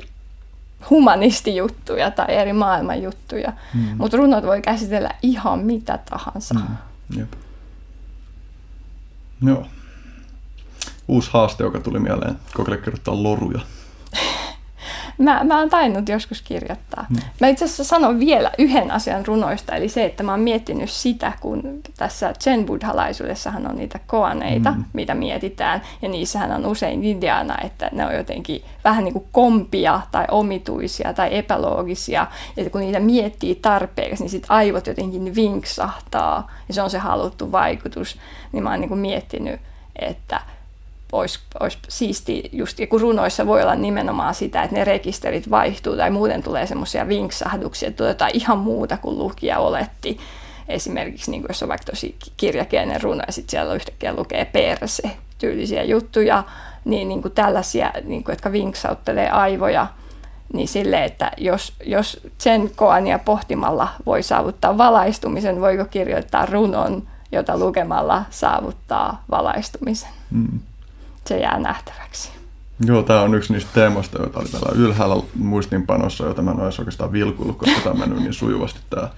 humanistijuttuja 0.90 2.12
tai 2.12 2.36
eri 2.36 2.54
maailman 2.54 3.02
juttuja. 3.02 3.54
Mm. 3.74 3.98
Mutta 3.98 4.18
runot 4.18 4.46
voi 4.46 4.62
käsitellä 4.62 5.12
ihan 5.22 5.60
mitä 5.60 6.00
tahansa. 6.10 6.54
Mm. 6.54 6.68
Jep. 7.18 7.34
Joo. 9.46 9.66
Uusi 11.08 11.30
haaste, 11.34 11.64
joka 11.64 11.80
tuli 11.80 12.00
mieleen. 12.00 12.40
Kokeile 12.54 12.78
kirjoittaa 12.82 13.24
loruja. 13.24 13.60
Mä, 15.22 15.44
mä 15.44 15.60
oon 15.60 15.70
tainnut 15.70 16.10
joskus 16.10 16.42
kirjoittaa. 16.42 17.06
Mm. 17.10 17.18
Mä 17.42 17.48
itse 17.48 17.66
asiassa 17.66 17.84
sanon 17.84 18.20
vielä 18.20 18.52
yhden 18.58 18.92
asian 18.92 19.26
runoista, 19.26 19.76
eli 19.76 19.90
se, 19.90 20.06
että 20.06 20.24
mä 20.24 20.32
oon 20.32 20.40
miettinyt 20.40 20.90
sitä, 20.90 21.32
kun 21.42 21.82
tässä 21.98 22.34
zen 22.40 22.66
buddhalaisuudessahan 22.66 23.68
on 23.70 23.76
niitä 23.76 24.00
koaneita, 24.08 24.72
mm. 24.72 24.86
mitä 24.94 25.14
mietitään, 25.14 25.82
ja 26.02 26.10
niissähän 26.10 26.52
on 26.52 26.66
usein 26.66 27.04
ideana, 27.04 27.58
että 27.64 27.90
ne 27.92 28.06
on 28.06 28.16
jotenkin 28.16 28.64
vähän 28.84 29.04
niin 29.04 29.14
kuin 29.14 29.26
kompia 29.32 30.02
tai 30.12 30.26
omituisia 30.32 31.14
tai 31.14 31.38
epäloogisia, 31.38 32.28
ja 32.58 32.70
kun 32.70 32.82
niitä 32.82 33.00
miettii 33.00 33.56
tarpeeksi, 33.56 34.24
niin 34.24 34.30
sit 34.30 34.46
aivot 34.50 34.88
jotenkin 34.88 35.36
vinksahtaa, 35.36 36.52
ja 36.68 36.74
se 36.74 36.82
on 36.82 36.90
se 36.90 36.98
haluttu 36.98 37.52
vaikutus, 37.52 38.20
niin 38.52 38.64
mä 38.64 38.70
oon 38.70 38.80
niin 38.80 38.90
kuin 38.90 39.00
miettinyt, 39.00 39.60
että 39.96 40.40
olisi, 41.12 41.40
olisi 41.60 41.78
siisti, 41.90 42.50
just 42.52 42.78
kun 42.90 43.02
runoissa 43.02 43.48
voi 43.48 43.62
olla 43.62 43.76
nimenomaan 43.76 44.36
sitä, 44.36 44.64
että 44.64 44.76
ne 44.76 44.84
rekisterit 44.84 45.50
vaihtuu 45.50 45.98
tai 45.98 46.10
muuten 46.12 46.44
tulee 46.44 46.68
semmoisia 46.68 47.08
vinksahduksia, 47.08 47.90
että 47.90 48.04
jotain 48.04 48.36
ihan 48.36 48.58
muuta 48.58 48.98
kuin 48.98 49.18
lukija 49.18 49.60
oletti. 49.60 50.18
Esimerkiksi 50.68 51.32
niin 51.32 51.44
jos 51.48 51.64
on 51.64 51.70
vaikka 51.70 51.92
tosi 51.92 52.16
kirjakielinen 52.38 53.02
runo 53.02 53.24
ja 53.28 53.34
sitten 53.34 53.52
siellä 53.52 53.74
yhtäkkiä 53.74 54.14
lukee 54.14 54.46
perse 54.46 55.12
tyylisiä 55.38 55.84
juttuja, 55.84 56.44
niin, 56.86 57.10
niin 57.10 57.22
kuin 57.22 57.32
tällaisia, 57.32 57.92
niin 58.04 58.24
kuin, 58.24 58.34
jotka 58.34 58.52
vinksauttelee 58.52 59.30
aivoja, 59.30 59.88
niin 60.54 60.68
sille, 60.68 61.04
että 61.04 61.32
jos, 61.38 61.74
jos 61.86 62.28
sen 62.38 62.72
koania 62.76 63.20
pohtimalla 63.20 63.88
voi 64.06 64.24
saavuttaa 64.24 64.78
valaistumisen, 64.78 65.62
voiko 65.62 65.86
kirjoittaa 65.86 66.46
runon, 66.46 67.08
jota 67.32 67.58
lukemalla 67.58 68.26
saavuttaa 68.30 69.24
valaistumisen. 69.32 70.10
Mm. 70.32 70.60
Se 71.26 71.40
jää 71.40 71.60
nähtäväksi. 71.60 72.32
Joo, 72.86 73.04
tämä 73.04 73.22
on 73.22 73.36
yksi 73.36 73.54
niistä 73.54 73.72
teemoista, 73.74 74.22
joita 74.22 74.40
oli 74.40 74.48
täällä 74.50 74.72
ylhäällä 74.76 75.24
muistinpanossa, 75.36 76.26
jota 76.26 76.42
mä 76.42 76.52
en 76.52 76.60
olisi 76.60 76.82
oikeastaan 76.82 77.12
vilkuillut, 77.12 77.58
koska 77.58 77.80
tämä 77.80 77.92
on 77.92 78.00
mennyt 78.00 78.20
niin 78.20 78.34
sujuvasti 78.34 78.80
tämä, 78.90 79.10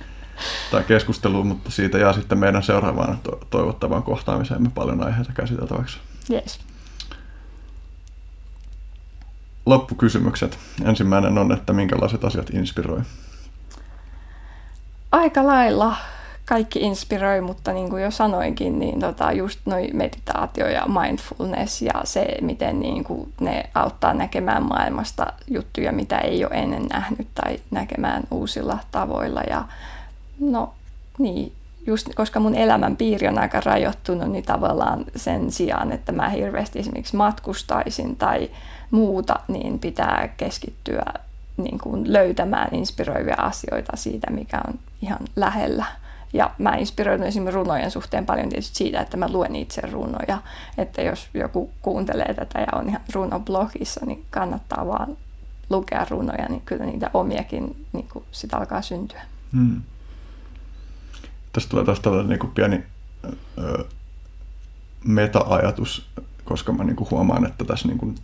tämä 0.71 0.83
keskustelu, 0.83 1.43
mutta 1.43 1.71
siitä 1.71 1.97
jää 1.97 2.13
sitten 2.13 2.37
meidän 2.37 2.63
seuraavaan 2.63 3.17
to- 3.23 3.39
toivottavaan 3.49 4.03
kohtaamiseen 4.03 4.71
paljon 4.71 5.03
aiheita 5.03 5.31
käsiteltäväksi. 5.33 5.99
Yes. 6.31 6.59
Loppukysymykset. 9.65 10.59
Ensimmäinen 10.85 11.37
on, 11.37 11.51
että 11.51 11.73
minkälaiset 11.73 12.23
asiat 12.23 12.49
inspiroi? 12.49 13.01
Aika 15.11 15.47
lailla 15.47 15.95
kaikki 16.45 16.79
inspiroi, 16.79 17.41
mutta 17.41 17.73
niin 17.73 17.89
kuin 17.89 18.03
jo 18.03 18.11
sanoinkin, 18.11 18.79
niin 18.79 18.99
tota, 18.99 19.31
just 19.31 19.59
noi 19.65 19.89
meditaatio 19.93 20.67
ja 20.67 20.85
mindfulness 20.87 21.81
ja 21.81 21.93
se, 22.03 22.37
miten 22.41 22.79
niin 22.79 23.03
kuin 23.03 23.33
ne 23.39 23.69
auttaa 23.73 24.13
näkemään 24.13 24.63
maailmasta 24.63 25.33
juttuja, 25.47 25.91
mitä 25.91 26.17
ei 26.17 26.45
ole 26.45 26.53
ennen 26.53 26.85
nähnyt 26.85 27.27
tai 27.35 27.59
näkemään 27.71 28.23
uusilla 28.31 28.79
tavoilla. 28.91 29.41
Ja 29.49 29.65
no 30.39 30.73
niin, 31.17 31.53
just 31.87 32.09
koska 32.15 32.39
mun 32.39 32.55
elämän 32.55 32.97
piiri 32.97 33.27
on 33.27 33.39
aika 33.39 33.61
rajoittunut, 33.65 34.31
niin 34.31 34.43
tavallaan 34.45 35.05
sen 35.15 35.51
sijaan, 35.51 35.91
että 35.91 36.11
mä 36.11 36.29
hirveästi 36.29 36.79
esimerkiksi 36.79 37.15
matkustaisin 37.15 38.15
tai 38.15 38.49
muuta, 38.91 39.39
niin 39.47 39.79
pitää 39.79 40.29
keskittyä 40.37 41.05
niin 41.57 41.79
kuin 41.79 42.13
löytämään 42.13 42.75
inspiroivia 42.75 43.35
asioita 43.37 43.97
siitä, 43.97 44.31
mikä 44.31 44.61
on 44.67 44.79
ihan 45.01 45.19
lähellä. 45.35 45.85
Ja 46.33 46.51
mä 46.57 46.75
inspiroidun 46.75 47.27
esimerkiksi 47.27 47.55
runojen 47.55 47.91
suhteen 47.91 48.25
paljon 48.25 48.49
tietysti 48.49 48.75
siitä, 48.75 49.01
että 49.01 49.17
mä 49.17 49.31
luen 49.31 49.55
itse 49.55 49.81
runoja. 49.81 50.41
Että 50.77 51.01
jos 51.01 51.29
joku 51.33 51.71
kuuntelee 51.81 52.33
tätä 52.33 52.59
ja 52.59 52.79
on 52.79 52.89
ihan 52.89 53.01
runoblogissa, 53.13 54.05
niin 54.05 54.25
kannattaa 54.29 54.87
vaan 54.87 55.17
lukea 55.69 56.05
runoja, 56.09 56.49
niin 56.49 56.61
kyllä 56.65 56.85
niitä 56.85 57.09
omiakin 57.13 57.85
niin 57.93 58.07
kuin 58.13 58.25
sit 58.31 58.53
alkaa 58.53 58.81
syntyä. 58.81 59.21
Hmm. 59.53 59.81
Tästä 61.53 61.69
tulee 61.69 61.85
taas 61.85 61.99
tällainen 61.99 62.29
niin 62.29 62.39
kuin 62.39 62.51
pieni 62.51 62.83
ö, 63.57 63.85
meta-ajatus, 65.03 66.09
koska 66.43 66.71
mä 66.71 66.83
niin 66.83 66.95
kuin 66.95 67.11
huomaan, 67.11 67.45
että 67.45 67.65
tässä 67.65 67.87
niin 67.87 67.97
kuin 67.97 68.15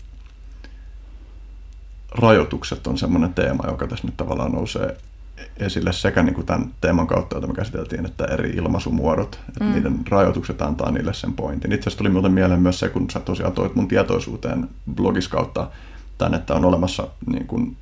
rajoitukset 2.11 2.87
on 2.87 2.97
semmoinen 2.97 3.33
teema, 3.33 3.67
joka 3.67 3.87
tässä 3.87 4.07
nyt 4.07 4.17
tavallaan 4.17 4.51
nousee 4.51 4.97
esille 5.57 5.93
sekä 5.93 6.23
niin 6.23 6.35
kuin 6.35 6.45
tämän 6.45 6.71
teeman 6.81 7.07
kautta, 7.07 7.37
jota 7.37 7.47
me 7.47 7.53
käsiteltiin, 7.53 8.05
että 8.05 8.25
eri 8.25 8.49
ilmaisumuodot, 8.49 9.39
että 9.47 9.63
mm. 9.63 9.71
niiden 9.71 9.99
rajoitukset 10.09 10.61
antaa 10.61 10.91
niille 10.91 11.13
sen 11.13 11.33
pointin. 11.33 11.71
Itse 11.71 11.83
asiassa 11.83 11.97
tuli 11.97 12.09
muuten 12.09 12.31
mieleen 12.31 12.61
myös 12.61 12.79
se, 12.79 12.89
kun 12.89 13.09
sä 13.09 13.19
tosiaan 13.19 13.53
toit 13.53 13.75
mun 13.75 13.87
tietoisuuteen 13.87 14.69
blogis 14.95 15.27
kautta 15.27 15.67
tämän, 16.17 16.33
että 16.33 16.53
on 16.53 16.65
olemassa 16.65 17.07
niin 17.25 17.47
kuin 17.47 17.77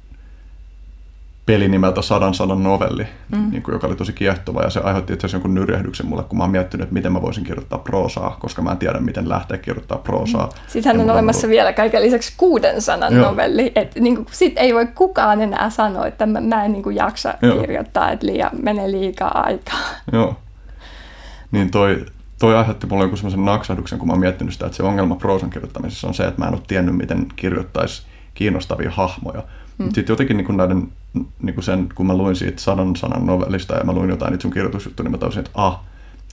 peli 1.47 1.67
nimeltä 1.67 2.01
Sadan 2.01 2.33
sadan 2.33 2.63
novelli, 2.63 3.07
mm. 3.31 3.51
niin 3.51 3.63
kuin, 3.63 3.73
joka 3.73 3.87
oli 3.87 3.95
tosi 3.95 4.13
kiehtova 4.13 4.61
ja 4.61 4.69
se 4.69 4.79
aiheutti 4.79 5.13
itse 5.13 5.25
asiassa 5.25 5.35
jonkun 5.35 5.53
nyrjähdyksen 5.53 6.05
mulle, 6.05 6.23
kun 6.23 6.37
mä 6.37 6.43
oon 6.43 6.51
miettinyt, 6.51 6.83
että 6.83 6.93
miten 6.93 7.11
mä 7.11 7.21
voisin 7.21 7.43
kirjoittaa 7.43 7.79
proosaa, 7.79 8.37
koska 8.39 8.61
mä 8.61 8.71
en 8.71 8.77
tiedä, 8.77 8.99
miten 8.99 9.29
lähteä 9.29 9.57
kirjoittaa 9.57 9.97
proosaa. 9.97 10.45
Mm. 10.45 10.51
Sittenhän 10.67 11.01
on 11.01 11.09
olemassa 11.09 11.47
ollut... 11.47 11.55
vielä 11.55 11.73
kaiken 11.73 12.01
lisäksi 12.01 12.33
kuuden 12.37 12.81
sanan 12.81 13.13
Joo. 13.13 13.29
novelli, 13.29 13.71
että 13.75 13.99
niin 13.99 14.15
kuin, 14.15 14.27
sit 14.31 14.53
ei 14.57 14.73
voi 14.73 14.87
kukaan 14.87 15.41
enää 15.41 15.69
sanoa, 15.69 16.07
että 16.07 16.25
mä, 16.25 16.41
mä 16.41 16.65
en 16.65 16.71
niin 16.71 16.83
kuin, 16.83 16.95
jaksa 16.95 17.33
Joo. 17.41 17.59
kirjoittaa, 17.59 18.11
että 18.11 18.25
liian, 18.25 18.51
menee 18.61 18.91
liikaa 18.91 19.41
aikaa. 19.41 19.79
Joo. 20.11 20.35
Niin 21.51 21.71
toi, 21.71 22.05
toi 22.39 22.55
aiheutti 22.55 22.87
mulle 22.87 23.03
joku 23.03 23.15
sellaisen 23.15 23.45
naksahduksen, 23.45 23.99
kun 23.99 24.07
mä 24.07 24.13
oon 24.13 24.19
miettinyt 24.19 24.53
sitä, 24.53 24.65
että 24.65 24.75
se 24.75 24.83
ongelma 24.83 25.15
proosan 25.15 25.49
kirjoittamisessa 25.49 26.07
on 26.07 26.13
se, 26.13 26.23
että 26.23 26.41
mä 26.41 26.47
en 26.47 26.53
ole 26.53 26.61
tiennyt, 26.67 26.95
miten 26.95 27.27
kirjoittaisi 27.35 28.01
kiinnostavia 28.33 28.91
hahmoja. 28.91 29.43
Mm. 29.77 29.85
Sitten 29.85 30.13
jotenkin 30.13 30.37
niin 30.37 30.45
kuin 30.45 30.57
näiden, 30.57 30.87
niin 31.41 31.53
kuin 31.53 31.63
sen, 31.63 31.89
kun 31.95 32.07
mä 32.07 32.17
luin 32.17 32.35
siitä 32.35 32.61
sadan 32.61 32.95
sanan 32.95 33.25
novellista 33.25 33.75
ja 33.75 33.83
mä 33.83 33.93
luin 33.93 34.09
jotain 34.09 34.31
niitä 34.31 34.41
sun 34.41 34.51
kirjoitusjuttuja, 34.51 35.03
niin 35.03 35.11
mä 35.11 35.17
taisin, 35.17 35.39
että 35.39 35.51
ah, 35.53 35.79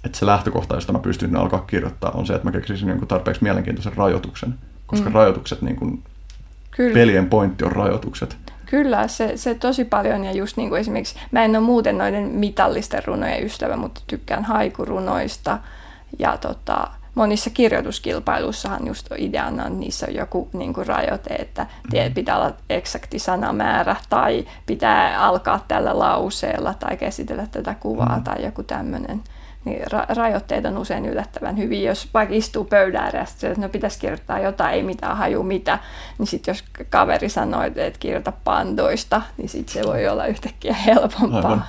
että 0.04 0.18
se 0.18 0.26
lähtökohta, 0.26 0.74
josta 0.74 0.92
mä 0.92 0.98
pystyn 0.98 1.36
alkaa 1.36 1.60
kirjoittaa, 1.60 2.10
on 2.10 2.26
se, 2.26 2.34
että 2.34 2.48
mä 2.48 2.52
keksisin 2.52 2.88
jonkun 2.88 3.08
tarpeeksi 3.08 3.42
mielenkiintoisen 3.42 3.96
rajoituksen. 3.96 4.54
Koska 4.86 5.10
mm. 5.10 5.14
rajoitukset, 5.14 5.62
niin 5.62 5.76
kuin, 5.76 6.02
Kyllä. 6.70 6.94
pelien 6.94 7.26
pointti 7.26 7.64
on 7.64 7.72
rajoitukset. 7.72 8.36
Kyllä, 8.66 9.08
se, 9.08 9.36
se 9.36 9.54
tosi 9.54 9.84
paljon 9.84 10.24
ja 10.24 10.32
just 10.32 10.56
niin 10.56 10.68
kuin 10.68 10.80
esimerkiksi, 10.80 11.18
mä 11.30 11.44
en 11.44 11.56
ole 11.56 11.64
muuten 11.64 11.98
noiden 11.98 12.24
mitallisten 12.24 13.04
runojen 13.04 13.44
ystävä, 13.44 13.76
mutta 13.76 14.00
tykkään 14.06 14.44
haikurunoista 14.44 15.58
ja 16.18 16.36
tota, 16.36 16.90
monissa 17.14 17.50
kirjoituskilpailuissahan 17.50 18.86
just 18.86 19.08
ideana 19.18 19.64
on, 19.64 19.80
niissä 19.80 20.06
on 20.08 20.14
joku 20.14 20.48
niin 20.52 20.74
kuin 20.74 20.86
rajoite, 20.86 21.34
että 21.34 21.66
mm. 21.92 22.14
pitää 22.14 22.36
olla 22.36 22.52
eksakti 22.70 23.18
sanamäärä 23.18 23.96
tai 24.08 24.46
pitää 24.66 25.20
alkaa 25.20 25.64
tällä 25.68 25.98
lauseella 25.98 26.74
tai 26.74 26.96
käsitellä 26.96 27.46
tätä 27.50 27.74
kuvaa 27.80 28.16
mm. 28.16 28.24
tai 28.24 28.44
joku 28.44 28.62
tämmöinen. 28.62 29.22
Niin 29.64 29.82
ra- 29.82 30.14
rajoitteet 30.16 30.64
on 30.64 30.78
usein 30.78 31.06
yllättävän 31.06 31.56
hyvin. 31.56 31.84
Jos 31.84 32.08
vaikka 32.14 32.34
istuu 32.34 32.64
pöydän 32.64 33.04
ääressä, 33.04 33.48
että 33.48 33.60
no 33.60 33.68
pitäisi 33.68 33.98
kirjoittaa 33.98 34.38
jotain, 34.38 34.74
ei 34.74 34.82
mitään 34.82 35.16
haju 35.16 35.42
mitä, 35.42 35.78
niin 36.18 36.26
sitten 36.26 36.52
jos 36.52 36.64
kaveri 36.90 37.28
sanoo, 37.28 37.62
että 37.62 37.98
kirjoita 37.98 38.32
pandoista, 38.44 39.22
niin 39.36 39.48
sitten 39.48 39.72
se 39.82 39.88
voi 39.88 40.08
olla 40.08 40.26
yhtäkkiä 40.26 40.74
helpompaa. 40.74 41.50
Aivan. 41.50 41.64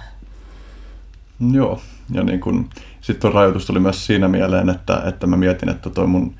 Joo, 1.51 1.79
ja 2.11 2.23
niin 2.23 2.39
kun, 2.39 2.69
sitten 3.01 3.21
tuo 3.21 3.39
rajoitus 3.39 3.65
tuli 3.65 3.79
myös 3.79 4.05
siinä 4.05 4.27
mieleen, 4.27 4.69
että, 4.69 5.01
että 5.05 5.27
mä 5.27 5.37
mietin, 5.37 5.69
että 5.69 5.89
toi 5.89 6.07
mun 6.07 6.35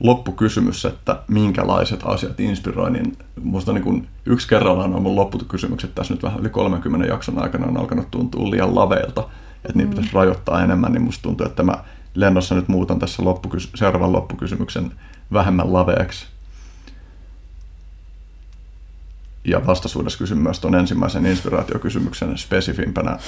loppukysymys, 0.00 0.84
että 0.84 1.22
minkälaiset 1.28 2.00
asiat 2.04 2.40
inspiroi, 2.40 2.90
niin 2.90 3.16
musta 3.42 3.72
niin 3.72 3.84
kun 3.84 4.06
yksi 4.26 4.48
kerrallaan 4.48 4.94
on 4.94 5.02
mun 5.02 5.16
loppukysymykset 5.16 5.94
tässä 5.94 6.14
nyt 6.14 6.22
vähän 6.22 6.40
yli 6.40 6.48
30 6.48 7.06
jakson 7.06 7.42
aikana 7.42 7.66
on 7.66 7.76
alkanut 7.76 8.10
tuntua 8.10 8.50
liian 8.50 8.74
laveilta, 8.74 9.28
että 9.64 9.78
niin 9.78 9.86
mm. 9.86 9.90
pitäisi 9.90 10.14
rajoittaa 10.14 10.64
enemmän, 10.64 10.92
niin 10.92 11.02
musta 11.02 11.22
tuntuu, 11.22 11.46
että 11.46 11.62
mä 11.62 11.84
lennossa 12.14 12.54
nyt 12.54 12.68
muutan 12.68 12.98
tässä 12.98 13.22
loppukys- 13.22 13.70
seuraavan 13.74 14.12
loppukysymyksen 14.12 14.92
vähemmän 15.32 15.72
laveeksi 15.72 16.26
ja 19.50 19.66
vastaisuudessa 19.66 20.18
kysyn 20.18 20.38
myös 20.38 20.60
tuon 20.60 20.74
ensimmäisen 20.74 21.26
inspiraatiokysymyksen 21.26 22.38
spesifimpänä, 22.38 23.18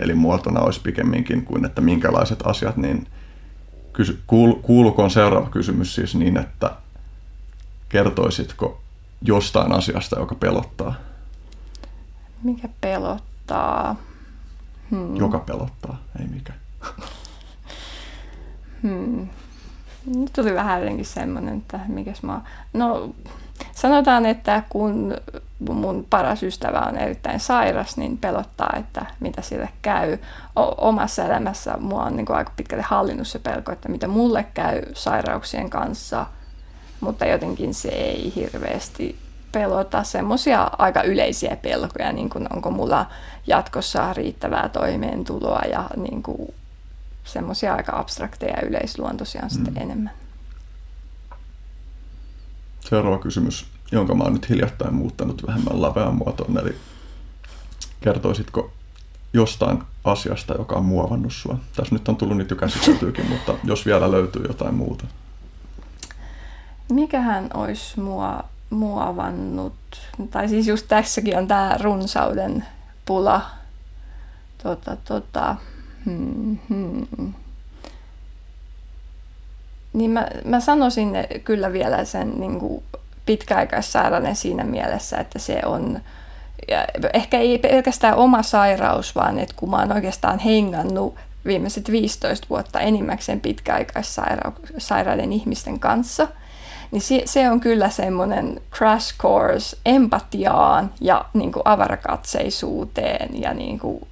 eli 0.00 0.14
muotona 0.14 0.60
olisi 0.60 0.80
pikemminkin 0.80 1.44
kuin, 1.44 1.64
että 1.64 1.80
minkälaiset 1.80 2.46
asiat, 2.46 2.76
niin 2.76 3.06
kysy, 3.92 4.22
kuul, 4.26 4.54
kuulukoon 4.54 5.10
seuraava 5.10 5.48
kysymys 5.50 5.94
siis 5.94 6.14
niin, 6.14 6.36
että 6.36 6.70
kertoisitko 7.88 8.80
jostain 9.22 9.72
asiasta, 9.72 10.18
joka 10.18 10.34
pelottaa? 10.34 10.94
Mikä 12.42 12.68
pelottaa? 12.80 13.96
Hmm. 14.90 15.16
Joka 15.16 15.38
pelottaa, 15.38 15.98
ei 16.20 16.26
mikä. 16.26 16.52
hmm. 18.82 19.28
Nyt 20.06 20.32
tuli 20.32 20.54
vähän 20.54 20.80
jotenkin 20.80 21.04
semmoinen, 21.04 21.58
että 21.58 21.80
mikäs 21.88 22.22
mä... 22.22 22.40
No, 22.72 23.14
sanotaan, 23.72 24.26
että 24.26 24.62
kun 24.68 25.16
mun 25.68 26.06
paras 26.10 26.42
ystävä 26.42 26.80
on 26.80 26.96
erittäin 26.96 27.40
sairas, 27.40 27.96
niin 27.96 28.18
pelottaa, 28.18 28.74
että 28.78 29.06
mitä 29.20 29.42
sille 29.42 29.68
käy. 29.82 30.18
O- 30.56 30.88
omassa 30.88 31.24
elämässä 31.24 31.76
mua 31.80 32.02
on 32.02 32.16
niin 32.16 32.26
kuin 32.26 32.36
aika 32.36 32.52
pitkälle 32.56 32.84
hallinnut 32.86 33.28
se 33.28 33.38
pelko, 33.38 33.72
että 33.72 33.88
mitä 33.88 34.08
mulle 34.08 34.46
käy 34.54 34.82
sairauksien 34.94 35.70
kanssa, 35.70 36.26
mutta 37.00 37.26
jotenkin 37.26 37.74
se 37.74 37.88
ei 37.88 38.32
hirveästi 38.36 39.18
pelota 39.52 40.02
semmoisia 40.02 40.70
aika 40.78 41.02
yleisiä 41.02 41.56
pelkoja, 41.56 42.12
niin 42.12 42.30
kuin 42.30 42.46
onko 42.52 42.70
mulla 42.70 43.06
jatkossa 43.46 44.12
riittävää 44.12 44.68
toimeentuloa 44.68 45.62
ja 45.70 45.90
niin 45.96 46.22
kuin 46.22 46.54
semmoisia 47.24 47.74
aika 47.74 47.98
abstrakteja 47.98 48.56
ja 48.56 48.68
yleisluontoisia 48.68 49.42
mm. 49.42 49.48
sitten 49.48 49.82
enemmän. 49.82 50.17
Seuraava 52.88 53.18
kysymys 53.18 53.66
jonka 53.92 54.14
mä 54.14 54.24
oon 54.24 54.32
nyt 54.32 54.48
hiljattain 54.48 54.94
muuttanut 54.94 55.46
vähemmän 55.46 55.82
lavean 55.82 56.14
muotoon. 56.14 56.58
Eli 56.58 56.76
kertoisitko 58.00 58.72
jostain 59.32 59.82
asiasta, 60.04 60.54
joka 60.54 60.76
on 60.76 60.84
muovannut 60.84 61.32
sua? 61.32 61.58
Tässä 61.76 61.94
nyt 61.94 62.08
on 62.08 62.16
tullut 62.16 62.36
nyt 62.36 62.50
jo 62.50 62.56
käsiteltyykin, 62.56 63.28
mutta 63.32 63.54
jos 63.64 63.86
vielä 63.86 64.10
löytyy 64.10 64.44
jotain 64.48 64.74
muuta. 64.74 65.04
mikähän 66.92 67.50
olisi 67.54 68.00
mua 68.00 68.44
muovannut, 68.70 69.74
tai 70.30 70.48
siis 70.48 70.66
just 70.66 70.86
tässäkin 70.88 71.38
on 71.38 71.48
tämä 71.48 71.76
runsauden 71.80 72.64
pula. 73.06 73.50
Tota, 74.62 74.96
tota, 74.96 75.56
hmm, 76.04 76.58
hmm. 76.68 77.34
Niin 79.92 80.10
mä, 80.10 80.26
mä 80.44 80.60
sanoisin 80.60 81.10
kyllä 81.44 81.72
vielä 81.72 82.04
sen 82.04 82.32
niin 82.36 82.82
pitkäaikaissairauden 83.26 84.36
siinä 84.36 84.64
mielessä, 84.64 85.16
että 85.16 85.38
se 85.38 85.60
on, 85.64 86.00
ja 86.68 86.84
ehkä 87.12 87.38
ei 87.38 87.58
pelkästään 87.58 88.14
oma 88.14 88.42
sairaus, 88.42 89.14
vaan 89.14 89.38
että 89.38 89.54
kun 89.56 89.70
mä 89.70 89.76
oon 89.76 89.92
oikeastaan 89.92 90.38
hengannut 90.38 91.14
viimeiset 91.46 91.90
15 91.90 92.46
vuotta 92.50 92.80
enimmäkseen 92.80 93.40
pitkäaikaissairaiden 93.40 95.32
ihmisten 95.32 95.78
kanssa, 95.78 96.28
niin 96.90 97.02
se, 97.02 97.22
se 97.24 97.50
on 97.50 97.60
kyllä 97.60 97.90
semmoinen 97.90 98.60
crash 98.72 99.18
course 99.18 99.76
empatiaan 99.86 100.90
ja 101.00 101.24
niin 101.34 101.52
kuin 101.52 101.62
avarakatseisuuteen 101.64 103.42
ja 103.42 103.54
niin 103.54 103.78
kuin 103.78 104.08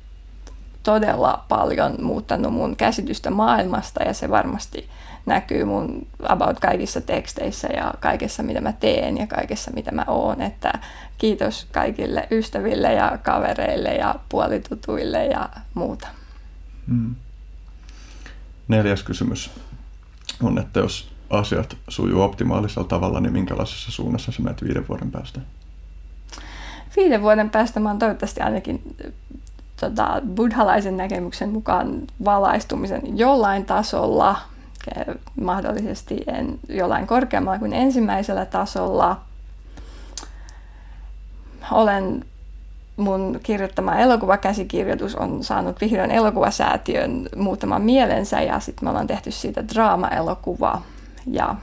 todella 0.83 1.45
paljon 1.49 1.97
muuttanut 2.03 2.53
mun 2.53 2.77
käsitystä 2.77 3.31
maailmasta 3.31 4.03
ja 4.03 4.13
se 4.13 4.31
varmasti 4.31 4.89
näkyy 5.27 5.65
mun 5.65 6.07
about 6.23 6.61
kaikissa 6.61 7.01
teksteissä 7.01 7.69
ja 7.69 7.95
kaikessa 8.01 8.43
mitä 8.43 8.61
mä 8.61 8.73
teen 8.73 9.19
ja 9.19 9.27
kaikessa 9.27 9.71
mitä 9.71 9.93
mä 9.93 10.05
oon. 10.07 10.43
Että 10.43 10.73
kiitos 11.19 11.67
kaikille 11.73 12.29
ystäville 12.31 12.93
ja 12.93 13.19
kavereille 13.23 13.95
ja 13.95 14.15
puolitutuille 14.29 15.27
ja 15.27 15.49
muuta. 15.75 16.09
Hmm. 16.89 17.15
Neljäs 18.69 19.03
kysymys 19.03 19.51
on, 20.43 20.59
että 20.59 20.81
jos 20.81 21.11
asiat 21.31 21.77
sujuu 21.89 22.23
optimaalisella 22.23 22.89
tavalla, 22.89 23.21
niin 23.21 23.33
minkälaisessa 23.33 23.93
suunnassa 23.93 24.33
sä 24.33 24.43
menet 24.43 24.65
viiden 24.65 24.89
vuoden 24.89 25.11
päästä? 25.11 25.41
Viiden 26.97 27.23
vuoden 27.23 27.51
päästä 27.51 27.81
mä 27.81 27.89
oon 27.89 27.99
toivottavasti 27.99 28.41
ainakin 28.41 28.83
tota, 29.81 30.23
buddhalaisen 30.35 30.97
näkemyksen 30.97 31.49
mukaan 31.49 32.03
valaistumisen 32.25 33.19
jollain 33.19 33.65
tasolla, 33.65 34.37
mahdollisesti 35.41 36.25
en, 36.27 36.59
jollain 36.69 37.07
korkeammalla 37.07 37.59
kuin 37.59 37.73
ensimmäisellä 37.73 38.47
tasolla. 38.47 39.21
Olen 41.73 42.25
mun 42.97 43.41
kirjoittama 43.43 43.97
elokuvakäsikirjoitus 43.97 45.15
on 45.15 45.45
saanut 45.45 45.81
vihdoin 45.81 46.11
elokuvasäätiön 46.11 47.29
muutaman 47.37 47.83
mielensä 47.83 48.41
ja 48.41 48.61
sitten 48.61 48.87
me 48.87 48.91
ollaan 48.91 49.07
tehty 49.07 49.31
siitä 49.31 49.69
draama-elokuva. 49.69 50.83
Ja 51.27 51.55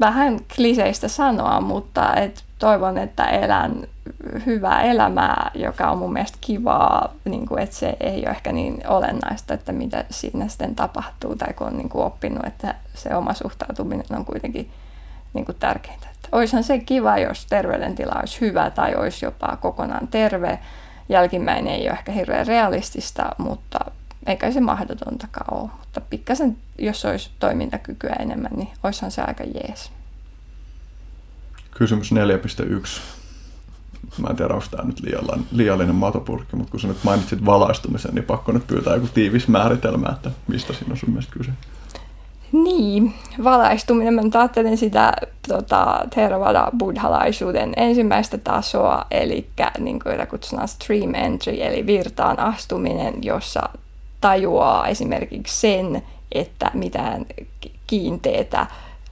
vähän 0.00 0.40
kliseistä 0.56 1.08
sanoa, 1.08 1.60
mutta 1.60 2.14
et 2.14 2.44
toivon, 2.58 2.98
että 2.98 3.24
elän 3.24 3.86
hyvää 4.46 4.82
elämää, 4.82 5.50
joka 5.54 5.90
on 5.90 5.98
mun 5.98 6.12
mielestä 6.12 6.38
kivaa, 6.40 7.14
niin 7.24 7.46
kuin, 7.46 7.62
että 7.62 7.76
se 7.76 7.96
ei 8.00 8.18
ole 8.20 8.30
ehkä 8.30 8.52
niin 8.52 8.88
olennaista, 8.88 9.54
että 9.54 9.72
mitä 9.72 10.04
siinä 10.10 10.48
sitten 10.48 10.74
tapahtuu, 10.74 11.36
tai 11.36 11.52
kun 11.54 11.66
on 11.66 11.76
niin 11.76 11.88
kuin 11.88 12.04
oppinut, 12.04 12.46
että 12.46 12.74
se 12.94 13.14
oma 13.14 13.34
suhtautuminen 13.34 14.06
on 14.10 14.24
kuitenkin 14.24 14.70
niin 15.34 15.44
kuin 15.44 15.56
tärkeintä. 15.60 16.06
Että 16.14 16.28
olisihan 16.32 16.64
se 16.64 16.78
kiva, 16.78 17.18
jos 17.18 17.46
terveydentila 17.46 18.20
olisi 18.20 18.40
hyvä 18.40 18.70
tai 18.70 18.94
olisi 18.94 19.24
jopa 19.24 19.56
kokonaan 19.56 20.08
terve. 20.08 20.58
Jälkimmäinen 21.08 21.74
ei 21.74 21.82
ole 21.82 21.90
ehkä 21.98 22.12
hirveän 22.12 22.46
realistista, 22.46 23.30
mutta 23.38 23.78
eikä 24.26 24.50
se 24.50 24.60
mahdotontakaan 24.60 25.60
ole. 25.60 25.70
Mutta 25.78 26.00
pikkasen, 26.00 26.56
jos 26.78 27.04
olisi 27.04 27.30
toimintakykyä 27.38 28.16
enemmän, 28.18 28.50
niin 28.56 28.68
olisihan 28.82 29.10
se 29.10 29.22
aika 29.22 29.44
jees. 29.44 29.92
Kysymys 31.70 32.12
4.1. 32.12 33.17
Mä 34.18 34.28
en 34.30 34.36
tiedä, 34.36 34.54
onko 34.54 34.66
tämä 34.70 34.84
nyt 34.84 35.00
liiallinen, 35.00 35.46
liiallinen 35.52 35.94
matopurkki, 35.94 36.56
mutta 36.56 36.70
kun 36.70 36.80
sä 36.80 36.88
nyt 36.88 37.04
mainitsit 37.04 37.44
valaistumisen, 37.44 38.14
niin 38.14 38.24
pakko 38.24 38.52
nyt 38.52 38.66
pyytää 38.66 38.94
joku 38.94 39.08
tiivis 39.14 39.48
määritelmä, 39.48 40.08
että 40.08 40.30
mistä 40.48 40.72
siinä 40.72 40.92
on 40.92 40.96
sun 40.96 41.10
mielestä 41.10 41.32
kyse. 41.32 41.50
Niin, 42.52 43.14
valaistuminen. 43.44 44.14
Mä 44.14 44.20
ajattelen 44.34 44.78
sitä 44.78 45.12
tota, 45.48 46.00
Theravada 46.14 46.68
buddhalaisuuden 46.78 47.72
ensimmäistä 47.76 48.38
tasoa, 48.38 49.06
eli 49.10 49.46
niin 49.78 50.00
kuin, 50.00 50.26
kutsutaan 50.30 50.68
stream 50.68 51.14
entry, 51.14 51.62
eli 51.62 51.86
virtaan 51.86 52.40
astuminen, 52.40 53.14
jossa 53.22 53.68
tajuaa 54.20 54.86
esimerkiksi 54.86 55.60
sen, 55.60 56.02
että 56.32 56.70
mitään 56.74 57.26
kiinteetä 57.86 58.66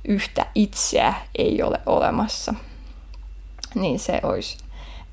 yhtä 0.08 0.46
itseä 0.54 1.14
ei 1.38 1.62
ole 1.62 1.80
olemassa. 1.86 2.54
Niin 3.74 3.98
se 3.98 4.20
olisi 4.22 4.58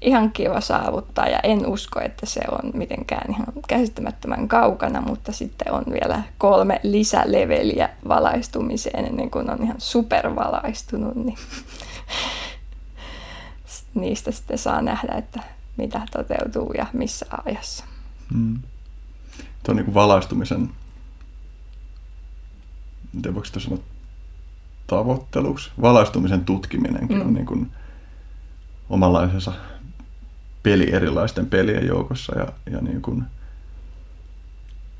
ihan 0.04 0.32
kiva 0.32 0.62
saavuttaa 0.62 1.28
ja 1.28 1.40
en 1.44 1.66
usko, 1.66 2.00
että 2.02 2.26
se 2.26 2.42
on 2.52 2.72
mitenkään 2.74 3.32
ihan 3.32 3.46
käsittämättömän 3.68 4.48
kaukana, 4.48 5.02
mutta 5.02 5.32
sitten 5.32 5.74
on 5.74 5.84
vielä 5.94 6.24
kolme 6.38 6.80
lisäleveliä 6.84 7.90
valaistumiseen 8.08 9.06
ennen 9.06 9.32
kuin 9.32 9.50
on 9.50 9.64
ihan 9.64 9.82
supervalaistunut, 9.82 11.16
niin 11.16 11.38
niistä 13.94 14.32
sitten 14.32 14.58
saa 14.58 14.82
nähdä, 14.82 15.16
että 15.18 15.44
mitä 15.78 16.02
toteutuu 16.12 16.74
ja 16.78 16.86
missä 16.94 17.26
ajassa. 17.46 17.86
Hmm. 18.34 18.60
Tuo 19.64 19.76
niin 19.76 19.86
kuin 19.86 19.96
valaistumisen, 19.96 20.70
miten 23.14 23.36
voiko 23.36 23.60
sanoa, 23.60 23.80
tavoitteluksi. 24.88 25.72
Valaistumisen 25.82 26.46
tutkiminenkin 26.46 27.18
mm. 27.18 27.26
on 27.26 27.34
niin 27.34 27.46
kuin 27.46 27.72
omanlaisensa 28.90 29.54
peli 30.64 30.94
erilaisten 30.94 31.46
pelien 31.46 31.88
joukossa 31.88 32.40
ja, 32.40 32.48
ja, 32.72 32.82
niin 32.82 33.02
kuin, 33.02 33.24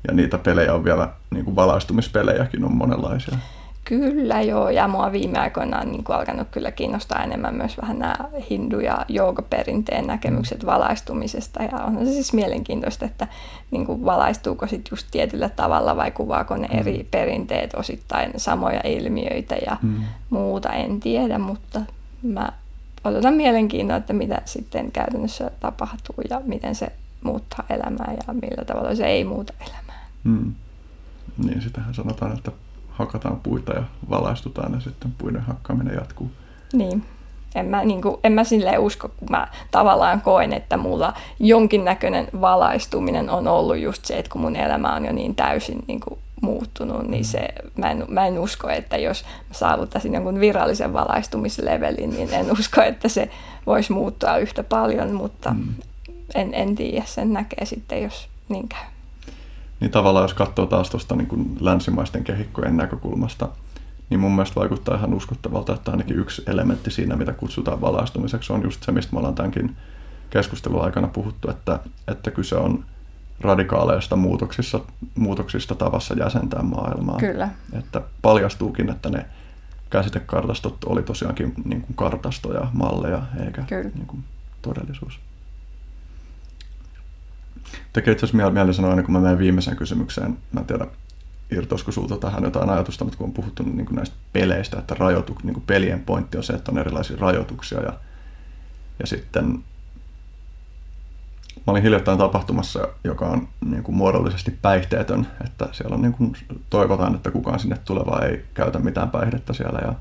ja 0.08 0.14
niitä 0.14 0.38
pelejä 0.38 0.74
on 0.74 0.84
vielä, 0.84 1.08
niin 1.30 1.44
kuin 1.44 1.56
valaistumispelejäkin 1.56 2.64
on 2.64 2.76
monenlaisia. 2.76 3.38
Kyllä 3.84 4.42
joo, 4.42 4.70
ja 4.70 4.88
mua 4.88 5.12
viime 5.12 5.38
aikoina 5.38 5.80
on 5.80 5.92
niin 5.92 6.04
kuin 6.04 6.16
alkanut 6.16 6.48
kyllä 6.50 6.70
kiinnostaa 6.70 7.24
enemmän 7.24 7.54
myös 7.54 7.76
vähän 7.82 7.98
nämä 7.98 8.14
hindu- 8.50 8.80
ja 8.80 9.04
joogaperinteen 9.08 10.06
näkemykset 10.06 10.62
mm. 10.62 10.66
valaistumisesta. 10.66 11.62
Ja 11.62 11.78
on 11.78 12.06
se 12.06 12.12
siis 12.12 12.32
mielenkiintoista, 12.32 13.04
että 13.04 13.28
niin 13.70 13.86
kuin 13.86 14.04
valaistuuko 14.04 14.66
sitten 14.66 14.90
just 14.92 15.06
tietyllä 15.10 15.48
tavalla 15.48 15.96
vai 15.96 16.10
kuvaako 16.10 16.56
ne 16.56 16.68
mm. 16.72 16.78
eri 16.78 17.08
perinteet 17.10 17.74
osittain 17.74 18.30
samoja 18.36 18.80
ilmiöitä 18.84 19.54
ja 19.66 19.76
mm. 19.82 20.04
muuta, 20.30 20.72
en 20.72 21.00
tiedä, 21.00 21.38
mutta 21.38 21.80
mä 22.22 22.52
odotan 23.04 23.34
mielenkiintoa, 23.34 23.96
että 23.96 24.12
mitä 24.12 24.42
sitten 24.44 24.92
käytännössä 24.92 25.50
tapahtuu 25.60 26.16
ja 26.30 26.40
miten 26.44 26.74
se 26.74 26.92
muuttaa 27.22 27.64
elämää 27.70 28.14
ja 28.26 28.34
millä 28.34 28.64
tavalla 28.64 28.94
se 28.94 29.06
ei 29.06 29.24
muuta 29.24 29.52
elämää. 29.60 30.06
Mm. 30.24 30.54
Niin, 31.44 31.62
sitähän 31.62 31.94
sanotaan, 31.94 32.32
että 32.32 32.52
hakataan 32.90 33.40
puita 33.40 33.72
ja 33.72 33.82
valaistutaan 34.10 34.72
ja 34.72 34.80
sitten 34.80 35.12
puiden 35.18 35.40
hakkaaminen 35.40 35.94
jatkuu. 35.94 36.30
Niin. 36.72 37.04
En 37.54 37.66
mä, 37.66 37.84
niin 37.84 38.02
kuin, 38.02 38.16
en 38.24 38.32
mä 38.32 38.44
silleen 38.44 38.80
usko, 38.80 39.08
kun 39.08 39.28
mä 39.30 39.48
tavallaan 39.70 40.20
koen, 40.20 40.52
että 40.52 40.76
mulla 40.76 41.14
jonkinnäköinen 41.40 42.28
valaistuminen 42.40 43.30
on 43.30 43.48
ollut 43.48 43.78
just 43.78 44.04
se, 44.04 44.18
että 44.18 44.30
kun 44.30 44.40
mun 44.40 44.56
elämä 44.56 44.94
on 44.94 45.04
jo 45.04 45.12
niin 45.12 45.34
täysin 45.34 45.78
niin 45.86 46.00
kuin 46.00 46.18
muuttunut, 46.44 47.08
niin 47.08 47.22
mm. 47.22 47.26
se, 47.26 47.48
mä, 47.76 47.90
en, 47.90 48.04
mä 48.08 48.26
en 48.26 48.38
usko, 48.38 48.68
että 48.68 48.96
jos 48.96 49.22
mä 49.22 49.54
saavuttaisin 49.54 50.14
jonkun 50.14 50.40
virallisen 50.40 50.92
valaistumislevelin, 50.92 52.10
niin 52.10 52.34
en 52.34 52.52
usko, 52.58 52.82
että 52.82 53.08
se 53.08 53.30
voisi 53.66 53.92
muuttua 53.92 54.36
yhtä 54.36 54.62
paljon, 54.62 55.12
mutta 55.12 55.50
mm. 55.50 55.74
en, 56.34 56.54
en 56.54 56.74
tiedä, 56.74 57.04
sen 57.06 57.32
näkee 57.32 57.64
sitten, 57.64 58.02
jos 58.02 58.28
niin 58.48 58.68
käy. 58.68 58.84
Niin 59.80 59.90
tavallaan 59.90 60.24
jos 60.24 60.34
katsoo 60.34 60.66
taas 60.66 60.90
tuosta 60.90 61.16
niin 61.16 61.56
länsimaisten 61.60 62.24
kehikkojen 62.24 62.76
näkökulmasta, 62.76 63.48
niin 64.10 64.20
mun 64.20 64.32
mielestä 64.32 64.60
vaikuttaa 64.60 64.96
ihan 64.96 65.14
uskottavalta, 65.14 65.74
että 65.74 65.90
ainakin 65.90 66.18
yksi 66.18 66.42
elementti 66.46 66.90
siinä, 66.90 67.16
mitä 67.16 67.32
kutsutaan 67.32 67.80
valaistumiseksi, 67.80 68.52
on 68.52 68.62
just 68.62 68.82
se, 68.82 68.92
mistä 68.92 69.12
me 69.12 69.18
ollaan 69.18 69.34
tämänkin 69.34 69.76
keskustelun 70.30 70.84
aikana 70.84 71.08
puhuttu, 71.08 71.50
että, 71.50 71.80
että 72.08 72.30
kyse 72.30 72.56
on 72.56 72.84
radikaaleista 73.40 74.16
muutoksista, 74.16 74.80
muutoksista 75.14 75.74
tavassa 75.74 76.14
jäsentää 76.14 76.62
maailmaa. 76.62 77.18
Kyllä. 77.18 77.48
Että 77.72 78.02
paljastuukin, 78.22 78.90
että 78.90 79.10
ne 79.10 79.26
käsitekartastot 79.90 80.84
oli 80.84 81.02
tosiaankin 81.02 81.54
niin 81.64 81.80
kuin 81.80 81.96
kartastoja, 81.96 82.68
malleja, 82.72 83.22
eikä 83.44 83.64
Niin 83.94 84.06
kuin 84.06 84.24
todellisuus. 84.62 85.20
Tekee 87.92 88.12
itse 88.12 88.26
asiassa 88.26 88.50
mieli 88.50 88.74
sanoa, 88.74 89.02
kun 89.02 89.12
mä 89.12 89.20
menen 89.20 89.38
viimeiseen 89.38 89.76
kysymykseen. 89.76 90.38
Mä 90.52 90.60
en 90.60 90.66
tiedä, 90.66 90.86
irtoisiko 91.50 91.92
sulta 91.92 92.16
tähän 92.16 92.44
jotain 92.44 92.70
ajatusta, 92.70 93.04
mutta 93.04 93.18
kun 93.18 93.26
on 93.26 93.32
puhuttu 93.32 93.62
niin 93.62 93.86
kuin 93.86 93.96
näistä 93.96 94.16
peleistä, 94.32 94.78
että 94.78 94.94
rajoitu, 94.98 95.36
niin 95.42 95.54
kuin 95.54 95.64
pelien 95.66 96.00
pointti 96.00 96.36
on 96.36 96.44
se, 96.44 96.52
että 96.52 96.72
on 96.72 96.78
erilaisia 96.78 97.16
rajoituksia 97.20 97.80
ja, 97.80 97.92
ja 98.98 99.06
sitten 99.06 99.64
mä 101.66 101.70
olin 101.70 101.82
hiljattain 101.82 102.18
tapahtumassa, 102.18 102.88
joka 103.04 103.26
on 103.26 103.48
niin 103.64 103.82
kuin 103.82 103.96
muodollisesti 103.96 104.58
päihteetön, 104.62 105.26
että 105.44 105.68
siellä 105.72 105.94
on 105.94 106.02
niin 106.02 106.12
kuin, 106.12 106.36
toivotaan, 106.70 107.14
että 107.14 107.30
kukaan 107.30 107.58
sinne 107.58 107.76
tuleva 107.84 108.20
ei 108.20 108.44
käytä 108.54 108.78
mitään 108.78 109.10
päihdettä 109.10 109.52
siellä 109.52 109.78
ja 109.82 109.94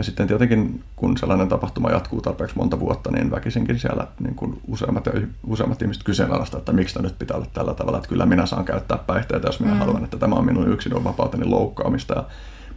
ja 0.00 0.04
sitten 0.04 0.26
tietenkin, 0.26 0.84
kun 0.96 1.18
sellainen 1.18 1.48
tapahtuma 1.48 1.90
jatkuu 1.90 2.20
tarpeeksi 2.20 2.56
monta 2.56 2.80
vuotta, 2.80 3.10
niin 3.10 3.30
väkisinkin 3.30 3.78
siellä 3.78 4.06
niin 4.20 4.34
kuin 4.34 4.60
useammat, 4.68 5.08
useammat 5.46 5.82
ihmiset 5.82 6.02
kyseenalaista, 6.02 6.58
että 6.58 6.72
miksi 6.72 6.94
tämä 6.94 7.08
nyt 7.08 7.18
pitää 7.18 7.36
olla 7.36 7.46
tällä 7.52 7.74
tavalla, 7.74 7.98
että 7.98 8.08
kyllä 8.08 8.26
minä 8.26 8.46
saan 8.46 8.64
käyttää 8.64 8.98
päihteitä, 8.98 9.48
jos 9.48 9.60
minä 9.60 9.72
mm. 9.72 9.78
haluan, 9.78 10.04
että 10.04 10.16
tämä 10.16 10.34
on 10.34 10.44
minun 10.44 10.72
yksilönvapauteni 10.72 11.44
loukkaamista. 11.44 12.14
Ja 12.14 12.24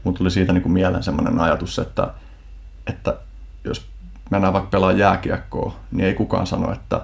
mun 0.03 0.13
tuli 0.13 0.31
siitä 0.31 0.53
niin 0.53 0.61
kuin 0.61 0.73
mieleen 0.73 1.03
sellainen 1.03 1.39
ajatus, 1.39 1.79
että, 1.79 2.13
että 2.87 3.17
jos 3.63 3.85
mennään 4.31 4.53
vaikka 4.53 4.69
pelaa 4.69 4.91
jääkiekkoa, 4.91 5.75
niin 5.91 6.05
ei 6.05 6.13
kukaan 6.13 6.47
sano, 6.47 6.73
että, 6.73 7.01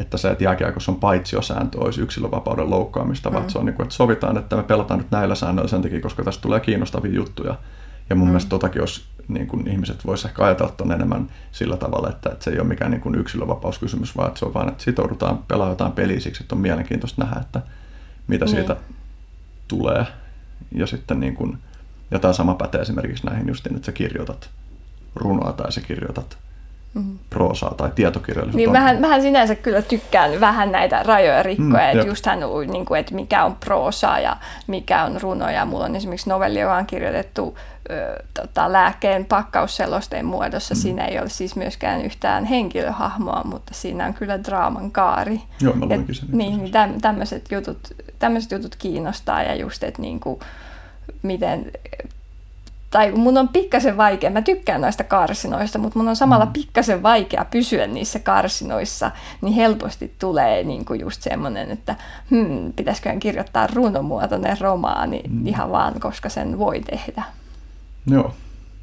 että 0.00 0.16
se, 0.16 0.30
että 0.30 0.44
jääkiekossa 0.44 0.92
on 0.92 1.00
paitsiosääntö, 1.00 1.78
olisi 1.80 2.00
yksilönvapauden 2.00 2.70
loukkaamista, 2.70 3.30
mm. 3.30 3.34
vaan 3.34 3.50
se 3.50 3.58
on 3.58 3.66
niin 3.66 3.74
kuin, 3.74 3.84
että 3.84 3.94
sovitaan, 3.94 4.36
että 4.36 4.56
me 4.56 4.62
pelataan 4.62 4.98
nyt 4.98 5.10
näillä 5.10 5.34
säännöillä 5.34 5.68
sen 5.68 5.82
takia, 5.82 6.00
koska 6.00 6.24
tästä 6.24 6.42
tulee 6.42 6.60
kiinnostavia 6.60 7.12
juttuja. 7.12 7.54
Ja 8.10 8.16
mun 8.16 8.26
mm. 8.26 8.30
mielestä 8.30 8.48
totakin 8.48 8.82
olisi, 8.82 9.04
niin 9.28 9.46
kuin 9.46 9.68
ihmiset 9.68 10.06
voisivat 10.06 10.30
ehkä 10.30 10.44
ajatella 10.44 10.72
tuonne 10.72 10.94
enemmän 10.94 11.30
sillä 11.52 11.76
tavalla, 11.76 12.08
että, 12.08 12.30
että 12.30 12.44
se 12.44 12.50
ei 12.50 12.58
ole 12.58 12.68
mikään 12.68 12.90
niin 12.90 13.00
kuin 13.00 13.14
yksilövapauskysymys, 13.14 14.16
vaan 14.16 14.28
että 14.28 14.38
se 14.38 14.44
on 14.44 14.54
vain, 14.54 14.68
että 14.68 14.84
sitoudutaan 14.84 15.38
pelaa 15.38 15.68
jotain 15.68 15.92
peliä 15.92 16.20
siksi, 16.20 16.42
että 16.42 16.54
on 16.54 16.60
mielenkiintoista 16.60 17.24
nähdä, 17.24 17.40
että 17.40 17.60
mitä 18.26 18.44
niin. 18.44 18.56
siitä 18.56 18.76
tulee. 19.68 20.06
Ja 20.72 20.86
sitten 20.86 21.20
niin 21.20 21.34
kuin, 21.34 21.58
ja 22.10 22.18
tämä 22.18 22.32
sama 22.32 22.54
pätee 22.54 22.80
esimerkiksi 22.80 23.26
näihin 23.26 23.48
justiin, 23.48 23.76
että 23.76 23.86
sä 23.86 23.92
kirjoitat 23.92 24.50
runoa 25.14 25.52
tai 25.52 25.72
sä 25.72 25.80
kirjoitat 25.80 26.38
mm. 26.94 27.18
proosaa 27.30 27.74
tai 27.74 27.90
tietokirjallisuutta. 27.94 28.56
Niin 28.56 28.72
mähän, 28.72 29.00
mähän 29.00 29.22
sinänsä 29.22 29.54
kyllä 29.54 29.82
tykkään 29.82 30.40
vähän 30.40 30.72
näitä 30.72 31.02
rajoja 31.02 31.42
rikkoja, 31.42 31.92
mm, 31.92 31.98
että 31.98 32.06
just 32.06 32.26
hän, 32.26 32.40
niin 32.72 32.84
kuin, 32.84 33.00
että 33.00 33.14
mikä 33.14 33.44
on 33.44 33.56
proosaa 33.56 34.20
ja 34.20 34.36
mikä 34.66 35.04
on 35.04 35.20
runoja. 35.20 35.64
Mulla 35.64 35.84
on 35.84 35.96
esimerkiksi 35.96 36.28
novelli, 36.28 36.60
joka 36.60 36.76
on 36.76 36.86
kirjoitettu 36.86 37.58
ö, 37.90 38.24
tota, 38.34 38.72
lääkkeen 38.72 39.24
pakkausselosteen 39.24 40.26
muodossa. 40.26 40.74
Mm. 40.74 40.78
Siinä 40.80 41.04
ei 41.04 41.18
ole 41.18 41.28
siis 41.28 41.56
myöskään 41.56 42.02
yhtään 42.02 42.44
henkilöhahmoa, 42.44 43.42
mutta 43.44 43.74
siinä 43.74 44.06
on 44.06 44.14
kyllä 44.14 44.44
draaman 44.44 44.90
kaari. 44.90 45.40
Joo, 45.60 45.74
mä 45.74 45.86
luinkin 45.86 46.14
sen. 46.14 46.28
Niin, 46.32 46.58
niin 46.58 47.00
tämmöiset 47.00 47.52
jutut, 47.52 47.78
tämmöiset 48.18 48.52
jutut 48.52 48.76
kiinnostaa 48.76 49.42
ja 49.42 49.54
just, 49.54 49.84
että 49.84 50.02
niin 50.02 50.20
kuin, 50.20 50.40
miten 51.22 51.70
tai 52.90 53.12
mun 53.12 53.38
on 53.38 53.48
pikkasen 53.48 53.96
vaikea, 53.96 54.30
mä 54.30 54.42
tykkään 54.42 54.80
noista 54.80 55.04
karsinoista, 55.04 55.78
mutta 55.78 55.98
mun 55.98 56.08
on 56.08 56.16
samalla 56.16 56.44
mm. 56.44 56.52
pikkasen 56.52 57.02
vaikea 57.02 57.46
pysyä 57.50 57.86
niissä 57.86 58.18
karsinoissa, 58.18 59.10
niin 59.40 59.54
helposti 59.54 60.14
tulee 60.18 60.64
niin 60.64 60.84
kuin 60.84 61.00
just 61.00 61.22
semmoinen, 61.22 61.70
että 61.70 61.96
hmm, 62.30 62.72
pitäisiköhän 62.72 63.20
kirjoittaa 63.20 63.66
runomuotoinen 63.66 64.60
romaani 64.60 65.22
mm. 65.28 65.46
ihan 65.46 65.70
vaan, 65.70 66.00
koska 66.00 66.28
sen 66.28 66.58
voi 66.58 66.80
tehdä. 66.80 67.22
Joo, 68.06 68.34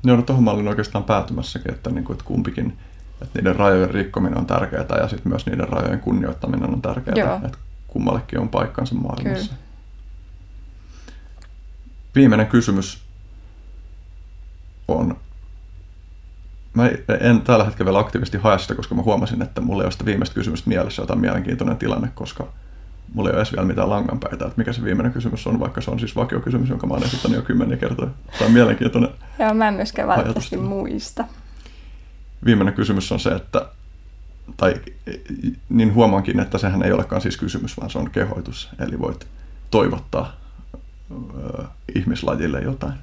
Joo 0.04 0.16
no 0.16 0.22
tuohon 0.22 0.44
mä 0.44 0.52
olin 0.52 0.68
oikeastaan 0.68 1.04
päätymässäkin, 1.04 1.74
että, 1.74 1.90
niin 1.90 2.04
kuin, 2.04 2.16
että 2.16 2.26
kumpikin, 2.26 2.78
että 3.22 3.40
niiden 3.40 3.56
rajojen 3.56 3.90
rikkominen 3.90 4.38
on 4.38 4.46
tärkeää 4.46 4.98
ja 5.02 5.08
sitten 5.08 5.32
myös 5.32 5.46
niiden 5.46 5.70
rajojen 5.70 6.00
kunnioittaminen 6.00 6.74
on 6.74 6.82
tärkeää, 6.82 7.18
Joo. 7.18 7.36
että 7.36 7.58
kummallekin 7.88 8.40
on 8.40 8.50
paikkansa 8.50 8.96
maailmassa. 8.96 9.50
Kyllä. 9.50 9.68
Viimeinen 12.16 12.48
kysymys 12.48 13.07
on 14.88 15.18
Mä 16.78 16.90
en 17.20 17.42
tällä 17.42 17.66
hetkellä 17.66 17.86
vielä 17.86 18.00
aktiivisesti 18.00 18.38
hae 18.38 18.60
sitä, 18.60 18.76
koska 18.76 18.96
mä 18.96 19.02
huomasin, 19.02 19.42
että 19.42 19.62
mulla 19.62 19.84
ei 19.84 19.86
ole 19.86 19.92
sitä 19.92 20.06
viimeistä 20.06 20.36
kysymystä 20.36 20.70
mielessä, 20.70 21.02
jota 21.02 21.14
on 21.14 21.20
mielenkiintoinen 21.20 21.78
tilanne, 21.78 22.10
koska 22.16 22.48
mulla 23.14 23.30
ei 23.30 23.34
ole 23.34 23.40
edes 23.40 23.54
vielä 23.54 23.68
mitään 23.68 23.90
langanpäitä, 23.90 24.46
että 24.46 24.58
mikä 24.58 24.74
se 24.74 24.84
viimeinen 24.84 25.14
kysymys 25.14 25.48
on, 25.48 25.60
vaikka 25.60 25.82
se 25.82 25.92
on 25.92 26.00
siis 26.00 26.16
vakiokysymys, 26.16 26.70
jonka 26.70 26.88
mä 26.88 26.94
olen 26.94 27.08
esittänyt 27.08 27.36
jo 27.36 27.42
kymmeniä 27.42 27.78
kertoja. 27.78 28.10
Tämä 28.38 28.46
on 28.46 28.52
mielenkiintoinen 28.52 29.10
Joo, 29.40 29.54
mä 29.54 29.68
en 29.68 29.74
myöskään 29.74 30.08
valitettavasti 30.08 30.58
muista. 30.58 31.26
Viimeinen 32.46 32.74
kysymys 32.74 33.12
on 33.12 33.20
se, 33.20 33.30
että 33.30 33.66
tai 34.58 34.76
niin 35.70 35.94
huomaankin, 35.94 36.40
että 36.40 36.58
sehän 36.58 36.84
ei 36.84 36.92
olekaan 36.92 37.22
siis 37.22 37.38
kysymys, 37.38 37.78
vaan 37.78 37.90
se 37.90 37.98
on 37.98 38.12
kehoitus. 38.12 38.70
Eli 38.80 39.00
voit 39.00 39.28
toivottaa 39.72 40.36
ö, 41.12 41.64
ihmislajille 41.96 42.62
jotain. 42.62 42.94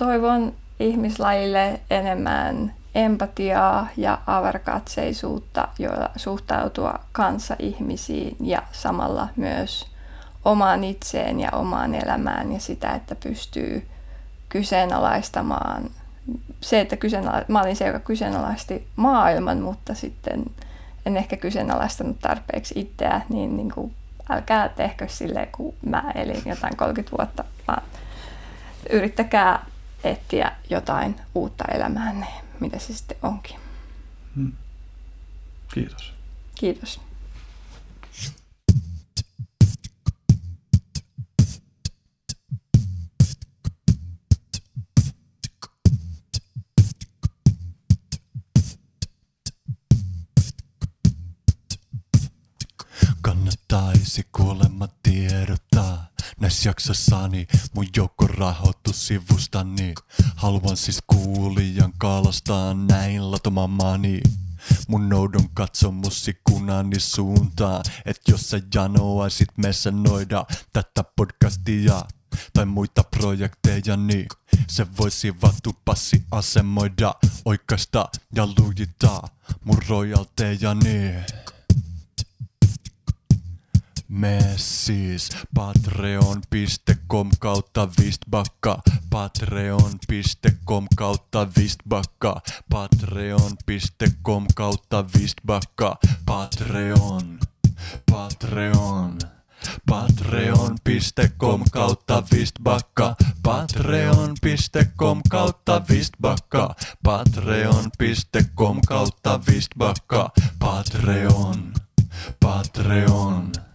Toivon 0.00 0.52
ihmislajille 0.78 1.80
enemmän 1.90 2.74
empatiaa 2.94 3.86
ja 3.96 4.18
avarkatseisuutta, 4.26 5.68
joilla 5.78 6.10
suhtautua 6.16 6.94
kanssa 7.12 7.56
ihmisiin 7.58 8.36
ja 8.40 8.62
samalla 8.72 9.28
myös 9.36 9.86
omaan 10.44 10.84
itseen 10.84 11.40
ja 11.40 11.48
omaan 11.52 11.94
elämään 11.94 12.52
ja 12.52 12.60
sitä, 12.60 12.90
että 12.90 13.14
pystyy 13.14 13.88
kyseenalaistamaan 14.48 15.90
se, 16.60 16.80
että 16.80 16.96
kyseenala- 16.96 17.44
mä 17.48 17.62
olin 17.62 17.76
se, 17.76 17.86
joka 17.86 18.00
kyseenalaisti 18.00 18.88
maailman, 18.96 19.58
mutta 19.58 19.94
sitten 19.94 20.44
en 21.06 21.16
ehkä 21.16 21.36
kyseenalaistanut 21.36 22.18
tarpeeksi 22.20 22.80
itseä, 22.80 23.20
niin, 23.28 23.56
niin 23.56 23.70
kuin, 23.70 23.94
älkää 24.30 24.68
tehkö 24.68 25.08
silleen, 25.08 25.48
kun 25.52 25.74
mä 25.86 26.04
elin 26.14 26.42
jotain 26.46 26.76
30 26.76 27.16
vuotta, 27.18 27.44
vaan 27.68 27.82
yrittäkää 28.90 29.69
etsiä 30.04 30.52
jotain 30.70 31.20
uutta 31.34 31.64
elämäänne, 31.64 32.26
mitä 32.60 32.78
se 32.78 32.92
sitten 32.94 33.16
onkin. 33.22 33.56
Hmm. 34.36 34.52
Kiitos. 35.74 36.12
Kiitos. 36.54 37.00
Kannattaisi 53.22 54.26
kuulemma 54.32 54.88
tiedottaa 55.02 56.09
Näissä 56.40 56.68
jaksossani 56.68 57.46
mun 57.74 57.86
joukko 57.96 58.26
rahoitus 58.26 59.06
sivustani. 59.06 59.94
Haluan 60.36 60.76
siis 60.76 60.98
kuulijan 61.06 61.92
kalastaa 61.98 62.74
näin 62.74 63.30
latomamani. 63.30 64.20
Mun 64.88 65.08
noudon 65.08 65.50
katsomusikunani 65.54 67.00
suuntaan, 67.00 67.84
et 68.04 68.20
jos 68.28 68.50
sä 68.50 68.60
janoaisit 68.74 69.48
noida 69.90 70.44
tätä 70.72 71.04
podcastia 71.16 72.02
tai 72.52 72.66
muita 72.66 73.04
projekteja, 73.04 73.96
niin 73.96 74.26
se 74.68 74.86
voisi 74.98 75.40
vatupassi 75.42 76.24
asemoida, 76.30 77.14
oikasta 77.44 78.08
ja 78.34 78.48
lujita 78.58 79.22
mun 79.64 79.78
royalteja, 79.88 80.74
niin. 80.74 81.24
Me 84.10 84.38
siis 84.56 85.28
patreon.com 85.54 87.30
kautta 87.38 87.88
vistbakka. 87.98 88.78
Patreon.com 89.10 90.86
kautta 90.96 91.48
vistbakka. 91.56 92.40
Patreon.com 92.70 94.46
kautta 94.54 95.04
vistbakka. 95.18 95.96
Patreon. 96.26 97.38
Patreon. 98.10 99.18
Patreon.com 99.86 101.62
kautta 101.72 102.22
vistbakka. 102.32 103.16
Patreon.com 103.42 105.20
kautta 105.30 105.82
vistbakka. 105.88 106.74
Patreon.com 107.02 108.80
kautta 108.86 109.40
vistbakka. 109.46 110.30
Patreon. 110.58 111.72
Patreon 112.40 113.69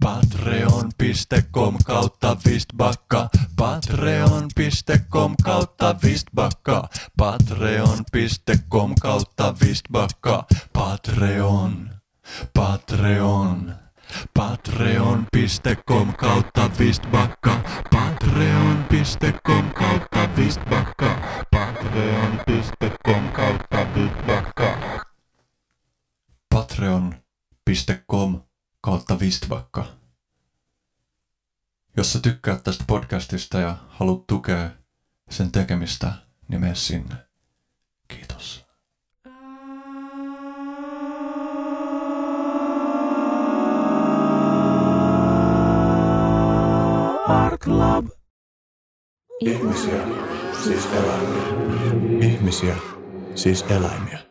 Patreon.com 0.00 1.76
kautta 1.84 2.36
Vistbakka. 2.44 3.28
Patreon.com 3.56 5.34
kautta 5.44 5.96
Vistbakka. 6.02 6.88
Patreon.com 7.16 8.94
kautta 9.00 9.54
Vistbakka. 9.60 10.46
Patreon. 10.72 11.90
Patreon. 12.52 13.74
Patreon.com 14.34 16.12
kautta 16.16 16.70
Vistbakka. 16.78 17.62
Patreon.com 17.90 19.72
kautta 19.72 20.28
Vistbakka. 20.36 21.18
Patreon.com 21.50 23.32
kautta 23.32 23.86
Vistbakka. 23.94 25.00
Patreon.com 26.50 28.49
kautta 28.80 29.20
Vistvakka. 29.20 29.86
Jos 31.96 32.12
sä 32.12 32.20
tykkäät 32.20 32.64
tästä 32.64 32.84
podcastista 32.86 33.60
ja 33.60 33.76
haluat 33.88 34.26
tukea 34.26 34.70
sen 35.30 35.52
tekemistä, 35.52 36.12
niin 36.48 36.60
mene 36.60 36.74
sinne. 36.74 37.14
Kiitos. 38.08 38.66
Art 47.28 47.60
Club. 47.60 48.06
Ihmisiä, 49.40 50.06
siis 50.64 50.86
eläimiä. 50.86 52.28
Ihmisiä, 52.28 52.76
siis 53.34 53.62
eläimiä. 53.62 54.29